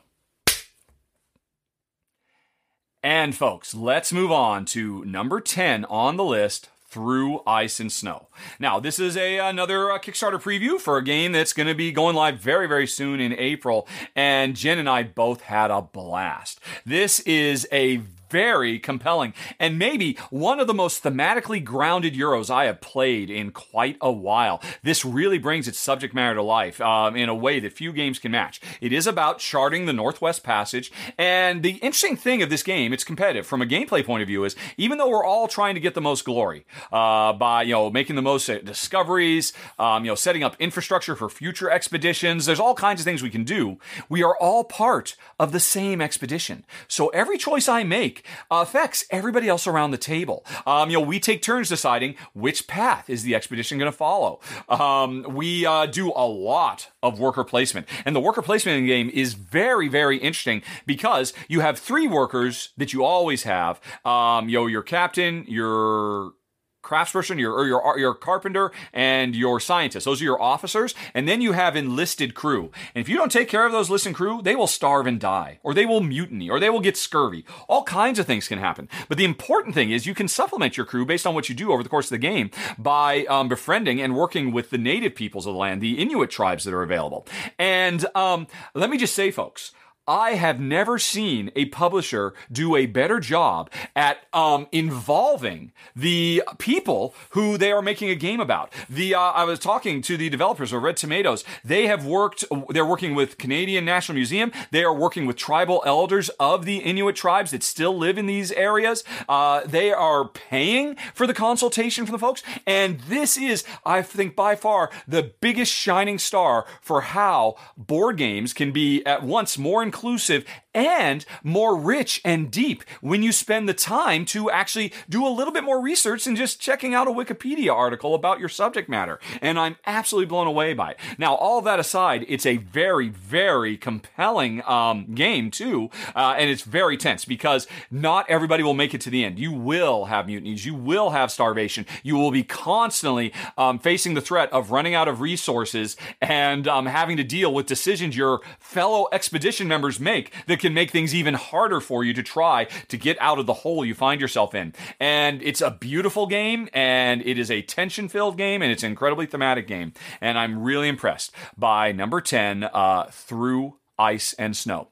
and 3.02 3.34
folks, 3.34 3.74
let's 3.74 4.12
move 4.12 4.30
on 4.30 4.64
to 4.66 5.04
number 5.04 5.40
10 5.40 5.84
on 5.86 6.16
the 6.16 6.24
list 6.24 6.68
through 6.90 7.40
ice 7.46 7.78
and 7.78 7.90
snow. 7.90 8.26
Now, 8.58 8.80
this 8.80 8.98
is 8.98 9.16
a 9.16 9.38
another 9.38 9.92
uh, 9.92 9.98
Kickstarter 9.98 10.42
preview 10.42 10.78
for 10.80 10.98
a 10.98 11.04
game 11.04 11.32
that's 11.32 11.52
going 11.52 11.68
to 11.68 11.74
be 11.74 11.92
going 11.92 12.16
live 12.16 12.40
very 12.40 12.66
very 12.66 12.86
soon 12.86 13.20
in 13.20 13.32
April 13.32 13.86
and 14.16 14.56
Jen 14.56 14.78
and 14.78 14.88
I 14.88 15.04
both 15.04 15.42
had 15.42 15.70
a 15.70 15.80
blast. 15.80 16.60
This 16.84 17.20
is 17.20 17.66
a 17.70 18.02
very 18.30 18.78
compelling 18.78 19.34
and 19.58 19.78
maybe 19.78 20.16
one 20.30 20.60
of 20.60 20.66
the 20.66 20.74
most 20.74 21.02
thematically 21.02 21.62
grounded 21.62 22.14
Euros 22.14 22.50
I 22.50 22.64
have 22.64 22.80
played 22.80 23.30
in 23.30 23.50
quite 23.50 23.96
a 24.00 24.12
while. 24.12 24.62
This 24.82 25.04
really 25.04 25.38
brings 25.38 25.68
its 25.68 25.78
subject 25.78 26.14
matter 26.14 26.36
to 26.36 26.42
life 26.42 26.80
um, 26.80 27.16
in 27.16 27.28
a 27.28 27.34
way 27.34 27.60
that 27.60 27.72
few 27.72 27.92
games 27.92 28.18
can 28.18 28.32
match. 28.32 28.60
It 28.80 28.92
is 28.92 29.06
about 29.06 29.38
charting 29.38 29.86
the 29.86 29.92
Northwest 29.92 30.42
Passage, 30.42 30.92
and 31.18 31.62
the 31.62 31.72
interesting 31.76 32.16
thing 32.16 32.42
of 32.42 32.50
this 32.50 32.62
game, 32.62 32.92
it's 32.92 33.04
competitive 33.04 33.46
from 33.46 33.62
a 33.62 33.66
gameplay 33.66 34.04
point 34.04 34.22
of 34.22 34.28
view, 34.28 34.44
is 34.44 34.56
even 34.76 34.98
though 34.98 35.08
we're 35.08 35.24
all 35.24 35.48
trying 35.48 35.74
to 35.74 35.80
get 35.80 35.94
the 35.94 36.00
most 36.00 36.24
glory 36.24 36.64
uh, 36.92 37.32
by 37.32 37.62
you 37.62 37.72
know 37.72 37.90
making 37.90 38.16
the 38.16 38.22
most 38.22 38.46
discoveries, 38.64 39.52
um, 39.78 40.04
you 40.04 40.10
know 40.10 40.14
setting 40.14 40.42
up 40.42 40.56
infrastructure 40.58 41.16
for 41.16 41.28
future 41.28 41.70
expeditions, 41.70 42.46
there's 42.46 42.60
all 42.60 42.74
kinds 42.74 43.00
of 43.00 43.04
things 43.04 43.22
we 43.22 43.30
can 43.30 43.44
do. 43.44 43.78
We 44.08 44.22
are 44.22 44.36
all 44.36 44.64
part 44.64 45.16
of 45.38 45.52
the 45.52 45.60
same 45.60 46.00
expedition. 46.00 46.64
So 46.88 47.08
every 47.08 47.38
choice 47.38 47.68
I 47.68 47.84
make 47.84 48.19
make 48.20 48.30
affects 48.50 49.04
everybody 49.10 49.48
else 49.48 49.66
around 49.66 49.90
the 49.90 49.98
table. 49.98 50.44
Um, 50.66 50.90
you 50.90 50.98
know, 50.98 51.04
we 51.04 51.20
take 51.20 51.42
turns 51.42 51.68
deciding 51.68 52.16
which 52.34 52.66
path 52.66 53.08
is 53.08 53.22
the 53.22 53.34
expedition 53.34 53.78
going 53.78 53.90
to 53.90 53.96
follow. 53.96 54.40
Um, 54.68 55.24
we 55.28 55.66
uh, 55.66 55.86
do 55.86 56.10
a 56.10 56.26
lot 56.26 56.88
of 57.02 57.18
worker 57.18 57.44
placement, 57.44 57.86
and 58.04 58.14
the 58.14 58.20
worker 58.20 58.42
placement 58.42 58.78
in 58.78 58.84
the 58.84 58.88
game 58.88 59.10
is 59.12 59.34
very, 59.34 59.88
very 59.88 60.18
interesting 60.18 60.62
because 60.86 61.32
you 61.48 61.60
have 61.60 61.78
three 61.78 62.06
workers 62.06 62.70
that 62.76 62.92
you 62.92 63.04
always 63.04 63.44
have. 63.44 63.80
Um, 64.04 64.48
you 64.48 64.58
know, 64.58 64.66
your 64.66 64.82
captain, 64.82 65.44
your 65.48 66.32
craftsperson, 66.82 67.38
your 67.38 67.52
or 67.52 67.66
your 67.66 67.98
your 67.98 68.14
carpenter, 68.14 68.72
and 68.92 69.34
your 69.34 69.60
scientist. 69.60 70.04
Those 70.04 70.20
are 70.20 70.24
your 70.24 70.40
officers, 70.40 70.94
and 71.14 71.28
then 71.28 71.40
you 71.40 71.52
have 71.52 71.76
enlisted 71.76 72.34
crew. 72.34 72.70
And 72.94 73.02
if 73.02 73.08
you 73.08 73.16
don't 73.16 73.32
take 73.32 73.48
care 73.48 73.66
of 73.66 73.72
those 73.72 73.88
enlisted 73.88 74.14
crew, 74.14 74.40
they 74.42 74.56
will 74.56 74.66
starve 74.66 75.06
and 75.06 75.20
die, 75.20 75.58
or 75.62 75.74
they 75.74 75.86
will 75.86 76.00
mutiny, 76.00 76.48
or 76.48 76.60
they 76.60 76.70
will 76.70 76.80
get 76.80 76.96
scurvy. 76.96 77.44
All 77.68 77.84
kinds 77.84 78.18
of 78.18 78.26
things 78.26 78.48
can 78.48 78.58
happen. 78.58 78.88
But 79.08 79.18
the 79.18 79.24
important 79.24 79.74
thing 79.74 79.90
is 79.90 80.06
you 80.06 80.14
can 80.14 80.28
supplement 80.28 80.76
your 80.76 80.86
crew 80.86 81.04
based 81.04 81.26
on 81.26 81.34
what 81.34 81.48
you 81.48 81.54
do 81.54 81.72
over 81.72 81.82
the 81.82 81.88
course 81.88 82.06
of 82.06 82.10
the 82.10 82.18
game 82.18 82.50
by 82.78 83.24
um, 83.26 83.48
befriending 83.48 84.00
and 84.00 84.16
working 84.16 84.52
with 84.52 84.70
the 84.70 84.78
native 84.78 85.14
peoples 85.14 85.46
of 85.46 85.54
the 85.54 85.58
land, 85.58 85.80
the 85.80 85.98
Inuit 85.98 86.30
tribes 86.30 86.64
that 86.64 86.74
are 86.74 86.82
available. 86.82 87.26
And 87.58 88.06
um, 88.14 88.46
let 88.74 88.90
me 88.90 88.98
just 88.98 89.14
say, 89.14 89.30
folks. 89.30 89.72
I 90.10 90.32
have 90.32 90.58
never 90.58 90.98
seen 90.98 91.52
a 91.54 91.66
publisher 91.66 92.34
do 92.50 92.74
a 92.74 92.86
better 92.86 93.20
job 93.20 93.70
at 93.94 94.18
um, 94.32 94.66
involving 94.72 95.70
the 95.94 96.42
people 96.58 97.14
who 97.30 97.56
they 97.56 97.70
are 97.70 97.80
making 97.80 98.10
a 98.10 98.16
game 98.16 98.40
about. 98.40 98.72
The 98.88 99.14
uh, 99.14 99.20
I 99.20 99.44
was 99.44 99.60
talking 99.60 100.02
to 100.02 100.16
the 100.16 100.28
developers 100.28 100.72
of 100.72 100.82
Red 100.82 100.96
Tomatoes. 100.96 101.44
They 101.64 101.86
have 101.86 102.04
worked. 102.04 102.44
They're 102.70 102.84
working 102.84 103.14
with 103.14 103.38
Canadian 103.38 103.84
National 103.84 104.16
Museum. 104.16 104.50
They 104.72 104.82
are 104.82 104.92
working 104.92 105.26
with 105.26 105.36
tribal 105.36 105.80
elders 105.86 106.28
of 106.40 106.64
the 106.64 106.78
Inuit 106.78 107.14
tribes 107.14 107.52
that 107.52 107.62
still 107.62 107.96
live 107.96 108.18
in 108.18 108.26
these 108.26 108.50
areas. 108.52 109.04
Uh, 109.28 109.60
they 109.64 109.92
are 109.92 110.26
paying 110.26 110.96
for 111.14 111.26
the 111.26 111.34
consultation 111.34 112.04
from 112.04 112.14
the 112.14 112.18
folks, 112.18 112.42
and 112.66 112.98
this 113.00 113.36
is, 113.36 113.62
I 113.86 114.02
think, 114.02 114.34
by 114.34 114.56
far 114.56 114.90
the 115.06 115.32
biggest 115.40 115.72
shining 115.72 116.18
star 116.18 116.66
for 116.80 117.02
how 117.02 117.54
board 117.76 118.16
games 118.16 118.52
can 118.52 118.72
be 118.72 119.06
at 119.06 119.22
once 119.22 119.56
more 119.56 119.84
inclusive 119.84 119.99
inclusive 120.00 120.44
and 120.74 121.24
more 121.42 121.76
rich 121.76 122.20
and 122.24 122.50
deep 122.50 122.84
when 123.00 123.22
you 123.22 123.32
spend 123.32 123.68
the 123.68 123.74
time 123.74 124.24
to 124.24 124.50
actually 124.50 124.92
do 125.08 125.26
a 125.26 125.28
little 125.28 125.52
bit 125.52 125.64
more 125.64 125.80
research 125.80 126.24
than 126.24 126.36
just 126.36 126.60
checking 126.60 126.94
out 126.94 127.08
a 127.08 127.10
Wikipedia 127.10 127.74
article 127.74 128.14
about 128.14 128.40
your 128.40 128.48
subject 128.48 128.88
matter. 128.88 129.18
And 129.40 129.58
I'm 129.58 129.76
absolutely 129.86 130.26
blown 130.26 130.46
away 130.46 130.74
by 130.74 130.92
it. 130.92 130.98
Now, 131.18 131.34
all 131.34 131.60
that 131.62 131.80
aside, 131.80 132.24
it's 132.28 132.46
a 132.46 132.58
very, 132.58 133.08
very 133.08 133.76
compelling 133.76 134.62
um, 134.66 135.14
game 135.14 135.50
too, 135.50 135.90
uh, 136.14 136.34
and 136.38 136.48
it's 136.48 136.62
very 136.62 136.96
tense 136.96 137.24
because 137.24 137.66
not 137.90 138.28
everybody 138.28 138.62
will 138.62 138.74
make 138.74 138.94
it 138.94 139.00
to 139.02 139.10
the 139.10 139.24
end. 139.24 139.38
You 139.38 139.52
will 139.52 140.06
have 140.06 140.26
mutinies, 140.26 140.64
you 140.64 140.74
will 140.74 141.10
have 141.10 141.30
starvation, 141.30 141.86
you 142.02 142.16
will 142.16 142.30
be 142.30 142.42
constantly 142.42 143.32
um, 143.58 143.78
facing 143.78 144.14
the 144.14 144.20
threat 144.20 144.52
of 144.52 144.70
running 144.70 144.94
out 144.94 145.08
of 145.08 145.20
resources 145.20 145.96
and 146.20 146.68
um, 146.68 146.86
having 146.86 147.16
to 147.16 147.24
deal 147.24 147.52
with 147.52 147.66
decisions 147.66 148.16
your 148.16 148.40
fellow 148.58 149.08
expedition 149.12 149.66
members 149.66 149.98
make 149.98 150.32
that 150.46 150.59
can 150.60 150.74
make 150.74 150.90
things 150.90 151.14
even 151.14 151.34
harder 151.34 151.80
for 151.80 152.04
you 152.04 152.14
to 152.14 152.22
try 152.22 152.66
to 152.88 152.96
get 152.96 153.16
out 153.20 153.38
of 153.38 153.46
the 153.46 153.54
hole 153.54 153.84
you 153.84 153.94
find 153.94 154.20
yourself 154.20 154.54
in. 154.54 154.72
And 154.98 155.42
it's 155.42 155.60
a 155.60 155.70
beautiful 155.70 156.26
game, 156.26 156.68
and 156.72 157.22
it 157.22 157.38
is 157.38 157.50
a 157.50 157.62
tension 157.62 158.08
filled 158.08 158.36
game, 158.36 158.62
and 158.62 158.70
it's 158.70 158.82
an 158.82 158.90
incredibly 158.90 159.26
thematic 159.26 159.66
game. 159.66 159.92
And 160.20 160.38
I'm 160.38 160.62
really 160.62 160.88
impressed 160.88 161.32
by 161.56 161.92
number 161.92 162.20
10, 162.20 162.64
uh, 162.64 163.04
Through 163.10 163.76
Ice 163.98 164.32
and 164.34 164.56
Snow. 164.56 164.88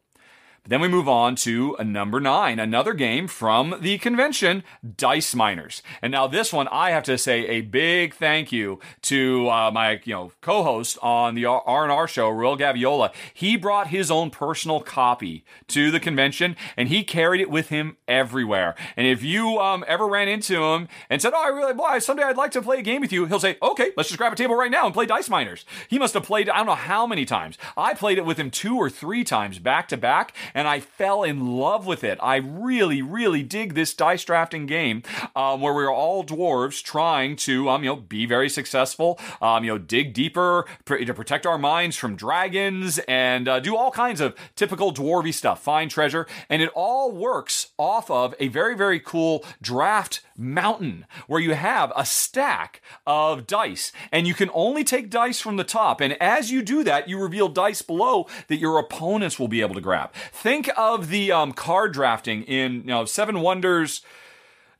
Then 0.69 0.83
we 0.83 0.89
move 0.89 1.09
on 1.09 1.35
to 1.37 1.75
number 1.83 2.21
nine, 2.21 2.59
another 2.59 2.93
game 2.93 3.27
from 3.27 3.77
the 3.81 3.97
convention, 3.97 4.63
Dice 4.99 5.35
Miners. 5.35 5.83
And 6.03 6.13
now 6.13 6.27
this 6.27 6.53
one, 6.53 6.69
I 6.69 6.91
have 6.91 7.05
to 7.05 7.17
say 7.17 7.47
a 7.47 7.63
big 7.63 8.13
thank 8.13 8.53
you 8.53 8.79
to 9.03 9.49
uh, 9.49 9.71
my 9.71 9.99
you 10.05 10.13
know 10.13 10.33
co-host 10.43 10.99
on 11.01 11.37
the 11.37 11.47
R 11.47 11.85
and 11.85 11.91
R 11.91 12.07
show, 12.07 12.29
Ruel 12.29 12.59
Gaviola. 12.59 13.15
He 13.33 13.57
brought 13.57 13.87
his 13.87 14.11
own 14.11 14.31
personal 14.31 14.81
copy 14.81 15.43
to 15.69 15.91
the 15.91 15.99
convention, 15.99 16.55
and 16.77 16.91
he 16.91 17.03
carried 17.03 17.41
it 17.41 17.51
with 17.51 17.71
him 17.71 17.97
everywhere. 18.07 18.75
And 18.95 19.07
if 19.07 19.23
you 19.23 19.59
um, 19.61 19.87
ever 19.89 20.07
ran 20.07 20.29
into 20.29 20.63
him 20.63 20.89
and 21.09 21.23
said, 21.23 21.33
"Oh, 21.35 21.43
I 21.43 21.49
really, 21.49 21.73
boy, 21.73 21.99
someday 22.01 22.25
I'd 22.25 22.37
like 22.37 22.51
to 22.51 22.61
play 22.61 22.81
a 22.81 22.83
game 22.83 23.01
with 23.01 23.11
you," 23.11 23.25
he'll 23.25 23.41
say, 23.41 23.57
"Okay, 23.63 23.93
let's 23.97 24.11
just 24.11 24.19
grab 24.19 24.35
a 24.35 24.37
table 24.37 24.55
right 24.55 24.71
now 24.71 24.85
and 24.85 24.93
play 24.93 25.07
Dice 25.07 25.31
Miners." 25.31 25.65
He 25.89 25.99
must 25.99 26.13
have 26.13 26.25
played 26.25 26.51
I 26.51 26.59
don't 26.59 26.67
know 26.67 26.75
how 26.75 27.07
many 27.07 27.25
times. 27.25 27.57
I 27.75 27.95
played 27.95 28.19
it 28.19 28.27
with 28.27 28.37
him 28.37 28.51
two 28.51 28.77
or 28.77 28.91
three 28.91 29.25
times 29.25 29.59
back 29.59 29.89
to 29.89 29.97
back 29.97 30.35
and 30.59 30.67
I 30.67 30.81
fell 30.81 31.23
in 31.23 31.57
love 31.57 31.87
with 31.87 32.03
it. 32.03 32.19
I 32.21 32.35
really, 32.37 33.01
really 33.01 33.45
dig 33.45 33.75
this 33.75 33.95
dice 33.95 34.25
drafting 34.25 34.67
game 34.67 35.05
um, 35.37 35.61
where 35.61 35.73
we're 35.73 35.95
all 35.95 36.25
dwarves 36.25 36.83
trying 36.83 37.37
to, 37.37 37.69
um, 37.69 37.85
you 37.85 37.91
know, 37.91 37.97
be 37.97 38.27
very 38.27 38.49
successful, 38.49 39.21
um, 39.41 39.63
you 39.63 39.71
know, 39.71 39.79
dig 39.79 40.13
deeper 40.15 40.67
pr- 40.85 40.97
to 40.97 41.15
protect 41.15 41.47
our 41.47 41.59
minds 41.59 41.97
from 41.97 42.17
dragons 42.17 42.99
and 43.07 43.47
uh, 43.47 43.61
do 43.61 43.77
all 43.77 43.93
kinds 43.93 44.21
of 44.21 44.35
typical 44.57 44.93
dwarvy 44.93 45.33
stuff, 45.33 45.63
find 45.63 45.93
treasure, 45.93 46.27
and 46.51 46.61
it 46.61 46.71
all 46.75 47.13
works 47.13 47.69
off 47.79 48.11
of 48.11 48.35
a 48.41 48.49
very, 48.49 48.77
very 48.77 48.99
cool 48.99 49.45
draft 49.63 50.23
mountain 50.39 51.05
where 51.27 51.41
you 51.41 51.55
have 51.55 51.93
a 51.97 52.07
stack 52.07 52.81
of 53.07 53.47
dice 53.47 53.93
and 54.13 54.27
you 54.27 54.35
can 54.35 54.51
only 54.55 54.85
take 54.85 55.11
dice 55.11 55.41
from 55.41 55.57
the 55.57 55.65
top. 55.65 56.01
And 56.01 56.15
as 56.23 56.51
you 56.51 56.63
do 56.63 56.85
that, 56.85 57.09
you 57.09 57.21
reveal 57.21 57.49
dice 57.49 57.83
below 57.83 58.27
that 58.47 58.57
your 58.59 58.79
opponents 58.79 59.39
will 59.39 59.49
be 59.49 59.61
able 59.61 59.75
to 59.75 59.81
grab. 59.81 60.13
Think 60.33 60.71
of 60.77 61.09
the 61.09 61.33
um, 61.33 61.53
card 61.53 61.93
drafting 61.93 62.43
in 62.45 62.75
you 62.75 62.85
know 62.85 63.05
Seven 63.05 63.41
Wonders 63.41 64.03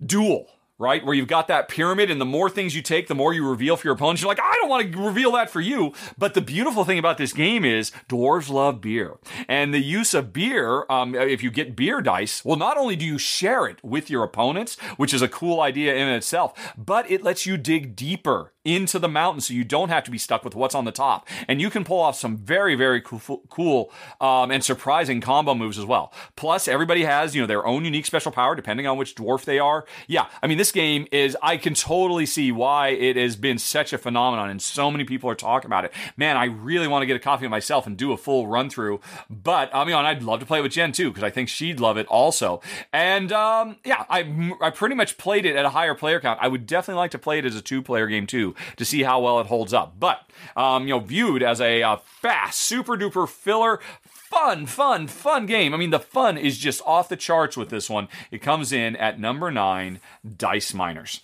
Duel 0.05 0.49
right? 0.79 1.05
Where 1.05 1.15
you've 1.15 1.29
got 1.29 1.49
that 1.49 1.69
pyramid, 1.69 2.11
and 2.11 2.21
the 2.21 2.25
more 2.25 2.49
things 2.49 2.75
you 2.75 2.83
take, 2.83 3.09
the 3.09 3.15
more 3.15 3.33
you 3.33 3.49
reveal 3.49 3.77
for 3.77 3.87
your 3.87 3.95
opponents. 3.95 4.23
You're 4.23 4.29
like, 4.29 4.41
I 4.41 4.55
don't 4.61 4.69
want 4.69 4.93
to 4.93 4.99
reveal 4.99 5.33
that 5.33 5.51
for 5.51 5.61
you. 5.61 5.93
But 6.17 6.35
the 6.35 6.41
beautiful 6.41 6.85
thing 6.85 6.99
about 6.99 7.19
this 7.19 7.33
game 7.33 7.65
is 7.65 7.91
dwarves 8.09 8.49
love 8.49 8.81
beer. 8.81 9.15
And 9.49 9.75
the 9.75 9.81
use 9.81 10.15
of 10.15 10.33
beer, 10.33 10.85
um, 10.89 11.15
if 11.15 11.43
you 11.43 11.51
get 11.51 11.75
beer 11.75 12.01
dice, 12.01 12.45
well, 12.45 12.57
not 12.57 12.79
only 12.79 12.97
do 12.97 13.05
you 13.05 13.19
share 13.19 13.67
it 13.67 13.83
with 13.83 14.09
your 14.09 14.23
opponents, 14.23 14.79
which 14.97 15.13
is 15.13 15.23
a 15.23 15.29
cool 15.29 15.61
idea 15.61 15.95
in 15.95 16.09
itself, 16.09 16.75
but 16.77 17.11
it 17.11 17.23
lets 17.23 17.45
you 17.45 17.57
dig 17.57 17.97
deeper 17.97 18.53
into 18.69 18.99
the 18.99 19.09
mountain 19.09 19.41
so 19.41 19.55
you 19.55 19.65
don't 19.65 19.89
have 19.89 20.05
to 20.05 20.11
be 20.11 20.19
stuck 20.19 20.45
with 20.45 20.55
what's 20.55 20.75
on 20.75 20.85
the 20.85 20.93
top. 20.93 21.27
And 21.49 21.59
you 21.61 21.71
can 21.71 21.85
pull 21.85 22.01
off 22.01 22.17
some 22.17 22.37
very, 22.37 22.75
very 22.75 23.01
cool, 23.03 23.91
um, 24.21 24.51
and 24.51 24.63
surprising 24.63 25.23
combo 25.23 25.55
moves 25.55 25.79
as 25.79 25.87
well. 25.87 26.13
Plus, 26.37 26.69
everybody 26.69 27.05
has, 27.05 27.35
you 27.35 27.41
know, 27.41 27.47
their 27.47 27.67
own 27.67 27.87
unique 27.87 28.05
special 28.05 28.31
power 28.31 28.55
depending 28.55 28.87
on 28.87 28.99
which 28.99 29.15
dwarf 29.15 29.45
they 29.45 29.59
are. 29.59 29.87
Yeah, 30.07 30.27
I 30.43 30.47
mean, 30.47 30.59
this 30.59 30.71
game 30.71 31.07
is, 31.11 31.37
I 31.43 31.57
can 31.57 31.73
totally 31.73 32.27
see 32.27 32.53
why 32.53 32.89
it 32.89 33.17
has 33.17 33.37
been 33.37 33.59
such 33.59 33.95
a 33.95 33.99
phenomenon 33.99 34.51
and 34.51 34.61
so 34.61 34.91
many 34.91 35.05
people 35.05 35.31
are 35.31 35.35
talking 35.35 35.69
about 35.69 35.87
it. 35.87 35.93
Man, 36.17 36.37
I 36.37 36.45
really 36.45 36.89
want 36.89 37.03
to 37.03 37.07
get 37.07 37.17
a 37.17 37.21
copy 37.21 37.47
of 37.47 37.51
myself 37.51 37.87
and 37.87 37.97
do 37.97 38.13
a 38.13 38.19
full 38.19 38.47
run 38.47 38.69
through. 38.69 39.01
But, 39.31 39.75
I 39.75 39.85
mean, 39.85 39.95
I'd 39.95 40.23
love 40.23 40.41
to 40.41 40.47
play 40.47 40.61
with 40.61 40.73
Jen 40.73 40.93
too, 40.93 41.09
because 41.09 41.25
I 41.25 41.31
think 41.31 41.49
she'd 41.49 41.81
love 41.81 41.97
it 41.97 42.07
also. 42.09 42.61
And, 42.93 43.33
um, 43.33 43.77
yeah, 43.85 44.05
I, 44.11 44.53
I 44.61 44.71
pretty 44.71 44.95
much 44.95 45.17
played 45.17 45.47
it 45.47 45.57
at 45.57 45.65
a 45.65 45.71
higher 45.71 45.95
player 45.95 46.21
count. 46.21 46.39
I 46.43 46.49
would 46.49 46.67
definitely 46.67 46.99
like 46.99 47.13
to 47.13 47.19
play 47.19 47.39
it 47.39 47.47
as 47.47 47.57
a 47.57 47.63
two 47.63 47.81
player 47.81 48.07
game 48.07 48.27
too 48.27 48.55
to 48.77 48.85
see 48.85 49.03
how 49.03 49.21
well 49.21 49.41
it 49.41 49.47
holds 49.47 49.73
up. 49.73 49.95
But 49.99 50.29
um, 50.57 50.87
you 50.87 50.95
know, 50.95 51.01
viewed 51.01 51.43
as 51.43 51.61
a, 51.61 51.83
a 51.83 52.01
fast, 52.05 52.61
super 52.61 52.97
duper 52.97 53.29
filler, 53.29 53.81
fun, 54.03 54.67
fun, 54.67 55.07
fun 55.07 55.47
game. 55.47 55.75
I 55.75 55.77
mean, 55.77 55.91
the 55.91 55.99
fun 55.99 56.37
is 56.39 56.59
just 56.59 56.83
off 56.85 57.09
the 57.09 57.17
charts 57.17 57.57
with 57.57 57.71
this 57.71 57.89
one. 57.89 58.09
It 58.31 58.43
comes 58.43 58.73
in 58.73 58.97
at 58.97 59.19
number 59.19 59.51
nine, 59.51 60.01
Dice 60.37 60.75
Miners. 60.75 61.21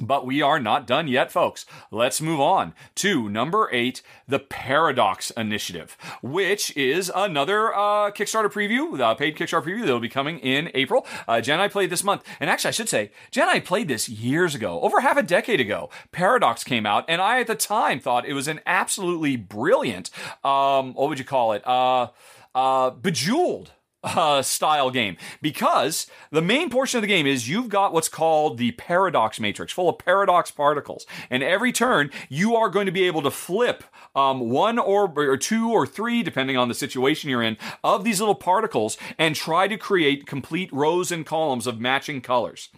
But 0.00 0.24
we 0.24 0.40
are 0.40 0.58
not 0.58 0.86
done 0.86 1.06
yet, 1.06 1.30
folks. 1.30 1.66
Let's 1.90 2.20
move 2.20 2.40
on 2.40 2.72
to 2.96 3.28
number 3.28 3.68
eight, 3.72 4.02
the 4.26 4.38
Paradox 4.38 5.30
Initiative, 5.32 5.98
which 6.22 6.74
is 6.76 7.12
another 7.14 7.74
uh, 7.74 8.10
Kickstarter 8.10 8.50
preview, 8.50 8.96
the 8.96 9.14
paid 9.14 9.36
Kickstarter 9.36 9.62
preview 9.62 9.84
that 9.84 9.92
will 9.92 10.00
be 10.00 10.08
coming 10.08 10.38
in 10.38 10.70
April. 10.72 11.06
Uh, 11.28 11.42
Jen 11.42 11.54
and 11.54 11.62
I 11.62 11.68
played 11.68 11.90
this 11.90 12.02
month, 12.02 12.24
and 12.40 12.48
actually, 12.48 12.68
I 12.68 12.72
should 12.72 12.88
say, 12.88 13.10
Jen 13.30 13.48
and 13.48 13.56
I 13.56 13.60
played 13.60 13.86
this 13.86 14.08
years 14.08 14.54
ago, 14.54 14.80
over 14.80 15.00
half 15.00 15.18
a 15.18 15.22
decade 15.22 15.60
ago. 15.60 15.90
Paradox 16.10 16.64
came 16.64 16.86
out, 16.86 17.04
and 17.06 17.20
I 17.20 17.40
at 17.40 17.46
the 17.46 17.54
time 17.54 18.00
thought 18.00 18.26
it 18.26 18.34
was 18.34 18.48
an 18.48 18.60
absolutely 18.66 19.36
brilliant, 19.36 20.10
um, 20.42 20.94
what 20.94 21.10
would 21.10 21.18
you 21.18 21.24
call 21.24 21.52
it? 21.52 21.66
Uh, 21.66 22.08
uh, 22.54 22.90
bejeweled 22.90 23.72
uh, 24.02 24.42
style 24.42 24.90
game. 24.90 25.16
Because 25.40 26.06
the 26.30 26.42
main 26.42 26.70
portion 26.70 26.98
of 26.98 27.02
the 27.02 27.08
game 27.08 27.26
is 27.26 27.48
you've 27.48 27.68
got 27.68 27.92
what's 27.92 28.08
called 28.08 28.58
the 28.58 28.72
paradox 28.72 29.38
matrix 29.40 29.72
full 29.72 29.88
of 29.88 29.98
paradox 29.98 30.50
particles. 30.50 31.06
And 31.30 31.42
every 31.42 31.72
turn 31.72 32.10
you 32.28 32.56
are 32.56 32.68
going 32.68 32.86
to 32.86 32.92
be 32.92 33.06
able 33.06 33.22
to 33.22 33.30
flip 33.30 33.84
um, 34.14 34.50
one 34.50 34.78
or, 34.78 35.12
or 35.16 35.36
two 35.36 35.70
or 35.70 35.86
three 35.86 36.22
depending 36.22 36.56
on 36.56 36.68
the 36.68 36.74
situation 36.74 37.30
you're 37.30 37.42
in 37.42 37.56
of 37.82 38.04
these 38.04 38.20
little 38.20 38.34
particles 38.34 38.96
and 39.18 39.34
try 39.34 39.68
to 39.68 39.76
create 39.76 40.26
complete 40.26 40.72
rows 40.72 41.10
and 41.10 41.26
columns 41.26 41.66
of 41.66 41.80
matching 41.80 42.20
colors. 42.20 42.68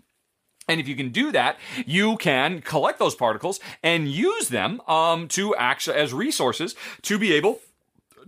And 0.67 0.81
if 0.81 0.89
you 0.89 0.97
can 0.97 1.11
do 1.11 1.31
that, 1.33 1.59
you 1.85 2.17
can 2.17 2.63
collect 2.63 2.99
those 2.99 3.15
particles 3.15 3.61
and 3.83 4.09
use 4.09 4.49
them 4.49 4.81
um, 4.89 5.29
to 5.29 5.55
act 5.57 5.89
as 5.89 6.15
resources 6.15 6.75
to 7.03 7.19
be 7.19 7.35
able 7.35 7.61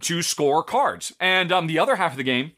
to 0.01 0.23
score 0.23 0.63
cards. 0.63 1.15
And 1.19 1.51
um, 1.51 1.67
the 1.67 1.79
other 1.79 1.97
half 1.97 2.13
of 2.13 2.19
the 2.19 2.23
game 2.25 2.53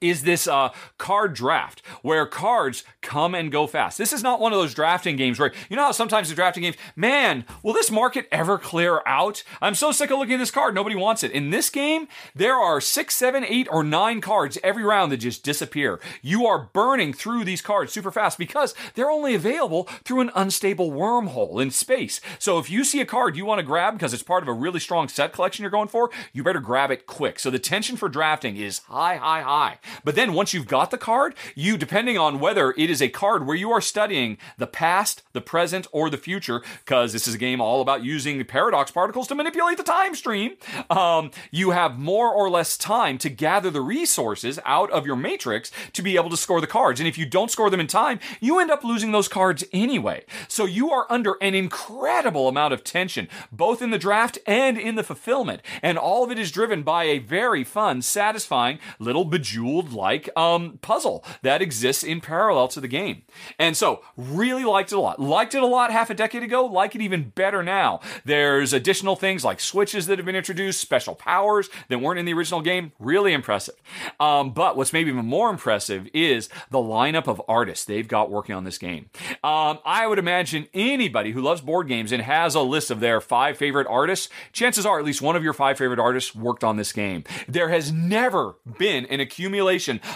is 0.00 0.22
this 0.22 0.46
uh, 0.46 0.70
card 0.98 1.34
draft 1.34 1.82
where 2.02 2.26
cards 2.26 2.84
come 3.02 3.34
and 3.34 3.52
go 3.52 3.66
fast. 3.66 3.98
This 3.98 4.12
is 4.12 4.22
not 4.22 4.40
one 4.40 4.52
of 4.52 4.58
those 4.58 4.74
drafting 4.74 5.16
games 5.16 5.38
where, 5.38 5.52
you 5.68 5.76
know 5.76 5.84
how 5.84 5.92
sometimes 5.92 6.28
the 6.28 6.34
drafting 6.34 6.62
games, 6.62 6.76
man, 6.94 7.44
will 7.62 7.72
this 7.72 7.90
market 7.90 8.28
ever 8.30 8.58
clear 8.58 9.02
out? 9.06 9.42
I'm 9.60 9.74
so 9.74 9.92
sick 9.92 10.10
of 10.10 10.18
looking 10.18 10.34
at 10.34 10.38
this 10.38 10.50
card, 10.50 10.74
nobody 10.74 10.96
wants 10.96 11.22
it. 11.22 11.32
In 11.32 11.50
this 11.50 11.70
game, 11.70 12.08
there 12.34 12.56
are 12.56 12.80
six, 12.80 13.14
seven, 13.14 13.44
eight, 13.44 13.68
or 13.70 13.82
nine 13.82 14.20
cards 14.20 14.58
every 14.62 14.84
round 14.84 15.12
that 15.12 15.18
just 15.18 15.44
disappear. 15.44 16.00
You 16.22 16.46
are 16.46 16.70
burning 16.72 17.12
through 17.12 17.44
these 17.44 17.62
cards 17.62 17.92
super 17.92 18.10
fast 18.10 18.38
because 18.38 18.74
they're 18.94 19.10
only 19.10 19.34
available 19.34 19.84
through 20.04 20.20
an 20.20 20.30
unstable 20.34 20.90
wormhole 20.90 21.60
in 21.60 21.70
space. 21.70 22.20
So 22.38 22.58
if 22.58 22.70
you 22.70 22.84
see 22.84 23.00
a 23.00 23.06
card 23.06 23.36
you 23.36 23.44
want 23.44 23.58
to 23.58 23.66
grab 23.66 23.94
because 23.94 24.12
it's 24.12 24.22
part 24.22 24.42
of 24.42 24.48
a 24.48 24.52
really 24.52 24.80
strong 24.80 25.08
set 25.08 25.32
collection 25.32 25.62
you're 25.62 25.70
going 25.70 25.88
for, 25.88 26.10
you 26.32 26.42
better 26.42 26.60
grab 26.60 26.90
it 26.90 27.06
quick. 27.06 27.38
So 27.38 27.50
the 27.50 27.58
tension 27.58 27.96
for 27.96 28.08
drafting 28.08 28.56
is 28.56 28.80
high, 28.88 29.16
high, 29.16 29.42
high. 29.42 29.78
But 30.04 30.14
then 30.14 30.32
once 30.32 30.52
you've 30.54 30.66
got 30.66 30.90
the 30.90 30.98
card, 30.98 31.34
you, 31.54 31.76
depending 31.76 32.18
on 32.18 32.40
whether 32.40 32.74
it 32.76 32.90
is 32.90 33.02
a 33.02 33.08
card 33.08 33.46
where 33.46 33.56
you 33.56 33.70
are 33.70 33.80
studying 33.80 34.38
the 34.58 34.66
past, 34.66 35.22
the 35.32 35.40
present, 35.40 35.86
or 35.92 36.10
the 36.10 36.16
future, 36.16 36.62
because 36.84 37.12
this 37.12 37.28
is 37.28 37.34
a 37.34 37.38
game 37.38 37.60
all 37.60 37.80
about 37.80 38.04
using 38.04 38.42
paradox 38.44 38.90
particles 38.90 39.28
to 39.28 39.34
manipulate 39.34 39.76
the 39.76 39.82
time 39.82 40.14
stream, 40.14 40.56
um, 40.90 41.30
you 41.50 41.70
have 41.70 41.98
more 41.98 42.32
or 42.32 42.48
less 42.48 42.76
time 42.76 43.18
to 43.18 43.28
gather 43.28 43.70
the 43.70 43.80
resources 43.80 44.58
out 44.64 44.90
of 44.90 45.06
your 45.06 45.16
matrix 45.16 45.70
to 45.92 46.02
be 46.02 46.16
able 46.16 46.30
to 46.30 46.36
score 46.36 46.60
the 46.60 46.66
cards. 46.66 47.00
And 47.00 47.08
if 47.08 47.18
you 47.18 47.26
don't 47.26 47.50
score 47.50 47.70
them 47.70 47.80
in 47.80 47.86
time, 47.86 48.18
you 48.40 48.58
end 48.58 48.70
up 48.70 48.84
losing 48.84 49.12
those 49.12 49.28
cards 49.28 49.64
anyway. 49.72 50.24
So 50.48 50.64
you 50.64 50.90
are 50.90 51.06
under 51.10 51.36
an 51.40 51.54
incredible 51.54 52.48
amount 52.48 52.72
of 52.72 52.82
tension, 52.82 53.28
both 53.52 53.82
in 53.82 53.90
the 53.90 53.98
draft 53.98 54.38
and 54.46 54.78
in 54.78 54.94
the 54.94 55.02
fulfillment. 55.02 55.62
And 55.82 55.98
all 55.98 56.24
of 56.24 56.30
it 56.30 56.38
is 56.38 56.50
driven 56.50 56.82
by 56.82 57.04
a 57.04 57.18
very 57.18 57.64
fun, 57.64 58.02
satisfying 58.02 58.78
little 58.98 59.24
bejeweled 59.24 59.75
like 59.82 60.28
um, 60.36 60.78
puzzle 60.82 61.24
that 61.42 61.62
exists 61.62 62.02
in 62.02 62.20
parallel 62.20 62.68
to 62.68 62.80
the 62.80 62.88
game. 62.88 63.22
And 63.58 63.76
so, 63.76 64.02
really 64.16 64.64
liked 64.64 64.92
it 64.92 64.96
a 64.96 65.00
lot. 65.00 65.20
Liked 65.20 65.54
it 65.54 65.62
a 65.62 65.66
lot 65.66 65.90
half 65.92 66.10
a 66.10 66.14
decade 66.14 66.42
ago, 66.42 66.64
like 66.66 66.94
it 66.94 67.00
even 67.00 67.30
better 67.30 67.62
now. 67.62 68.00
There's 68.24 68.72
additional 68.72 69.16
things 69.16 69.44
like 69.44 69.60
switches 69.60 70.06
that 70.06 70.18
have 70.18 70.26
been 70.26 70.36
introduced, 70.36 70.80
special 70.80 71.14
powers 71.14 71.68
that 71.88 72.00
weren't 72.00 72.18
in 72.18 72.24
the 72.24 72.34
original 72.34 72.60
game. 72.60 72.92
Really 72.98 73.32
impressive. 73.32 73.76
Um, 74.18 74.52
but 74.52 74.76
what's 74.76 74.92
maybe 74.92 75.10
even 75.10 75.26
more 75.26 75.50
impressive 75.50 76.08
is 76.14 76.48
the 76.70 76.78
lineup 76.78 77.28
of 77.28 77.42
artists 77.48 77.84
they've 77.84 78.08
got 78.08 78.30
working 78.30 78.54
on 78.54 78.64
this 78.64 78.78
game. 78.78 79.10
Um, 79.44 79.78
I 79.84 80.06
would 80.06 80.18
imagine 80.18 80.68
anybody 80.74 81.32
who 81.32 81.40
loves 81.40 81.60
board 81.60 81.88
games 81.88 82.12
and 82.12 82.22
has 82.22 82.54
a 82.54 82.60
list 82.60 82.90
of 82.90 83.00
their 83.00 83.20
five 83.20 83.56
favorite 83.56 83.86
artists, 83.88 84.28
chances 84.52 84.86
are 84.86 84.98
at 84.98 85.04
least 85.04 85.22
one 85.22 85.36
of 85.36 85.44
your 85.44 85.52
five 85.52 85.78
favorite 85.78 85.98
artists 85.98 86.34
worked 86.34 86.64
on 86.64 86.76
this 86.76 86.92
game. 86.92 87.24
There 87.48 87.68
has 87.68 87.92
never 87.92 88.56
been 88.78 89.06
an 89.06 89.20
accumulation 89.20 89.65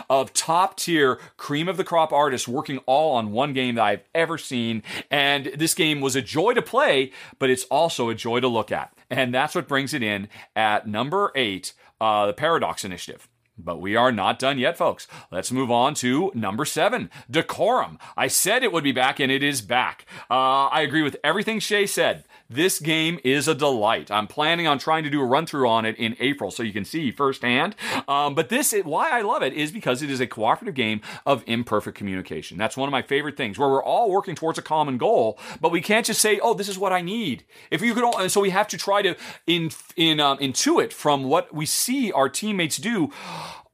of 0.09 0.33
top 0.33 0.77
tier 0.77 1.19
cream 1.37 1.69
of 1.69 1.77
the 1.77 1.85
crop 1.85 2.13
artists 2.13 2.49
working 2.49 2.79
all 2.87 3.17
on 3.17 3.33
one 3.33 3.53
game 3.53 3.75
that 3.75 3.85
I've 3.85 4.05
ever 4.15 4.39
seen. 4.39 4.83
And 5.11 5.47
this 5.57 5.75
game 5.75 6.01
was 6.01 6.17
a 6.17 6.23
joy 6.23 6.55
to 6.55 6.63
play, 6.63 7.13
but 7.39 7.51
it's 7.51 7.65
also 7.65 8.09
a 8.09 8.15
joy 8.15 8.41
to 8.41 8.49
look 8.49 8.73
at. 8.73 8.93
And 9.11 9.35
that's 9.35 9.55
what 9.55 9.69
brings 9.69 9.95
it 9.95 10.03
in 10.03 10.29
at 10.55 10.87
number 10.87 11.33
eight, 11.35 11.73
uh, 12.01 12.27
the 12.27 12.33
Paradox 12.33 12.85
Initiative. 12.85 13.29
But 13.65 13.81
we 13.81 13.95
are 13.97 14.13
not 14.13 14.39
done 14.39 14.59
yet, 14.59 14.79
folks. 14.79 15.07
Let's 15.31 15.53
move 15.53 15.71
on 15.71 15.95
to 15.97 16.33
number 16.35 16.65
seven, 16.65 17.11
Decorum. 17.31 17.99
I 18.17 18.27
said 18.27 18.63
it 18.63 18.73
would 18.73 18.85
be 18.85 18.93
back, 18.93 19.21
and 19.21 19.31
it 19.31 19.43
is 19.43 19.61
back. 19.61 20.07
Uh, 20.31 20.67
I 20.69 20.81
agree 20.81 21.03
with 21.03 21.19
everything 21.23 21.59
Shay 21.61 21.87
said. 21.87 22.25
This 22.53 22.81
game 22.81 23.21
is 23.23 23.47
a 23.47 23.55
delight. 23.55 24.11
I'm 24.11 24.27
planning 24.27 24.67
on 24.67 24.81
trying 24.81 25.05
to 25.05 25.11
do 25.11 25.21
a 25.21 25.25
run 25.25 25.47
through 25.47 25.69
on 25.69 25.85
it 25.85 25.97
in 25.99 26.17
April 26.19 26.51
so 26.51 26.65
you 26.65 26.73
can 26.73 26.85
see 26.85 27.13
firsthand. 27.13 27.77
Um, 28.09 28.35
but 28.35 28.49
this, 28.49 28.73
is, 28.73 28.85
why 28.85 29.09
I 29.09 29.21
love 29.21 29.45
it 29.45 29.53
is 29.53 29.71
because 29.71 30.03
it 30.03 30.11
is 30.11 30.19
a 30.19 30.27
cooperative 30.27 30.75
game 30.75 31.01
of 31.25 31.45
imperfect 31.47 31.97
communication. 31.97 32.59
That's 32.59 32.77
one 32.77 32.89
of 32.89 32.91
my 32.91 33.03
favorite 33.03 33.37
things 33.37 33.57
where 33.57 33.69
we're 33.69 33.85
all 33.85 34.11
working 34.11 34.35
towards 34.35 34.59
a 34.59 34.63
common 34.63 34.99
goal, 34.99 35.39
but 35.61 35.71
we 35.71 35.81
can't 35.81 36.05
just 36.05 36.21
say, 36.21 36.41
"Oh, 36.41 36.53
this 36.53 36.69
is 36.69 36.77
what 36.77 36.93
I 36.93 37.03
need." 37.03 37.45
If 37.71 37.83
you 37.83 37.95
could, 37.95 38.03
all, 38.03 38.29
so 38.29 38.41
we 38.41 38.51
have 38.51 38.67
to 38.69 38.77
try 38.77 39.03
to 39.03 39.15
in 39.47 39.71
in 39.95 40.19
um, 40.19 40.39
intuit 40.39 40.93
from 40.93 41.23
what 41.23 41.55
we 41.55 41.67
see 41.67 42.11
our 42.11 42.29
teammates 42.29 42.79
do. 42.79 43.13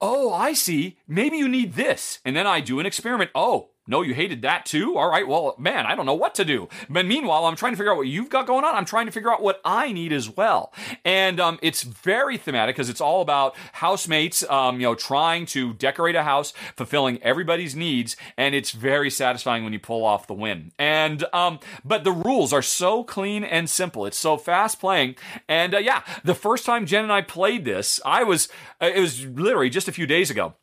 Oh, 0.02 0.34
I 0.34 0.52
see. 0.52 0.98
Maybe 1.08 1.38
you 1.38 1.48
need 1.48 1.72
this, 1.72 2.18
and 2.26 2.36
then 2.36 2.46
I 2.46 2.60
do 2.60 2.78
an 2.78 2.84
experiment. 2.84 3.30
Oh, 3.34 3.70
no, 3.86 4.02
you 4.02 4.14
hated 4.14 4.42
that 4.42 4.66
too? 4.66 4.96
All 4.96 5.08
right, 5.08 5.26
well, 5.26 5.54
man, 5.58 5.86
I 5.86 5.94
don't 5.94 6.06
know 6.06 6.14
what 6.14 6.34
to 6.36 6.44
do. 6.44 6.68
But 6.88 7.06
meanwhile, 7.06 7.46
I'm 7.46 7.56
trying 7.56 7.72
to 7.72 7.76
figure 7.76 7.92
out 7.92 7.96
what 7.96 8.08
you've 8.08 8.30
got 8.30 8.46
going 8.46 8.64
on. 8.64 8.74
I'm 8.74 8.84
trying 8.84 9.06
to 9.06 9.12
figure 9.12 9.32
out 9.32 9.42
what 9.42 9.60
I 9.64 9.92
need 9.92 10.12
as 10.12 10.28
well. 10.28 10.72
And 11.04 11.38
um, 11.38 11.58
it's 11.62 11.82
very 11.82 12.36
thematic 12.36 12.74
because 12.74 12.88
it's 12.88 13.00
all 13.00 13.22
about 13.22 13.54
housemates, 13.74 14.48
um, 14.50 14.76
you 14.76 14.86
know, 14.86 14.94
trying 14.94 15.46
to 15.46 15.72
decorate 15.74 16.16
a 16.16 16.24
house, 16.24 16.52
fulfilling 16.76 17.22
everybody's 17.22 17.76
needs. 17.76 18.16
And 18.36 18.54
it's 18.54 18.72
very 18.72 19.10
satisfying 19.10 19.62
when 19.62 19.72
you 19.72 19.78
pull 19.78 20.04
off 20.04 20.26
the 20.26 20.34
win. 20.34 20.72
And, 20.78 21.24
um, 21.32 21.60
but 21.84 22.04
the 22.04 22.12
rules 22.12 22.52
are 22.52 22.62
so 22.62 23.04
clean 23.04 23.44
and 23.44 23.70
simple. 23.70 24.04
It's 24.06 24.18
so 24.18 24.36
fast 24.36 24.80
playing. 24.80 25.16
And 25.48 25.74
uh, 25.74 25.78
yeah, 25.78 26.02
the 26.24 26.34
first 26.34 26.66
time 26.66 26.86
Jen 26.86 27.04
and 27.04 27.12
I 27.12 27.22
played 27.22 27.64
this, 27.64 28.00
I 28.04 28.24
was, 28.24 28.48
uh, 28.80 28.90
it 28.92 29.00
was 29.00 29.24
literally 29.24 29.70
just 29.70 29.88
a 29.88 29.92
few 29.92 30.06
days 30.06 30.30
ago 30.30 30.54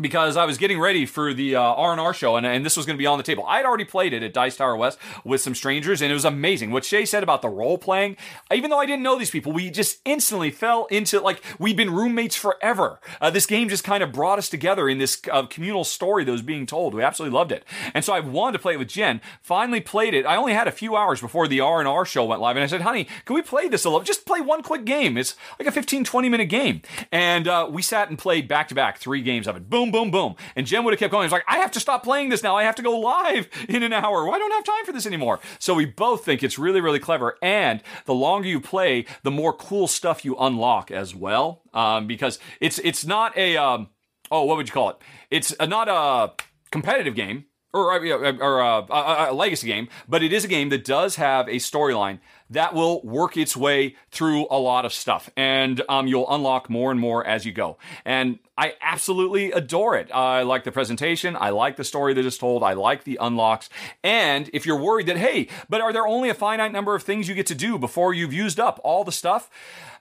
because 0.00 0.36
I 0.36 0.44
was 0.44 0.58
getting 0.58 0.80
ready 0.80 1.04
for 1.04 1.34
the 1.34 1.56
uh, 1.56 1.60
R&R 1.60 2.14
show 2.14 2.36
and, 2.36 2.46
and 2.46 2.64
this 2.64 2.76
was 2.76 2.86
going 2.86 2.96
to 2.96 2.98
be 2.98 3.06
on 3.06 3.18
the 3.18 3.24
table. 3.24 3.44
I'd 3.46 3.64
already 3.64 3.84
played 3.84 4.12
it 4.12 4.22
at 4.22 4.32
Dice 4.32 4.56
Tower 4.56 4.76
West 4.76 4.98
with 5.24 5.40
some 5.40 5.54
strangers 5.54 6.00
and 6.00 6.10
it 6.10 6.14
was 6.14 6.24
amazing. 6.24 6.70
What 6.70 6.84
Shay 6.84 7.04
said 7.04 7.22
about 7.22 7.42
the 7.42 7.48
role 7.48 7.76
playing, 7.76 8.16
even 8.52 8.70
though 8.70 8.78
I 8.78 8.86
didn't 8.86 9.02
know 9.02 9.18
these 9.18 9.30
people, 9.30 9.52
we 9.52 9.70
just 9.70 10.00
instantly 10.04 10.50
fell 10.50 10.86
into 10.86 11.20
like 11.20 11.42
we've 11.58 11.76
been 11.76 11.92
roommates 11.92 12.36
forever. 12.36 13.00
Uh, 13.20 13.30
this 13.30 13.46
game 13.46 13.68
just 13.68 13.84
kind 13.84 14.02
of 14.02 14.12
brought 14.12 14.38
us 14.38 14.48
together 14.48 14.88
in 14.88 14.98
this 14.98 15.20
uh, 15.30 15.46
communal 15.46 15.84
story 15.84 16.24
that 16.24 16.32
was 16.32 16.42
being 16.42 16.64
told. 16.64 16.94
We 16.94 17.02
absolutely 17.02 17.36
loved 17.36 17.52
it. 17.52 17.64
And 17.94 18.04
so 18.04 18.14
I 18.14 18.20
wanted 18.20 18.54
to 18.54 18.58
play 18.60 18.74
it 18.74 18.78
with 18.78 18.88
Jen. 18.88 19.20
Finally 19.42 19.82
played 19.82 20.14
it. 20.14 20.24
I 20.24 20.36
only 20.36 20.54
had 20.54 20.68
a 20.68 20.72
few 20.72 20.96
hours 20.96 21.20
before 21.20 21.48
the 21.48 21.60
R&R 21.60 22.04
show 22.06 22.24
went 22.24 22.40
live 22.40 22.56
and 22.56 22.64
I 22.64 22.66
said, 22.66 22.80
"Honey, 22.80 23.06
can 23.26 23.34
we 23.34 23.42
play 23.42 23.68
this 23.68 23.84
a 23.84 23.90
little? 23.90 24.04
Just 24.04 24.24
play 24.24 24.40
one 24.40 24.62
quick 24.62 24.84
game. 24.84 25.18
It's 25.18 25.36
like 25.58 25.68
a 25.68 25.72
15 25.72 26.04
20 26.04 26.28
minute 26.28 26.48
game." 26.48 26.80
And 27.10 27.46
uh, 27.46 27.68
we 27.70 27.82
sat 27.82 28.08
and 28.08 28.18
played 28.18 28.48
back 28.48 28.68
to 28.68 28.74
back 28.74 28.98
3 28.98 29.20
games 29.20 29.46
of 29.46 29.56
it. 29.56 29.68
Boom 29.68 29.81
boom, 29.82 29.90
boom, 29.90 30.10
boom. 30.10 30.36
And 30.54 30.66
Jen 30.66 30.84
would 30.84 30.92
have 30.92 30.98
kept 30.98 31.10
going. 31.10 31.24
He's 31.24 31.32
like, 31.32 31.44
I 31.48 31.58
have 31.58 31.72
to 31.72 31.80
stop 31.80 32.04
playing 32.04 32.28
this 32.28 32.42
now. 32.42 32.56
I 32.56 32.64
have 32.64 32.74
to 32.76 32.82
go 32.82 32.98
live 32.98 33.48
in 33.68 33.82
an 33.82 33.92
hour. 33.92 34.24
Well, 34.24 34.34
I 34.34 34.38
don't 34.38 34.52
have 34.52 34.64
time 34.64 34.84
for 34.84 34.92
this 34.92 35.06
anymore. 35.06 35.40
So 35.58 35.74
we 35.74 35.86
both 35.86 36.24
think 36.24 36.42
it's 36.42 36.58
really, 36.58 36.80
really 36.80 36.98
clever. 36.98 37.36
And 37.42 37.82
the 38.04 38.14
longer 38.14 38.48
you 38.48 38.60
play, 38.60 39.06
the 39.22 39.30
more 39.30 39.52
cool 39.52 39.86
stuff 39.86 40.24
you 40.24 40.36
unlock 40.36 40.90
as 40.90 41.14
well. 41.14 41.62
Um, 41.74 42.06
because 42.06 42.38
it's 42.60 42.78
it's 42.80 43.04
not 43.04 43.36
a 43.36 43.56
um, 43.56 43.88
oh, 44.30 44.44
what 44.44 44.56
would 44.56 44.68
you 44.68 44.72
call 44.72 44.90
it? 44.90 44.96
It's 45.30 45.54
a, 45.58 45.66
not 45.66 45.88
a 45.88 46.32
competitive 46.70 47.14
game 47.14 47.46
or, 47.72 47.94
or 47.94 48.60
a, 48.60 48.86
a, 48.90 49.30
a, 49.30 49.32
legacy 49.32 49.66
game, 49.66 49.88
but 50.08 50.22
it 50.22 50.32
is 50.32 50.44
a 50.44 50.48
game 50.48 50.68
that 50.70 50.84
does 50.84 51.16
have 51.16 51.48
a 51.48 51.52
storyline 51.52 52.18
that 52.50 52.74
will 52.74 53.00
work 53.02 53.36
its 53.36 53.56
way 53.56 53.96
through 54.10 54.46
a 54.50 54.58
lot 54.58 54.84
of 54.84 54.92
stuff, 54.92 55.30
and 55.36 55.80
um, 55.88 56.06
you'll 56.06 56.30
unlock 56.30 56.68
more 56.68 56.90
and 56.90 57.00
more 57.00 57.24
as 57.26 57.46
you 57.46 57.52
go. 57.52 57.78
And 58.04 58.38
I 58.62 58.74
absolutely 58.80 59.50
adore 59.50 59.96
it. 59.96 60.14
I 60.14 60.42
like 60.42 60.62
the 60.62 60.70
presentation. 60.70 61.34
I 61.34 61.50
like 61.50 61.74
the 61.74 61.82
story 61.82 62.14
that 62.14 62.24
is 62.24 62.38
told. 62.38 62.62
I 62.62 62.74
like 62.74 63.02
the 63.02 63.18
unlocks. 63.20 63.68
And 64.04 64.48
if 64.52 64.64
you're 64.64 64.78
worried 64.78 65.08
that 65.08 65.16
hey, 65.16 65.48
but 65.68 65.80
are 65.80 65.92
there 65.92 66.06
only 66.06 66.28
a 66.28 66.34
finite 66.34 66.70
number 66.70 66.94
of 66.94 67.02
things 67.02 67.28
you 67.28 67.34
get 67.34 67.48
to 67.48 67.56
do 67.56 67.76
before 67.76 68.14
you've 68.14 68.32
used 68.32 68.60
up 68.60 68.80
all 68.84 69.02
the 69.02 69.10
stuff? 69.10 69.50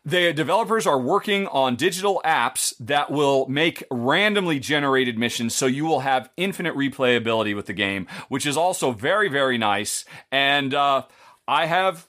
The 0.06 0.32
developers 0.32 0.86
are 0.86 1.00
working 1.00 1.48
on 1.48 1.76
digital 1.76 2.22
apps 2.24 2.76
that 2.80 3.10
will 3.10 3.48
make 3.48 3.84
randomly 3.90 4.60
generated 4.60 5.18
missions 5.18 5.56
so 5.56 5.66
you 5.66 5.86
will 5.86 6.02
have 6.02 6.30
infinite 6.38 6.76
replayability 6.76 7.56
with 7.56 7.66
the 7.66 7.74
game, 7.74 8.06
which 8.30 8.46
is 8.46 8.58
also 8.58 8.92
very, 8.92 9.28
very 9.28 9.58
nice. 9.58 10.06
And 10.32 10.76
uh, 10.76 11.06
I 11.48 11.66
have 11.66 12.08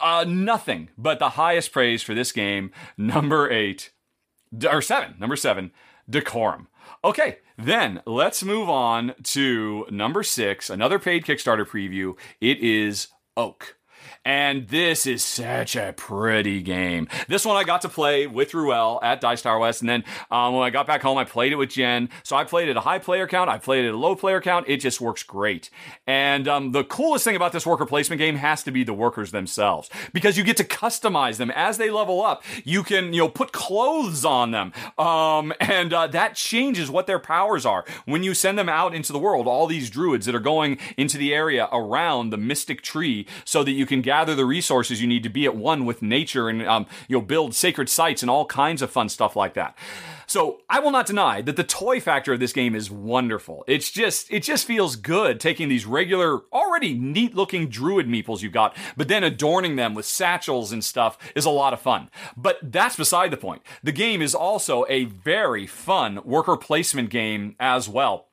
uh, 0.00 0.24
nothing 0.28 0.90
but 0.96 1.18
the 1.18 1.30
highest 1.30 1.72
praise 1.72 2.04
for 2.04 2.14
this 2.14 2.30
game. 2.30 2.70
Number 2.96 3.50
eight, 3.50 3.90
or 4.70 4.80
seven, 4.80 5.14
number 5.18 5.36
seven, 5.36 5.72
Decorum. 6.08 6.68
Okay, 7.04 7.38
then 7.56 8.02
let's 8.06 8.42
move 8.42 8.68
on 8.68 9.14
to 9.24 9.86
number 9.90 10.22
six, 10.22 10.70
another 10.70 10.98
paid 10.98 11.24
Kickstarter 11.24 11.66
preview. 11.66 12.16
It 12.40 12.58
is 12.58 13.08
Oak. 13.36 13.77
And 14.24 14.68
this 14.68 15.06
is 15.06 15.24
such 15.24 15.76
a 15.76 15.92
pretty 15.96 16.62
game. 16.62 17.08
This 17.28 17.44
one 17.44 17.56
I 17.56 17.64
got 17.64 17.82
to 17.82 17.88
play 17.88 18.26
with 18.26 18.54
Ruel 18.54 19.00
at 19.02 19.20
Dice 19.20 19.42
Tower 19.42 19.58
West. 19.58 19.80
And 19.80 19.88
then 19.88 20.04
um, 20.30 20.54
when 20.54 20.64
I 20.64 20.70
got 20.70 20.86
back 20.86 21.02
home, 21.02 21.18
I 21.18 21.24
played 21.24 21.52
it 21.52 21.56
with 21.56 21.70
Jen. 21.70 22.08
So 22.22 22.36
I 22.36 22.44
played 22.44 22.68
at 22.68 22.76
a 22.76 22.80
high 22.80 22.98
player 22.98 23.26
count. 23.26 23.50
I 23.50 23.58
played 23.58 23.84
at 23.84 23.94
a 23.94 23.96
low 23.96 24.14
player 24.14 24.40
count. 24.40 24.66
It 24.68 24.78
just 24.78 25.00
works 25.00 25.22
great. 25.22 25.70
And 26.06 26.46
um, 26.48 26.72
the 26.72 26.84
coolest 26.84 27.24
thing 27.24 27.36
about 27.36 27.52
this 27.52 27.66
worker 27.66 27.86
placement 27.86 28.18
game 28.18 28.36
has 28.36 28.62
to 28.64 28.70
be 28.70 28.84
the 28.84 28.94
workers 28.94 29.30
themselves 29.30 29.88
because 30.12 30.36
you 30.36 30.44
get 30.44 30.56
to 30.58 30.64
customize 30.64 31.36
them 31.36 31.50
as 31.52 31.78
they 31.78 31.90
level 31.90 32.22
up. 32.22 32.42
You 32.64 32.82
can, 32.82 33.12
you 33.12 33.20
know, 33.20 33.28
put 33.28 33.52
clothes 33.52 34.24
on 34.24 34.50
them. 34.50 34.72
Um, 34.98 35.52
and 35.60 35.92
uh, 35.92 36.06
that 36.08 36.34
changes 36.34 36.90
what 36.90 37.06
their 37.06 37.18
powers 37.18 37.64
are. 37.64 37.84
When 38.04 38.22
you 38.22 38.34
send 38.34 38.58
them 38.58 38.68
out 38.68 38.94
into 38.94 39.12
the 39.12 39.18
world, 39.18 39.46
all 39.46 39.66
these 39.66 39.90
druids 39.90 40.26
that 40.26 40.34
are 40.34 40.40
going 40.40 40.78
into 40.96 41.18
the 41.18 41.34
area 41.34 41.68
around 41.72 42.30
the 42.30 42.36
mystic 42.36 42.82
tree 42.82 43.26
so 43.44 43.64
that 43.64 43.72
you 43.72 43.86
can 43.88 44.02
gather 44.02 44.34
the 44.34 44.46
resources 44.46 45.00
you 45.00 45.08
need 45.08 45.22
to 45.24 45.28
be 45.28 45.44
at 45.44 45.56
one 45.56 45.84
with 45.84 46.02
nature 46.02 46.48
and 46.48 46.62
um, 46.66 46.86
you'll 47.08 47.22
build 47.22 47.54
sacred 47.54 47.88
sites 47.88 48.22
and 48.22 48.30
all 48.30 48.46
kinds 48.46 48.82
of 48.82 48.90
fun 48.90 49.08
stuff 49.08 49.34
like 49.34 49.54
that. 49.54 49.76
So 50.28 50.60
I 50.68 50.80
will 50.80 50.90
not 50.90 51.06
deny 51.06 51.40
that 51.40 51.56
the 51.56 51.64
toy 51.64 52.00
factor 52.00 52.34
of 52.34 52.38
this 52.38 52.52
game 52.52 52.74
is 52.74 52.90
wonderful. 52.90 53.64
It's 53.66 53.90
just 53.90 54.30
it 54.30 54.42
just 54.42 54.66
feels 54.66 54.94
good 54.94 55.40
taking 55.40 55.70
these 55.70 55.86
regular, 55.86 56.40
already 56.52 56.92
neat 56.92 57.34
looking 57.34 57.68
druid 57.68 58.06
meeples 58.06 58.42
you've 58.42 58.52
got, 58.52 58.76
but 58.94 59.08
then 59.08 59.24
adorning 59.24 59.76
them 59.76 59.94
with 59.94 60.04
satchels 60.04 60.70
and 60.70 60.84
stuff 60.84 61.16
is 61.34 61.46
a 61.46 61.50
lot 61.50 61.72
of 61.72 61.80
fun. 61.80 62.10
But 62.36 62.58
that's 62.62 62.96
beside 62.96 63.30
the 63.30 63.38
point. 63.38 63.62
The 63.82 63.90
game 63.90 64.20
is 64.20 64.34
also 64.34 64.84
a 64.90 65.04
very 65.04 65.66
fun 65.66 66.20
worker 66.24 66.58
placement 66.58 67.08
game 67.08 67.56
as 67.58 67.88
well 67.88 68.27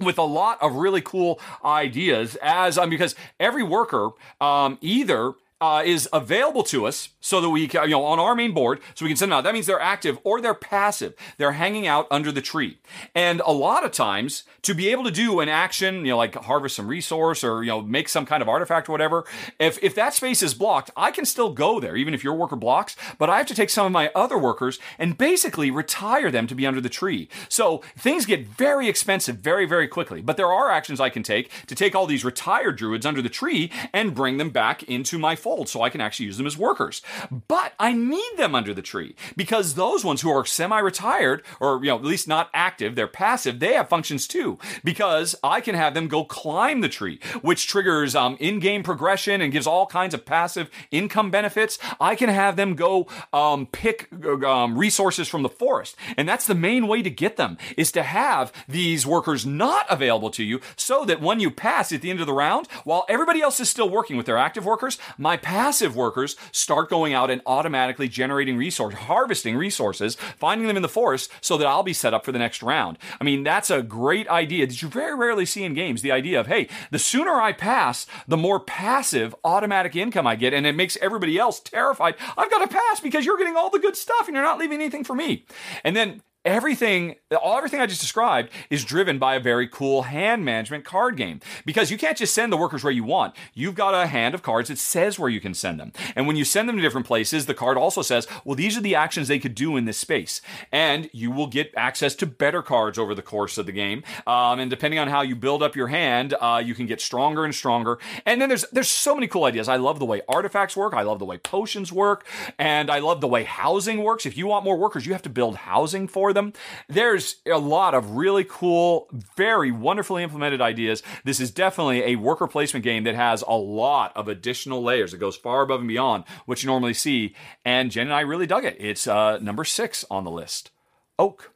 with 0.00 0.18
a 0.18 0.22
lot 0.22 0.60
of 0.62 0.74
really 0.74 1.00
cool 1.00 1.40
ideas 1.64 2.36
as 2.42 2.78
um, 2.78 2.90
because 2.90 3.14
every 3.40 3.62
worker 3.62 4.10
um, 4.40 4.78
either 4.80 5.32
uh, 5.60 5.82
is 5.84 6.08
available 6.12 6.62
to 6.62 6.86
us 6.86 7.10
so 7.20 7.40
that 7.40 7.48
we 7.50 7.66
can, 7.66 7.84
you 7.84 7.90
know, 7.90 8.04
on 8.04 8.18
our 8.18 8.34
main 8.34 8.52
board, 8.52 8.80
so 8.94 9.04
we 9.04 9.10
can 9.10 9.16
send 9.16 9.32
them 9.32 9.38
out. 9.38 9.44
That 9.44 9.54
means 9.54 9.66
they're 9.66 9.80
active 9.80 10.18
or 10.22 10.40
they're 10.40 10.54
passive. 10.54 11.14
They're 11.38 11.52
hanging 11.52 11.86
out 11.86 12.06
under 12.10 12.30
the 12.30 12.42
tree. 12.42 12.78
And 13.14 13.40
a 13.44 13.52
lot 13.52 13.84
of 13.84 13.90
times, 13.90 14.44
to 14.62 14.74
be 14.74 14.88
able 14.88 15.04
to 15.04 15.10
do 15.10 15.40
an 15.40 15.48
action, 15.48 16.04
you 16.04 16.12
know, 16.12 16.18
like 16.18 16.34
harvest 16.34 16.76
some 16.76 16.86
resource 16.86 17.42
or, 17.42 17.62
you 17.62 17.70
know, 17.70 17.80
make 17.80 18.08
some 18.08 18.26
kind 18.26 18.42
of 18.42 18.48
artifact 18.48 18.88
or 18.88 18.92
whatever, 18.92 19.24
if, 19.58 19.82
if 19.82 19.94
that 19.94 20.12
space 20.14 20.42
is 20.42 20.54
blocked, 20.54 20.90
I 20.96 21.10
can 21.10 21.24
still 21.24 21.52
go 21.52 21.80
there, 21.80 21.96
even 21.96 22.12
if 22.12 22.22
your 22.22 22.34
worker 22.34 22.56
blocks, 22.56 22.96
but 23.18 23.30
I 23.30 23.38
have 23.38 23.46
to 23.46 23.54
take 23.54 23.70
some 23.70 23.86
of 23.86 23.92
my 23.92 24.10
other 24.14 24.38
workers 24.38 24.78
and 24.98 25.16
basically 25.16 25.70
retire 25.70 26.30
them 26.30 26.46
to 26.48 26.54
be 26.54 26.66
under 26.66 26.80
the 26.80 26.88
tree. 26.88 27.28
So 27.48 27.82
things 27.96 28.26
get 28.26 28.46
very 28.46 28.88
expensive 28.88 29.38
very, 29.38 29.66
very 29.66 29.88
quickly. 29.88 30.20
But 30.20 30.36
there 30.36 30.52
are 30.52 30.70
actions 30.70 31.00
I 31.00 31.10
can 31.10 31.22
take 31.22 31.50
to 31.66 31.74
take 31.74 31.94
all 31.94 32.06
these 32.06 32.24
retired 32.24 32.76
druids 32.76 33.06
under 33.06 33.22
the 33.22 33.28
tree 33.28 33.70
and 33.92 34.14
bring 34.14 34.36
them 34.36 34.50
back 34.50 34.82
into 34.84 35.18
my 35.18 35.34
fold 35.46 35.68
so 35.68 35.80
I 35.80 35.90
can 35.90 36.00
actually 36.00 36.26
use 36.26 36.38
them 36.38 36.46
as 36.48 36.58
workers. 36.58 37.02
But 37.46 37.72
I 37.78 37.92
need 37.92 38.32
them 38.36 38.56
under 38.56 38.74
the 38.74 38.82
tree 38.82 39.14
because 39.36 39.74
those 39.74 40.04
ones 40.04 40.20
who 40.20 40.30
are 40.30 40.44
semi-retired 40.44 41.44
or 41.60 41.78
you 41.84 41.90
know 41.90 41.96
at 41.96 42.04
least 42.04 42.26
not 42.26 42.50
active, 42.52 42.96
they're 42.96 43.06
passive, 43.06 43.60
they 43.60 43.74
have 43.74 43.88
functions 43.88 44.26
too 44.26 44.58
because 44.82 45.36
I 45.44 45.60
can 45.60 45.76
have 45.76 45.94
them 45.94 46.08
go 46.08 46.24
climb 46.24 46.80
the 46.80 46.88
tree, 46.88 47.20
which 47.42 47.68
triggers 47.68 48.16
um, 48.16 48.36
in-game 48.40 48.82
progression 48.82 49.40
and 49.40 49.52
gives 49.52 49.68
all 49.68 49.86
kinds 49.86 50.14
of 50.14 50.26
passive 50.26 50.68
income 50.90 51.30
benefits. 51.30 51.78
I 52.00 52.16
can 52.16 52.28
have 52.28 52.56
them 52.56 52.74
go 52.74 53.06
um, 53.32 53.66
pick 53.66 54.08
um, 54.44 54.76
resources 54.76 55.28
from 55.28 55.44
the 55.44 55.48
forest, 55.48 55.94
and 56.16 56.28
that's 56.28 56.48
the 56.48 56.56
main 56.56 56.88
way 56.88 57.02
to 57.02 57.10
get 57.10 57.36
them 57.36 57.56
is 57.76 57.92
to 57.92 58.02
have 58.02 58.52
these 58.66 59.06
workers 59.06 59.46
not 59.46 59.86
available 59.88 60.30
to 60.30 60.42
you 60.42 60.60
so 60.74 61.04
that 61.04 61.20
when 61.20 61.38
you 61.38 61.52
pass 61.52 61.92
at 61.92 62.02
the 62.02 62.10
end 62.10 62.18
of 62.18 62.26
the 62.26 62.32
round, 62.32 62.66
while 62.82 63.06
everybody 63.08 63.40
else 63.40 63.60
is 63.60 63.70
still 63.70 63.88
working 63.88 64.16
with 64.16 64.26
their 64.26 64.38
active 64.38 64.66
workers, 64.66 64.98
my 65.16 65.35
passive 65.36 65.96
workers 65.96 66.36
start 66.52 66.90
going 66.90 67.14
out 67.14 67.30
and 67.30 67.42
automatically 67.46 68.08
generating 68.08 68.56
resource, 68.56 68.94
harvesting 68.94 69.56
resources, 69.56 70.16
finding 70.38 70.66
them 70.66 70.76
in 70.76 70.82
the 70.82 70.88
forest 70.88 71.30
so 71.40 71.56
that 71.56 71.66
I'll 71.66 71.82
be 71.82 71.92
set 71.92 72.14
up 72.14 72.24
for 72.24 72.32
the 72.32 72.38
next 72.38 72.62
round. 72.62 72.98
I 73.20 73.24
mean, 73.24 73.42
that's 73.42 73.70
a 73.70 73.82
great 73.82 74.28
idea 74.28 74.66
that 74.66 74.82
you 74.82 74.88
very 74.88 75.14
rarely 75.14 75.46
see 75.46 75.64
in 75.64 75.74
games. 75.74 76.02
The 76.02 76.12
idea 76.12 76.40
of, 76.40 76.46
hey, 76.46 76.68
the 76.90 76.98
sooner 76.98 77.40
I 77.40 77.52
pass, 77.52 78.06
the 78.26 78.36
more 78.36 78.60
passive 78.60 79.34
automatic 79.44 79.96
income 79.96 80.26
I 80.26 80.36
get, 80.36 80.54
and 80.54 80.66
it 80.66 80.74
makes 80.74 80.96
everybody 81.00 81.38
else 81.38 81.60
terrified. 81.60 82.14
I've 82.36 82.50
got 82.50 82.58
to 82.58 82.68
pass 82.68 83.00
because 83.00 83.24
you're 83.24 83.38
getting 83.38 83.56
all 83.56 83.70
the 83.70 83.78
good 83.78 83.96
stuff 83.96 84.26
and 84.26 84.34
you're 84.34 84.44
not 84.44 84.58
leaving 84.58 84.80
anything 84.80 85.04
for 85.04 85.14
me. 85.14 85.46
And 85.84 85.96
then 85.96 86.22
everything 86.46 87.16
all 87.42 87.56
everything 87.56 87.80
I 87.80 87.86
just 87.86 88.00
described 88.00 88.50
is 88.70 88.84
driven 88.84 89.18
by 89.18 89.34
a 89.34 89.40
very 89.40 89.66
cool 89.66 90.02
hand 90.02 90.44
management 90.44 90.84
card 90.84 91.16
game 91.16 91.40
because 91.64 91.90
you 91.90 91.98
can't 91.98 92.16
just 92.16 92.32
send 92.32 92.52
the 92.52 92.56
workers 92.56 92.84
where 92.84 92.92
you 92.92 93.02
want. 93.02 93.34
You've 93.52 93.74
got 93.74 93.94
a 93.94 94.06
hand 94.06 94.34
of 94.34 94.42
cards 94.42 94.68
that 94.68 94.78
says 94.78 95.18
where 95.18 95.28
you 95.28 95.40
can 95.40 95.52
send 95.52 95.80
them. 95.80 95.92
And 96.14 96.26
when 96.26 96.36
you 96.36 96.44
send 96.44 96.68
them 96.68 96.76
to 96.76 96.82
different 96.82 97.06
places, 97.06 97.46
the 97.46 97.54
card 97.54 97.76
also 97.76 98.00
says, 98.00 98.28
well, 98.44 98.54
these 98.54 98.76
are 98.78 98.80
the 98.80 98.94
actions 98.94 99.26
they 99.26 99.40
could 99.40 99.56
do 99.56 99.76
in 99.76 99.86
this 99.86 99.98
space. 99.98 100.40
And 100.70 101.10
you 101.12 101.32
will 101.32 101.48
get 101.48 101.72
access 101.76 102.14
to 102.16 102.26
better 102.26 102.62
cards 102.62 102.96
over 102.96 103.14
the 103.14 103.22
course 103.22 103.58
of 103.58 103.66
the 103.66 103.72
game. 103.72 104.04
Um, 104.26 104.60
and 104.60 104.70
depending 104.70 105.00
on 105.00 105.08
how 105.08 105.22
you 105.22 105.34
build 105.34 105.64
up 105.64 105.74
your 105.74 105.88
hand, 105.88 106.34
uh, 106.40 106.62
you 106.64 106.74
can 106.74 106.86
get 106.86 107.00
stronger 107.00 107.44
and 107.44 107.54
stronger. 107.54 107.98
And 108.24 108.40
then 108.40 108.48
there's 108.48 108.64
there's 108.70 108.88
so 108.88 109.14
many 109.14 109.26
cool 109.26 109.44
ideas. 109.44 109.68
I 109.68 109.76
love 109.76 109.98
the 109.98 110.04
way 110.04 110.22
artifacts 110.28 110.76
work. 110.76 110.94
I 110.94 111.02
love 111.02 111.18
the 111.18 111.24
way 111.24 111.38
potions 111.38 111.92
work, 111.92 112.24
and 112.58 112.88
I 112.90 113.00
love 113.00 113.20
the 113.20 113.28
way 113.28 113.42
housing 113.42 114.02
works. 114.02 114.26
If 114.26 114.36
you 114.36 114.46
want 114.46 114.64
more 114.64 114.76
workers, 114.76 115.06
you 115.06 115.12
have 115.12 115.22
to 115.22 115.28
build 115.28 115.56
housing 115.56 116.06
for 116.06 116.32
them. 116.36 116.52
There's 116.88 117.36
a 117.44 117.58
lot 117.58 117.94
of 117.94 118.12
really 118.12 118.44
cool, 118.44 119.08
very 119.36 119.72
wonderfully 119.72 120.22
implemented 120.22 120.60
ideas. 120.60 121.02
This 121.24 121.40
is 121.40 121.50
definitely 121.50 122.04
a 122.04 122.16
worker 122.16 122.46
placement 122.46 122.84
game 122.84 123.02
that 123.04 123.16
has 123.16 123.42
a 123.42 123.56
lot 123.56 124.16
of 124.16 124.28
additional 124.28 124.82
layers. 124.82 125.12
It 125.12 125.18
goes 125.18 125.36
far 125.36 125.62
above 125.62 125.80
and 125.80 125.88
beyond 125.88 126.22
what 126.44 126.62
you 126.62 126.68
normally 126.68 126.94
see. 126.94 127.34
And 127.64 127.90
Jen 127.90 128.06
and 128.06 128.14
I 128.14 128.20
really 128.20 128.46
dug 128.46 128.64
it. 128.64 128.76
It's 128.78 129.08
uh, 129.08 129.38
number 129.38 129.64
six 129.64 130.04
on 130.08 130.22
the 130.22 130.30
list. 130.30 130.70
Oak. 131.18 131.52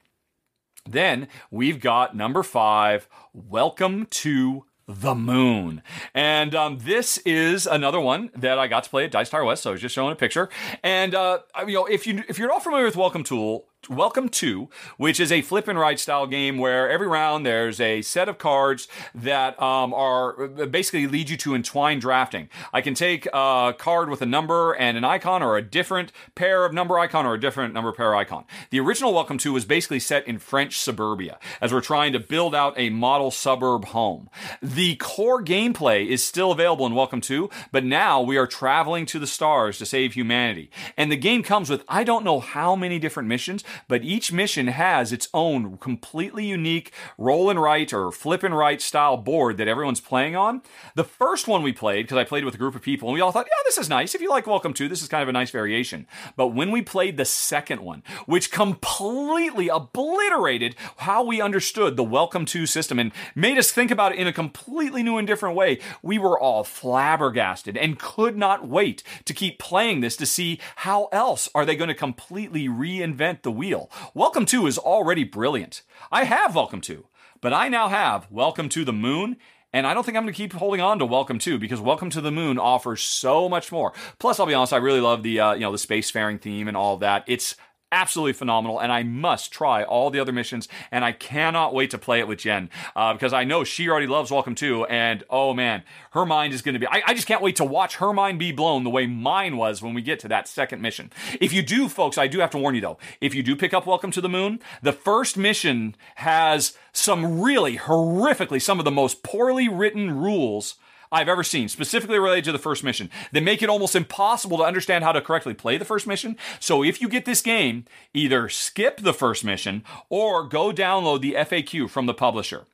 Then 0.89 1.29
we've 1.51 1.79
got 1.79 2.17
number 2.17 2.43
five, 2.43 3.07
Welcome 3.35 4.07
to 4.07 4.65
the 4.89 5.15
Moon. 5.15 5.83
And 6.15 6.55
um, 6.55 6.79
this 6.81 7.19
is 7.19 7.67
another 7.67 8.01
one 8.01 8.31
that 8.35 8.59
I 8.59 8.67
got 8.67 8.85
to 8.85 8.91
play 8.91 9.05
at 9.05 9.11
Dice 9.11 9.31
Tower 9.31 9.45
West. 9.45 9.63
So 9.63 9.71
I 9.71 9.73
was 9.73 9.81
just 9.81 9.95
showing 9.95 10.13
a 10.13 10.17
picture. 10.17 10.49
And 10.83 11.15
uh, 11.15 11.41
you 11.67 11.75
know, 11.75 11.87
if 11.87 12.07
you 12.07 12.25
if 12.29 12.39
you're 12.39 12.51
all 12.51 12.61
familiar 12.61 12.85
with 12.85 12.97
Welcome 12.97 13.25
To, 13.25 13.63
Welcome 13.89 14.29
to, 14.29 14.69
which 14.99 15.19
is 15.19 15.33
a 15.33 15.41
flip 15.41 15.67
and 15.67 15.79
write 15.79 15.99
style 15.99 16.27
game 16.27 16.59
where 16.59 16.91
every 16.91 17.07
round 17.07 17.47
there's 17.47 17.81
a 17.81 18.03
set 18.03 18.29
of 18.29 18.37
cards 18.37 18.87
that 19.15 19.61
um, 19.61 19.95
are 19.95 20.49
basically 20.49 21.07
lead 21.07 21.31
you 21.31 21.39
to 21.39 21.55
entwined 21.55 22.03
drafting. 22.03 22.51
I 22.75 22.83
can 22.83 22.93
take 22.93 23.27
a 23.33 23.75
card 23.77 24.11
with 24.11 24.21
a 24.21 24.27
number 24.27 24.75
and 24.75 24.99
an 24.99 25.05
icon, 25.05 25.43
or 25.43 25.57
a 25.57 25.63
different 25.63 26.13
pair 26.35 26.67
of 26.67 26.75
number 26.75 26.99
icon, 26.99 27.25
or 27.25 27.33
a 27.33 27.41
different 27.41 27.73
number 27.73 27.91
pair 27.91 28.15
icon. 28.15 28.45
The 28.69 28.81
original 28.81 29.15
Welcome 29.15 29.39
to 29.39 29.55
was 29.55 29.65
basically 29.65 29.99
set 29.99 30.29
in 30.29 30.39
French 30.39 30.79
suburbia 30.79 31.39
as 31.63 31.73
we're 31.73 31.81
trying 31.81 32.13
to 32.13 32.21
build 32.21 32.55
out 32.55 32.75
a 32.77 32.91
model 32.91 33.31
suburb 33.31 33.87
home. 33.87 34.29
The 34.61 34.97
core 34.97 35.43
gameplay 35.43 36.07
is 36.07 36.23
still 36.23 36.53
available 36.53 36.85
in 36.85 36.95
Welcome 36.95 37.23
to, 37.23 37.49
but 37.73 37.85
now 37.85 38.21
we 38.21 38.37
are 38.37 38.47
traveling 38.47 39.07
to 39.07 39.19
the 39.19 39.27
stars 39.27 39.79
to 39.79 39.87
save 39.87 40.13
humanity. 40.13 40.71
And 40.99 41.11
the 41.11 41.17
game 41.17 41.43
comes 41.43 41.71
with 41.71 41.83
I 41.89 42.05
don't 42.05 42.27
know 42.27 42.41
how 42.41 42.77
many 42.77 42.99
different 42.99 43.29
missions 43.29 43.65
but 43.89 44.05
each 44.05 44.33
mission 44.33 44.69
has 44.69 45.13
its 45.13 45.29
own 45.35 45.77
completely 45.79 46.45
unique 46.45 46.93
roll 47.19 47.51
and 47.51 47.61
write 47.61 47.93
or 47.93 48.13
flip 48.13 48.43
and 48.43 48.57
write 48.57 48.83
style 48.83 49.17
board 49.17 49.57
that 49.57 49.69
everyone's 49.69 50.01
playing 50.01 50.37
on. 50.37 50.63
The 50.95 51.05
first 51.05 51.49
one 51.49 51.63
we 51.63 51.73
played, 51.73 52.07
because 52.07 52.19
I 52.19 52.25
played 52.25 52.45
with 52.45 52.55
a 52.55 52.59
group 52.59 52.75
of 52.75 52.83
people, 52.83 53.09
and 53.09 53.15
we 53.15 53.21
all 53.21 53.33
thought, 53.33 53.47
yeah, 53.47 53.63
this 53.65 53.79
is 53.79 53.89
nice. 53.89 54.15
If 54.15 54.21
you 54.21 54.29
like 54.29 54.47
Welcome 54.47 54.75
to, 54.75 54.89
this 54.89 55.03
is 55.03 55.09
kind 55.09 55.23
of 55.23 55.29
a 55.29 55.33
nice 55.33 55.51
variation. 55.51 56.07
But 56.37 56.49
when 56.49 56.71
we 56.71 56.83
played 56.83 57.17
the 57.17 57.25
second 57.25 57.81
one, 57.83 58.03
which 58.27 58.51
completely 58.51 59.69
obliterated 59.69 60.75
how 60.97 61.23
we 61.23 61.41
understood 61.41 61.97
the 61.97 62.05
Welcome 62.05 62.45
to 62.47 62.67
system 62.67 62.99
and 62.99 63.13
made 63.35 63.59
us 63.59 63.71
think 63.71 63.91
about 63.91 64.13
it 64.13 64.19
in 64.19 64.27
a 64.27 64.33
completely 64.33 65.03
new 65.03 65.19
and 65.19 65.27
different 65.27 65.57
way, 65.57 65.79
we 66.03 66.19
were 66.19 66.39
all 66.39 66.65
flabbergasted 66.65 67.77
and 67.77 67.99
could 67.99 68.37
not 68.37 68.67
wait 68.67 69.03
to 69.25 69.35
keep 69.35 69.59
playing 69.59 70.01
this 70.01 70.17
to 70.17 70.27
see 70.27 70.59
how 70.77 71.09
else 71.13 71.49
are 71.55 71.65
they 71.65 71.77
going 71.77 71.89
to 71.89 71.95
completely 71.95 72.69
reinvent 72.69 73.43
the 73.43 73.51
wheel. 73.61 73.91
Welcome 74.15 74.47
to 74.47 74.67
is 74.67 74.79
already 74.79 75.23
brilliant. 75.23 75.83
I 76.11 76.25
have 76.25 76.55
Welcome 76.55 76.81
to, 76.81 77.05
but 77.43 77.53
I 77.53 77.69
now 77.69 77.89
have 77.89 78.27
Welcome 78.31 78.71
to 78.71 78.87
the 78.87 78.93
Moon. 78.95 79.37
And 79.71 79.87
I 79.87 79.93
don't 79.93 80.03
think 80.03 80.17
I'm 80.17 80.23
going 80.23 80.33
to 80.33 80.37
keep 80.37 80.55
holding 80.55 80.81
on 80.81 80.99
to 80.99 81.05
Welcome 81.05 81.39
to 81.41 81.59
because 81.59 81.79
Welcome 81.79 82.09
to 82.09 82.23
the 82.23 82.31
Moon 82.31 82.59
offers 82.59 83.03
so 83.03 83.51
much 83.51 83.71
more. 83.71 83.93
Plus, 84.19 84.41
I'll 84.41 84.47
be 84.47 84.55
honest, 84.55 84.73
I 84.73 84.79
really 84.79 85.03
love 85.03 85.23
the 85.23 85.41
uh, 85.41 85.53
you 85.53 85.61
know 85.61 85.73
the 85.73 85.77
spacefaring 85.77 86.41
theme 86.41 86.69
and 86.69 86.77
all 86.77 86.97
that. 86.97 87.23
It's 87.27 87.55
absolutely 87.93 88.33
phenomenal, 88.33 88.79
and 88.79 88.93
I 88.93 89.03
must 89.03 89.53
try 89.53 89.83
all 89.83 90.11
the 90.11 90.21
other 90.21 90.33
missions, 90.33 90.69
and 90.91 91.05
I 91.05 91.13
cannot 91.13 91.75
wait 91.75 91.91
to 91.91 91.99
play 91.99 92.21
it 92.21 92.29
with 92.29 92.41
Jen 92.41 92.71
uh, 92.95 93.13
because 93.13 93.33
I 93.33 93.45
know 93.45 93.65
she 93.65 93.89
already 93.89 94.07
loves 94.07 94.31
Welcome 94.31 94.55
to, 94.57 94.85
and 94.87 95.25
oh 95.29 95.55
man, 95.55 95.83
her 96.13 96.25
mind 96.25 96.55
is 96.55 96.63
going 96.63 96.75
to 96.75 96.79
be. 96.79 96.87
I, 96.87 97.03
I, 97.07 97.15
just 97.15 97.27
can't 97.27 97.43
wait 97.43 97.57
to 97.57 97.65
watch 97.65 97.97
her 97.97 98.13
mind 98.13 98.39
be 98.39 98.53
blown 98.53 98.85
the 98.85 98.91
way 98.91 99.07
mine 99.07 99.57
was 99.57 99.83
when 99.83 99.95
we 99.95 100.03
get 100.03 100.21
to 100.21 100.29
that 100.29 100.49
second 100.49 100.81
mission. 100.81 101.11
If 101.41 101.53
you 101.53 101.63
do, 101.63 101.89
folks, 101.89 102.19
I 102.19 102.27
do 102.27 102.41
have 102.41 102.51
to 102.51 102.59
warn 102.59 102.75
you 102.75 102.81
though. 102.81 102.99
If 103.21 103.35
you 103.35 103.43
do 103.43 103.57
pick 103.57 103.75
up 103.75 103.87
Welcome 103.87 104.11
to 104.13 104.21
the 104.21 104.29
Moon, 104.29 104.61
the 104.83 104.93
first 104.93 105.37
mission 105.37 105.97
has 106.17 106.77
some 106.93 107.41
really 107.41 107.77
horrifically 107.77 108.63
some 108.63 108.79
of 108.79 108.85
the 108.85 108.91
most 108.91 109.23
poorly 109.23 109.69
written 109.69 110.11
rules 110.11 110.77
I've 111.13 111.29
ever 111.29 111.43
seen, 111.43 111.69
specifically 111.69 112.19
related 112.19 112.45
to 112.45 112.53
the 112.53 112.59
first 112.59 112.85
mission, 112.85 113.11
that 113.33 113.43
make 113.43 113.63
it 113.63 113.69
almost 113.69 113.97
impossible 113.97 114.59
to 114.59 114.65
understand 114.65 115.03
how 115.03 115.13
to 115.13 115.21
correctly 115.21 115.55
play 115.55 115.77
the 115.77 115.85
first 115.85 116.07
mission. 116.07 116.37
So 116.61 116.85
if 116.85 117.01
you 117.01 117.09
get 117.09 117.25
this 117.25 117.43
game, 117.43 117.85
either 118.15 118.49
skip 118.49 119.01
the 119.01 119.13
first 119.13 119.45
mission 119.45 119.83
or 120.09 120.45
go 120.45 120.71
download 120.73 121.21
the 121.21 121.35
FAQ 121.35 121.91
from 121.91 122.07
the 122.07 122.15
publisher. 122.15 122.67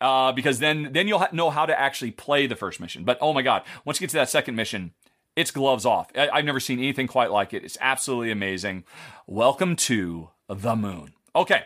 Uh, 0.00 0.32
because 0.32 0.60
then 0.60 0.90
then 0.92 1.06
you'll 1.06 1.18
ha- 1.18 1.28
know 1.30 1.50
how 1.50 1.66
to 1.66 1.78
actually 1.78 2.10
play 2.10 2.46
the 2.46 2.56
first 2.56 2.80
mission. 2.80 3.04
But 3.04 3.18
oh 3.20 3.34
my 3.34 3.42
god, 3.42 3.62
once 3.84 4.00
you 4.00 4.06
get 4.06 4.10
to 4.12 4.16
that 4.16 4.30
second 4.30 4.56
mission, 4.56 4.92
it's 5.36 5.50
gloves 5.50 5.84
off. 5.84 6.10
I- 6.16 6.30
I've 6.30 6.44
never 6.46 6.58
seen 6.58 6.78
anything 6.78 7.06
quite 7.06 7.30
like 7.30 7.52
it. 7.52 7.64
It's 7.64 7.76
absolutely 7.80 8.30
amazing. 8.30 8.84
Welcome 9.26 9.76
to 9.76 10.30
the 10.48 10.74
moon. 10.74 11.12
Okay. 11.36 11.64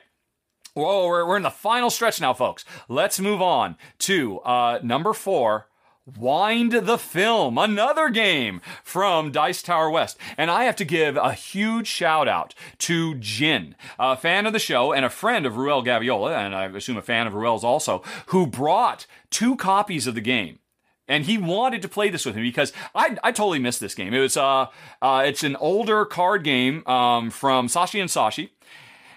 Whoa, 0.74 1.06
we're, 1.06 1.26
we're 1.26 1.36
in 1.36 1.42
the 1.42 1.50
final 1.50 1.90
stretch 1.90 2.20
now, 2.20 2.34
folks. 2.34 2.64
Let's 2.88 3.18
move 3.18 3.40
on 3.40 3.76
to 4.00 4.40
uh, 4.40 4.80
number 4.82 5.12
four 5.12 5.68
Wind 6.16 6.72
the 6.72 6.98
Film, 6.98 7.59
another 7.59 8.09
game 8.09 8.60
from 8.82 9.30
Dice 9.30 9.62
Tower 9.62 9.90
West. 9.90 10.16
And 10.36 10.51
I 10.51 10.64
have 10.64 10.76
to 10.76 10.85
give 10.85 11.16
a 11.16 11.32
huge 11.32 11.86
shout 11.86 12.28
out 12.28 12.55
to 12.78 13.14
Jin, 13.16 13.74
a 13.98 14.16
fan 14.16 14.47
of 14.47 14.52
the 14.52 14.59
show 14.59 14.93
and 14.93 15.05
a 15.05 15.10
friend 15.10 15.44
of 15.44 15.56
Ruel 15.56 15.85
Gaviola, 15.85 16.36
and 16.36 16.55
I 16.55 16.66
assume 16.66 16.97
a 16.97 17.02
fan 17.02 17.26
of 17.26 17.35
Ruel's 17.35 17.64
also, 17.64 18.02
who 18.26 18.47
brought 18.47 19.06
two 19.30 19.56
copies 19.56 20.06
of 20.06 20.14
the 20.14 20.20
game 20.20 20.60
and 21.09 21.24
he 21.24 21.39
wanted 21.39 21.82
to 21.82 21.89
play 21.89 22.10
this 22.10 22.26
with 22.26 22.36
me 22.36 22.43
because 22.43 22.72
I, 22.94 23.16
I 23.24 23.32
totally 23.32 23.59
missed 23.59 23.80
this 23.80 23.94
game. 23.94 24.12
It 24.12 24.20
was 24.20 24.36
uh, 24.36 24.66
uh 25.01 25.24
it's 25.26 25.43
an 25.43 25.56
older 25.56 26.05
card 26.05 26.44
game 26.44 26.86
um, 26.86 27.30
from 27.30 27.66
Saashi 27.66 28.01
and 28.01 28.10
Saashi. 28.10 28.51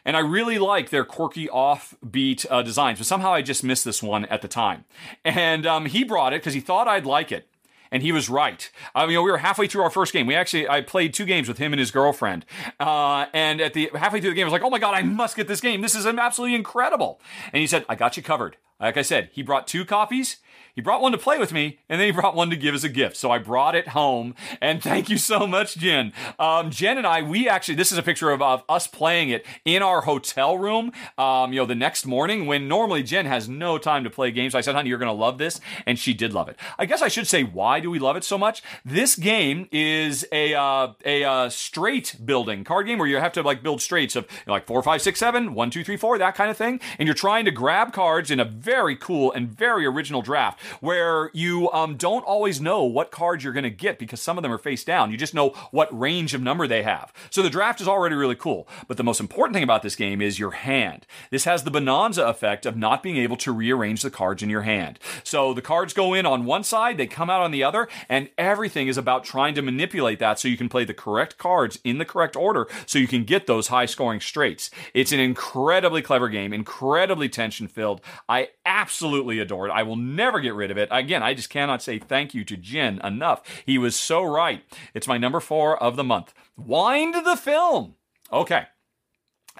And 0.05 0.17
I 0.17 0.19
really 0.19 0.57
like 0.59 0.89
their 0.89 1.05
quirky 1.05 1.47
offbeat 1.47 2.45
uh, 2.49 2.61
designs, 2.61 2.99
but 2.99 3.07
somehow 3.07 3.33
I 3.33 3.41
just 3.41 3.63
missed 3.63 3.85
this 3.85 4.01
one 4.01 4.25
at 4.25 4.41
the 4.41 4.47
time. 4.47 4.85
And 5.23 5.65
um, 5.65 5.85
he 5.85 6.03
brought 6.03 6.33
it 6.33 6.41
because 6.41 6.53
he 6.53 6.59
thought 6.59 6.87
I'd 6.87 7.05
like 7.05 7.31
it 7.31 7.47
and 7.91 8.01
he 8.01 8.11
was 8.11 8.29
right. 8.29 8.71
I 8.95 9.05
mean, 9.05 9.21
we 9.23 9.31
were 9.31 9.37
halfway 9.37 9.67
through 9.67 9.83
our 9.83 9.89
first 9.89 10.13
game. 10.13 10.25
We 10.25 10.35
actually, 10.35 10.67
I 10.67 10.81
played 10.81 11.13
two 11.13 11.25
games 11.25 11.47
with 11.47 11.57
him 11.57 11.73
and 11.73 11.79
his 11.79 11.91
girlfriend. 11.91 12.45
Uh, 12.79 13.25
and 13.33 13.59
at 13.59 13.73
the 13.73 13.91
halfway 13.93 14.21
through 14.21 14.29
the 14.29 14.35
game, 14.35 14.45
I 14.45 14.49
was 14.49 14.53
like, 14.53 14.63
"Oh 14.63 14.69
my 14.69 14.79
god, 14.79 14.95
I 14.95 15.01
must 15.01 15.35
get 15.35 15.47
this 15.47 15.61
game! 15.61 15.81
This 15.81 15.93
is 15.93 16.05
absolutely 16.05 16.55
incredible!" 16.55 17.19
And 17.51 17.59
he 17.59 17.67
said, 17.67 17.85
"I 17.89 17.95
got 17.95 18.15
you 18.15 18.23
covered." 18.23 18.57
Like 18.79 18.97
I 18.97 19.03
said, 19.03 19.29
he 19.33 19.43
brought 19.43 19.67
two 19.67 19.85
copies. 19.85 20.37
He 20.73 20.81
brought 20.81 21.01
one 21.01 21.11
to 21.11 21.17
play 21.17 21.37
with 21.37 21.51
me, 21.51 21.79
and 21.89 21.99
then 21.99 22.07
he 22.07 22.11
brought 22.11 22.35
one 22.35 22.49
to 22.49 22.55
give 22.55 22.73
as 22.73 22.83
a 22.83 22.89
gift. 22.89 23.17
So 23.17 23.31
I 23.31 23.37
brought 23.37 23.75
it 23.75 23.89
home, 23.89 24.35
and 24.61 24.81
thank 24.91 25.09
you 25.09 25.17
so 25.17 25.45
much, 25.45 25.77
Jen. 25.77 26.13
Um, 26.39 26.71
Jen 26.71 26.97
and 26.97 27.07
I, 27.07 27.21
we 27.21 27.49
actually, 27.49 27.75
this 27.75 27.91
is 27.91 27.97
a 27.97 28.03
picture 28.03 28.31
of, 28.31 28.41
of 28.41 28.63
us 28.69 28.87
playing 28.87 29.29
it 29.29 29.45
in 29.65 29.81
our 29.81 30.01
hotel 30.01 30.57
room. 30.57 30.91
Um, 31.17 31.53
you 31.53 31.59
know, 31.59 31.65
the 31.65 31.75
next 31.75 32.05
morning 32.05 32.45
when 32.45 32.67
normally 32.67 33.03
Jen 33.03 33.25
has 33.25 33.49
no 33.49 33.77
time 33.77 34.03
to 34.03 34.09
play 34.09 34.31
games. 34.31 34.55
I 34.55 34.61
said, 34.61 34.75
"Honey, 34.75 34.89
you're 34.89 34.97
going 34.97 35.07
to 35.07 35.13
love 35.13 35.37
this," 35.37 35.59
and 35.85 35.99
she 35.99 36.13
did 36.13 36.33
love 36.33 36.49
it. 36.49 36.57
I 36.77 36.85
guess 36.85 37.01
I 37.01 37.07
should 37.07 37.27
say, 37.27 37.43
why 37.43 37.79
do 37.79 37.89
we 37.89 37.99
love 37.99 38.15
it 38.15 38.23
so 38.23 38.37
much? 38.37 38.63
This 38.85 39.15
game 39.15 39.67
is 39.71 40.25
a 40.31 40.53
uh, 40.53 40.93
a 41.05 41.23
uh, 41.23 41.49
straight 41.49 42.15
building 42.23 42.63
card 42.63 42.87
game 42.87 42.99
where 42.99 43.07
you 43.07 43.17
have 43.17 43.33
to 43.33 43.41
like 43.41 43.63
build 43.63 43.81
straights 43.81 44.15
of 44.15 44.23
you 44.23 44.37
know, 44.47 44.53
like 44.53 44.65
four, 44.65 44.81
five, 44.81 45.01
six, 45.01 45.19
seven, 45.19 45.53
one, 45.53 45.69
two, 45.69 45.83
three, 45.83 45.97
four, 45.97 46.17
that 46.17 46.35
kind 46.35 46.49
of 46.49 46.57
thing, 46.57 46.79
and 46.97 47.07
you're 47.07 47.15
trying 47.15 47.45
to 47.45 47.51
grab 47.51 47.93
cards 47.93 48.31
in 48.31 48.39
a 48.39 48.45
very 48.45 48.95
cool 48.95 49.31
and 49.31 49.49
very 49.49 49.85
original 49.85 50.21
draft 50.21 50.59
where 50.79 51.31
you 51.33 51.71
um, 51.71 51.97
don't 51.97 52.23
always 52.23 52.61
know 52.61 52.83
what 52.83 53.11
cards 53.11 53.43
you're 53.43 53.53
going 53.53 53.63
to 53.63 53.69
get 53.69 53.99
because 53.99 54.21
some 54.21 54.37
of 54.37 54.41
them 54.41 54.51
are 54.51 54.57
face 54.57 54.83
down. 54.83 55.11
You 55.11 55.17
just 55.17 55.33
know 55.33 55.49
what 55.71 55.97
range 55.97 56.33
of 56.33 56.41
number 56.41 56.67
they 56.67 56.83
have. 56.83 57.13
So 57.29 57.41
the 57.41 57.49
draft 57.49 57.81
is 57.81 57.87
already 57.87 58.15
really 58.15 58.35
cool. 58.35 58.67
But 58.87 58.97
the 58.97 59.03
most 59.03 59.19
important 59.19 59.53
thing 59.53 59.63
about 59.63 59.83
this 59.83 59.95
game 59.95 60.21
is 60.21 60.39
your 60.39 60.51
hand. 60.51 61.05
This 61.29 61.45
has 61.45 61.63
the 61.63 61.71
bonanza 61.71 62.25
effect 62.25 62.65
of 62.65 62.77
not 62.77 63.03
being 63.03 63.17
able 63.17 63.37
to 63.37 63.51
rearrange 63.51 64.01
the 64.01 64.11
cards 64.11 64.43
in 64.43 64.49
your 64.49 64.61
hand. 64.61 64.99
So 65.23 65.53
the 65.53 65.61
cards 65.61 65.93
go 65.93 66.13
in 66.13 66.25
on 66.25 66.45
one 66.45 66.63
side, 66.63 66.97
they 66.97 67.07
come 67.07 67.29
out 67.29 67.41
on 67.41 67.51
the 67.51 67.63
other, 67.63 67.87
and 68.09 68.29
everything 68.37 68.87
is 68.87 68.97
about 68.97 69.23
trying 69.23 69.55
to 69.55 69.61
manipulate 69.61 70.19
that 70.19 70.39
so 70.39 70.47
you 70.47 70.57
can 70.57 70.69
play 70.69 70.85
the 70.85 70.93
correct 70.93 71.37
cards 71.37 71.79
in 71.83 71.97
the 71.97 72.05
correct 72.05 72.35
order 72.35 72.67
so 72.85 72.99
you 72.99 73.07
can 73.07 73.23
get 73.23 73.47
those 73.47 73.67
high 73.67 73.85
scoring 73.85 74.19
straights. 74.19 74.69
It's 74.93 75.11
an 75.11 75.19
incredibly 75.19 76.01
clever 76.01 76.29
game, 76.29 76.53
incredibly 76.53 77.29
tension 77.29 77.67
filled. 77.67 78.01
I 78.27 78.49
absolutely 78.65 79.39
adore 79.39 79.67
it. 79.67 79.71
I 79.71 79.83
will 79.83 79.95
never 79.95 80.39
get 80.39 80.50
rid 80.53 80.71
of 80.71 80.77
it. 80.77 80.89
Again, 80.91 81.23
I 81.23 81.33
just 81.33 81.49
cannot 81.49 81.81
say 81.81 81.99
thank 81.99 82.33
you 82.33 82.43
to 82.45 82.57
Jin 82.57 82.99
enough. 83.03 83.41
He 83.65 83.77
was 83.77 83.95
so 83.95 84.23
right. 84.23 84.63
It's 84.93 85.07
my 85.07 85.17
number 85.17 85.39
four 85.39 85.81
of 85.81 85.95
the 85.95 86.03
month. 86.03 86.33
Wind 86.57 87.15
the 87.25 87.35
film. 87.35 87.95
Okay. 88.31 88.65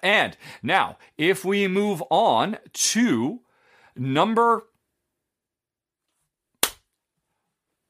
And 0.02 0.38
now, 0.64 0.98
if 1.18 1.46
we 1.46 1.68
move 1.68 2.02
on 2.10 2.58
to 2.74 3.42
number. 3.96 4.68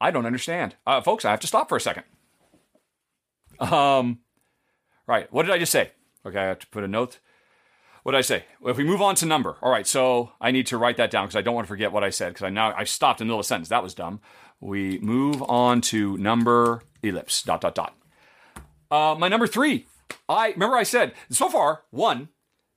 I 0.00 0.10
don't 0.10 0.26
understand. 0.26 0.76
Uh, 0.86 1.00
folks, 1.00 1.24
I 1.24 1.30
have 1.30 1.40
to 1.40 1.46
stop 1.46 1.68
for 1.68 1.76
a 1.76 1.80
second. 1.80 2.04
Um, 3.60 4.18
right. 5.06 5.32
What 5.32 5.44
did 5.46 5.52
I 5.52 5.58
just 5.58 5.72
say? 5.72 5.92
Okay, 6.26 6.38
I 6.38 6.46
have 6.46 6.58
to 6.60 6.66
put 6.68 6.84
a 6.84 6.88
note. 6.88 7.20
What 8.02 8.12
did 8.12 8.18
I 8.18 8.22
say? 8.22 8.44
If 8.64 8.76
we 8.76 8.84
move 8.84 9.00
on 9.00 9.14
to 9.16 9.26
number, 9.26 9.56
all 9.62 9.70
right. 9.70 9.86
So 9.86 10.32
I 10.40 10.50
need 10.50 10.66
to 10.68 10.78
write 10.78 10.96
that 10.96 11.10
down 11.10 11.26
because 11.26 11.36
I 11.36 11.42
don't 11.42 11.54
want 11.54 11.66
to 11.66 11.68
forget 11.68 11.92
what 11.92 12.02
I 12.02 12.10
said 12.10 12.30
because 12.30 12.44
I 12.44 12.50
now 12.50 12.74
I 12.76 12.84
stopped 12.84 13.20
in 13.20 13.26
the 13.26 13.30
middle 13.30 13.40
of 13.40 13.44
a 13.44 13.46
sentence. 13.46 13.68
That 13.68 13.82
was 13.82 13.94
dumb. 13.94 14.20
We 14.60 14.98
move 14.98 15.42
on 15.42 15.80
to 15.82 16.16
number 16.18 16.82
ellipse 17.02 17.42
dot 17.42 17.60
dot 17.60 17.74
dot. 17.74 17.96
Uh, 18.90 19.16
my 19.18 19.28
number 19.28 19.46
three. 19.46 19.86
I 20.28 20.50
remember 20.50 20.76
I 20.76 20.82
said 20.82 21.14
so 21.30 21.48
far 21.48 21.82
one. 21.90 22.28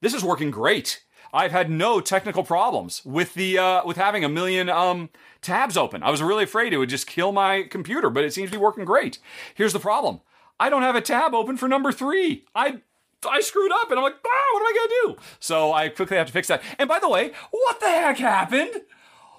This 0.01 0.13
is 0.13 0.23
working 0.23 0.51
great. 0.51 1.03
I've 1.33 1.51
had 1.51 1.69
no 1.69 1.99
technical 1.99 2.43
problems 2.43 3.03
with 3.03 3.33
the 3.33 3.57
uh, 3.57 3.85
with 3.85 3.97
having 3.97 4.23
a 4.23 4.29
million 4.29 4.69
um, 4.69 5.09
tabs 5.41 5.75
open. 5.75 6.03
I 6.03 6.11
was 6.11 6.21
really 6.21 6.43
afraid 6.43 6.71
it 6.71 6.77
would 6.77 6.89
just 6.89 7.07
kill 7.07 7.31
my 7.31 7.63
computer, 7.63 8.09
but 8.09 8.23
it 8.23 8.33
seems 8.33 8.51
to 8.51 8.57
be 8.57 8.61
working 8.61 8.85
great. 8.85 9.19
Here's 9.55 9.73
the 9.73 9.79
problem: 9.79 10.21
I 10.59 10.69
don't 10.69 10.83
have 10.83 10.95
a 10.95 11.01
tab 11.01 11.33
open 11.33 11.57
for 11.57 11.67
number 11.67 11.91
three. 11.91 12.45
I 12.53 12.81
I 13.29 13.41
screwed 13.41 13.71
up, 13.71 13.89
and 13.89 13.99
I'm 13.99 14.03
like, 14.03 14.15
ah, 14.25 14.53
what 14.53 14.61
am 14.61 14.67
I 14.67 14.73
gonna 14.75 15.15
do? 15.15 15.21
So 15.39 15.73
I 15.73 15.89
quickly 15.89 16.17
have 16.17 16.27
to 16.27 16.33
fix 16.33 16.47
that. 16.47 16.61
And 16.79 16.87
by 16.87 16.99
the 16.99 17.09
way, 17.09 17.31
what 17.51 17.79
the 17.79 17.87
heck 17.87 18.17
happened? 18.17 18.81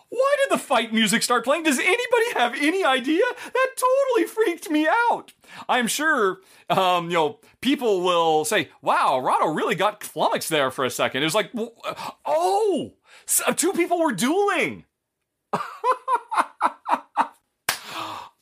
Why 0.08 0.36
did 0.42 0.52
the 0.56 0.62
fight 0.62 0.92
music 0.94 1.22
start 1.24 1.44
playing? 1.44 1.64
Does 1.64 1.80
anybody 1.80 2.32
have 2.34 2.54
any 2.54 2.84
idea? 2.84 3.24
That 3.52 3.68
totally 3.76 4.26
freaked 4.28 4.70
me 4.70 4.86
out. 5.10 5.32
I'm 5.68 5.88
sure, 5.88 6.38
um, 6.70 7.06
you 7.06 7.14
know, 7.14 7.40
people 7.60 8.02
will 8.02 8.44
say, 8.44 8.70
wow, 8.82 9.18
Rahdo 9.18 9.48
really 9.48 9.74
got 9.74 10.04
flummoxed 10.04 10.48
there 10.48 10.70
for 10.70 10.84
a 10.84 10.90
second. 10.90 11.22
It 11.22 11.26
was 11.26 11.34
like, 11.34 11.50
oh, 12.24 12.92
two 13.56 13.72
people 13.72 13.98
were 13.98 14.12
dueling. 14.12 14.84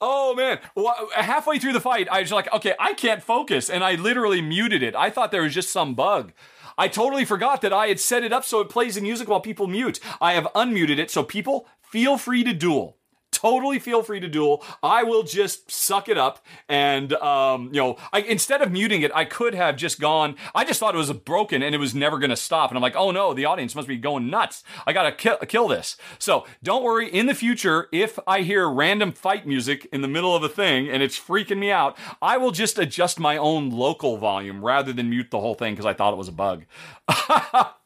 Oh 0.01 0.35
man! 0.35 0.59
Well, 0.75 0.95
uh, 1.17 1.23
halfway 1.23 1.59
through 1.59 1.73
the 1.73 1.81
fight, 1.81 2.09
I 2.11 2.21
was 2.21 2.33
like, 2.33 2.53
"Okay, 2.53 2.75
I 2.79 2.95
can't 2.95 3.23
focus," 3.23 3.71
and 3.71 3.83
I 3.85 3.95
literally 3.95 4.43
muted 4.43 4.83
it. 4.83 4.95
I 4.95 5.11
thought 5.11 5.31
there 5.31 5.43
was 5.43 5.55
just 5.55 5.71
some 5.71 5.95
bug. 5.95 6.33
I 6.77 6.89
totally 6.89 7.25
forgot 7.25 7.61
that 7.61 7.73
I 7.73 7.87
had 7.87 8.01
set 8.01 8.25
it 8.25 8.33
up 8.33 8.45
so 8.45 8.61
it 8.61 8.69
plays 8.69 8.97
the 8.97 9.01
music 9.01 9.29
while 9.29 9.41
people 9.41 9.67
mute. 9.67 10.01
I 10.21 10.33
have 10.33 10.49
unmuted 10.55 10.99
it, 10.99 11.11
so 11.11 11.23
people 11.23 11.69
feel 11.81 12.19
free 12.19 12.43
to 12.45 12.53
duel 12.53 12.99
totally 13.45 13.79
feel 13.79 14.03
free 14.03 14.21
to 14.21 14.29
duel. 14.29 14.65
I 14.83 15.03
will 15.03 15.23
just 15.23 15.71
suck 15.71 16.09
it 16.09 16.17
up, 16.17 16.45
and 16.67 17.13
um, 17.15 17.67
you 17.73 17.81
know, 17.81 17.97
I, 18.11 18.21
instead 18.21 18.63
of 18.63 18.73
muting 18.73 19.03
it, 19.03 19.13
I 19.15 19.27
could 19.27 19.55
have 19.55 19.77
just 19.77 20.01
gone. 20.01 20.37
I 20.55 20.65
just 20.65 20.81
thought 20.81 20.95
it 20.95 20.99
was 20.99 21.13
broken 21.13 21.63
and 21.63 21.75
it 21.75 21.79
was 21.79 21.95
never 21.95 22.19
going 22.19 22.31
to 22.31 22.37
stop, 22.37 22.71
and 22.71 22.79
I'm 22.79 22.83
like, 22.83 22.97
oh 22.97 23.11
no, 23.11 23.35
the 23.35 23.45
audience 23.45 23.75
must 23.75 23.87
be 23.87 23.97
going 23.99 24.31
nuts. 24.31 24.65
I 24.87 24.95
gotta 24.95 25.13
kill, 25.13 25.37
kill 25.39 25.69
this. 25.69 25.97
So 26.19 26.47
don't 26.63 26.83
worry. 26.83 27.09
In 27.15 27.27
the 27.27 27.35
future, 27.35 27.89
if 27.93 28.19
I 28.27 28.41
hear 28.41 28.69
random 28.69 29.13
fight 29.13 29.47
music 29.47 29.87
in 29.93 30.01
the 30.01 30.09
middle 30.09 30.35
of 30.35 30.43
a 30.43 30.49
thing 30.49 30.89
and 30.89 31.03
it's 31.03 31.19
freaking 31.19 31.59
me 31.59 31.71
out, 31.71 31.99
I 32.23 32.39
will 32.39 32.51
just 32.51 32.79
adjust 32.79 33.21
my 33.21 33.37
own 33.37 33.69
local 33.71 34.17
volume 34.17 34.65
rather 34.65 34.93
than 34.93 35.11
mute 35.11 35.31
the 35.31 35.41
whole 35.41 35.55
thing 35.55 35.75
because 35.75 35.87
I 35.87 35.93
thought 35.93 36.15
it 36.15 36.17
was 36.17 36.29
a 36.29 36.33
bug. 36.33 36.65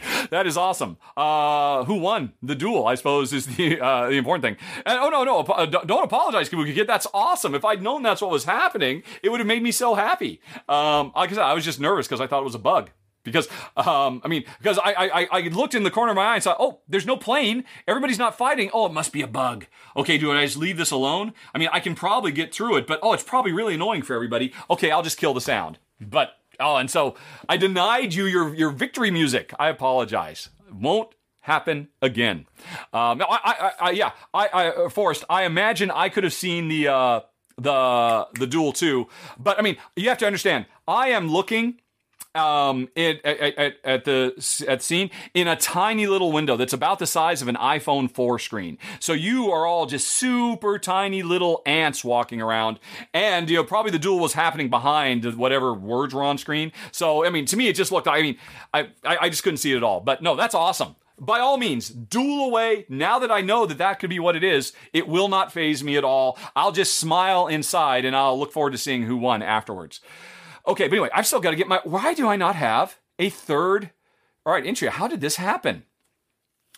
that 0.30 0.46
is 0.46 0.56
awesome. 0.56 0.96
Uh, 1.16 1.84
who 1.84 1.96
won 1.96 2.32
the 2.42 2.54
duel? 2.54 2.86
I 2.86 2.94
suppose 2.94 3.32
is 3.32 3.46
the 3.46 3.80
uh, 3.80 4.08
the 4.08 4.16
important 4.16 4.42
thing. 4.42 4.56
And, 4.86 4.98
oh 4.98 5.08
no, 5.08 5.24
no, 5.24 5.40
uh, 5.40 5.66
don't 5.66 6.04
apologize, 6.04 6.48
Kabuki 6.48 6.74
Kid. 6.74 6.86
That's 6.86 7.06
awesome. 7.12 7.54
If 7.54 7.64
I'd 7.64 7.82
known 7.82 8.02
that's 8.02 8.20
what 8.22 8.30
was 8.30 8.44
happening, 8.44 9.02
it 9.22 9.30
would 9.30 9.40
have 9.40 9.46
made 9.46 9.62
me 9.62 9.72
so 9.72 9.94
happy. 9.94 10.40
Um, 10.68 11.12
like 11.14 11.30
I 11.30 11.34
said, 11.34 11.42
I 11.42 11.54
was 11.54 11.64
just 11.64 11.80
nervous 11.80 12.06
because 12.06 12.20
I 12.20 12.26
thought 12.26 12.40
it 12.40 12.44
was 12.44 12.54
a 12.54 12.60
bug. 12.60 12.90
Because 13.22 13.48
um, 13.76 14.22
I 14.24 14.28
mean, 14.28 14.44
because 14.58 14.78
I, 14.78 14.92
I 14.92 15.28
I 15.30 15.40
looked 15.48 15.74
in 15.74 15.82
the 15.82 15.90
corner 15.90 16.12
of 16.12 16.16
my 16.16 16.24
eye 16.24 16.34
and 16.36 16.42
saw, 16.42 16.56
oh, 16.58 16.80
there's 16.88 17.04
no 17.06 17.16
plane. 17.16 17.64
Everybody's 17.86 18.18
not 18.18 18.36
fighting. 18.36 18.70
Oh, 18.72 18.86
it 18.86 18.92
must 18.92 19.12
be 19.12 19.20
a 19.20 19.26
bug. 19.26 19.66
Okay, 19.94 20.16
do 20.16 20.32
I 20.32 20.44
just 20.44 20.56
leave 20.56 20.78
this 20.78 20.90
alone? 20.90 21.34
I 21.54 21.58
mean, 21.58 21.68
I 21.72 21.80
can 21.80 21.94
probably 21.94 22.32
get 22.32 22.54
through 22.54 22.76
it, 22.76 22.86
but 22.86 22.98
oh, 23.02 23.12
it's 23.12 23.22
probably 23.22 23.52
really 23.52 23.74
annoying 23.74 24.02
for 24.02 24.14
everybody. 24.14 24.54
Okay, 24.70 24.90
I'll 24.90 25.02
just 25.02 25.18
kill 25.18 25.34
the 25.34 25.40
sound. 25.40 25.78
But 26.00 26.39
Oh, 26.60 26.76
and 26.76 26.90
so 26.90 27.16
I 27.48 27.56
denied 27.56 28.14
you 28.14 28.26
your, 28.26 28.54
your 28.54 28.70
victory 28.70 29.10
music. 29.10 29.52
I 29.58 29.68
apologize. 29.68 30.50
Won't 30.72 31.14
happen 31.40 31.88
again. 32.02 32.46
Um, 32.92 33.22
I, 33.22 33.40
I, 33.44 33.72
I, 33.80 33.90
yeah, 33.92 34.10
I, 34.34 34.48
I, 34.48 34.68
uh, 34.68 34.88
Forrest, 34.88 35.24
I 35.28 35.44
imagine 35.44 35.90
I 35.90 36.08
could 36.08 36.24
have 36.24 36.34
seen 36.34 36.68
the, 36.68 36.88
uh, 36.88 37.20
the, 37.56 38.28
the 38.38 38.46
duel 38.46 38.72
too. 38.72 39.08
But 39.38 39.58
I 39.58 39.62
mean, 39.62 39.76
you 39.96 40.08
have 40.10 40.18
to 40.18 40.26
understand, 40.26 40.66
I 40.86 41.08
am 41.08 41.28
looking 41.28 41.80
um, 42.34 42.88
it, 42.94 43.24
at, 43.24 43.76
at, 43.84 44.04
the 44.04 44.64
at 44.68 44.82
scene 44.82 45.10
in 45.34 45.48
a 45.48 45.56
tiny 45.56 46.06
little 46.06 46.32
window 46.32 46.56
that's 46.56 46.72
about 46.72 46.98
the 46.98 47.06
size 47.06 47.42
of 47.42 47.48
an 47.48 47.56
iPhone 47.56 48.10
4 48.10 48.38
screen. 48.38 48.78
So 49.00 49.12
you 49.12 49.50
are 49.50 49.66
all 49.66 49.86
just 49.86 50.08
super 50.08 50.78
tiny 50.78 51.22
little 51.22 51.62
ants 51.66 52.04
walking 52.04 52.40
around, 52.40 52.78
and 53.12 53.50
you 53.50 53.56
know 53.56 53.64
probably 53.64 53.90
the 53.90 53.98
duel 53.98 54.18
was 54.18 54.34
happening 54.34 54.70
behind 54.70 55.24
whatever 55.36 55.74
words 55.74 56.14
were 56.14 56.22
on 56.22 56.38
screen. 56.38 56.72
So 56.92 57.24
I 57.24 57.30
mean, 57.30 57.46
to 57.46 57.56
me, 57.56 57.68
it 57.68 57.74
just 57.74 57.92
looked. 57.92 58.08
I 58.08 58.22
mean, 58.22 58.36
I 58.72 58.88
I, 59.04 59.18
I 59.22 59.28
just 59.28 59.42
couldn't 59.42 59.58
see 59.58 59.72
it 59.72 59.76
at 59.76 59.82
all. 59.82 60.00
But 60.00 60.22
no, 60.22 60.36
that's 60.36 60.54
awesome 60.54 60.96
by 61.20 61.38
all 61.38 61.58
means, 61.58 61.90
duel 61.90 62.46
away. 62.46 62.86
Now 62.88 63.18
that 63.18 63.30
I 63.30 63.42
know 63.42 63.66
that 63.66 63.78
that 63.78 64.00
could 64.00 64.08
be 64.08 64.18
what 64.18 64.36
it 64.36 64.42
is, 64.42 64.72
it 64.92 65.06
will 65.06 65.28
not 65.28 65.52
phase 65.52 65.84
me 65.84 65.96
at 65.96 66.04
all. 66.04 66.38
I'll 66.56 66.72
just 66.72 66.94
smile 66.94 67.46
inside 67.46 68.06
and 68.06 68.16
I'll 68.16 68.38
look 68.38 68.52
forward 68.52 68.70
to 68.70 68.78
seeing 68.78 69.02
who 69.02 69.18
won 69.18 69.42
afterwards. 69.42 70.00
Okay, 70.66 70.88
but 70.88 70.92
anyway, 70.94 71.10
I've 71.14 71.26
still 71.26 71.40
got 71.40 71.50
to 71.50 71.56
get 71.56 71.68
my. 71.68 71.80
Why 71.84 72.14
do 72.14 72.28
I 72.28 72.36
not 72.36 72.56
have 72.56 72.98
a 73.18 73.30
third? 73.30 73.90
All 74.44 74.52
right, 74.52 74.64
intro. 74.64 74.90
How 74.90 75.08
did 75.08 75.20
this 75.20 75.36
happen? 75.36 75.84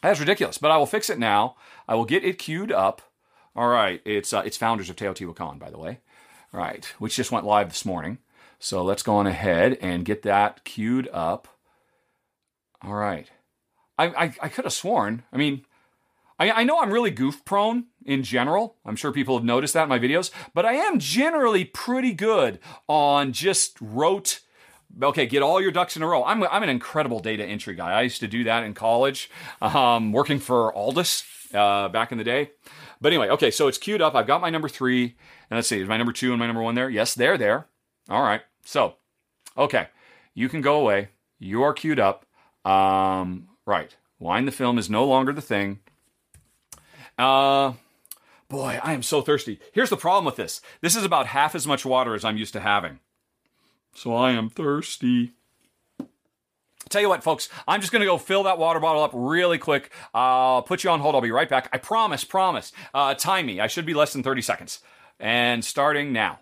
That's 0.03 0.21
ridiculous, 0.21 0.59
but 0.59 0.71
I 0.71 0.77
will 0.77 0.87
fix 0.87 1.09
it 1.11 1.19
now. 1.19 1.57
I 1.89 1.95
will 1.95 2.05
get 2.05 2.25
it 2.25 2.39
queued 2.39 2.73
up. 2.73 3.03
All 3.55 3.69
right, 3.69 4.01
it's 4.05 4.33
uh, 4.33 4.43
it's 4.45 4.57
founders 4.57 4.91
of 4.91 4.97
Teotihuacan, 4.97 5.59
by 5.59 5.71
the 5.71 5.79
way. 5.79 6.01
All 6.53 6.61
right, 6.61 6.85
which 6.99 7.17
just 7.17 7.33
went 7.33 7.47
live 7.47 7.69
this 7.69 7.85
morning. 7.85 8.19
So 8.59 8.83
let's 8.83 9.03
go 9.03 9.17
on 9.17 9.27
ahead 9.27 9.79
and 9.81 10.05
get 10.05 10.23
that 10.23 10.65
queued 10.65 11.09
up. 11.13 11.49
All 12.83 12.95
right, 12.95 13.31
I 13.99 14.07
I, 14.07 14.35
I 14.43 14.49
could 14.49 14.65
have 14.65 14.73
sworn. 14.73 15.23
I 15.33 15.37
mean, 15.37 15.65
I, 16.39 16.51
I 16.51 16.65
know 16.65 16.81
I'm 16.81 16.93
really 16.93 17.11
goof 17.11 17.45
prone 17.45 17.87
in 18.07 18.23
general. 18.23 18.77
I'm 18.85 18.97
sure 18.97 19.13
people 19.13 19.37
have 19.37 19.45
noticed 19.45 19.75
that 19.75 19.85
in 19.85 19.89
my 19.89 19.99
videos, 19.99 20.31
but 20.55 20.65
I 20.65 20.75
am 20.75 20.99
generally 20.99 21.65
pretty 21.65 22.13
good 22.13 22.59
on 22.89 23.33
just 23.33 23.77
rote. 23.81 24.41
Okay, 25.03 25.27
get 25.27 25.43
all 25.43 25.61
your 25.61 25.71
ducks 25.71 25.97
in 25.97 26.03
a 26.03 26.07
row. 26.07 26.25
I'm, 26.25 26.43
I'm 26.45 26.63
an 26.63 26.69
incredible 26.69 27.21
data 27.21 27.45
entry 27.45 27.75
guy. 27.75 27.93
I 27.93 28.03
used 28.03 28.21
to 28.21 28.29
do 28.29 28.45
that 28.45 28.65
in 28.65 28.75
college, 28.75 29.31
um, 29.63 30.13
working 30.13 30.39
for 30.39 30.73
Aldus 30.77 31.25
uh, 31.55 31.89
back 31.89 32.13
in 32.13 32.19
the 32.19 32.25
day. 32.25 32.51
But 33.01 33.13
anyway, 33.13 33.29
okay, 33.31 33.51
so 33.51 33.69
it's 33.69 33.79
queued 33.79 34.03
up. 34.03 34.15
I've 34.15 34.27
got 34.27 34.41
my 34.41 34.51
number 34.51 34.69
three, 34.69 35.17
and 35.51 35.59
let's 35.59 35.69
see, 35.69 35.81
is 35.81 35.89
my 35.89 35.97
number 35.97 36.13
two 36.13 36.31
and 36.31 36.39
my 36.39 36.47
number 36.47 36.63
one 36.63 36.75
there? 36.75 36.91
Yes, 36.91 37.15
they're 37.15 37.39
there. 37.39 37.67
All 38.09 38.23
right, 38.23 38.43
so 38.65 38.95
okay, 39.57 39.89
you 40.35 40.49
can 40.49 40.61
go 40.61 40.81
away. 40.81 41.09
You 41.39 41.63
are 41.63 41.73
queued 41.73 41.99
up. 41.99 42.27
Um, 42.65 43.49
right, 43.67 43.97
wind 44.19 44.47
the 44.47 44.53
film 44.53 44.79
is 44.79 44.89
no 44.89 45.05
longer 45.05 45.33
the 45.33 45.41
thing. 45.41 45.81
Uh, 47.19 47.73
boy, 48.53 48.79
I 48.83 48.93
am 48.93 49.03
so 49.03 49.23
thirsty. 49.23 49.59
Here's 49.73 49.91
the 49.91 49.97
problem 49.97 50.25
with 50.25 50.37
this 50.37 50.61
this 50.81 50.95
is 50.95 51.05
about 51.05 51.27
half 51.27 51.57
as 51.57 51.67
much 51.67 51.85
water 51.85 52.15
as 52.15 52.25
I'm 52.25 52.37
used 52.37 52.53
to 52.53 52.61
having. 52.61 53.01
So 53.95 54.15
I 54.15 54.31
am 54.33 54.49
thirsty. 54.49 55.33
Tell 56.89 57.01
you 57.01 57.09
what, 57.09 57.25
folks, 57.25 57.49
I'm 57.67 57.81
just 57.81 57.93
going 57.93 58.01
to 58.01 58.07
go 58.07 58.19
fill 58.19 58.43
that 58.43 58.59
water 58.59 58.79
bottle 58.79 59.03
up 59.03 59.13
really 59.15 59.57
quick. 59.57 59.91
I'll 60.13 60.63
put 60.63 60.85
you 60.85 60.91
on 60.91 61.01
hold. 61.01 61.15
I'll 61.15 61.21
be 61.23 61.31
right 61.31 61.49
back. 61.49 61.69
I 61.73 61.79
promise, 61.79 62.23
promise. 62.23 62.73
Uh, 62.93 63.15
time 63.15 63.47
me. 63.47 63.61
I 63.61 63.67
should 63.67 63.87
be 63.87 63.95
less 63.95 64.13
than 64.13 64.23
30 64.23 64.43
seconds. 64.43 64.81
And 65.19 65.65
starting 65.65 66.13
now. 66.13 66.41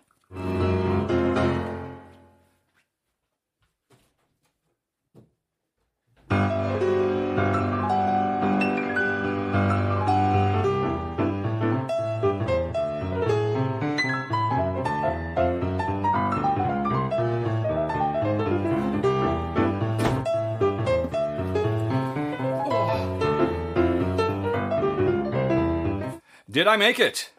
Did 26.51 26.67
I 26.67 26.75
make 26.75 26.99
it? 26.99 27.31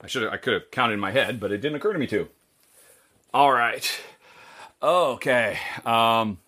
I 0.00 0.06
should 0.06 0.26
I 0.32 0.38
could 0.38 0.54
have 0.54 0.70
counted 0.70 0.94
in 0.94 1.00
my 1.00 1.10
head, 1.10 1.38
but 1.38 1.52
it 1.52 1.58
didn't 1.58 1.76
occur 1.76 1.92
to 1.92 1.98
me 1.98 2.06
to. 2.06 2.28
All 3.34 3.52
right. 3.52 4.00
Okay. 4.82 5.58
Um, 5.84 6.38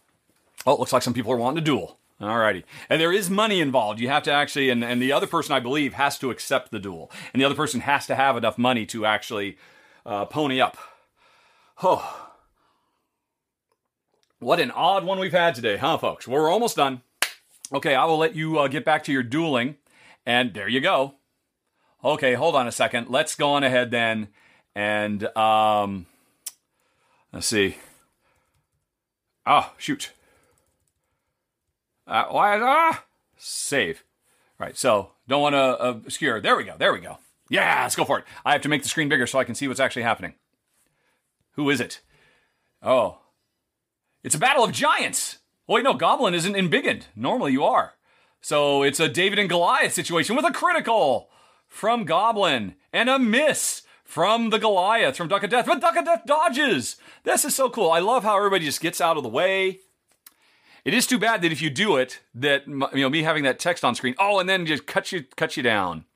oh, 0.66 0.72
it 0.72 0.80
looks 0.80 0.92
like 0.92 1.02
some 1.02 1.12
people 1.12 1.32
are 1.32 1.36
wanting 1.36 1.62
to 1.62 1.70
duel. 1.70 1.98
All 2.20 2.38
righty. 2.38 2.64
And 2.88 3.00
there 3.00 3.12
is 3.12 3.30
money 3.30 3.60
involved. 3.60 4.00
You 4.00 4.08
have 4.08 4.24
to 4.24 4.32
actually, 4.32 4.70
and, 4.70 4.82
and 4.82 5.00
the 5.00 5.12
other 5.12 5.26
person, 5.26 5.52
I 5.52 5.60
believe, 5.60 5.94
has 5.94 6.18
to 6.18 6.30
accept 6.30 6.72
the 6.72 6.80
duel. 6.80 7.10
And 7.32 7.40
the 7.40 7.46
other 7.46 7.54
person 7.54 7.82
has 7.82 8.06
to 8.06 8.16
have 8.16 8.36
enough 8.36 8.58
money 8.58 8.86
to 8.86 9.06
actually 9.06 9.56
uh, 10.04 10.24
pony 10.24 10.60
up. 10.60 10.76
Oh. 11.82 12.30
What 14.40 14.58
an 14.58 14.72
odd 14.72 15.04
one 15.04 15.20
we've 15.20 15.30
had 15.30 15.54
today, 15.54 15.76
huh, 15.76 15.98
folks? 15.98 16.26
We're 16.26 16.50
almost 16.50 16.76
done. 16.76 17.02
Okay, 17.72 17.94
I 17.94 18.04
will 18.04 18.18
let 18.18 18.34
you 18.34 18.58
uh, 18.58 18.68
get 18.68 18.84
back 18.84 19.04
to 19.04 19.12
your 19.12 19.22
dueling. 19.22 19.76
And 20.28 20.52
there 20.52 20.68
you 20.68 20.82
go. 20.82 21.14
Okay, 22.05 22.34
hold 22.34 22.55
on 22.55 22.68
a 22.68 22.72
second. 22.72 23.09
Let's 23.09 23.34
go 23.34 23.48
on 23.48 23.64
ahead 23.64 23.90
then. 23.90 24.28
And 24.74 25.24
um, 25.34 26.05
let's 27.32 27.46
see. 27.46 27.78
Oh, 29.46 29.72
shoot. 29.78 30.12
Uh, 32.06 32.26
why 32.26 32.60
ah 32.60 33.05
save? 33.38 34.05
Right. 34.59 34.76
So 34.76 35.12
don't 35.26 35.40
want 35.40 35.55
to 35.55 35.82
obscure. 35.82 36.42
There 36.42 36.59
we 36.59 36.64
go. 36.64 36.74
There 36.78 36.92
we 36.92 37.00
go. 37.00 37.16
Yeah, 37.48 37.80
let's 37.82 37.96
go 37.96 38.05
for 38.05 38.18
it. 38.18 38.26
I 38.44 38.52
have 38.52 38.60
to 38.62 38.68
make 38.68 38.82
the 38.82 38.88
screen 38.90 39.09
bigger 39.09 39.26
so 39.26 39.38
I 39.38 39.44
can 39.44 39.55
see 39.55 39.66
what's 39.66 39.80
actually 39.80 40.02
happening. 40.02 40.34
Who 41.52 41.70
is 41.70 41.80
it? 41.80 42.02
Oh, 42.82 43.20
it's 44.22 44.34
a 44.34 44.38
battle 44.38 44.62
of 44.62 44.72
giants. 44.72 45.38
Oh 45.66 45.74
wait, 45.74 45.84
no, 45.84 45.94
Goblin 45.94 46.34
isn't 46.34 46.55
embiggened. 46.55 47.05
Normally 47.16 47.52
you 47.52 47.64
are. 47.64 47.94
So 48.40 48.82
it's 48.82 49.01
a 49.01 49.09
David 49.09 49.39
and 49.39 49.48
Goliath 49.48 49.93
situation 49.93 50.36
with 50.36 50.44
a 50.44 50.52
critical 50.52 51.31
from 51.66 52.05
Goblin 52.05 52.77
and 52.93 53.09
a 53.09 53.19
miss 53.19 53.82
from 54.05 54.51
the 54.51 54.59
Goliath 54.59 55.16
from 55.16 55.28
Duck 55.28 55.43
of 55.43 55.51
Death, 55.51 55.66
but 55.66 55.81
Duck 55.81 55.97
of 55.97 56.05
Death 56.05 56.23
dodges. 56.27 56.97
This 57.24 57.44
is 57.44 57.55
so 57.55 57.69
cool. 57.69 57.90
I 57.90 57.98
love 57.98 58.24
how 58.24 58.36
everybody 58.36 58.65
just 58.65 58.81
gets 58.81 59.01
out 59.01 59.19
of 59.19 59.23
the 59.23 59.28
way. 59.28 59.81
It 60.85 60.94
is 60.94 61.06
too 61.06 61.19
bad 61.19 61.43
that 61.43 61.52
if 61.52 61.60
you 61.60 61.69
do 61.69 61.97
it, 61.97 62.20
that 62.35 62.66
you 62.66 63.02
know 63.02 63.10
me 63.10 63.23
having 63.23 63.44
that 63.44 63.59
text 63.59 63.85
on 63.85 63.94
screen. 63.94 64.15
Oh, 64.19 64.39
and 64.39 64.48
then 64.48 64.65
just 64.65 64.86
cut 64.86 65.12
you 65.12 65.24
cut 65.36 65.59
you 65.59 65.62
down. 65.62 66.06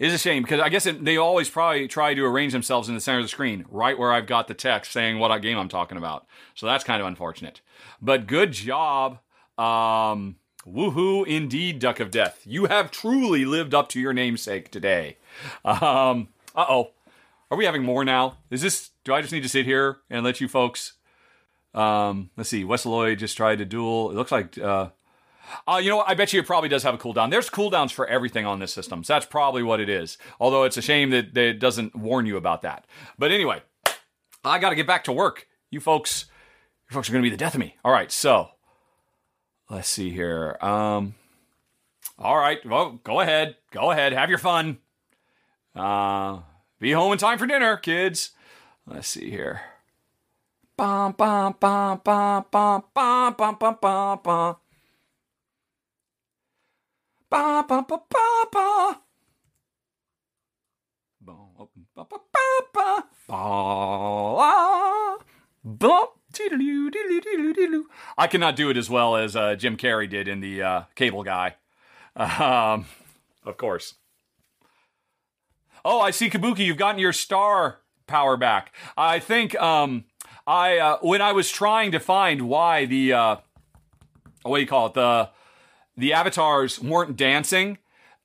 It 0.00 0.08
is 0.08 0.14
a 0.14 0.18
shame 0.18 0.42
because 0.42 0.60
I 0.60 0.68
guess 0.68 0.86
it, 0.86 1.04
they 1.04 1.16
always 1.16 1.48
probably 1.48 1.86
try 1.86 2.14
to 2.14 2.24
arrange 2.24 2.52
themselves 2.52 2.88
in 2.88 2.96
the 2.96 3.00
center 3.00 3.18
of 3.18 3.24
the 3.24 3.28
screen, 3.28 3.64
right 3.68 3.96
where 3.96 4.12
I've 4.12 4.26
got 4.26 4.48
the 4.48 4.54
text 4.54 4.90
saying 4.90 5.20
what 5.20 5.36
game 5.38 5.58
I'm 5.58 5.68
talking 5.68 5.98
about. 5.98 6.26
So 6.56 6.66
that's 6.66 6.82
kind 6.82 7.00
of 7.00 7.06
unfortunate. 7.06 7.60
But 8.02 8.26
good 8.26 8.50
job. 8.50 9.18
Um, 9.56 10.36
Woohoo, 10.66 11.26
indeed, 11.26 11.78
Duck 11.78 12.00
of 12.00 12.10
Death. 12.10 12.42
You 12.44 12.66
have 12.66 12.90
truly 12.90 13.44
lived 13.44 13.74
up 13.74 13.88
to 13.90 14.00
your 14.00 14.12
namesake 14.12 14.70
today. 14.70 15.16
Um, 15.64 16.28
uh 16.54 16.66
oh. 16.68 16.90
Are 17.50 17.56
we 17.56 17.64
having 17.64 17.82
more 17.82 18.04
now? 18.04 18.38
Is 18.50 18.60
this, 18.60 18.90
do 19.04 19.14
I 19.14 19.22
just 19.22 19.32
need 19.32 19.42
to 19.42 19.48
sit 19.48 19.64
here 19.64 19.98
and 20.10 20.22
let 20.24 20.40
you 20.40 20.48
folks? 20.48 20.94
Um, 21.72 22.30
let's 22.36 22.50
see. 22.50 22.64
Wes 22.64 22.84
Lloyd 22.84 23.20
just 23.20 23.36
tried 23.36 23.58
to 23.58 23.64
duel. 23.64 24.10
It 24.10 24.16
looks 24.16 24.32
like, 24.32 24.58
uh, 24.58 24.90
uh, 25.66 25.80
you 25.82 25.88
know 25.88 25.96
what? 25.98 26.08
I 26.10 26.14
bet 26.14 26.32
you 26.34 26.40
it 26.40 26.46
probably 26.46 26.68
does 26.68 26.82
have 26.82 26.94
a 26.94 26.98
cooldown. 26.98 27.30
There's 27.30 27.48
cooldowns 27.48 27.90
for 27.90 28.06
everything 28.06 28.44
on 28.44 28.58
this 28.58 28.72
system. 28.72 29.02
So 29.02 29.14
that's 29.14 29.24
probably 29.24 29.62
what 29.62 29.80
it 29.80 29.88
is. 29.88 30.18
Although 30.38 30.64
it's 30.64 30.76
a 30.76 30.82
shame 30.82 31.08
that, 31.10 31.32
that 31.32 31.44
it 31.44 31.58
doesn't 31.58 31.96
warn 31.96 32.26
you 32.26 32.36
about 32.36 32.60
that. 32.62 32.86
But 33.18 33.30
anyway, 33.30 33.62
I 34.44 34.58
got 34.58 34.70
to 34.70 34.76
get 34.76 34.86
back 34.86 35.04
to 35.04 35.12
work. 35.12 35.46
You 35.70 35.80
folks, 35.80 36.26
you 36.90 36.94
folks 36.94 37.08
are 37.08 37.12
going 37.12 37.22
to 37.22 37.26
be 37.26 37.34
the 37.34 37.38
death 37.38 37.54
of 37.54 37.60
me. 37.60 37.76
All 37.82 37.92
right. 37.92 38.12
So 38.12 38.50
Let's 39.70 39.88
see 39.88 40.10
here. 40.10 40.56
Um, 40.62 41.14
all 42.18 42.36
right. 42.36 42.64
Well, 42.64 43.00
go 43.04 43.20
ahead. 43.20 43.56
Go 43.70 43.90
ahead. 43.90 44.12
Have 44.12 44.30
your 44.30 44.38
fun. 44.38 44.78
Uh, 45.74 46.40
be 46.80 46.92
home 46.92 47.12
in 47.12 47.18
time 47.18 47.38
for 47.38 47.46
dinner, 47.46 47.76
kids. 47.76 48.30
Let's 48.86 49.08
see 49.08 49.30
here. 49.30 49.60
Bum, 50.76 51.12
bum, 51.12 51.56
bum, 51.60 52.00
bum, 52.02 52.44
bum, 52.50 52.84
bum, 52.94 53.34
bum, 53.36 53.56
bum, 53.58 53.76
bum, 53.80 54.20
bum. 54.22 54.56
Ba 57.30 57.64
ba 57.68 57.84
ba 57.86 58.00
ba 58.08 58.44
ba. 58.50 59.00
Ba 61.20 61.34
ba 61.58 61.66
ba 61.94 62.04
ba 62.08 62.24
ba. 62.72 63.04
Ba. 65.68 66.17
I 68.16 68.26
cannot 68.26 68.56
do 68.56 68.70
it 68.70 68.76
as 68.76 68.88
well 68.88 69.16
as 69.16 69.36
uh, 69.36 69.54
Jim 69.54 69.76
Carrey 69.76 70.08
did 70.08 70.28
in 70.28 70.40
the 70.40 70.62
uh, 70.62 70.82
Cable 70.94 71.22
Guy. 71.22 71.54
Um, 72.16 72.86
of 73.44 73.56
course. 73.56 73.94
Oh, 75.84 76.00
I 76.00 76.10
see, 76.10 76.28
Kabuki. 76.28 76.66
You've 76.66 76.76
gotten 76.76 77.00
your 77.00 77.12
star 77.12 77.78
power 78.06 78.36
back. 78.36 78.74
I 78.96 79.20
think 79.20 79.54
um, 79.60 80.04
I 80.46 80.78
uh, 80.78 80.98
when 81.00 81.22
I 81.22 81.32
was 81.32 81.50
trying 81.50 81.92
to 81.92 82.00
find 82.00 82.48
why 82.48 82.84
the 82.86 83.12
uh, 83.12 83.36
what 84.42 84.56
do 84.56 84.60
you 84.62 84.66
call 84.66 84.86
it 84.86 84.94
the 84.94 85.30
the 85.96 86.12
avatars 86.12 86.80
weren't 86.80 87.16
dancing. 87.16 87.78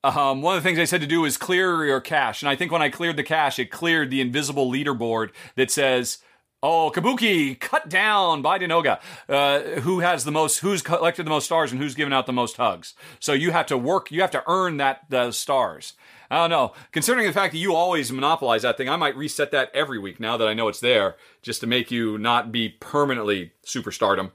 Um, 0.03 0.41
one 0.41 0.57
of 0.57 0.63
the 0.63 0.67
things 0.67 0.79
I 0.79 0.83
said 0.83 0.99
to 1.01 1.07
do 1.07 1.23
is 1.23 1.37
clear 1.37 1.85
your 1.85 2.01
cache, 2.01 2.41
and 2.41 2.49
I 2.49 2.55
think 2.55 2.71
when 2.71 2.81
I 2.81 2.89
cleared 2.89 3.15
the 3.15 3.23
cache, 3.23 3.59
it 3.59 3.71
cleared 3.71 4.09
the 4.09 4.19
invisible 4.19 4.69
leaderboard 4.69 5.29
that 5.55 5.71
says 5.71 6.17
Oh, 6.65 6.89
Kabuki, 6.95 7.59
cut 7.59 7.89
down 7.89 8.41
by 8.41 8.57
Denoga. 8.57 9.01
Uh, 9.27 9.81
who 9.81 9.99
has 9.99 10.23
the 10.23 10.31
most? 10.31 10.59
Who's 10.59 10.81
collected 10.81 11.25
the 11.25 11.29
most 11.29 11.43
stars 11.43 11.73
and 11.73 11.81
who's 11.81 11.93
given 11.93 12.13
out 12.13 12.25
the 12.25 12.31
most 12.31 12.55
hugs? 12.55 12.93
So 13.19 13.33
you 13.33 13.51
have 13.51 13.65
to 13.65 13.77
work. 13.77 14.11
You 14.11 14.21
have 14.21 14.31
to 14.31 14.43
earn 14.47 14.77
that 14.77 15.01
stars. 15.33 15.91
I 16.31 16.37
don't 16.37 16.49
know. 16.49 16.71
Considering 16.93 17.27
the 17.27 17.33
fact 17.33 17.51
that 17.51 17.59
you 17.59 17.75
always 17.75 18.13
monopolize 18.13 18.61
that 18.61 18.77
thing, 18.77 18.87
I 18.87 18.95
might 18.95 19.17
reset 19.17 19.51
that 19.51 19.71
every 19.73 19.99
week 19.99 20.21
now 20.21 20.37
that 20.37 20.47
I 20.47 20.53
know 20.53 20.69
it's 20.69 20.79
there, 20.79 21.17
just 21.41 21.59
to 21.59 21.67
make 21.67 21.91
you 21.91 22.17
not 22.17 22.49
be 22.49 22.69
permanently 22.69 23.51
superstardom. 23.65 24.31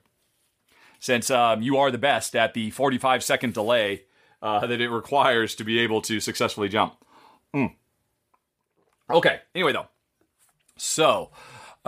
Since 1.00 1.30
um, 1.30 1.62
you 1.62 1.78
are 1.78 1.90
the 1.90 1.96
best 1.96 2.36
at 2.36 2.52
the 2.52 2.70
45 2.70 3.24
second 3.24 3.55
delay 3.55 4.02
uh, 4.42 4.66
that 4.66 4.82
it 4.82 4.90
requires 4.90 5.55
to 5.55 5.64
be 5.64 5.78
able 5.78 6.02
to 6.02 6.20
successfully 6.20 6.68
jump. 6.68 6.94
Mm. 7.56 7.74
Okay. 9.09 9.40
Anyway, 9.55 9.72
though. 9.72 9.86
So. 10.76 11.30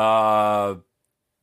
Uh, 0.00 0.76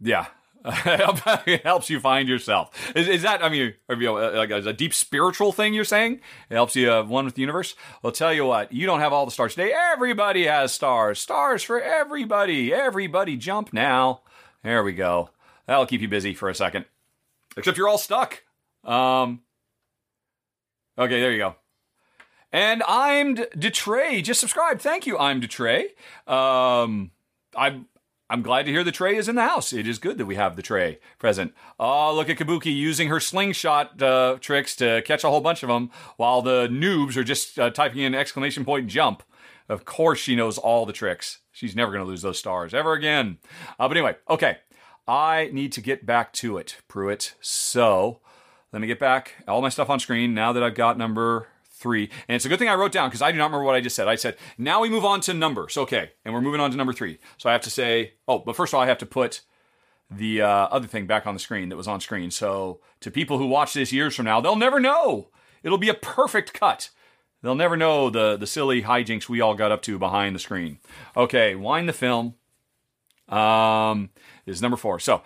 yeah. 0.02 0.26
it 0.66 1.64
helps 1.64 1.90
you 1.90 2.00
find 2.00 2.28
yourself. 2.28 2.92
Is, 2.96 3.08
is 3.08 3.22
that, 3.22 3.44
I 3.44 3.50
mean, 3.50 3.76
uh, 3.88 4.32
like 4.34 4.50
a, 4.50 4.74
deep 4.74 4.96
spiritual 4.96 5.52
thing 5.52 5.76
you're 5.76 5.86
saying? 5.86 6.20
It 6.50 6.56
helps 6.56 6.76
you 6.76 6.92
uh, 6.92 7.04
one 7.04 7.26
with 7.26 7.36
the 7.36 7.42
universe? 7.42 7.76
Well, 8.02 8.12
tell 8.12 8.34
you 8.34 8.46
what, 8.46 8.74
you 8.74 8.88
don't 8.88 9.00
have 9.00 9.14
all 9.14 9.26
the 9.26 9.32
stars 9.32 9.54
today. 9.54 9.74
Everybody 9.74 10.46
has 10.46 10.74
stars. 10.74 11.20
Stars 11.20 11.62
for 11.62 11.80
everybody. 11.80 12.74
Everybody 12.74 13.38
jump 13.38 13.72
now. 13.74 14.22
There 14.64 14.84
we 14.84 14.94
go. 14.94 15.30
That'll 15.68 15.86
keep 15.86 16.02
you 16.02 16.08
busy 16.08 16.34
for 16.34 16.50
a 16.50 16.56
second. 16.56 16.86
Except 17.56 17.78
you're 17.78 17.88
all 17.88 18.00
stuck. 18.00 18.44
Um, 18.84 19.42
okay, 20.98 21.22
there 21.22 21.32
you 21.32 21.38
go. 21.38 21.56
And 22.52 22.82
I'm 22.88 23.36
Detray. 23.36 24.24
Just 24.24 24.40
subscribe. 24.40 24.80
Thank 24.80 25.06
you, 25.06 25.18
I'm 25.18 25.42
Detray. 25.42 25.90
Um, 26.28 27.12
I'm 27.56 27.86
I'm 28.30 28.42
glad 28.42 28.66
to 28.66 28.72
hear 28.72 28.84
the 28.84 28.92
tray 28.92 29.16
is 29.16 29.30
in 29.30 29.36
the 29.36 29.42
house. 29.48 29.72
It 29.72 29.88
is 29.88 30.00
good 30.00 30.18
that 30.18 30.26
we 30.26 30.36
have 30.36 30.56
the 30.56 30.62
tray 30.62 31.00
present. 31.18 31.54
Oh, 31.80 32.14
look 32.14 32.30
at 32.30 32.38
Kabuki 32.38 32.76
using 32.76 33.08
her 33.08 33.22
slingshot 33.22 34.02
uh, 34.02 34.38
tricks 34.42 34.76
to 34.78 35.02
catch 35.04 35.24
a 35.24 35.30
whole 35.30 35.40
bunch 35.40 35.64
of 35.64 35.70
them, 35.70 35.92
while 36.18 36.42
the 36.42 36.68
noobs 36.68 37.16
are 37.16 37.24
just 37.24 37.58
uh, 37.58 37.70
typing 37.70 38.02
in 38.02 38.14
exclamation 38.14 38.66
point 38.66 38.88
jump. 38.88 39.24
Of 39.70 39.86
course, 39.86 40.20
she 40.20 40.36
knows 40.36 40.58
all 40.58 40.86
the 40.86 40.94
tricks. 40.94 41.40
She's 41.52 41.76
never 41.76 41.92
going 41.92 42.04
to 42.04 42.10
lose 42.10 42.22
those 42.22 42.40
stars 42.40 42.74
ever 42.74 42.94
again. 42.94 43.38
Uh, 43.80 43.88
but 43.88 43.98
anyway, 43.98 44.16
okay. 44.30 44.58
I 45.08 45.50
need 45.54 45.72
to 45.74 45.82
get 45.82 46.06
back 46.06 46.34
to 46.34 46.58
it, 46.58 46.78
Pruitt. 46.90 47.36
So 47.40 48.20
let 48.74 48.82
me 48.82 48.88
get 48.88 49.00
back 49.00 49.36
all 49.48 49.62
my 49.62 49.70
stuff 49.70 49.90
on 49.90 50.00
screen 50.00 50.34
now 50.34 50.52
that 50.52 50.64
I've 50.64 50.76
got 50.76 50.98
number 50.98 51.48
three. 51.78 52.10
And 52.28 52.36
it's 52.36 52.46
a 52.46 52.50
good 52.50 52.60
thing 52.60 52.70
I 52.70 52.76
wrote 52.76 52.92
down 52.92 53.10
because 53.10 53.22
I 53.22 53.32
do 53.32 53.38
not 53.38 53.46
remember 53.46 53.64
what 53.64 53.76
I 53.76 53.82
just 53.82 53.96
said. 53.96 54.08
I 54.08 54.16
said, 54.16 54.38
now 54.58 54.82
we 54.82 54.90
move 54.90 55.06
on 55.06 55.22
to 55.22 55.34
numbers. 55.34 55.78
Okay. 55.78 56.12
And 56.26 56.34
we're 56.34 56.42
moving 56.42 56.60
on 56.60 56.72
to 56.72 56.78
number 56.78 56.94
three. 56.94 57.20
So 57.38 57.50
I 57.50 57.54
have 57.54 57.62
to 57.62 57.70
say, 57.70 58.14
oh, 58.28 58.40
but 58.40 58.56
first 58.56 58.74
of 58.74 58.78
all, 58.78 58.84
I 58.84 58.88
have 58.88 58.98
to 59.00 59.06
put 59.06 59.42
the 60.10 60.42
uh, 60.42 60.48
other 60.48 60.88
thing 60.88 61.06
back 61.06 61.28
on 61.28 61.34
the 61.34 61.40
screen 61.40 61.70
that 61.70 61.78
was 61.78 61.88
on 61.88 62.00
screen. 62.00 62.32
So 62.32 62.82
to 63.02 63.12
people 63.12 63.38
who 63.38 63.48
watch 63.48 63.74
this 63.74 63.94
years 63.94 64.16
from 64.16 64.26
now, 64.26 64.42
they'll 64.42 64.56
never 64.56 64.80
know. 64.80 65.30
It'll 65.64 65.78
be 65.78 65.90
a 65.90 65.94
perfect 65.94 66.54
cut. 66.54 66.90
They'll 67.42 67.56
never 67.56 67.78
know 67.78 68.10
the, 68.10 68.36
the 68.38 68.48
silly 68.48 68.84
hijinks 68.84 69.30
we 69.30 69.42
all 69.42 69.54
got 69.54 69.72
up 69.72 69.82
to 69.84 70.00
behind 70.00 70.36
the 70.36 70.40
screen. 70.40 70.80
Okay, 71.16 71.56
wind 71.56 71.88
the 71.88 71.94
film. 71.94 72.36
Um, 73.30 74.10
is 74.46 74.62
number 74.62 74.78
four. 74.78 75.00
So 75.00 75.22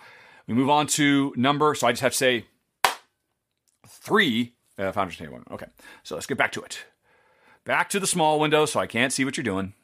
we 0.46 0.54
move 0.54 0.68
on 0.68 0.88
to 0.88 1.32
number. 1.36 1.74
So 1.74 1.86
I 1.86 1.92
just 1.92 2.02
have 2.02 2.12
to 2.12 2.18
say 2.18 2.46
three 3.86 4.54
uh, 4.78 4.92
Founders 4.92 5.16
Table. 5.16 5.40
Okay, 5.50 5.66
so 6.02 6.14
let's 6.14 6.26
get 6.26 6.38
back 6.38 6.52
to 6.52 6.62
it. 6.62 6.84
Back 7.64 7.88
to 7.90 8.00
the 8.00 8.06
small 8.06 8.40
window, 8.40 8.66
so 8.66 8.80
I 8.80 8.86
can't 8.86 9.12
see 9.12 9.24
what 9.24 9.36
you're 9.36 9.44
doing. 9.44 9.74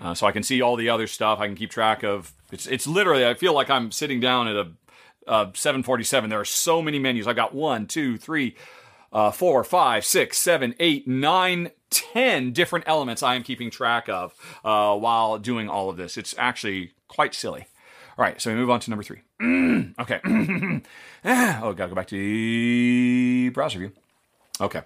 Uh, 0.00 0.14
so 0.14 0.26
I 0.26 0.32
can 0.32 0.42
see 0.42 0.60
all 0.60 0.76
the 0.76 0.88
other 0.88 1.06
stuff. 1.06 1.38
I 1.38 1.46
can 1.46 1.54
keep 1.54 1.70
track 1.70 2.02
of. 2.02 2.32
It's 2.50 2.66
it's 2.66 2.86
literally. 2.86 3.26
I 3.26 3.34
feel 3.34 3.54
like 3.54 3.70
I'm 3.70 3.92
sitting 3.92 4.20
down 4.20 4.48
at 4.48 4.56
a 4.56 4.72
uh, 5.26 5.50
747. 5.54 6.30
There 6.30 6.40
are 6.40 6.44
so 6.44 6.82
many 6.82 6.98
menus. 6.98 7.26
I've 7.26 7.36
got 7.36 7.54
one, 7.54 7.86
two, 7.86 8.16
three, 8.16 8.56
uh, 9.12 9.30
four, 9.30 9.62
five, 9.62 10.04
six, 10.04 10.38
seven, 10.38 10.74
eight, 10.80 11.06
nine, 11.06 11.70
ten 11.90 12.52
different 12.52 12.86
elements 12.88 13.22
I 13.22 13.34
am 13.34 13.42
keeping 13.42 13.70
track 13.70 14.08
of 14.08 14.34
uh, 14.64 14.96
while 14.96 15.38
doing 15.38 15.68
all 15.68 15.90
of 15.90 15.96
this. 15.96 16.16
It's 16.16 16.34
actually 16.38 16.92
quite 17.08 17.34
silly. 17.34 17.66
All 18.18 18.24
right, 18.24 18.40
so 18.40 18.50
we 18.50 18.56
move 18.56 18.70
on 18.70 18.80
to 18.80 18.90
number 18.90 19.02
three. 19.02 19.22
okay. 20.00 20.20
oh, 21.24 21.72
gotta 21.72 21.88
go 21.88 21.94
back 21.94 22.08
to 22.08 22.16
the 22.16 23.50
browser 23.50 23.78
view. 23.78 23.92
Okay. 24.60 24.82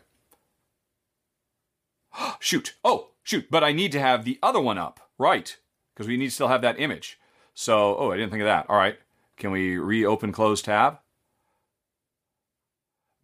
shoot. 2.41 2.75
Oh, 2.85 3.09
shoot. 3.23 3.51
But 3.51 3.65
I 3.65 3.73
need 3.73 3.93
to 3.93 4.01
have 4.01 4.25
the 4.25 4.39
other 4.43 4.61
one 4.61 4.79
up. 4.79 5.01
Right. 5.19 5.57
Because 5.95 6.09
we 6.09 6.17
need 6.17 6.27
to 6.27 6.35
still 6.35 6.49
have 6.49 6.63
that 6.63 6.81
image. 6.81 7.19
So, 7.55 7.97
oh, 7.97 8.13
I 8.13 8.17
didn't 8.17 8.31
think 8.31 8.43
of 8.43 8.47
that. 8.47 8.67
All 8.69 8.77
right. 8.77 8.99
Can 9.37 9.51
we 9.51 9.79
reopen 9.79 10.33
close 10.33 10.63
tab? 10.63 10.99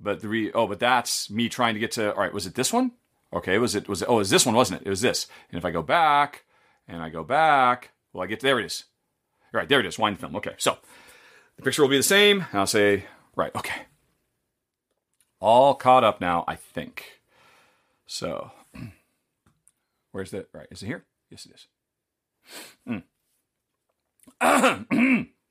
But 0.01 0.21
the 0.21 0.29
re 0.29 0.51
oh, 0.53 0.67
but 0.67 0.81
that's 0.81 1.31
me 1.31 1.49
trying 1.49 1.75
to 1.75 1.81
get 1.81 1.93
to 1.93 2.13
all 2.13 2.21
right, 2.21 2.35
was 2.35 2.45
it 2.45 2.55
this 2.55 2.73
one? 2.73 2.93
Okay, 3.33 3.57
was 3.59 3.77
it 3.77 3.89
was 3.89 4.03
it 4.03 4.09
oh, 4.09 4.17
it 4.17 4.19
was 4.19 4.31
this 4.31 4.45
one, 4.45 4.55
wasn't 4.55 4.83
it? 4.83 4.87
It 4.87 4.91
was 4.91 5.01
this. 5.01 5.29
And 5.51 5.59
if 5.59 5.65
I 5.65 5.71
go 5.71 5.81
back 5.81 6.45
and 6.89 7.01
I 7.01 7.09
go 7.09 7.23
back, 7.23 7.93
well 8.13 8.25
I 8.25 8.27
get 8.27 8.41
there 8.41 8.59
it 8.59 8.67
is. 8.67 8.85
All 9.55 9.61
right, 9.61 9.69
there 9.69 9.79
it 9.79 9.87
is, 9.87 10.01
wine 10.01 10.17
film. 10.17 10.35
Okay, 10.37 10.55
so 10.59 10.79
the 11.57 11.63
picture 11.63 11.83
will 11.83 11.89
be 11.89 11.99
the 11.99 12.03
same, 12.03 12.47
I'll 12.53 12.67
say, 12.67 13.05
right, 13.37 13.55
okay 13.55 13.83
all 15.43 15.75
caught 15.75 16.05
up 16.05 16.21
now, 16.21 16.45
I 16.47 16.55
think. 16.55 17.21
So, 18.07 18.53
where's 20.13 20.31
the 20.31 20.47
right? 20.55 20.69
Is 20.71 20.83
it 20.83 20.87
here? 20.87 21.05
Yes, 21.31 21.47
it 21.47 21.53
is. 22.89 23.03
Mm. 24.41 25.27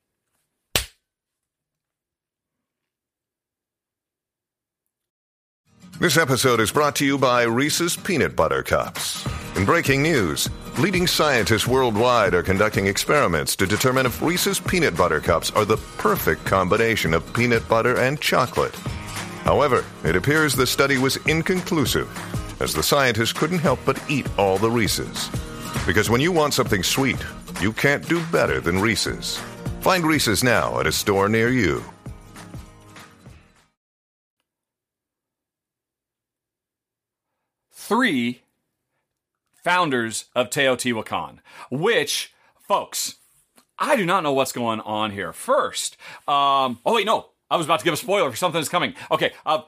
This 6.00 6.16
episode 6.16 6.58
is 6.58 6.72
brought 6.72 6.96
to 6.96 7.06
you 7.06 7.16
by 7.16 7.44
Reese's 7.44 7.96
Peanut 7.96 8.34
Butter 8.34 8.64
Cups. 8.64 9.24
In 9.56 9.64
breaking 9.64 10.02
news, 10.02 10.48
leading 10.78 11.06
scientists 11.06 11.68
worldwide 11.68 12.34
are 12.34 12.42
conducting 12.42 12.86
experiments 12.86 13.54
to 13.54 13.66
determine 13.66 14.06
if 14.06 14.20
Reese's 14.20 14.58
Peanut 14.58 14.96
Butter 14.96 15.20
Cups 15.20 15.52
are 15.52 15.64
the 15.64 15.76
perfect 15.98 16.44
combination 16.44 17.14
of 17.14 17.32
peanut 17.34 17.68
butter 17.68 18.00
and 18.00 18.20
chocolate. 18.20 18.74
However, 19.44 19.84
it 20.04 20.16
appears 20.16 20.54
the 20.54 20.66
study 20.66 20.98
was 20.98 21.16
inconclusive, 21.26 22.08
as 22.60 22.72
the 22.72 22.82
scientists 22.82 23.32
couldn't 23.32 23.58
help 23.58 23.80
but 23.84 24.02
eat 24.08 24.26
all 24.38 24.58
the 24.58 24.70
Reese's. 24.70 25.28
Because 25.86 26.08
when 26.08 26.20
you 26.20 26.32
want 26.32 26.54
something 26.54 26.82
sweet, 26.82 27.16
you 27.60 27.72
can't 27.72 28.08
do 28.08 28.24
better 28.26 28.60
than 28.60 28.78
Reese's. 28.78 29.38
Find 29.80 30.04
Reese's 30.04 30.44
now 30.44 30.78
at 30.78 30.86
a 30.86 30.92
store 30.92 31.28
near 31.28 31.48
you. 31.48 31.82
Three 37.72 38.42
founders 39.62 40.26
of 40.34 40.50
Teotihuacan, 40.50 41.38
which, 41.70 42.32
folks, 42.60 43.16
I 43.78 43.96
do 43.96 44.06
not 44.06 44.22
know 44.22 44.32
what's 44.32 44.52
going 44.52 44.80
on 44.80 45.10
here. 45.10 45.32
First, 45.32 45.96
um, 46.28 46.78
oh 46.86 46.94
wait, 46.94 47.06
no, 47.06 47.31
I 47.52 47.56
was 47.56 47.66
about 47.66 47.80
to 47.80 47.84
give 47.84 47.92
a 47.92 47.98
spoiler 47.98 48.30
for 48.30 48.36
something 48.36 48.58
that's 48.58 48.70
coming. 48.70 48.94
Okay, 49.10 49.32
uh, 49.44 49.60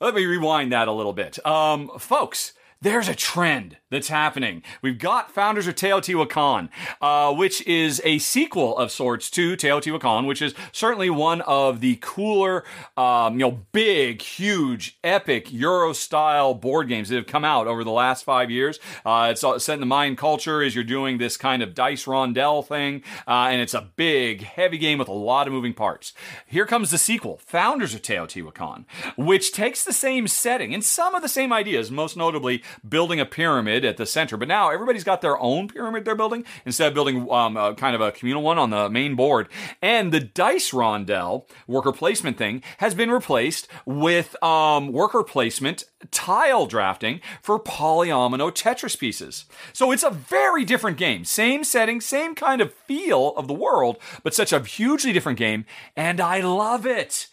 let 0.00 0.12
me 0.12 0.26
rewind 0.26 0.72
that 0.72 0.88
a 0.88 0.92
little 0.92 1.12
bit. 1.12 1.44
Um, 1.46 1.88
folks, 1.96 2.52
there's 2.80 3.08
a 3.08 3.14
trend 3.14 3.76
that's 3.90 4.08
happening. 4.08 4.62
We've 4.82 4.98
got 4.98 5.32
Founders 5.32 5.66
of 5.66 5.74
Teotihuacan, 5.74 6.68
uh, 7.00 7.34
which 7.34 7.66
is 7.66 8.00
a 8.04 8.18
sequel 8.18 8.76
of 8.76 8.92
sorts 8.92 9.30
to 9.30 9.56
Teotihuacan, 9.56 10.26
which 10.26 10.42
is 10.42 10.54
certainly 10.72 11.10
one 11.10 11.40
of 11.40 11.80
the 11.80 11.98
cooler, 12.00 12.64
um, 12.96 13.34
you 13.34 13.38
know, 13.40 13.62
big, 13.72 14.22
huge, 14.22 14.98
epic 15.02 15.52
Euro-style 15.52 16.54
board 16.54 16.88
games 16.88 17.08
that 17.08 17.16
have 17.16 17.26
come 17.26 17.44
out 17.44 17.66
over 17.66 17.82
the 17.82 17.90
last 17.90 18.24
five 18.24 18.50
years. 18.50 18.78
Uh, 19.04 19.28
it's 19.32 19.40
set 19.64 19.74
in 19.74 19.80
the 19.80 19.86
Mayan 19.86 20.16
culture 20.16 20.62
as 20.62 20.74
you're 20.74 20.84
doing 20.84 21.18
this 21.18 21.36
kind 21.36 21.62
of 21.62 21.74
dice 21.74 22.06
rondel 22.06 22.64
thing, 22.64 23.02
uh, 23.26 23.48
and 23.50 23.60
it's 23.60 23.74
a 23.74 23.90
big, 23.96 24.42
heavy 24.42 24.78
game 24.78 24.98
with 24.98 25.08
a 25.08 25.12
lot 25.12 25.46
of 25.46 25.52
moving 25.52 25.74
parts. 25.74 26.12
Here 26.46 26.66
comes 26.66 26.90
the 26.90 26.98
sequel, 26.98 27.38
Founders 27.46 27.94
of 27.94 28.02
Teotihuacan, 28.02 28.84
which 29.16 29.52
takes 29.52 29.82
the 29.82 29.92
same 29.92 30.28
setting 30.28 30.74
and 30.74 30.84
some 30.84 31.14
of 31.14 31.22
the 31.22 31.28
same 31.28 31.52
ideas, 31.52 31.90
most 31.90 32.16
notably 32.16 32.62
building 32.86 33.20
a 33.20 33.26
pyramid 33.26 33.84
at 33.84 33.96
the 33.96 34.06
center. 34.06 34.36
But 34.36 34.48
now 34.48 34.70
everybody's 34.70 35.04
got 35.04 35.20
their 35.20 35.38
own 35.38 35.68
pyramid 35.68 36.04
they're 36.04 36.14
building 36.14 36.44
instead 36.64 36.88
of 36.88 36.94
building 36.94 37.30
um, 37.30 37.56
a, 37.56 37.74
kind 37.74 37.94
of 37.94 38.00
a 38.00 38.12
communal 38.12 38.42
one 38.42 38.58
on 38.58 38.70
the 38.70 38.88
main 38.88 39.14
board. 39.14 39.48
And 39.82 40.12
the 40.12 40.20
dice 40.20 40.72
rondel 40.72 41.46
worker 41.66 41.92
placement 41.92 42.36
thing 42.36 42.62
has 42.78 42.94
been 42.94 43.10
replaced 43.10 43.68
with 43.84 44.40
um, 44.42 44.92
worker 44.92 45.22
placement 45.22 45.84
tile 46.10 46.66
drafting 46.66 47.20
for 47.42 47.58
polyomino 47.58 48.50
Tetris 48.50 48.98
pieces. 48.98 49.46
So 49.72 49.90
it's 49.92 50.02
a 50.04 50.10
very 50.10 50.64
different 50.64 50.96
game. 50.96 51.24
Same 51.24 51.64
setting, 51.64 52.00
same 52.00 52.34
kind 52.34 52.60
of 52.60 52.72
feel 52.72 53.34
of 53.36 53.48
the 53.48 53.54
world, 53.54 53.98
but 54.22 54.34
such 54.34 54.52
a 54.52 54.60
hugely 54.60 55.12
different 55.12 55.38
game. 55.38 55.64
And 55.96 56.20
I 56.20 56.40
love 56.40 56.86
it. 56.86 57.28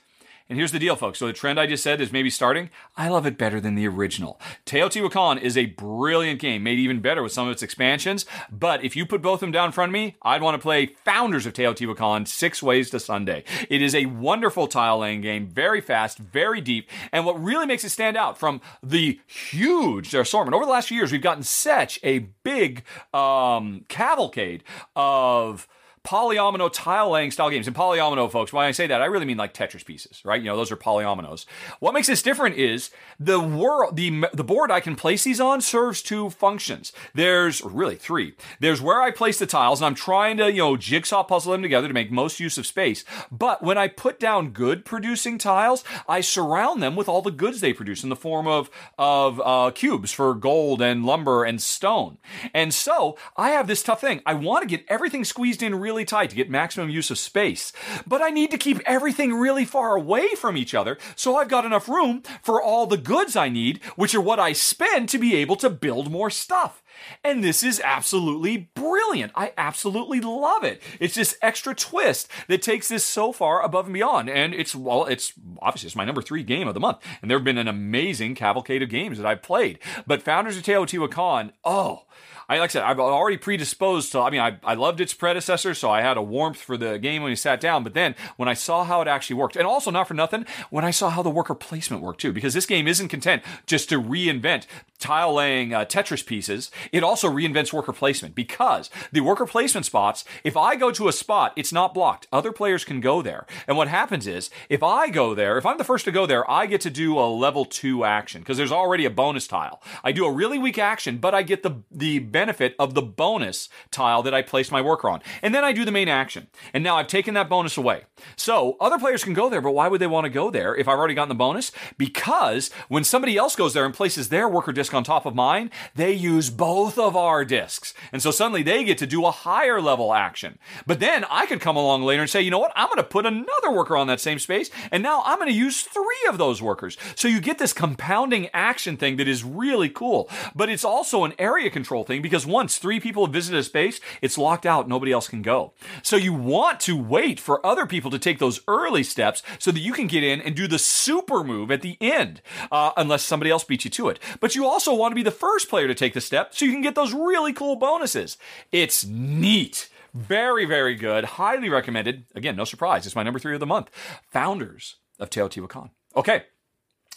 And 0.48 0.60
here's 0.60 0.72
the 0.72 0.78
deal, 0.78 0.96
folks. 0.96 1.18
So 1.18 1.26
the 1.26 1.34
trend 1.34 1.60
I 1.60 1.66
just 1.66 1.84
said 1.84 2.00
is 2.00 2.12
maybe 2.12 2.30
starting. 2.30 2.70
I 2.96 3.10
love 3.10 3.26
it 3.26 3.36
better 3.36 3.60
than 3.60 3.74
the 3.74 3.88
original. 3.88 4.40
Teotihuacan 4.68 5.42
is 5.42 5.58
a 5.58 5.66
brilliant 5.66 6.40
game, 6.40 6.62
made 6.62 6.78
even 6.78 7.00
better 7.00 7.24
with 7.24 7.32
some 7.32 7.48
of 7.48 7.52
its 7.52 7.64
expansions. 7.64 8.28
But 8.52 8.84
if 8.84 8.96
you 8.96 9.08
put 9.08 9.24
both 9.24 9.36
of 9.36 9.40
them 9.40 9.52
down 9.52 9.68
in 9.68 9.72
front 9.72 9.90
of 9.90 9.94
me, 9.94 10.18
I'd 10.22 10.44
want 10.44 10.54
to 10.54 10.62
play 10.62 10.94
Founders 11.04 11.48
of 11.48 11.54
Teotihuacan 11.54 12.28
Six 12.28 12.62
Ways 12.62 12.92
to 12.92 13.00
Sunday. 13.00 13.44
It 13.72 13.82
is 13.82 13.96
a 13.96 14.06
wonderful 14.06 14.68
tile 14.68 15.00
laying 15.00 15.22
game, 15.22 15.48
very 15.48 15.82
fast, 15.82 16.20
very 16.20 16.62
deep. 16.62 16.92
And 17.12 17.26
what 17.26 17.42
really 17.42 17.66
makes 17.66 17.84
it 17.84 17.90
stand 17.90 18.16
out 18.16 18.38
from 18.38 18.62
the 18.84 19.20
huge 19.26 20.14
assortment 20.14 20.54
over 20.54 20.66
the 20.66 20.72
last 20.72 20.90
few 20.90 20.98
years, 20.98 21.12
we've 21.12 21.24
gotten 21.24 21.44
such 21.44 22.00
a 22.04 22.20
big 22.44 22.84
um, 23.16 23.86
cavalcade 23.88 24.64
of 24.96 25.68
polyomino 26.06 26.70
tile 26.72 27.10
laying 27.10 27.32
style 27.32 27.50
games. 27.50 27.68
And 27.68 27.76
polyomino, 27.76 28.32
folks, 28.32 28.54
when 28.54 28.66
I 28.66 28.72
say 28.72 28.88
that, 28.88 29.02
I 29.02 29.06
really 29.06 29.26
mean 29.26 29.38
like 29.38 29.54
Tetris 29.54 29.84
pieces, 29.84 30.22
right? 30.24 30.40
You 30.42 30.48
know, 30.48 30.56
those 30.56 30.72
are 30.72 30.78
polyominoes. 30.78 31.46
What 31.80 31.94
makes 31.94 32.08
this 32.08 32.22
different 32.22 32.56
is 32.58 32.92
the 33.20 33.40
world, 33.40 33.96
the 33.96 34.26
the 34.34 34.44
board 34.44 34.72
I 34.72 34.80
can 34.80 34.96
place 34.96 35.24
these 35.24 35.42
on 35.42 35.62
serves 35.62 36.02
two 36.02 36.30
functions. 36.30 36.94
There's 37.14 37.62
really 37.64 37.96
three. 37.96 38.36
There's 38.60 38.82
where 38.82 39.02
I 39.02 39.12
place 39.12 39.40
the 39.40 39.46
tiles, 39.48 39.82
and 39.82 39.88
I'm 39.88 39.96
trying 39.96 40.38
to 40.38 40.52
you 40.52 40.60
know 40.60 40.78
jigsaw 40.78 41.24
puzzle 41.24 41.52
them 41.52 41.62
together 41.62 41.88
to 41.88 41.94
make 41.94 42.12
most 42.12 42.40
use 42.40 42.58
of 42.58 42.68
space. 42.68 43.04
But 43.32 43.64
when 43.64 43.78
I 43.78 43.88
put 43.88 44.20
down 44.20 44.52
good 44.52 44.86
producing 44.86 45.38
tiles, 45.38 45.84
I 46.08 46.22
surround 46.22 46.82
them 46.84 46.96
with 46.96 47.10
all 47.10 47.22
the 47.22 47.32
goods 47.32 47.62
they 47.62 47.74
produce 47.74 48.04
in 48.04 48.10
the 48.10 48.16
form 48.16 48.48
of 48.48 48.70
of 49.00 49.42
uh, 49.44 49.72
cubes 49.72 50.12
for 50.12 50.34
gold 50.36 50.82
and 50.82 51.06
lumber 51.06 51.44
and 51.44 51.62
stone. 51.62 52.18
And 52.54 52.74
so 52.74 53.18
I 53.36 53.50
have 53.50 53.68
this 53.68 53.82
tough 53.82 54.02
thing. 54.02 54.22
I 54.26 54.36
want 54.36 54.62
to 54.62 54.68
get 54.68 54.86
everything 54.88 55.26
squeezed 55.26 55.64
in 55.64 55.76
really 55.76 55.95
tight 56.04 56.32
to 56.32 56.36
get 56.36 56.50
maximum 56.50 56.90
use 56.90 57.12
of 57.12 57.18
space, 57.18 57.72
but 58.06 58.22
I 58.22 58.32
need 58.32 58.52
to 58.52 58.58
keep 58.58 58.82
everything 58.86 59.34
really 59.34 59.64
far 59.64 59.96
away 59.96 60.30
from 60.36 60.58
each 60.58 60.74
other 60.74 60.98
so 61.16 61.38
I've 61.38 61.48
got 61.48 61.66
enough 61.66 61.88
room 61.88 62.24
for 62.42 62.62
all 62.62 62.88
the 62.88 62.98
goods 62.98 63.36
I 63.36 63.50
need, 63.50 63.82
which 63.96 64.16
are 64.16 64.22
what 64.22 64.40
I 64.40 64.52
spend 64.54 65.08
to 65.10 65.18
be 65.18 65.36
able 65.36 65.56
to 65.58 65.70
build 65.70 66.12
more 66.12 66.30
stuff. 66.30 66.82
And 67.24 67.44
this 67.44 67.64
is 67.64 67.82
absolutely 67.84 68.70
brilliant. 68.74 69.32
I 69.36 69.54
absolutely 69.58 70.22
love 70.22 70.64
it. 70.64 70.82
It's 71.00 71.16
this 71.16 71.38
extra 71.42 71.76
twist 71.76 72.30
that 72.48 72.62
takes 72.62 72.88
this 72.88 73.04
so 73.04 73.32
far 73.32 73.62
above 73.62 73.86
and 73.86 73.94
beyond. 73.94 74.30
And 74.30 74.54
it's, 74.54 74.76
well, 74.76 75.06
it's 75.06 75.34
obviously 75.62 75.88
it's 75.88 75.96
my 75.96 76.06
number 76.06 76.22
three 76.22 76.44
game 76.44 76.68
of 76.68 76.74
the 76.74 76.80
month. 76.80 77.00
And 77.22 77.30
there 77.30 77.38
have 77.38 77.46
been 77.46 77.58
an 77.58 77.68
amazing 77.68 78.36
cavalcade 78.36 78.82
of 78.82 78.90
games 78.90 79.18
that 79.18 79.28
I've 79.28 79.42
played. 79.44 79.80
But 80.08 80.22
Founders 80.24 80.58
of 80.58 80.64
Teotihuacan, 80.64 81.52
oh, 81.64 82.04
I 82.48 82.60
like 82.60 82.72
I 82.72 82.74
said, 82.74 82.84
I've 82.84 83.00
already 83.00 83.38
predisposed 83.38 84.12
to. 84.12 84.20
I 84.20 84.30
mean, 84.30 84.42
I, 84.42 84.58
I 84.64 84.76
loved 84.76 85.02
its 85.02 85.14
predecessor, 85.14 85.74
so 85.74 85.90
I 85.90 86.02
had 86.02 86.18
a 86.18 86.22
warmth 86.22 86.58
for 86.58 86.78
the 86.78 86.98
game 87.00 87.24
when 87.24 87.32
we 87.32 87.36
sat 87.36 87.60
down. 87.60 87.84
But 87.84 87.94
then 87.94 88.16
when 88.38 88.48
I 88.48 88.54
saw 88.54 88.84
how 88.84 89.02
it 89.02 89.08
actually 89.08 89.38
worked, 89.38 89.56
and 89.56 89.66
also 89.66 89.92
not 89.92 90.08
for 90.08 90.14
nothing, 90.14 90.46
when 90.70 90.86
I 90.86 90.92
saw 90.92 91.10
how 91.10 91.22
the 91.22 91.30
worker 91.30 91.56
placement 91.56 92.04
worked 92.04 92.22
too, 92.22 92.32
because 92.32 92.54
this 92.54 92.66
game 92.66 92.88
isn't 92.88 93.08
content 93.08 93.44
just 93.66 93.90
to 93.90 94.02
reinvent 94.02 94.66
tile 95.00 95.34
laying 95.34 95.74
uh, 95.74 95.86
Tetris 95.86 96.26
pieces. 96.26 96.72
It 96.92 97.04
also 97.04 97.30
reinvents 97.30 97.74
worker 97.74 97.94
placement 97.94 98.36
because 98.36 98.90
the 99.12 99.22
worker 99.22 99.46
placement 99.46 99.86
spots. 99.86 100.24
If 100.44 100.56
I 100.56 100.76
go 100.76 100.92
to 100.92 101.08
a 101.08 101.14
spot, 101.14 101.54
it's 101.56 101.74
not 101.74 101.94
blocked. 101.94 102.28
Other 102.32 102.52
players 102.52 102.86
can 102.86 103.02
go 103.02 103.22
there, 103.22 103.46
and 103.68 103.78
what 103.78 103.88
happens 103.88 104.28
is 104.28 104.50
if 104.70 104.84
I 104.84 105.10
go 105.10 105.34
there, 105.34 105.58
if 105.58 105.66
I'm 105.66 105.78
the 105.78 105.84
first 105.84 106.06
to 106.06 106.12
go 106.12 106.26
there, 106.26 106.50
I 106.50 106.66
get 106.66 106.82
to 106.82 106.90
do 106.90 107.18
a 107.20 107.28
level 107.28 107.66
two 107.66 108.04
action 108.04 108.42
because 108.42 108.58
there's 108.58 108.72
already 108.72 109.06
a 109.06 109.10
bonus 109.10 109.48
tile. 109.48 109.82
I 110.04 110.12
do 110.12 110.26
a 110.26 110.32
really 110.32 110.60
weak 110.60 110.78
action, 110.78 111.18
but 111.18 111.34
I 111.34 111.42
get 111.42 111.64
the 111.64 111.82
the 111.92 112.20
benefit 112.36 112.76
of 112.78 112.96
the 112.96 113.02
bonus 113.02 113.70
tile 113.92 114.22
that 114.22 114.34
I 114.34 114.42
placed 114.42 114.70
my 114.70 114.82
worker 114.82 115.10
on. 115.10 115.22
And 115.42 115.56
then 115.56 115.64
I 115.64 115.72
do 115.72 115.86
the 115.86 115.92
main 116.00 116.10
action. 116.10 116.48
And 116.74 116.84
now 116.84 116.98
I've 116.98 117.08
taken 117.08 117.34
that 117.36 117.48
bonus 117.48 117.78
away. 117.78 118.04
So 118.36 118.76
other 118.82 119.00
players 119.00 119.24
can 119.24 119.34
go 119.34 119.50
there, 119.50 119.62
but 119.62 119.72
why 119.72 119.88
would 119.88 120.02
they 120.02 120.08
want 120.08 120.26
to 120.26 120.30
go 120.30 120.52
there 120.52 120.76
if 120.76 120.86
I've 120.86 120.98
already 121.00 121.14
gotten 121.14 121.30
the 121.30 121.36
bonus? 121.36 121.72
Because 121.98 122.72
when 122.90 123.06
somebody 123.06 123.38
else 123.38 123.56
goes 123.56 123.74
there 123.74 123.86
and 123.86 123.94
places 123.94 124.28
their 124.28 124.50
worker 124.50 124.74
disc 124.74 124.94
on 124.94 125.06
top 125.06 125.26
of 125.26 125.34
mine, 125.34 125.72
they 125.96 126.12
use 126.12 126.50
both 126.50 126.98
of 126.98 127.16
our 127.16 127.46
discs. 127.46 127.94
And 128.12 128.22
so 128.22 128.32
suddenly 128.32 128.64
they 128.64 128.84
get 128.84 128.98
to 128.98 129.08
do 129.08 129.26
a 129.26 129.32
higher 129.32 129.80
level 129.80 130.14
action. 130.14 130.60
But 130.86 131.00
then 131.00 131.24
I 131.32 131.46
could 131.46 131.62
come 131.62 131.78
along 131.78 132.04
later 132.04 132.24
and 132.24 132.30
say, 132.30 132.42
you 132.42 132.52
know 132.52 132.60
what? 132.60 132.74
I'm 132.76 132.88
going 132.88 132.98
to 132.98 133.04
put 133.04 133.26
another 133.26 133.72
worker 133.72 133.96
on 133.96 134.08
that 134.08 134.20
same 134.20 134.40
space. 134.40 134.70
And 134.92 135.02
now 135.02 135.24
I'm 135.26 135.38
going 135.38 135.48
to 135.48 135.56
use 135.56 135.84
three 135.84 136.26
of 136.28 136.38
those 136.38 136.62
workers. 136.62 136.98
So 137.16 137.30
you 137.30 137.40
get 137.40 137.60
this 137.60 137.72
compounding 137.72 138.50
action 138.54 138.98
thing 138.98 139.16
that 139.16 139.30
is 139.30 139.46
really 139.46 139.88
cool. 139.88 140.30
But 140.54 140.70
it's 140.70 140.84
also 140.84 141.24
an 141.24 141.34
area 141.40 141.70
control 141.70 142.04
thing 142.04 142.22
because 142.26 142.44
once 142.48 142.80
three 142.80 143.00
people 143.00 143.24
have 143.24 143.32
visited 143.32 143.60
a 143.60 143.64
space, 143.64 144.00
it's 144.20 144.36
locked 144.36 144.66
out. 144.66 144.90
Nobody 144.90 145.12
else 145.12 145.28
can 145.28 145.44
go. 145.44 145.74
So 146.02 146.16
you 146.16 146.34
want 146.34 146.80
to 146.82 146.98
wait 146.98 147.40
for 147.40 147.64
other 147.64 147.86
people 147.86 148.10
to 148.10 148.18
take 148.18 148.40
those 148.40 148.62
early 148.68 149.04
steps 149.04 149.44
so 149.60 149.72
that 149.72 149.80
you 149.80 149.94
can 149.94 150.08
get 150.08 150.24
in 150.24 150.42
and 150.42 150.56
do 150.56 150.68
the 150.68 150.80
super 150.80 151.44
move 151.44 151.70
at 151.70 151.84
the 151.84 152.00
end, 152.02 152.42
uh, 152.72 152.94
unless 152.98 153.22
somebody 153.22 153.52
else 153.52 153.64
beats 153.64 153.86
you 153.86 153.92
to 153.92 154.10
it. 154.10 154.20
But 154.40 154.56
you 154.56 154.66
also 154.66 154.96
want 154.96 155.12
to 155.12 155.16
be 155.16 155.22
the 155.22 155.30
first 155.30 155.70
player 155.70 155.88
to 155.88 155.94
take 155.94 156.16
the 156.16 156.20
step 156.20 156.56
so 156.56 156.66
you 156.66 156.72
can 156.72 156.82
get 156.82 156.96
those 156.96 157.14
really 157.14 157.54
cool 157.54 157.76
bonuses. 157.76 158.38
It's 158.72 159.06
neat. 159.06 159.88
Very, 160.16 160.66
very 160.66 160.96
good. 160.96 161.26
Highly 161.26 161.70
recommended. 161.70 162.24
Again, 162.34 162.56
no 162.56 162.64
surprise. 162.64 163.06
It's 163.06 163.16
my 163.16 163.24
number 163.24 163.40
three 163.40 163.54
of 163.54 163.60
the 163.60 163.68
month. 163.68 163.92
Founders 164.32 164.96
of 165.20 165.30
Teotihuacan. 165.30 165.92
Okay. 166.16 166.44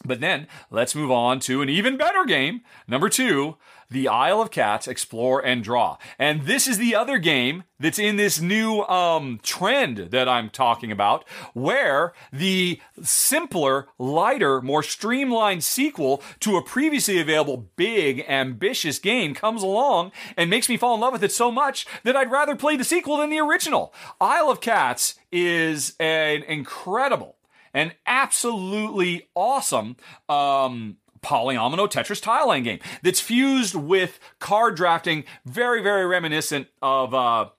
But 0.04 0.20
then 0.20 0.46
let's 0.70 0.94
move 0.94 1.10
on 1.10 1.40
to 1.40 1.60
an 1.62 1.68
even 1.68 1.96
better 1.96 2.24
game. 2.24 2.62
Number 2.86 3.08
two, 3.08 3.56
the 3.90 4.08
Isle 4.08 4.42
of 4.42 4.50
Cats 4.50 4.86
Explore 4.86 5.44
and 5.44 5.64
Draw. 5.64 5.96
And 6.18 6.42
this 6.42 6.68
is 6.68 6.78
the 6.78 6.94
other 6.94 7.18
game 7.18 7.64
that's 7.80 7.98
in 7.98 8.16
this 8.16 8.40
new 8.40 8.82
um, 8.82 9.40
trend 9.42 10.10
that 10.10 10.28
I'm 10.28 10.50
talking 10.50 10.92
about, 10.92 11.26
where 11.54 12.12
the 12.32 12.80
simpler, 13.02 13.88
lighter, 13.98 14.60
more 14.60 14.82
streamlined 14.82 15.64
sequel 15.64 16.22
to 16.40 16.56
a 16.56 16.62
previously 16.62 17.18
available 17.18 17.68
big, 17.76 18.24
ambitious 18.28 18.98
game 18.98 19.34
comes 19.34 19.62
along 19.62 20.12
and 20.36 20.50
makes 20.50 20.68
me 20.68 20.76
fall 20.76 20.94
in 20.94 21.00
love 21.00 21.12
with 21.12 21.24
it 21.24 21.32
so 21.32 21.50
much 21.50 21.86
that 22.04 22.16
I'd 22.16 22.30
rather 22.30 22.56
play 22.56 22.76
the 22.76 22.84
sequel 22.84 23.16
than 23.16 23.30
the 23.30 23.40
original. 23.40 23.94
Isle 24.20 24.50
of 24.50 24.60
Cats 24.60 25.14
is 25.32 25.94
an 25.98 26.42
incredible 26.42 27.37
an 27.78 27.92
absolutely 28.06 29.28
awesome 29.36 29.96
um, 30.28 30.96
polyomino 31.22 31.88
Tetris 31.88 32.20
tile 32.20 32.60
game 32.60 32.80
that's 33.02 33.20
fused 33.20 33.76
with 33.76 34.18
card 34.40 34.74
drafting, 34.76 35.24
very, 35.46 35.82
very 35.82 36.06
reminiscent 36.06 36.68
of. 36.82 37.14
Uh, 37.14 37.50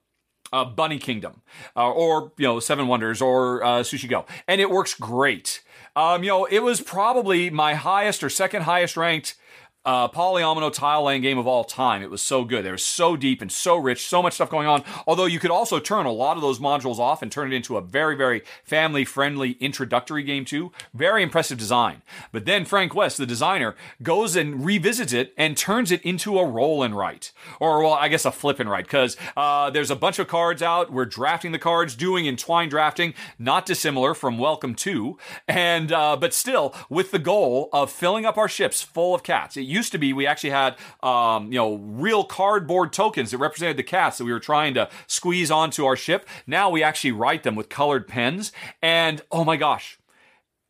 uh, 0.52 0.64
Bunny 0.64 0.98
Kingdom, 0.98 1.42
uh, 1.76 1.92
or 1.92 2.32
you 2.36 2.44
know 2.44 2.58
Seven 2.58 2.88
Wonders, 2.88 3.22
or 3.22 3.62
uh, 3.62 3.68
Sushi 3.82 4.08
Go, 4.08 4.26
and 4.48 4.60
it 4.60 4.68
works 4.68 4.94
great. 4.94 5.62
Um, 5.94 6.24
you 6.24 6.28
know, 6.28 6.44
it 6.44 6.58
was 6.64 6.80
probably 6.80 7.50
my 7.50 7.74
highest 7.74 8.24
or 8.24 8.28
second 8.28 8.62
highest 8.62 8.96
ranked 8.96 9.36
uh, 9.84 10.08
polyomino 10.08 10.72
tile 10.72 11.04
laying 11.04 11.22
game 11.22 11.38
of 11.38 11.46
all 11.46 11.64
time. 11.64 12.02
It 12.02 12.10
was 12.10 12.20
so 12.20 12.44
good. 12.44 12.66
It 12.66 12.72
was 12.72 12.84
so 12.84 13.16
deep 13.16 13.40
and 13.40 13.50
so 13.50 13.76
rich, 13.76 14.06
so 14.06 14.22
much 14.22 14.34
stuff 14.34 14.50
going 14.50 14.68
on. 14.68 14.84
Although 15.06 15.24
you 15.26 15.38
could 15.38 15.50
also 15.50 15.80
turn 15.80 16.06
a 16.06 16.12
lot 16.12 16.36
of 16.36 16.42
those 16.42 16.58
modules 16.58 16.98
off 16.98 17.22
and 17.22 17.32
turn 17.32 17.52
it 17.52 17.56
into 17.56 17.76
a 17.76 17.80
very, 17.80 18.16
very 18.16 18.42
family 18.62 19.04
friendly 19.04 19.52
introductory 19.52 20.22
game 20.22 20.44
too. 20.44 20.72
Very 20.92 21.22
impressive 21.22 21.56
design. 21.56 22.02
But 22.30 22.44
then 22.44 22.64
Frank 22.64 22.94
West, 22.94 23.16
the 23.16 23.26
designer, 23.26 23.74
goes 24.02 24.36
and 24.36 24.64
revisits 24.64 25.12
it 25.12 25.32
and 25.38 25.56
turns 25.56 25.90
it 25.90 26.02
into 26.02 26.38
a 26.38 26.46
roll 26.46 26.82
and 26.82 26.94
write. 26.94 27.32
Or, 27.58 27.82
well, 27.82 27.94
I 27.94 28.08
guess 28.08 28.24
a 28.24 28.32
flip 28.32 28.60
and 28.60 28.70
write, 28.70 28.84
because 28.84 29.16
uh, 29.36 29.70
there's 29.70 29.90
a 29.90 29.96
bunch 29.96 30.18
of 30.18 30.28
cards 30.28 30.62
out. 30.62 30.92
We're 30.92 31.06
drafting 31.06 31.52
the 31.52 31.58
cards, 31.58 31.94
doing 31.94 32.26
entwined 32.26 32.70
drafting, 32.70 33.14
not 33.38 33.66
dissimilar 33.66 34.14
from 34.14 34.38
Welcome 34.38 34.74
to, 34.76 35.18
and 35.48 35.92
uh, 35.92 36.16
but 36.16 36.34
still 36.34 36.74
with 36.88 37.10
the 37.10 37.18
goal 37.18 37.68
of 37.72 37.90
filling 37.90 38.24
up 38.24 38.36
our 38.36 38.48
ships 38.48 38.82
full 38.82 39.14
of 39.14 39.22
cats. 39.22 39.56
Used 39.70 39.92
to 39.92 39.98
be 39.98 40.12
we 40.12 40.26
actually 40.26 40.50
had 40.50 40.76
um, 41.02 41.52
you 41.52 41.58
know 41.58 41.76
real 41.76 42.24
cardboard 42.24 42.92
tokens 42.92 43.30
that 43.30 43.38
represented 43.38 43.76
the 43.76 43.82
cats 43.82 44.18
that 44.18 44.24
we 44.24 44.32
were 44.32 44.40
trying 44.40 44.74
to 44.74 44.88
squeeze 45.06 45.50
onto 45.50 45.84
our 45.84 45.96
ship. 45.96 46.28
Now 46.46 46.68
we 46.70 46.82
actually 46.82 47.12
write 47.12 47.42
them 47.42 47.54
with 47.54 47.68
colored 47.68 48.06
pens, 48.06 48.52
and 48.82 49.22
oh 49.30 49.44
my 49.44 49.56
gosh, 49.56 49.98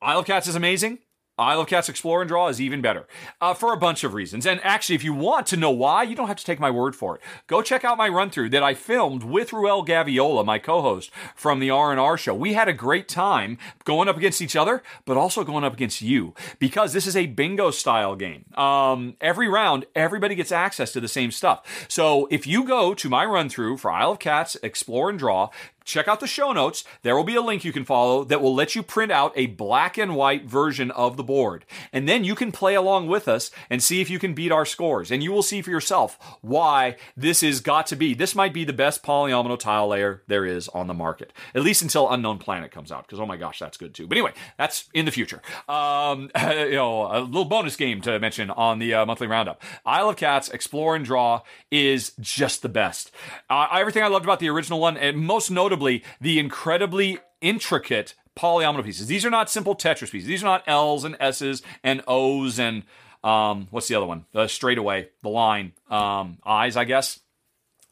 Isle 0.01 0.20
of 0.20 0.27
Cats 0.27 0.47
is 0.47 0.55
amazing. 0.55 0.98
Isle 1.41 1.62
of 1.62 1.67
Cats 1.67 1.89
Explore 1.89 2.23
and 2.23 2.29
Draw 2.29 2.49
is 2.49 2.61
even 2.61 2.81
better 2.81 3.07
uh, 3.41 3.55
for 3.55 3.73
a 3.73 3.77
bunch 3.77 4.05
of 4.05 4.15
reasons. 4.15 4.47
And 4.47 4.61
actually, 4.62 4.95
if 4.95 5.05
you 5.05 5.15
want 5.15 5.47
to 5.49 5.57
know 5.57 5.71
why, 5.71 6.03
you 6.03 6.15
don't 6.15 6.29
have 6.29 6.37
to 6.37 6.45
take 6.45 6.61
my 6.61 6.71
word 6.71 6.95
for 6.95 7.17
it. 7.17 7.23
Go 7.47 7.62
check 7.62 7.85
out 7.85 7.99
my 7.99 8.09
run 8.09 8.31
through 8.31 8.51
that 8.51 8.62
I 8.62 8.75
filmed 8.75 9.25
with 9.25 9.53
Ruel 9.53 9.85
Gaviola, 9.85 10.45
my 10.45 10.59
co-host 10.59 11.11
from 11.35 11.59
the 11.59 11.71
R&R 11.71 12.17
show. 12.17 12.35
We 12.35 12.53
had 12.53 12.69
a 12.69 12.73
great 12.73 13.09
time 13.09 13.59
going 13.85 14.09
up 14.09 14.17
against 14.17 14.43
each 14.43 14.57
other, 14.57 14.83
but 15.05 15.17
also 15.17 15.43
going 15.43 15.65
up 15.65 15.73
against 15.73 16.03
you 16.03 16.35
because 16.59 16.93
this 16.93 17.07
is 17.07 17.17
a 17.17 17.27
bingo 17.27 17.71
style 17.71 18.17
game. 18.17 18.45
Um, 18.55 19.17
every 19.21 19.49
round, 19.49 19.87
everybody 19.95 20.35
gets 20.35 20.53
access 20.53 20.93
to 20.93 21.01
the 21.01 21.09
same 21.09 21.31
stuff. 21.31 21.87
So 21.89 22.29
if 22.31 22.47
you 22.47 22.65
go 22.65 22.95
to 22.95 23.09
my 23.09 23.25
run 23.25 23.49
through 23.49 23.79
for 23.79 23.91
Isle 23.91 24.12
of 24.12 24.19
Cats 24.19 24.57
Explore 24.62 25.11
and 25.11 25.19
Draw, 25.19 25.49
check 25.91 26.09
out 26.09 26.21
the 26.21 26.27
show 26.27 26.53
notes. 26.53 26.85
There 27.03 27.17
will 27.17 27.25
be 27.25 27.35
a 27.35 27.43
link 27.43 27.65
you 27.65 27.73
can 27.73 27.85
follow 27.85 28.25
that 28.25 28.41
will 28.41 28.55
let 28.55 28.75
you 28.75 28.83
print 28.83 29.11
out 29.12 29.33
a 29.37 29.47
black 29.47 29.99
and 29.99 30.15
white 30.15 30.45
version 30.45 30.91
of 30.93 31.17
the 31.17 31.25
board. 31.25 31.65
And 31.93 32.09
then 32.09 32.25
you 32.25 32.35
can 32.35 32.53
play 32.53 32.75
along 32.75 33.09
with 33.09 33.29
us 33.29 33.51
and 33.69 33.83
see 33.83 34.01
if 34.01 34.09
you 34.09 34.19
can 34.19 34.35
beat 34.35 34.53
our 34.53 34.65
scores. 34.65 35.11
And 35.11 35.23
you 35.23 35.33
will 35.33 35.43
see 35.43 35.62
for 35.62 35.71
yourself 35.71 36.19
why 36.41 36.97
this 37.17 37.43
is 37.43 37.61
got 37.61 37.87
to 37.89 37.97
be. 37.97 38.15
This 38.15 38.35
might 38.35 38.55
be 38.55 38.65
the 38.65 38.73
best 38.73 39.03
polyomino 39.03 39.59
tile 39.59 39.89
layer 39.89 40.23
there 40.29 40.47
is 40.47 40.69
on 40.69 40.87
the 40.87 40.95
market, 40.95 41.33
at 41.55 41.62
least 41.62 41.83
until 41.83 42.11
Unknown 42.11 42.39
Planet 42.39 42.71
comes 42.71 42.93
out. 42.93 43.07
Because 43.07 43.21
oh 43.21 43.27
my 43.27 43.37
gosh, 43.37 43.59
that's 43.59 43.77
good 43.77 43.95
too. 43.95 44.07
But 44.07 44.17
anyway, 44.17 44.33
that's 44.57 44.89
in 44.95 45.05
the 45.05 45.11
future. 45.11 45.43
Um, 45.69 46.31
you 46.41 46.73
know, 46.73 47.11
a 47.11 47.21
little 47.21 47.45
bonus 47.45 47.77
game 47.77 48.01
to 48.03 48.19
mention 48.21 48.51
on 48.51 48.79
the 48.79 48.95
uh, 48.95 49.07
monthly 49.07 49.27
roundup. 49.27 49.62
Isle 49.85 50.11
of 50.11 50.17
Cats 50.17 50.49
Explore 50.49 50.97
and 50.97 51.05
Draw 51.05 51.43
is 51.71 52.12
just 52.21 52.62
the 52.62 52.69
best. 52.69 53.11
Uh, 53.49 53.67
everything 53.73 54.03
I 54.03 54.09
loved 54.09 54.25
about 54.25 54.39
the 54.39 54.49
original 54.49 54.79
one, 54.79 54.97
and 54.97 55.19
most 55.19 55.51
notably 55.51 55.80
the 55.81 56.39
incredibly 56.39 57.19
intricate 57.40 58.15
polyomino 58.36 58.85
pieces. 58.85 59.07
These 59.07 59.24
are 59.24 59.31
not 59.31 59.51
simple 59.51 59.74
Tetris 59.74 60.11
pieces. 60.11 60.28
These 60.28 60.43
are 60.43 60.47
not 60.47 60.65
L's 60.66 61.05
and 61.05 61.16
S's 61.20 61.62
and 61.82 62.02
O's 62.07 62.59
and 62.59 62.85
um, 63.23 63.69
what's 63.70 63.89
the 63.89 63.94
other 63.94 64.07
one? 64.07 64.24
The 64.32 64.48
straightaway, 64.48 65.09
the 65.23 65.28
line, 65.28 65.73
um, 65.90 66.39
eyes, 66.44 66.77
I 66.77 66.85
guess. 66.85 67.20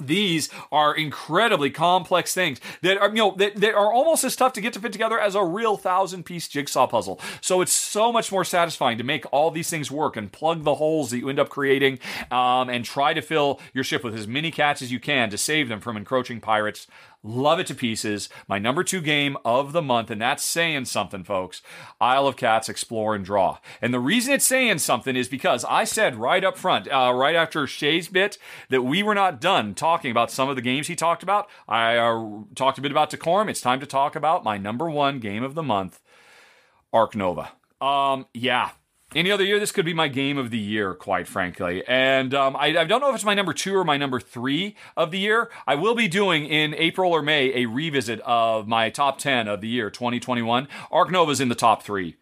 These 0.01 0.49
are 0.71 0.95
incredibly 0.95 1.71
complex 1.71 2.33
things 2.33 2.61
that 2.83 2.99
are, 2.99 3.09
you 3.09 3.17
know, 3.17 3.35
that, 3.37 3.57
that 3.57 3.75
are 3.75 3.93
almost 3.93 4.23
as 4.23 4.37
tough 4.37 4.53
to 4.53 4.61
get 4.61 4.73
to 4.75 4.81
fit 4.81 4.93
together 4.93 5.19
as 5.19 5.35
a 5.35 5.43
real 5.43 5.77
thousand 5.77 6.23
piece 6.23 6.47
jigsaw 6.47 6.87
puzzle. 6.87 7.21
So 7.41 7.61
it's 7.63 7.73
so 7.73 8.13
much 8.13 8.31
more 8.31 8.45
satisfying 8.45 8.97
to 8.99 9.05
make 9.05 9.25
all 9.33 9.51
these 9.51 9.69
things 9.69 9.91
work 9.91 10.17
and 10.17 10.31
plug 10.31 10.63
the 10.63 10.77
holes 10.77 11.11
that 11.11 11.19
you 11.19 11.29
end 11.29 11.41
up 11.41 11.49
creating 11.49 11.99
um, 12.31 12.71
and 12.71 12.85
try 12.85 13.13
to 13.13 13.21
fill 13.21 13.61
your 13.75 13.83
ship 13.83 14.05
with 14.05 14.15
as 14.15 14.29
many 14.29 14.53
cats 14.53 14.83
as 14.83 14.93
you 14.93 15.01
can 15.01 15.31
to 15.31 15.37
save 15.37 15.69
them 15.69 15.81
from 15.81 15.97
encroaching 15.97 16.41
pirates. 16.41 16.87
Love 17.29 17.61
it 17.61 17.67
to 17.67 17.75
pieces. 17.75 18.31
My 18.49 18.59
number 18.59 18.83
two 18.83 19.03
game 19.03 19.37
of 19.45 19.73
the 19.73 19.83
month, 19.83 20.11
and 20.11 20.19
that's 20.19 20.43
saying 20.43 20.87
something, 20.87 21.25
folks. 21.25 21.61
Isle 22.01 22.27
of 22.27 22.39
Cats 22.39 22.71
Explore 22.71 23.15
and 23.15 23.23
Draw. 23.23 23.59
And 23.83 23.93
the 23.93 24.01
reason 24.01 24.33
it's 24.33 24.47
saying 24.47 24.79
something 24.79 25.15
is 25.15 25.29
because 25.29 25.63
I 25.67 25.85
said 25.85 26.17
right 26.17 26.43
up 26.43 26.57
front, 26.57 26.89
uh, 26.89 27.13
right 27.15 27.35
after 27.35 27.67
Shay's 27.67 28.09
bit, 28.09 28.39
that 28.71 28.81
we 28.81 29.03
were 29.03 29.15
not 29.15 29.43
done 29.43 29.75
talking 29.75 30.11
about 30.11 30.31
some 30.31 30.49
of 30.49 30.57
the 30.57 30.63
games 30.63 30.87
he 30.87 30.97
talked 30.97 31.23
about. 31.23 31.51
I 31.69 31.99
uh, 31.99 32.45
talked 32.55 32.79
a 32.79 32.81
bit 32.81 32.93
about 32.93 33.11
Decorum. 33.11 33.51
It's 33.51 33.61
time 33.61 33.81
to 33.81 33.87
talk 33.87 34.17
about 34.17 34.43
my 34.43 34.57
number 34.57 34.89
one 34.89 35.19
game 35.19 35.43
of 35.43 35.55
the 35.55 35.63
month, 35.63 36.01
Ark 36.95 37.15
Nova. 37.15 37.51
Um, 37.79 38.25
yeah, 38.33 38.71
any 39.15 39.31
other 39.31 39.45
year, 39.45 39.59
this 39.59 39.73
could 39.73 39.87
be 39.87 39.95
my 39.95 40.09
game 40.09 40.37
of 40.37 40.51
the 40.51 40.59
year, 40.59 40.95
quite 40.95 41.27
frankly. 41.27 41.83
And 41.87 42.35
um, 42.35 42.55
I, 42.57 42.67
I, 42.77 42.85
don't 42.85 43.01
know 43.01 43.09
if 43.09 43.15
it's 43.15 43.25
my 43.25 43.35
number 43.35 43.55
two 43.55 43.75
or 43.75 43.85
my 43.85 43.97
number 43.97 44.21
three 44.21 44.77
of 44.97 45.11
the 45.11 45.19
year. 45.19 45.51
I 45.67 45.77
will 45.77 45.95
be 45.95 46.09
doing 46.09 46.45
in 46.45 46.75
April 46.75 47.13
or 47.13 47.23
May 47.23 47.63
a 47.63 47.67
revisit 47.67 48.21
of 48.21 48.69
my 48.69 48.91
top 48.91 49.19
10 49.19 49.49
of 49.49 49.63
the 49.63 49.69
year 49.69 49.91
2021. 49.91 50.69
Ark 50.91 51.11
Nova's 51.11 51.41
in 51.41 51.49
the 51.49 51.55
top 51.55 51.83
three. 51.83 52.17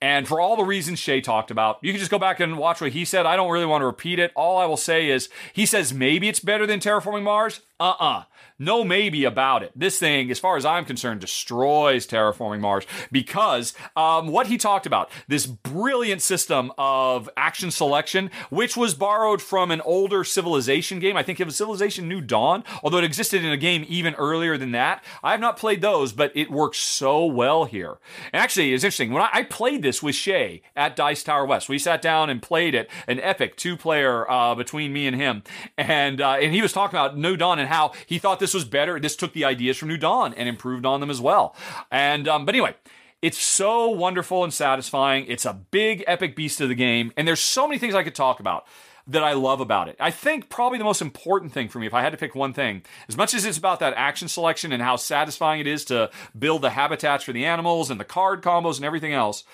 And 0.00 0.26
for 0.26 0.40
all 0.40 0.56
the 0.56 0.64
reasons 0.64 0.98
Shay 0.98 1.20
talked 1.20 1.52
about, 1.52 1.78
you 1.80 1.92
can 1.92 2.00
just 2.00 2.10
go 2.10 2.18
back 2.18 2.40
and 2.40 2.58
watch 2.58 2.80
what 2.80 2.90
he 2.90 3.04
said. 3.04 3.24
I 3.24 3.36
don't 3.36 3.50
really 3.50 3.66
want 3.66 3.82
to 3.82 3.86
repeat 3.86 4.18
it. 4.18 4.32
All 4.34 4.58
I 4.58 4.66
will 4.66 4.76
say 4.76 5.08
is 5.08 5.28
he 5.52 5.64
says 5.64 5.92
maybe 5.92 6.28
it's 6.28 6.40
better 6.40 6.66
than 6.66 6.80
Terraforming 6.80 7.22
Mars. 7.22 7.60
Uh 7.78 7.90
uh-uh. 7.90 8.04
uh 8.04 8.24
no 8.58 8.84
maybe 8.84 9.24
about 9.24 9.62
it. 9.62 9.72
This 9.74 9.98
thing, 9.98 10.30
as 10.30 10.38
far 10.38 10.56
as 10.56 10.64
I'm 10.64 10.84
concerned, 10.84 11.20
destroys 11.20 12.06
terraforming 12.06 12.60
Mars 12.60 12.86
because 13.10 13.74
um, 13.96 14.28
what 14.28 14.46
he 14.46 14.58
talked 14.58 14.86
about, 14.86 15.10
this 15.28 15.46
brilliant 15.46 16.22
system 16.22 16.72
of 16.78 17.28
action 17.36 17.70
selection, 17.70 18.30
which 18.50 18.76
was 18.76 18.94
borrowed 18.94 19.42
from 19.42 19.70
an 19.70 19.80
older 19.82 20.24
Civilization 20.24 20.98
game. 20.98 21.16
I 21.16 21.22
think 21.22 21.40
it 21.40 21.46
was 21.46 21.56
Civilization 21.56 22.08
New 22.08 22.20
Dawn, 22.20 22.64
although 22.82 22.98
it 22.98 23.04
existed 23.04 23.44
in 23.44 23.52
a 23.52 23.56
game 23.56 23.84
even 23.88 24.14
earlier 24.14 24.56
than 24.56 24.72
that. 24.72 25.04
I 25.22 25.32
have 25.32 25.40
not 25.40 25.56
played 25.56 25.80
those, 25.80 26.12
but 26.12 26.32
it 26.34 26.50
works 26.50 26.78
so 26.78 27.24
well 27.24 27.64
here. 27.64 27.98
And 28.32 28.42
actually, 28.42 28.72
it's 28.72 28.84
interesting. 28.84 29.12
When 29.12 29.22
I, 29.22 29.30
I 29.32 29.42
played 29.42 29.82
this 29.82 30.02
with 30.02 30.14
Shay 30.14 30.62
at 30.76 30.96
Dice 30.96 31.22
Tower 31.22 31.46
West, 31.46 31.68
we 31.68 31.78
sat 31.78 32.02
down 32.02 32.30
and 32.30 32.42
played 32.42 32.74
it, 32.74 32.90
an 33.06 33.20
epic 33.20 33.56
two 33.56 33.76
player 33.76 34.30
uh, 34.30 34.54
between 34.54 34.92
me 34.92 35.06
and 35.06 35.16
him. 35.16 35.42
And, 35.76 36.20
uh, 36.20 36.32
and 36.32 36.52
he 36.52 36.62
was 36.62 36.72
talking 36.72 36.98
about 36.98 37.16
New 37.16 37.36
Dawn 37.36 37.58
and 37.58 37.68
how 37.68 37.92
he 38.06 38.18
thought 38.18 38.40
this 38.42 38.52
was 38.52 38.66
better. 38.66 39.00
This 39.00 39.16
took 39.16 39.32
the 39.32 39.46
ideas 39.46 39.78
from 39.78 39.88
New 39.88 39.96
Dawn 39.96 40.34
and 40.34 40.48
improved 40.48 40.84
on 40.84 41.00
them 41.00 41.08
as 41.08 41.20
well. 41.20 41.56
And 41.90 42.28
um, 42.28 42.44
but 42.44 42.54
anyway, 42.54 42.74
it's 43.22 43.38
so 43.38 43.88
wonderful 43.88 44.44
and 44.44 44.52
satisfying. 44.52 45.24
It's 45.28 45.46
a 45.46 45.54
big 45.54 46.04
epic 46.06 46.36
beast 46.36 46.60
of 46.60 46.68
the 46.68 46.74
game, 46.74 47.12
and 47.16 47.26
there's 47.26 47.40
so 47.40 47.66
many 47.66 47.78
things 47.78 47.94
I 47.94 48.02
could 48.02 48.14
talk 48.14 48.40
about 48.40 48.66
that 49.06 49.24
I 49.24 49.32
love 49.32 49.60
about 49.60 49.88
it. 49.88 49.96
I 49.98 50.10
think 50.10 50.48
probably 50.48 50.78
the 50.78 50.84
most 50.84 51.02
important 51.02 51.52
thing 51.52 51.68
for 51.68 51.78
me, 51.78 51.86
if 51.86 51.94
I 51.94 52.02
had 52.02 52.10
to 52.10 52.18
pick 52.18 52.34
one 52.34 52.52
thing, 52.52 52.82
as 53.08 53.16
much 53.16 53.34
as 53.34 53.44
it's 53.44 53.58
about 53.58 53.80
that 53.80 53.94
action 53.96 54.28
selection 54.28 54.72
and 54.72 54.82
how 54.82 54.96
satisfying 54.96 55.60
it 55.60 55.66
is 55.66 55.84
to 55.86 56.10
build 56.38 56.62
the 56.62 56.70
habitats 56.70 57.24
for 57.24 57.32
the 57.32 57.44
animals 57.44 57.90
and 57.90 57.98
the 57.98 58.04
card 58.04 58.42
combos 58.42 58.76
and 58.76 58.84
everything 58.84 59.12
else, 59.12 59.44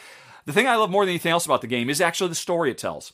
the 0.45 0.53
thing 0.53 0.67
I 0.67 0.77
love 0.77 0.91
more 0.91 1.05
than 1.05 1.13
anything 1.13 1.33
else 1.33 1.47
about 1.47 1.61
the 1.61 1.67
game 1.67 1.89
is 1.89 2.01
actually 2.01 2.29
the 2.29 2.35
story 2.35 2.71
it 2.71 2.79
tells 2.79 3.13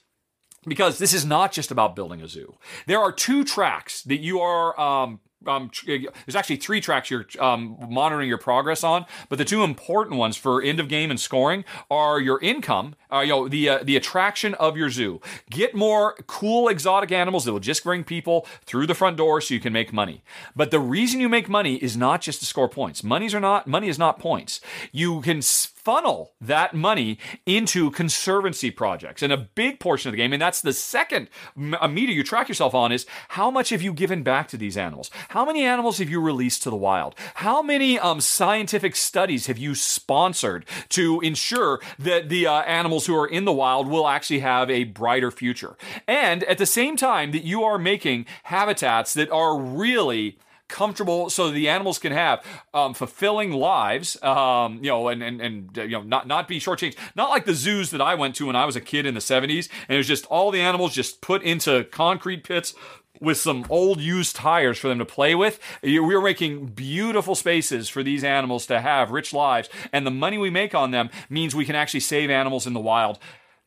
because 0.66 0.98
this 0.98 1.14
is 1.14 1.24
not 1.24 1.52
just 1.52 1.70
about 1.70 1.96
building 1.96 2.20
a 2.20 2.28
zoo. 2.28 2.56
There 2.86 3.00
are 3.00 3.12
two 3.12 3.44
tracks 3.44 4.02
that 4.02 4.20
you 4.20 4.40
are 4.40 4.78
um, 4.78 5.20
um, 5.46 5.70
there's 5.86 6.36
actually 6.36 6.56
three 6.56 6.80
tracks 6.80 7.10
you're 7.10 7.26
um, 7.38 7.76
monitoring 7.88 8.28
your 8.28 8.38
progress 8.38 8.84
on, 8.84 9.06
but 9.28 9.38
the 9.38 9.44
two 9.44 9.62
important 9.62 10.18
ones 10.18 10.36
for 10.36 10.62
end 10.62 10.80
of 10.80 10.88
game 10.88 11.10
and 11.10 11.20
scoring 11.20 11.64
are 11.90 12.20
your 12.20 12.40
income, 12.40 12.94
uh, 13.12 13.20
you 13.20 13.28
know, 13.28 13.48
the 13.48 13.68
uh, 13.68 13.78
the 13.82 13.96
attraction 13.96 14.54
of 14.54 14.76
your 14.76 14.90
zoo. 14.90 15.20
Get 15.50 15.74
more 15.74 16.14
cool 16.26 16.68
exotic 16.68 17.12
animals 17.12 17.44
that 17.44 17.52
will 17.52 17.60
just 17.60 17.84
bring 17.84 18.04
people 18.04 18.46
through 18.64 18.86
the 18.86 18.94
front 18.94 19.16
door 19.16 19.40
so 19.40 19.54
you 19.54 19.60
can 19.60 19.72
make 19.72 19.92
money. 19.92 20.22
But 20.56 20.70
the 20.70 20.80
reason 20.80 21.20
you 21.20 21.28
make 21.28 21.48
money 21.48 21.76
is 21.76 21.96
not 21.96 22.20
just 22.20 22.40
to 22.40 22.46
score 22.46 22.68
points. 22.68 23.02
Money's 23.02 23.34
are 23.34 23.40
not 23.40 23.66
money 23.66 23.88
is 23.88 23.98
not 23.98 24.18
points. 24.18 24.60
You 24.92 25.20
can 25.20 25.42
funnel 25.84 26.32
that 26.40 26.74
money 26.74 27.18
into 27.46 27.90
conservancy 27.90 28.70
projects. 28.70 29.22
And 29.22 29.32
a 29.32 29.36
big 29.36 29.78
portion 29.78 30.08
of 30.08 30.12
the 30.12 30.16
game, 30.16 30.32
and 30.32 30.40
that's 30.40 30.62
the 30.62 30.72
second 30.72 31.28
meter 31.56 32.12
you 32.12 32.24
track 32.24 32.48
yourself 32.48 32.74
on, 32.74 32.90
is 32.90 33.06
how 33.30 33.50
much 33.50 33.68
have 33.68 33.82
you 33.82 33.92
given 33.92 34.22
back 34.22 34.48
to 34.48 34.56
these 34.56 34.76
animals? 34.76 35.10
How 35.28 35.44
many 35.44 35.64
animals 35.64 35.98
have 35.98 36.08
you 36.08 36.20
released 36.20 36.62
to 36.62 36.70
the 36.70 36.76
wild? 36.76 37.14
How 37.36 37.62
many 37.62 37.98
um, 37.98 38.20
scientific 38.20 38.96
studies 38.96 39.46
have 39.46 39.58
you 39.58 39.74
sponsored 39.74 40.64
to 40.90 41.20
ensure 41.20 41.80
that 41.98 42.28
the 42.28 42.46
uh, 42.46 42.62
animals 42.62 43.06
who 43.06 43.16
are 43.16 43.26
in 43.26 43.44
the 43.44 43.52
wild 43.52 43.86
will 43.86 44.08
actually 44.08 44.40
have 44.40 44.70
a 44.70 44.84
brighter 44.84 45.30
future? 45.30 45.76
And 46.08 46.44
at 46.44 46.58
the 46.58 46.66
same 46.66 46.96
time 46.96 47.32
that 47.32 47.44
you 47.44 47.62
are 47.62 47.78
making 47.78 48.26
habitats 48.44 49.14
that 49.14 49.30
are 49.30 49.58
really 49.58 50.38
comfortable 50.68 51.30
so 51.30 51.50
the 51.50 51.68
animals 51.68 51.98
can 51.98 52.12
have 52.12 52.44
um, 52.72 52.94
fulfilling 52.94 53.52
lives, 53.52 54.20
um, 54.22 54.76
you 54.82 54.90
know, 54.90 55.08
and, 55.08 55.22
and, 55.22 55.40
and, 55.40 55.76
you 55.76 55.88
know, 55.88 56.02
not, 56.02 56.26
not 56.26 56.48
be 56.48 56.58
shortchanged. 56.58 56.96
Not 57.14 57.30
like 57.30 57.44
the 57.44 57.54
zoos 57.54 57.90
that 57.90 58.00
I 58.00 58.14
went 58.14 58.34
to 58.36 58.46
when 58.46 58.56
I 58.56 58.64
was 58.64 58.76
a 58.76 58.80
kid 58.80 59.06
in 59.06 59.14
the 59.14 59.20
70s, 59.20 59.68
and 59.88 59.94
it 59.94 59.96
was 59.96 60.08
just 60.08 60.26
all 60.26 60.50
the 60.50 60.60
animals 60.60 60.94
just 60.94 61.20
put 61.20 61.42
into 61.42 61.84
concrete 61.84 62.44
pits 62.44 62.74
with 63.20 63.36
some 63.36 63.64
old 63.68 64.00
used 64.00 64.36
tires 64.36 64.78
for 64.78 64.88
them 64.88 64.98
to 64.98 65.04
play 65.04 65.34
with. 65.34 65.60
We 65.82 65.98
are 65.98 66.20
making 66.20 66.66
beautiful 66.66 67.34
spaces 67.34 67.88
for 67.88 68.02
these 68.02 68.24
animals 68.24 68.66
to 68.66 68.80
have 68.80 69.10
rich 69.10 69.32
lives, 69.32 69.68
and 69.92 70.06
the 70.06 70.10
money 70.10 70.38
we 70.38 70.50
make 70.50 70.74
on 70.74 70.90
them 70.90 71.10
means 71.28 71.54
we 71.54 71.64
can 71.64 71.76
actually 71.76 72.00
save 72.00 72.30
animals 72.30 72.66
in 72.66 72.72
the 72.72 72.80
wild. 72.80 73.18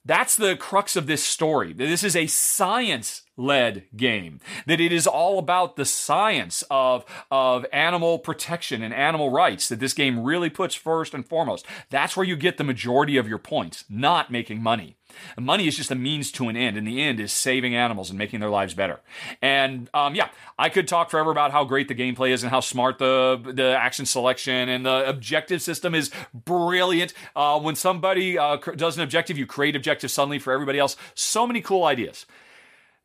That's 0.08 0.38
the 0.38 0.56
crux 0.56 0.96
of 0.96 1.06
this 1.06 1.22
story. 1.22 1.74
This 1.74 2.02
is 2.02 2.16
a 2.16 2.28
science 2.28 3.24
led 3.36 3.84
game. 3.96 4.40
That 4.66 4.80
it 4.80 4.94
is 4.94 5.06
all 5.06 5.38
about 5.38 5.76
the 5.76 5.84
science 5.84 6.64
of, 6.72 7.04
of 7.30 7.66
animal 7.74 8.18
protection 8.18 8.82
and 8.82 8.94
animal 8.94 9.30
rights 9.30 9.68
that 9.68 9.82
this 9.82 9.94
game 9.94 10.24
really 10.24 10.50
puts 10.50 10.76
first 10.76 11.14
and 11.14 11.28
foremost. 11.28 11.66
That's 11.90 12.16
where 12.16 12.26
you 12.26 12.38
get 12.38 12.58
the 12.58 12.64
majority 12.64 13.18
of 13.18 13.28
your 13.28 13.38
points, 13.38 13.84
not 13.90 14.32
making 14.32 14.64
money. 14.64 14.96
Money 15.40 15.68
is 15.68 15.78
just 15.78 15.92
a 15.92 15.96
means 15.96 16.32
to 16.34 16.50
an 16.50 16.58
end, 16.58 16.78
and 16.78 16.88
the 16.88 17.02
end 17.02 17.20
is 17.20 17.32
saving 17.32 17.76
animals 17.76 18.10
and 18.10 18.18
making 18.18 18.40
their 18.40 18.50
lives 18.50 18.74
better. 18.74 19.00
And 19.42 19.90
um, 19.94 20.16
yeah, 20.16 20.30
I 20.58 20.70
could 20.70 20.88
talk 20.88 21.10
forever 21.10 21.32
about 21.32 21.52
how 21.52 21.64
great 21.64 21.88
the 21.88 21.96
gameplay 21.96 22.32
is 22.32 22.44
and 22.44 22.50
how 22.50 22.60
smart 22.60 22.98
the 22.98 23.40
the 23.54 23.78
action 23.78 24.06
selection 24.06 24.70
and 24.70 24.86
the 24.86 25.08
objective 25.08 25.62
system 25.62 25.96
is 25.96 26.12
brilliant. 26.34 27.14
Uh, 27.36 27.60
when 27.60 27.76
somebody 27.76 28.38
uh, 28.38 28.58
does 28.58 28.98
an 28.98 29.04
objective, 29.04 29.38
you 29.38 29.46
create 29.46 29.76
objectives 29.76 30.14
suddenly 30.14 30.40
for 30.40 30.54
everybody 30.54 30.80
else. 30.80 30.96
So 31.14 31.46
many 31.48 31.62
cool 31.62 31.84
ideas. 31.84 32.26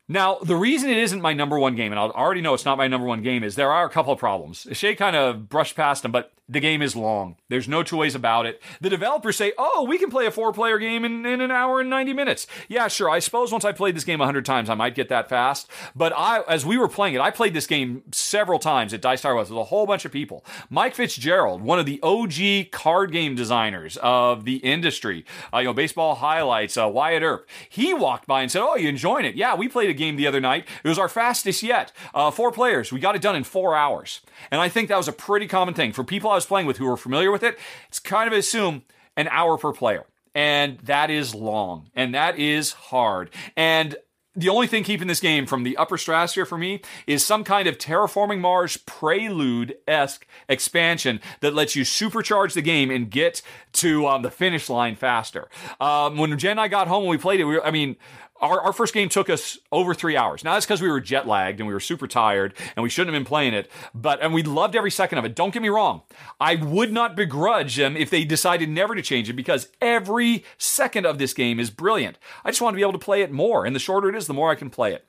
Now, 0.09 0.37
the 0.43 0.57
reason 0.57 0.89
it 0.89 0.97
isn't 0.97 1.21
my 1.21 1.33
number 1.33 1.57
one 1.57 1.75
game, 1.75 1.93
and 1.93 1.99
I 1.99 2.03
already 2.03 2.41
know 2.41 2.53
it's 2.53 2.65
not 2.65 2.77
my 2.77 2.87
number 2.87 3.07
one 3.07 3.21
game, 3.21 3.41
is 3.41 3.55
there 3.55 3.71
are 3.71 3.85
a 3.85 3.89
couple 3.89 4.11
of 4.11 4.19
problems. 4.19 4.67
Shay 4.73 4.95
kind 4.95 5.15
of 5.15 5.47
brushed 5.47 5.77
past 5.77 6.03
them, 6.03 6.11
but 6.11 6.33
the 6.49 6.59
game 6.59 6.81
is 6.81 6.95
long. 6.95 7.37
There's 7.47 7.69
no 7.69 7.83
two 7.83 7.97
ways 7.97 8.15
about 8.15 8.45
it. 8.45 8.61
The 8.81 8.89
developers 8.89 9.37
say, 9.37 9.53
oh, 9.57 9.85
we 9.87 9.97
can 9.97 10.09
play 10.09 10.25
a 10.25 10.31
four 10.31 10.51
player 10.51 10.77
game 10.77 11.05
in, 11.05 11.25
in 11.25 11.39
an 11.39 11.51
hour 11.51 11.79
and 11.79 11.89
90 11.89 12.11
minutes. 12.11 12.47
Yeah, 12.67 12.89
sure. 12.89 13.09
I 13.09 13.19
suppose 13.19 13.51
once 13.51 13.63
I 13.63 13.71
played 13.71 13.95
this 13.95 14.03
game 14.03 14.19
100 14.19 14.45
times, 14.45 14.69
I 14.69 14.75
might 14.75 14.93
get 14.93 15.07
that 15.07 15.29
fast. 15.29 15.69
But 15.95 16.11
I, 16.15 16.41
as 16.41 16.65
we 16.65 16.77
were 16.77 16.89
playing 16.89 17.15
it, 17.15 17.21
I 17.21 17.31
played 17.31 17.53
this 17.53 17.65
game 17.65 18.03
several 18.11 18.59
times 18.59 18.93
at 18.93 19.01
Dice 19.01 19.21
Tower 19.21 19.35
West 19.35 19.51
with 19.51 19.59
a 19.59 19.65
whole 19.65 19.85
bunch 19.85 20.03
of 20.03 20.11
people. 20.11 20.43
Mike 20.69 20.95
Fitzgerald, 20.95 21.61
one 21.61 21.79
of 21.79 21.85
the 21.85 21.99
OG 22.03 22.71
card 22.71 23.13
game 23.13 23.35
designers 23.35 23.97
of 24.01 24.43
the 24.43 24.57
industry, 24.57 25.25
uh, 25.53 25.59
you 25.59 25.65
know, 25.65 25.73
baseball 25.73 26.15
highlights, 26.15 26.77
uh, 26.77 26.89
Wyatt 26.89 27.23
Earp, 27.23 27.47
he 27.69 27.93
walked 27.93 28.27
by 28.27 28.41
and 28.41 28.51
said, 28.51 28.61
oh, 28.61 28.75
you 28.75 28.89
enjoying 28.89 29.23
it? 29.25 29.35
Yeah, 29.35 29.55
we 29.55 29.69
played 29.69 29.89
a 29.89 29.93
game 29.93 30.17
the 30.17 30.27
other 30.27 30.41
night. 30.41 30.67
It 30.83 30.89
was 30.89 30.99
our 30.99 31.09
fastest 31.09 31.63
yet. 31.63 31.93
Uh, 32.13 32.31
four 32.31 32.51
players. 32.51 32.91
We 32.91 32.99
got 32.99 33.15
it 33.15 33.21
done 33.21 33.35
in 33.35 33.45
four 33.45 33.75
hours. 33.75 34.19
And 34.51 34.59
I 34.59 34.67
think 34.67 34.89
that 34.89 34.97
was 34.97 35.07
a 35.07 35.13
pretty 35.13 35.47
common 35.47 35.73
thing 35.73 35.93
for 35.93 36.03
people 36.03 36.32
I 36.33 36.37
was 36.37 36.45
playing 36.45 36.67
with 36.67 36.77
who 36.77 36.85
were 36.85 36.97
familiar 36.97 37.31
with 37.31 37.43
it. 37.43 37.57
It's 37.87 37.99
kind 37.99 38.31
of 38.31 38.37
assume 38.37 38.83
an 39.15 39.27
hour 39.29 39.57
per 39.57 39.71
player. 39.71 40.05
And 40.35 40.79
that 40.79 41.09
is 41.11 41.35
long 41.35 41.89
and 41.95 42.13
that 42.15 42.39
is 42.39 42.73
hard. 42.73 43.29
And 43.55 43.95
the 44.35 44.49
only 44.49 44.65
thing 44.65 44.83
keeping 44.83 45.07
this 45.07 45.19
game 45.19 45.45
from 45.45 45.61
the 45.63 45.77
upper 45.77 45.95
stratosphere 45.95 46.45
for 46.45 46.57
me 46.57 46.81
is 47.05 47.23
some 47.23 47.43
kind 47.43 47.67
of 47.67 47.77
terraforming 47.77 48.39
Mars 48.39 48.77
prelude 48.77 49.75
esque 49.87 50.25
expansion 50.49 51.21
that 51.41 51.53
lets 51.53 51.75
you 51.75 51.83
supercharge 51.83 52.53
the 52.53 52.61
game 52.63 52.89
and 52.89 53.11
get 53.11 53.43
to 53.73 54.07
um, 54.07 54.23
the 54.23 54.31
finish 54.31 54.69
line 54.69 54.95
faster. 54.95 55.49
Um, 55.79 56.17
when 56.17 56.35
Jen 56.39 56.51
and 56.51 56.61
I 56.61 56.67
got 56.67 56.87
home 56.87 57.03
and 57.03 57.11
we 57.11 57.17
played 57.17 57.41
it, 57.41 57.45
we 57.45 57.61
I 57.61 57.69
mean, 57.69 57.95
our, 58.43 58.59
our 58.59 58.73
first 58.73 58.93
game 58.93 59.07
took 59.07 59.29
us 59.29 59.57
over 59.71 59.93
three 59.93 60.17
hours. 60.17 60.43
Now 60.43 60.53
that's 60.53 60.65
because 60.65 60.81
we 60.81 60.89
were 60.89 60.99
jet 60.99 61.25
lagged 61.27 61.59
and 61.59 61.67
we 61.67 61.73
were 61.73 61.79
super 61.79 62.07
tired 62.07 62.53
and 62.75 62.83
we 62.83 62.89
shouldn't 62.89 63.13
have 63.13 63.19
been 63.19 63.27
playing 63.27 63.53
it. 63.53 63.71
But 63.95 64.21
and 64.21 64.33
we 64.33 64.43
loved 64.43 64.75
every 64.75 64.91
second 64.91 65.17
of 65.17 65.25
it. 65.25 65.33
Don't 65.33 65.53
get 65.53 65.61
me 65.61 65.69
wrong. 65.69 66.01
I 66.39 66.55
would 66.55 66.91
not 66.91 67.15
begrudge 67.15 67.77
them 67.77 67.95
if 67.95 68.09
they 68.09 68.25
decided 68.25 68.69
never 68.69 68.95
to 68.95 69.01
change 69.01 69.29
it 69.29 69.33
because 69.33 69.69
every 69.81 70.43
second 70.57 71.05
of 71.05 71.17
this 71.17 71.33
game 71.33 71.59
is 71.59 71.69
brilliant. 71.69 72.17
I 72.43 72.51
just 72.51 72.61
want 72.61 72.73
to 72.73 72.77
be 72.77 72.81
able 72.81 72.91
to 72.93 72.99
play 72.99 73.21
it 73.21 73.31
more, 73.31 73.65
and 73.65 73.73
the 73.73 73.79
shorter 73.79 74.09
it 74.09 74.15
is, 74.15 74.27
the 74.27 74.33
more 74.33 74.51
I 74.51 74.55
can 74.55 74.69
play 74.69 74.93
it. 74.93 75.07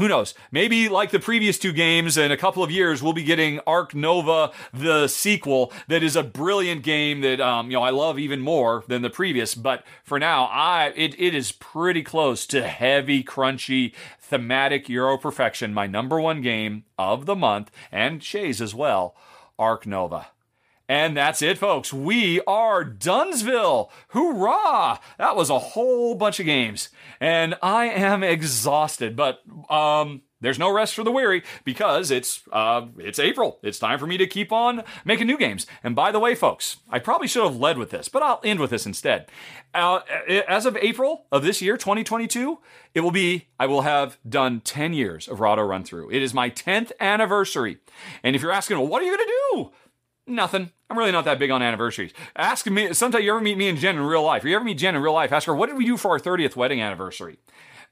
Who 0.00 0.08
knows? 0.08 0.32
Maybe 0.50 0.88
like 0.88 1.10
the 1.10 1.20
previous 1.20 1.58
two 1.58 1.74
games, 1.74 2.16
in 2.16 2.32
a 2.32 2.36
couple 2.38 2.62
of 2.62 2.70
years, 2.70 3.02
we'll 3.02 3.12
be 3.12 3.22
getting 3.22 3.60
Ark 3.66 3.94
Nova, 3.94 4.50
the 4.72 5.08
sequel, 5.08 5.70
that 5.88 6.02
is 6.02 6.16
a 6.16 6.22
brilliant 6.22 6.82
game 6.82 7.20
that 7.20 7.38
um, 7.38 7.70
you 7.70 7.76
know 7.76 7.82
I 7.82 7.90
love 7.90 8.18
even 8.18 8.40
more 8.40 8.82
than 8.88 9.02
the 9.02 9.10
previous. 9.10 9.54
But 9.54 9.84
for 10.02 10.18
now, 10.18 10.44
I 10.44 10.94
it, 10.96 11.14
it 11.20 11.34
is 11.34 11.52
pretty 11.52 12.02
close 12.02 12.46
to 12.46 12.66
heavy, 12.66 13.22
crunchy, 13.22 13.94
thematic 14.18 14.88
Euro 14.88 15.18
perfection. 15.18 15.74
My 15.74 15.86
number 15.86 16.18
one 16.18 16.40
game 16.40 16.84
of 16.98 17.26
the 17.26 17.36
month, 17.36 17.70
and 17.92 18.24
Shay's 18.24 18.62
as 18.62 18.74
well, 18.74 19.14
Ark 19.58 19.86
Nova. 19.86 20.28
And 20.90 21.16
that's 21.16 21.40
it, 21.40 21.56
folks. 21.56 21.92
We 21.92 22.40
are 22.48 22.82
Dunsville. 22.82 23.92
Hoorah! 24.08 24.98
That 25.18 25.36
was 25.36 25.48
a 25.48 25.60
whole 25.60 26.16
bunch 26.16 26.40
of 26.40 26.46
games. 26.46 26.88
And 27.20 27.54
I 27.62 27.84
am 27.84 28.24
exhausted, 28.24 29.14
but 29.14 29.38
um 29.70 30.22
there's 30.40 30.58
no 30.58 30.72
rest 30.72 30.94
for 30.94 31.04
the 31.04 31.12
weary 31.12 31.42
because 31.64 32.10
it's 32.10 32.42
uh, 32.50 32.86
it's 32.98 33.18
April. 33.18 33.58
It's 33.62 33.78
time 33.78 33.98
for 33.98 34.06
me 34.06 34.16
to 34.16 34.26
keep 34.26 34.50
on 34.50 34.82
making 35.04 35.26
new 35.26 35.36
games. 35.36 35.66
And 35.84 35.94
by 35.94 36.10
the 36.10 36.18
way, 36.18 36.34
folks, 36.34 36.78
I 36.88 36.98
probably 36.98 37.28
should 37.28 37.44
have 37.44 37.56
led 37.56 37.76
with 37.76 37.90
this, 37.90 38.08
but 38.08 38.22
I'll 38.22 38.40
end 38.42 38.58
with 38.58 38.70
this 38.70 38.86
instead. 38.86 39.28
Uh, 39.74 40.00
as 40.48 40.64
of 40.64 40.78
April 40.78 41.26
of 41.30 41.42
this 41.42 41.60
year, 41.60 41.76
2022, 41.76 42.58
it 42.94 43.00
will 43.00 43.10
be 43.10 43.48
I 43.58 43.66
will 43.66 43.82
have 43.82 44.18
done 44.26 44.60
10 44.60 44.94
years 44.94 45.28
of 45.28 45.40
Rahdo 45.40 45.62
Run 45.62 45.84
Through. 45.84 46.10
It 46.10 46.22
is 46.22 46.32
my 46.32 46.48
10th 46.48 46.90
anniversary. 46.98 47.78
And 48.22 48.34
if 48.34 48.40
you're 48.40 48.50
asking, 48.50 48.78
well, 48.78 48.88
what 48.88 49.02
are 49.02 49.04
you 49.04 49.16
going 49.16 49.28
to 49.28 49.34
do? 49.52 49.70
Nothing. 50.30 50.70
I'm 50.88 50.96
really 50.96 51.10
not 51.10 51.24
that 51.24 51.38
big 51.38 51.50
on 51.50 51.60
anniversaries. 51.60 52.12
Ask 52.36 52.66
me, 52.66 52.94
sometimes 52.94 53.24
you 53.24 53.32
ever 53.32 53.40
meet 53.40 53.58
me 53.58 53.68
and 53.68 53.76
Jen 53.76 53.96
in 53.96 54.02
real 54.02 54.22
life, 54.22 54.44
or 54.44 54.48
you 54.48 54.54
ever 54.54 54.64
meet 54.64 54.78
Jen 54.78 54.94
in 54.94 55.02
real 55.02 55.12
life, 55.12 55.32
ask 55.32 55.46
her, 55.46 55.54
what 55.54 55.68
did 55.68 55.76
we 55.76 55.84
do 55.84 55.96
for 55.96 56.12
our 56.12 56.20
30th 56.20 56.54
wedding 56.54 56.80
anniversary? 56.80 57.38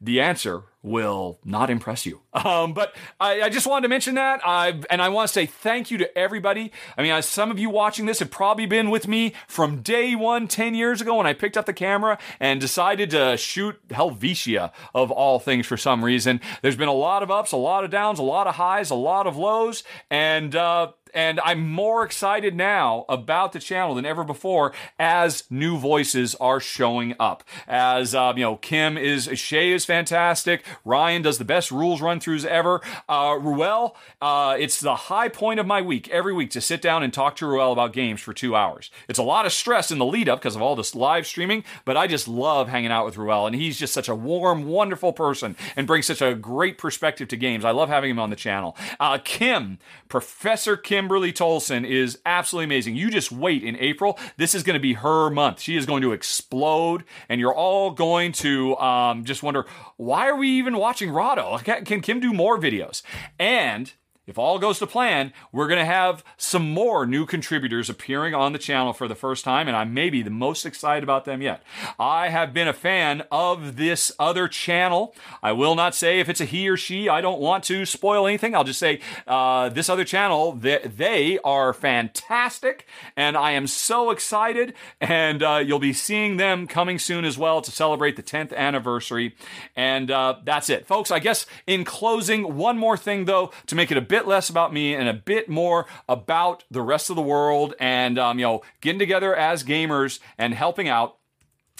The 0.00 0.20
answer 0.20 0.62
will 0.82 1.40
not 1.44 1.70
impress 1.70 2.06
you. 2.06 2.20
Um, 2.38 2.72
but 2.72 2.94
I, 3.18 3.42
I, 3.42 3.48
just 3.48 3.66
wanted 3.66 3.82
to 3.82 3.88
mention 3.88 4.14
that. 4.14 4.40
I, 4.46 4.80
and 4.90 5.02
I 5.02 5.08
want 5.08 5.26
to 5.26 5.32
say 5.34 5.44
thank 5.44 5.90
you 5.90 5.98
to 5.98 6.16
everybody. 6.16 6.70
I 6.96 7.02
mean, 7.02 7.20
some 7.20 7.50
of 7.50 7.58
you 7.58 7.68
watching 7.68 8.06
this 8.06 8.20
have 8.20 8.30
probably 8.30 8.64
been 8.64 8.90
with 8.90 9.08
me 9.08 9.32
from 9.48 9.82
day 9.82 10.14
one, 10.14 10.46
10 10.46 10.76
years 10.76 11.00
ago, 11.00 11.16
when 11.16 11.26
I 11.26 11.32
picked 11.32 11.56
up 11.56 11.66
the 11.66 11.72
camera 11.72 12.16
and 12.38 12.60
decided 12.60 13.10
to 13.10 13.36
shoot 13.36 13.76
Helvetia 13.90 14.70
of 14.94 15.10
all 15.10 15.40
things 15.40 15.66
for 15.66 15.76
some 15.76 16.04
reason. 16.04 16.40
There's 16.62 16.76
been 16.76 16.88
a 16.88 16.94
lot 16.94 17.24
of 17.24 17.30
ups, 17.30 17.50
a 17.50 17.56
lot 17.56 17.82
of 17.82 17.90
downs, 17.90 18.20
a 18.20 18.22
lot 18.22 18.46
of 18.46 18.54
highs, 18.54 18.90
a 18.90 18.94
lot 18.94 19.26
of 19.26 19.36
lows. 19.36 19.82
And, 20.12 20.54
uh, 20.54 20.92
and 21.14 21.40
I'm 21.40 21.68
more 21.68 22.04
excited 22.04 22.54
now 22.54 23.04
about 23.08 23.52
the 23.52 23.58
channel 23.58 23.94
than 23.94 24.06
ever 24.06 24.24
before 24.24 24.72
as 24.98 25.44
new 25.50 25.78
voices 25.78 26.34
are 26.36 26.60
showing 26.60 27.14
up. 27.18 27.44
As 27.66 28.14
um, 28.14 28.36
you 28.38 28.44
know, 28.44 28.56
Kim 28.56 28.96
is 28.96 29.28
Shay 29.34 29.72
is 29.72 29.84
fantastic. 29.84 30.64
Ryan 30.84 31.22
does 31.22 31.38
the 31.38 31.44
best 31.44 31.70
rules 31.70 32.00
run 32.00 32.20
throughs 32.20 32.44
ever. 32.44 32.80
Uh, 33.08 33.38
Ruel, 33.40 33.96
uh, 34.20 34.56
it's 34.58 34.80
the 34.80 34.94
high 34.94 35.28
point 35.28 35.60
of 35.60 35.66
my 35.66 35.82
week 35.82 36.08
every 36.08 36.32
week 36.32 36.50
to 36.50 36.60
sit 36.60 36.82
down 36.82 37.02
and 37.02 37.12
talk 37.12 37.36
to 37.36 37.46
Ruel 37.46 37.72
about 37.72 37.92
games 37.92 38.20
for 38.20 38.32
two 38.32 38.54
hours. 38.54 38.90
It's 39.08 39.18
a 39.18 39.22
lot 39.22 39.46
of 39.46 39.52
stress 39.52 39.90
in 39.90 39.98
the 39.98 40.06
lead 40.06 40.28
up 40.28 40.40
because 40.40 40.56
of 40.56 40.62
all 40.62 40.76
this 40.76 40.94
live 40.94 41.26
streaming, 41.26 41.64
but 41.84 41.96
I 41.96 42.06
just 42.06 42.28
love 42.28 42.68
hanging 42.68 42.90
out 42.90 43.04
with 43.04 43.16
Ruel, 43.16 43.46
and 43.46 43.54
he's 43.54 43.78
just 43.78 43.94
such 43.94 44.08
a 44.08 44.14
warm, 44.14 44.66
wonderful 44.66 45.12
person 45.12 45.56
and 45.76 45.86
brings 45.86 46.06
such 46.06 46.22
a 46.22 46.34
great 46.34 46.78
perspective 46.78 47.28
to 47.28 47.36
games. 47.36 47.64
I 47.64 47.70
love 47.70 47.88
having 47.88 48.10
him 48.10 48.18
on 48.18 48.30
the 48.30 48.36
channel. 48.36 48.76
Uh, 49.00 49.18
Kim, 49.22 49.78
Professor 50.08 50.76
Kimberly 50.98 51.32
Tolson, 51.32 51.88
is 51.88 52.18
absolutely 52.26 52.64
amazing. 52.64 52.96
You 52.96 53.08
just 53.08 53.30
wait 53.30 53.62
in 53.62 53.76
April. 53.76 54.18
This 54.36 54.52
is 54.52 54.64
going 54.64 54.74
to 54.74 54.80
be 54.80 54.94
her 54.94 55.30
month. 55.30 55.60
She 55.60 55.76
is 55.76 55.86
going 55.86 56.02
to 56.02 56.10
explode, 56.10 57.04
and 57.28 57.40
you're 57.40 57.54
all 57.54 57.92
going 57.92 58.32
to 58.32 58.76
um, 58.78 59.24
just 59.24 59.44
wonder 59.44 59.64
why 59.96 60.28
are 60.28 60.34
we 60.34 60.48
even 60.48 60.76
watching 60.76 61.10
Rahdo? 61.10 61.58
Can 61.58 62.00
Kim 62.00 62.18
do 62.18 62.32
more 62.32 62.58
videos? 62.58 63.02
And 63.38 63.92
if 64.28 64.38
all 64.38 64.58
goes 64.58 64.78
to 64.78 64.86
plan, 64.86 65.32
we're 65.52 65.66
going 65.68 65.78
to 65.78 65.84
have 65.86 66.22
some 66.36 66.70
more 66.70 67.06
new 67.06 67.24
contributors 67.24 67.88
appearing 67.88 68.34
on 68.34 68.52
the 68.52 68.58
channel 68.58 68.92
for 68.92 69.08
the 69.08 69.14
first 69.14 69.42
time, 69.42 69.66
and 69.68 69.76
I'm 69.76 69.94
maybe 69.94 70.20
the 70.20 70.30
most 70.30 70.66
excited 70.66 71.02
about 71.02 71.24
them 71.24 71.40
yet. 71.40 71.62
I 71.98 72.28
have 72.28 72.52
been 72.52 72.68
a 72.68 72.74
fan 72.74 73.22
of 73.32 73.76
this 73.76 74.12
other 74.18 74.46
channel. 74.46 75.14
I 75.42 75.52
will 75.52 75.74
not 75.74 75.94
say 75.94 76.20
if 76.20 76.28
it's 76.28 76.42
a 76.42 76.44
he 76.44 76.68
or 76.68 76.76
she. 76.76 77.08
I 77.08 77.22
don't 77.22 77.40
want 77.40 77.64
to 77.64 77.86
spoil 77.86 78.26
anything. 78.26 78.54
I'll 78.54 78.64
just 78.64 78.78
say 78.78 79.00
uh, 79.26 79.70
this 79.70 79.88
other 79.88 80.04
channel, 80.04 80.52
they, 80.52 80.78
they, 80.84 81.38
are 81.42 81.72
fantastic, 81.72 82.86
and 83.16 83.36
I 83.36 83.52
am 83.52 83.66
so 83.66 84.10
excited, 84.10 84.74
and 85.00 85.42
uh, 85.42 85.62
you'll 85.64 85.78
be 85.78 85.94
seeing 85.94 86.36
them 86.36 86.66
coming 86.66 86.98
soon 86.98 87.24
as 87.24 87.38
well 87.38 87.62
to 87.62 87.70
celebrate 87.70 88.16
the 88.16 88.22
10th 88.22 88.54
anniversary. 88.54 89.34
And 89.74 90.10
uh, 90.10 90.36
that's 90.44 90.68
it. 90.68 90.86
Folks, 90.86 91.10
I 91.10 91.18
guess 91.18 91.46
in 91.66 91.84
closing, 91.84 92.56
one 92.56 92.76
more 92.76 92.98
thing, 92.98 93.24
though, 93.24 93.52
to 93.66 93.74
make 93.74 93.90
it 93.90 93.96
a 93.96 94.02
bit 94.02 94.17
bit 94.18 94.26
less 94.26 94.50
about 94.50 94.72
me 94.72 94.94
and 94.94 95.08
a 95.08 95.14
bit 95.14 95.48
more 95.48 95.86
about 96.08 96.64
the 96.72 96.82
rest 96.82 97.08
of 97.08 97.14
the 97.14 97.22
world 97.22 97.74
and, 97.78 98.18
um, 98.18 98.38
you 98.38 98.44
know, 98.44 98.62
getting 98.80 98.98
together 98.98 99.34
as 99.34 99.62
gamers 99.62 100.18
and 100.36 100.54
helping 100.54 100.88
out. 100.88 101.18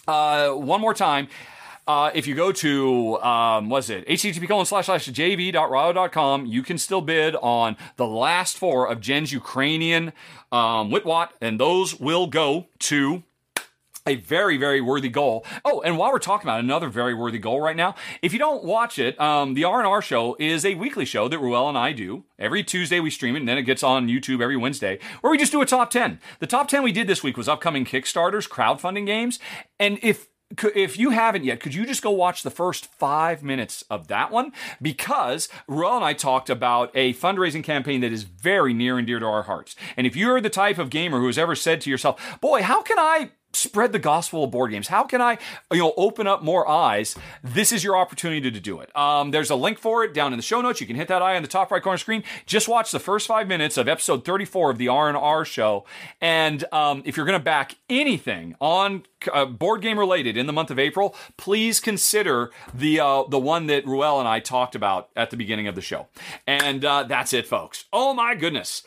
Uh, 0.07 0.51
one 0.51 0.81
more 0.81 0.95
time. 0.95 1.27
Uh, 1.89 2.11
if 2.15 2.29
you 2.29 2.37
go 2.37 2.53
to, 2.53 3.19
um, 3.23 3.71
what's 3.71 3.89
it, 3.89 4.07
http 4.07 4.47
colon 4.47 4.67
slash 4.67 4.87
slash 4.87 5.09
jv.rahdo.com, 5.09 6.47
you 6.47 6.63
can 6.63 6.79
still 6.79 7.01
bid 7.01 7.35
on 7.37 7.77
the 7.97 8.07
last 8.07 8.57
four 8.57 8.87
of 8.87 9.01
Jen's 9.01 9.33
Ukrainian 9.33 10.13
um, 10.53 10.91
Witwat, 10.91 11.31
and 11.41 11.59
those 11.59 11.99
will 11.99 12.27
go 12.27 12.67
to 12.81 13.25
a 14.09 14.17
very, 14.17 14.57
very 14.57 14.81
worthy 14.81 15.09
goal. 15.09 15.45
Oh, 15.65 15.81
and 15.83 15.99
while 15.99 16.11
we're 16.11 16.19
talking 16.19 16.47
about 16.47 16.61
another 16.61 16.89
very 16.89 17.15
worthy 17.15 17.39
goal 17.39 17.61
right 17.61 17.77
now, 17.77 17.95
if 18.23 18.33
you 18.33 18.39
don't 18.39 18.65
watch 18.65 18.99
it, 18.99 19.21
um, 19.21 19.55
the 19.55 19.65
R&R 19.65 20.03
show 20.03 20.37
is 20.39 20.65
a 20.65 20.75
weekly 20.75 21.05
show 21.05 21.29
that 21.29 21.39
Ruel 21.39 21.69
and 21.69 21.79
I 21.79 21.93
do. 21.93 22.25
Every 22.39 22.65
Tuesday 22.65 23.01
we 23.01 23.11
stream 23.11 23.37
it, 23.37 23.41
and 23.41 23.49
then 23.49 23.59
it 23.59 23.63
gets 23.63 23.83
on 23.83 24.09
YouTube 24.09 24.41
every 24.41 24.57
Wednesday, 24.57 24.99
where 25.21 25.31
we 25.31 25.39
just 25.39 25.53
do 25.53 25.63
a 25.63 25.67
top 25.67 25.91
10. 25.91 26.21
The 26.39 26.47
top 26.47 26.69
10 26.69 26.83
we 26.83 26.93
did 26.93 27.07
this 27.07 27.23
week 27.23 27.37
was 27.37 27.49
upcoming 27.49 27.85
Kickstarters, 27.85 28.49
crowdfunding 28.49 29.07
games, 29.07 29.39
and 29.79 29.99
if 30.03 30.29
if 30.75 30.99
you 30.99 31.11
haven't 31.11 31.45
yet, 31.45 31.61
could 31.61 31.75
you 31.75 31.85
just 31.85 32.03
go 32.03 32.11
watch 32.11 32.43
the 32.43 32.51
first 32.51 32.87
five 32.87 33.43
minutes 33.43 33.85
of 33.91 34.09
that 34.09 34.31
one? 34.31 34.53
Because 34.81 35.49
Ruel 35.67 35.97
and 35.97 36.05
I 36.05 36.15
talked 36.15 36.49
about 36.49 36.91
a 36.95 37.13
fundraising 37.15 37.63
campaign 37.63 38.01
that 38.01 38.13
is 38.13 38.23
very 38.23 38.73
near 38.73 38.97
and 38.97 39.07
dear 39.07 39.19
to 39.19 39.27
our 39.27 39.43
hearts. 39.43 39.77
And 39.97 40.07
if 40.07 40.17
you're 40.17 40.41
the 40.41 40.49
type 40.49 40.79
of 40.79 40.89
gamer 40.89 41.21
who 41.21 41.27
has 41.27 41.37
ever 41.37 41.55
said 41.55 41.83
to 41.83 41.91
yourself, 41.91 42.41
boy, 42.41 42.63
how 42.63 42.81
can 42.81 42.99
I 42.99 43.33
spread 43.59 43.93
the 43.93 43.99
gospel 43.99 44.45
of 44.45 44.51
board 44.51 44.71
games. 44.71 44.89
How 44.89 45.05
can 45.05 45.21
I, 45.21 45.39
you 45.73 45.79
know, 45.79 45.93
open 45.97 46.27
up 46.27 46.43
more 46.43 46.69
eyes? 46.69 47.17
This 47.43 47.73
is 47.73 47.85
your 47.85 47.97
opportunity 47.97 48.51
to 48.51 48.61
do 48.61 48.81
it. 48.81 48.95
Um, 48.97 49.31
there's 49.31 49.51
a 49.51 49.57
link 49.57 49.79
for 49.79 50.05
it 50.05 50.15
down 50.15 50.33
in 50.33 50.39
the 50.39 50.43
show 50.43 50.61
notes. 50.61 50.81
You 50.81 50.87
can 50.87 50.97
hit 50.97 51.09
that 51.09 51.23
eye 51.23 51.37
on 51.37 51.43
the 51.43 51.49
top 51.49 51.71
right 51.71 51.83
corner 51.83 51.99
screen. 51.99 52.23
Just 52.47 52.69
watch 52.69 52.91
the 52.91 52.99
first 52.99 53.27
five 53.27 53.49
minutes 53.49 53.77
of 53.77 53.89
episode 53.89 54.25
34 54.25 54.71
of 54.71 54.79
the 54.79 54.89
R 54.89 55.09
and 55.09 55.17
R 55.17 55.45
show. 55.45 55.85
And 56.21 56.65
um, 56.73 57.03
if 57.05 57.17
you're 57.17 57.27
going 57.27 57.39
to 57.39 57.45
back 57.45 57.77
anything 57.89 58.55
on 58.61 59.05
uh, 59.33 59.47
board 59.47 59.83
game 59.83 59.99
related 59.99 60.37
in 60.37 60.47
the 60.47 60.53
month 60.53 60.71
of 60.71 60.79
April, 60.79 61.15
please 61.37 61.81
consider 61.81 62.51
the 62.73 63.01
uh, 63.01 63.25
the 63.25 63.39
one 63.39 63.67
that 63.67 63.87
Ruel 63.87 64.19
and 64.21 64.29
I 64.29 64.41
talked 64.41 64.75
about 64.75 65.09
at 65.17 65.31
the 65.31 65.37
beginning 65.37 65.67
of 65.67 65.75
the 65.75 65.81
show. 65.81 66.07
And 66.47 66.85
uh, 66.85 67.05
that's 67.05 67.33
it, 67.33 67.47
folks. 67.47 67.87
Oh 67.93 68.15
my 68.15 68.35
goodness. 68.35 68.83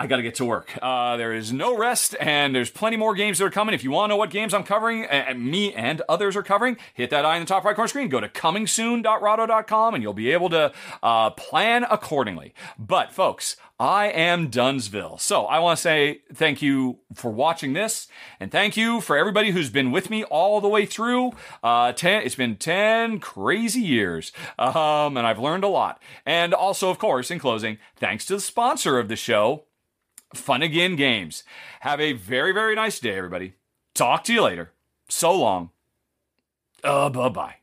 I 0.00 0.06
got 0.06 0.16
to 0.16 0.22
get 0.22 0.36
to 0.36 0.44
work. 0.44 0.78
Uh, 0.80 1.16
there 1.16 1.32
is 1.32 1.52
no 1.52 1.76
rest, 1.76 2.14
and 2.20 2.54
there's 2.54 2.70
plenty 2.70 2.96
more 2.96 3.14
games 3.14 3.38
that 3.38 3.46
are 3.46 3.50
coming. 3.50 3.74
If 3.74 3.82
you 3.82 3.90
want 3.90 4.10
to 4.10 4.14
know 4.14 4.16
what 4.16 4.30
games 4.30 4.54
I'm 4.54 4.62
covering, 4.62 5.04
and 5.04 5.44
me 5.44 5.74
and 5.74 6.02
others 6.08 6.36
are 6.36 6.42
covering, 6.44 6.76
hit 6.94 7.10
that 7.10 7.24
eye 7.24 7.36
in 7.36 7.42
the 7.42 7.48
top 7.48 7.64
right 7.64 7.74
corner 7.74 7.88
screen. 7.88 8.08
Go 8.08 8.20
to 8.20 8.28
comingsoon.rahdo.com, 8.28 9.94
and 9.94 10.02
you'll 10.02 10.12
be 10.12 10.30
able 10.30 10.50
to 10.50 10.72
uh, 11.02 11.30
plan 11.30 11.84
accordingly. 11.90 12.54
But, 12.78 13.10
folks, 13.10 13.56
I 13.80 14.06
am 14.06 14.48
Dunsville. 14.48 15.18
So 15.18 15.46
I 15.46 15.58
want 15.58 15.78
to 15.78 15.82
say 15.82 16.22
thank 16.32 16.62
you 16.62 16.98
for 17.14 17.30
watching 17.32 17.72
this, 17.72 18.06
and 18.38 18.52
thank 18.52 18.76
you 18.76 19.00
for 19.00 19.16
everybody 19.16 19.50
who's 19.50 19.70
been 19.70 19.90
with 19.90 20.10
me 20.10 20.22
all 20.24 20.60
the 20.60 20.68
way 20.68 20.86
through. 20.86 21.32
Uh, 21.62 21.92
ten, 21.92 22.22
it's 22.22 22.34
been 22.34 22.56
10 22.56 23.18
crazy 23.18 23.80
years, 23.80 24.32
um, 24.58 25.16
and 25.16 25.26
I've 25.26 25.38
learned 25.38 25.64
a 25.64 25.68
lot. 25.68 26.00
And 26.24 26.54
also, 26.54 26.90
of 26.90 26.98
course, 26.98 27.30
in 27.30 27.38
closing, 27.38 27.78
thanks 27.96 28.24
to 28.26 28.34
the 28.34 28.40
sponsor 28.40 28.98
of 28.98 29.08
the 29.08 29.16
show, 29.16 29.64
Fun 30.34 30.62
Again 30.62 30.96
Games. 30.96 31.44
Have 31.80 32.00
a 32.00 32.12
very, 32.12 32.52
very 32.52 32.74
nice 32.74 33.00
day, 33.00 33.16
everybody. 33.16 33.54
Talk 33.94 34.24
to 34.24 34.32
you 34.32 34.42
later. 34.42 34.72
So 35.08 35.34
long. 35.34 35.70
Uh, 36.84 37.08
bye 37.08 37.28
bye. 37.28 37.54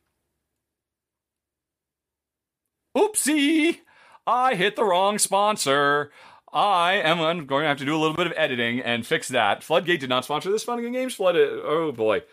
Oopsie! 2.97 3.79
I 4.25 4.55
hit 4.55 4.75
the 4.75 4.83
wrong 4.83 5.19
sponsor. 5.19 6.11
I 6.51 6.93
am 6.93 7.45
going 7.45 7.63
to 7.63 7.67
have 7.67 7.77
to 7.79 7.85
do 7.85 7.95
a 7.95 7.99
little 7.99 8.15
bit 8.15 8.27
of 8.27 8.33
editing 8.37 8.79
and 8.79 9.05
fix 9.05 9.27
that. 9.27 9.61
Floodgate 9.63 9.99
did 9.99 10.09
not 10.09 10.23
sponsor 10.23 10.49
this 10.49 10.63
Fun 10.63 10.79
Again 10.79 10.93
Games. 10.93 11.13
Flood. 11.13 11.35
Oh 11.35 11.91
boy. 11.91 12.23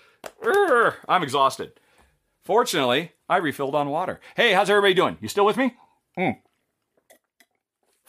Urgh, 0.42 0.94
I'm 1.08 1.22
exhausted. 1.22 1.72
Fortunately, 2.44 3.12
I 3.28 3.36
refilled 3.38 3.74
on 3.74 3.90
water. 3.90 4.20
Hey, 4.36 4.52
how's 4.52 4.70
everybody 4.70 4.94
doing? 4.94 5.18
You 5.20 5.28
still 5.28 5.44
with 5.44 5.56
me? 5.56 5.74
Mm. 6.18 6.38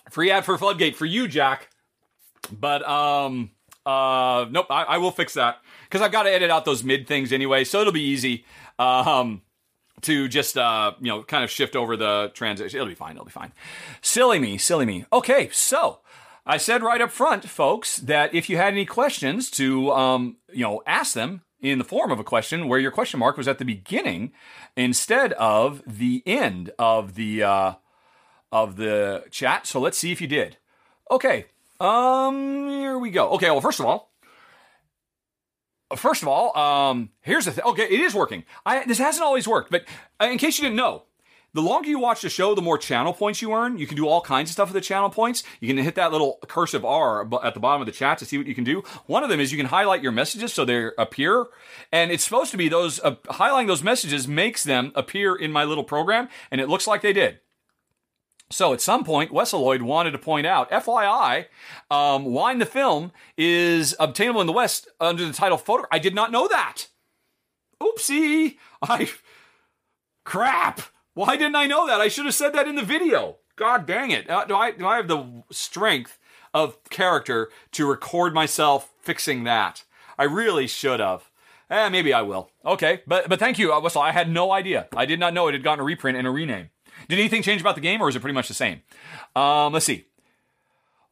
Free 0.09 0.29
ad 0.29 0.45
for 0.45 0.57
Floodgate 0.57 0.95
for 0.95 1.05
you, 1.05 1.27
Jack. 1.27 1.69
But 2.51 2.87
um, 2.87 3.51
uh, 3.85 4.45
nope, 4.49 4.67
I, 4.69 4.83
I 4.83 4.97
will 4.97 5.11
fix 5.11 5.33
that 5.33 5.59
because 5.83 6.01
I've 6.01 6.11
got 6.11 6.23
to 6.23 6.31
edit 6.31 6.49
out 6.49 6.65
those 6.65 6.83
mid 6.83 7.07
things 7.07 7.31
anyway, 7.31 7.63
so 7.63 7.81
it'll 7.81 7.93
be 7.93 8.01
easy. 8.01 8.45
Um, 8.79 9.41
to 10.01 10.27
just 10.27 10.57
uh, 10.57 10.93
you 10.99 11.07
know 11.07 11.23
kind 11.23 11.43
of 11.43 11.49
shift 11.49 11.75
over 11.75 11.97
the 11.97 12.31
transition. 12.33 12.77
It'll 12.77 12.87
be 12.87 12.95
fine. 12.95 13.13
It'll 13.13 13.25
be 13.25 13.31
fine. 13.31 13.53
Silly 14.01 14.39
me, 14.39 14.57
silly 14.57 14.85
me. 14.85 15.05
Okay, 15.11 15.49
so 15.51 15.99
I 16.45 16.57
said 16.57 16.83
right 16.83 17.01
up 17.01 17.11
front, 17.11 17.45
folks, 17.49 17.97
that 17.97 18.33
if 18.33 18.49
you 18.49 18.57
had 18.57 18.73
any 18.73 18.85
questions 18.85 19.49
to 19.51 19.91
um, 19.91 20.37
you 20.51 20.63
know 20.63 20.83
ask 20.85 21.13
them 21.13 21.41
in 21.61 21.77
the 21.77 21.85
form 21.85 22.11
of 22.11 22.19
a 22.19 22.23
question, 22.23 22.67
where 22.67 22.79
your 22.79 22.91
question 22.91 23.19
mark 23.19 23.37
was 23.37 23.47
at 23.47 23.57
the 23.57 23.65
beginning 23.65 24.33
instead 24.75 25.33
of 25.33 25.81
the 25.87 26.21
end 26.25 26.71
of 26.77 27.15
the 27.15 27.43
uh, 27.43 27.73
of 28.51 28.75
the 28.75 29.23
chat. 29.31 29.65
So 29.65 29.79
let's 29.79 29.97
see 29.97 30.11
if 30.11 30.21
you 30.21 30.27
did. 30.27 30.57
Okay, 31.09 31.45
um, 31.79 32.69
here 32.69 32.97
we 32.97 33.11
go. 33.11 33.31
Okay, 33.31 33.49
well, 33.49 33.61
first 33.61 33.79
of 33.79 33.85
all, 33.85 34.13
First 35.95 36.23
of 36.23 36.27
all, 36.27 36.57
um, 36.57 37.09
here's 37.21 37.45
the 37.45 37.51
thing. 37.51 37.63
Okay, 37.65 37.83
it 37.83 37.99
is 37.99 38.13
working. 38.13 38.45
I, 38.65 38.83
this 38.85 38.97
hasn't 38.97 39.23
always 39.23 39.47
worked, 39.47 39.69
but 39.69 39.85
uh, 40.19 40.25
in 40.25 40.37
case 40.37 40.57
you 40.57 40.63
didn't 40.63 40.77
know, 40.77 41.03
the 41.53 41.61
longer 41.61 41.87
you 41.87 41.99
watch 41.99 42.21
the 42.21 42.29
show, 42.29 42.55
the 42.55 42.63
more 42.63 42.79
channel 42.79 43.13
points 43.13 43.41
you 43.41 43.53
earn. 43.53 43.77
You 43.77 43.85
can 43.85 43.95
do 43.95 44.07
all 44.07 44.21
kinds 44.21 44.49
of 44.49 44.53
stuff 44.53 44.69
with 44.69 44.73
the 44.73 44.81
channel 44.81 45.11
points. 45.11 45.43
You 45.59 45.67
can 45.67 45.77
hit 45.77 45.93
that 45.95 46.11
little 46.11 46.39
cursive 46.47 46.83
R 46.83 47.27
at 47.43 47.53
the 47.53 47.59
bottom 47.59 47.81
of 47.81 47.85
the 47.85 47.91
chat 47.91 48.17
to 48.19 48.25
see 48.25 48.39
what 48.39 48.47
you 48.47 48.55
can 48.55 48.63
do. 48.63 48.83
One 49.05 49.23
of 49.23 49.29
them 49.29 49.39
is 49.39 49.51
you 49.51 49.57
can 49.57 49.67
highlight 49.67 50.01
your 50.01 50.11
messages 50.11 50.51
so 50.51 50.65
they 50.65 50.89
appear, 50.97 51.45
and 51.91 52.11
it's 52.11 52.23
supposed 52.23 52.49
to 52.51 52.57
be 52.57 52.69
those 52.69 52.99
uh, 53.01 53.15
highlighting 53.25 53.67
those 53.67 53.83
messages 53.83 54.27
makes 54.27 54.63
them 54.63 54.91
appear 54.95 55.35
in 55.35 55.51
my 55.51 55.63
little 55.63 55.83
program, 55.83 56.27
and 56.49 56.59
it 56.59 56.69
looks 56.69 56.87
like 56.87 57.01
they 57.01 57.13
did. 57.13 57.39
So 58.53 58.71
at 58.71 58.81
some 58.81 59.03
point, 59.03 59.31
Wesseloid 59.31 59.81
wanted 59.81 60.11
to 60.11 60.19
point 60.19 60.45
out, 60.45 60.69
FYI, 60.69 61.47
um, 61.89 62.25
Wine 62.25 62.59
the 62.59 62.65
Film 62.65 63.11
is 63.35 63.95
obtainable 63.99 64.41
in 64.41 64.47
the 64.47 64.53
West 64.53 64.87
under 64.99 65.25
the 65.25 65.33
title 65.33 65.57
Photo. 65.57 65.85
I 65.91 65.97
did 65.97 66.13
not 66.13 66.31
know 66.31 66.47
that. 66.47 66.87
Oopsie. 67.81 68.57
I. 68.81 69.09
Crap. 70.23 70.81
Why 71.15 71.35
didn't 71.35 71.55
I 71.55 71.65
know 71.65 71.87
that? 71.87 71.99
I 71.99 72.07
should 72.07 72.25
have 72.25 72.35
said 72.35 72.53
that 72.53 72.67
in 72.67 72.75
the 72.75 72.83
video. 72.83 73.37
God 73.55 73.85
dang 73.85 74.11
it. 74.11 74.29
Uh, 74.29 74.45
do, 74.45 74.55
I, 74.55 74.71
do 74.71 74.85
I 74.85 74.97
have 74.97 75.07
the 75.07 75.43
strength 75.51 76.17
of 76.53 76.77
character 76.89 77.49
to 77.71 77.87
record 77.87 78.33
myself 78.33 78.93
fixing 79.01 79.43
that? 79.43 79.83
I 80.17 80.23
really 80.23 80.67
should 80.67 80.99
have. 80.99 81.29
Eh, 81.69 81.89
maybe 81.89 82.13
I 82.13 82.21
will. 82.21 82.51
Okay, 82.63 83.01
but 83.07 83.27
but 83.29 83.39
thank 83.39 83.57
you, 83.57 83.73
uh, 83.73 83.79
Wessel. 83.79 84.01
I 84.01 84.11
had 84.11 84.29
no 84.29 84.51
idea. 84.51 84.87
I 84.95 85.05
did 85.05 85.19
not 85.19 85.33
know 85.33 85.47
it 85.47 85.53
had 85.53 85.63
gotten 85.63 85.79
a 85.79 85.83
reprint 85.83 86.17
and 86.17 86.27
a 86.27 86.31
rename. 86.31 86.69
Did 87.07 87.19
anything 87.19 87.41
change 87.41 87.61
about 87.61 87.75
the 87.75 87.81
game, 87.81 88.01
or 88.01 88.09
is 88.09 88.15
it 88.15 88.19
pretty 88.19 88.33
much 88.33 88.47
the 88.47 88.53
same? 88.53 88.81
Um, 89.35 89.73
let's 89.73 89.85
see. 89.85 90.05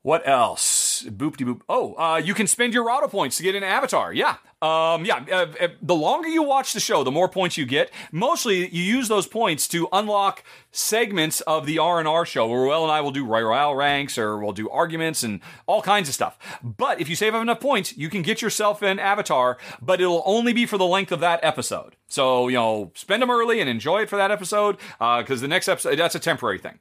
What 0.02 0.28
else? 0.28 0.64
Boop 1.04 1.38
de 1.38 1.46
boop. 1.46 1.62
Oh, 1.70 1.94
uh, 1.96 2.18
you 2.18 2.34
can 2.34 2.48
spend 2.48 2.74
your 2.74 2.84
Rahdo 2.84 3.08
points 3.08 3.38
to 3.38 3.44
get 3.44 3.56
an 3.56 3.64
avatar. 3.64 4.14
Yeah. 4.14 4.38
Um, 4.62 5.06
yeah. 5.06 5.26
Uh, 5.32 5.48
uh, 5.60 5.68
the 5.82 5.96
longer 5.96 6.28
you 6.28 6.44
watch 6.44 6.74
the 6.74 6.80
show, 6.80 7.04
the 7.04 7.12
more 7.12 7.28
points 7.28 7.58
you 7.58 7.66
get. 7.66 7.92
Mostly, 8.12 8.68
you 8.70 8.84
use 8.84 9.08
those 9.08 9.26
points 9.26 9.68
to 9.70 9.88
unlock 9.92 10.44
segments 10.72 11.42
of 11.42 11.66
the 11.66 11.80
R 11.80 12.00
and 12.00 12.08
R 12.08 12.26
show, 12.26 12.48
where 12.48 12.66
Will 12.66 12.84
and 12.84 12.92
I 12.92 13.02
will 13.02 13.12
do 13.12 13.26
royale 13.26 13.76
ranks, 13.76 14.18
or 14.18 14.38
we'll 14.38 14.54
do 14.54 14.70
arguments 14.70 15.24
and 15.24 15.42
all 15.66 15.82
kinds 15.82 16.08
of 16.08 16.16
stuff. 16.16 16.38
But 16.64 17.02
if 17.02 17.10
you 17.10 17.16
save 17.16 17.34
up 17.34 17.42
enough 17.42 17.60
points, 17.60 17.98
you 17.98 18.10
can 18.10 18.22
get 18.22 18.42
yourself 18.42 18.82
an 18.82 19.00
avatar, 19.00 19.58
but 19.82 20.00
it'll 20.00 20.24
only 20.26 20.54
be 20.54 20.66
for 20.66 20.78
the 20.78 20.86
length 20.86 21.12
of 21.12 21.20
that 21.22 21.40
episode. 21.44 21.96
So 22.08 22.48
you 22.48 22.56
know, 22.56 22.92
spend 22.96 23.22
them 23.22 23.32
early 23.32 23.60
and 23.60 23.70
enjoy 23.70 24.02
it 24.04 24.10
for 24.10 24.18
that 24.18 24.32
episode, 24.32 24.78
because 25.00 25.40
uh, 25.40 25.42
the 25.42 25.48
next 25.48 25.68
episode 25.68 25.96
that's 25.96 26.16
a 26.16 26.20
temporary 26.20 26.60
thing. 26.60 26.80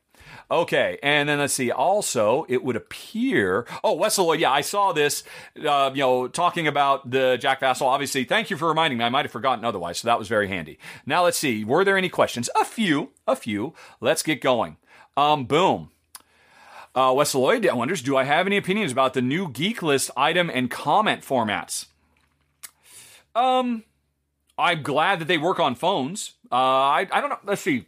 Okay, 0.50 0.98
and 1.00 1.28
then 1.28 1.38
let's 1.38 1.54
see. 1.54 1.70
Also, 1.70 2.44
it 2.48 2.64
would 2.64 2.74
appear. 2.74 3.66
Oh, 3.84 3.94
Wessel, 3.94 4.34
yeah, 4.34 4.50
I 4.50 4.62
saw 4.62 4.92
this. 4.92 5.22
Uh, 5.56 5.92
you 5.94 6.00
know, 6.00 6.26
talking 6.26 6.66
about 6.66 7.08
the 7.08 7.38
Jack 7.40 7.60
Vasel. 7.60 7.82
Obviously, 7.86 8.24
thank 8.24 8.50
you 8.50 8.56
for 8.56 8.66
reminding 8.66 8.98
me. 8.98 9.04
I 9.04 9.10
might 9.10 9.24
have 9.24 9.30
forgotten 9.30 9.64
otherwise, 9.64 9.98
so 9.98 10.08
that 10.08 10.18
was 10.18 10.26
very 10.26 10.48
handy. 10.48 10.78
Now 11.06 11.22
let's 11.22 11.38
see. 11.38 11.62
Were 11.62 11.84
there 11.84 11.96
any 11.96 12.08
questions? 12.08 12.50
A 12.60 12.64
few, 12.64 13.10
a 13.28 13.36
few. 13.36 13.74
Let's 14.00 14.24
get 14.24 14.40
going. 14.40 14.76
Um, 15.16 15.44
boom. 15.44 15.90
Uh, 16.96 17.10
Wesseloid 17.10 17.72
wonders, 17.72 18.02
do 18.02 18.16
I 18.16 18.24
have 18.24 18.46
any 18.48 18.56
opinions 18.56 18.90
about 18.90 19.14
the 19.14 19.22
new 19.22 19.48
Geek 19.48 19.82
List 19.82 20.10
item 20.16 20.50
and 20.52 20.68
comment 20.68 21.22
formats? 21.22 21.86
Um, 23.36 23.84
I'm 24.58 24.82
glad 24.82 25.20
that 25.20 25.28
they 25.28 25.38
work 25.38 25.60
on 25.60 25.76
phones. 25.76 26.34
Uh, 26.50 26.56
I, 26.56 27.08
I 27.12 27.20
don't 27.20 27.30
know. 27.30 27.38
Let's 27.44 27.62
see. 27.62 27.86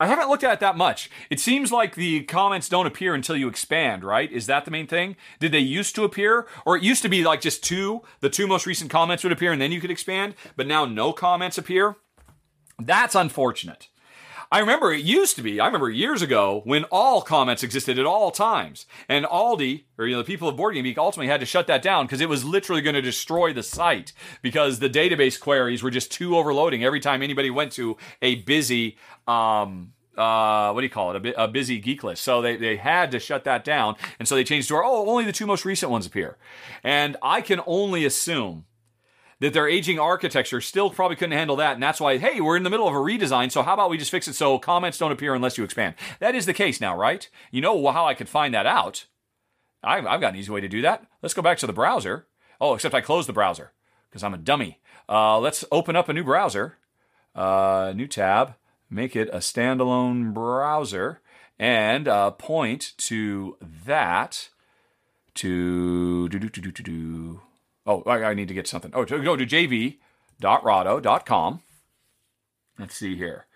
I 0.00 0.06
haven't 0.06 0.28
looked 0.28 0.42
at 0.42 0.54
it 0.54 0.60
that 0.60 0.76
much. 0.76 1.10
It 1.30 1.38
seems 1.38 1.70
like 1.70 1.94
the 1.94 2.22
comments 2.22 2.68
don't 2.68 2.86
appear 2.86 3.14
until 3.14 3.36
you 3.36 3.46
expand, 3.46 4.04
right? 4.04 4.30
Is 4.32 4.46
that 4.46 4.64
the 4.64 4.70
main 4.70 4.86
thing? 4.86 5.16
Did 5.38 5.52
they 5.52 5.58
used 5.58 5.94
to 5.96 6.04
appear? 6.04 6.46
Or 6.64 6.76
it 6.76 6.82
used 6.82 7.02
to 7.02 7.08
be 7.08 7.22
like 7.22 7.40
just 7.40 7.62
two, 7.62 8.02
the 8.20 8.30
two 8.30 8.46
most 8.46 8.66
recent 8.66 8.90
comments 8.90 9.22
would 9.22 9.32
appear 9.32 9.52
and 9.52 9.60
then 9.60 9.70
you 9.70 9.80
could 9.80 9.90
expand, 9.90 10.34
but 10.56 10.66
now 10.66 10.84
no 10.86 11.12
comments 11.12 11.58
appear? 11.58 11.96
That's 12.78 13.14
unfortunate. 13.14 13.88
I 14.52 14.58
remember 14.58 14.92
it 14.92 15.02
used 15.02 15.36
to 15.36 15.42
be, 15.42 15.60
I 15.60 15.64
remember 15.64 15.88
years 15.88 16.20
ago 16.20 16.60
when 16.64 16.84
all 16.84 17.22
comments 17.22 17.62
existed 17.62 17.98
at 17.98 18.04
all 18.04 18.30
times. 18.30 18.84
And 19.08 19.24
Aldie, 19.24 19.86
or 19.96 20.06
you 20.06 20.12
know, 20.12 20.18
the 20.20 20.26
people 20.26 20.46
of 20.46 20.56
Board 20.56 20.74
Game 20.74 20.84
Geek 20.84 20.98
ultimately 20.98 21.28
had 21.28 21.40
to 21.40 21.46
shut 21.46 21.66
that 21.68 21.80
down 21.80 22.04
because 22.04 22.20
it 22.20 22.28
was 22.28 22.44
literally 22.44 22.82
going 22.82 22.94
to 22.94 23.00
destroy 23.00 23.54
the 23.54 23.62
site 23.62 24.12
because 24.42 24.78
the 24.78 24.90
database 24.90 25.40
queries 25.40 25.82
were 25.82 25.90
just 25.90 26.12
too 26.12 26.36
overloading 26.36 26.84
every 26.84 27.00
time 27.00 27.22
anybody 27.22 27.48
went 27.48 27.72
to 27.72 27.96
a 28.20 28.34
busy 28.34 28.98
um, 29.26 29.94
uh, 30.18 30.70
what 30.72 30.82
do 30.82 30.84
you 30.84 30.90
call 30.90 31.16
it? 31.16 31.24
A, 31.24 31.44
a, 31.44 31.48
busy 31.48 31.78
geek 31.78 32.04
list. 32.04 32.22
So 32.22 32.42
they, 32.42 32.56
they 32.56 32.76
had 32.76 33.10
to 33.12 33.18
shut 33.18 33.44
that 33.44 33.64
down. 33.64 33.96
And 34.18 34.28
so 34.28 34.34
they 34.34 34.44
changed 34.44 34.68
to, 34.68 34.74
oh, 34.76 35.08
only 35.08 35.24
the 35.24 35.32
two 35.32 35.46
most 35.46 35.64
recent 35.64 35.90
ones 35.90 36.04
appear. 36.04 36.36
And 36.84 37.16
I 37.22 37.40
can 37.40 37.62
only 37.64 38.04
assume 38.04 38.66
that 39.42 39.52
their 39.52 39.68
aging 39.68 39.98
architecture 39.98 40.60
still 40.60 40.88
probably 40.88 41.16
couldn't 41.16 41.36
handle 41.36 41.56
that. 41.56 41.74
And 41.74 41.82
that's 41.82 42.00
why, 42.00 42.16
hey, 42.16 42.40
we're 42.40 42.56
in 42.56 42.62
the 42.62 42.70
middle 42.70 42.86
of 42.86 42.94
a 42.94 42.98
redesign. 42.98 43.50
So 43.50 43.64
how 43.64 43.74
about 43.74 43.90
we 43.90 43.98
just 43.98 44.12
fix 44.12 44.28
it 44.28 44.34
so 44.34 44.56
comments 44.56 44.98
don't 44.98 45.10
appear 45.10 45.34
unless 45.34 45.58
you 45.58 45.64
expand? 45.64 45.96
That 46.20 46.36
is 46.36 46.46
the 46.46 46.54
case 46.54 46.80
now, 46.80 46.96
right? 46.96 47.28
You 47.50 47.60
know 47.60 47.90
how 47.90 48.06
I 48.06 48.14
could 48.14 48.28
find 48.28 48.54
that 48.54 48.66
out. 48.66 49.06
I've, 49.82 50.06
I've 50.06 50.20
got 50.20 50.34
an 50.34 50.38
easy 50.38 50.52
way 50.52 50.60
to 50.60 50.68
do 50.68 50.80
that. 50.82 51.04
Let's 51.22 51.34
go 51.34 51.42
back 51.42 51.58
to 51.58 51.66
the 51.66 51.72
browser. 51.72 52.28
Oh, 52.60 52.74
except 52.74 52.94
I 52.94 53.00
closed 53.00 53.28
the 53.28 53.32
browser 53.32 53.72
because 54.08 54.22
I'm 54.22 54.32
a 54.32 54.38
dummy. 54.38 54.78
Uh, 55.08 55.40
let's 55.40 55.64
open 55.72 55.96
up 55.96 56.08
a 56.08 56.12
new 56.12 56.22
browser, 56.22 56.78
uh, 57.34 57.92
new 57.96 58.06
tab, 58.06 58.54
make 58.88 59.16
it 59.16 59.28
a 59.32 59.38
standalone 59.38 60.32
browser, 60.32 61.20
and 61.58 62.06
uh, 62.06 62.30
point 62.30 62.92
to 62.98 63.56
that 63.60 64.50
to 65.34 66.28
do 66.28 66.38
do 66.38 66.48
do 66.48 66.60
do 66.60 66.70
do 66.70 66.82
do 66.84 67.40
Oh, 67.86 68.02
I, 68.02 68.24
I 68.24 68.34
need 68.34 68.48
to 68.48 68.54
get 68.54 68.66
something. 68.66 68.90
Oh, 68.94 69.04
to 69.04 69.22
go 69.22 69.36
to 69.36 69.46
jv.rahdo.com. 69.46 71.62
Let's 72.78 72.96
see 72.96 73.16
here. 73.16 73.46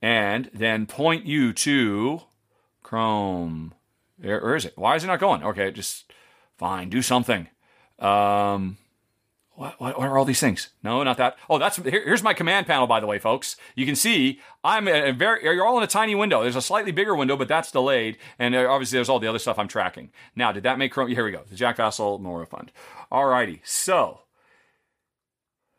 And 0.00 0.50
then 0.52 0.86
point 0.86 1.26
you 1.26 1.52
to 1.52 2.22
Chrome. 2.82 3.74
Where, 4.18 4.40
where 4.40 4.56
is 4.56 4.64
it? 4.64 4.72
Why 4.76 4.96
is 4.96 5.04
it 5.04 5.08
not 5.08 5.20
going? 5.20 5.42
Okay, 5.42 5.70
just 5.70 6.10
fine. 6.56 6.88
Do 6.88 7.02
something. 7.02 7.48
Um, 7.98 8.78
what, 9.62 9.80
what, 9.80 9.96
what, 9.96 10.08
are 10.08 10.18
all 10.18 10.24
these 10.24 10.40
things? 10.40 10.70
No, 10.82 11.04
not 11.04 11.18
that. 11.18 11.36
Oh, 11.48 11.56
that's 11.56 11.76
here, 11.76 12.02
here's 12.04 12.22
my 12.22 12.34
command 12.34 12.66
panel, 12.66 12.88
by 12.88 12.98
the 12.98 13.06
way, 13.06 13.20
folks. 13.20 13.54
You 13.76 13.86
can 13.86 13.94
see 13.94 14.40
I'm 14.64 14.88
a, 14.88 15.10
a 15.10 15.12
very. 15.12 15.44
You're 15.44 15.64
all 15.64 15.78
in 15.78 15.84
a 15.84 15.88
tiny 15.88 16.16
window. 16.16 16.42
There's 16.42 16.56
a 16.56 16.62
slightly 16.62 16.90
bigger 16.90 17.14
window, 17.14 17.36
but 17.36 17.46
that's 17.46 17.70
delayed, 17.70 18.18
and 18.40 18.56
obviously 18.56 18.96
there's 18.96 19.08
all 19.08 19.20
the 19.20 19.28
other 19.28 19.38
stuff 19.38 19.60
I'm 19.60 19.68
tracking. 19.68 20.10
Now, 20.34 20.50
did 20.50 20.64
that 20.64 20.78
make 20.78 20.90
Chrome? 20.90 21.08
Here 21.08 21.24
we 21.24 21.30
go. 21.30 21.42
The 21.48 21.54
Jack 21.54 21.76
Vasel 21.76 22.18
Memorial 22.18 22.46
Fund. 22.46 22.72
Alrighty, 23.12 23.60
so 23.62 24.22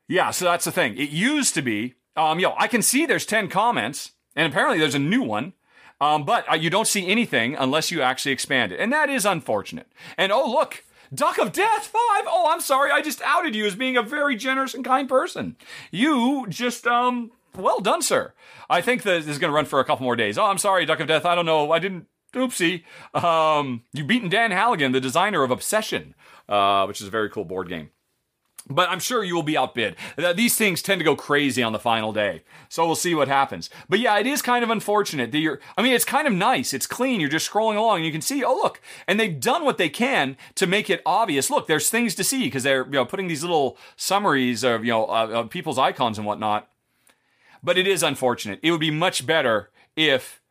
yeah, 0.07 0.31
so 0.31 0.45
that's 0.45 0.63
the 0.63 0.71
thing. 0.71 0.97
It 0.97 1.09
used 1.09 1.53
to 1.55 1.61
be, 1.61 1.95
um, 2.15 2.39
yo, 2.39 2.53
I 2.57 2.69
can 2.69 2.81
see 2.81 3.05
there's 3.05 3.25
ten 3.25 3.49
comments, 3.49 4.13
and 4.33 4.49
apparently 4.49 4.79
there's 4.79 4.95
a 4.95 4.99
new 4.99 5.23
one. 5.23 5.53
Um, 5.99 6.23
but 6.25 6.49
uh, 6.51 6.55
you 6.55 6.69
don't 6.69 6.87
see 6.87 7.07
anything 7.07 7.55
unless 7.55 7.91
you 7.91 8.01
actually 8.01 8.31
expand 8.31 8.71
it, 8.71 8.79
and 8.79 8.93
that 8.93 9.09
is 9.09 9.25
unfortunate. 9.25 9.87
And 10.17 10.31
oh, 10.31 10.49
look, 10.49 10.83
Duck 11.13 11.37
of 11.37 11.51
Death 11.51 11.87
5. 11.87 11.93
Oh, 12.27 12.49
I'm 12.49 12.61
sorry. 12.61 12.91
I 12.91 13.01
just 13.01 13.21
outed 13.23 13.55
you 13.55 13.65
as 13.65 13.75
being 13.75 13.97
a 13.97 14.01
very 14.03 14.35
generous 14.35 14.73
and 14.73 14.83
kind 14.83 15.07
person. 15.07 15.55
You 15.91 16.45
just, 16.49 16.87
um, 16.87 17.31
well 17.55 17.79
done, 17.79 18.01
sir. 18.01 18.33
I 18.69 18.81
think 18.81 19.03
that 19.03 19.19
this 19.19 19.27
is 19.27 19.39
going 19.39 19.51
to 19.51 19.55
run 19.55 19.65
for 19.65 19.79
a 19.79 19.85
couple 19.85 20.03
more 20.03 20.15
days. 20.15 20.37
Oh, 20.37 20.45
I'm 20.45 20.57
sorry, 20.57 20.85
Duck 20.85 20.99
of 20.99 21.07
Death. 21.07 21.25
I 21.25 21.35
don't 21.35 21.45
know. 21.45 21.71
I 21.71 21.79
didn't. 21.79 22.07
Oopsie. 22.33 22.83
Um, 23.13 23.83
you've 23.93 24.07
beaten 24.07 24.27
Dan 24.27 24.49
Hallagan, 24.49 24.91
the 24.91 24.99
designer 24.99 25.43
of 25.43 25.51
Obsession, 25.51 26.15
uh, 26.49 26.85
which 26.85 26.99
is 26.99 27.07
a 27.07 27.11
very 27.11 27.29
cool 27.29 27.45
board 27.45 27.69
game. 27.69 27.91
But 28.69 28.89
I'm 28.89 28.99
sure 28.99 29.25
you 29.25 29.35
will 29.35 29.43
be 29.43 29.57
outbid. 29.57 29.97
These 30.35 30.55
things 30.55 30.81
tend 30.81 30.99
to 30.99 31.05
go 31.05 31.17
crazy 31.17 31.61
on 31.61 31.73
the 31.73 31.79
final 31.79 32.13
day. 32.13 32.43
So 32.69 32.85
we'll 32.85 32.95
see 32.95 33.13
what 33.13 33.27
happens. 33.27 33.69
But 33.89 33.99
yeah, 33.99 34.17
it 34.17 34.25
is 34.25 34.41
kind 34.41 34.63
of 34.63 34.69
unfortunate 34.69 35.33
that 35.33 35.39
you're, 35.39 35.59
I 35.77 35.81
mean, 35.81 35.91
it's 35.91 36.05
kind 36.05 36.27
of 36.27 36.33
nice. 36.33 36.73
It's 36.73 36.87
clean. 36.87 37.19
You're 37.19 37.29
just 37.29 37.51
scrolling 37.51 37.75
along 37.75 37.97
and 37.97 38.05
you 38.05 38.11
can 38.11 38.21
see, 38.21 38.41
oh, 38.41 38.55
look. 38.55 38.79
And 39.05 39.19
they've 39.19 39.37
done 39.37 39.65
what 39.65 39.77
they 39.77 39.89
can 39.89 40.37
to 40.55 40.65
make 40.65 40.89
it 40.89 41.01
obvious. 41.05 41.49
Look, 41.49 41.67
there's 41.67 41.89
things 41.89 42.15
to 42.15 42.23
see 42.23 42.45
because 42.45 42.63
they're, 42.63 42.85
you 42.85 42.91
know, 42.91 43.05
putting 43.05 43.27
these 43.27 43.43
little 43.43 43.77
summaries 43.97 44.63
of, 44.63 44.85
you 44.85 44.91
know, 44.91 45.05
of 45.07 45.49
people's 45.49 45.77
icons 45.77 46.17
and 46.17 46.25
whatnot. 46.25 46.69
But 47.61 47.77
it 47.77 47.85
is 47.85 48.01
unfortunate. 48.01 48.61
It 48.63 48.71
would 48.71 48.79
be 48.79 48.91
much 48.91 49.25
better 49.25 49.71
if 49.97 50.41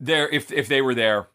there, 0.00 0.28
if, 0.30 0.50
if 0.50 0.68
they 0.68 0.80
were 0.80 0.94
there 0.94 1.28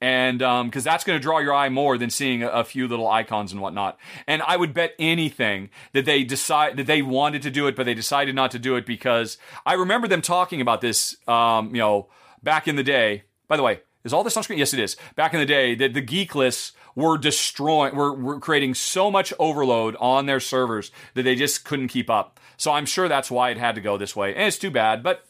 and 0.00 0.38
because 0.38 0.84
that's 0.84 1.04
going 1.04 1.18
to 1.18 1.22
draw 1.22 1.38
your 1.38 1.54
eye 1.54 1.68
more 1.68 1.96
than 1.96 2.10
seeing 2.10 2.42
a, 2.42 2.48
a 2.48 2.64
few 2.64 2.86
little 2.86 3.08
icons 3.08 3.52
and 3.52 3.60
whatnot. 3.60 3.98
And 4.26 4.42
I 4.42 4.56
would 4.56 4.74
bet 4.74 4.94
anything 4.98 5.70
that 5.92 6.04
they 6.04 6.22
decide 6.24 6.76
that 6.76 6.86
they 6.86 7.02
wanted 7.02 7.42
to 7.42 7.50
do 7.50 7.66
it, 7.66 7.76
but 7.76 7.86
they 7.86 7.94
decided 7.94 8.34
not 8.34 8.50
to 8.50 8.58
do 8.58 8.76
it 8.76 8.84
because 8.84 9.38
I 9.64 9.74
remember 9.74 10.08
them 10.08 10.22
talking 10.22 10.60
about 10.60 10.80
this, 10.80 11.16
um, 11.26 11.74
you 11.74 11.80
know, 11.80 12.08
back 12.42 12.68
in 12.68 12.76
the 12.76 12.82
day. 12.82 13.24
By 13.48 13.56
the 13.56 13.62
way, 13.62 13.80
is 14.04 14.12
all 14.12 14.22
this 14.22 14.36
on 14.36 14.42
screen? 14.42 14.58
Yes, 14.58 14.74
it 14.74 14.80
is. 14.80 14.96
Back 15.14 15.34
in 15.34 15.40
the 15.40 15.46
day, 15.46 15.74
that 15.74 15.94
the 15.94 16.00
geek 16.00 16.34
lists 16.34 16.72
were 16.94 17.18
destroying, 17.18 17.94
were, 17.94 18.12
were 18.14 18.40
creating 18.40 18.74
so 18.74 19.10
much 19.10 19.32
overload 19.38 19.96
on 20.00 20.26
their 20.26 20.40
servers 20.40 20.90
that 21.14 21.22
they 21.22 21.34
just 21.34 21.64
couldn't 21.64 21.88
keep 21.88 22.08
up. 22.08 22.40
So 22.56 22.72
I'm 22.72 22.86
sure 22.86 23.08
that's 23.08 23.30
why 23.30 23.50
it 23.50 23.58
had 23.58 23.74
to 23.74 23.80
go 23.80 23.96
this 23.96 24.16
way, 24.16 24.34
and 24.34 24.44
it's 24.44 24.58
too 24.58 24.70
bad. 24.70 25.02
But 25.02 25.26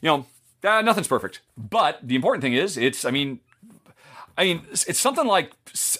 you 0.00 0.08
know, 0.08 0.26
uh, 0.62 0.82
nothing's 0.82 1.08
perfect. 1.08 1.40
But 1.56 1.98
the 2.02 2.14
important 2.14 2.42
thing 2.42 2.54
is, 2.54 2.76
it's. 2.76 3.04
I 3.04 3.10
mean, 3.10 3.40
I 4.36 4.44
mean, 4.44 4.62
it's 4.70 4.98
something 4.98 5.26
like 5.26 5.52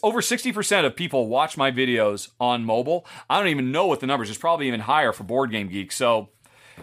over 0.02 0.20
60% 0.20 0.84
of 0.84 0.96
people 0.96 1.28
watch 1.28 1.56
my 1.56 1.70
videos 1.70 2.30
on 2.40 2.64
mobile. 2.64 3.06
I 3.30 3.38
don't 3.38 3.48
even 3.48 3.70
know 3.70 3.86
what 3.86 4.00
the 4.00 4.06
numbers. 4.06 4.28
It's 4.28 4.38
probably 4.38 4.66
even 4.66 4.80
higher 4.80 5.12
for 5.12 5.24
Board 5.24 5.50
Game 5.52 5.68
Geek. 5.68 5.92
So 5.92 6.30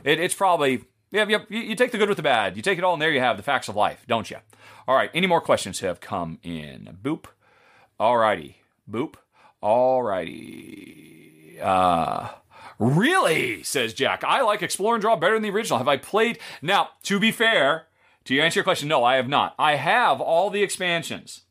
it, 0.04 0.20
it's 0.20 0.34
probably, 0.34 0.86
yeah, 1.12 1.26
yeah, 1.28 1.40
you, 1.50 1.76
take 1.76 1.92
the 1.92 1.98
good 1.98 2.08
with 2.08 2.18
the 2.18 2.24
bad. 2.24 2.56
You 2.56 2.62
take 2.62 2.78
it 2.78 2.84
all, 2.84 2.94
and 2.94 3.02
there 3.02 3.12
you 3.12 3.20
have 3.20 3.38
the 3.38 3.44
facts 3.44 3.68
of 3.68 3.76
life, 3.76 4.06
don't 4.08 4.30
you? 4.30 4.38
All 4.88 4.96
right, 4.96 5.12
any 5.14 5.28
more 5.28 5.42
questions 5.42 5.82
have 5.82 6.00
come 6.00 6.40
in? 6.42 6.98
Boop. 7.02 7.26
All 8.00 8.18
righty. 8.18 8.58
Boop. 8.90 9.16
All 9.62 10.02
righty. 10.02 11.60
Uh, 11.62 12.30
really, 12.80 13.62
says 13.64 13.94
Jack. 13.94 14.24
I 14.24 14.42
like 14.42 14.64
Explore 14.64 14.96
and 14.96 15.02
Draw 15.02 15.18
better 15.18 15.36
than 15.36 15.44
the 15.44 15.52
original. 15.52 15.78
Have 15.78 15.88
I 15.88 15.98
played? 15.98 16.40
Now, 16.62 16.90
to 17.04 17.20
be 17.20 17.32
fair, 17.32 17.88
to 18.26 18.40
answer 18.40 18.60
your 18.60 18.64
question, 18.64 18.88
no, 18.88 19.04
I 19.04 19.16
have 19.16 19.28
not. 19.28 19.56
I 19.58 19.76
have 19.76 20.22
all 20.22 20.50
the 20.50 20.64
expansions, 20.64 21.42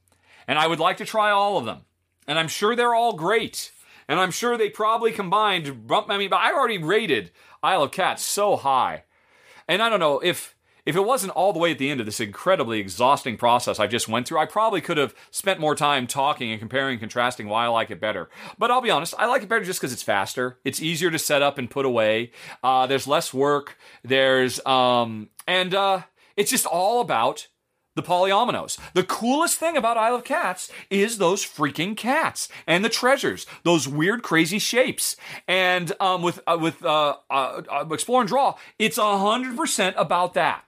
and 0.47 0.59
I 0.59 0.66
would 0.66 0.80
like 0.80 0.97
to 0.98 1.05
try 1.05 1.30
all 1.30 1.59
of 1.59 1.64
them. 1.64 1.80
And 2.26 2.38
I'm 2.38 2.48
sure 2.48 2.76
they're 2.76 2.94
all 2.94 3.14
great. 3.14 3.72
And 4.09 4.18
I'm 4.18 4.30
sure 4.30 4.56
they 4.56 4.70
probably 4.70 5.12
combined. 5.12 5.88
I 5.90 6.18
mean, 6.18 6.30
but 6.30 6.40
I 6.40 6.52
already 6.52 6.78
rated 6.78 7.30
Isle 7.62 7.84
of 7.84 7.92
Cats 7.92 8.24
so 8.24 8.56
high. 8.56 9.05
And 9.68 9.80
I 9.80 9.88
don't 9.88 10.01
know 10.01 10.18
if 10.18 10.56
if 10.86 10.97
it 10.97 11.05
wasn't 11.05 11.32
all 11.32 11.52
the 11.52 11.59
way 11.59 11.70
at 11.70 11.78
the 11.78 11.90
end 11.90 12.01
of 12.01 12.06
this 12.06 12.20
incredibly 12.20 12.80
exhausting 12.80 13.36
process 13.36 13.78
I 13.78 13.86
just 13.86 14.09
went 14.09 14.26
through, 14.26 14.38
I 14.38 14.47
probably 14.47 14.80
could 14.80 14.97
have 14.97 15.14
spent 15.30 15.60
more 15.60 15.74
time 15.74 16.06
talking 16.06 16.51
and 16.51 16.59
comparing 16.59 16.94
and 16.94 17.01
contrasting 17.01 17.48
why 17.48 17.66
I 17.66 17.68
like 17.68 17.90
it 17.90 18.01
better. 18.01 18.28
But 18.59 18.70
I'll 18.70 18.80
be 18.80 18.90
honest, 18.90 19.14
I 19.18 19.26
like 19.26 19.42
it 19.42 19.48
better 19.48 19.64
just 19.64 19.80
because 19.80 19.92
it's 19.92 20.02
faster. 20.02 20.59
It's 20.64 20.80
easier 20.80 21.10
to 21.10 21.18
set 21.18 21.42
up 21.42 21.59
and 21.59 21.70
put 21.70 21.86
away. 21.86 22.32
Uh, 22.64 22.86
there's 22.86 23.06
less 23.06 23.32
work. 23.32 23.78
There's 24.02 24.64
um, 24.66 25.28
and 25.47 25.74
uh, 25.74 26.02
it's 26.40 26.50
just 26.50 26.64
all 26.64 27.02
about 27.02 27.48
the 27.96 28.02
polyominoes. 28.02 28.78
The 28.94 29.04
coolest 29.04 29.58
thing 29.58 29.76
about 29.76 29.98
Isle 29.98 30.16
of 30.16 30.24
Cats 30.24 30.70
is 30.88 31.18
those 31.18 31.44
freaking 31.44 31.94
cats 31.94 32.48
and 32.66 32.82
the 32.82 32.88
treasures, 32.88 33.46
those 33.62 33.86
weird, 33.86 34.22
crazy 34.22 34.58
shapes. 34.58 35.16
And 35.46 35.92
um, 36.00 36.22
with 36.22 36.40
uh, 36.46 36.56
with 36.58 36.82
uh, 36.82 37.16
uh, 37.28 37.62
uh 37.70 37.84
Explore 37.90 38.22
and 38.22 38.28
Draw, 38.28 38.54
it's 38.78 38.96
hundred 38.96 39.56
percent 39.56 39.96
about 39.98 40.32
that. 40.34 40.64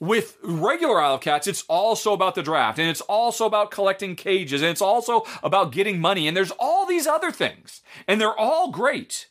With 0.00 0.36
regular 0.42 1.00
Isle 1.00 1.14
of 1.14 1.20
Cats, 1.20 1.46
it's 1.46 1.64
also 1.68 2.12
about 2.12 2.34
the 2.34 2.42
draft, 2.42 2.78
and 2.78 2.90
it's 2.90 3.00
also 3.02 3.46
about 3.46 3.70
collecting 3.70 4.16
cages, 4.16 4.60
and 4.60 4.70
it's 4.70 4.82
also 4.82 5.22
about 5.42 5.72
getting 5.72 6.00
money, 6.00 6.26
and 6.26 6.36
there's 6.36 6.52
all 6.58 6.84
these 6.84 7.06
other 7.06 7.30
things, 7.30 7.80
and 8.06 8.20
they're 8.20 8.38
all 8.38 8.70
great. 8.70 9.28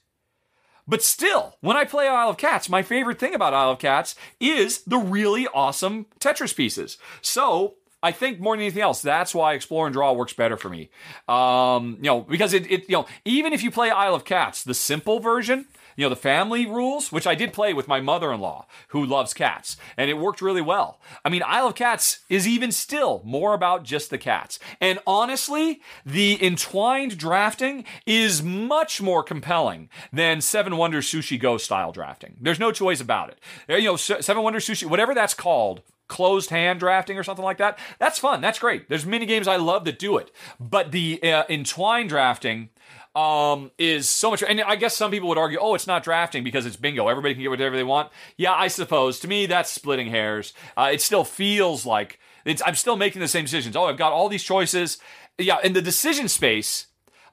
But 0.87 1.01
still, 1.01 1.57
when 1.61 1.75
I 1.75 1.83
play 1.83 2.07
Isle 2.07 2.29
of 2.29 2.37
Cats, 2.37 2.69
my 2.69 2.83
favorite 2.83 3.19
thing 3.19 3.33
about 3.33 3.53
Isle 3.53 3.71
of 3.71 3.79
Cats 3.79 4.15
is 4.39 4.83
the 4.83 4.97
really 4.97 5.47
awesome 5.47 6.05
Tetris 6.19 6.55
pieces. 6.55 6.97
So 7.21 7.75
I 8.03 8.11
think 8.11 8.39
more 8.39 8.55
than 8.55 8.61
anything 8.61 8.83
else, 8.83 9.01
that's 9.01 9.33
why 9.33 9.53
Explore 9.53 9.87
and 9.87 9.93
Draw 9.93 10.13
works 10.13 10.33
better 10.33 10.57
for 10.57 10.69
me. 10.69 10.91
Um, 11.27 11.97
you 11.97 12.07
know, 12.07 12.21
because 12.21 12.53
it, 12.53 12.69
it, 12.71 12.81
you 12.87 12.97
know, 12.97 13.07
even 13.25 13.51
if 13.51 13.63
you 13.63 13.71
play 13.71 13.89
Isle 13.89 14.13
of 14.13 14.25
Cats, 14.25 14.63
the 14.63 14.75
simple 14.75 15.19
version, 15.19 15.65
you 15.95 16.03
know, 16.05 16.09
the 16.09 16.15
family 16.15 16.65
rules, 16.65 17.11
which 17.11 17.27
I 17.27 17.35
did 17.35 17.53
play 17.53 17.73
with 17.73 17.87
my 17.87 18.01
mother 18.01 18.31
in 18.31 18.39
law 18.39 18.67
who 18.89 19.05
loves 19.05 19.33
cats, 19.33 19.77
and 19.97 20.09
it 20.09 20.17
worked 20.17 20.41
really 20.41 20.61
well. 20.61 20.99
I 21.23 21.29
mean, 21.29 21.43
Isle 21.45 21.67
of 21.67 21.75
Cats 21.75 22.19
is 22.29 22.47
even 22.47 22.71
still 22.71 23.21
more 23.23 23.53
about 23.53 23.83
just 23.83 24.09
the 24.09 24.17
cats. 24.17 24.59
And 24.81 24.99
honestly, 25.07 25.81
the 26.05 26.43
entwined 26.43 27.17
drafting 27.17 27.85
is 28.05 28.43
much 28.43 29.01
more 29.01 29.23
compelling 29.23 29.89
than 30.11 30.41
Seven 30.41 30.77
Wonders 30.77 31.07
Sushi 31.07 31.39
Go 31.39 31.57
style 31.57 31.91
drafting. 31.91 32.37
There's 32.41 32.59
no 32.59 32.71
choice 32.71 33.01
about 33.01 33.29
it. 33.29 33.39
You 33.69 33.89
know, 33.89 33.95
Seven 33.95 34.43
Wonders 34.43 34.67
Sushi, 34.67 34.89
whatever 34.89 35.13
that's 35.13 35.33
called, 35.33 35.81
closed 36.07 36.49
hand 36.49 36.79
drafting 36.79 37.17
or 37.17 37.23
something 37.23 37.45
like 37.45 37.57
that. 37.57 37.79
That's 37.99 38.19
fun. 38.19 38.41
That's 38.41 38.59
great. 38.59 38.89
There's 38.89 39.05
many 39.05 39.25
games 39.25 39.47
I 39.47 39.55
love 39.55 39.85
that 39.85 39.99
do 39.99 40.17
it. 40.17 40.31
But 40.59 40.91
the 40.91 41.21
uh, 41.23 41.43
entwined 41.49 42.09
drafting 42.09 42.69
um, 43.15 43.71
is 43.77 44.09
so 44.09 44.29
much. 44.29 44.43
And 44.43 44.61
I 44.61 44.75
guess 44.75 44.95
some 44.95 45.11
people 45.11 45.29
would 45.29 45.37
argue, 45.37 45.57
oh, 45.59 45.73
it's 45.73 45.87
not 45.87 46.03
drafting 46.03 46.43
because 46.43 46.65
it's 46.65 46.75
bingo. 46.75 47.07
Everybody 47.07 47.33
can 47.33 47.43
get 47.43 47.49
whatever 47.49 47.75
they 47.75 47.83
want. 47.83 48.11
Yeah, 48.37 48.53
I 48.53 48.67
suppose. 48.67 49.19
To 49.21 49.27
me, 49.27 49.45
that's 49.45 49.71
splitting 49.71 50.07
hairs. 50.07 50.53
Uh, 50.75 50.89
it 50.93 51.01
still 51.01 51.23
feels 51.23 51.85
like 51.85 52.19
I'm 52.65 52.75
still 52.75 52.97
making 52.97 53.21
the 53.21 53.27
same 53.27 53.45
decisions. 53.45 53.75
Oh, 53.75 53.85
I've 53.85 53.97
got 53.97 54.11
all 54.11 54.29
these 54.29 54.43
choices. 54.43 54.97
Yeah, 55.37 55.57
in 55.63 55.73
the 55.73 55.81
decision 55.81 56.27
space 56.27 56.87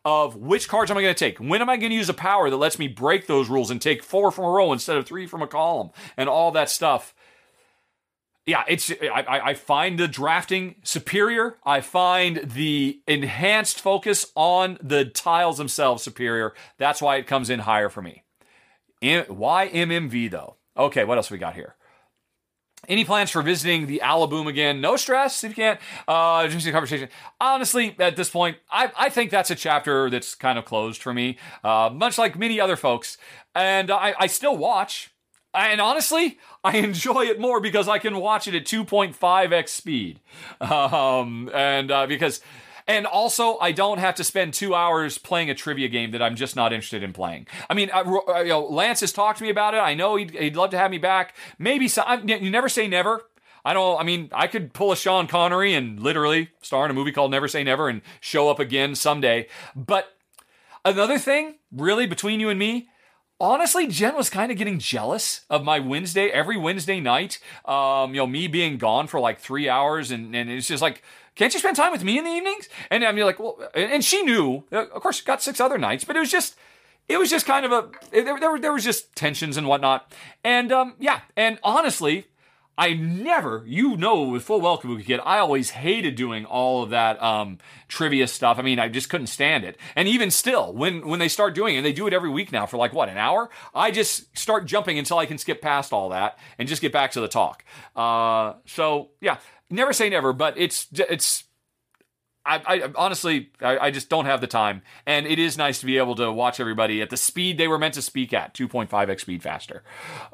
of 0.05 0.37
which 0.37 0.69
cards 0.69 0.91
am 0.91 0.97
I 0.97 1.03
going 1.03 1.15
to 1.15 1.19
take? 1.19 1.39
When 1.39 1.61
am 1.61 1.69
I 1.69 1.77
going 1.77 1.91
to 1.91 1.97
use 1.97 2.09
a 2.09 2.15
power 2.15 2.51
that 2.51 2.57
lets 2.57 2.79
me 2.79 2.89
break 2.89 3.27
those 3.27 3.49
rules 3.49 3.71
and 3.71 3.81
take 3.81 4.03
four 4.03 4.31
from 4.33 4.47
a 4.47 4.51
row 4.51 4.73
instead 4.73 4.97
of 4.97 5.07
three 5.07 5.27
from 5.27 5.43
a 5.43 5.47
column 5.47 5.91
and 6.17 6.29
all 6.29 6.51
that 6.53 6.71
stuff? 6.71 7.15
Yeah, 8.47 8.65
it's 8.67 8.91
I, 8.91 9.41
I 9.45 9.55
find 9.55 9.99
the 9.99 10.09
drafting 10.09 10.77
superior. 10.83 11.59
I 11.65 11.81
find 11.81 12.39
the 12.39 13.01
enhanced 13.07 13.81
focus 13.81 14.33
on 14.35 14.79
the 14.83 15.05
tiles 15.05 15.59
themselves 15.59 16.03
superior. 16.03 16.53
That's 16.77 17.01
why 17.01 17.17
it 17.17 17.27
comes 17.27 17.51
in 17.51 17.61
higher 17.61 17.89
for 17.89 18.03
me. 18.03 18.25
why 19.01 19.69
MMV 19.69 20.31
though? 20.31 20.57
Okay, 20.77 21.05
what 21.05 21.19
else 21.19 21.31
we 21.31 21.39
got 21.39 21.55
here? 21.55 21.77
Any 22.89 23.05
plans 23.05 23.31
for 23.31 23.43
visiting 23.43 23.87
the 23.87 24.01
Alaboom 24.03 24.49
again? 24.49 24.81
No 24.81 24.97
stress 24.97 25.45
if 25.45 25.51
you 25.51 25.55
can't. 25.55 25.79
Uh, 26.09 26.49
just 26.49 26.67
a 26.67 26.73
conversation. 26.73 27.09
Honestly, 27.41 27.95
at 28.01 28.17
this 28.17 28.29
point, 28.29 28.57
I, 28.73 28.91
I 28.99 29.09
think 29.09 29.31
that's 29.31 29.53
a 29.53 29.55
chapter 29.55 30.11
that's 30.11 30.35
kind 30.35 30.59
of 30.59 30.65
closed 30.65 31.01
for 31.01 31.15
me, 31.15 31.39
uh, 31.63 31.91
much 31.95 32.19
like 32.19 32.37
many 32.37 32.59
other 32.59 32.75
folks. 32.75 33.19
And 33.55 33.89
I, 33.89 34.15
I 34.19 34.27
still 34.27 34.57
watch. 34.57 35.12
And 35.55 35.81
honestly, 35.81 36.39
I 36.65 36.79
enjoy 36.79 37.27
it 37.27 37.39
more 37.39 37.61
because 37.61 37.89
I 37.89 37.99
can 37.99 38.17
watch 38.17 38.49
it 38.49 38.55
at 38.55 38.65
2.5x 38.65 39.69
speed. 39.69 40.21
Um, 40.61 41.51
and 41.53 41.91
uh, 41.91 42.07
because, 42.07 42.41
and 42.87 43.07
also, 43.07 43.59
I 43.59 43.73
don't 43.73 43.99
have 43.99 44.15
to 44.17 44.25
spend 44.25 44.55
two 44.55 44.75
hours 44.75 45.19
playing 45.19 45.51
a 45.51 45.55
trivia 45.55 45.89
game 45.89 46.13
that 46.13 46.23
I'm 46.23 46.37
just 46.37 46.57
not 46.57 46.73
interested 46.73 47.03
in 47.03 47.13
playing. 47.13 47.47
I 47.69 47.75
mean, 47.75 47.91
uh, 47.93 48.05
you 48.39 48.49
know, 48.49 48.65
Lance 48.65 49.01
has 49.01 49.13
talked 49.13 49.39
to 49.39 49.45
me 49.45 49.51
about 49.51 49.75
it. 49.75 49.79
I 49.79 49.95
know 49.95 50.17
he'd, 50.17 50.31
he'd 50.31 50.57
love 50.57 50.71
to 50.71 50.79
have 50.79 50.91
me 50.91 50.99
back. 50.99 51.35
Maybe 51.59 51.89
some, 51.89 52.29
you 52.29 52.51
never 52.51 52.69
say 52.69 52.89
never. 52.89 53.23
I 53.65 53.75
don't. 53.75 54.01
I 54.01 54.03
mean, 54.03 54.29
I 54.33 54.49
could 54.49 54.73
pull 54.73 54.91
a 54.91 54.97
Sean 54.97 55.27
Connery 55.29 55.75
and 55.75 56.01
literally 56.01 56.49
star 56.63 56.85
in 56.85 56.91
a 56.91 56.95
movie 56.95 57.13
called 57.13 57.31
Never 57.31 57.47
Say 57.47 57.63
Never 57.63 57.89
and 57.89 58.03
show 58.21 58.51
up 58.51 58.59
again 58.59 58.95
someday. 58.95 59.47
But 59.77 60.17
another 60.85 61.19
thing, 61.19 61.57
really, 61.71 62.07
between 62.07 62.41
you 62.41 62.49
and 62.49 62.59
me, 62.59 62.89
honestly, 63.43 63.89
Jen 63.89 64.15
was 64.15 64.31
kind 64.31 64.53
of 64.53 64.57
getting 64.57 64.79
jealous 64.79 65.45
of 65.51 65.65
my 65.65 65.81
Wednesday, 65.81 66.29
every 66.31 66.57
Wednesday 66.57 67.01
night. 67.01 67.41
Um, 67.65 68.15
you 68.15 68.21
know, 68.21 68.27
me 68.27 68.47
being 68.47 68.79
gone 68.79 69.09
for 69.09 69.21
like 69.21 69.41
three 69.41 69.69
hours, 69.69 70.11
and, 70.11 70.35
and 70.35 70.49
it's 70.49 70.69
just 70.69 70.81
like, 70.81 71.03
can't 71.35 71.53
you 71.53 71.59
spend 71.59 71.77
time 71.77 71.93
with 71.93 72.05
me 72.05 72.19
in 72.19 72.25
the 72.25 72.31
evenings? 72.31 72.69
And 72.91 73.05
I'm 73.05 73.17
like, 73.19 73.39
well, 73.39 73.59
and 73.75 74.05
she 74.05 74.23
knew, 74.23 74.65
uh, 74.73 74.87
of 74.87 75.03
course, 75.03 75.21
got 75.21 75.43
six 75.43 75.61
other 75.61 75.77
nights, 75.77 76.05
but 76.05 76.15
it 76.15 76.21
was 76.21 76.31
just, 76.31 76.57
it 77.09 77.19
was 77.19 77.31
just 77.31 77.45
kind 77.45 77.67
of 77.67 77.73
a, 77.73 77.91
there, 78.13 78.39
there, 78.39 78.59
there 78.59 78.73
was 78.73 78.85
just 78.85 79.15
tensions 79.17 79.57
and 79.57 79.67
whatnot. 79.67 80.13
And 80.45 80.71
um, 80.71 80.95
yeah, 81.01 81.21
and 81.37 81.59
honestly, 81.65 82.29
I 82.79 82.95
never, 82.95 83.63
you 83.67 83.97
know, 83.99 84.23
with 84.23 84.45
full 84.45 84.61
well 84.61 84.79
Kabuki 84.79 85.05
Kid, 85.05 85.21
I 85.25 85.39
always 85.39 85.71
hated 85.71 86.15
doing 86.15 86.47
all 86.47 86.83
of 86.83 86.91
that 86.91 87.23
um, 87.23 87.59
trivia 87.87 88.27
stuff. 88.27 88.59
I 88.59 88.63
mean, 88.63 88.79
I 88.79 88.89
just 88.89 89.11
couldn't 89.11 89.27
stand 89.27 89.65
it. 89.65 89.77
And 89.95 90.09
even 90.09 90.31
still, 90.31 90.73
when 90.73 91.07
when 91.07 91.19
they 91.19 91.29
start 91.29 91.55
doing 91.55 91.75
it, 91.75 91.79
and 91.79 91.87
they 91.87 91.93
do 91.93 92.07
it 92.07 92.15
every 92.15 92.31
week 92.31 92.51
now 92.51 92.65
for 92.65 92.79
like 92.79 92.95
what 92.95 93.11
an 93.11 93.19
hour. 93.19 93.51
I 93.75 93.91
just 93.91 94.37
start 94.37 94.65
jumping 94.65 94.99
until 94.99 95.19
I 95.19 95.27
can 95.27 95.37
skip 95.37 95.61
past 95.61 95.93
all 95.93 96.09
that 96.11 96.39
and 96.59 96.67
just 96.67 96.81
get 96.81 96.93
back 96.93 97.13
to 97.13 97.21
the 97.21 97.29
talk. 97.29 97.63
Uh, 97.95 98.55
so 98.65 99.11
yeah, 99.21 99.37
never 99.69 99.93
say 99.93 100.09
never, 100.09 100.33
but 100.33 100.57
it's 100.57 100.87
it's. 100.95 101.45
I, 102.45 102.61
I 102.67 102.93
honestly, 102.97 103.51
I, 103.61 103.79
I 103.79 103.91
just 103.93 104.09
don't 104.09 104.25
have 104.25 104.41
the 104.41 104.49
time, 104.49 104.83
and 105.07 105.27
it 105.27 105.39
is 105.39 105.57
nice 105.57 105.79
to 105.81 105.87
be 105.87 105.99
able 105.99 106.17
to 106.17 106.33
watch 106.33 106.59
everybody 106.59 107.01
at 107.01 107.11
the 107.11 107.17
speed 107.17 107.59
they 107.59 107.69
were 107.69 107.79
meant 107.79 107.95
to 107.95 108.03
speak 108.03 108.33
at, 108.33 108.55
2.5x 108.55 109.21
speed 109.21 109.43
faster. 109.45 109.85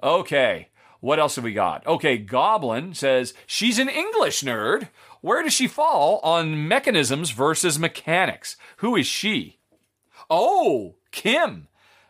Okay. 0.02 0.68
What 1.00 1.18
else 1.18 1.36
have 1.36 1.44
we 1.44 1.52
got? 1.52 1.86
Okay, 1.86 2.18
Goblin 2.18 2.92
says 2.94 3.34
she's 3.46 3.78
an 3.78 3.88
English 3.88 4.42
nerd. 4.42 4.88
Where 5.20 5.42
does 5.42 5.52
she 5.52 5.68
fall 5.68 6.20
on 6.22 6.66
mechanisms 6.66 7.30
versus 7.30 7.78
mechanics? 7.78 8.56
Who 8.78 8.96
is 8.96 9.06
she? 9.06 9.58
Oh, 10.28 10.96
Kim. 11.12 11.68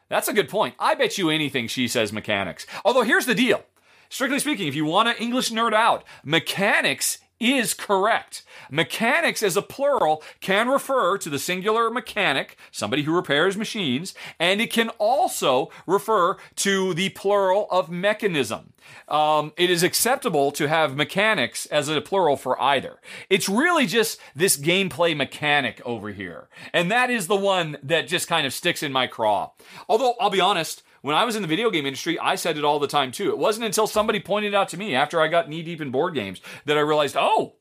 That's 0.08 0.28
a 0.28 0.32
good 0.32 0.48
point. 0.48 0.74
I 0.78 0.94
bet 0.94 1.18
you 1.18 1.28
anything 1.28 1.68
she 1.68 1.86
says 1.86 2.12
mechanics. 2.12 2.66
Although 2.84 3.02
here's 3.02 3.26
the 3.26 3.34
deal. 3.34 3.62
Strictly 4.08 4.38
speaking, 4.38 4.66
if 4.66 4.74
you 4.74 4.86
want 4.86 5.08
to 5.08 5.22
English 5.22 5.50
nerd 5.50 5.74
out, 5.74 6.02
mechanics 6.24 7.18
is 7.40 7.74
correct. 7.74 8.42
Mechanics 8.70 9.42
as 9.42 9.56
a 9.56 9.62
plural 9.62 10.22
can 10.40 10.68
refer 10.68 11.18
to 11.18 11.30
the 11.30 11.38
singular 11.38 11.90
mechanic, 11.90 12.56
somebody 12.70 13.02
who 13.02 13.14
repairs 13.14 13.56
machines, 13.56 14.14
and 14.38 14.60
it 14.60 14.72
can 14.72 14.90
also 14.98 15.70
refer 15.86 16.36
to 16.56 16.94
the 16.94 17.10
plural 17.10 17.66
of 17.70 17.90
mechanism. 17.90 18.72
Um, 19.08 19.52
it 19.56 19.70
is 19.70 19.82
acceptable 19.82 20.50
to 20.52 20.68
have 20.68 20.96
mechanics 20.96 21.66
as 21.66 21.88
a 21.88 22.00
plural 22.00 22.36
for 22.36 22.60
either. 22.60 23.00
It's 23.30 23.48
really 23.48 23.86
just 23.86 24.18
this 24.34 24.56
gameplay 24.56 25.16
mechanic 25.16 25.80
over 25.84 26.10
here. 26.10 26.48
And 26.72 26.90
that 26.90 27.10
is 27.10 27.26
the 27.26 27.36
one 27.36 27.76
that 27.82 28.08
just 28.08 28.28
kind 28.28 28.46
of 28.46 28.52
sticks 28.52 28.82
in 28.82 28.92
my 28.92 29.06
craw. 29.06 29.50
Although, 29.88 30.14
I'll 30.20 30.30
be 30.30 30.40
honest, 30.40 30.82
when 31.02 31.16
I 31.16 31.24
was 31.24 31.36
in 31.36 31.42
the 31.42 31.48
video 31.48 31.70
game 31.70 31.86
industry, 31.86 32.18
I 32.18 32.34
said 32.34 32.56
it 32.56 32.64
all 32.64 32.78
the 32.78 32.86
time 32.86 33.12
too. 33.12 33.30
It 33.30 33.38
wasn't 33.38 33.66
until 33.66 33.86
somebody 33.86 34.20
pointed 34.20 34.54
out 34.54 34.68
to 34.70 34.76
me 34.76 34.94
after 34.94 35.20
I 35.20 35.28
got 35.28 35.48
knee 35.48 35.62
deep 35.62 35.80
in 35.80 35.90
board 35.90 36.14
games 36.14 36.40
that 36.64 36.76
I 36.76 36.80
realized, 36.80 37.16
oh, 37.18 37.56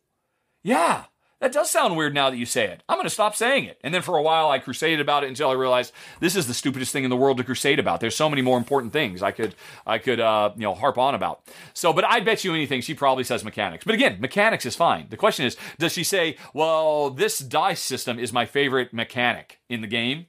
yeah, 0.63 1.05
that 1.39 1.51
does 1.51 1.69
sound 1.69 1.95
weird 1.95 2.15
now 2.15 2.31
that 2.31 2.37
you 2.37 2.47
say 2.47 2.65
it. 2.65 2.81
I'm 2.89 2.97
going 2.97 3.05
to 3.05 3.11
stop 3.11 3.35
saying 3.35 3.65
it. 3.65 3.79
And 3.83 3.93
then 3.93 4.01
for 4.01 4.17
a 4.17 4.23
while, 4.23 4.49
I 4.49 4.57
crusaded 4.57 4.99
about 4.99 5.23
it 5.23 5.27
until 5.27 5.51
I 5.51 5.53
realized 5.53 5.93
this 6.19 6.35
is 6.35 6.47
the 6.47 6.53
stupidest 6.53 6.91
thing 6.91 7.03
in 7.03 7.11
the 7.11 7.15
world 7.15 7.37
to 7.37 7.43
crusade 7.43 7.77
about. 7.77 7.99
There's 7.99 8.15
so 8.15 8.27
many 8.27 8.41
more 8.41 8.57
important 8.57 8.91
things 8.91 9.21
I 9.21 9.29
could, 9.29 9.53
I 9.85 9.99
could, 9.99 10.19
uh, 10.19 10.51
you 10.55 10.63
know, 10.63 10.73
harp 10.73 10.97
on 10.97 11.13
about. 11.13 11.43
So, 11.75 11.93
but 11.93 12.05
I 12.05 12.21
bet 12.21 12.43
you 12.43 12.55
anything, 12.55 12.81
she 12.81 12.95
probably 12.95 13.23
says 13.23 13.43
mechanics. 13.43 13.85
But 13.85 13.93
again, 13.93 14.19
mechanics 14.19 14.65
is 14.65 14.75
fine. 14.75 15.07
The 15.09 15.17
question 15.17 15.45
is, 15.45 15.57
does 15.77 15.93
she 15.93 16.03
say, 16.03 16.37
well, 16.55 17.11
this 17.11 17.37
dice 17.37 17.81
system 17.81 18.17
is 18.17 18.33
my 18.33 18.47
favorite 18.47 18.91
mechanic 18.91 19.59
in 19.69 19.81
the 19.81 19.87
game? 19.87 20.25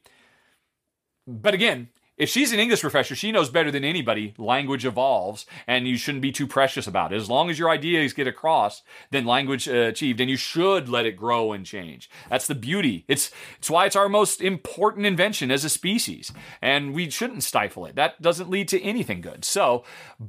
But 1.26 1.54
again, 1.54 1.88
if 2.18 2.28
she's 2.28 2.52
an 2.52 2.58
English 2.58 2.80
professor, 2.80 3.14
she 3.14 3.30
knows 3.30 3.48
better 3.48 3.70
than 3.70 3.84
anybody. 3.84 4.34
Language 4.36 4.84
evolves, 4.84 5.47
and 5.66 5.86
you 5.86 5.97
shouldn't 5.97 6.22
be 6.22 6.32
too 6.32 6.47
precious 6.47 6.86
about 6.86 7.12
it. 7.12 7.16
As 7.16 7.30
long 7.30 7.48
as 7.48 7.58
your 7.58 7.70
ideas 7.70 8.12
get 8.12 8.26
across, 8.26 8.82
then 9.10 9.24
language 9.24 9.68
uh, 9.68 9.72
achieved, 9.72 10.20
and 10.20 10.28
you 10.28 10.36
should 10.36 10.88
let 10.88 11.06
it 11.06 11.16
grow 11.16 11.52
and 11.52 11.64
change. 11.64 12.10
That's 12.28 12.48
the 12.48 12.55
beauty. 12.56 13.05
It's 13.06 13.30
it's 13.58 13.70
why 13.70 13.86
it's 13.86 13.97
our 13.97 14.08
most 14.08 14.40
important 14.40 15.06
invention 15.06 15.50
as 15.50 15.64
a 15.64 15.68
species, 15.68 16.32
and 16.60 16.92
we 16.92 17.08
shouldn't 17.08 17.44
stifle 17.44 17.86
it. 17.86 17.94
That 17.94 18.20
doesn't 18.20 18.50
lead 18.50 18.68
to 18.68 18.82
anything 18.82 19.20
good. 19.20 19.44
So, 19.44 19.84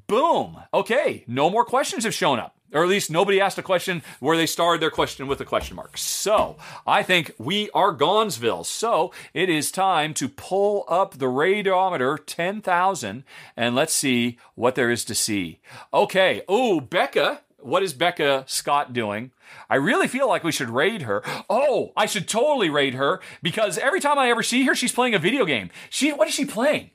boom. 0.07 0.59
Okay, 0.73 1.23
no 1.27 1.49
more 1.49 1.65
questions 1.65 2.03
have 2.03 2.13
shown 2.13 2.39
up 2.39 2.58
or 2.73 2.83
at 2.83 2.89
least 2.89 3.09
nobody 3.09 3.41
asked 3.41 3.57
a 3.57 3.63
question 3.63 4.01
where 4.19 4.37
they 4.37 4.45
started 4.45 4.81
their 4.81 4.91
question 4.91 5.27
with 5.27 5.41
a 5.41 5.45
question 5.45 5.75
mark. 5.75 5.97
So 5.97 6.57
I 6.85 7.03
think 7.03 7.31
we 7.37 7.69
are 7.71 7.91
Gonzville. 7.91 8.63
So 8.63 9.11
it 9.33 9.49
is 9.49 9.71
time 9.71 10.13
to 10.15 10.29
pull 10.29 10.85
up 10.87 11.17
the 11.17 11.25
radiometer 11.25 12.17
10,000 12.25 13.23
and 13.57 13.75
let's 13.75 13.93
see 13.93 14.37
what 14.55 14.75
there 14.75 14.91
is 14.91 15.05
to 15.05 15.15
see. 15.15 15.59
Okay. 15.93 16.43
Oh, 16.47 16.79
Becca. 16.79 17.41
What 17.61 17.83
is 17.83 17.93
Becca 17.93 18.45
Scott 18.47 18.93
doing? 18.93 19.31
I 19.69 19.75
really 19.75 20.07
feel 20.07 20.29
like 20.29 20.43
we 20.43 20.51
should 20.51 20.69
raid 20.69 21.01
her. 21.01 21.21
Oh, 21.49 21.91
I 21.97 22.05
should 22.05 22.27
totally 22.27 22.69
raid 22.69 22.93
her 22.93 23.19
because 23.41 23.77
every 23.77 23.99
time 23.99 24.17
I 24.17 24.29
ever 24.29 24.43
see 24.43 24.63
her, 24.63 24.75
she's 24.75 24.93
playing 24.93 25.13
a 25.13 25.19
video 25.19 25.43
game. 25.43 25.69
She, 25.89 26.13
what 26.13 26.27
is 26.27 26.33
she 26.33 26.45
playing? 26.45 26.91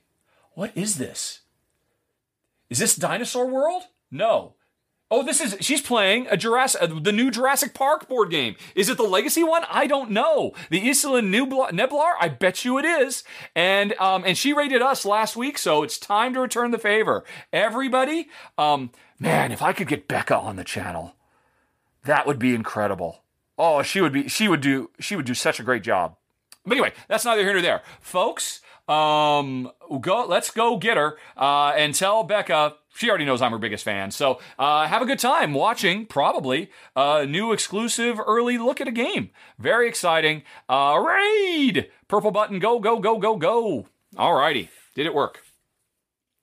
What 0.53 0.71
is 0.75 0.97
this? 0.97 1.41
Is 2.69 2.79
this 2.79 2.95
Dinosaur 2.95 3.45
World? 3.45 3.83
No. 4.09 4.55
Oh, 5.11 5.21
this 5.21 5.39
is 5.39 5.55
she's 5.59 5.81
playing 5.81 6.25
a 6.31 6.37
Jurassic, 6.37 6.81
uh, 6.81 6.99
the 6.99 7.11
new 7.11 7.29
Jurassic 7.29 7.75
Park 7.75 8.09
board 8.09 8.31
game. 8.31 8.55
Is 8.73 8.89
it 8.89 8.97
the 8.97 9.03
Legacy 9.03 9.43
one? 9.43 9.63
I 9.69 9.85
don't 9.85 10.09
know. 10.09 10.53
The 10.71 10.79
Isla 10.89 11.21
Nublar, 11.21 12.13
I 12.19 12.27
bet 12.27 12.65
you 12.65 12.79
it 12.79 12.85
is. 12.85 13.23
And 13.55 13.93
um, 13.99 14.23
and 14.25 14.35
she 14.35 14.51
rated 14.51 14.81
us 14.81 15.05
last 15.05 15.35
week, 15.35 15.59
so 15.59 15.83
it's 15.83 15.99
time 15.99 16.33
to 16.33 16.39
return 16.39 16.71
the 16.71 16.79
favor. 16.79 17.23
Everybody, 17.53 18.29
um, 18.57 18.89
man, 19.19 19.51
if 19.51 19.61
I 19.61 19.73
could 19.73 19.87
get 19.87 20.07
Becca 20.07 20.35
on 20.35 20.55
the 20.55 20.63
channel, 20.63 21.15
that 22.03 22.25
would 22.25 22.39
be 22.39 22.55
incredible. 22.55 23.23
Oh, 23.59 23.83
she 23.83 24.01
would 24.01 24.11
be, 24.11 24.27
she 24.27 24.47
would 24.47 24.61
do, 24.61 24.89
she 24.99 25.15
would 25.15 25.25
do 25.25 25.35
such 25.35 25.59
a 25.59 25.63
great 25.63 25.83
job. 25.83 26.17
But 26.65 26.73
anyway, 26.73 26.93
that's 27.07 27.25
neither 27.25 27.43
here 27.43 27.53
nor 27.53 27.61
there, 27.61 27.83
folks. 28.01 28.61
Um, 28.87 29.71
go, 30.01 30.25
let's 30.27 30.51
go 30.51 30.77
get 30.77 30.97
her 30.97 31.17
uh, 31.37 31.73
and 31.75 31.95
tell 31.95 32.23
Becca 32.23 32.75
she 32.95 33.09
already 33.09 33.25
knows 33.25 33.41
I'm 33.41 33.51
her 33.51 33.57
biggest 33.57 33.83
fan. 33.83 34.11
So 34.11 34.39
uh, 34.57 34.87
have 34.87 35.01
a 35.01 35.05
good 35.05 35.19
time 35.19 35.53
watching, 35.53 36.05
probably, 36.05 36.71
a 36.95 37.25
new 37.25 37.51
exclusive 37.51 38.19
early 38.25 38.57
look 38.57 38.79
at 38.79 38.87
a 38.87 38.91
game. 38.91 39.31
Very 39.59 39.87
exciting. 39.87 40.43
Uh, 40.69 41.03
raid! 41.05 41.89
Purple 42.07 42.31
button, 42.31 42.59
go, 42.59 42.79
go, 42.79 42.99
go, 42.99 43.19
go, 43.19 43.35
go. 43.35 43.87
Alrighty. 44.15 44.69
Did 44.95 45.05
it 45.05 45.13
work? 45.13 45.43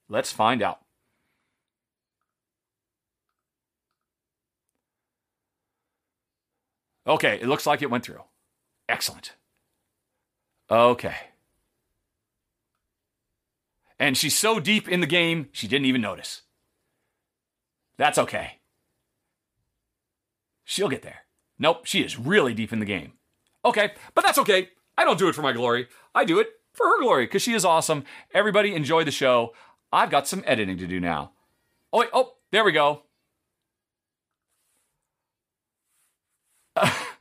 Let's 0.08 0.30
find 0.30 0.62
out. 0.62 0.80
Okay, 7.06 7.38
it 7.40 7.48
looks 7.48 7.66
like 7.66 7.82
it 7.82 7.90
went 7.90 8.04
through. 8.04 8.22
Excellent. 8.88 9.34
Okay. 10.70 11.16
And 14.02 14.18
she's 14.18 14.36
so 14.36 14.58
deep 14.58 14.88
in 14.88 15.00
the 15.00 15.06
game, 15.06 15.48
she 15.52 15.68
didn't 15.68 15.86
even 15.86 16.00
notice. 16.00 16.42
That's 17.98 18.18
okay. 18.18 18.58
She'll 20.64 20.88
get 20.88 21.02
there. 21.02 21.20
Nope, 21.56 21.86
she 21.86 22.00
is 22.00 22.18
really 22.18 22.52
deep 22.52 22.72
in 22.72 22.80
the 22.80 22.84
game. 22.84 23.12
Okay, 23.64 23.92
but 24.16 24.24
that's 24.24 24.38
okay. 24.38 24.70
I 24.98 25.04
don't 25.04 25.20
do 25.20 25.28
it 25.28 25.36
for 25.36 25.42
my 25.42 25.52
glory. 25.52 25.86
I 26.16 26.24
do 26.24 26.40
it 26.40 26.48
for 26.72 26.84
her 26.84 27.00
glory 27.00 27.26
because 27.26 27.42
she 27.42 27.54
is 27.54 27.64
awesome. 27.64 28.02
Everybody 28.34 28.74
enjoy 28.74 29.04
the 29.04 29.12
show. 29.12 29.54
I've 29.92 30.10
got 30.10 30.26
some 30.26 30.42
editing 30.48 30.78
to 30.78 30.88
do 30.88 30.98
now. 30.98 31.30
Oh, 31.92 32.00
wait, 32.00 32.08
oh, 32.12 32.32
there 32.50 32.64
we 32.64 32.72
go. 32.72 33.04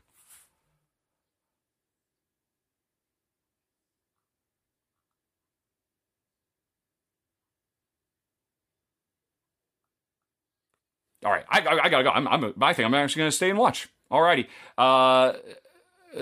All 11.26 11.32
right, 11.32 11.46
I, 11.50 11.60
I, 11.60 11.84
I 11.86 11.90
gotta 11.90 12.04
go. 12.04 12.10
I'm, 12.10 12.28
I'm, 12.28 12.54
I 12.62 12.74
think 12.74 12.86
I'm 12.86 12.94
actually 12.94 13.22
gonna 13.22 13.32
stay 13.32 13.50
and 13.50 13.60
watch. 13.60 13.88
All 14.10 14.22
righty. 14.22 14.48
Uh, 14.78 15.34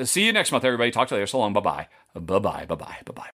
see 0.03 0.25
you 0.25 0.33
next 0.33 0.51
month, 0.51 0.63
everybody. 0.65 0.91
Talk 0.91 1.07
to 1.09 1.15
you 1.15 1.19
later. 1.19 1.27
So 1.27 1.39
long. 1.39 1.53
Bye 1.53 1.61
bye. 1.61 1.87
Bye 2.13 2.39
bye. 2.39 2.65
Bye 2.65 2.75
bye. 2.75 2.97
Bye 3.05 3.13
bye. 3.13 3.27